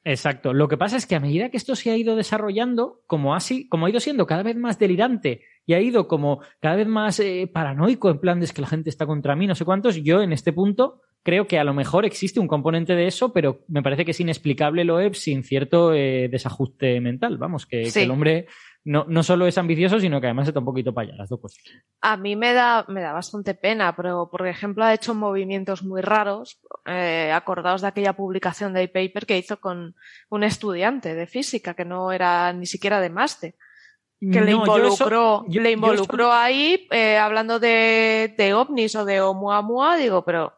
Exacto. 0.04 0.52
Lo 0.52 0.68
que 0.68 0.76
pasa 0.76 0.98
es 0.98 1.06
que 1.06 1.14
a 1.14 1.20
medida 1.20 1.48
que 1.48 1.56
esto 1.56 1.76
se 1.76 1.90
ha 1.90 1.96
ido 1.96 2.14
desarrollando, 2.14 3.00
como, 3.06 3.34
así, 3.34 3.70
como 3.70 3.86
ha 3.86 3.90
ido 3.90 3.98
siendo 3.98 4.26
cada 4.26 4.42
vez 4.42 4.56
más 4.56 4.78
delirante 4.78 5.40
y 5.64 5.72
ha 5.72 5.80
ido 5.80 6.08
como 6.08 6.42
cada 6.60 6.76
vez 6.76 6.88
más 6.88 7.18
eh, 7.20 7.50
paranoico, 7.50 8.10
en 8.10 8.20
plan 8.20 8.38
de 8.38 8.44
es 8.44 8.52
que 8.52 8.60
la 8.60 8.68
gente 8.68 8.90
está 8.90 9.06
contra 9.06 9.34
mí, 9.34 9.46
no 9.46 9.54
sé 9.54 9.64
cuántos, 9.64 9.96
yo 10.02 10.20
en 10.20 10.34
este 10.34 10.52
punto 10.52 11.00
creo 11.22 11.46
que 11.46 11.58
a 11.58 11.64
lo 11.64 11.72
mejor 11.74 12.04
existe 12.04 12.40
un 12.40 12.48
componente 12.48 12.94
de 12.94 13.06
eso, 13.06 13.32
pero 13.32 13.60
me 13.68 13.82
parece 13.82 14.04
que 14.04 14.10
es 14.10 14.20
inexplicable 14.20 14.84
Loeb 14.84 15.14
sin 15.14 15.44
cierto 15.44 15.92
eh, 15.94 16.28
desajuste 16.30 17.00
mental. 17.00 17.38
Vamos, 17.38 17.66
que, 17.66 17.84
Sí. 17.86 18.00
que 18.00 18.02
el 18.04 18.10
hombre 18.10 18.46
no, 18.84 19.04
no 19.08 19.22
solo 19.22 19.46
es 19.46 19.56
ambicioso, 19.58 20.00
sino 20.00 20.20
que 20.20 20.26
además 20.26 20.48
está 20.48 20.58
un 20.58 20.64
poquito 20.66 20.92
para 20.92 21.06
allá, 21.08 21.16
las 21.18 21.28
dos 21.28 21.40
cosas. 21.40 21.62
A 22.00 22.16
mí 22.16 22.34
me 22.34 22.52
da, 22.52 22.84
me 22.88 23.00
da 23.00 23.12
bastante 23.12 23.54
pena, 23.54 23.94
pero 23.94 24.28
por 24.30 24.44
ejemplo 24.48 24.84
ha 24.84 24.92
hecho 24.92 25.14
movimientos 25.14 25.84
muy 25.84 26.00
raros, 26.00 26.60
eh, 26.86 27.30
acordados 27.32 27.82
de 27.82 27.86
aquella 27.86 28.14
publicación 28.14 28.72
de 28.72 28.88
paper 28.88 29.24
que 29.26 29.38
hizo 29.38 29.60
con 29.60 29.94
un 30.30 30.42
estudiante 30.42 31.14
de 31.14 31.28
física 31.28 31.74
que 31.74 31.84
no 31.84 32.10
era 32.10 32.52
ni 32.52 32.66
siquiera 32.66 33.00
de 33.00 33.10
máster, 33.10 33.54
que 34.20 34.40
le 34.40 34.50
No, 34.52 34.64
yo 34.66 34.76
eso- 34.76 34.76
involucró, 35.04 35.44
yo- 35.48 35.60
le 35.62 35.68
yo 35.70 35.74
involucró 35.74 36.24
eso- 36.24 36.32
ahí 36.32 36.88
eh, 36.90 37.18
hablando 37.18 37.60
de, 37.60 38.34
de 38.36 38.54
ovnis 38.54 38.96
o 38.96 39.04
de 39.04 39.20
Oumuamua, 39.20 39.96
digo, 39.96 40.24
pero 40.24 40.52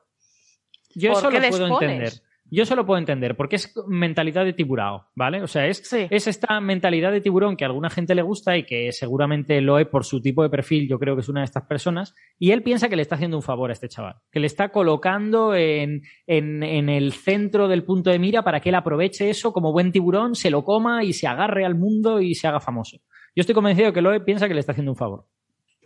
Yo 0.94 1.10
¿Por 1.12 1.18
eso 1.18 1.30
lo 1.30 1.48
puedo 1.48 1.68
pones? 1.68 1.90
entender. 1.90 2.12
Yo 2.50 2.62
eso 2.64 2.76
lo 2.76 2.84
puedo 2.84 2.98
entender, 2.98 3.36
porque 3.36 3.56
es 3.56 3.74
mentalidad 3.88 4.44
de 4.44 4.52
tiburao, 4.52 5.08
¿vale? 5.16 5.42
O 5.42 5.46
sea, 5.46 5.66
es, 5.66 5.78
Sí. 5.78 6.06
es 6.10 6.26
esta 6.26 6.60
mentalidad 6.60 7.10
de 7.10 7.22
tiburón 7.22 7.56
que 7.56 7.64
a 7.64 7.68
alguna 7.68 7.88
gente 7.88 8.14
le 8.14 8.20
gusta 8.22 8.56
y 8.58 8.64
que 8.64 8.92
seguramente 8.92 9.60
lo 9.62 9.78
es 9.78 9.86
por 9.88 10.04
su 10.04 10.20
tipo 10.20 10.42
de 10.42 10.50
perfil, 10.50 10.86
yo 10.86 10.98
creo 10.98 11.16
que 11.16 11.22
es 11.22 11.28
una 11.30 11.40
de 11.40 11.46
estas 11.46 11.64
personas, 11.66 12.14
y 12.38 12.50
él 12.50 12.62
piensa 12.62 12.88
que 12.90 12.96
le 12.96 13.02
está 13.02 13.14
haciendo 13.14 13.38
un 13.38 13.42
favor 13.42 13.70
a 13.70 13.72
este 13.72 13.88
chaval, 13.88 14.16
que 14.30 14.40
le 14.40 14.46
está 14.46 14.68
colocando 14.68 15.54
en, 15.54 16.02
en, 16.26 16.62
en 16.62 16.90
el 16.90 17.14
centro 17.14 17.66
del 17.66 17.82
punto 17.82 18.10
de 18.10 18.18
mira 18.18 18.44
para 18.44 18.60
que 18.60 18.68
él 18.68 18.74
aproveche 18.74 19.30
eso 19.30 19.52
como 19.54 19.72
buen 19.72 19.90
tiburón, 19.90 20.34
se 20.34 20.50
lo 20.50 20.64
coma 20.64 21.02
y 21.02 21.14
se 21.14 21.26
agarre 21.26 21.64
al 21.64 21.74
mundo 21.76 22.20
y 22.20 22.34
se 22.34 22.46
haga 22.46 22.60
famoso. 22.60 22.98
Yo 23.34 23.40
estoy 23.40 23.54
convencido 23.54 23.92
que 23.92 24.02
Loe 24.02 24.20
piensa 24.20 24.46
que 24.48 24.54
le 24.54 24.60
está 24.60 24.72
haciendo 24.72 24.92
un 24.92 24.96
favor. 24.98 25.26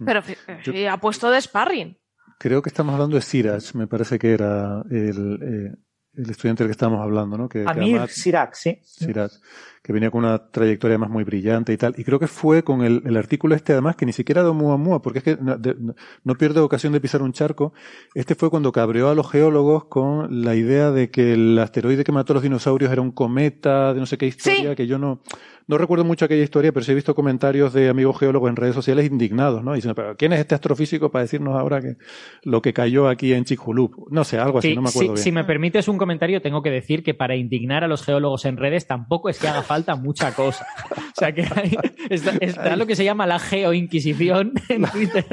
pero 0.04 0.20
fi- 0.22 0.34
Yo- 0.64 0.72
y 0.72 0.84
ha 0.86 0.96
puesto 0.98 1.30
de 1.30 1.40
sparring. 1.40 1.96
Creo 2.38 2.62
que 2.62 2.68
estamos 2.68 2.92
hablando 2.94 3.16
de 3.16 3.22
Siraj, 3.22 3.74
me 3.74 3.86
parece 3.86 4.18
que 4.18 4.32
era 4.32 4.82
el, 4.90 5.38
eh, 5.42 5.76
el 6.14 6.30
estudiante 6.30 6.62
del 6.62 6.68
que 6.68 6.72
estábamos 6.72 7.02
hablando, 7.02 7.36
¿no? 7.36 7.48
Que, 7.48 7.64
que 7.64 7.68
Amir 7.70 7.96
además- 7.96 8.12
Sirac, 8.12 8.54
sí. 8.54 8.78
Siraj, 8.84 9.32
que 9.88 9.92
venía 9.94 10.10
con 10.10 10.22
una 10.22 10.50
trayectoria 10.50 10.98
más 10.98 11.08
muy 11.08 11.24
brillante 11.24 11.72
y 11.72 11.78
tal. 11.78 11.94
Y 11.96 12.04
creo 12.04 12.18
que 12.18 12.26
fue 12.26 12.62
con 12.62 12.82
el, 12.82 13.00
el 13.06 13.16
artículo 13.16 13.54
este, 13.54 13.72
además, 13.72 13.96
que 13.96 14.04
ni 14.04 14.12
siquiera 14.12 14.42
de 14.42 14.48
Oumuamua, 14.50 15.00
porque 15.00 15.20
es 15.20 15.24
que 15.24 15.38
no, 15.40 15.56
de- 15.56 15.74
no- 16.24 16.34
pierde 16.34 16.60
ocasión 16.60 16.92
de 16.92 17.00
pisar 17.00 17.22
un 17.22 17.32
charco. 17.32 17.72
Este 18.14 18.34
fue 18.34 18.50
cuando 18.50 18.70
cabreó 18.70 19.08
a 19.08 19.14
los 19.14 19.30
geólogos 19.30 19.86
con 19.86 20.44
la 20.44 20.54
idea 20.54 20.90
de 20.90 21.10
que 21.10 21.32
el 21.32 21.58
asteroide 21.58 22.04
que 22.04 22.12
mató 22.12 22.34
a 22.34 22.34
los 22.34 22.42
dinosaurios 22.42 22.92
era 22.92 23.00
un 23.00 23.12
cometa, 23.12 23.94
de 23.94 24.00
no 24.00 24.04
sé 24.04 24.18
qué 24.18 24.26
historia, 24.26 24.70
Sí. 24.70 24.76
que 24.76 24.86
yo 24.86 24.98
no, 24.98 25.22
no 25.66 25.78
recuerdo 25.78 26.04
mucho 26.04 26.26
aquella 26.26 26.42
historia, 26.44 26.70
pero 26.72 26.84
sí 26.84 26.92
he 26.92 26.94
visto 26.94 27.14
comentarios 27.14 27.72
de 27.72 27.88
amigos 27.88 28.18
geólogos 28.18 28.50
en 28.50 28.56
redes 28.56 28.74
sociales 28.74 29.06
indignados, 29.10 29.64
¿no? 29.64 29.72
Diciendo, 29.72 29.94
pero 29.94 30.16
¿quién 30.18 30.34
es 30.34 30.40
este 30.40 30.54
astrofísico 30.54 31.10
para 31.10 31.22
decirnos 31.22 31.56
ahora 31.58 31.80
que 31.80 31.96
lo 32.42 32.60
que 32.60 32.74
cayó 32.74 33.08
aquí 33.08 33.32
en 33.32 33.44
Chicxulub? 33.44 34.06
No 34.10 34.24
sé, 34.24 34.38
algo 34.38 34.58
así, 34.58 34.68
Sí, 34.68 34.74
no 34.76 34.82
me 34.82 34.88
sí, 34.88 34.98
acuerdo 34.98 35.12
bien. 35.14 35.24
si 35.24 35.32
me 35.32 35.44
permites 35.44 35.88
un 35.88 35.96
comentario, 35.96 36.42
tengo 36.42 36.62
que 36.62 36.70
decir 36.70 37.02
que 37.02 37.14
para 37.14 37.36
indignar 37.36 37.84
a 37.84 37.88
los 37.88 38.02
geólogos 38.04 38.44
en 38.44 38.58
redes 38.58 38.86
tampoco 38.86 39.30
es 39.30 39.38
que 39.38 39.48
haga 39.48 39.62
falta 39.62 39.77
mucha 39.96 40.32
cosa. 40.34 40.66
O 40.90 41.20
sea 41.20 41.32
que 41.32 41.42
hay- 41.42 41.76
está, 42.10 42.32
está 42.40 42.76
lo 42.76 42.86
que 42.86 42.94
se 42.96 43.04
llama 43.04 43.26
la 43.26 43.38
geoinquisición 43.38 44.52
en 44.68 44.82
Twitter. 44.92 45.26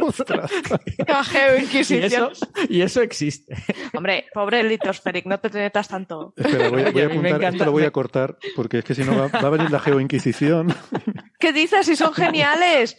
La 1.08 1.22
y, 1.22 1.24
geoinquisición. 1.26 2.32
eso, 2.32 2.48
y 2.70 2.82
eso 2.82 3.02
existe. 3.02 3.56
Hombre, 3.94 4.26
pobre 4.34 4.64
Litosferic, 4.64 5.26
no 5.26 5.40
te 5.40 5.50
metas 5.50 5.88
tanto. 5.88 6.34
Espera, 6.36 6.70
voy, 6.70 6.84
a- 6.84 6.92
voy 6.92 7.02
a 7.02 7.06
a 7.06 7.08
apuntar, 7.08 7.44
esto 7.44 7.66
lo 7.66 7.72
voy 7.72 7.84
a 7.84 7.92
cortar, 7.92 8.38
porque 8.56 8.80
es 8.80 8.84
que 8.84 8.96
si 8.96 9.04
no 9.04 9.16
va, 9.18 9.28
va 9.28 9.48
a 9.48 9.52
venir 9.52 9.70
la 9.72 9.80
geoinquisición. 9.80 10.74
¿Qué 11.40 11.52
dices? 11.54 11.86
Si 11.86 11.96
son 11.96 12.14
geniales. 12.14 12.98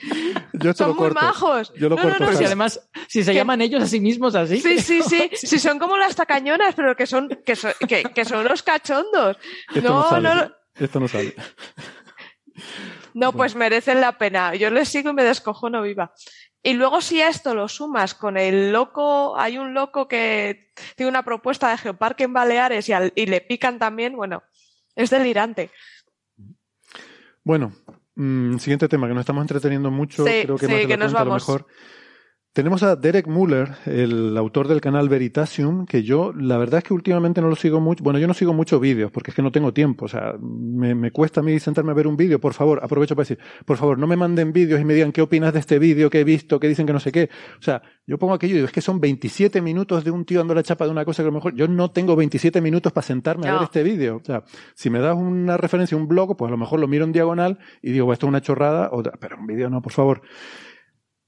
Yo 0.52 0.72
Son 0.74 0.88
lo 0.88 0.94
muy 0.94 1.02
corto. 1.08 1.20
majos. 1.20 1.72
Yo 1.76 1.88
lo 1.88 1.96
No, 1.96 2.02
no, 2.02 2.08
corto. 2.10 2.18
no, 2.24 2.26
Pero 2.26 2.38
si 2.38 2.44
además, 2.44 2.88
si 3.08 3.24
se 3.24 3.32
¿Qué? 3.32 3.38
llaman 3.38 3.60
ellos 3.62 3.82
a 3.82 3.86
sí 3.86 3.98
mismos 3.98 4.34
así. 4.34 4.60
Sí, 4.60 4.78
sí, 4.78 5.00
sí. 5.02 5.30
Si 5.34 5.58
son 5.58 5.78
como 5.78 5.96
las 5.96 6.14
tacañonas, 6.14 6.74
pero 6.74 6.94
que 6.94 7.06
son, 7.06 7.28
que 7.44 7.56
son, 7.56 7.72
que, 7.88 8.04
que 8.04 8.24
son 8.24 8.44
los 8.44 8.62
cachondos. 8.62 9.36
Esto 9.74 9.88
no, 9.88 10.02
No, 10.02 10.08
sale. 10.10 10.28
no, 10.34 10.52
Esto 10.78 11.00
no 11.00 11.08
sale. 11.08 11.34
no, 13.14 13.32
pues 13.32 13.54
merecen 13.54 14.00
la 14.00 14.18
pena. 14.18 14.54
Yo 14.54 14.70
les 14.70 14.88
sigo 14.88 15.10
y 15.10 15.14
me 15.14 15.24
descojono 15.24 15.82
viva. 15.82 16.12
Y 16.62 16.72
luego 16.74 17.00
si 17.00 17.22
a 17.22 17.28
esto 17.28 17.54
lo 17.54 17.68
sumas 17.68 18.14
con 18.14 18.36
el 18.36 18.72
loco, 18.72 19.38
hay 19.38 19.56
un 19.58 19.72
loco 19.72 20.08
que 20.08 20.72
tiene 20.96 21.10
una 21.10 21.22
propuesta 21.22 21.70
de 21.70 21.78
geoparque 21.78 22.24
en 22.24 22.32
Baleares 22.32 22.88
y, 22.88 22.92
al- 22.92 23.12
y 23.14 23.26
le 23.26 23.40
pican 23.40 23.78
también, 23.78 24.16
bueno, 24.16 24.42
es 24.96 25.10
delirante. 25.10 25.70
Bueno, 27.44 27.72
mm, 28.16 28.58
siguiente 28.58 28.88
tema, 28.88 29.06
que 29.06 29.14
nos 29.14 29.20
estamos 29.20 29.42
entreteniendo 29.42 29.90
mucho. 29.92 30.24
Sí, 30.26 30.40
creo 30.42 30.56
que 30.56 30.66
sí, 30.66 30.86
que 30.88 30.96
nos 30.96 31.14
a 31.14 31.18
lo 31.20 31.24
vamos. 31.24 31.42
mejor. 31.48 31.66
Tenemos 32.56 32.82
a 32.82 32.96
Derek 32.96 33.26
Muller, 33.26 33.74
el 33.84 34.34
autor 34.34 34.66
del 34.66 34.80
canal 34.80 35.10
Veritasium, 35.10 35.84
que 35.84 36.02
yo, 36.02 36.32
la 36.32 36.56
verdad 36.56 36.78
es 36.78 36.84
que 36.84 36.94
últimamente 36.94 37.42
no 37.42 37.50
lo 37.50 37.54
sigo 37.54 37.80
mucho. 37.80 38.02
Bueno, 38.02 38.18
yo 38.18 38.26
no 38.26 38.32
sigo 38.32 38.54
muchos 38.54 38.80
vídeos 38.80 39.10
porque 39.10 39.30
es 39.30 39.34
que 39.34 39.42
no 39.42 39.52
tengo 39.52 39.74
tiempo. 39.74 40.06
O 40.06 40.08
sea, 40.08 40.32
me, 40.40 40.94
me 40.94 41.10
cuesta 41.10 41.40
a 41.40 41.42
mí 41.42 41.60
sentarme 41.60 41.90
a 41.90 41.94
ver 41.94 42.06
un 42.06 42.16
vídeo. 42.16 42.40
Por 42.40 42.54
favor, 42.54 42.80
aprovecho 42.82 43.14
para 43.14 43.24
decir, 43.24 43.38
por 43.66 43.76
favor, 43.76 43.98
no 43.98 44.06
me 44.06 44.16
manden 44.16 44.54
vídeos 44.54 44.80
y 44.80 44.86
me 44.86 44.94
digan 44.94 45.12
qué 45.12 45.20
opinas 45.20 45.52
de 45.52 45.58
este 45.58 45.78
vídeo 45.78 46.08
que 46.08 46.20
he 46.20 46.24
visto, 46.24 46.58
que 46.58 46.66
dicen 46.66 46.86
que 46.86 46.94
no 46.94 46.98
sé 46.98 47.12
qué. 47.12 47.28
O 47.58 47.62
sea, 47.62 47.82
yo 48.06 48.16
pongo 48.16 48.32
aquello 48.32 48.52
y 48.52 48.54
digo, 48.54 48.66
es 48.68 48.72
que 48.72 48.80
son 48.80 49.02
27 49.02 49.60
minutos 49.60 50.02
de 50.02 50.10
un 50.10 50.24
tío 50.24 50.38
dando 50.38 50.54
la 50.54 50.62
chapa 50.62 50.86
de 50.86 50.92
una 50.92 51.04
cosa 51.04 51.22
que 51.22 51.28
a 51.28 51.32
lo 51.32 51.34
mejor 51.34 51.54
yo 51.54 51.68
no 51.68 51.90
tengo 51.90 52.16
27 52.16 52.62
minutos 52.62 52.90
para 52.90 53.06
sentarme 53.06 53.48
a 53.48 53.52
ver 53.52 53.64
este 53.64 53.82
vídeo. 53.82 54.16
O 54.16 54.24
sea, 54.24 54.44
si 54.74 54.88
me 54.88 54.98
das 55.00 55.14
una 55.14 55.58
referencia, 55.58 55.94
un 55.94 56.08
blog, 56.08 56.34
pues 56.38 56.48
a 56.48 56.52
lo 56.52 56.56
mejor 56.56 56.80
lo 56.80 56.88
miro 56.88 57.04
en 57.04 57.12
diagonal 57.12 57.58
y 57.82 57.92
digo, 57.92 58.10
esto 58.14 58.24
es 58.24 58.28
una 58.30 58.40
chorrada, 58.40 58.88
otra, 58.92 59.12
pero 59.20 59.36
un 59.36 59.46
vídeo 59.46 59.68
no, 59.68 59.82
por 59.82 59.92
favor. 59.92 60.22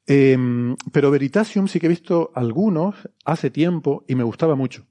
Eh, 0.09 0.75
pero 0.91 1.11
Veritasium 1.11 1.69
sí 1.69 1.79
que 1.79 1.87
he 1.87 1.91
visto 1.91 2.33
algunos 2.35 2.97
hace 3.25 3.51
tiempo 3.51 4.05
y 4.09 4.15
me 4.15 4.25
gustaba 4.25 4.57
mucho. 4.57 4.87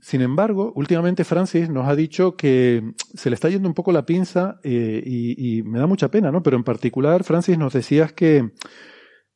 Sin 0.00 0.20
embargo, 0.20 0.72
últimamente 0.74 1.24
Francis 1.24 1.68
nos 1.68 1.86
ha 1.88 1.94
dicho 1.94 2.36
que 2.36 2.92
se 3.14 3.30
le 3.30 3.34
está 3.34 3.48
yendo 3.48 3.68
un 3.68 3.74
poco 3.74 3.92
la 3.92 4.04
pinza 4.04 4.58
eh, 4.62 5.02
y, 5.04 5.58
y 5.58 5.62
me 5.62 5.78
da 5.78 5.86
mucha 5.86 6.10
pena, 6.10 6.30
¿no? 6.30 6.42
Pero 6.42 6.56
en 6.56 6.64
particular, 6.64 7.24
Francis, 7.24 7.58
nos 7.58 7.72
decías 7.72 8.12
que, 8.12 8.50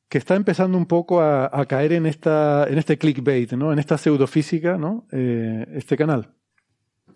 que 0.09 0.18
está 0.18 0.35
empezando 0.35 0.77
un 0.77 0.86
poco 0.86 1.20
a, 1.20 1.51
a 1.52 1.66
caer 1.66 1.93
en 1.93 2.06
esta, 2.06 2.66
en 2.68 2.78
este 2.78 2.98
clickbait, 2.98 3.52
¿no? 3.52 3.72
En 3.72 3.78
esta 3.78 3.97
pseudofísica, 3.97 4.77
¿no? 4.77 5.06
Eh, 5.12 5.66
este 5.74 5.97
canal. 5.97 6.35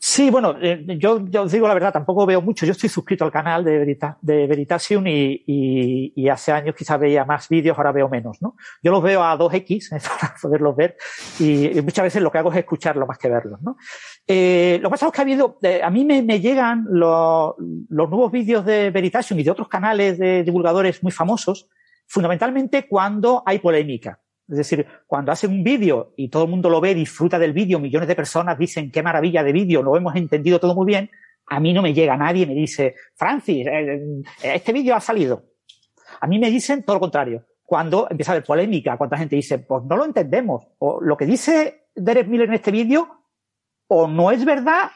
Sí, 0.06 0.28
bueno, 0.28 0.54
eh, 0.60 0.84
yo, 0.98 1.26
yo, 1.28 1.44
os 1.44 1.52
digo 1.52 1.66
la 1.66 1.72
verdad, 1.72 1.90
tampoco 1.90 2.26
veo 2.26 2.42
mucho. 2.42 2.66
Yo 2.66 2.72
estoy 2.72 2.90
suscrito 2.90 3.24
al 3.24 3.32
canal 3.32 3.64
de, 3.64 3.78
Verita, 3.78 4.18
de 4.20 4.46
Veritasium 4.46 5.06
y, 5.06 5.42
y, 5.46 6.12
y, 6.14 6.28
hace 6.28 6.52
años 6.52 6.74
quizás 6.76 7.00
veía 7.00 7.24
más 7.24 7.48
vídeos, 7.48 7.78
ahora 7.78 7.90
veo 7.90 8.10
menos, 8.10 8.42
¿no? 8.42 8.54
Yo 8.82 8.92
los 8.92 9.02
veo 9.02 9.24
a 9.24 9.34
2X 9.38 9.88
para 10.20 10.34
poderlos 10.42 10.76
ver 10.76 10.98
y, 11.40 11.80
muchas 11.80 12.02
veces 12.02 12.20
lo 12.20 12.30
que 12.30 12.36
hago 12.36 12.52
es 12.52 12.58
escucharlo 12.58 13.06
más 13.06 13.16
que 13.16 13.30
verlos, 13.30 13.62
¿no? 13.62 13.78
Eh, 14.26 14.78
lo 14.82 14.90
que 14.90 14.92
pasa 14.92 15.06
es 15.06 15.12
que 15.12 15.20
ha 15.22 15.22
habido, 15.22 15.58
eh, 15.62 15.80
a 15.82 15.88
mí 15.88 16.04
me, 16.04 16.20
me 16.20 16.38
llegan 16.38 16.84
los, 16.90 17.54
los 17.88 18.10
nuevos 18.10 18.30
vídeos 18.30 18.62
de 18.66 18.90
Veritasium 18.90 19.40
y 19.40 19.42
de 19.42 19.52
otros 19.52 19.68
canales 19.68 20.18
de 20.18 20.44
divulgadores 20.44 21.02
muy 21.02 21.12
famosos, 21.12 21.70
fundamentalmente 22.06 22.86
cuando 22.86 23.42
hay 23.46 23.58
polémica. 23.58 24.20
Es 24.48 24.58
decir, 24.58 24.86
cuando 25.06 25.32
hacen 25.32 25.50
un 25.50 25.64
vídeo 25.64 26.12
y 26.16 26.28
todo 26.28 26.44
el 26.44 26.50
mundo 26.50 26.68
lo 26.68 26.80
ve, 26.80 26.94
disfruta 26.94 27.38
del 27.38 27.52
vídeo, 27.52 27.78
millones 27.78 28.08
de 28.08 28.14
personas 28.14 28.58
dicen 28.58 28.90
qué 28.90 29.02
maravilla 29.02 29.42
de 29.42 29.52
vídeo, 29.52 29.82
lo 29.82 29.96
hemos 29.96 30.14
entendido 30.16 30.60
todo 30.60 30.74
muy 30.74 30.86
bien, 30.86 31.10
a 31.46 31.60
mí 31.60 31.72
no 31.72 31.82
me 31.82 31.94
llega 31.94 32.16
nadie 32.16 32.42
y 32.42 32.46
me 32.46 32.54
dice, 32.54 32.94
Francis, 33.14 33.66
eh, 33.66 33.94
eh, 33.94 34.22
este 34.42 34.72
vídeo 34.72 34.94
ha 34.94 35.00
salido. 35.00 35.44
A 36.20 36.26
mí 36.26 36.38
me 36.38 36.50
dicen 36.50 36.82
todo 36.82 36.96
lo 36.96 37.00
contrario. 37.00 37.44
Cuando 37.64 38.06
empieza 38.10 38.32
a 38.32 38.34
haber 38.34 38.44
polémica, 38.44 38.96
cuánta 38.96 39.16
gente 39.16 39.36
dice, 39.36 39.58
pues 39.58 39.84
no 39.84 39.96
lo 39.96 40.04
entendemos. 40.04 40.66
O 40.78 41.00
lo 41.00 41.16
que 41.16 41.26
dice 41.26 41.88
Derek 41.94 42.28
Miller 42.28 42.48
en 42.48 42.54
este 42.54 42.70
vídeo, 42.70 43.08
o 43.88 44.06
no 44.06 44.30
es 44.30 44.44
verdad, 44.44 44.90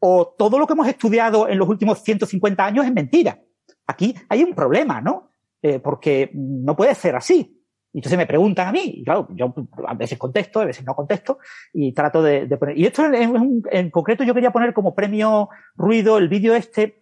o 0.00 0.34
todo 0.38 0.58
lo 0.58 0.66
que 0.66 0.72
hemos 0.72 0.88
estudiado 0.88 1.48
en 1.48 1.58
los 1.58 1.68
últimos 1.68 2.02
150 2.02 2.64
años 2.64 2.86
es 2.86 2.92
mentira. 2.92 3.38
Aquí 3.86 4.14
hay 4.28 4.42
un 4.42 4.54
problema, 4.54 5.00
¿no? 5.00 5.32
Eh, 5.62 5.78
porque 5.78 6.30
no 6.32 6.74
puede 6.74 6.94
ser 6.94 7.16
así. 7.16 7.59
Y 7.92 7.98
entonces 7.98 8.18
me 8.18 8.26
preguntan 8.26 8.68
a 8.68 8.72
mí, 8.72 8.82
y 8.84 9.04
claro, 9.04 9.28
yo 9.32 9.52
a 9.86 9.94
veces 9.94 10.16
contesto, 10.16 10.60
a 10.60 10.64
veces 10.64 10.84
no 10.84 10.94
contesto, 10.94 11.38
y 11.72 11.92
trato 11.92 12.22
de, 12.22 12.46
de 12.46 12.56
poner. 12.56 12.78
Y 12.78 12.86
esto 12.86 13.04
en, 13.04 13.62
en, 13.70 13.90
concreto 13.90 14.22
yo 14.22 14.32
quería 14.32 14.52
poner 14.52 14.72
como 14.72 14.94
premio 14.94 15.48
ruido 15.74 16.16
el 16.18 16.28
vídeo 16.28 16.54
este 16.54 17.00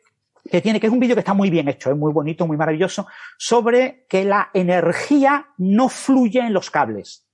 que 0.51 0.63
tiene, 0.63 0.81
que 0.81 0.87
es 0.87 0.93
un 0.93 1.01
vídeo 1.01 1.15
que 1.15 1.21
está 1.21 1.35
muy 1.35 1.51
bien 1.51 1.69
hecho, 1.69 1.91
es 1.91 1.97
muy 1.97 2.13
bonito, 2.13 2.47
muy 2.47 2.57
maravilloso, 2.57 3.07
sobre 3.37 4.07
que 4.09 4.25
la 4.25 4.49
energía 4.55 5.49
no 5.59 5.91
fluye 5.91 6.41
en 6.41 6.55
los 6.55 6.71
cables. 6.71 7.29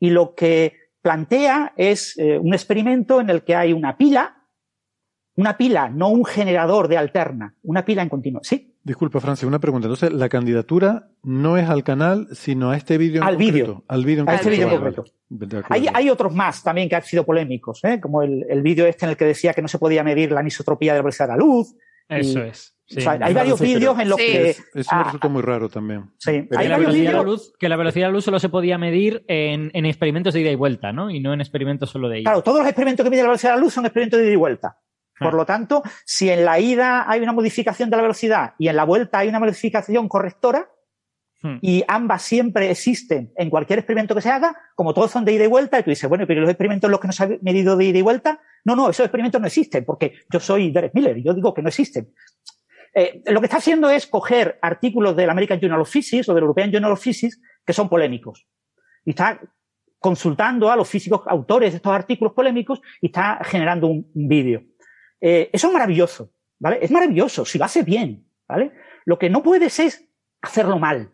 Y 0.00 0.10
lo 0.10 0.34
que 0.34 0.76
plantea 1.02 1.72
es 1.76 2.18
eh, 2.18 2.38
un 2.38 2.52
experimento 2.52 3.20
en 3.20 3.30
el 3.30 3.44
que 3.44 3.54
hay 3.54 3.72
una 3.72 3.96
pila, 3.96 4.44
una 5.36 5.56
pila, 5.56 5.88
no 5.88 6.08
un 6.08 6.24
generador 6.24 6.88
de 6.88 6.96
alterna, 6.96 7.54
una 7.62 7.84
pila 7.84 8.02
en 8.02 8.08
continuo. 8.08 8.40
¿Sí? 8.42 8.75
Disculpa, 8.86 9.18
Francia, 9.18 9.48
una 9.48 9.58
pregunta. 9.58 9.88
Entonces, 9.88 10.12
la 10.12 10.28
candidatura 10.28 11.08
no 11.24 11.56
es 11.56 11.68
al 11.68 11.82
canal, 11.82 12.28
sino 12.30 12.70
a 12.70 12.76
este 12.76 12.98
vídeo 12.98 13.24
Al 13.24 13.36
vídeo. 13.36 13.82
Al 13.88 14.04
vídeo 14.04 14.22
en 14.22 14.28
a 14.28 14.36
este 14.36 14.62
en 14.62 14.68
concreto. 14.68 15.04
Hay, 15.70 15.88
hay, 15.92 16.08
otros 16.08 16.32
más 16.32 16.62
también 16.62 16.88
que 16.88 16.94
han 16.94 17.02
sido 17.02 17.24
polémicos, 17.24 17.82
¿eh? 17.82 17.98
como 18.00 18.22
el, 18.22 18.46
el 18.48 18.62
vídeo 18.62 18.86
este 18.86 19.04
en 19.04 19.10
el 19.10 19.16
que 19.16 19.24
decía 19.24 19.52
que 19.54 19.60
no 19.60 19.66
se 19.66 19.80
podía 19.80 20.04
medir 20.04 20.30
la 20.30 20.38
anisotropía 20.38 20.92
de 20.92 21.00
la 21.00 21.02
velocidad 21.02 21.26
de 21.26 21.32
la 21.32 21.36
luz. 21.36 21.74
Eso 22.08 22.38
y, 22.38 22.42
es. 22.42 22.76
Sí. 22.86 22.98
O 22.98 23.00
sea, 23.00 23.18
hay 23.20 23.34
varios 23.34 23.60
vídeos 23.60 23.98
en 23.98 24.08
los 24.08 24.20
sí. 24.20 24.24
que. 24.24 24.50
Eso 24.50 24.94
me 24.94 25.02
resulta 25.02 25.26
muy 25.26 25.42
raro 25.42 25.68
también. 25.68 26.12
Sí, 26.18 26.48
hay 26.56 26.68
la 26.68 26.78
velocidad 26.78 27.10
de 27.10 27.16
la 27.16 27.22
luz, 27.24 27.54
que 27.58 27.68
la 27.68 27.76
velocidad 27.76 28.06
de 28.06 28.10
la 28.10 28.14
luz 28.14 28.24
solo 28.24 28.38
se 28.38 28.48
podía 28.48 28.78
medir 28.78 29.24
en, 29.26 29.72
en, 29.74 29.84
experimentos 29.84 30.32
de 30.32 30.42
ida 30.42 30.52
y 30.52 30.54
vuelta, 30.54 30.92
¿no? 30.92 31.10
Y 31.10 31.18
no 31.18 31.34
en 31.34 31.40
experimentos 31.40 31.90
solo 31.90 32.08
de 32.08 32.20
ida. 32.20 32.30
Claro, 32.30 32.42
todos 32.44 32.58
los 32.58 32.68
experimentos 32.68 33.02
que 33.02 33.10
miden 33.10 33.24
la 33.24 33.30
velocidad 33.30 33.50
de 33.50 33.56
la 33.56 33.62
luz 33.62 33.74
son 33.74 33.84
experimentos 33.84 34.20
de 34.20 34.26
ida 34.26 34.32
y 34.34 34.36
vuelta. 34.36 34.78
Por 35.18 35.34
lo 35.34 35.46
tanto, 35.46 35.82
si 36.04 36.28
en 36.28 36.44
la 36.44 36.60
ida 36.60 37.10
hay 37.10 37.20
una 37.20 37.32
modificación 37.32 37.88
de 37.88 37.96
la 37.96 38.02
velocidad 38.02 38.54
y 38.58 38.68
en 38.68 38.76
la 38.76 38.84
vuelta 38.84 39.18
hay 39.18 39.28
una 39.28 39.40
modificación 39.40 40.08
correctora, 40.08 40.68
y 41.60 41.84
ambas 41.86 42.22
siempre 42.22 42.70
existen 42.70 43.32
en 43.36 43.50
cualquier 43.50 43.78
experimento 43.78 44.14
que 44.14 44.20
se 44.20 44.30
haga, 44.30 44.56
como 44.74 44.94
todos 44.94 45.10
son 45.10 45.24
de 45.24 45.32
ida 45.32 45.44
y 45.44 45.48
vuelta, 45.48 45.78
y 45.78 45.82
tú 45.82 45.90
dices, 45.90 46.08
bueno, 46.08 46.26
pero 46.26 46.40
los 46.40 46.50
experimentos 46.50 46.88
en 46.88 46.92
los 46.92 47.00
que 47.00 47.06
no 47.06 47.12
se 47.12 47.24
ha 47.24 47.28
medido 47.42 47.76
de 47.76 47.84
ida 47.84 47.98
y 47.98 48.02
vuelta, 48.02 48.40
no, 48.64 48.74
no, 48.74 48.90
esos 48.90 49.04
experimentos 49.04 49.40
no 49.40 49.46
existen, 49.46 49.84
porque 49.84 50.14
yo 50.30 50.40
soy 50.40 50.70
Derek 50.72 50.94
Miller 50.94 51.16
y 51.18 51.22
yo 51.22 51.34
digo 51.34 51.54
que 51.54 51.62
no 51.62 51.68
existen. 51.68 52.12
Eh, 52.94 53.22
lo 53.26 53.40
que 53.40 53.46
está 53.46 53.58
haciendo 53.58 53.90
es 53.90 54.06
coger 54.06 54.58
artículos 54.62 55.14
del 55.14 55.30
American 55.30 55.60
Journal 55.60 55.82
of 55.82 55.90
Physics 55.90 56.28
o 56.28 56.34
del 56.34 56.42
European 56.42 56.72
Journal 56.72 56.92
of 56.92 57.02
Physics 57.02 57.40
que 57.64 57.72
son 57.72 57.88
polémicos. 57.88 58.46
Y 59.04 59.10
está 59.10 59.40
consultando 59.98 60.70
a 60.70 60.76
los 60.76 60.88
físicos 60.88 61.20
autores 61.26 61.72
de 61.72 61.76
estos 61.76 61.92
artículos 61.92 62.32
polémicos 62.32 62.80
y 63.00 63.06
está 63.06 63.40
generando 63.44 63.86
un, 63.86 64.10
un 64.14 64.28
vídeo. 64.28 64.62
Eh, 65.20 65.50
eso 65.52 65.68
es 65.68 65.72
maravilloso, 65.72 66.32
¿vale? 66.58 66.78
Es 66.80 66.90
maravilloso 66.90 67.44
si 67.44 67.58
lo 67.58 67.64
hace 67.64 67.82
bien, 67.82 68.26
¿vale? 68.46 68.72
Lo 69.04 69.18
que 69.18 69.30
no 69.30 69.42
puedes 69.42 69.78
es 69.78 70.08
hacerlo 70.42 70.78
mal. 70.78 71.12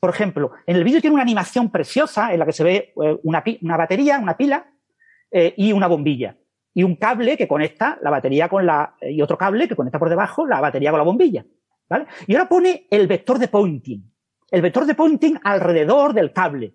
Por 0.00 0.10
ejemplo, 0.10 0.52
en 0.66 0.76
el 0.76 0.84
vídeo 0.84 1.00
tiene 1.00 1.14
una 1.14 1.22
animación 1.22 1.70
preciosa 1.70 2.32
en 2.32 2.40
la 2.40 2.46
que 2.46 2.52
se 2.52 2.64
ve 2.64 2.92
eh, 3.02 3.18
una, 3.22 3.44
una, 3.62 3.76
batería, 3.76 4.18
una 4.18 4.36
pila 4.36 4.66
eh, 5.30 5.54
y 5.56 5.72
una 5.72 5.86
bombilla. 5.86 6.36
Y 6.74 6.82
un 6.82 6.96
cable 6.96 7.36
que 7.36 7.46
conecta 7.46 7.98
la 8.02 8.10
batería 8.10 8.48
con 8.48 8.64
la. 8.64 8.96
y 9.02 9.20
otro 9.20 9.36
cable 9.36 9.68
que 9.68 9.76
conecta 9.76 9.98
por 9.98 10.08
debajo 10.08 10.46
la 10.46 10.60
batería 10.60 10.90
con 10.90 10.98
la 10.98 11.04
bombilla. 11.04 11.44
¿Vale? 11.88 12.06
Y 12.26 12.34
ahora 12.34 12.48
pone 12.48 12.86
el 12.90 13.06
vector 13.06 13.38
de 13.38 13.48
pointing. 13.48 14.10
El 14.50 14.62
vector 14.62 14.86
de 14.86 14.94
pointing 14.94 15.38
alrededor 15.44 16.14
del 16.14 16.32
cable. 16.32 16.74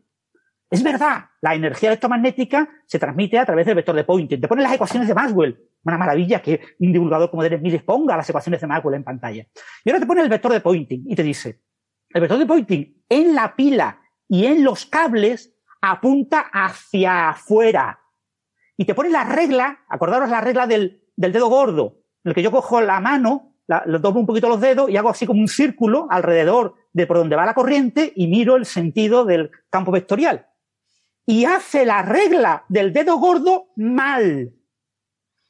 Es 0.69 0.83
verdad, 0.83 1.29
la 1.41 1.55
energía 1.55 1.89
electromagnética 1.89 2.67
se 2.85 2.99
transmite 2.99 3.39
a 3.39 3.45
través 3.45 3.65
del 3.65 3.75
vector 3.75 3.95
de 3.95 4.03
Poynting. 4.03 4.41
Te 4.41 4.49
pone 4.49 4.61
las 4.61 4.73
ecuaciones 4.73 5.07
de 5.07 5.15
Maxwell. 5.15 5.57
Una 5.83 5.97
maravilla 5.97 6.41
que 6.41 6.59
un 6.79 6.91
divulgador 6.91 7.29
como 7.29 7.41
Derek 7.43 7.61
Mills 7.61 7.83
ponga 7.83 8.17
las 8.17 8.29
ecuaciones 8.29 8.59
de 8.59 8.67
Maxwell 8.67 8.95
en 8.95 9.03
pantalla. 9.05 9.47
Y 9.85 9.89
ahora 9.89 10.01
te 10.01 10.05
pone 10.05 10.21
el 10.21 10.29
vector 10.29 10.51
de 10.51 10.59
Poynting 10.59 11.05
y 11.07 11.15
te 11.15 11.23
dice, 11.23 11.61
el 12.09 12.19
vector 12.19 12.37
de 12.37 12.45
Poynting 12.45 13.03
en 13.07 13.33
la 13.33 13.55
pila 13.55 14.01
y 14.27 14.45
en 14.45 14.65
los 14.65 14.85
cables 14.85 15.55
apunta 15.81 16.49
hacia 16.51 17.29
afuera. 17.29 18.01
Y 18.75 18.83
te 18.83 18.93
pone 18.93 19.09
la 19.09 19.23
regla, 19.23 19.85
acordaros 19.87 20.29
la 20.29 20.41
regla 20.41 20.67
del, 20.67 21.01
del 21.15 21.31
dedo 21.31 21.47
gordo, 21.47 22.01
en 22.25 22.31
el 22.31 22.35
que 22.35 22.43
yo 22.43 22.51
cojo 22.51 22.81
la 22.81 22.99
mano, 22.99 23.53
lo 23.85 23.99
doblo 23.99 24.19
un 24.19 24.25
poquito 24.25 24.49
los 24.49 24.59
dedos 24.59 24.89
y 24.89 24.97
hago 24.97 25.09
así 25.09 25.25
como 25.25 25.39
un 25.39 25.47
círculo 25.47 26.07
alrededor 26.09 26.75
de 26.91 27.07
por 27.07 27.17
donde 27.17 27.37
va 27.37 27.45
la 27.45 27.53
corriente 27.53 28.11
y 28.15 28.27
miro 28.27 28.57
el 28.57 28.65
sentido 28.65 29.23
del 29.23 29.51
campo 29.69 29.91
vectorial 29.91 30.45
y 31.29 31.43
hace 31.43 31.85
la 31.85 32.01
regla 32.01 32.63
del 32.69 32.93
dedo 32.93 33.17
gordo 33.17 33.67
mal. 33.75 34.53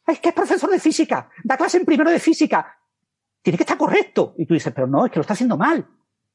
Es 0.08 0.20
que 0.20 0.30
es 0.30 0.36
profesor 0.36 0.72
de 0.72 0.80
física, 0.80 1.30
da 1.44 1.56
clase 1.56 1.78
en 1.78 1.86
primero 1.86 2.10
de 2.10 2.20
física. 2.20 2.76
Tiene 3.44 3.58
que 3.58 3.64
estar 3.64 3.78
correcto. 3.78 4.34
Y 4.40 4.48
tú 4.48 4.56
dices, 4.56 4.74
pero 4.74 4.88
no, 4.88 5.06
es 5.06 5.12
que 5.12 5.20
lo 5.20 5.22
está 5.22 5.34
haciendo 5.34 5.56
mal. 5.56 5.88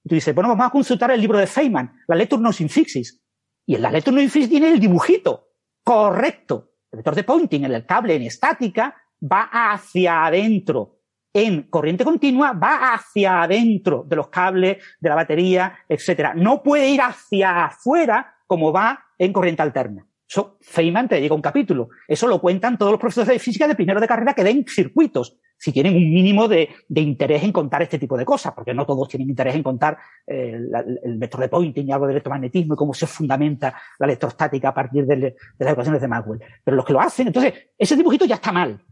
Y 0.05 0.09
tú 0.09 0.15
dices, 0.15 0.33
bueno, 0.33 0.51
vamos 0.51 0.67
a 0.67 0.71
consultar 0.71 1.11
el 1.11 1.21
libro 1.21 1.39
de 1.39 1.49
Feynman, 1.49 1.93
la 2.07 2.15
Lecture 2.15 2.41
Notes 2.41 2.61
in 2.61 2.69
Physics. 2.69 3.21
Y 3.67 3.75
en 3.75 3.83
la 3.83 3.91
Lecture 3.91 4.15
Notes 4.15 4.25
in 4.27 4.31
Physics 4.31 4.51
tiene 4.51 4.71
el 4.71 4.79
dibujito. 4.79 5.49
Correcto. 5.83 6.75
El 6.93 6.99
vector 6.99 7.15
de 7.17 7.25
pointing 7.25 7.65
el 7.65 7.85
cable 7.85 8.15
en 8.15 8.23
estática 8.23 8.95
va 9.21 9.49
hacia 9.51 10.25
adentro. 10.25 11.01
En 11.33 11.65
corriente 11.65 12.05
continua 12.05 12.53
va 12.53 12.95
hacia 12.95 13.43
adentro 13.43 14.05
de 14.07 14.17
los 14.17 14.29
cables, 14.29 14.79
de 15.01 15.09
la 15.09 15.17
batería, 15.17 15.79
etcétera. 15.89 16.33
No 16.35 16.63
puede 16.63 16.89
ir 16.91 17.01
hacia 17.01 17.65
afuera 17.65 18.37
como 18.47 18.71
va 18.71 19.03
en 19.25 19.33
corriente 19.33 19.63
alterna. 19.63 20.07
Eso 20.29 20.57
Feynman 20.63 21.09
te 21.09 21.17
dedica 21.17 21.35
un 21.35 21.43
capítulo. 21.43 21.91
Eso 22.09 22.27
lo 22.27 22.41
cuentan 22.41 22.79
todos 22.79 22.91
los 22.91 23.01
profesores 23.01 23.29
de 23.29 23.39
física 23.39 23.69
de 23.69 23.75
primero 23.75 24.01
de 24.01 24.09
carrera 24.09 24.33
que 24.33 24.43
den 24.43 24.65
circuitos, 24.67 25.39
si 25.59 25.73
tienen 25.73 25.95
un 25.95 26.11
mínimo 26.11 26.49
de, 26.49 26.71
interés 26.89 27.43
en 27.43 27.53
contar 27.53 27.83
este 27.83 27.99
tipo 27.99 28.17
de 28.17 28.25
cosas, 28.25 28.53
porque 28.53 28.75
no 28.75 28.87
todos 28.87 29.09
tienen 29.09 29.29
interés 29.29 29.55
en 29.55 29.63
contar 29.63 29.99
eh, 30.27 30.59
el 31.05 31.19
vector 31.19 31.41
de 31.41 31.49
Poynting 31.49 31.87
y 31.87 31.93
algo 31.93 32.07
de 32.07 32.15
electromagnetismo 32.15 32.75
y 32.75 32.77
cómo 32.77 32.95
se 32.95 33.07
fundamenta 33.07 33.75
la 33.99 34.07
electrostática 34.07 34.71
a 34.71 34.75
partir 34.75 35.05
de, 35.07 35.17
de 35.17 35.37
las 35.59 35.73
ecuaciones 35.73 36.01
de 36.01 36.09
Maxwell. 36.09 36.41
Pero 36.65 36.77
los 36.77 36.87
que 36.87 36.95
lo 36.95 37.01
hacen, 37.01 37.27
entonces, 37.27 37.53
ese 37.79 37.95
dibujito 37.95 38.25
ya 38.25 38.37
está 38.37 38.51
mal. 38.51 38.83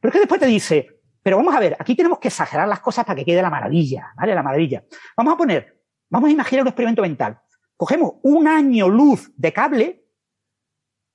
Pero 0.00 0.10
es 0.10 0.12
que 0.12 0.18
después 0.18 0.40
te 0.40 0.46
dice, 0.46 1.00
pero 1.22 1.36
vamos 1.36 1.54
a 1.54 1.60
ver, 1.60 1.76
aquí 1.78 1.94
tenemos 1.94 2.18
que 2.18 2.28
exagerar 2.28 2.66
las 2.66 2.80
cosas 2.80 3.04
para 3.04 3.16
que 3.16 3.24
quede 3.24 3.40
la 3.40 3.50
maravilla, 3.50 4.12
¿vale? 4.16 4.34
La 4.34 4.42
maravilla. 4.42 4.82
Vamos 5.16 5.34
a 5.34 5.36
poner, 5.36 5.80
vamos 6.10 6.28
a 6.28 6.32
imaginar 6.32 6.62
un 6.62 6.68
experimento 6.68 7.02
mental. 7.02 7.38
Cogemos 7.78 8.14
un 8.22 8.48
año 8.48 8.88
luz 8.88 9.30
de 9.36 9.52
cable 9.52 10.04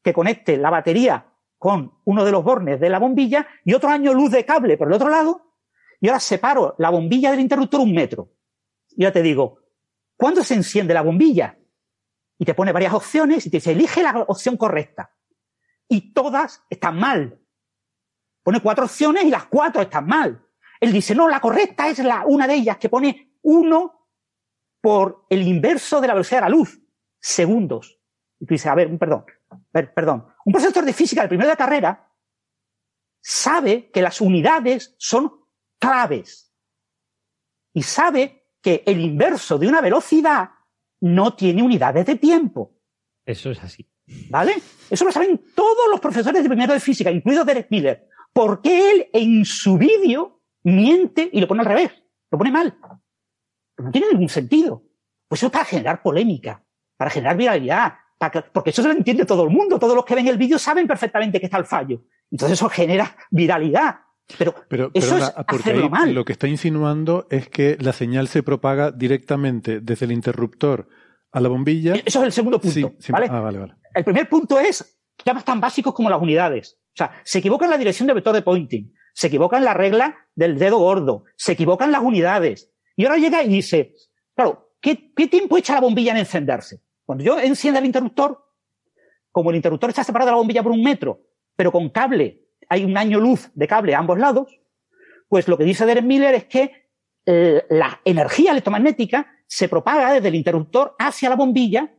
que 0.02 0.14
conecte 0.14 0.56
la 0.56 0.70
batería 0.70 1.30
con 1.58 2.00
uno 2.06 2.24
de 2.24 2.32
los 2.32 2.42
bornes 2.42 2.80
de 2.80 2.90
la 2.90 3.00
bombilla 3.00 3.46
y 3.66 3.74
otro 3.74 3.90
año 3.90 4.14
luz 4.14 4.32
de 4.32 4.46
cable 4.46 4.78
por 4.78 4.88
el 4.88 4.94
otro 4.94 5.10
lado 5.10 5.58
y 6.00 6.08
ahora 6.08 6.22
separo 6.22 6.74
la 6.78 6.90
bombilla 6.90 7.32
del 7.32 7.42
interruptor 7.42 7.82
un 7.82 7.94
metro. 7.94 8.32
Y 8.96 9.04
ahora 9.04 9.12
te 9.12 9.22
digo, 9.22 9.60
¿cuándo 10.16 10.42
se 10.42 10.54
enciende 10.54 10.94
la 10.94 11.02
bombilla? 11.02 11.60
Y 12.38 12.46
te 12.46 12.54
pone 12.54 12.72
varias 12.72 12.94
opciones 12.94 13.46
y 13.46 13.50
te 13.50 13.58
dice, 13.58 13.74
elige 13.74 14.02
la 14.02 14.24
opción 14.30 14.56
correcta. 14.56 15.14
Y 15.90 16.14
todas 16.14 16.64
están 16.70 16.98
mal. 16.98 17.42
Pone 18.42 18.62
cuatro 18.62 18.86
opciones 18.86 19.26
y 19.26 19.30
las 19.30 19.48
cuatro 19.48 19.82
están 19.82 20.08
mal. 20.08 20.46
Él 20.80 20.94
dice, 20.94 21.14
no, 21.14 21.28
la 21.28 21.42
correcta 21.42 21.90
es 21.90 22.00
la, 22.00 22.26
una 22.26 22.48
de 22.48 22.54
ellas 22.54 22.78
que 22.78 22.88
pone 22.88 23.36
uno 23.42 24.03
por 24.84 25.26
el 25.30 25.48
inverso 25.48 26.02
de 26.02 26.08
la 26.08 26.14
velocidad 26.14 26.40
de 26.40 26.50
la 26.50 26.58
luz, 26.58 26.78
segundos. 27.18 28.02
Y 28.38 28.46
tú 28.46 28.54
dices, 28.54 28.68
a 28.68 28.76
ver, 28.76 29.00
perdón, 29.00 29.24
perdón. 29.72 30.28
Un 30.44 30.52
profesor 30.52 30.84
de 30.84 30.92
física 30.92 31.22
de 31.22 31.30
primera 31.30 31.52
de 31.52 31.56
carrera 31.56 32.12
sabe 33.22 33.90
que 33.92 34.02
las 34.02 34.20
unidades 34.20 34.94
son 34.98 35.46
claves. 35.80 36.54
Y 37.74 37.82
sabe 37.82 38.50
que 38.62 38.84
el 38.86 39.00
inverso 39.00 39.58
de 39.58 39.70
una 39.70 39.80
velocidad 39.80 40.50
no 41.00 41.34
tiene 41.34 41.64
unidades 41.64 42.06
de 42.06 42.18
tiempo. 42.18 42.76
Eso 43.26 43.52
es 43.52 43.64
así. 43.64 43.90
¿Vale? 44.30 44.56
Eso 44.90 45.06
lo 45.06 45.14
saben 45.14 45.42
todos 45.56 45.90
los 45.90 46.02
profesores 46.02 46.44
de 46.44 46.50
primero 46.50 46.74
de 46.74 46.82
física, 46.82 47.10
incluido 47.10 47.46
Derek 47.46 47.68
Miller. 47.70 48.10
Porque 48.34 48.92
él 48.92 49.10
en 49.14 49.46
su 49.46 49.78
vídeo 49.78 50.42
miente 50.62 51.30
y 51.32 51.40
lo 51.40 51.48
pone 51.48 51.62
al 51.62 51.68
revés, 51.68 51.92
lo 52.30 52.38
pone 52.38 52.52
mal. 52.52 52.78
No 53.84 53.92
tiene 53.92 54.08
ningún 54.12 54.30
sentido. 54.30 54.84
Pues 55.28 55.40
eso 55.40 55.48
es 55.48 55.52
para 55.52 55.66
generar 55.66 56.02
polémica, 56.02 56.64
para 56.98 57.12
generar 57.12 57.38
viralidad, 57.38 57.94
porque 58.52 58.70
eso 58.70 58.82
se 58.82 58.88
lo 58.88 58.94
entiende 58.94 59.26
todo 59.26 59.44
el 59.44 59.50
mundo. 59.50 59.80
Todos 59.80 59.96
los 59.96 60.06
que 60.06 60.16
ven 60.16 60.28
el 60.28 60.38
vídeo 60.38 60.58
saben 60.58 60.88
perfectamente 60.88 61.40
que 61.40 61.46
está 61.46 61.58
el 61.58 61.66
fallo. 61.66 62.04
Entonces 62.32 62.58
eso 62.58 62.70
genera 62.70 63.16
viralidad. 63.32 63.98
Pero, 64.38 64.56
pero 64.70 64.90
eso 64.94 65.18
es 65.18 65.34
hacerlo 65.36 65.90
mal. 65.90 66.14
lo 66.14 66.24
que 66.24 66.32
está 66.32 66.48
insinuando 66.48 67.28
es 67.30 67.50
que 67.50 67.78
la 67.80 67.92
señal 67.92 68.28
se 68.28 68.42
propaga 68.42 68.92
directamente 68.92 69.82
desde 69.82 70.06
el 70.06 70.14
interruptor 70.14 70.88
a 71.32 71.42
la 71.42 71.50
bombilla. 71.50 71.96
Eso 72.06 72.20
es 72.20 72.26
el 72.26 72.32
segundo 72.32 72.60
punto. 72.60 72.94
¿vale? 73.10 73.28
Ah, 73.30 73.42
vale, 73.42 73.60
vale. 73.60 73.76
El 73.94 74.04
primer 74.04 74.30
punto 74.30 74.60
es 74.60 74.98
temas 75.24 75.44
tan 75.44 75.60
básicos 75.60 75.94
como 75.94 76.10
las 76.10 76.22
unidades. 76.22 76.80
O 76.94 76.96
sea, 76.96 77.12
se 77.24 77.40
equivoca 77.40 77.66
en 77.66 77.72
la 77.72 77.78
dirección 77.78 78.08
de 78.08 78.14
vector 78.14 78.34
de 78.34 78.42
pointing, 78.42 78.94
se 79.14 79.28
equivoca 79.28 79.58
en 79.58 79.66
la 79.66 79.74
regla 79.74 80.16
del 80.36 80.58
dedo 80.58 80.78
gordo, 80.78 81.26
se 81.36 81.52
equivocan 81.54 81.92
las 81.92 82.02
unidades. 82.02 82.72
Y 82.96 83.06
ahora 83.06 83.18
llega 83.18 83.44
y 83.44 83.50
dice, 83.50 83.96
claro, 84.36 84.72
¿qué, 84.80 85.12
qué 85.16 85.28
tiempo 85.28 85.58
echa 85.58 85.74
la 85.74 85.82
bombilla 85.82 86.12
en 86.12 86.20
encenderse? 86.20 86.82
Cuando 87.06 87.24
yo 87.24 87.40
encienda 87.40 87.80
el 87.80 87.86
interruptor, 87.86 88.44
como 89.32 89.50
el 89.50 89.56
interruptor 89.56 89.90
está 89.90 90.04
separado 90.04 90.30
de 90.30 90.34
la 90.34 90.38
bombilla 90.38 90.64
por 90.64 90.72
un 90.72 90.84
metro, 90.84 91.22
pero 91.56 91.72
con 91.72 91.90
cable, 91.90 92.44
hay 92.70 92.86
un 92.86 92.98
año 92.98 93.20
luz 93.20 93.50
de 93.54 93.68
cable 93.68 93.96
a 93.96 94.00
ambos 94.00 94.18
lados, 94.18 94.60
pues 95.28 95.48
lo 95.48 95.58
que 95.58 95.64
dice 95.64 95.86
Derek 95.86 96.06
Miller 96.06 96.36
es 96.36 96.46
que 96.46 96.90
eh, 97.26 97.66
la 97.70 98.02
energía 98.06 98.52
electromagnética 98.52 99.28
se 99.48 99.70
propaga 99.70 100.14
desde 100.14 100.28
el 100.28 100.36
interruptor 100.36 100.96
hacia 101.00 101.30
la 101.30 101.36
bombilla 101.36 101.92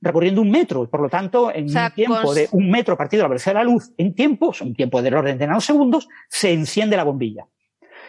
recorriendo 0.00 0.40
un 0.40 0.50
metro, 0.50 0.84
y 0.84 0.86
por 0.86 1.00
lo 1.00 1.08
tanto, 1.08 1.52
en 1.52 1.64
un 1.64 1.90
tiempo 1.94 2.32
de 2.32 2.48
un 2.52 2.70
metro 2.70 2.96
partido 2.96 3.20
de 3.20 3.24
la 3.24 3.28
velocidad 3.30 3.54
de 3.54 3.58
la 3.58 3.64
luz, 3.64 3.92
en 3.96 4.14
tiempo, 4.14 4.52
un 4.60 4.74
tiempo 4.74 5.02
del 5.02 5.14
orden 5.14 5.38
de 5.38 5.46
nanosegundos, 5.46 6.08
se 6.28 6.52
enciende 6.52 6.96
la 6.96 7.04
bombilla. 7.04 7.46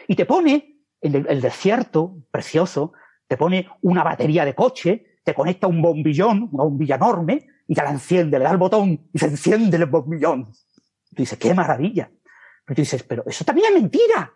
Y 0.06 0.14
te 0.14 0.24
pone, 0.24 0.79
el 1.00 1.40
desierto, 1.40 2.16
precioso, 2.30 2.92
te 3.26 3.36
pone 3.36 3.68
una 3.82 4.02
batería 4.02 4.44
de 4.44 4.54
coche, 4.54 5.18
te 5.22 5.34
conecta 5.34 5.68
un 5.68 5.80
bombillón, 5.80 6.48
una 6.50 6.64
bombilla 6.64 6.96
enorme, 6.96 7.46
y 7.68 7.74
te 7.76 7.82
la 7.84 7.90
enciende, 7.90 8.36
le 8.36 8.44
da 8.44 8.50
el 8.50 8.56
botón 8.56 9.08
y 9.12 9.18
se 9.20 9.26
enciende 9.26 9.76
el 9.76 9.86
bombillón. 9.86 10.46
tú 10.46 11.16
dices, 11.16 11.38
qué 11.38 11.54
maravilla. 11.54 12.10
Pero 12.64 12.74
tú 12.74 12.82
dices, 12.82 13.04
pero 13.04 13.22
eso 13.24 13.44
también 13.44 13.68
es 13.68 13.80
mentira. 13.80 14.32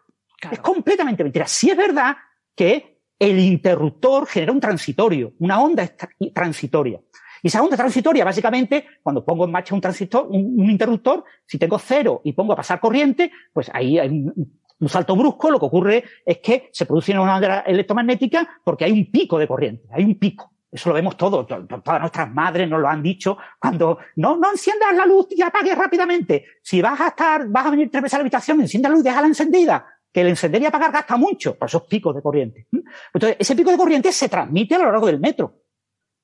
Es 0.53 0.61
completamente 0.61 1.25
mentira. 1.25 1.49
Sí 1.49 1.71
es 1.71 1.77
verdad 1.77 2.17
que 2.55 3.01
el 3.19 3.41
interruptor 3.41 4.29
genera 4.29 4.53
un 4.53 4.61
transitorio, 4.61 5.33
una 5.41 5.61
onda 5.61 5.91
transitoria. 6.33 7.01
Y 7.43 7.49
esa 7.49 7.61
onda 7.61 7.77
transitoria, 7.77 8.25
básicamente, 8.25 8.87
cuando 9.03 9.25
pongo 9.25 9.45
en 9.45 9.51
marcha 9.51 9.75
un 9.75 9.81
transistor, 9.81 10.29
un, 10.31 10.71
interruptor, 10.71 11.25
si 11.45 11.59
tengo 11.59 11.81
cero 11.81 12.21
y 12.23 12.33
pongo 12.33 12.53
a 12.53 12.57
pasar 12.57 12.79
corriente, 12.79 13.33
pues 13.53 13.69
ahí 13.75 13.99
hay 13.99 14.09
un, 14.09 14.61
un 14.81 14.89
salto 14.89 15.17
brusco, 15.17 15.51
lo 15.51 15.59
que 15.59 15.67
ocurre 15.67 16.05
es 16.25 16.39
que 16.39 16.69
se 16.73 16.87
produce 16.87 17.13
una 17.13 17.37
onda 17.37 17.61
electromagnética 17.61 18.61
porque 18.65 18.85
hay 18.85 18.93
un 18.93 19.11
pico 19.11 19.39
de 19.39 19.47
corriente, 19.47 19.89
hay 19.93 20.05
un 20.05 20.19
pico. 20.19 20.53
Eso 20.71 20.89
lo 20.89 20.95
vemos 20.97 21.17
todo, 21.17 21.47
todas 21.47 22.01
nuestras 22.01 22.31
madres 22.33 22.69
nos 22.69 22.81
lo 22.81 22.89
han 22.89 23.01
dicho 23.01 23.39
cuando 23.61 23.99
no, 24.17 24.37
no 24.37 24.51
enciendas 24.51 24.93
la 24.97 25.07
luz 25.07 25.29
y 25.31 25.41
apagues 25.41 25.79
rápidamente. 25.79 26.47
Si 26.63 26.83
vas 26.83 27.01
a 27.01 27.09
estar, 27.09 27.47
vas 27.49 27.67
a 27.67 27.71
venir 27.71 27.91
tres 27.93 28.03
veces 28.03 28.15
a 28.15 28.19
la 28.19 28.23
habitación, 28.23 28.61
enciende 28.61 28.89
la 28.89 28.95
luz 28.97 29.05
y 29.05 29.09
déjala 29.09 29.29
encendida, 29.29 29.87
que 30.13 30.23
el 30.23 30.27
encender 30.27 30.61
y 30.63 30.67
apagar 30.67 30.91
gasta 30.91 31.17
mucho, 31.17 31.57
por 31.57 31.69
esos 31.69 31.85
picos 31.85 32.13
de 32.13 32.23
corriente. 32.23 32.67
Entonces, 33.13 33.37
ese 33.39 33.55
pico 33.55 33.71
de 33.71 33.77
corriente 33.77 34.11
se 34.11 34.29
transmite 34.29 34.75
a 34.75 34.79
lo 34.79 34.91
largo 34.91 35.07
del 35.07 35.21
metro. 35.21 35.63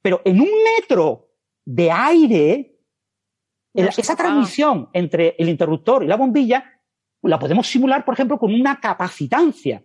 Pero 0.02 0.20
en 0.24 0.40
un 0.40 0.48
metro 0.76 1.28
de 1.64 1.90
aire, 1.92 2.76
esa 3.72 4.16
transmisión 4.16 4.88
entre 4.92 5.36
el 5.38 5.48
interruptor 5.48 6.02
y 6.02 6.08
la 6.08 6.16
bombilla 6.16 6.79
la 7.22 7.38
podemos 7.38 7.66
simular, 7.66 8.04
por 8.04 8.14
ejemplo, 8.14 8.38
con 8.38 8.54
una 8.54 8.80
capacitancia, 8.80 9.82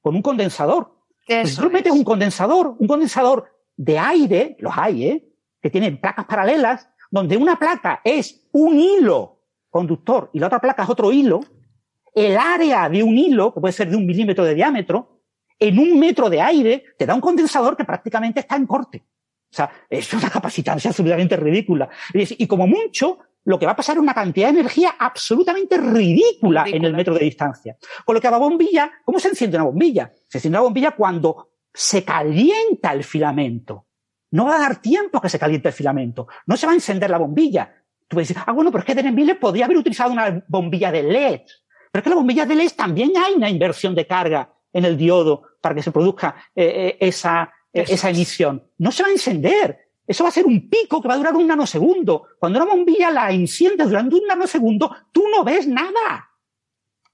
con 0.00 0.14
un 0.14 0.22
condensador. 0.22 0.94
Pues 1.26 1.54
si 1.54 1.60
tú 1.60 1.70
metes 1.70 1.92
un 1.92 2.04
condensador, 2.04 2.76
un 2.78 2.86
condensador 2.86 3.46
de 3.76 3.98
aire, 3.98 4.56
los 4.60 4.72
hay, 4.76 5.04
¿eh? 5.04 5.28
que 5.60 5.70
tienen 5.70 6.00
placas 6.00 6.26
paralelas, 6.26 6.88
donde 7.10 7.36
una 7.36 7.58
placa 7.58 8.00
es 8.04 8.46
un 8.52 8.78
hilo 8.78 9.42
conductor 9.70 10.30
y 10.32 10.38
la 10.38 10.46
otra 10.46 10.60
placa 10.60 10.84
es 10.84 10.88
otro 10.88 11.12
hilo, 11.12 11.40
el 12.14 12.36
área 12.36 12.88
de 12.88 13.02
un 13.02 13.18
hilo, 13.18 13.52
que 13.52 13.60
puede 13.60 13.72
ser 13.72 13.90
de 13.90 13.96
un 13.96 14.06
milímetro 14.06 14.44
de 14.44 14.54
diámetro, 14.54 15.20
en 15.58 15.78
un 15.78 15.98
metro 15.98 16.30
de 16.30 16.40
aire, 16.40 16.84
te 16.98 17.06
da 17.06 17.14
un 17.14 17.20
condensador 17.20 17.76
que 17.76 17.84
prácticamente 17.84 18.40
está 18.40 18.56
en 18.56 18.66
corte. 18.66 19.04
O 19.50 19.54
sea, 19.56 19.70
es 19.88 20.12
una 20.12 20.28
capacitancia 20.28 20.90
absolutamente 20.90 21.36
ridícula. 21.36 21.88
Y 22.12 22.46
como 22.46 22.66
mucho, 22.66 23.18
lo 23.46 23.58
que 23.58 23.66
va 23.66 23.72
a 23.72 23.76
pasar 23.76 23.96
es 23.96 24.02
una 24.02 24.12
cantidad 24.12 24.48
de 24.48 24.60
energía 24.60 24.96
absolutamente 24.98 25.78
ridícula, 25.78 26.64
en 26.66 26.84
el 26.84 26.92
metro 26.92 27.14
de 27.14 27.24
distancia. 27.24 27.76
Con 28.04 28.16
lo 28.16 28.20
que 28.20 28.26
a 28.26 28.32
la 28.32 28.38
bombilla, 28.38 28.90
¿cómo 29.04 29.20
se 29.20 29.28
enciende 29.28 29.56
una 29.56 29.64
bombilla? 29.64 30.12
Se 30.28 30.38
enciende 30.38 30.58
una 30.58 30.64
bombilla 30.64 30.90
cuando 30.90 31.50
se 31.72 32.04
calienta 32.04 32.92
el 32.92 33.04
filamento. 33.04 33.86
No 34.32 34.46
va 34.46 34.56
a 34.56 34.58
dar 34.58 34.82
tiempo 34.82 35.18
a 35.18 35.22
que 35.22 35.28
se 35.28 35.38
caliente 35.38 35.68
el 35.68 35.74
filamento. 35.74 36.26
No 36.46 36.56
se 36.56 36.66
va 36.66 36.72
a 36.72 36.74
encender 36.74 37.08
la 37.08 37.18
bombilla. 37.18 37.72
Tú 38.08 38.16
puedes 38.16 38.28
decir, 38.28 38.42
ah, 38.44 38.52
bueno, 38.52 38.72
pero 38.72 38.80
es 38.80 38.86
que 38.86 38.94
Denenville 38.96 39.36
podría 39.36 39.66
haber 39.66 39.76
utilizado 39.76 40.12
una 40.12 40.44
bombilla 40.48 40.90
de 40.90 41.04
LED. 41.04 41.42
Pero 41.92 42.00
es 42.00 42.02
que 42.02 42.10
la 42.10 42.16
bombilla 42.16 42.46
de 42.46 42.56
LED 42.56 42.72
también 42.76 43.12
hay 43.16 43.34
una 43.34 43.48
inversión 43.48 43.94
de 43.94 44.08
carga 44.08 44.52
en 44.72 44.84
el 44.84 44.96
diodo 44.96 45.42
para 45.60 45.74
que 45.76 45.82
se 45.82 45.92
produzca 45.92 46.34
eh, 46.52 46.64
eh, 46.64 46.96
esa, 47.00 47.52
eh, 47.72 47.84
esa 47.86 48.10
emisión. 48.10 48.68
No 48.78 48.90
se 48.90 49.04
va 49.04 49.08
a 49.08 49.12
encender. 49.12 49.85
Eso 50.06 50.24
va 50.24 50.28
a 50.28 50.32
ser 50.32 50.46
un 50.46 50.68
pico 50.68 51.02
que 51.02 51.08
va 51.08 51.14
a 51.14 51.18
durar 51.18 51.34
un 51.34 51.46
nanosegundo. 51.46 52.28
Cuando 52.38 52.62
una 52.62 52.72
bombilla 52.72 53.10
la 53.10 53.30
enciendes 53.30 53.88
durante 53.88 54.14
un 54.14 54.26
nanosegundo, 54.26 54.94
tú 55.12 55.24
no 55.34 55.42
ves 55.42 55.66
nada. 55.66 56.30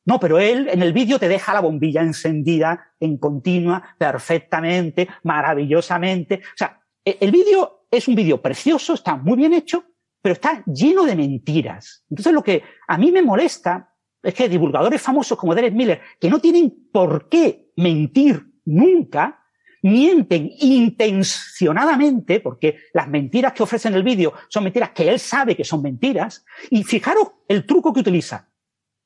No, 0.04 0.18
pero 0.18 0.38
él 0.38 0.68
en 0.68 0.82
el 0.82 0.92
vídeo 0.92 1.18
te 1.18 1.28
deja 1.28 1.54
la 1.54 1.60
bombilla 1.60 2.02
encendida 2.02 2.92
en 2.98 3.18
continua, 3.18 3.82
perfectamente, 3.96 5.08
maravillosamente. 5.22 6.42
O 6.42 6.56
sea, 6.56 6.80
e, 7.04 7.18
el 7.20 7.30
vídeo 7.30 7.86
es 7.90 8.08
un 8.08 8.14
vídeo 8.14 8.42
precioso, 8.42 8.94
está 8.94 9.16
muy 9.16 9.36
bien 9.36 9.52
hecho, 9.52 9.84
pero 10.20 10.32
está 10.32 10.64
lleno 10.66 11.04
de 11.04 11.16
mentiras. 11.16 12.04
Entonces 12.10 12.32
lo 12.32 12.42
que 12.42 12.62
a 12.88 12.98
mí 12.98 13.12
me 13.12 13.22
molesta 13.22 13.94
es 14.22 14.34
que 14.34 14.48
divulgadores 14.48 15.00
famosos 15.00 15.38
como 15.38 15.54
Derek 15.54 15.74
Miller, 15.74 16.00
que 16.20 16.30
no 16.30 16.40
tienen 16.40 16.88
por 16.92 17.28
qué 17.28 17.70
mentir 17.76 18.44
nunca, 18.64 19.41
mienten 19.82 20.50
intencionadamente, 20.60 22.40
porque 22.40 22.78
las 22.94 23.08
mentiras 23.08 23.52
que 23.52 23.62
ofrecen 23.62 23.94
el 23.94 24.02
vídeo 24.02 24.32
son 24.48 24.64
mentiras 24.64 24.90
que 24.90 25.08
él 25.08 25.18
sabe 25.18 25.56
que 25.56 25.64
son 25.64 25.82
mentiras, 25.82 26.44
y 26.70 26.84
fijaros 26.84 27.32
el 27.48 27.66
truco 27.66 27.92
que 27.92 28.00
utiliza 28.00 28.48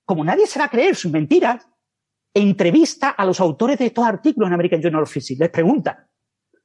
como 0.07 0.25
nadie 0.25 0.47
se 0.47 0.59
va 0.59 0.67
a 0.67 0.71
creer 0.71 0.95
sus 0.95 1.11
mentiras, 1.11 1.69
entrevista 2.33 3.11
a 3.11 3.25
los 3.27 3.41
autores 3.41 3.77
de 3.79 3.87
estos 3.87 4.07
artículos 4.07 4.47
en 4.47 4.55
American 4.55 4.81
Journal 4.81 5.03
of 5.03 5.13
Physics. 5.13 5.41
Les 5.41 5.51
pregunta, 5.51 6.09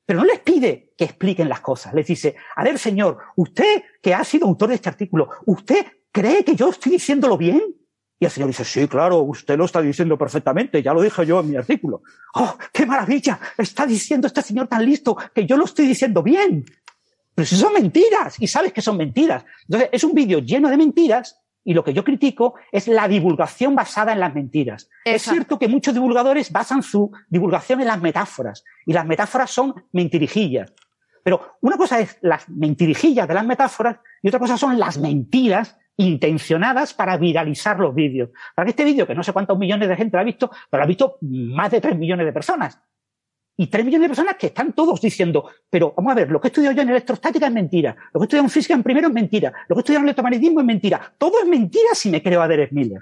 pero 0.05 0.19
no 0.19 0.25
les 0.25 0.39
pide 0.39 0.93
que 0.95 1.05
expliquen 1.05 1.49
las 1.49 1.61
cosas. 1.61 1.93
Les 1.93 2.05
dice, 2.05 2.35
a 2.55 2.63
ver, 2.63 2.77
señor, 2.77 3.17
usted 3.35 3.83
que 4.01 4.13
ha 4.13 4.23
sido 4.23 4.47
autor 4.47 4.69
de 4.69 4.75
este 4.75 4.89
artículo, 4.89 5.29
¿usted 5.47 5.85
cree 6.11 6.45
que 6.45 6.55
yo 6.55 6.69
estoy 6.69 6.93
diciéndolo 6.93 7.37
bien? 7.37 7.61
Y 8.21 8.25
el 8.25 8.29
señor 8.29 8.49
dice, 8.49 8.63
sí, 8.63 8.87
claro, 8.87 9.17
usted 9.23 9.57
lo 9.57 9.65
está 9.65 9.81
diciendo 9.81 10.15
perfectamente, 10.15 10.83
ya 10.83 10.93
lo 10.93 11.01
dije 11.01 11.25
yo 11.25 11.39
en 11.39 11.49
mi 11.49 11.55
artículo. 11.55 12.03
¡Oh, 12.35 12.55
qué 12.71 12.85
maravilla! 12.85 13.39
Está 13.57 13.87
diciendo 13.87 14.27
este 14.27 14.43
señor 14.43 14.67
tan 14.67 14.85
listo 14.85 15.17
que 15.33 15.47
yo 15.47 15.57
lo 15.57 15.65
estoy 15.65 15.87
diciendo 15.87 16.21
bien. 16.21 16.63
Pero 17.33 17.47
si 17.47 17.55
son 17.55 17.73
mentiras, 17.73 18.35
y 18.39 18.45
sabes 18.45 18.73
que 18.73 18.81
son 18.83 18.97
mentiras. 18.97 19.43
Entonces, 19.63 19.89
es 19.91 20.03
un 20.03 20.13
vídeo 20.13 20.37
lleno 20.37 20.69
de 20.69 20.77
mentiras 20.77 21.41
y 21.63 21.73
lo 21.73 21.83
que 21.83 21.93
yo 21.93 22.03
critico 22.03 22.53
es 22.71 22.87
la 22.87 23.07
divulgación 23.07 23.73
basada 23.73 24.13
en 24.13 24.19
las 24.19 24.35
mentiras. 24.35 24.87
Es 25.03 25.23
cierto 25.23 25.57
que 25.57 25.67
muchos 25.67 25.95
divulgadores 25.95 26.51
basan 26.51 26.83
su 26.83 27.11
divulgación 27.27 27.81
en 27.81 27.87
las 27.87 27.99
metáforas, 27.99 28.63
y 28.85 28.93
las 28.93 29.07
metáforas 29.07 29.49
son 29.49 29.73
mentirijillas. 29.93 30.71
Pero 31.23 31.55
una 31.61 31.75
cosa 31.75 31.99
es 31.99 32.19
las 32.21 32.47
mentirijillas 32.49 33.27
de 33.27 33.33
las 33.33 33.47
metáforas 33.47 33.97
y 34.21 34.27
otra 34.27 34.39
cosa 34.39 34.57
son 34.57 34.77
las 34.77 34.99
mentiras 34.99 35.75
intencionadas 36.01 36.93
para 36.93 37.17
viralizar 37.17 37.79
los 37.79 37.93
vídeos. 37.93 38.29
Para 38.55 38.65
que 38.65 38.71
este 38.71 38.83
vídeo, 38.83 39.07
que 39.07 39.15
no 39.15 39.23
sé 39.23 39.33
cuántos 39.33 39.57
millones 39.57 39.87
de 39.89 39.95
gente 39.95 40.17
lo 40.17 40.21
ha 40.21 40.25
visto, 40.25 40.51
pero 40.69 40.81
lo 40.81 40.83
ha 40.85 40.87
visto 40.87 41.17
más 41.21 41.71
de 41.71 41.81
tres 41.81 41.97
millones 41.97 42.25
de 42.25 42.33
personas 42.33 42.79
y 43.57 43.67
tres 43.67 43.85
millones 43.85 44.05
de 44.05 44.09
personas 44.09 44.35
que 44.37 44.47
están 44.47 44.73
todos 44.73 44.99
diciendo, 45.01 45.49
pero 45.69 45.93
vamos 45.95 46.11
a 46.13 46.15
ver, 46.15 46.31
lo 46.31 46.41
que 46.41 46.47
he 46.47 46.49
estudiado 46.49 46.75
yo 46.75 46.81
en 46.81 46.89
electrostática 46.89 47.45
es 47.45 47.53
mentira, 47.53 47.95
lo 48.13 48.19
que 48.19 48.23
he 48.23 48.25
estudiado 48.25 48.45
en 48.45 48.49
física 48.49 48.73
en 48.73 48.81
primero 48.81 49.07
es 49.07 49.13
mentira, 49.13 49.53
lo 49.67 49.75
que 49.75 49.79
he 49.79 49.81
estudiado 49.81 50.01
en 50.01 50.07
electromagnetismo 50.07 50.59
es 50.61 50.65
mentira, 50.65 51.13
todo 51.17 51.33
es 51.41 51.47
mentira 51.47 51.89
si 51.93 52.09
me 52.09 52.23
creo 52.23 52.41
a 52.41 52.47
Derek 52.47 52.71
Miller. 52.71 53.01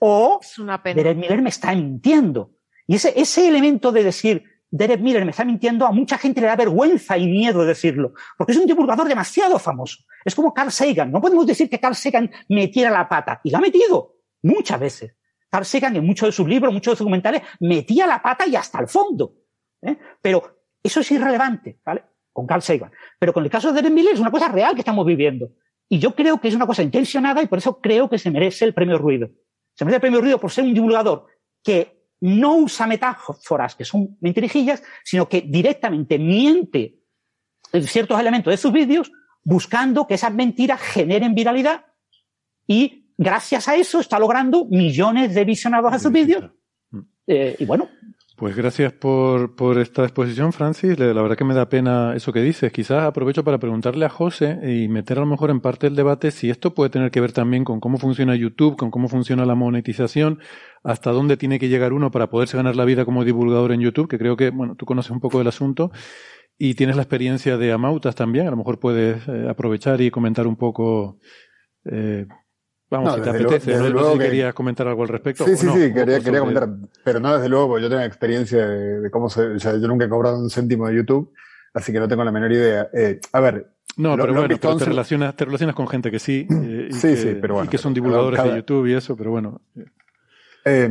O 0.00 0.40
Derek 0.84 1.16
Miller 1.16 1.40
me 1.40 1.50
está 1.50 1.74
mintiendo. 1.74 2.50
Y 2.86 2.96
ese, 2.96 3.12
ese 3.16 3.46
elemento 3.46 3.92
de 3.92 4.02
decir, 4.02 4.44
Derek 4.70 5.00
Miller 5.00 5.24
me 5.24 5.32
está 5.32 5.44
mintiendo, 5.44 5.84
a 5.84 5.92
mucha 5.92 6.16
gente 6.16 6.40
le 6.40 6.46
da 6.46 6.56
vergüenza 6.56 7.18
y 7.18 7.26
miedo 7.26 7.64
decirlo, 7.64 8.12
porque 8.38 8.52
es 8.52 8.58
un 8.58 8.66
divulgador 8.66 9.08
demasiado 9.08 9.58
famoso. 9.58 10.04
Es 10.24 10.34
como 10.34 10.54
Carl 10.54 10.70
Sagan. 10.70 11.10
No 11.10 11.20
podemos 11.20 11.46
decir 11.46 11.68
que 11.68 11.80
Carl 11.80 11.96
Sagan 11.96 12.30
metiera 12.48 12.90
la 12.90 13.08
pata, 13.08 13.40
y 13.42 13.50
la 13.50 13.58
ha 13.58 13.60
metido 13.60 14.16
muchas 14.42 14.78
veces. 14.78 15.16
Carl 15.50 15.64
Sagan 15.64 15.96
en 15.96 16.06
muchos 16.06 16.28
de 16.28 16.32
sus 16.32 16.48
libros, 16.48 16.72
muchos 16.72 16.92
de 16.92 16.96
sus 16.96 17.04
documentales, 17.04 17.42
metía 17.58 18.06
la 18.06 18.22
pata 18.22 18.46
y 18.46 18.54
hasta 18.54 18.78
el 18.78 18.86
fondo. 18.86 19.34
¿eh? 19.82 19.98
Pero 20.22 20.62
eso 20.82 21.00
es 21.00 21.10
irrelevante, 21.10 21.80
¿vale? 21.84 22.04
Con 22.32 22.46
Carl 22.46 22.62
Sagan. 22.62 22.92
Pero 23.18 23.32
con 23.32 23.42
el 23.44 23.50
caso 23.50 23.68
de 23.68 23.74
Derek 23.74 23.92
Miller 23.92 24.14
es 24.14 24.20
una 24.20 24.30
cosa 24.30 24.48
real 24.48 24.74
que 24.74 24.80
estamos 24.80 25.04
viviendo. 25.04 25.50
Y 25.88 25.98
yo 25.98 26.14
creo 26.14 26.40
que 26.40 26.46
es 26.46 26.54
una 26.54 26.68
cosa 26.68 26.84
intencionada 26.84 27.42
y 27.42 27.48
por 27.48 27.58
eso 27.58 27.80
creo 27.80 28.08
que 28.08 28.18
se 28.18 28.30
merece 28.30 28.64
el 28.64 28.72
premio 28.72 28.96
ruido. 28.96 29.28
Se 29.74 29.84
merece 29.84 29.96
el 29.96 30.00
premio 30.02 30.20
ruido 30.20 30.38
por 30.38 30.52
ser 30.52 30.64
un 30.64 30.72
divulgador 30.72 31.26
que 31.64 31.99
no 32.20 32.56
usa 32.56 32.86
metáforas 32.86 33.74
que 33.74 33.84
son 33.84 34.16
mentirijillas, 34.20 34.82
sino 35.04 35.28
que 35.28 35.42
directamente 35.42 36.18
miente 36.18 37.00
en 37.72 37.86
ciertos 37.86 38.20
elementos 38.20 38.52
de 38.52 38.56
sus 38.56 38.72
vídeos 38.72 39.10
buscando 39.42 40.06
que 40.06 40.14
esas 40.14 40.32
mentiras 40.32 40.80
generen 40.80 41.34
viralidad 41.34 41.86
y 42.66 43.12
gracias 43.16 43.68
a 43.68 43.76
eso 43.76 44.00
está 44.00 44.18
logrando 44.18 44.66
millones 44.66 45.34
de 45.34 45.44
visionados 45.44 45.92
a 45.92 45.98
sus 45.98 46.12
vídeos. 46.12 46.50
Eh, 47.26 47.56
y 47.58 47.64
bueno, 47.64 47.88
pues 48.40 48.56
gracias 48.56 48.94
por, 48.94 49.54
por, 49.54 49.78
esta 49.78 50.02
exposición, 50.02 50.54
Francis. 50.54 50.98
La 50.98 51.12
verdad 51.20 51.36
que 51.36 51.44
me 51.44 51.52
da 51.52 51.68
pena 51.68 52.14
eso 52.16 52.32
que 52.32 52.40
dices. 52.40 52.72
Quizás 52.72 53.04
aprovecho 53.04 53.44
para 53.44 53.58
preguntarle 53.58 54.06
a 54.06 54.08
José 54.08 54.58
y 54.62 54.88
meter 54.88 55.18
a 55.18 55.20
lo 55.20 55.26
mejor 55.26 55.50
en 55.50 55.60
parte 55.60 55.88
el 55.88 55.94
debate 55.94 56.30
si 56.30 56.48
esto 56.48 56.72
puede 56.72 56.88
tener 56.88 57.10
que 57.10 57.20
ver 57.20 57.32
también 57.32 57.64
con 57.64 57.80
cómo 57.80 57.98
funciona 57.98 58.34
YouTube, 58.34 58.78
con 58.78 58.90
cómo 58.90 59.08
funciona 59.08 59.44
la 59.44 59.54
monetización, 59.56 60.38
hasta 60.82 61.10
dónde 61.10 61.36
tiene 61.36 61.58
que 61.58 61.68
llegar 61.68 61.92
uno 61.92 62.10
para 62.10 62.30
poderse 62.30 62.56
ganar 62.56 62.76
la 62.76 62.86
vida 62.86 63.04
como 63.04 63.26
divulgador 63.26 63.72
en 63.72 63.82
YouTube, 63.82 64.08
que 64.08 64.16
creo 64.16 64.38
que, 64.38 64.48
bueno, 64.48 64.74
tú 64.74 64.86
conoces 64.86 65.10
un 65.10 65.20
poco 65.20 65.36
del 65.36 65.48
asunto 65.48 65.92
y 66.56 66.76
tienes 66.76 66.96
la 66.96 67.02
experiencia 67.02 67.58
de 67.58 67.72
Amautas 67.72 68.14
también. 68.14 68.46
A 68.46 68.50
lo 68.50 68.56
mejor 68.56 68.80
puedes 68.80 69.28
eh, 69.28 69.48
aprovechar 69.50 70.00
y 70.00 70.10
comentar 70.10 70.46
un 70.46 70.56
poco 70.56 71.18
eh, 71.84 72.24
Vamos, 72.90 73.14
si 73.14 73.20
te 73.20 73.30
apetece, 73.30 73.76
no, 73.76 73.88
luego 73.88 74.12
si 74.14 74.18
querías 74.18 74.52
comentar 74.52 74.88
algo 74.88 75.02
al 75.02 75.08
respecto. 75.08 75.44
Sí, 75.44 75.56
sí, 75.56 75.68
sí, 75.68 75.92
quería, 75.92 76.20
quería 76.20 76.40
comentar, 76.40 76.68
pero 77.04 77.20
no 77.20 77.34
desde 77.34 77.48
luego, 77.48 77.68
porque 77.68 77.84
yo 77.84 77.88
tengo 77.88 78.02
experiencia 78.02 78.66
de, 78.66 79.10
cómo 79.12 79.30
se, 79.30 79.42
o 79.42 79.60
sea, 79.60 79.76
yo 79.76 79.86
nunca 79.86 80.06
he 80.06 80.08
cobrado 80.08 80.40
un 80.40 80.50
céntimo 80.50 80.88
de 80.88 80.96
YouTube, 80.96 81.32
así 81.72 81.92
que 81.92 82.00
no 82.00 82.08
tengo 82.08 82.24
la 82.24 82.32
menor 82.32 82.50
idea. 82.50 82.88
Eh, 82.92 83.20
a 83.32 83.40
ver. 83.40 83.70
No, 83.96 84.16
pero 84.16 84.34
bueno, 84.34 84.58
te, 84.58 84.84
relacionas, 84.84 85.36
te 85.36 85.44
relacionas 85.44 85.76
con 85.76 85.86
gente 85.86 86.10
que 86.10 86.18
sí, 86.18 86.48
eh, 86.50 86.88
y, 86.90 86.92
sí, 86.94 87.08
que, 87.08 87.16
sí, 87.16 87.38
pero 87.40 87.54
bueno, 87.54 87.66
y 87.66 87.70
que 87.70 87.78
son 87.78 87.94
divulgadores 87.94 88.42
de 88.42 88.56
YouTube 88.56 88.86
y 88.86 88.94
eso, 88.94 89.16
pero 89.16 89.30
bueno. 89.30 89.60
Eh, 90.64 90.90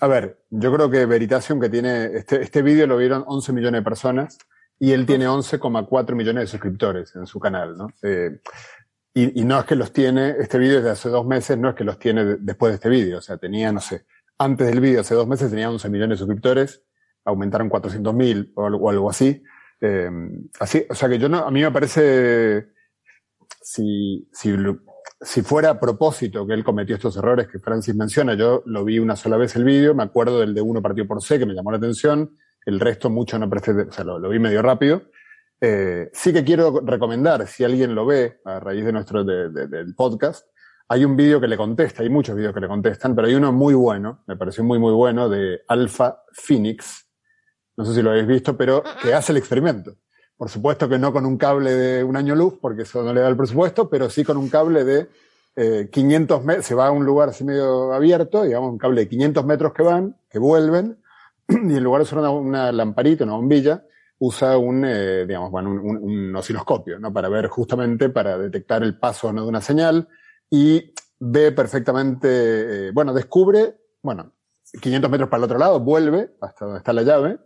a 0.00 0.08
ver, 0.08 0.38
yo 0.48 0.72
creo 0.72 0.90
que 0.90 1.04
Veritasium, 1.04 1.60
que 1.60 1.68
tiene, 1.68 2.06
este, 2.06 2.40
este 2.42 2.62
vídeo 2.62 2.86
lo 2.86 2.96
vieron 2.96 3.22
11 3.26 3.52
millones 3.52 3.80
de 3.80 3.84
personas 3.84 4.38
y 4.78 4.92
él 4.92 5.06
tiene 5.06 5.26
11,4 5.26 6.14
millones 6.14 6.42
de 6.42 6.46
suscriptores 6.46 7.14
en 7.16 7.26
su 7.26 7.38
canal, 7.38 7.76
¿no? 7.76 7.88
Eh, 8.02 8.40
y, 9.14 9.40
y, 9.40 9.44
no 9.44 9.60
es 9.60 9.64
que 9.64 9.76
los 9.76 9.92
tiene, 9.92 10.34
este 10.40 10.58
vídeo 10.58 10.82
de 10.82 10.90
hace 10.90 11.08
dos 11.08 11.24
meses, 11.24 11.56
no 11.56 11.70
es 11.70 11.76
que 11.76 11.84
los 11.84 11.98
tiene 12.00 12.36
después 12.40 12.72
de 12.72 12.74
este 12.74 12.88
vídeo. 12.88 13.18
O 13.18 13.22
sea, 13.22 13.36
tenía, 13.36 13.70
no 13.70 13.80
sé, 13.80 14.06
antes 14.38 14.66
del 14.66 14.80
vídeo, 14.80 15.00
hace 15.00 15.14
dos 15.14 15.28
meses, 15.28 15.50
tenía 15.50 15.70
11 15.70 15.88
millones 15.88 16.18
de 16.18 16.24
suscriptores, 16.24 16.82
aumentaron 17.24 17.68
400 17.68 18.12
mil 18.12 18.52
o, 18.56 18.88
algo 18.90 19.08
así. 19.08 19.42
Eh, 19.80 20.10
así. 20.58 20.84
O 20.90 20.94
sea 20.94 21.08
que 21.08 21.18
yo 21.18 21.28
no, 21.28 21.38
a 21.38 21.50
mí 21.50 21.62
me 21.62 21.70
parece, 21.70 22.68
si, 23.62 24.28
si, 24.32 24.52
si 25.20 25.42
fuera 25.42 25.70
a 25.70 25.80
propósito 25.80 26.46
que 26.46 26.54
él 26.54 26.64
cometió 26.64 26.96
estos 26.96 27.16
errores 27.16 27.46
que 27.46 27.60
Francis 27.60 27.94
menciona, 27.94 28.34
yo 28.34 28.62
lo 28.66 28.84
vi 28.84 28.98
una 28.98 29.14
sola 29.14 29.36
vez 29.36 29.54
el 29.54 29.64
vídeo, 29.64 29.94
me 29.94 30.02
acuerdo 30.02 30.40
del 30.40 30.54
de 30.54 30.60
uno 30.60 30.82
partido 30.82 31.06
por 31.06 31.22
C 31.22 31.38
que 31.38 31.46
me 31.46 31.54
llamó 31.54 31.70
la 31.70 31.78
atención, 31.78 32.36
el 32.66 32.80
resto 32.80 33.10
mucho 33.10 33.38
no 33.38 33.48
presté, 33.48 33.72
o 33.72 33.92
sea, 33.92 34.04
lo, 34.04 34.18
lo 34.18 34.28
vi 34.28 34.40
medio 34.40 34.62
rápido. 34.62 35.02
Eh, 35.60 36.10
sí 36.12 36.32
que 36.32 36.44
quiero 36.44 36.80
recomendar, 36.80 37.46
si 37.46 37.64
alguien 37.64 37.94
lo 37.94 38.04
ve 38.06 38.40
a 38.44 38.60
raíz 38.60 38.84
de 38.84 38.92
nuestro 38.92 39.24
de, 39.24 39.50
de, 39.50 39.66
del 39.68 39.94
podcast, 39.94 40.46
hay 40.88 41.04
un 41.04 41.16
vídeo 41.16 41.40
que 41.40 41.48
le 41.48 41.56
contesta, 41.56 42.02
hay 42.02 42.10
muchos 42.10 42.36
vídeos 42.36 42.52
que 42.52 42.60
le 42.60 42.68
contestan, 42.68 43.14
pero 43.14 43.26
hay 43.26 43.34
uno 43.34 43.52
muy 43.52 43.74
bueno, 43.74 44.22
me 44.26 44.36
pareció 44.36 44.62
muy, 44.64 44.78
muy 44.78 44.92
bueno, 44.92 45.28
de 45.28 45.62
Alpha 45.68 46.22
Phoenix. 46.32 47.08
No 47.76 47.84
sé 47.84 47.94
si 47.94 48.02
lo 48.02 48.10
habéis 48.10 48.26
visto, 48.26 48.56
pero 48.56 48.82
que 49.02 49.14
hace 49.14 49.32
el 49.32 49.38
experimento. 49.38 49.96
Por 50.36 50.50
supuesto 50.50 50.88
que 50.88 50.98
no 50.98 51.12
con 51.12 51.24
un 51.24 51.38
cable 51.38 51.72
de 51.72 52.04
un 52.04 52.16
año 52.16 52.34
luz, 52.34 52.58
porque 52.60 52.82
eso 52.82 53.02
no 53.02 53.14
le 53.14 53.20
da 53.20 53.28
el 53.28 53.36
presupuesto, 53.36 53.88
pero 53.88 54.10
sí 54.10 54.24
con 54.24 54.36
un 54.36 54.48
cable 54.48 54.84
de 54.84 55.08
eh, 55.56 55.88
500 55.90 56.44
metros, 56.44 56.66
se 56.66 56.74
va 56.74 56.88
a 56.88 56.90
un 56.90 57.04
lugar 57.04 57.30
así 57.30 57.44
medio 57.44 57.92
abierto, 57.92 58.42
digamos, 58.42 58.70
un 58.70 58.78
cable 58.78 59.02
de 59.02 59.08
500 59.08 59.44
metros 59.46 59.72
que 59.72 59.82
van, 59.82 60.16
que 60.28 60.38
vuelven, 60.38 60.98
y 61.48 61.54
en 61.54 61.82
lugar 61.82 62.00
de 62.00 62.04
usar 62.04 62.18
una, 62.18 62.30
una 62.30 62.72
lamparita, 62.72 63.24
una 63.24 63.34
bombilla, 63.34 63.84
usa 64.26 64.56
un, 64.58 64.84
eh, 64.84 65.26
digamos, 65.26 65.50
bueno, 65.50 65.70
un, 65.70 65.78
un, 65.78 65.96
un, 65.98 66.36
osciloscopio, 66.36 66.98
¿no? 66.98 67.12
Para 67.12 67.28
ver 67.28 67.48
justamente, 67.48 68.08
para 68.08 68.38
detectar 68.38 68.82
el 68.82 68.98
paso 68.98 69.32
¿no? 69.32 69.42
de 69.42 69.48
una 69.48 69.60
señal 69.60 70.08
y 70.50 70.92
ve 71.18 71.52
perfectamente, 71.52 72.28
eh, 72.88 72.90
bueno, 72.92 73.12
descubre, 73.12 73.76
bueno, 74.02 74.32
500 74.80 75.10
metros 75.10 75.28
para 75.28 75.38
el 75.38 75.44
otro 75.44 75.58
lado, 75.58 75.80
vuelve 75.80 76.34
hasta 76.40 76.64
donde 76.64 76.78
está 76.78 76.92
la 76.92 77.02
llave 77.02 77.38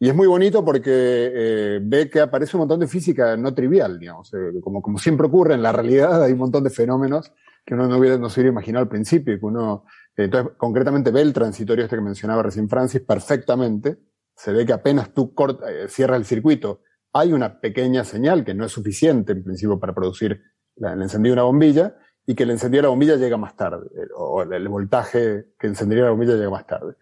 y 0.00 0.08
es 0.08 0.14
muy 0.14 0.26
bonito 0.26 0.64
porque 0.64 0.90
eh, 0.92 1.80
ve 1.82 2.08
que 2.08 2.20
aparece 2.20 2.56
un 2.56 2.60
montón 2.60 2.80
de 2.80 2.86
física 2.86 3.36
no 3.36 3.54
trivial, 3.54 3.98
digamos, 3.98 4.32
eh, 4.34 4.60
como, 4.62 4.80
como 4.80 4.98
siempre 4.98 5.26
ocurre 5.26 5.54
en 5.54 5.62
la 5.62 5.72
realidad, 5.72 6.22
hay 6.22 6.32
un 6.32 6.38
montón 6.38 6.64
de 6.64 6.70
fenómenos 6.70 7.32
que 7.64 7.74
uno 7.74 7.86
no, 7.86 7.98
hubiera, 7.98 8.16
no 8.16 8.30
se 8.30 8.40
hubiera 8.40 8.52
imaginado 8.52 8.84
al 8.84 8.88
principio 8.88 9.34
y 9.34 9.38
que 9.38 9.46
uno, 9.46 9.84
entonces, 10.16 10.52
concretamente 10.56 11.10
ve 11.10 11.20
el 11.20 11.32
transitorio 11.32 11.84
este 11.84 11.96
que 11.96 12.02
mencionaba 12.02 12.42
recién 12.42 12.68
Francis 12.68 13.00
perfectamente, 13.02 13.98
se 14.38 14.52
ve 14.52 14.64
que 14.64 14.72
apenas 14.72 15.12
tú 15.12 15.34
corta, 15.34 15.68
eh, 15.70 15.88
cierras 15.88 16.18
el 16.18 16.24
circuito, 16.24 16.82
hay 17.12 17.32
una 17.32 17.60
pequeña 17.60 18.04
señal 18.04 18.44
que 18.44 18.54
no 18.54 18.64
es 18.64 18.70
suficiente 18.70 19.32
en 19.32 19.42
principio 19.42 19.80
para 19.80 19.92
producir 19.92 20.40
la, 20.76 20.92
el 20.92 21.02
encendido 21.02 21.34
de 21.34 21.40
una 21.40 21.46
bombilla 21.46 21.96
y 22.24 22.36
que 22.36 22.44
el 22.44 22.50
encendido 22.50 22.82
de 22.82 22.82
la 22.84 22.90
bombilla 22.90 23.16
llega 23.16 23.36
más 23.36 23.56
tarde, 23.56 23.88
o 24.14 24.42
el 24.42 24.68
voltaje 24.68 25.54
que 25.58 25.66
encendería 25.66 26.04
la 26.04 26.10
bombilla 26.10 26.34
llega 26.34 26.50
más 26.50 26.66
tarde. 26.66 26.94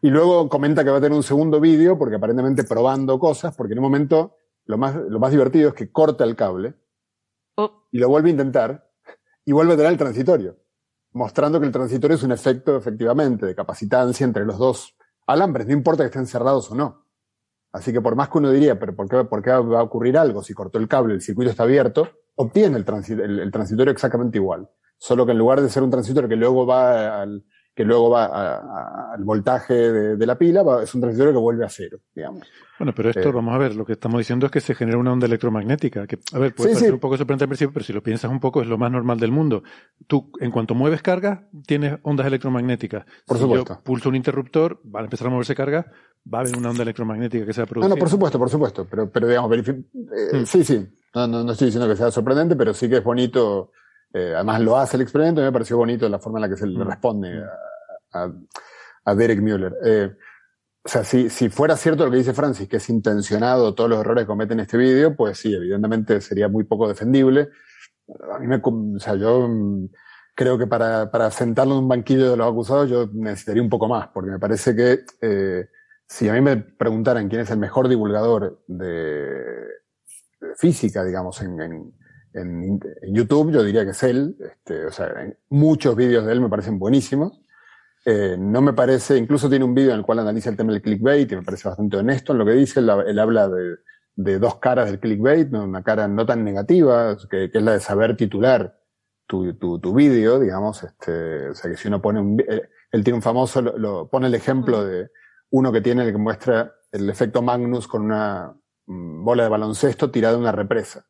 Y 0.00 0.08
luego 0.08 0.48
comenta 0.48 0.82
que 0.82 0.90
va 0.90 0.96
a 0.96 1.00
tener 1.00 1.14
un 1.14 1.22
segundo 1.22 1.60
vídeo 1.60 1.98
porque 1.98 2.16
aparentemente 2.16 2.64
probando 2.64 3.18
cosas, 3.18 3.54
porque 3.54 3.74
en 3.74 3.80
un 3.80 3.84
momento 3.84 4.36
lo 4.64 4.78
más, 4.78 4.94
lo 4.94 5.18
más 5.18 5.30
divertido 5.30 5.68
es 5.68 5.74
que 5.74 5.92
corta 5.92 6.24
el 6.24 6.36
cable 6.36 6.74
oh. 7.56 7.86
y 7.90 7.98
lo 7.98 8.08
vuelve 8.08 8.28
a 8.28 8.32
intentar 8.32 8.90
y 9.44 9.52
vuelve 9.52 9.74
a 9.74 9.76
tener 9.76 9.92
el 9.92 9.98
transitorio, 9.98 10.56
mostrando 11.12 11.60
que 11.60 11.66
el 11.66 11.72
transitorio 11.72 12.16
es 12.16 12.22
un 12.22 12.32
efecto 12.32 12.76
efectivamente 12.76 13.44
de 13.44 13.54
capacitancia 13.54 14.24
entre 14.24 14.46
los 14.46 14.56
dos 14.56 14.97
alambres, 15.28 15.66
no 15.66 15.72
importa 15.72 16.02
que 16.02 16.08
estén 16.08 16.26
cerrados 16.26 16.70
o 16.70 16.74
no. 16.74 17.06
Así 17.72 17.92
que 17.92 18.00
por 18.00 18.16
más 18.16 18.28
que 18.28 18.38
uno 18.38 18.50
diría, 18.50 18.78
pero 18.78 18.96
¿por 18.96 19.08
qué, 19.42 19.50
va 19.50 19.80
a 19.80 19.82
ocurrir 19.82 20.16
algo 20.18 20.42
si 20.42 20.54
cortó 20.54 20.78
el 20.78 20.88
cable, 20.88 21.14
el 21.14 21.20
circuito 21.20 21.50
está 21.50 21.62
abierto? 21.64 22.08
Obtiene 22.36 22.78
el, 22.78 23.40
el 23.40 23.50
transitorio 23.50 23.92
exactamente 23.92 24.38
igual. 24.38 24.68
Solo 24.96 25.26
que 25.26 25.32
en 25.32 25.38
lugar 25.38 25.60
de 25.60 25.68
ser 25.68 25.82
un 25.82 25.90
transitorio 25.90 26.28
que 26.28 26.36
luego 26.36 26.66
va 26.66 27.22
al, 27.22 27.44
que 27.78 27.84
luego 27.84 28.10
va 28.10 28.24
a, 28.24 28.56
a, 28.56 29.14
al 29.14 29.22
voltaje 29.22 29.72
de, 29.72 30.16
de 30.16 30.26
la 30.26 30.36
pila, 30.36 30.64
va, 30.64 30.82
es 30.82 30.92
un 30.96 31.00
transitorio 31.00 31.32
que 31.32 31.38
vuelve 31.38 31.64
a 31.64 31.68
cero, 31.68 32.00
digamos. 32.12 32.42
Bueno, 32.76 32.92
pero 32.92 33.10
esto, 33.10 33.28
eh, 33.28 33.30
vamos 33.30 33.54
a 33.54 33.58
ver, 33.58 33.76
lo 33.76 33.86
que 33.86 33.92
estamos 33.92 34.18
diciendo 34.18 34.46
es 34.46 34.50
que 34.50 34.58
se 34.58 34.74
genera 34.74 34.98
una 34.98 35.12
onda 35.12 35.26
electromagnética, 35.26 36.04
que, 36.08 36.18
a 36.32 36.38
ver, 36.40 36.56
puede 36.56 36.70
sí, 36.70 36.74
parecer 36.74 36.88
sí. 36.88 36.94
un 36.94 36.98
poco 36.98 37.16
sorprendente 37.16 37.44
al 37.44 37.50
principio, 37.50 37.72
pero 37.72 37.84
si 37.84 37.92
lo 37.92 38.02
piensas 38.02 38.32
un 38.32 38.40
poco, 38.40 38.62
es 38.62 38.66
lo 38.66 38.78
más 38.78 38.90
normal 38.90 39.20
del 39.20 39.30
mundo. 39.30 39.62
Tú, 40.08 40.32
en 40.40 40.50
cuanto 40.50 40.74
mueves 40.74 41.02
carga, 41.02 41.46
tienes 41.68 42.00
ondas 42.02 42.26
electromagnéticas. 42.26 43.04
Por 43.24 43.36
si 43.36 43.44
supuesto. 43.44 43.74
yo 43.74 43.80
pulso 43.84 44.08
un 44.08 44.16
interruptor, 44.16 44.80
va 44.84 44.98
a 44.98 45.04
empezar 45.04 45.28
a 45.28 45.30
moverse 45.30 45.54
carga, 45.54 45.86
va 46.34 46.38
a 46.38 46.40
haber 46.40 46.56
una 46.56 46.70
onda 46.70 46.82
electromagnética 46.82 47.46
que 47.46 47.52
se 47.52 47.60
va 47.60 47.64
a 47.64 47.68
producir. 47.68 47.90
No, 47.90 47.94
no, 47.94 48.00
por 48.00 48.10
supuesto, 48.10 48.40
por 48.40 48.50
supuesto, 48.50 48.88
pero, 48.90 49.08
pero 49.08 49.28
digamos, 49.28 49.56
eh, 49.56 49.84
hmm. 50.32 50.44
sí, 50.46 50.64
sí, 50.64 50.84
no, 51.14 51.28
no, 51.28 51.44
no 51.44 51.52
estoy 51.52 51.66
diciendo 51.66 51.88
que 51.88 51.94
sea 51.94 52.10
sorprendente, 52.10 52.56
pero 52.56 52.74
sí 52.74 52.88
que 52.88 52.96
es 52.96 53.04
bonito, 53.04 53.70
eh, 54.12 54.32
además 54.34 54.60
lo 54.62 54.76
hace 54.76 54.96
el 54.96 55.02
experimento 55.02 55.40
y 55.40 55.44
me 55.44 55.52
pareció 55.52 55.76
bonito 55.76 56.08
la 56.08 56.18
forma 56.18 56.38
en 56.40 56.42
la 56.42 56.48
que 56.48 56.56
se 56.56 56.66
le 56.66 56.76
hmm. 56.76 56.88
responde 56.88 57.28
a, 57.38 57.67
a, 58.12 59.14
Derek 59.14 59.40
Mueller. 59.40 59.74
Eh, 59.84 60.10
o 60.84 60.88
sea, 60.88 61.04
si, 61.04 61.28
fuera 61.48 61.76
cierto 61.76 62.04
lo 62.04 62.10
que 62.10 62.18
dice 62.18 62.34
Francis, 62.34 62.68
que 62.68 62.76
es 62.76 62.88
intencionado 62.88 63.74
todos 63.74 63.90
los 63.90 64.00
errores 64.00 64.24
que 64.24 64.28
cometen 64.28 64.58
en 64.58 64.64
este 64.64 64.76
vídeo, 64.76 65.16
pues 65.16 65.38
sí, 65.38 65.54
evidentemente 65.54 66.20
sería 66.20 66.48
muy 66.48 66.64
poco 66.64 66.88
defendible. 66.88 67.50
A 68.34 68.38
mí 68.38 68.46
me, 68.46 68.56
o 68.56 68.98
sea, 68.98 69.14
yo 69.14 69.48
mm, 69.48 69.88
creo 70.34 70.56
que 70.56 70.66
para, 70.66 71.10
para 71.10 71.30
sentarlo 71.30 71.74
en 71.74 71.80
un 71.80 71.88
banquillo 71.88 72.30
de 72.30 72.36
los 72.36 72.50
acusados 72.50 72.88
yo 72.88 73.08
necesitaría 73.12 73.62
un 73.62 73.68
poco 73.68 73.88
más, 73.88 74.08
porque 74.08 74.30
me 74.30 74.38
parece 74.38 74.74
que 74.74 75.00
eh, 75.20 75.68
si 76.06 76.28
a 76.28 76.32
mí 76.32 76.40
me 76.40 76.56
preguntaran 76.56 77.28
quién 77.28 77.42
es 77.42 77.50
el 77.50 77.58
mejor 77.58 77.88
divulgador 77.88 78.62
de, 78.66 79.68
física, 80.56 81.04
digamos, 81.04 81.40
en, 81.42 81.92
YouTube, 83.12 83.50
yo 83.50 83.64
diría 83.64 83.84
que 83.84 83.90
es 83.90 84.02
él. 84.04 84.36
Este, 84.38 84.86
o 84.86 84.92
sea, 84.92 85.12
muchos 85.48 85.96
vídeos 85.96 86.24
de 86.24 86.32
él 86.32 86.40
me 86.40 86.48
parecen 86.48 86.78
buenísimos. 86.78 87.40
Eh, 88.10 88.38
no 88.38 88.62
me 88.62 88.72
parece, 88.72 89.18
incluso 89.18 89.50
tiene 89.50 89.66
un 89.66 89.74
vídeo 89.74 89.90
en 89.90 89.98
el 89.98 90.02
cual 90.02 90.20
analiza 90.20 90.48
el 90.48 90.56
tema 90.56 90.72
del 90.72 90.80
clickbait 90.80 91.30
y 91.30 91.36
me 91.36 91.42
parece 91.42 91.68
bastante 91.68 91.98
honesto 91.98 92.32
en 92.32 92.38
lo 92.38 92.46
que 92.46 92.52
dice. 92.52 92.80
Él, 92.80 92.88
él 93.06 93.18
habla 93.18 93.50
de, 93.50 93.76
de, 94.14 94.38
dos 94.38 94.56
caras 94.56 94.86
del 94.86 94.98
clickbait, 94.98 95.52
una 95.52 95.82
cara 95.82 96.08
no 96.08 96.24
tan 96.24 96.42
negativa, 96.42 97.18
que, 97.30 97.50
que 97.50 97.58
es 97.58 97.62
la 97.62 97.72
de 97.72 97.80
saber 97.80 98.16
titular 98.16 98.80
tu, 99.26 99.52
tu, 99.58 99.78
tu 99.78 99.92
vídeo, 99.92 100.40
digamos. 100.40 100.82
Este, 100.84 101.50
o 101.50 101.54
sea, 101.54 101.70
que 101.70 101.76
si 101.76 101.88
uno 101.88 102.00
pone 102.00 102.20
un. 102.20 102.42
Él, 102.48 102.62
él 102.92 103.04
tiene 103.04 103.16
un 103.16 103.22
famoso, 103.22 103.60
lo, 103.60 103.76
lo, 103.76 104.08
pone 104.08 104.28
el 104.28 104.34
ejemplo 104.34 104.86
de 104.86 105.10
uno 105.50 105.70
que 105.70 105.82
tiene 105.82 106.04
el 106.04 106.12
que 106.12 106.16
muestra 106.16 106.76
el 106.90 107.10
efecto 107.10 107.42
Magnus 107.42 107.86
con 107.86 108.06
una 108.06 108.54
mm, 108.86 109.22
bola 109.22 109.42
de 109.42 109.50
baloncesto 109.50 110.10
tirada 110.10 110.32
en 110.32 110.40
una 110.40 110.52
represa. 110.52 111.04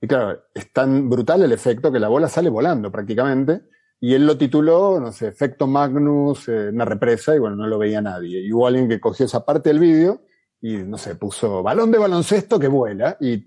Y 0.00 0.08
claro, 0.08 0.42
es 0.52 0.72
tan 0.72 1.08
brutal 1.08 1.42
el 1.42 1.52
efecto 1.52 1.92
que 1.92 2.00
la 2.00 2.08
bola 2.08 2.26
sale 2.26 2.50
volando 2.50 2.90
prácticamente 2.90 3.68
y 4.00 4.14
él 4.14 4.26
lo 4.26 4.36
tituló, 4.36 5.00
no 5.00 5.12
sé, 5.12 5.28
Efecto 5.28 5.66
Magnus, 5.66 6.48
una 6.48 6.84
represa, 6.84 7.34
y 7.34 7.38
bueno, 7.38 7.56
no 7.56 7.66
lo 7.66 7.78
veía 7.78 8.02
nadie. 8.02 8.40
Y 8.40 8.52
hubo 8.52 8.66
alguien 8.66 8.88
que 8.88 9.00
cogió 9.00 9.26
esa 9.26 9.44
parte 9.44 9.70
del 9.70 9.78
vídeo 9.78 10.22
y, 10.60 10.76
no 10.78 10.98
sé, 10.98 11.14
puso 11.14 11.62
balón 11.62 11.90
de 11.90 11.98
baloncesto 11.98 12.58
que 12.58 12.68
vuela 12.68 13.16
y 13.20 13.38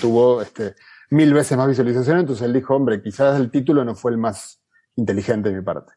tuvo 0.00 0.42
este, 0.42 0.74
mil 1.10 1.34
veces 1.34 1.58
más 1.58 1.68
visualizaciones, 1.68 2.22
entonces 2.22 2.46
él 2.46 2.52
dijo, 2.52 2.74
hombre, 2.74 3.02
quizás 3.02 3.38
el 3.38 3.50
título 3.50 3.84
no 3.84 3.94
fue 3.94 4.12
el 4.12 4.18
más 4.18 4.62
inteligente 4.96 5.50
de 5.50 5.56
mi 5.56 5.62
parte. 5.62 5.92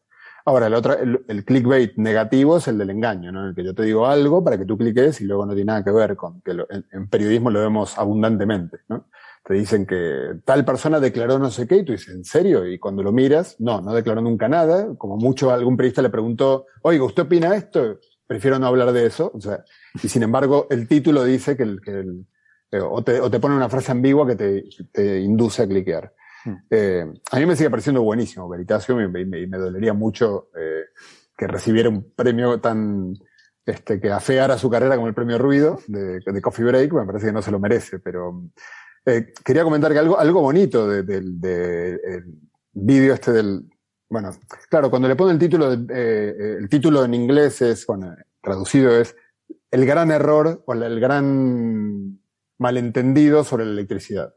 Ahora, 0.46 0.66
el, 0.66 0.74
otro, 0.74 0.94
el, 0.98 1.44
clickbait 1.44 1.96
negativo 1.96 2.58
es 2.58 2.68
el 2.68 2.76
del 2.76 2.90
engaño, 2.90 3.32
¿no? 3.32 3.40
En 3.40 3.48
el 3.48 3.54
que 3.54 3.64
yo 3.64 3.74
te 3.74 3.82
digo 3.82 4.06
algo 4.06 4.44
para 4.44 4.58
que 4.58 4.66
tú 4.66 4.76
cliques 4.76 5.20
y 5.22 5.24
luego 5.24 5.46
no 5.46 5.54
tiene 5.54 5.68
nada 5.68 5.84
que 5.84 5.90
ver 5.90 6.16
con 6.16 6.42
que 6.42 6.52
en, 6.92 7.08
periodismo 7.08 7.50
lo 7.50 7.60
vemos 7.60 7.96
abundantemente, 7.96 8.80
¿no? 8.88 9.08
Te 9.44 9.54
dicen 9.54 9.84
que 9.84 10.40
tal 10.44 10.64
persona 10.64 11.00
declaró 11.00 11.38
no 11.38 11.50
sé 11.50 11.66
qué 11.66 11.76
y 11.76 11.84
tú 11.84 11.92
dices, 11.92 12.14
¿en 12.14 12.24
serio? 12.24 12.66
Y 12.66 12.78
cuando 12.78 13.02
lo 13.02 13.12
miras, 13.12 13.60
no, 13.60 13.80
no 13.82 13.92
declaró 13.92 14.22
nunca 14.22 14.48
nada. 14.48 14.94
Como 14.96 15.16
mucho 15.16 15.50
algún 15.50 15.76
periodista 15.76 16.00
le 16.00 16.08
preguntó, 16.08 16.66
oiga, 16.82 17.04
¿usted 17.04 17.24
opina 17.24 17.54
esto? 17.54 18.00
Prefiero 18.26 18.58
no 18.58 18.66
hablar 18.66 18.92
de 18.92 19.06
eso. 19.06 19.30
O 19.34 19.40
sea, 19.40 19.62
y 20.02 20.08
sin 20.08 20.22
embargo, 20.22 20.66
el 20.70 20.88
título 20.88 21.24
dice 21.24 21.56
que 21.56 21.62
el, 21.62 21.80
que 21.82 21.90
el 21.90 22.26
eh, 22.74 22.80
o, 22.80 23.04
te, 23.04 23.20
o 23.20 23.30
te 23.30 23.38
pone 23.38 23.54
una 23.54 23.68
frase 23.68 23.92
ambigua 23.92 24.26
que 24.26 24.34
te, 24.34 24.64
te 24.90 25.20
induce 25.20 25.62
a 25.62 25.68
cliquear. 25.68 26.12
Hmm. 26.44 26.54
Eh, 26.70 27.06
a 27.30 27.38
mí 27.38 27.46
me 27.46 27.54
sigue 27.54 27.70
pareciendo 27.70 28.02
buenísimo 28.02 28.48
Veritasium 28.48 29.00
y 29.00 29.08
me, 29.08 29.24
me, 29.24 29.46
me 29.46 29.58
dolería 29.58 29.92
mucho 29.92 30.48
eh, 30.58 30.86
que 31.36 31.46
recibiera 31.46 31.88
un 31.88 32.12
premio 32.14 32.60
tan 32.60 33.14
este, 33.64 34.00
que 34.00 34.10
afeara 34.10 34.58
su 34.58 34.68
carrera 34.68 34.96
como 34.96 35.08
el 35.08 35.14
premio 35.14 35.38
Ruido 35.38 35.78
de, 35.86 36.20
de 36.20 36.42
Coffee 36.42 36.64
Break, 36.64 36.92
me 36.92 37.06
parece 37.06 37.26
que 37.26 37.32
no 37.32 37.42
se 37.42 37.50
lo 37.50 37.58
merece, 37.58 37.98
pero 37.98 38.42
eh, 39.06 39.32
quería 39.44 39.64
comentar 39.64 39.92
que 39.92 39.98
algo, 39.98 40.18
algo 40.18 40.40
bonito 40.40 40.88
del 40.88 41.40
de, 41.40 41.98
de, 41.98 42.24
vídeo 42.72 43.14
este 43.14 43.32
del, 43.32 43.64
bueno, 44.08 44.30
claro, 44.68 44.90
cuando 44.90 45.08
le 45.08 45.16
pone 45.16 45.32
el 45.32 45.38
título, 45.38 45.76
de, 45.76 45.86
eh, 45.94 46.56
el 46.58 46.68
título 46.68 47.04
en 47.04 47.14
inglés 47.14 47.62
es, 47.62 47.86
bueno, 47.86 48.14
traducido 48.40 48.98
es 48.98 49.14
el 49.70 49.86
gran 49.86 50.10
error 50.10 50.62
o 50.66 50.72
el 50.72 51.00
gran 51.00 52.18
malentendido 52.58 53.44
sobre 53.44 53.64
la 53.64 53.72
electricidad 53.72 54.34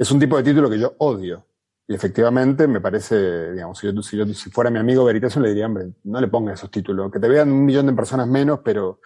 es 0.00 0.10
un 0.10 0.18
tipo 0.18 0.38
de 0.38 0.42
título 0.42 0.70
que 0.70 0.78
yo 0.78 0.94
odio. 0.96 1.46
Y 1.86 1.94
efectivamente 1.94 2.66
me 2.66 2.80
parece, 2.80 3.52
digamos, 3.52 3.78
si 3.78 3.92
yo, 3.92 4.02
si 4.02 4.16
yo 4.16 4.24
si 4.28 4.48
fuera 4.48 4.70
mi 4.70 4.78
amigo 4.78 5.04
Veritasun 5.04 5.42
le 5.42 5.50
diría, 5.50 5.66
hombre, 5.66 5.92
no 6.04 6.20
le 6.22 6.28
ponga 6.28 6.54
esos 6.54 6.70
títulos, 6.70 7.12
que 7.12 7.20
te 7.20 7.28
vean 7.28 7.52
un 7.52 7.66
millón 7.66 7.86
de 7.86 7.92
personas 7.92 8.26
menos, 8.26 8.60
pero 8.64 9.00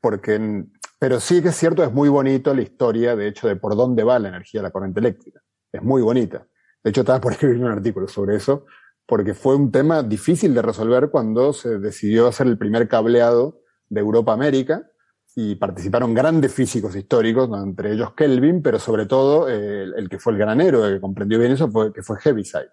porque, 0.00 0.64
pero 0.98 1.20
sí 1.20 1.42
que 1.42 1.48
es 1.48 1.56
cierto, 1.56 1.84
es 1.84 1.92
muy 1.92 2.08
bonito 2.08 2.54
la 2.54 2.62
historia, 2.62 3.14
de 3.14 3.28
hecho, 3.28 3.48
de 3.48 3.56
por 3.56 3.76
dónde 3.76 4.04
va 4.04 4.18
la 4.18 4.28
energía 4.28 4.60
de 4.60 4.64
la 4.64 4.70
corriente 4.70 5.00
eléctrica. 5.00 5.40
Es 5.72 5.82
muy 5.82 6.02
bonita. 6.02 6.46
De 6.82 6.90
hecho, 6.90 7.00
estaba 7.00 7.20
por 7.20 7.32
escribir 7.34 7.58
un 7.58 7.70
artículo 7.70 8.08
sobre 8.08 8.36
eso, 8.36 8.66
porque 9.06 9.34
fue 9.34 9.56
un 9.56 9.70
tema 9.70 10.02
difícil 10.02 10.54
de 10.54 10.62
resolver 10.62 11.10
cuando 11.10 11.52
se 11.52 11.78
decidió 11.78 12.26
hacer 12.26 12.46
el 12.46 12.58
primer 12.58 12.88
cableado 12.88 13.60
de 13.88 14.00
Europa 14.00 14.32
América, 14.32 14.84
y 15.40 15.54
participaron 15.54 16.14
grandes 16.14 16.52
físicos 16.52 16.96
históricos, 16.96 17.48
entre 17.62 17.92
ellos 17.92 18.12
Kelvin, 18.14 18.60
pero 18.60 18.80
sobre 18.80 19.06
todo 19.06 19.48
el, 19.48 20.08
que 20.08 20.18
fue 20.18 20.32
el 20.32 20.38
gran 20.40 20.60
héroe 20.60 20.94
que 20.94 21.00
comprendió 21.00 21.38
bien 21.38 21.52
eso 21.52 21.70
fue 21.70 21.92
que 21.92 22.02
fue 22.02 22.18
Heaviside, 22.18 22.72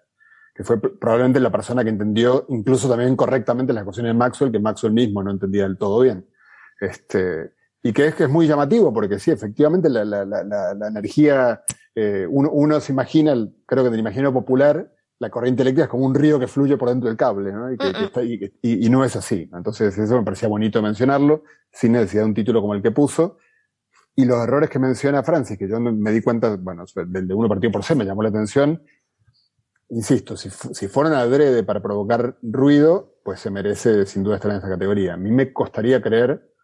que 0.52 0.64
fue 0.64 0.80
probablemente 0.80 1.38
la 1.38 1.52
persona 1.52 1.84
que 1.84 1.90
entendió 1.90 2.44
incluso 2.48 2.88
también 2.88 3.14
correctamente 3.14 3.72
las 3.72 3.82
ecuaciones 3.82 4.10
de 4.10 4.18
Maxwell, 4.18 4.50
que 4.50 4.58
Maxwell 4.58 4.92
mismo 4.92 5.22
no 5.22 5.30
entendía 5.30 5.62
del 5.62 5.78
todo 5.78 6.00
bien. 6.00 6.26
Este, 6.80 7.52
y 7.88 7.92
que 7.92 8.08
es 8.08 8.14
que 8.16 8.24
es 8.24 8.30
muy 8.30 8.48
llamativo, 8.48 8.92
porque 8.92 9.20
sí, 9.20 9.30
efectivamente 9.30 9.88
la, 9.88 10.04
la, 10.04 10.24
la, 10.24 10.74
la 10.74 10.88
energía, 10.88 11.62
eh, 11.94 12.26
uno, 12.28 12.50
uno, 12.50 12.80
se 12.80 12.92
imagina, 12.92 13.32
creo 13.64 13.84
que 13.84 13.90
del 13.90 14.00
imaginario 14.00 14.32
popular, 14.32 14.92
la 15.20 15.30
corriente 15.30 15.62
eléctrica 15.62 15.84
es 15.84 15.88
como 15.88 16.04
un 16.04 16.14
río 16.14 16.40
que 16.40 16.48
fluye 16.48 16.76
por 16.76 16.88
dentro 16.88 17.08
del 17.08 17.16
cable, 17.16 17.52
¿no? 17.52 17.72
Y, 17.72 17.78
que, 17.78 17.90
está, 17.90 18.24
y, 18.24 18.52
y, 18.60 18.90
no 18.90 19.04
es 19.04 19.14
así. 19.14 19.48
Entonces, 19.52 19.96
eso 19.96 20.18
me 20.18 20.24
parecía 20.24 20.48
bonito 20.48 20.82
mencionarlo, 20.82 21.44
sin 21.72 21.92
necesidad 21.92 22.22
de 22.22 22.28
un 22.28 22.34
título 22.34 22.60
como 22.60 22.74
el 22.74 22.82
que 22.82 22.90
puso. 22.90 23.38
Y 24.16 24.24
los 24.24 24.42
errores 24.42 24.68
que 24.68 24.80
menciona 24.80 25.22
Francis, 25.22 25.56
que 25.56 25.68
yo 25.68 25.78
me 25.78 26.10
di 26.10 26.22
cuenta, 26.22 26.56
bueno, 26.56 26.86
del 27.06 27.28
de 27.28 27.34
uno 27.34 27.48
partido 27.48 27.70
por 27.70 27.84
C 27.84 27.94
me 27.94 28.04
llamó 28.04 28.24
la 28.24 28.30
atención. 28.30 28.82
Insisto, 29.90 30.36
si, 30.36 30.50
si 30.50 30.88
fueron 30.88 31.12
adrede 31.12 31.62
para 31.62 31.80
provocar 31.80 32.36
ruido, 32.42 33.20
pues 33.22 33.38
se 33.38 33.50
merece 33.50 34.06
sin 34.06 34.24
duda 34.24 34.36
estar 34.36 34.50
en 34.50 34.56
esa 34.58 34.68
categoría. 34.68 35.14
A 35.14 35.16
mí 35.16 35.30
me 35.30 35.52
costaría 35.52 36.02
creer, 36.02 36.55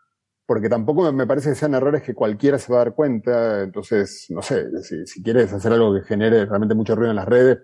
porque 0.47 0.69
tampoco 0.69 1.13
me 1.13 1.27
parece 1.27 1.51
que 1.51 1.55
sean 1.55 1.75
errores 1.75 2.03
que 2.03 2.15
cualquiera 2.15 2.59
se 2.59 2.73
va 2.73 2.81
a 2.81 2.85
dar 2.85 2.95
cuenta. 2.95 3.63
Entonces, 3.63 4.27
no 4.31 4.43
sé, 4.43 4.67
si, 4.83 5.07
si 5.07 5.23
quieres 5.23 5.53
hacer 5.53 5.73
algo 5.73 5.95
que 5.95 6.03
genere 6.03 6.47
realmente 6.47 6.75
mucho 6.75 6.95
ruido 6.95 7.11
en 7.11 7.17
las 7.17 7.29
redes, 7.29 7.59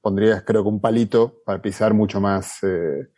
pondrías 0.00 0.42
creo 0.44 0.62
que 0.62 0.68
un 0.68 0.80
palito 0.80 1.42
para 1.44 1.60
pisar 1.60 1.94
mucho 1.94 2.20
más, 2.20 2.62
eh, 2.62 3.10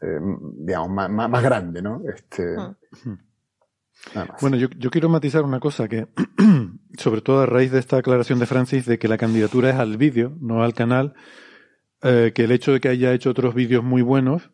eh, 0.00 0.20
digamos, 0.58 0.90
más, 0.90 1.30
más, 1.30 1.42
grande, 1.42 1.82
¿no? 1.82 2.02
Este, 2.14 2.56
mm. 2.56 3.18
Bueno, 4.40 4.56
yo, 4.56 4.68
yo, 4.76 4.90
quiero 4.90 5.08
matizar 5.08 5.44
una 5.44 5.60
cosa 5.60 5.88
que, 5.88 6.08
sobre 6.98 7.22
todo 7.22 7.40
a 7.40 7.46
raíz 7.46 7.72
de 7.72 7.78
esta 7.78 7.96
aclaración 7.96 8.38
de 8.38 8.46
Francis 8.46 8.84
de 8.84 8.98
que 8.98 9.08
la 9.08 9.16
candidatura 9.16 9.70
es 9.70 9.76
al 9.76 9.96
vídeo, 9.96 10.36
no 10.40 10.62
al 10.62 10.74
canal, 10.74 11.14
eh, 12.02 12.32
que 12.34 12.44
el 12.44 12.52
hecho 12.52 12.72
de 12.72 12.80
que 12.80 12.88
haya 12.88 13.12
hecho 13.12 13.30
otros 13.30 13.54
vídeos 13.54 13.82
muy 13.82 14.02
buenos 14.02 14.50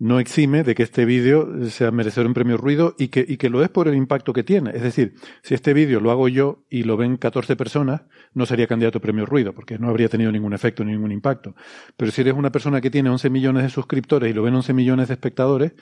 no 0.00 0.18
exime 0.18 0.64
de 0.64 0.74
que 0.74 0.82
este 0.82 1.04
vídeo 1.04 1.68
sea 1.68 1.90
merecedor 1.90 2.26
un 2.26 2.32
premio 2.32 2.56
ruido 2.56 2.94
y 2.98 3.08
que, 3.08 3.22
y 3.28 3.36
que 3.36 3.50
lo 3.50 3.62
es 3.62 3.68
por 3.68 3.86
el 3.86 3.94
impacto 3.94 4.32
que 4.32 4.42
tiene. 4.42 4.70
Es 4.74 4.82
decir, 4.82 5.14
si 5.42 5.52
este 5.52 5.74
vídeo 5.74 6.00
lo 6.00 6.10
hago 6.10 6.26
yo 6.28 6.64
y 6.70 6.84
lo 6.84 6.96
ven 6.96 7.18
14 7.18 7.54
personas, 7.54 8.00
no 8.32 8.46
sería 8.46 8.66
candidato 8.66 8.96
a 8.96 9.02
premio 9.02 9.26
ruido, 9.26 9.52
porque 9.52 9.78
no 9.78 9.90
habría 9.90 10.08
tenido 10.08 10.32
ningún 10.32 10.54
efecto 10.54 10.82
ni 10.84 10.92
ningún 10.92 11.12
impacto. 11.12 11.54
Pero 11.98 12.10
si 12.10 12.22
eres 12.22 12.32
una 12.32 12.50
persona 12.50 12.80
que 12.80 12.90
tiene 12.90 13.10
11 13.10 13.28
millones 13.28 13.62
de 13.62 13.68
suscriptores 13.68 14.30
y 14.30 14.32
lo 14.32 14.42
ven 14.42 14.54
11 14.54 14.72
millones 14.72 15.08
de 15.08 15.14
espectadores, 15.14 15.72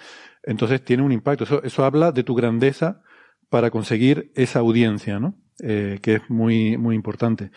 entonces 0.43 0.85
tiene 0.85 1.05
un 1.05 1.13
impacto. 1.13 1.45
Eso, 1.45 1.63
eso 1.63 1.85
habla 1.85 2.11
de 2.11 2.25
tu 2.25 2.35
grandeza 2.35 3.03
para 3.49 3.71
conseguir 3.71 4.33
esa 4.35 4.59
audiencia, 4.59 5.21
¿no? 5.21 5.37
Eh, 5.61 6.01
que 6.03 6.15
es 6.15 6.23
muy, 6.29 6.77
muy 6.77 6.97
importante. 6.97 7.53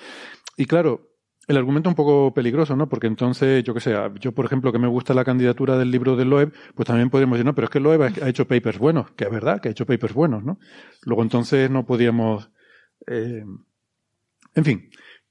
Y 0.57 0.65
claro, 0.65 1.10
el 1.47 1.57
argumento 1.57 1.89
es 1.89 1.91
un 1.91 1.95
poco 1.95 2.33
peligroso, 2.33 2.75
¿no? 2.75 2.87
Porque 2.87 3.07
entonces, 3.07 3.63
yo 3.63 3.73
que 3.73 3.79
sé, 3.79 3.95
yo 4.19 4.31
por 4.31 4.45
ejemplo 4.45 4.71
que 4.71 4.79
me 4.79 4.87
gusta 4.87 5.13
la 5.13 5.25
candidatura 5.25 5.77
del 5.77 5.91
libro 5.91 6.15
de 6.15 6.25
Loeb, 6.25 6.53
pues 6.75 6.87
también 6.87 7.09
podríamos 7.09 7.37
decir, 7.37 7.45
no, 7.45 7.55
pero 7.55 7.65
es 7.65 7.71
que 7.71 7.79
Loeb 7.79 8.01
ha 8.21 8.29
hecho 8.29 8.47
papers 8.47 8.77
buenos, 8.77 9.11
que 9.11 9.25
es 9.25 9.31
verdad, 9.31 9.59
que 9.59 9.69
ha 9.69 9.71
hecho 9.71 9.85
papers 9.85 10.13
buenos, 10.13 10.43
¿no? 10.43 10.59
Luego 11.03 11.23
entonces 11.23 11.69
no 11.69 11.85
podíamos, 11.85 12.51
eh, 13.07 13.43
en 14.55 14.65
fin, 14.65 14.89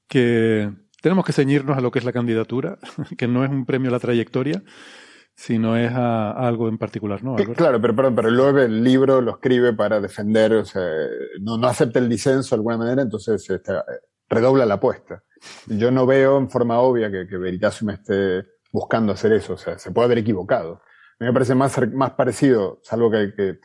que 0.09 0.71
tenemos 1.01 1.25
que 1.25 1.33
ceñirnos 1.33 1.79
a 1.79 1.81
lo 1.81 1.91
que 1.91 2.01
es 2.01 2.05
la 2.05 2.13
candidatura, 2.13 2.79
que 3.17 3.29
no 3.29 3.45
es 3.45 3.51
un 3.51 3.65
premio 3.65 3.91
a 3.91 3.93
la 3.93 4.01
trayectoria, 4.01 4.63
sino 5.37 5.77
es 5.77 5.93
a, 5.93 6.33
algo 6.33 6.69
en 6.69 6.77
particular, 6.77 7.23
¿no? 7.23 7.37
Claro, 7.37 7.81
pero 7.81 7.95
perdón, 7.95 8.15
pero 8.17 8.31
Loeb 8.31 8.59
el 8.59 8.83
libro 8.83 9.21
lo 9.21 9.31
escribe 9.31 9.73
para 9.73 10.01
defender, 10.01 10.53
o 10.55 10.65
sea, 10.65 10.83
no, 11.41 11.57
no 11.57 11.69
acepta 11.69 12.01
el 12.01 12.09
disenso 12.09 12.57
de 12.57 12.59
alguna 12.59 12.79
manera, 12.79 13.03
entonces 13.03 13.49
este, 13.49 13.73
redobla 14.29 14.67
la 14.67 14.75
apuesta. 14.75 15.23
Yo 15.67 15.91
no 15.91 16.07
veo 16.07 16.39
en 16.39 16.51
forma 16.51 16.81
obvia 16.81 17.11
que, 17.11 17.27
que 17.27 17.37
Veritasium 17.37 17.91
esté 17.91 18.47
buscando 18.73 19.13
hacer 19.13 19.33
eso, 19.33 19.55
o 19.55 19.59
sea, 19.59 19.79
se 19.79 19.91
puede 19.91 20.07
haber 20.07 20.19
equivocado. 20.19 20.75
A 20.75 21.25
mí 21.25 21.27
me 21.27 21.33
parece 21.33 21.55
más, 21.55 21.77
más 21.93 22.13
parecido, 22.13 22.81
salvo 22.83 23.11
que, 23.11 23.35
que 23.35 23.61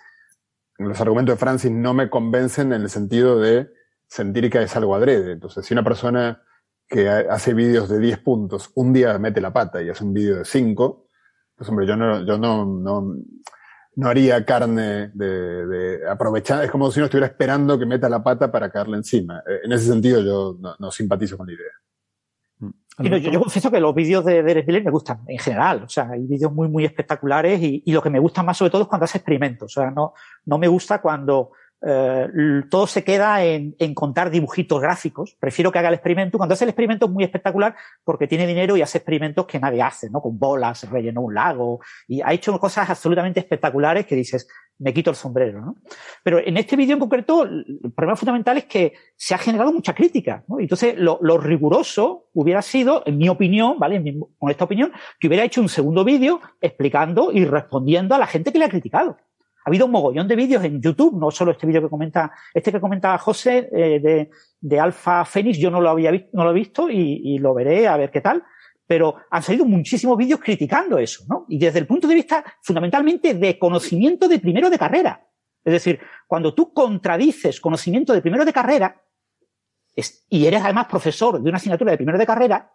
los 0.77 0.99
argumentos 0.99 1.35
de 1.35 1.39
Francis 1.39 1.71
no 1.71 1.93
me 1.93 2.09
convencen 2.09 2.73
en 2.73 2.81
el 2.81 2.89
sentido 2.89 3.39
de 3.39 3.71
sentir 4.07 4.49
que 4.49 4.61
es 4.63 4.75
algo 4.75 4.95
adrede. 4.95 5.33
Entonces, 5.33 5.65
si 5.65 5.73
una 5.73 5.83
persona 5.83 6.41
que 6.87 7.09
hace 7.09 7.53
vídeos 7.53 7.89
de 7.89 7.99
10 7.99 8.19
puntos 8.19 8.71
un 8.75 8.93
día 8.93 9.17
mete 9.17 9.41
la 9.41 9.53
pata 9.53 9.81
y 9.81 9.89
hace 9.89 10.03
un 10.03 10.13
vídeo 10.13 10.37
de 10.37 10.45
5, 10.45 11.09
pues 11.55 11.69
hombre, 11.69 11.87
yo 11.87 11.95
no, 11.95 12.25
yo 12.25 12.37
no, 12.37 12.65
no, 12.65 13.15
no 13.95 14.09
haría 14.09 14.43
carne 14.45 15.11
de, 15.13 15.65
de, 15.65 16.09
aprovechar, 16.09 16.63
es 16.63 16.71
como 16.71 16.91
si 16.91 16.99
uno 16.99 17.05
estuviera 17.05 17.27
esperando 17.27 17.79
que 17.79 17.85
meta 17.85 18.09
la 18.09 18.23
pata 18.23 18.51
para 18.51 18.69
caerle 18.69 18.97
encima. 18.97 19.41
Eh, 19.47 19.61
en 19.63 19.71
ese 19.71 19.85
sentido 19.85 20.21
yo 20.21 20.57
no, 20.59 20.75
no 20.77 20.91
simpatizo 20.91 21.37
con 21.37 21.47
la 21.47 21.53
idea. 21.53 21.71
Mm. 22.59 23.21
yo, 23.23 23.31
yo, 23.31 23.39
confieso 23.39 23.71
que 23.71 23.79
los 23.79 23.95
vídeos 23.95 24.25
de 24.25 24.43
Derek 24.43 24.67
Miller 24.67 24.83
me 24.83 24.91
gustan 24.91 25.21
en 25.27 25.39
general. 25.39 25.83
O 25.83 25.89
sea, 25.89 26.09
hay 26.09 26.25
vídeos 26.25 26.51
muy, 26.51 26.67
muy 26.67 26.83
espectaculares 26.83 27.61
y, 27.61 27.83
y, 27.85 27.91
lo 27.93 28.01
que 28.01 28.09
me 28.09 28.19
gusta 28.19 28.43
más 28.43 28.57
sobre 28.57 28.71
todo 28.71 28.83
es 28.83 28.87
cuando 28.87 29.05
hace 29.05 29.17
experimentos. 29.17 29.77
O 29.77 29.81
sea, 29.81 29.91
no, 29.91 30.13
no 30.45 30.57
me 30.57 30.67
gusta 30.67 31.01
cuando 31.01 31.51
eh, 31.81 32.27
todo 32.69 32.87
se 32.87 33.03
queda 33.03 33.43
en, 33.43 33.75
en, 33.79 33.93
contar 33.93 34.29
dibujitos 34.29 34.81
gráficos. 34.81 35.35
Prefiero 35.39 35.71
que 35.71 35.79
haga 35.79 35.89
el 35.89 35.95
experimento. 35.95 36.37
Cuando 36.37 36.53
hace 36.53 36.65
el 36.65 36.69
experimento 36.69 37.05
es 37.05 37.11
muy 37.11 37.23
espectacular 37.23 37.75
porque 38.03 38.27
tiene 38.27 38.47
dinero 38.47 38.75
y 38.75 38.81
hace 38.81 38.97
experimentos 38.97 39.45
que 39.45 39.59
nadie 39.59 39.81
hace, 39.81 40.09
¿no? 40.09 40.21
Con 40.21 40.39
bolas, 40.39 40.89
rellenó 40.89 41.21
un 41.21 41.33
lago 41.33 41.79
y 42.07 42.21
ha 42.21 42.33
hecho 42.33 42.57
cosas 42.59 42.89
absolutamente 42.89 43.39
espectaculares 43.39 44.05
que 44.05 44.15
dices, 44.15 44.47
me 44.77 44.93
quito 44.93 45.09
el 45.09 45.15
sombrero, 45.15 45.61
¿no? 45.61 45.75
Pero 46.23 46.39
en 46.39 46.57
este 46.57 46.75
vídeo 46.75 46.93
en 46.93 46.99
concreto, 46.99 47.43
el 47.43 47.91
problema 47.95 48.15
fundamental 48.15 48.57
es 48.57 48.65
que 48.65 48.93
se 49.15 49.33
ha 49.33 49.37
generado 49.37 49.71
mucha 49.71 49.93
crítica, 49.93 50.43
¿no? 50.47 50.59
Entonces, 50.59 50.95
lo, 50.97 51.19
lo 51.21 51.37
riguroso 51.37 52.29
hubiera 52.33 52.61
sido, 52.61 53.03
en 53.05 53.17
mi 53.17 53.29
opinión, 53.29 53.79
¿vale? 53.79 54.03
Con 54.37 54.51
esta 54.51 54.65
opinión, 54.65 54.91
que 55.19 55.27
hubiera 55.27 55.43
hecho 55.43 55.61
un 55.61 55.69
segundo 55.69 56.03
vídeo 56.03 56.41
explicando 56.59 57.31
y 57.31 57.45
respondiendo 57.45 58.15
a 58.15 58.19
la 58.19 58.27
gente 58.27 58.51
que 58.51 58.59
le 58.59 58.65
ha 58.65 58.69
criticado. 58.69 59.17
Ha 59.65 59.69
habido 59.71 59.87
un 59.87 59.91
mogollón 59.93 60.27
de 60.27 60.35
vídeos 60.35 60.63
en 60.63 60.79
YouTube, 60.79 61.19
no 61.19 61.31
solo 61.31 61.51
este 61.51 61.65
vídeo 61.65 61.81
que 61.81 61.89
comenta, 61.89 62.31
este 62.53 62.71
que 62.71 62.79
comenta 62.79 63.17
José 63.17 63.67
eh, 63.73 63.99
de, 63.99 64.29
de 64.61 64.79
Alfa 64.79 65.25
Fénix, 65.25 65.57
yo 65.57 65.71
no 65.71 65.81
lo 65.81 65.89
había 65.89 66.11
visto, 66.11 66.29
no 66.33 66.43
lo 66.43 66.51
he 66.51 66.53
visto 66.53 66.87
y, 66.87 67.21
y, 67.23 67.39
lo 67.39 67.55
veré 67.55 67.87
a 67.87 67.97
ver 67.97 68.11
qué 68.11 68.21
tal. 68.21 68.43
Pero 68.85 69.15
han 69.31 69.41
salido 69.41 69.65
muchísimos 69.65 70.15
vídeos 70.17 70.39
criticando 70.39 70.99
eso, 70.99 71.23
¿no? 71.27 71.47
Y 71.49 71.57
desde 71.57 71.79
el 71.79 71.87
punto 71.87 72.07
de 72.07 72.13
vista 72.13 72.45
fundamentalmente 72.61 73.33
de 73.33 73.57
conocimiento 73.57 74.27
de 74.27 74.37
primero 74.37 74.69
de 74.69 74.77
carrera. 74.77 75.27
Es 75.63 75.73
decir, 75.73 75.99
cuando 76.27 76.53
tú 76.53 76.71
contradices 76.71 77.59
conocimiento 77.59 78.13
de 78.13 78.21
primero 78.21 78.45
de 78.45 78.53
carrera, 78.53 79.01
y 80.29 80.45
eres 80.45 80.61
además 80.61 80.85
profesor 80.85 81.41
de 81.41 81.49
una 81.49 81.57
asignatura 81.57 81.89
de 81.89 81.97
primero 81.97 82.19
de 82.19 82.25
carrera, 82.27 82.71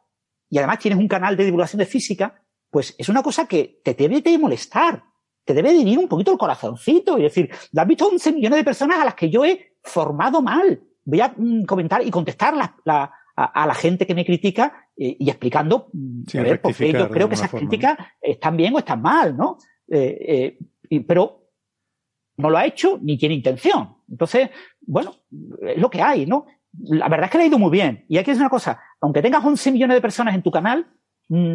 y 0.48 0.58
además 0.58 0.80
tienes 0.80 0.98
un 0.98 1.06
canal 1.06 1.36
de 1.36 1.44
divulgación 1.44 1.78
de 1.78 1.86
física, 1.86 2.42
pues 2.68 2.96
es 2.98 3.08
una 3.08 3.22
cosa 3.22 3.46
que 3.46 3.80
te 3.84 3.94
debe 3.94 4.20
de 4.20 4.36
molestar, 4.38 5.04
te 5.50 5.54
debe 5.54 5.72
de 5.72 5.80
ir 5.80 5.98
un 5.98 6.06
poquito 6.06 6.30
el 6.30 6.38
corazoncito 6.38 7.18
y 7.18 7.22
decir, 7.22 7.50
has 7.76 7.86
visto 7.86 8.06
11 8.06 8.32
millones 8.32 8.58
de 8.58 8.64
personas 8.64 9.00
a 9.00 9.04
las 9.04 9.14
que 9.14 9.28
yo 9.28 9.44
he 9.44 9.74
formado 9.82 10.40
mal. 10.40 10.80
Voy 11.04 11.20
a 11.20 11.34
mm, 11.36 11.64
comentar 11.64 12.06
y 12.06 12.10
contestar 12.10 12.54
a, 12.54 13.66
la 13.66 13.74
gente 13.74 14.06
que 14.06 14.14
me 14.14 14.24
critica 14.24 14.86
eh, 14.96 15.16
y 15.18 15.28
explicando, 15.28 15.88
mm, 15.92 16.38
a 16.38 16.42
ver, 16.42 16.60
porque 16.60 16.92
yo 16.92 17.10
creo 17.10 17.28
que 17.28 17.34
esas 17.34 17.50
críticas 17.50 17.98
están 18.20 18.56
bien 18.56 18.74
o 18.76 18.78
están 18.78 19.02
mal, 19.02 19.36
¿no? 19.36 19.58
Eh, 19.88 20.56
eh, 20.88 21.04
pero 21.04 21.48
no 22.36 22.48
lo 22.48 22.56
ha 22.56 22.64
hecho 22.64 23.00
ni 23.02 23.18
tiene 23.18 23.34
intención. 23.34 23.96
Entonces, 24.08 24.50
bueno, 24.80 25.16
es 25.62 25.78
lo 25.78 25.90
que 25.90 26.00
hay, 26.00 26.26
¿no? 26.26 26.46
La 26.84 27.08
verdad 27.08 27.24
es 27.24 27.32
que 27.32 27.38
le 27.38 27.44
ha 27.44 27.48
ido 27.48 27.58
muy 27.58 27.72
bien. 27.72 28.04
Y 28.08 28.18
hay 28.18 28.24
que 28.24 28.30
decir 28.30 28.42
una 28.42 28.50
cosa, 28.50 28.80
aunque 29.00 29.20
tengas 29.20 29.44
11 29.44 29.72
millones 29.72 29.96
de 29.96 30.00
personas 30.00 30.34
en 30.36 30.42
tu 30.42 30.52
canal, 30.52 30.86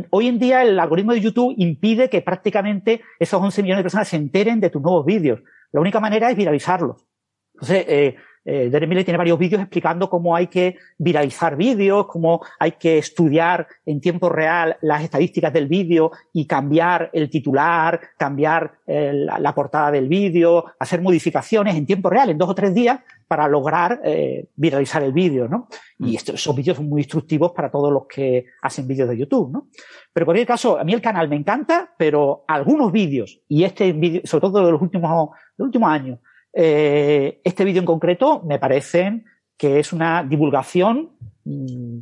hoy 0.10 0.28
en 0.28 0.40
día 0.40 0.64
el 0.64 0.80
algoritmo 0.80 1.14
de 1.14 1.22
YouTube 1.22 1.54
impide 1.58 2.10
que 2.10 2.22
prácticamente 2.22 3.02
esos 3.20 3.42
11 3.42 3.62
millones 3.62 3.80
de 3.80 3.84
personas 3.84 4.08
se 4.08 4.16
enteren 4.16 4.60
de 4.60 4.70
tus 4.70 4.82
nuevos 4.82 5.06
vídeos. 5.06 5.42
La 5.72 5.82
única 5.82 6.00
manera 6.00 6.30
es 6.30 6.38
viralizarlos. 6.38 7.06
Entonces, 7.54 7.86
eh, 7.88 8.16
eh, 8.46 8.70
Derek 8.70 9.04
tiene 9.04 9.18
varios 9.18 9.40
vídeos 9.40 9.60
explicando 9.60 10.08
cómo 10.08 10.36
hay 10.36 10.46
que 10.48 10.78
viralizar 11.00 11.58
vídeos, 11.58 12.06
cómo 12.06 12.42
hay 12.60 12.74
que 12.74 13.00
estudiar 13.00 13.68
en 13.88 14.00
tiempo 14.00 14.30
real 14.30 14.78
las 14.82 15.04
estadísticas 15.04 15.52
del 15.52 15.68
vídeo 15.68 16.12
y 16.32 16.46
cambiar 16.46 17.10
el 17.12 17.30
titular, 17.32 18.00
cambiar 18.18 18.80
eh, 18.86 19.12
la, 19.14 19.56
portada 19.56 19.90
del 19.90 20.08
vídeo, 20.08 20.66
hacer 20.80 21.02
modificaciones 21.02 21.76
en 21.76 21.88
tiempo 21.88 22.08
real, 22.10 22.30
en 22.30 22.38
dos 22.38 22.50
o 22.50 22.56
tres 22.56 22.74
días, 22.76 23.00
para 23.28 23.48
lograr 23.48 24.02
eh, 24.04 24.50
viralizar 24.56 25.02
el 25.02 25.12
vídeo, 25.12 25.48
¿no? 25.48 25.68
Y 25.98 26.12
mm. 26.12 26.16
estos, 26.16 26.36
esos 26.36 26.56
vídeos 26.56 26.78
son 26.78 26.88
muy 26.88 27.02
instructivos 27.02 27.52
para 27.54 27.72
todos 27.72 27.92
los 27.92 28.06
que 28.06 28.46
hacen 28.62 28.88
vídeos 28.88 29.10
de 29.10 29.18
YouTube, 29.18 29.52
¿no? 29.52 29.68
Pero 30.14 30.26
por 30.26 30.34
cualquier 30.34 30.48
caso, 30.48 30.78
a 30.78 30.84
mí 30.84 30.94
el 30.94 31.02
canal 31.02 31.28
me 31.28 31.36
encanta, 31.36 31.92
pero 31.98 32.46
algunos 32.48 32.92
vídeos, 32.92 33.42
y 33.48 33.64
este 33.64 33.92
vídeo, 33.94 34.22
sobre 34.26 34.42
todo 34.42 34.66
de 34.68 34.72
los 34.72 34.82
últimos, 34.82 35.10
de 35.10 35.64
los 35.64 35.66
últimos 35.66 35.90
años, 35.90 36.20
eh, 36.58 37.42
este 37.44 37.66
vídeo 37.66 37.82
en 37.82 37.86
concreto 37.86 38.42
me 38.44 38.60
parece 38.60 39.26
que 39.58 39.80
es 39.80 39.92
una 39.92 40.24
divulgación 40.24 41.12
mm, 41.44 41.98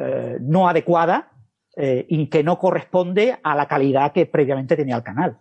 eh, 0.00 0.38
no 0.40 0.68
adecuada 0.68 1.32
eh, 1.76 2.06
y 2.08 2.28
que 2.28 2.44
no 2.44 2.58
corresponde 2.58 3.38
a 3.42 3.56
la 3.56 3.66
calidad 3.66 4.12
que 4.12 4.26
previamente 4.26 4.76
tenía 4.76 4.96
el 4.96 5.02
canal. 5.02 5.38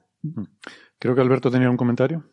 Creo 0.98 1.14
que 1.14 1.22
Alberto 1.22 1.52
tenía 1.52 1.70
un 1.70 1.78
comentario. 1.78 2.24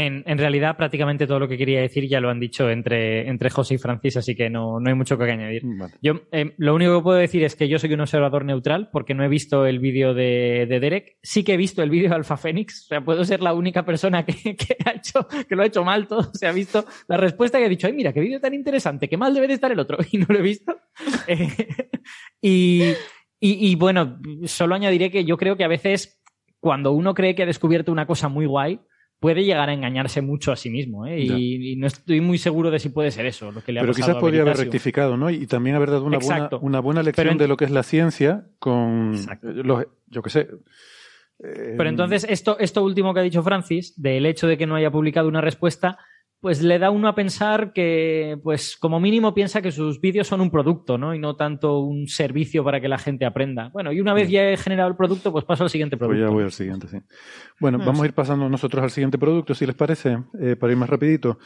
En, 0.00 0.38
realidad, 0.38 0.76
prácticamente 0.76 1.26
todo 1.26 1.40
lo 1.40 1.48
que 1.48 1.58
quería 1.58 1.80
decir 1.80 2.06
ya 2.08 2.20
lo 2.20 2.30
han 2.30 2.38
dicho 2.38 2.70
entre, 2.70 3.28
entre 3.28 3.50
José 3.50 3.74
y 3.74 3.78
Francis, 3.78 4.16
así 4.16 4.36
que 4.36 4.48
no, 4.48 4.78
hay 4.86 4.94
mucho 4.94 5.18
que 5.18 5.24
añadir. 5.24 5.64
Yo 6.00 6.20
eh, 6.30 6.54
lo 6.56 6.76
único 6.76 6.96
que 6.96 7.02
puedo 7.02 7.18
decir 7.18 7.42
es 7.42 7.56
que 7.56 7.68
yo 7.68 7.80
soy 7.80 7.92
un 7.94 8.02
observador 8.02 8.44
neutral 8.44 8.90
porque 8.92 9.14
no 9.14 9.24
he 9.24 9.28
visto 9.28 9.66
el 9.66 9.80
vídeo 9.80 10.14
de, 10.14 10.68
Derek. 10.68 11.16
Sí 11.20 11.42
que 11.42 11.54
he 11.54 11.56
visto 11.56 11.82
el 11.82 11.90
vídeo 11.90 12.10
de 12.10 12.14
Alpha 12.14 12.36
Phoenix. 12.36 12.84
O 12.84 12.86
sea, 12.86 13.00
puedo 13.04 13.24
ser 13.24 13.42
la 13.42 13.52
única 13.54 13.84
persona 13.84 14.24
que, 14.24 14.54
ha 14.84 14.90
hecho, 14.92 15.26
que 15.48 15.56
lo 15.56 15.64
ha 15.64 15.66
hecho 15.66 15.82
mal 15.82 16.06
todo. 16.06 16.30
Se 16.32 16.46
ha 16.46 16.52
visto 16.52 16.84
la 17.08 17.16
respuesta 17.16 17.58
que 17.58 17.66
he 17.66 17.68
dicho, 17.68 17.88
ay, 17.88 17.92
mira, 17.92 18.12
qué 18.12 18.20
vídeo 18.20 18.38
tan 18.38 18.54
interesante, 18.54 19.08
qué 19.08 19.16
mal 19.16 19.34
debe 19.34 19.48
de 19.48 19.54
estar 19.54 19.72
el 19.72 19.80
otro. 19.80 19.98
Y 20.12 20.18
no 20.18 20.26
lo 20.28 20.38
he 20.38 20.42
visto. 20.42 20.76
Eh, 22.40 22.96
y, 23.40 23.70
y 23.70 23.74
bueno, 23.74 24.20
solo 24.44 24.76
añadiré 24.76 25.10
que 25.10 25.24
yo 25.24 25.36
creo 25.36 25.56
que 25.56 25.64
a 25.64 25.68
veces 25.68 26.22
cuando 26.60 26.92
uno 26.92 27.14
cree 27.14 27.34
que 27.34 27.42
ha 27.42 27.46
descubierto 27.46 27.90
una 27.90 28.06
cosa 28.06 28.28
muy 28.28 28.46
guay, 28.46 28.80
puede 29.20 29.44
llegar 29.44 29.68
a 29.68 29.72
engañarse 29.72 30.22
mucho 30.22 30.52
a 30.52 30.56
sí 30.56 30.70
mismo. 30.70 31.06
¿eh? 31.06 31.20
Y, 31.20 31.76
no 31.76 31.86
estoy 31.86 32.20
muy 32.20 32.38
seguro 32.38 32.70
de 32.70 32.78
si 32.78 32.88
puede 32.88 33.10
ser 33.10 33.26
eso 33.26 33.50
lo 33.50 33.62
que 33.62 33.72
le 33.72 33.80
ha 33.80 33.82
Pero 33.82 33.94
quizás 33.94 34.16
podría 34.16 34.42
haber 34.42 34.56
rectificado, 34.56 35.16
¿no? 35.16 35.30
Y 35.30 35.46
también 35.46 35.76
haber 35.76 35.90
dado 35.90 36.04
una, 36.04 36.18
buena, 36.18 36.48
una 36.60 36.80
buena 36.80 37.02
lección 37.02 37.38
de 37.38 37.48
lo 37.48 37.56
que 37.56 37.64
es 37.64 37.70
la 37.70 37.82
ciencia 37.82 38.46
con 38.58 39.12
los, 39.42 39.86
yo 40.08 40.22
qué 40.22 40.30
sé. 40.30 40.48
Pero 41.38 41.84
eh, 41.84 41.88
entonces, 41.88 42.26
esto, 42.28 42.58
esto 42.58 42.82
último 42.82 43.14
que 43.14 43.20
ha 43.20 43.22
dicho 43.22 43.42
Francis, 43.42 44.00
del 44.00 44.26
hecho 44.26 44.46
de 44.46 44.58
que 44.58 44.66
no 44.66 44.74
haya 44.74 44.90
publicado 44.90 45.28
una 45.28 45.40
respuesta, 45.40 45.98
pues 46.40 46.62
le 46.62 46.78
da 46.78 46.90
uno 46.90 47.08
a 47.08 47.14
pensar 47.16 47.72
que, 47.72 48.38
pues 48.44 48.76
como 48.76 49.00
mínimo 49.00 49.34
piensa 49.34 49.60
que 49.60 49.72
sus 49.72 50.00
vídeos 50.00 50.28
son 50.28 50.40
un 50.40 50.50
producto, 50.50 50.96
¿no? 50.96 51.14
Y 51.14 51.18
no 51.18 51.34
tanto 51.34 51.80
un 51.80 52.06
servicio 52.06 52.62
para 52.62 52.80
que 52.80 52.88
la 52.88 52.98
gente 52.98 53.26
aprenda. 53.26 53.70
Bueno, 53.72 53.92
y 53.92 54.00
una 54.00 54.14
vez 54.14 54.30
ya 54.30 54.48
he 54.48 54.56
generado 54.56 54.88
el 54.88 54.96
producto, 54.96 55.32
pues 55.32 55.44
paso 55.44 55.64
al 55.64 55.70
siguiente 55.70 55.96
pues 55.96 56.08
producto. 56.08 56.28
ya 56.28 56.32
voy 56.32 56.44
al 56.44 56.52
siguiente, 56.52 56.86
sí. 56.86 56.98
Bueno, 57.60 57.78
mm. 57.78 57.84
vamos 57.84 58.02
a 58.02 58.06
ir 58.06 58.12
pasando 58.12 58.48
nosotros 58.48 58.82
al 58.84 58.90
siguiente 58.90 59.18
producto, 59.18 59.52
si 59.54 59.66
les 59.66 59.74
parece, 59.74 60.18
eh, 60.40 60.54
para 60.54 60.72
ir 60.72 60.78
más 60.78 60.88
rapidito. 60.88 61.38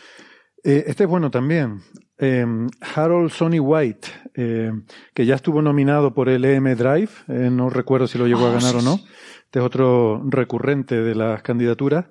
Eh, 0.63 0.85
este 0.87 1.05
es 1.05 1.09
bueno 1.09 1.31
también. 1.31 1.81
Eh, 2.19 2.47
Harold 2.95 3.31
Sonny 3.31 3.59
White, 3.59 4.09
que 4.35 5.27
ya 5.27 5.35
estuvo 5.35 5.63
nominado 5.63 6.13
por 6.13 6.29
el 6.29 6.45
EM 6.45 6.77
Drive, 6.77 7.11
no 7.29 7.71
recuerdo 7.71 8.07
si 8.07 8.19
lo 8.19 8.27
llegó 8.27 8.47
a 8.47 8.51
ah, 8.51 8.55
ganar 8.55 8.77
o 8.77 8.83
no. 8.83 9.01
Este 9.45 9.59
es 9.59 9.65
otro 9.65 10.23
recurrente 10.29 11.03
de 11.03 11.15
las 11.15 11.43
candidaturas. 11.43 12.07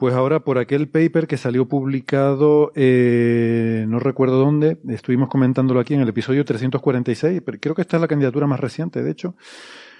Pues 0.00 0.14
ahora 0.14 0.40
por 0.40 0.56
aquel 0.56 0.88
paper 0.88 1.26
que 1.26 1.36
salió 1.36 1.68
publicado, 1.68 2.72
eh, 2.74 3.84
no 3.86 3.98
recuerdo 3.98 4.38
dónde, 4.38 4.78
estuvimos 4.88 5.28
comentándolo 5.28 5.78
aquí 5.78 5.92
en 5.92 6.00
el 6.00 6.08
episodio 6.08 6.42
346, 6.42 7.42
pero 7.44 7.58
creo 7.60 7.74
que 7.74 7.82
esta 7.82 7.98
es 7.98 8.00
la 8.00 8.08
candidatura 8.08 8.46
más 8.46 8.60
reciente, 8.60 9.02
de 9.02 9.10
hecho, 9.10 9.36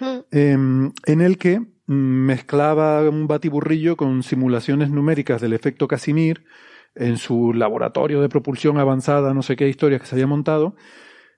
mm. 0.01 0.19
em, 0.31 0.93
en 1.05 1.20
el 1.20 1.37
que 1.37 1.61
mezclaba 1.87 3.07
un 3.11 3.27
batiburrillo 3.27 3.99
con 3.99 4.23
simulaciones 4.23 4.89
numéricas 4.89 5.43
del 5.43 5.53
efecto 5.53 5.87
Casimir 5.87 6.45
en 6.95 7.19
su 7.19 7.53
laboratorio 7.53 8.23
de 8.23 8.31
propulsión 8.31 8.79
avanzada, 8.79 9.35
no 9.35 9.43
sé 9.43 9.55
qué 9.55 9.69
historias 9.69 10.01
que 10.01 10.07
se 10.07 10.15
había 10.15 10.27
montado, 10.27 10.77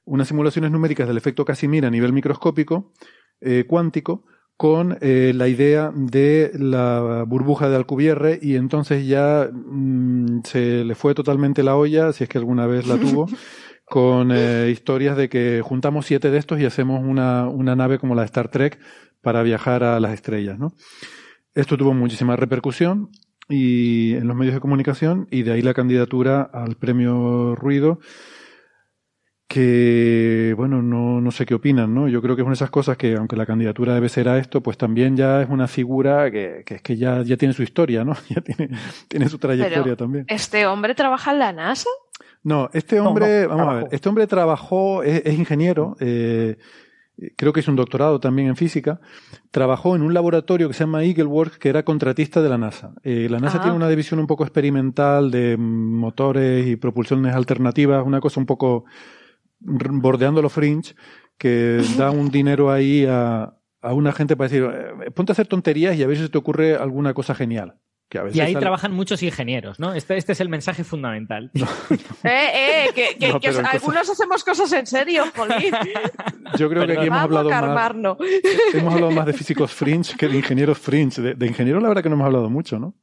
unas 0.04 0.28
simulaciones 0.28 0.70
numéricas 0.70 1.08
del 1.08 1.16
efecto 1.16 1.44
Casimir 1.44 1.84
a 1.84 1.90
nivel 1.90 2.12
microscópico, 2.12 2.92
eh, 3.40 3.64
cuántico, 3.66 4.24
con 4.56 4.98
eh, 5.00 5.32
la 5.34 5.48
idea 5.48 5.90
de 5.94 6.52
la 6.54 7.24
burbuja 7.26 7.68
de 7.68 7.76
Alcubierre 7.76 8.38
y 8.40 8.56
entonces 8.56 9.06
ya 9.06 9.48
mm, 9.52 10.42
se 10.44 10.84
le 10.84 10.94
fue 10.94 11.14
totalmente 11.14 11.62
la 11.62 11.76
olla, 11.76 12.12
si 12.12 12.24
es 12.24 12.30
que 12.30 12.38
alguna 12.38 12.66
vez 12.66 12.86
la 12.86 12.96
tuvo, 12.96 13.26
con 13.84 14.30
eh, 14.32 14.70
historias 14.70 15.16
de 15.16 15.28
que 15.28 15.62
juntamos 15.64 16.06
siete 16.06 16.30
de 16.30 16.38
estos 16.38 16.60
y 16.60 16.64
hacemos 16.64 17.02
una, 17.02 17.48
una 17.48 17.74
nave 17.74 17.98
como 17.98 18.14
la 18.14 18.24
Star 18.24 18.48
Trek 18.48 18.78
para 19.20 19.42
viajar 19.42 19.84
a 19.84 19.98
las 20.00 20.12
estrellas. 20.14 20.58
¿no? 20.58 20.74
Esto 21.54 21.76
tuvo 21.76 21.92
muchísima 21.92 22.36
repercusión 22.36 23.10
y 23.48 24.14
en 24.14 24.28
los 24.28 24.36
medios 24.36 24.54
de 24.54 24.60
comunicación 24.60 25.26
y 25.30 25.42
de 25.42 25.52
ahí 25.52 25.62
la 25.62 25.74
candidatura 25.74 26.42
al 26.42 26.76
premio 26.76 27.54
Ruido 27.54 27.98
que, 29.52 30.54
bueno, 30.56 30.80
no, 30.80 31.20
no 31.20 31.30
sé 31.30 31.44
qué 31.44 31.52
opinan, 31.52 31.94
¿no? 31.94 32.08
Yo 32.08 32.22
creo 32.22 32.34
que 32.34 32.40
es 32.40 32.46
una 32.46 32.52
de 32.52 32.54
esas 32.54 32.70
cosas 32.70 32.96
que, 32.96 33.16
aunque 33.16 33.36
la 33.36 33.44
candidatura 33.44 33.92
debe 33.92 34.08
ser 34.08 34.26
a 34.30 34.38
esto, 34.38 34.62
pues 34.62 34.78
también 34.78 35.14
ya 35.14 35.42
es 35.42 35.50
una 35.50 35.68
figura 35.68 36.30
que, 36.30 36.62
que 36.64 36.76
es 36.76 36.82
que 36.82 36.96
ya, 36.96 37.20
ya 37.22 37.36
tiene 37.36 37.52
su 37.52 37.62
historia, 37.62 38.02
¿no? 38.02 38.14
Ya 38.30 38.40
tiene, 38.40 38.70
tiene 39.08 39.28
su 39.28 39.36
trayectoria 39.36 39.94
también. 39.94 40.24
¿Este 40.28 40.64
hombre 40.64 40.94
trabaja 40.94 41.32
en 41.32 41.38
la 41.38 41.52
NASA? 41.52 41.90
No, 42.42 42.70
este 42.72 42.98
hombre, 42.98 43.46
vamos 43.46 43.68
a 43.68 43.74
ver, 43.74 43.88
este 43.92 44.08
hombre 44.08 44.26
trabajó, 44.26 45.02
es, 45.02 45.38
ingeniero, 45.38 45.98
eh, 46.00 46.56
creo 47.36 47.52
que 47.52 47.60
es 47.60 47.68
un 47.68 47.76
doctorado 47.76 48.20
también 48.20 48.48
en 48.48 48.56
física, 48.56 49.00
trabajó 49.50 49.94
en 49.94 50.00
un 50.02 50.14
laboratorio 50.14 50.66
que 50.68 50.74
se 50.74 50.84
llama 50.84 51.04
Eagleworks, 51.04 51.58
que 51.58 51.68
era 51.68 51.82
contratista 51.82 52.40
de 52.40 52.48
la 52.48 52.56
NASA. 52.56 52.94
Eh, 53.04 53.28
la 53.30 53.38
NASA 53.38 53.60
tiene 53.60 53.76
una 53.76 53.90
división 53.90 54.18
un 54.18 54.26
poco 54.26 54.44
experimental 54.44 55.30
de 55.30 55.58
motores 55.58 56.66
y 56.66 56.76
propulsiones 56.76 57.34
alternativas, 57.34 58.02
una 58.06 58.20
cosa 58.20 58.40
un 58.40 58.46
poco 58.46 58.86
bordeando 59.64 60.42
los 60.42 60.52
fringe, 60.52 60.94
que 61.38 61.82
da 61.96 62.10
un 62.10 62.30
dinero 62.30 62.70
ahí 62.70 63.06
a, 63.08 63.54
a 63.80 63.94
una 63.94 64.12
gente 64.12 64.36
para 64.36 64.48
decir, 64.48 64.64
eh, 64.64 65.10
ponte 65.10 65.32
a 65.32 65.34
hacer 65.34 65.46
tonterías 65.46 65.96
y 65.96 66.02
a 66.02 66.06
ver 66.06 66.16
si 66.16 66.28
te 66.28 66.38
ocurre 66.38 66.76
alguna 66.76 67.14
cosa 67.14 67.34
genial. 67.34 67.78
Que 68.12 68.18
a 68.18 68.24
veces 68.24 68.36
y 68.36 68.40
ahí 68.42 68.54
trabajan 68.54 68.92
muchos 68.92 69.22
ingenieros, 69.22 69.80
¿no? 69.80 69.94
Este, 69.94 70.18
este 70.18 70.32
es 70.32 70.40
el 70.42 70.50
mensaje 70.50 70.84
fundamental. 70.84 71.50
Eh, 72.24 72.84
eh, 72.84 72.90
que, 72.94 73.16
que, 73.18 73.48
algunos 73.48 74.08
hacemos 74.08 74.44
cosas 74.44 74.70
en 74.74 74.86
serio, 74.86 75.24
Jolín. 75.34 75.74
Yo 76.58 76.68
creo 76.68 76.86
que 76.86 76.92
aquí 76.92 77.06
hemos 77.06 77.20
hablado, 77.20 77.48
más, 77.50 77.92
hemos 78.74 78.94
hablado 78.94 79.10
más 79.10 79.26
de 79.26 79.32
físicos 79.32 79.72
fringe 79.72 80.14
que 80.16 80.28
de 80.28 80.36
ingenieros 80.36 80.78
fringe. 80.78 81.20
De, 81.20 81.34
de, 81.34 81.46
ingenieros 81.46 81.82
la 81.82 81.88
verdad 81.88 82.02
que 82.02 82.10
no 82.10 82.16
hemos 82.16 82.26
hablado 82.26 82.50
mucho, 82.50 82.78
¿no? 82.78 82.94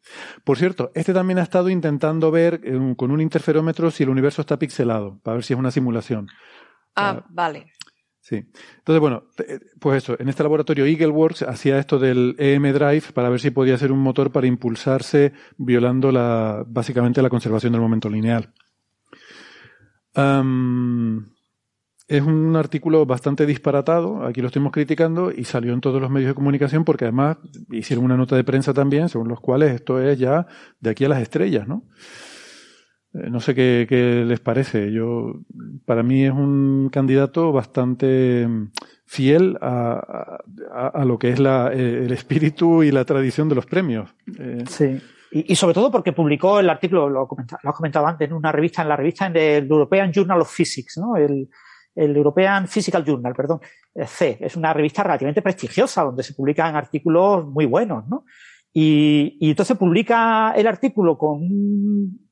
Por 0.44 0.58
cierto, 0.58 0.92
este 0.94 1.12
también 1.12 1.40
ha 1.40 1.44
estado 1.44 1.70
intentando 1.70 2.30
ver 2.30 2.62
con 2.96 3.12
un 3.12 3.20
interferómetro 3.20 3.90
si 3.90 4.04
el 4.04 4.10
universo 4.10 4.42
está 4.42 4.60
pixelado, 4.60 5.20
para 5.24 5.36
ver 5.36 5.44
si 5.44 5.54
es 5.54 5.60
una 5.60 5.72
simulación. 5.72 6.28
Ah, 6.96 7.24
vale. 7.30 7.74
Sí. 8.30 8.46
Entonces, 8.78 9.00
bueno, 9.00 9.24
eh, 9.40 9.60
pues 9.80 10.04
eso, 10.04 10.16
en 10.20 10.30
este 10.30 10.44
laboratorio 10.44 10.86
Eagleworks 10.86 11.42
hacía 11.42 11.80
esto 11.80 11.98
del 11.98 12.36
EM 12.38 12.72
Drive 12.74 13.06
para 13.12 13.28
ver 13.28 13.40
si 13.40 13.50
podía 13.50 13.76
ser 13.76 13.92
un 13.92 14.02
motor 14.02 14.32
para 14.32 14.46
impulsarse 14.46 15.34
violando 15.58 16.12
la, 16.12 16.64
básicamente 16.68 17.24
la 17.24 17.30
conservación 17.30 17.74
del 17.74 17.82
momento 17.82 18.08
lineal. 18.08 18.54
es 22.08 22.22
un 22.22 22.56
artículo 22.56 23.04
bastante 23.08 23.48
disparatado, 23.48 24.24
aquí 24.24 24.42
lo 24.42 24.48
estamos 24.48 24.72
criticando, 24.72 25.32
y 25.32 25.46
salió 25.46 25.74
en 25.74 25.82
todos 25.82 26.00
los 26.00 26.12
medios 26.12 26.30
de 26.30 26.36
comunicación 26.36 26.86
porque 26.86 27.06
además 27.06 27.38
hicieron 27.72 28.06
una 28.06 28.16
nota 28.16 28.36
de 28.36 28.44
prensa 28.44 28.76
también, 28.76 29.10
según 29.10 29.28
los 29.28 29.40
cuales 29.40 29.74
esto 29.74 30.00
es 30.00 30.20
ya 30.20 30.46
de 30.80 30.92
aquí 30.92 31.04
a 31.04 31.10
las 31.10 31.24
estrellas, 31.24 31.68
¿no? 31.68 31.82
Eh, 33.14 33.30
no 33.30 33.40
sé 33.40 33.56
qué, 33.56 34.24
les 34.26 34.40
parece. 34.40 34.92
Yo, 34.92 35.42
para 35.86 36.04
mí 36.04 36.26
es 36.26 36.32
un 36.32 36.90
candidato 36.92 37.52
bastante 37.52 38.48
mm, 38.48 38.72
fiel 39.06 39.58
a, 39.62 40.40
a, 40.94 41.06
lo 41.06 41.18
que 41.18 41.30
es 41.30 41.40
la, 41.40 41.72
eh, 41.74 42.06
el 42.06 42.12
espíritu 42.12 42.84
y 42.84 42.92
la 42.92 43.06
tradición 43.06 43.50
de 43.50 43.56
los 43.56 43.66
premios. 43.66 44.14
Eh, 44.38 44.64
sí. 44.68 45.02
Y, 45.32 45.54
y, 45.54 45.56
sobre 45.56 45.76
todo 45.76 45.92
porque 45.92 46.14
publicó 46.14 46.60
el 46.60 46.70
artículo, 46.70 47.08
lo, 47.08 47.28
lo 47.28 47.70
has 47.70 47.76
comentado 47.76 48.08
antes, 48.08 48.28
en 48.28 48.36
una 48.36 48.52
revista, 48.52 48.82
en 48.82 48.90
la 48.90 48.96
revista 48.96 49.28
en 49.28 49.38
el 49.38 49.68
European 49.68 50.12
Journal 50.12 50.42
of 50.42 50.52
Physics, 50.52 50.98
¿no? 50.98 51.16
El, 51.16 51.50
el 51.96 52.16
European 52.16 52.68
Physical 52.68 53.04
Journal, 53.06 53.34
perdón, 53.36 53.60
C. 54.08 54.38
Es 54.40 54.56
una 54.56 54.74
revista 54.74 55.04
relativamente 55.04 55.42
prestigiosa 55.42 56.04
donde 56.04 56.24
se 56.24 56.34
publican 56.34 56.76
artículos 56.76 57.46
muy 57.46 57.66
buenos, 57.66 58.08
¿no? 58.08 58.26
Y, 58.74 59.38
y 59.40 59.50
entonces 59.50 59.78
publica 59.78 60.54
el 60.56 60.66
artículo 60.66 61.18
con 61.18 61.42
un 61.42 62.29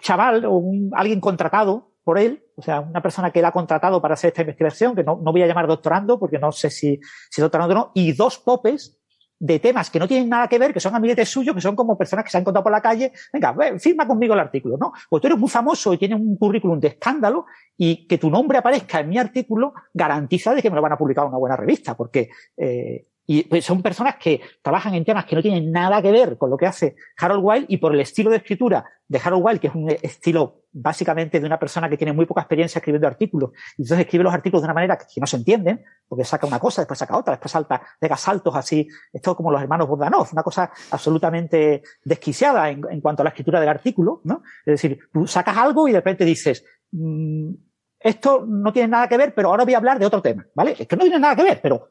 chaval 0.00 0.44
o 0.46 0.62
alguien 0.92 1.20
contratado 1.20 1.90
por 2.04 2.18
él, 2.18 2.44
o 2.56 2.62
sea, 2.62 2.80
una 2.80 3.02
persona 3.02 3.30
que 3.30 3.38
él 3.38 3.44
ha 3.44 3.52
contratado 3.52 4.00
para 4.00 4.14
hacer 4.14 4.28
esta 4.28 4.42
investigación, 4.42 4.94
que 4.94 5.04
no, 5.04 5.20
no 5.22 5.32
voy 5.32 5.42
a 5.42 5.46
llamar 5.46 5.66
doctorando 5.66 6.18
porque 6.18 6.38
no 6.38 6.50
sé 6.50 6.70
si, 6.70 6.98
si 7.30 7.42
doctorando 7.42 7.74
o 7.74 7.78
no, 7.78 7.92
y 7.94 8.12
dos 8.12 8.38
popes 8.38 9.00
de 9.40 9.58
temas 9.58 9.88
que 9.90 9.98
no 9.98 10.06
tienen 10.06 10.28
nada 10.28 10.46
que 10.48 10.58
ver, 10.58 10.72
que 10.72 10.80
son 10.80 10.94
amiguetes 10.94 11.28
suyos, 11.28 11.54
que 11.54 11.62
son 11.62 11.74
como 11.74 11.96
personas 11.96 12.24
que 12.24 12.30
se 12.30 12.36
han 12.36 12.42
encontrado 12.42 12.62
por 12.62 12.72
la 12.72 12.82
calle, 12.82 13.12
venga, 13.32 13.56
firma 13.78 14.06
conmigo 14.06 14.34
el 14.34 14.40
artículo, 14.40 14.76
¿no? 14.76 14.92
Pues 15.08 15.22
tú 15.22 15.28
eres 15.28 15.38
muy 15.38 15.48
famoso 15.48 15.94
y 15.94 15.98
tienes 15.98 16.20
un 16.20 16.36
currículum 16.36 16.78
de 16.78 16.88
escándalo 16.88 17.46
y 17.76 18.06
que 18.06 18.18
tu 18.18 18.30
nombre 18.30 18.58
aparezca 18.58 19.00
en 19.00 19.08
mi 19.08 19.16
artículo 19.16 19.72
garantiza 19.94 20.54
de 20.54 20.60
que 20.60 20.68
me 20.68 20.76
lo 20.76 20.82
van 20.82 20.92
a 20.92 20.98
publicar 20.98 21.24
una 21.24 21.38
buena 21.38 21.56
revista, 21.56 21.96
porque 21.96 22.28
eh, 22.56 23.06
y 23.32 23.44
pues 23.44 23.64
son 23.64 23.80
personas 23.80 24.16
que 24.16 24.40
trabajan 24.60 24.92
en 24.94 25.04
temas 25.04 25.24
que 25.24 25.36
no 25.36 25.42
tienen 25.42 25.70
nada 25.70 26.02
que 26.02 26.10
ver 26.10 26.36
con 26.36 26.50
lo 26.50 26.56
que 26.56 26.66
hace 26.66 26.96
Harold 27.16 27.44
Wilde 27.44 27.66
y 27.68 27.76
por 27.76 27.94
el 27.94 28.00
estilo 28.00 28.28
de 28.28 28.38
escritura 28.38 28.84
de 29.06 29.20
Harold 29.22 29.44
Wilde, 29.44 29.60
que 29.60 29.68
es 29.68 29.74
un 29.76 29.88
estilo 29.88 30.64
básicamente 30.72 31.38
de 31.38 31.46
una 31.46 31.56
persona 31.56 31.88
que 31.88 31.96
tiene 31.96 32.12
muy 32.12 32.26
poca 32.26 32.40
experiencia 32.40 32.80
escribiendo 32.80 33.06
artículos, 33.06 33.50
y 33.78 33.82
entonces 33.82 34.04
escribe 34.04 34.24
los 34.24 34.34
artículos 34.34 34.62
de 34.62 34.66
una 34.66 34.74
manera 34.74 34.98
que, 34.98 35.20
no 35.20 35.28
se 35.28 35.36
entienden, 35.36 35.80
porque 36.08 36.24
saca 36.24 36.44
una 36.44 36.58
cosa, 36.58 36.82
después 36.82 36.98
saca 36.98 37.16
otra, 37.16 37.34
después 37.34 37.52
salta, 37.52 37.80
pega 38.00 38.16
saltos 38.16 38.56
así, 38.56 38.88
esto 39.12 39.36
como 39.36 39.52
los 39.52 39.62
hermanos 39.62 39.86
Bogdanov, 39.86 40.26
una 40.32 40.42
cosa 40.42 40.72
absolutamente 40.90 41.82
desquiciada 42.02 42.68
en, 42.68 42.82
en, 42.90 43.00
cuanto 43.00 43.22
a 43.22 43.24
la 43.24 43.30
escritura 43.30 43.60
del 43.60 43.68
artículo, 43.68 44.22
¿no? 44.24 44.42
Es 44.66 44.72
decir, 44.82 44.98
tú 45.12 45.28
sacas 45.28 45.56
algo 45.56 45.86
y 45.86 45.92
de 45.92 45.98
repente 45.98 46.24
dices, 46.24 46.64
mmm, 46.90 47.52
esto 48.00 48.44
no 48.44 48.72
tiene 48.72 48.88
nada 48.88 49.08
que 49.08 49.16
ver, 49.16 49.34
pero 49.34 49.50
ahora 49.50 49.62
voy 49.62 49.74
a 49.74 49.78
hablar 49.78 50.00
de 50.00 50.06
otro 50.06 50.20
tema, 50.20 50.44
¿vale? 50.52 50.74
Es 50.76 50.88
que 50.88 50.96
no 50.96 51.02
tiene 51.02 51.20
nada 51.20 51.36
que 51.36 51.44
ver, 51.44 51.60
pero 51.62 51.86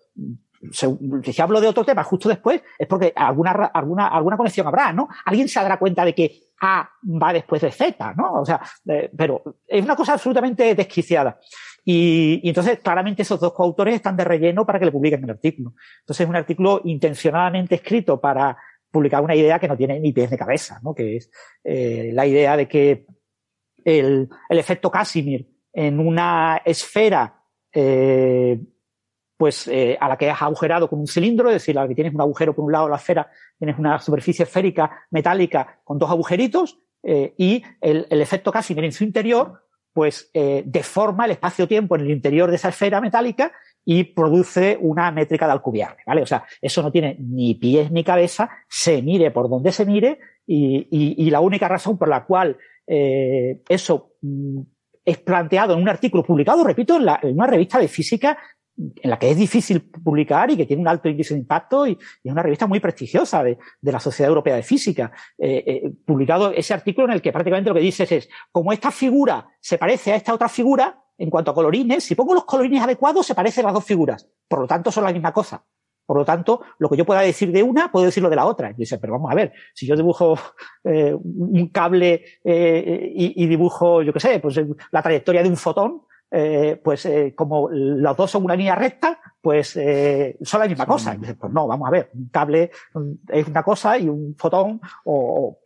si 0.71 1.41
hablo 1.41 1.61
de 1.61 1.67
otro 1.67 1.85
tema 1.85 2.03
justo 2.03 2.27
después, 2.27 2.61
es 2.77 2.87
porque 2.87 3.13
alguna, 3.15 3.51
alguna, 3.51 4.07
alguna 4.07 4.37
conexión 4.37 4.67
habrá, 4.67 4.91
¿no? 4.91 5.07
Alguien 5.25 5.47
se 5.47 5.59
dará 5.59 5.79
cuenta 5.79 6.03
de 6.03 6.13
que 6.13 6.41
A 6.61 6.89
va 7.03 7.33
después 7.33 7.61
de 7.61 7.71
Z, 7.71 8.13
¿no? 8.15 8.41
O 8.41 8.45
sea, 8.45 8.61
eh, 8.87 9.09
pero 9.15 9.59
es 9.67 9.83
una 9.83 9.95
cosa 9.95 10.13
absolutamente 10.13 10.75
desquiciada. 10.75 11.39
Y, 11.85 12.41
entonces, 12.47 12.79
claramente, 12.79 13.21
esos 13.21 13.39
dos 13.39 13.53
coautores 13.53 13.95
están 13.95 14.17
de 14.17 14.25
relleno 14.25 14.65
para 14.65 14.79
que 14.79 14.85
le 14.85 14.91
publiquen 14.91 15.23
el 15.23 15.29
artículo. 15.29 15.73
Entonces, 16.01 16.25
es 16.25 16.29
un 16.29 16.35
artículo 16.35 16.81
intencionadamente 16.83 17.75
escrito 17.75 18.19
para 18.19 18.57
publicar 18.91 19.23
una 19.23 19.35
idea 19.35 19.59
que 19.59 19.67
no 19.67 19.77
tiene 19.77 19.99
ni 19.99 20.11
pies 20.11 20.29
ni 20.29 20.37
cabeza, 20.37 20.79
¿no? 20.83 20.93
Que 20.93 21.17
es 21.17 21.31
eh, 21.63 22.11
la 22.13 22.27
idea 22.27 22.57
de 22.57 22.67
que 22.67 23.05
el, 23.85 24.27
el 24.49 24.59
efecto 24.59 24.91
Casimir 24.91 25.47
en 25.71 25.99
una 25.99 26.61
esfera 26.65 27.43
eh, 27.71 28.59
pues 29.39 29.69
eh, 29.69 29.97
a 30.01 30.09
la 30.09 30.17
que 30.17 30.29
has 30.29 30.41
agujerado 30.41 30.89
con 30.89 30.99
un 30.99 31.07
cilindro, 31.07 31.47
es 31.47 31.55
decir, 31.55 31.79
a 31.79 31.83
la 31.83 31.87
que 31.87 31.95
tienes 31.95 32.13
un 32.13 32.19
agujero 32.19 32.53
por 32.53 32.65
un 32.65 32.73
lado 32.73 32.87
de 32.87 32.91
la 32.91 32.97
esfera, 32.97 33.31
tienes 33.57 33.79
una 33.79 33.97
superficie 33.97 34.43
esférica 34.43 35.05
metálica 35.11 35.79
con 35.85 35.97
dos 35.97 36.09
agujeritos 36.09 36.77
eh, 37.03 37.35
y 37.37 37.63
el, 37.79 38.05
el, 38.09 38.21
efecto 38.21 38.51
Casimir 38.51 38.83
en 38.83 38.91
su 38.91 39.05
interior, 39.05 39.63
pues 39.93 40.29
eh, 40.33 40.63
deforma 40.65 41.23
el 41.23 41.31
espacio-tiempo 41.31 41.95
en 41.95 42.01
el 42.01 42.11
interior 42.11 42.49
de 42.49 42.57
esa 42.57 42.67
esfera 42.67 42.99
metálica 42.99 43.53
y 43.85 44.03
produce 44.03 44.77
una 44.81 45.09
métrica 45.09 45.45
de 45.45 45.53
Alcubierre, 45.53 46.03
¿vale? 46.05 46.21
O 46.21 46.25
sea, 46.25 46.43
eso 46.61 46.83
no 46.83 46.91
tiene 46.91 47.15
ni 47.21 47.55
pies 47.55 47.91
ni 47.91 48.03
cabeza, 48.03 48.49
se 48.67 49.01
mire 49.01 49.31
por 49.31 49.49
donde 49.49 49.71
se 49.71 49.85
mire 49.85 50.19
y, 50.45 50.85
y, 50.91 51.25
y 51.25 51.29
la 51.29 51.39
única 51.39 51.69
razón 51.69 51.97
por 51.97 52.09
la 52.09 52.25
cual 52.25 52.57
eh, 52.85 53.61
eso 53.69 54.15
mm, 54.21 54.59
es 55.05 55.17
planteado 55.19 55.75
en 55.75 55.81
un 55.81 55.87
artículo 55.87 56.23
publicado, 56.23 56.61
repito, 56.65 56.97
en, 56.97 57.05
la, 57.05 57.19
en, 57.23 57.35
una 57.35 57.47
revista 57.47 57.79
de 57.79 57.87
física 57.87 58.37
en 58.79 59.09
la 59.09 59.19
que 59.19 59.31
es 59.31 59.37
difícil 59.37 59.81
publicar 59.81 60.49
y 60.51 60.57
que 60.57 60.65
tiene 60.65 60.81
un 60.81 60.87
alto 60.87 61.09
índice 61.09 61.33
de 61.33 61.41
impacto 61.41 61.85
y, 61.85 61.97
es 62.23 62.31
una 62.31 62.43
revista 62.43 62.65
muy 62.65 62.79
prestigiosa 62.79 63.43
de, 63.43 63.57
la 63.81 63.99
Sociedad 63.99 64.29
Europea 64.29 64.55
de 64.55 64.63
Física. 64.63 65.11
Eh, 65.37 65.63
eh, 65.65 65.91
publicado 66.05 66.51
ese 66.51 66.73
artículo 66.73 67.07
en 67.07 67.13
el 67.13 67.21
que 67.21 67.31
prácticamente 67.31 67.69
lo 67.69 67.75
que 67.75 67.81
dices 67.81 68.11
es, 68.11 68.29
como 68.51 68.71
esta 68.71 68.91
figura 68.91 69.47
se 69.59 69.77
parece 69.77 70.13
a 70.13 70.15
esta 70.15 70.33
otra 70.33 70.47
figura, 70.47 71.03
en 71.17 71.29
cuanto 71.29 71.51
a 71.51 71.53
colorines, 71.53 72.05
si 72.05 72.15
pongo 72.15 72.33
los 72.33 72.45
colorines 72.45 72.81
adecuados, 72.81 73.25
se 73.25 73.35
parecen 73.35 73.65
las 73.65 73.73
dos 73.73 73.83
figuras. 73.83 74.29
Por 74.47 74.59
lo 74.59 74.67
tanto, 74.67 74.89
son 74.89 75.03
la 75.03 75.11
misma 75.11 75.33
cosa. 75.33 75.65
Por 76.05 76.17
lo 76.17 76.23
tanto, 76.23 76.61
lo 76.77 76.89
que 76.89 76.95
yo 76.95 77.05
pueda 77.05 77.19
decir 77.19 77.51
de 77.51 77.61
una, 77.61 77.91
puedo 77.91 78.05
decirlo 78.05 78.29
de 78.29 78.37
la 78.37 78.45
otra. 78.45 78.71
Y 78.71 78.75
dice, 78.75 78.97
pero 78.99 79.13
vamos 79.13 79.29
a 79.29 79.35
ver, 79.35 79.51
si 79.73 79.85
yo 79.85 79.97
dibujo 79.97 80.39
eh, 80.85 81.13
un 81.13 81.67
cable 81.73 82.23
y, 82.45 83.43
y, 83.43 83.47
dibujo, 83.47 84.01
yo 84.01 84.13
qué 84.13 84.19
sé, 84.21 84.39
pues 84.39 84.61
la 84.91 85.01
trayectoria 85.01 85.43
de 85.43 85.49
un 85.49 85.57
fotón, 85.57 86.03
eh, 86.31 86.79
pues 86.83 87.05
eh, 87.05 87.33
como 87.35 87.69
los 87.69 88.15
dos 88.15 88.29
son 88.29 88.45
una 88.45 88.55
línea 88.55 88.75
recta, 88.75 89.19
pues 89.41 89.75
eh, 89.77 90.37
son 90.41 90.59
la 90.59 90.67
misma 90.67 90.85
cosa. 90.85 91.15
Dices, 91.15 91.35
pues 91.39 91.51
no, 91.51 91.67
vamos 91.67 91.87
a 91.87 91.91
ver, 91.91 92.11
un 92.13 92.29
cable 92.29 92.71
es 93.29 93.47
una 93.47 93.63
cosa 93.63 93.97
y 93.97 94.07
un 94.09 94.35
fotón 94.37 94.79
o, 95.05 95.59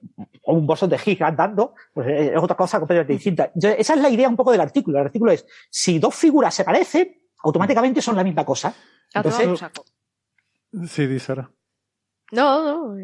o 0.44 0.54
un 0.54 0.66
bosón 0.66 0.90
de 0.90 1.00
Higgs 1.04 1.22
andando, 1.22 1.74
pues 1.94 2.08
es 2.08 2.38
otra 2.42 2.56
cosa 2.56 2.80
completamente 2.80 3.14
distinta. 3.14 3.52
Entonces, 3.54 3.76
esa 3.80 3.96
es 3.96 4.02
la 4.02 4.10
idea 4.10 4.30
un 4.30 4.36
poco 4.36 4.52
del 4.52 4.62
artículo. 4.62 5.00
El 5.00 5.06
artículo 5.06 5.32
es, 5.32 5.46
si 5.70 6.00
dos 6.00 6.16
figuras 6.16 6.54
se 6.54 6.64
parecen, 6.64 7.14
automáticamente 7.44 8.02
son 8.02 8.16
la 8.16 8.24
misma 8.24 8.46
cosa. 8.46 8.74
Entonces, 9.14 9.64
sí, 10.88 11.08
dice 11.08 11.26
Sara. 11.26 11.52
No, 12.32 12.94
no. 12.94 12.96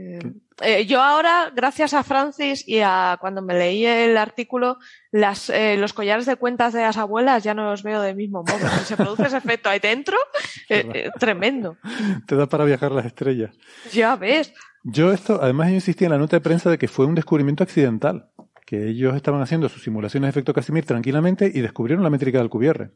Eh, 0.61 0.79
eh, 0.79 0.85
yo 0.85 1.01
ahora, 1.01 1.51
gracias 1.55 1.93
a 1.93 2.03
Francis 2.03 2.67
y 2.67 2.79
a 2.79 3.17
cuando 3.19 3.41
me 3.41 3.53
leí 3.53 3.85
el 3.85 4.17
artículo, 4.17 4.77
las, 5.11 5.49
eh, 5.49 5.77
los 5.77 5.93
collares 5.93 6.25
de 6.25 6.35
cuentas 6.35 6.73
de 6.73 6.81
las 6.81 6.97
abuelas 6.97 7.43
ya 7.43 7.53
no 7.53 7.65
los 7.65 7.83
veo 7.83 8.01
del 8.01 8.15
mismo 8.15 8.43
modo. 8.43 8.67
Si 8.79 8.85
se 8.85 8.97
produce 8.97 9.23
ese 9.23 9.37
efecto 9.37 9.69
ahí 9.69 9.79
dentro, 9.79 10.17
eh, 10.69 11.09
tremendo. 11.19 11.77
Te 12.25 12.35
da 12.35 12.47
para 12.47 12.65
viajar 12.65 12.91
las 12.91 13.05
estrellas. 13.05 13.55
Ya 13.91 14.15
ves. 14.15 14.53
Yo 14.83 15.11
esto, 15.11 15.39
además 15.41 15.69
yo 15.69 15.75
insistí 15.75 16.05
en 16.05 16.11
la 16.11 16.17
nota 16.17 16.37
de 16.37 16.41
prensa 16.41 16.69
de 16.69 16.77
que 16.77 16.87
fue 16.87 17.05
un 17.05 17.15
descubrimiento 17.15 17.63
accidental 17.63 18.29
que 18.65 18.87
ellos 18.87 19.15
estaban 19.15 19.41
haciendo 19.41 19.67
sus 19.67 19.81
simulaciones 19.81 20.27
de 20.27 20.29
efecto 20.29 20.53
Casimir 20.53 20.85
tranquilamente 20.85 21.51
y 21.51 21.61
descubrieron 21.61 22.03
la 22.03 22.11
métrica 22.11 22.37
de 22.37 22.43
Alcubierre. 22.43 22.91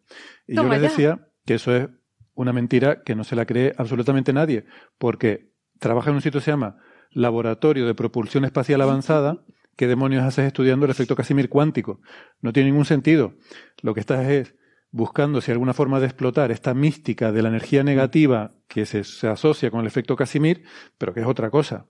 Y 0.45 0.53
Toma 0.53 0.75
yo 0.75 0.81
les 0.81 0.81
decía 0.91 1.17
ya. 1.17 1.27
que 1.45 1.55
eso 1.55 1.75
es 1.75 1.89
una 2.35 2.53
mentira 2.53 3.01
que 3.01 3.15
no 3.15 3.23
se 3.23 3.35
la 3.35 3.47
cree 3.47 3.73
absolutamente 3.75 4.33
nadie, 4.33 4.65
porque 4.99 5.51
trabaja 5.79 6.11
en 6.11 6.17
un 6.17 6.21
sitio 6.21 6.39
que 6.39 6.45
se 6.45 6.51
llama 6.51 6.77
Laboratorio 7.13 7.85
de 7.85 7.95
Propulsión 7.95 8.45
Espacial 8.45 8.81
Avanzada. 8.81 9.43
¿Qué 9.75 9.87
demonios 9.87 10.23
haces 10.23 10.45
estudiando 10.45 10.85
el 10.85 10.91
efecto 10.91 11.15
Casimir 11.15 11.49
cuántico? 11.49 11.99
No 12.41 12.53
tiene 12.53 12.69
ningún 12.69 12.85
sentido. 12.85 13.33
Lo 13.81 13.93
que 13.93 13.99
estás 13.99 14.27
es 14.27 14.55
buscando 14.91 15.41
si 15.41 15.49
hay 15.49 15.53
alguna 15.53 15.73
forma 15.73 15.99
de 15.99 16.05
explotar 16.05 16.51
esta 16.51 16.73
mística 16.73 17.31
de 17.31 17.41
la 17.41 17.49
energía 17.49 17.83
negativa 17.83 18.53
que 18.67 18.85
se, 18.85 19.03
se 19.03 19.27
asocia 19.27 19.71
con 19.71 19.81
el 19.81 19.87
efecto 19.87 20.15
Casimir, 20.15 20.63
pero 20.97 21.13
que 21.13 21.21
es 21.21 21.25
otra 21.25 21.49
cosa. 21.49 21.87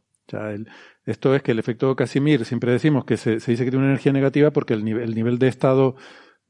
Esto 1.06 1.36
es 1.36 1.44
que 1.44 1.52
el 1.52 1.60
efecto 1.60 1.96
Casimir, 1.96 2.46
siempre 2.46 2.72
decimos 2.72 3.04
que 3.06 3.18
se, 3.18 3.34
dice 3.34 3.58
que 3.58 3.72
tiene 3.72 3.80
una 3.80 3.88
energía 3.88 4.14
negativa 4.14 4.52
porque 4.52 4.74
el 4.74 4.86
nivel 4.86 5.38
de 5.38 5.48
estado 5.48 5.96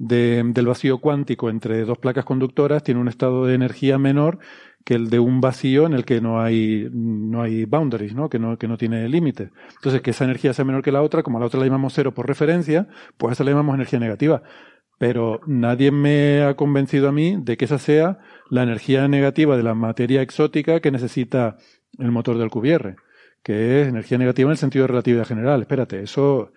de, 0.08 0.44
del 0.46 0.68
vacío 0.68 1.00
cuántico 1.00 1.50
entre 1.50 1.86
dos 1.86 1.98
placas 1.98 2.26
conductoras 2.26 2.84
tiene 2.84 3.00
un 3.00 3.08
estado 3.08 3.46
de 3.46 3.56
energía 3.56 3.98
menor 3.98 4.40
que 4.84 4.96
el 4.96 5.10
de 5.10 5.20
un 5.20 5.40
vacío 5.40 5.86
en 5.86 5.94
el 5.94 6.04
que 6.04 6.20
no 6.20 6.42
hay, 6.42 6.90
no 6.92 7.42
hay 7.42 7.66
boundaries, 7.66 8.14
¿no? 8.14 8.30
Que, 8.30 8.38
no, 8.38 8.58
que 8.58 8.68
no 8.68 8.78
tiene 8.78 9.08
límites. 9.08 9.50
Entonces, 9.76 10.02
que 10.02 10.12
esa 10.12 10.26
energía 10.26 10.54
sea 10.54 10.66
menor 10.66 10.84
que 10.84 10.92
la 10.92 11.02
otra, 11.02 11.24
como 11.24 11.38
a 11.38 11.40
la 11.40 11.48
otra 11.48 11.60
la 11.60 11.68
llamamos 11.68 11.94
cero 11.94 12.14
por 12.14 12.28
referencia, 12.28 12.88
pues 13.18 13.32
a 13.32 13.34
esa 13.34 13.44
la 13.46 13.52
llamamos 13.52 13.76
energía 13.76 14.00
negativa. 14.00 14.44
Pero 15.00 15.40
nadie 15.48 15.92
me 15.92 16.44
ha 16.44 16.56
convencido 16.56 17.08
a 17.08 17.12
mí 17.14 17.38
de 17.40 17.56
que 17.56 17.66
esa 17.66 17.80
sea 17.80 18.20
la 18.50 18.64
energía 18.64 19.08
negativa 19.08 19.56
de 19.56 19.64
la 19.64 19.74
materia 19.74 20.22
exótica 20.22 20.82
que 20.82 20.92
necesita 20.92 21.56
el 21.98 22.12
motor 22.12 22.36
del 22.36 22.44
Alcubierre, 22.44 22.98
que 23.42 23.82
es 23.82 23.88
energía 23.88 24.18
negativa 24.18 24.50
en 24.50 24.52
el 24.52 24.58
sentido 24.58 24.84
de 24.84 24.90
relatividad 24.90 25.26
general. 25.26 25.62
Espérate, 25.62 26.02
eso, 26.02 26.52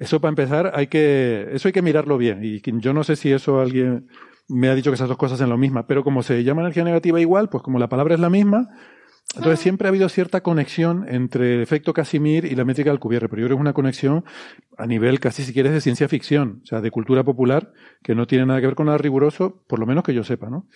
eso 0.00 0.18
para 0.20 0.30
empezar 0.30 0.72
hay 0.74 0.86
que, 0.86 1.48
eso 1.52 1.68
hay 1.68 1.72
que 1.72 1.82
mirarlo 1.82 2.16
bien. 2.16 2.40
Y 2.42 2.60
yo 2.80 2.92
no 2.94 3.04
sé 3.04 3.16
si 3.16 3.30
eso 3.30 3.60
alguien, 3.60 4.08
me 4.48 4.68
ha 4.68 4.74
dicho 4.74 4.90
que 4.90 4.94
esas 4.94 5.08
dos 5.08 5.18
cosas 5.18 5.38
son 5.38 5.50
lo 5.50 5.58
misma, 5.58 5.86
pero 5.86 6.02
como 6.02 6.22
se 6.22 6.42
llama 6.42 6.62
energía 6.62 6.84
negativa 6.84 7.20
igual, 7.20 7.50
pues 7.50 7.62
como 7.62 7.78
la 7.78 7.90
palabra 7.90 8.14
es 8.14 8.20
la 8.20 8.30
misma, 8.30 8.70
entonces 9.36 9.60
siempre 9.60 9.86
ha 9.86 9.90
habido 9.90 10.08
cierta 10.08 10.42
conexión 10.42 11.06
entre 11.06 11.56
el 11.56 11.60
efecto 11.60 11.92
Casimir 11.92 12.46
y 12.46 12.56
la 12.56 12.64
métrica 12.64 12.88
del 12.88 12.96
Alcubierre, 12.96 13.28
pero 13.28 13.42
yo 13.42 13.46
creo 13.46 13.58
que 13.58 13.60
es 13.60 13.62
una 13.62 13.74
conexión 13.74 14.24
a 14.78 14.86
nivel 14.86 15.20
casi 15.20 15.44
si 15.44 15.52
quieres 15.52 15.72
de 15.72 15.82
ciencia 15.82 16.08
ficción, 16.08 16.62
o 16.64 16.66
sea, 16.66 16.80
de 16.80 16.90
cultura 16.90 17.22
popular, 17.22 17.70
que 18.02 18.14
no 18.14 18.26
tiene 18.26 18.46
nada 18.46 18.60
que 18.60 18.66
ver 18.66 18.74
con 18.74 18.86
nada 18.86 18.98
riguroso, 18.98 19.62
por 19.68 19.78
lo 19.78 19.86
menos 19.86 20.02
que 20.02 20.14
yo 20.14 20.24
sepa, 20.24 20.48
¿no? 20.48 20.66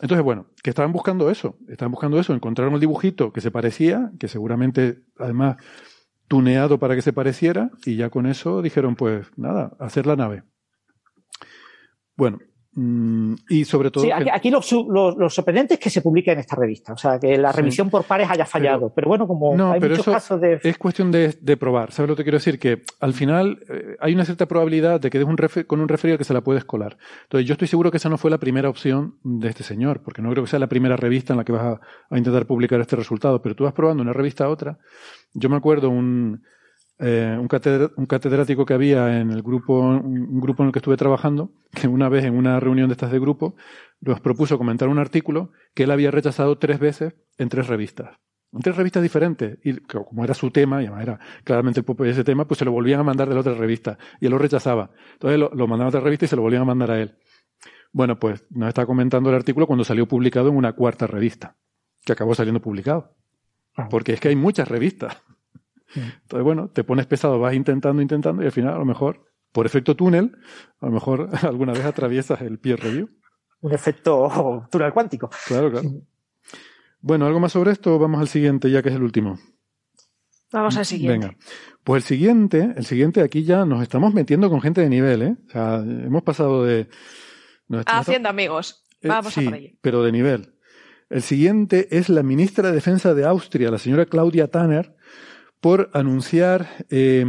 Entonces, 0.00 0.24
bueno, 0.24 0.46
que 0.62 0.70
estaban 0.70 0.92
buscando 0.92 1.28
eso, 1.28 1.58
estaban 1.68 1.90
buscando 1.90 2.18
eso, 2.18 2.32
encontraron 2.32 2.72
el 2.72 2.80
dibujito 2.80 3.32
que 3.32 3.40
se 3.40 3.50
parecía, 3.50 4.12
que 4.18 4.28
seguramente, 4.28 5.00
además, 5.18 5.56
tuneado 6.30 6.78
para 6.78 6.94
que 6.94 7.02
se 7.02 7.12
pareciera 7.12 7.72
y 7.84 7.96
ya 7.96 8.08
con 8.08 8.24
eso 8.26 8.62
dijeron, 8.62 8.94
pues 8.94 9.26
nada, 9.36 9.72
hacer 9.80 10.06
la 10.06 10.14
nave. 10.14 10.44
Bueno, 12.16 12.38
Mm, 12.72 13.34
y 13.48 13.64
sobre 13.64 13.90
todo. 13.90 14.04
Sí, 14.04 14.10
aquí, 14.12 14.50
lo, 14.50 14.62
sorprendente 15.28 15.74
es 15.74 15.80
que 15.80 15.90
se 15.90 16.02
publique 16.02 16.30
en 16.30 16.38
esta 16.38 16.54
revista. 16.54 16.92
O 16.92 16.96
sea, 16.96 17.18
que 17.18 17.36
la 17.36 17.50
revisión 17.50 17.90
por 17.90 18.04
pares 18.04 18.30
haya 18.30 18.46
fallado. 18.46 18.92
Pero, 18.94 19.08
bueno, 19.08 19.26
como 19.26 19.52
hay 19.72 19.80
muchos 19.80 20.04
casos 20.04 20.40
de. 20.40 20.60
Es 20.62 20.78
cuestión 20.78 21.10
de, 21.10 21.56
probar. 21.56 21.90
¿Sabes 21.90 22.08
lo 22.08 22.16
que 22.16 22.22
quiero 22.22 22.38
decir? 22.38 22.58
Que 22.58 22.82
al 23.00 23.12
final 23.12 23.60
eh, 23.68 23.96
hay 24.00 24.14
una 24.14 24.24
cierta 24.24 24.46
probabilidad 24.46 25.00
de 25.00 25.10
que 25.10 25.18
des 25.18 25.26
un 25.26 25.36
con 25.66 25.80
un 25.80 25.88
referido 25.88 26.16
que 26.16 26.24
se 26.24 26.32
la 26.32 26.42
puedes 26.42 26.64
colar. 26.64 26.96
Entonces, 27.24 27.46
yo 27.46 27.54
estoy 27.54 27.66
seguro 27.66 27.90
que 27.90 27.96
esa 27.96 28.08
no 28.08 28.18
fue 28.18 28.30
la 28.30 28.38
primera 28.38 28.68
opción 28.68 29.16
de 29.24 29.48
este 29.48 29.64
señor, 29.64 30.02
porque 30.02 30.22
no 30.22 30.30
creo 30.30 30.44
que 30.44 30.50
sea 30.50 30.60
la 30.60 30.68
primera 30.68 30.96
revista 30.96 31.32
en 31.32 31.38
la 31.38 31.44
que 31.44 31.52
vas 31.52 31.62
a, 31.62 31.80
a 32.08 32.18
intentar 32.18 32.46
publicar 32.46 32.80
este 32.80 32.94
resultado. 32.94 33.42
Pero 33.42 33.56
tú 33.56 33.64
vas 33.64 33.72
probando 33.72 34.02
una 34.02 34.12
revista 34.12 34.44
a 34.44 34.48
otra. 34.48 34.78
Yo 35.34 35.48
me 35.48 35.56
acuerdo 35.56 35.90
un 35.90 36.42
eh, 37.00 37.36
un, 37.38 37.48
catedrático 37.48 38.66
que 38.66 38.74
había 38.74 39.20
en 39.20 39.30
el 39.30 39.42
grupo, 39.42 39.80
un 39.80 40.40
grupo 40.40 40.62
en 40.62 40.68
el 40.68 40.72
que 40.72 40.80
estuve 40.80 40.98
trabajando, 40.98 41.50
que 41.72 41.88
una 41.88 42.08
vez 42.10 42.24
en 42.24 42.36
una 42.36 42.60
reunión 42.60 42.88
de 42.88 42.92
estas 42.92 43.10
de 43.10 43.18
grupo, 43.18 43.56
nos 44.00 44.20
propuso 44.20 44.58
comentar 44.58 44.88
un 44.88 44.98
artículo 44.98 45.52
que 45.74 45.84
él 45.84 45.90
había 45.90 46.10
rechazado 46.10 46.58
tres 46.58 46.78
veces 46.78 47.14
en 47.38 47.48
tres 47.48 47.68
revistas. 47.68 48.18
En 48.52 48.60
tres 48.60 48.76
revistas 48.76 49.02
diferentes. 49.02 49.58
Y 49.64 49.78
como 49.78 50.24
era 50.24 50.34
su 50.34 50.50
tema, 50.50 50.82
y 50.82 50.86
era 50.86 51.18
claramente 51.44 51.82
el 51.86 52.06
ese 52.06 52.24
tema, 52.24 52.46
pues 52.46 52.58
se 52.58 52.64
lo 52.64 52.72
volvían 52.72 53.00
a 53.00 53.04
mandar 53.04 53.28
de 53.28 53.34
la 53.34 53.40
otra 53.40 53.54
revista. 53.54 53.96
Y 54.20 54.26
él 54.26 54.32
lo 54.32 54.38
rechazaba. 54.38 54.90
Entonces 55.14 55.38
lo, 55.38 55.50
lo 55.54 55.66
mandaban 55.66 55.86
a 55.86 55.88
otra 55.88 56.00
revista 56.00 56.26
y 56.26 56.28
se 56.28 56.36
lo 56.36 56.42
volvían 56.42 56.62
a 56.62 56.66
mandar 56.66 56.90
a 56.90 57.00
él. 57.00 57.16
Bueno, 57.92 58.18
pues 58.18 58.44
nos 58.50 58.68
está 58.68 58.84
comentando 58.86 59.30
el 59.30 59.36
artículo 59.36 59.66
cuando 59.66 59.84
salió 59.84 60.06
publicado 60.06 60.48
en 60.48 60.56
una 60.56 60.74
cuarta 60.74 61.06
revista, 61.06 61.56
que 62.04 62.12
acabó 62.12 62.34
saliendo 62.34 62.60
publicado. 62.60 63.16
Ah. 63.76 63.88
Porque 63.88 64.12
es 64.12 64.20
que 64.20 64.28
hay 64.28 64.36
muchas 64.36 64.68
revistas. 64.68 65.16
Entonces, 65.94 66.44
bueno, 66.44 66.70
te 66.70 66.84
pones 66.84 67.06
pesado, 67.06 67.38
vas 67.38 67.54
intentando, 67.54 68.00
intentando 68.02 68.42
y 68.42 68.46
al 68.46 68.52
final 68.52 68.74
a 68.74 68.78
lo 68.78 68.84
mejor, 68.84 69.26
por 69.52 69.66
efecto 69.66 69.96
túnel, 69.96 70.36
a 70.80 70.86
lo 70.86 70.92
mejor 70.92 71.28
alguna 71.42 71.72
vez 71.72 71.84
atraviesas 71.84 72.40
el 72.42 72.58
peer 72.58 72.80
review. 72.80 73.08
Un 73.60 73.72
efecto 73.72 74.66
túnel 74.70 74.92
cuántico. 74.92 75.30
Claro, 75.46 75.70
claro. 75.70 75.90
Bueno, 77.00 77.26
¿algo 77.26 77.40
más 77.40 77.52
sobre 77.52 77.72
esto? 77.72 77.98
Vamos 77.98 78.20
al 78.20 78.28
siguiente, 78.28 78.70
ya 78.70 78.82
que 78.82 78.90
es 78.90 78.94
el 78.94 79.02
último. 79.02 79.38
Vamos 80.52 80.76
al 80.76 80.84
siguiente. 80.84 81.28
Venga. 81.28 81.38
Pues 81.84 82.04
el 82.04 82.08
siguiente, 82.08 82.74
el 82.76 82.84
siguiente 82.84 83.22
aquí 83.22 83.44
ya 83.44 83.64
nos 83.64 83.82
estamos 83.82 84.12
metiendo 84.12 84.50
con 84.50 84.60
gente 84.60 84.80
de 84.80 84.88
nivel, 84.90 85.22
¿eh? 85.22 85.36
O 85.46 85.50
sea, 85.50 85.76
hemos 85.76 86.22
pasado 86.22 86.64
de... 86.64 86.88
Haciendo 87.86 88.28
amigos. 88.28 88.84
Eh, 89.00 89.08
Vamos 89.08 89.36
a 89.38 89.42
por 89.42 89.54
allí. 89.54 89.78
pero 89.80 90.02
de 90.02 90.12
nivel. 90.12 90.54
El 91.08 91.22
siguiente 91.22 91.96
es 91.96 92.08
la 92.08 92.22
ministra 92.22 92.68
de 92.68 92.74
Defensa 92.74 93.14
de 93.14 93.24
Austria, 93.24 93.70
la 93.70 93.78
señora 93.78 94.06
Claudia 94.06 94.48
Tanner, 94.48 94.94
por 95.60 95.90
anunciar 95.92 96.68
eh, 96.88 97.24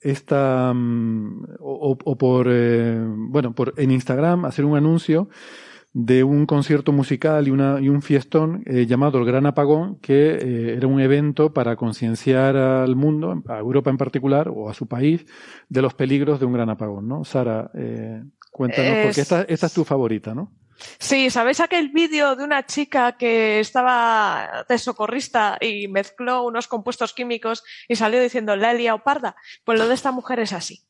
esta 0.00 0.72
mm, 0.74 1.44
o, 1.60 2.18
por 2.18 2.48
eh, 2.50 3.00
bueno 3.06 3.54
por 3.54 3.74
en 3.76 3.92
Instagram 3.92 4.44
hacer 4.44 4.64
un 4.64 4.76
anuncio 4.76 5.28
de 5.92 6.24
un 6.24 6.44
concierto 6.44 6.90
musical 6.90 7.46
y, 7.46 7.52
una, 7.52 7.80
y 7.80 7.88
un 7.88 8.02
fiestón 8.02 8.64
eh, 8.66 8.84
llamado 8.84 9.18
el 9.18 9.24
Gran 9.24 9.46
Apagón, 9.46 10.00
que 10.00 10.32
eh, 10.34 10.74
era 10.76 10.88
un 10.88 11.00
evento 11.00 11.52
para 11.52 11.76
concienciar 11.76 12.56
al 12.56 12.96
mundo, 12.96 13.40
a 13.48 13.58
Europa 13.60 13.90
en 13.90 13.96
particular, 13.96 14.48
o 14.52 14.68
a 14.68 14.74
su 14.74 14.88
país, 14.88 15.24
de 15.68 15.82
los 15.82 15.94
peligros 15.94 16.40
de 16.40 16.46
un 16.46 16.52
gran 16.52 16.68
apagón, 16.68 17.06
¿no? 17.06 17.24
Sara, 17.24 17.70
cuéntanos, 18.50 19.04
porque 19.04 19.20
esta, 19.20 19.42
esta 19.42 19.66
es 19.66 19.72
tu 19.72 19.84
favorita, 19.84 20.34
¿no? 20.34 20.50
Sí, 20.98 21.30
¿sabéis 21.30 21.60
aquel 21.60 21.90
vídeo 21.90 22.36
de 22.36 22.44
una 22.44 22.66
chica 22.66 23.16
que 23.16 23.60
estaba 23.60 24.64
de 24.68 24.78
socorrista 24.78 25.58
y 25.60 25.88
mezcló 25.88 26.42
unos 26.44 26.68
compuestos 26.68 27.12
químicos 27.12 27.64
y 27.88 27.96
salió 27.96 28.20
diciendo 28.20 28.56
Lelia 28.56 28.94
o 28.94 29.02
parda? 29.02 29.36
Pues 29.64 29.78
lo 29.78 29.88
de 29.88 29.94
esta 29.94 30.12
mujer 30.12 30.40
es 30.40 30.52
así. 30.52 30.82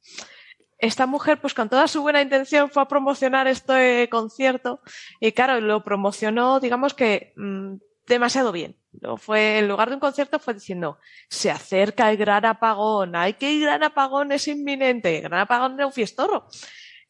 Esta 0.78 1.06
mujer, 1.06 1.40
pues 1.40 1.54
con 1.54 1.68
toda 1.68 1.88
su 1.88 2.02
buena 2.02 2.20
intención, 2.20 2.70
fue 2.70 2.82
a 2.82 2.88
promocionar 2.88 3.46
este 3.46 4.08
concierto 4.10 4.80
y 5.20 5.32
claro, 5.32 5.60
lo 5.60 5.82
promocionó, 5.82 6.60
digamos 6.60 6.94
que 6.94 7.32
mm, 7.36 7.76
demasiado 8.06 8.52
bien. 8.52 8.76
Lo 9.00 9.16
fue, 9.16 9.58
en 9.58 9.68
lugar 9.68 9.88
de 9.88 9.94
un 9.94 10.00
concierto, 10.00 10.38
fue 10.38 10.54
diciendo, 10.54 10.98
se 11.28 11.50
acerca 11.50 12.10
el 12.10 12.16
gran 12.16 12.44
apagón, 12.44 13.16
hay 13.16 13.34
que 13.34 13.50
ir 13.50 13.62
gran 13.62 13.82
apagón, 13.82 14.30
es 14.32 14.46
inminente, 14.46 15.20
gran 15.20 15.40
apagón 15.40 15.76
de 15.76 15.84
un 15.84 15.92
fiestorro. 15.92 16.46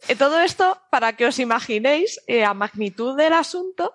Eh, 0.08 0.16
todo 0.16 0.40
esto, 0.40 0.78
para 0.90 1.16
que 1.16 1.26
os 1.26 1.38
imaginéis 1.38 2.20
eh, 2.26 2.44
a 2.44 2.52
magnitud 2.52 3.16
del 3.16 3.32
asunto, 3.32 3.94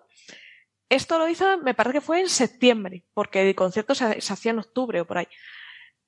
esto 0.90 1.20
lo 1.20 1.28
hizo, 1.28 1.60
me 1.60 1.76
parece 1.76 1.94
que 1.94 2.02
fue 2.02 2.20
en 2.20 2.30
septiembre, 2.30 3.06
porque 3.14 3.48
el 3.48 3.56
concierto 3.56 3.94
se, 3.94 4.06
hacía 4.06 4.52
en 4.52 4.60
octubre 4.60 5.02
o 5.02 5.06
por 5.06 5.20
ahí. 5.20 5.28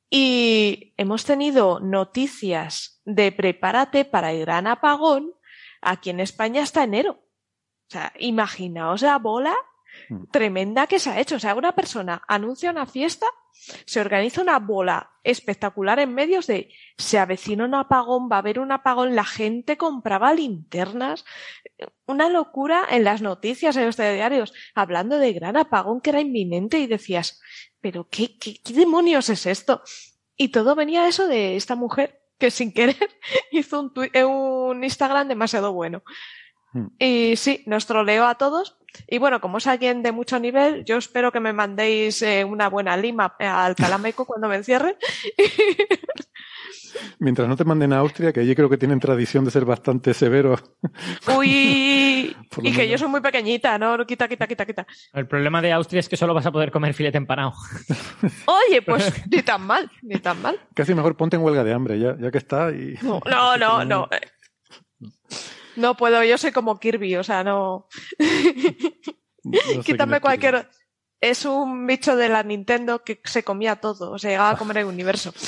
Y 0.10 0.94
hemos 0.98 1.24
tenido 1.24 1.80
noticias 1.80 3.00
de 3.06 3.32
prepárate 3.32 4.04
para 4.04 4.32
el 4.32 4.42
gran 4.42 4.66
apagón 4.66 5.34
aquí 5.82 6.10
en 6.10 6.20
España 6.20 6.64
hasta 6.64 6.84
enero. 6.84 7.12
O 7.12 7.92
sea, 7.92 8.12
imaginaos 8.20 9.04
la 9.04 9.20
bola. 9.20 9.56
Tremenda 10.32 10.88
que 10.88 11.00
se 11.00 11.10
ha 11.10 11.20
hecho. 11.20 11.36
O 11.36 11.40
sea, 11.40 11.56
una 11.56 11.74
persona 11.74 12.22
anuncia 12.28 12.72
una 12.72 12.86
fiesta, 12.86 13.26
se 13.86 14.00
organiza 14.00 14.42
una 14.42 14.60
bola 14.60 15.12
espectacular 15.24 16.00
en 16.00 16.14
medios 16.14 16.48
de 16.48 16.70
se 16.98 17.20
avecina 17.20 17.66
un 17.66 17.76
apagón, 17.76 18.30
va 18.32 18.38
a 18.38 18.40
haber 18.40 18.60
un 18.60 18.72
apagón, 18.72 19.16
la 19.16 19.26
gente 19.26 19.78
compraba 19.78 20.34
linternas, 20.34 21.26
una 22.08 22.30
locura 22.30 22.86
en 22.90 23.04
las 23.04 23.22
noticias, 23.22 23.76
en 23.78 23.86
los 23.86 23.96
telediarios, 23.96 24.54
hablando 24.74 25.18
de 25.18 25.34
gran 25.34 25.58
apagón 25.58 26.02
que 26.02 26.12
era 26.12 26.22
inminente 26.22 26.80
y 26.80 26.88
decías, 26.88 27.40
pero 27.80 28.08
qué, 28.10 28.38
qué, 28.38 28.60
qué 28.64 28.74
demonios 28.74 29.30
es 29.30 29.46
esto? 29.46 29.82
Y 30.36 30.50
todo 30.50 30.76
venía 30.76 31.08
eso 31.08 31.28
de 31.28 31.56
esta 31.56 31.76
mujer 31.76 32.22
que 32.42 32.52
sin 32.52 32.74
querer 32.74 32.98
hizo 33.52 33.80
un, 33.80 33.94
un 34.26 34.84
Instagram 34.84 35.28
demasiado 35.28 35.72
bueno. 35.74 36.04
Mm. 36.74 36.88
Y 37.00 37.36
sí, 37.36 37.64
nos 37.66 37.86
troleo 37.86 38.26
a 38.28 38.36
todos. 38.36 38.78
Y 39.08 39.20
bueno, 39.20 39.40
como 39.40 39.58
es 39.58 39.68
alguien 39.68 40.04
de 40.04 40.12
mucho 40.12 40.40
nivel, 40.40 40.84
yo 40.86 40.98
espero 40.98 41.32
que 41.32 41.40
me 41.40 41.54
mandéis 41.54 42.22
eh, 42.22 42.44
una 42.44 42.70
buena 42.70 42.98
lima 42.98 43.36
al 43.40 43.76
Calameco 43.76 44.26
cuando 44.28 44.48
me 44.48 44.58
encierren. 44.58 44.96
Mientras 47.20 47.48
no 47.48 47.56
te 47.56 47.64
manden 47.64 47.94
a 47.94 48.00
Austria, 48.00 48.34
que 48.34 48.42
allí 48.42 48.54
creo 48.54 48.70
que 48.70 48.78
tienen 48.78 49.00
tradición 49.00 49.46
de 49.46 49.52
ser 49.52 49.64
bastante 49.64 50.14
severos. 50.14 50.62
Uy, 51.38 52.36
y 52.62 52.74
que 52.74 52.90
yo 52.90 52.98
soy 52.98 53.08
muy 53.08 53.22
pequeñita, 53.22 53.78
¿no? 53.78 54.06
Quita, 54.06 54.28
quita, 54.28 54.46
quita, 54.46 54.66
quita. 54.66 54.86
El 55.14 55.26
problema 55.26 55.62
de 55.62 55.72
Austria 55.72 56.02
es 56.02 56.10
que 56.10 56.18
solo 56.18 56.34
vas 56.34 56.46
a 56.46 56.52
poder 56.52 56.70
comer 56.70 56.94
filete 56.94 57.18
empanado. 57.18 57.54
Oye, 58.46 58.82
pues 58.82 59.14
ni 59.30 59.42
tan 59.42 59.66
mal, 59.66 59.90
ni 60.02 60.20
tan 60.20 60.42
mal. 60.42 60.60
Casi 60.74 60.94
mejor 60.94 61.16
ponte 61.16 61.38
en 61.38 61.44
huelga 61.44 61.64
de 61.64 61.74
hambre, 61.74 61.98
ya, 61.98 62.18
ya 62.20 62.30
que 62.30 62.38
está. 62.38 62.72
Y... 62.72 62.96
No, 63.02 63.22
no, 63.26 63.58
no. 63.58 63.86
no. 63.86 64.10
No 65.76 65.96
puedo, 65.96 66.24
yo 66.24 66.38
soy 66.38 66.52
como 66.52 66.80
Kirby, 66.80 67.16
o 67.16 67.24
sea, 67.24 67.44
no. 67.44 67.88
Quítame 69.86 70.22
cualquier. 70.22 70.70
Es 71.20 71.46
un 71.46 71.86
bicho 71.86 72.16
de 72.16 72.30
la 72.30 72.44
Nintendo 72.44 73.04
que 73.04 73.22
se 73.24 73.44
comía 73.44 73.76
todo, 73.76 74.12
o 74.12 74.20
sea, 74.20 74.32
llegaba 74.32 74.52
a 74.52 74.58
comer 74.58 74.78
el 74.78 74.86
universo. 74.86 75.34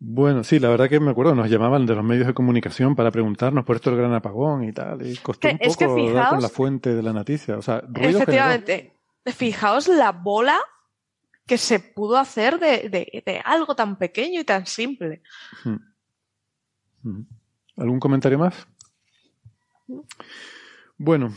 Bueno, 0.00 0.44
sí, 0.44 0.60
la 0.60 0.68
verdad 0.68 0.88
que 0.88 1.00
me 1.00 1.10
acuerdo, 1.10 1.34
nos 1.34 1.50
llamaban 1.50 1.84
de 1.84 1.96
los 1.96 2.04
medios 2.04 2.28
de 2.28 2.34
comunicación 2.34 2.94
para 2.94 3.10
preguntarnos 3.10 3.64
por 3.64 3.76
esto 3.76 3.90
del 3.90 3.98
gran 3.98 4.14
apagón 4.14 4.62
y 4.62 4.72
tal, 4.72 5.04
y 5.04 5.16
costó 5.16 5.48
un 5.48 5.58
poco 5.58 6.12
dar 6.12 6.30
con 6.30 6.42
la 6.42 6.48
fuente 6.48 6.94
de 6.94 7.02
la 7.02 7.12
noticia. 7.12 7.58
O 7.58 7.62
sea, 7.62 7.82
efectivamente, 7.96 8.94
fijaos 9.26 9.88
la 9.88 10.12
bola 10.12 10.56
que 11.46 11.58
se 11.58 11.80
pudo 11.80 12.16
hacer 12.16 12.60
de, 12.60 12.88
de, 12.88 13.42
algo 13.44 13.74
tan 13.74 13.96
pequeño 13.96 14.40
y 14.40 14.44
tan 14.44 14.66
simple. 14.66 15.22
¿Algún 17.76 18.00
comentario 18.00 18.38
más? 18.38 18.66
Bueno, 20.96 21.32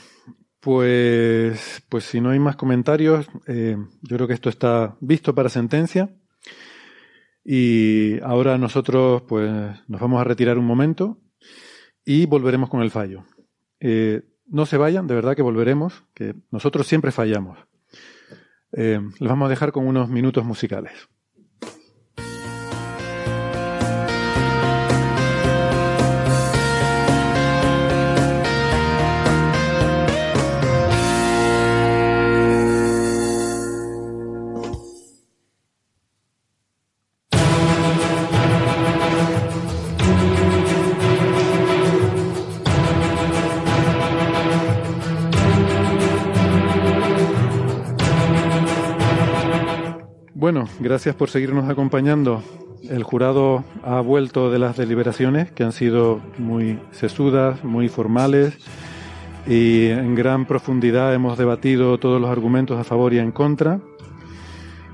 pues, 0.60 1.84
pues 1.90 2.04
si 2.06 2.22
no 2.22 2.30
hay 2.30 2.40
más 2.40 2.56
comentarios, 2.56 3.28
eh, 3.48 3.78
yo 4.02 4.16
creo 4.16 4.28
que 4.28 4.34
esto 4.34 4.50
está 4.50 4.96
visto 5.00 5.34
para 5.36 5.50
sentencia. 5.50 6.10
Y 7.44 8.20
ahora 8.22 8.58
nosotros 8.58 9.24
pues 9.24 9.52
nos 9.88 10.00
vamos 10.00 10.22
a 10.22 10.24
retirar 10.24 10.58
un 10.60 10.66
momento 10.66 11.18
y 12.06 12.26
volveremos 12.26 12.70
con 12.70 12.82
el 12.82 12.92
fallo. 12.92 13.24
Eh, 13.80 14.22
no 14.46 14.66
se 14.66 14.78
vayan, 14.78 15.08
de 15.08 15.16
verdad 15.16 15.36
que 15.36 15.42
volveremos, 15.42 16.04
que 16.14 16.36
nosotros 16.52 16.86
siempre 16.86 17.12
fallamos. 17.12 17.58
Eh, 18.74 19.00
vamos 19.20 19.48
a 19.48 19.50
dejar 19.50 19.72
con 19.72 19.88
unos 19.88 20.10
minutos 20.10 20.46
musicales. 20.46 20.94
Gracias 50.92 51.16
por 51.16 51.30
seguirnos 51.30 51.70
acompañando. 51.70 52.44
El 52.90 53.04
jurado 53.04 53.64
ha 53.82 54.02
vuelto 54.02 54.52
de 54.52 54.60
las 54.60 54.76
deliberaciones, 54.76 55.50
que 55.50 55.64
han 55.64 55.72
sido 55.72 56.20
muy 56.38 56.80
sesudas, 56.92 57.64
muy 57.64 57.88
formales, 57.88 58.58
y 59.48 59.86
en 59.86 60.16
gran 60.16 60.46
profundidad 60.46 61.14
hemos 61.14 61.38
debatido 61.38 61.98
todos 61.98 62.20
los 62.20 62.30
argumentos 62.30 62.78
a 62.78 62.84
favor 62.84 63.14
y 63.14 63.20
en 63.20 63.32
contra. 63.32 63.80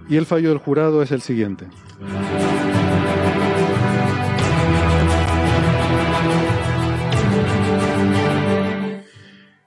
Y 0.07 0.17
el 0.17 0.27
fallo 0.27 0.49
del 0.49 0.59
jurado 0.59 1.01
es 1.01 1.11
el 1.11 1.21
siguiente. 1.21 1.65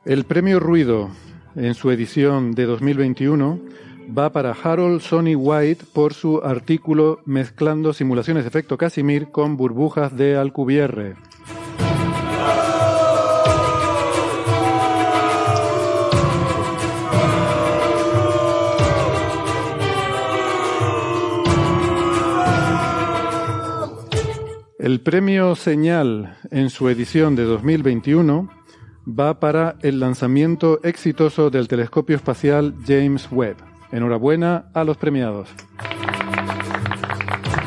El 0.05 0.23
premio 0.26 0.60
Ruido, 0.60 1.10
en 1.57 1.75
su 1.75 1.91
edición 1.91 2.52
de 2.52 2.67
2021, 2.67 3.59
va 4.17 4.33
para 4.33 4.53
Harold 4.53 5.01
Sonny 5.01 5.35
White 5.35 5.85
por 5.93 6.15
su 6.15 6.41
artículo 6.43 7.21
Mezclando 7.25 7.93
simulaciones 7.93 8.45
de 8.45 8.49
efecto 8.49 8.77
Casimir 8.77 9.31
con 9.31 9.57
burbujas 9.57 10.17
de 10.17 10.37
Alcubierre. 10.37 11.17
El 24.79 25.01
premio 25.03 25.55
Señal 25.55 26.39
en 26.51 26.71
su 26.71 26.89
edición 26.89 27.37
de 27.37 27.45
2021 27.45 28.49
va 29.07 29.39
para 29.39 29.77
el 29.83 30.01
lanzamiento 30.01 30.81
exitoso 30.83 31.51
del 31.51 31.69
telescopio 31.69 32.17
espacial 32.17 32.75
James 32.87 33.29
Webb. 33.31 33.57
Enhorabuena 33.93 34.65
a 34.75 34.85
los 34.85 34.97
premiados. 34.97 35.49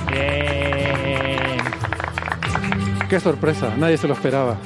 Bien. 0.10 1.58
Qué 3.10 3.20
sorpresa, 3.20 3.74
nadie 3.78 3.98
se 3.98 4.08
lo 4.08 4.14
esperaba. 4.14 4.58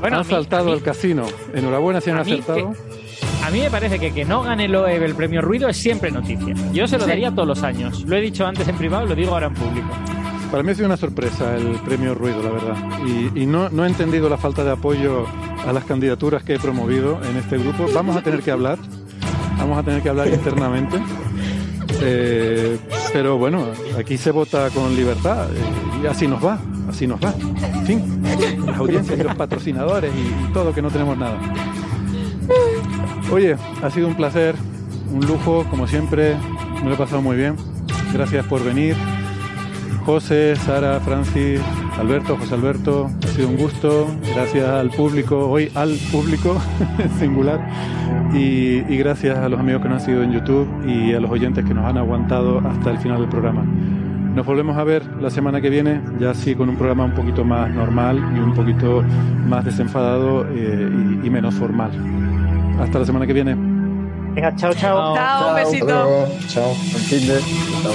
Bueno, 0.00 0.16
han 0.16 0.26
mí- 0.26 0.30
saltado 0.30 0.72
el 0.72 0.82
casino. 0.82 1.26
Enhorabuena 1.52 2.00
si 2.00 2.08
han 2.08 2.16
acertado. 2.18 2.72
A 3.44 3.50
mí 3.50 3.60
me 3.60 3.70
parece 3.70 3.98
que 3.98 4.12
que 4.14 4.24
no 4.24 4.42
gane 4.42 4.66
Loeb 4.66 5.02
el 5.02 5.14
premio 5.14 5.42
Ruido 5.42 5.68
es 5.68 5.76
siempre 5.76 6.10
noticia. 6.10 6.54
Yo 6.72 6.86
se 6.88 6.96
lo 6.96 7.06
daría 7.06 7.30
todos 7.34 7.46
los 7.46 7.62
años. 7.62 8.02
Lo 8.06 8.16
he 8.16 8.20
dicho 8.22 8.46
antes 8.46 8.66
en 8.66 8.76
privado 8.78 9.04
y 9.04 9.08
lo 9.10 9.14
digo 9.14 9.32
ahora 9.34 9.48
en 9.48 9.54
público. 9.54 9.88
Para 10.50 10.62
mí 10.64 10.72
ha 10.72 10.74
sido 10.74 10.86
una 10.86 10.96
sorpresa 10.96 11.56
el 11.56 11.78
premio 11.80 12.14
Ruido, 12.14 12.42
la 12.42 12.50
verdad. 12.50 12.76
Y, 13.06 13.46
no 13.46 13.84
he 13.84 13.88
entendido 13.88 14.28
la 14.28 14.36
falta 14.36 14.64
de 14.64 14.72
apoyo 14.72 15.26
a 15.66 15.72
las 15.72 15.84
candidaturas 15.84 16.42
que 16.42 16.54
he 16.54 16.58
promovido 16.58 17.20
en 17.24 17.36
este 17.36 17.58
grupo. 17.58 17.86
Vamos 17.94 18.16
a 18.16 18.22
tener 18.22 18.42
que 18.42 18.50
hablar. 18.50 18.78
Vamos 19.58 19.78
a 19.78 19.82
tener 19.82 20.02
que 20.02 20.08
hablar 20.08 20.28
internamente. 20.28 20.98
Eh, 22.02 22.78
pero 23.12 23.36
bueno, 23.36 23.66
aquí 23.98 24.16
se 24.16 24.30
vota 24.30 24.70
con 24.70 24.96
libertad 24.96 25.48
eh, 25.52 26.02
y 26.02 26.06
así 26.06 26.26
nos 26.26 26.44
va, 26.44 26.58
así 26.88 27.06
nos 27.06 27.20
va. 27.20 27.34
En 27.74 27.86
fin, 27.86 28.22
las 28.64 28.78
audiencias 28.78 29.18
y 29.18 29.22
los 29.22 29.34
patrocinadores 29.34 30.10
y, 30.14 30.48
y 30.48 30.52
todo 30.52 30.72
que 30.72 30.80
no 30.80 30.90
tenemos 30.90 31.18
nada. 31.18 31.38
Oye, 33.30 33.56
ha 33.82 33.90
sido 33.90 34.08
un 34.08 34.16
placer, 34.16 34.54
un 35.12 35.26
lujo, 35.26 35.64
como 35.68 35.86
siempre, 35.86 36.36
me 36.82 36.88
lo 36.88 36.94
he 36.94 36.98
pasado 36.98 37.20
muy 37.20 37.36
bien. 37.36 37.56
Gracias 38.12 38.46
por 38.46 38.64
venir. 38.64 38.96
José, 40.10 40.56
Sara, 40.56 40.98
Francis, 40.98 41.60
Alberto, 41.96 42.36
José 42.36 42.56
Alberto, 42.56 43.08
ha 43.22 43.26
sido 43.28 43.48
un 43.48 43.56
gusto. 43.56 44.08
Gracias 44.34 44.68
al 44.68 44.90
público, 44.90 45.48
hoy 45.48 45.70
al 45.76 45.96
público 46.10 46.60
singular. 47.20 47.60
Y, 48.34 48.82
y 48.92 48.96
gracias 48.96 49.38
a 49.38 49.48
los 49.48 49.60
amigos 49.60 49.82
que 49.82 49.88
nos 49.88 50.00
han 50.00 50.06
seguido 50.06 50.24
en 50.24 50.32
YouTube 50.32 50.66
y 50.84 51.14
a 51.14 51.20
los 51.20 51.30
oyentes 51.30 51.64
que 51.64 51.72
nos 51.72 51.84
han 51.84 51.96
aguantado 51.96 52.58
hasta 52.58 52.90
el 52.90 52.98
final 52.98 53.20
del 53.20 53.28
programa. 53.28 53.62
Nos 54.34 54.44
volvemos 54.44 54.76
a 54.76 54.82
ver 54.82 55.06
la 55.22 55.30
semana 55.30 55.60
que 55.60 55.70
viene, 55.70 56.00
ya 56.18 56.34
sí 56.34 56.56
con 56.56 56.68
un 56.68 56.74
programa 56.74 57.04
un 57.04 57.14
poquito 57.14 57.44
más 57.44 57.70
normal 57.70 58.18
y 58.36 58.40
un 58.40 58.52
poquito 58.52 59.04
más 59.46 59.64
desenfadado 59.64 60.44
eh, 60.50 60.90
y, 61.22 61.28
y 61.28 61.30
menos 61.30 61.54
formal. 61.54 61.92
Hasta 62.80 62.98
la 62.98 63.04
semana 63.04 63.28
que 63.28 63.32
viene. 63.32 63.69
Venga, 64.34 64.54
chao, 64.56 64.72
chao. 64.74 65.14
Chao, 65.14 65.48
un 65.48 65.54
besito. 65.56 65.86
Hasta 65.86 66.04
luego. 66.04 66.28
Chao. 66.48 66.74
Chao. 67.82 67.94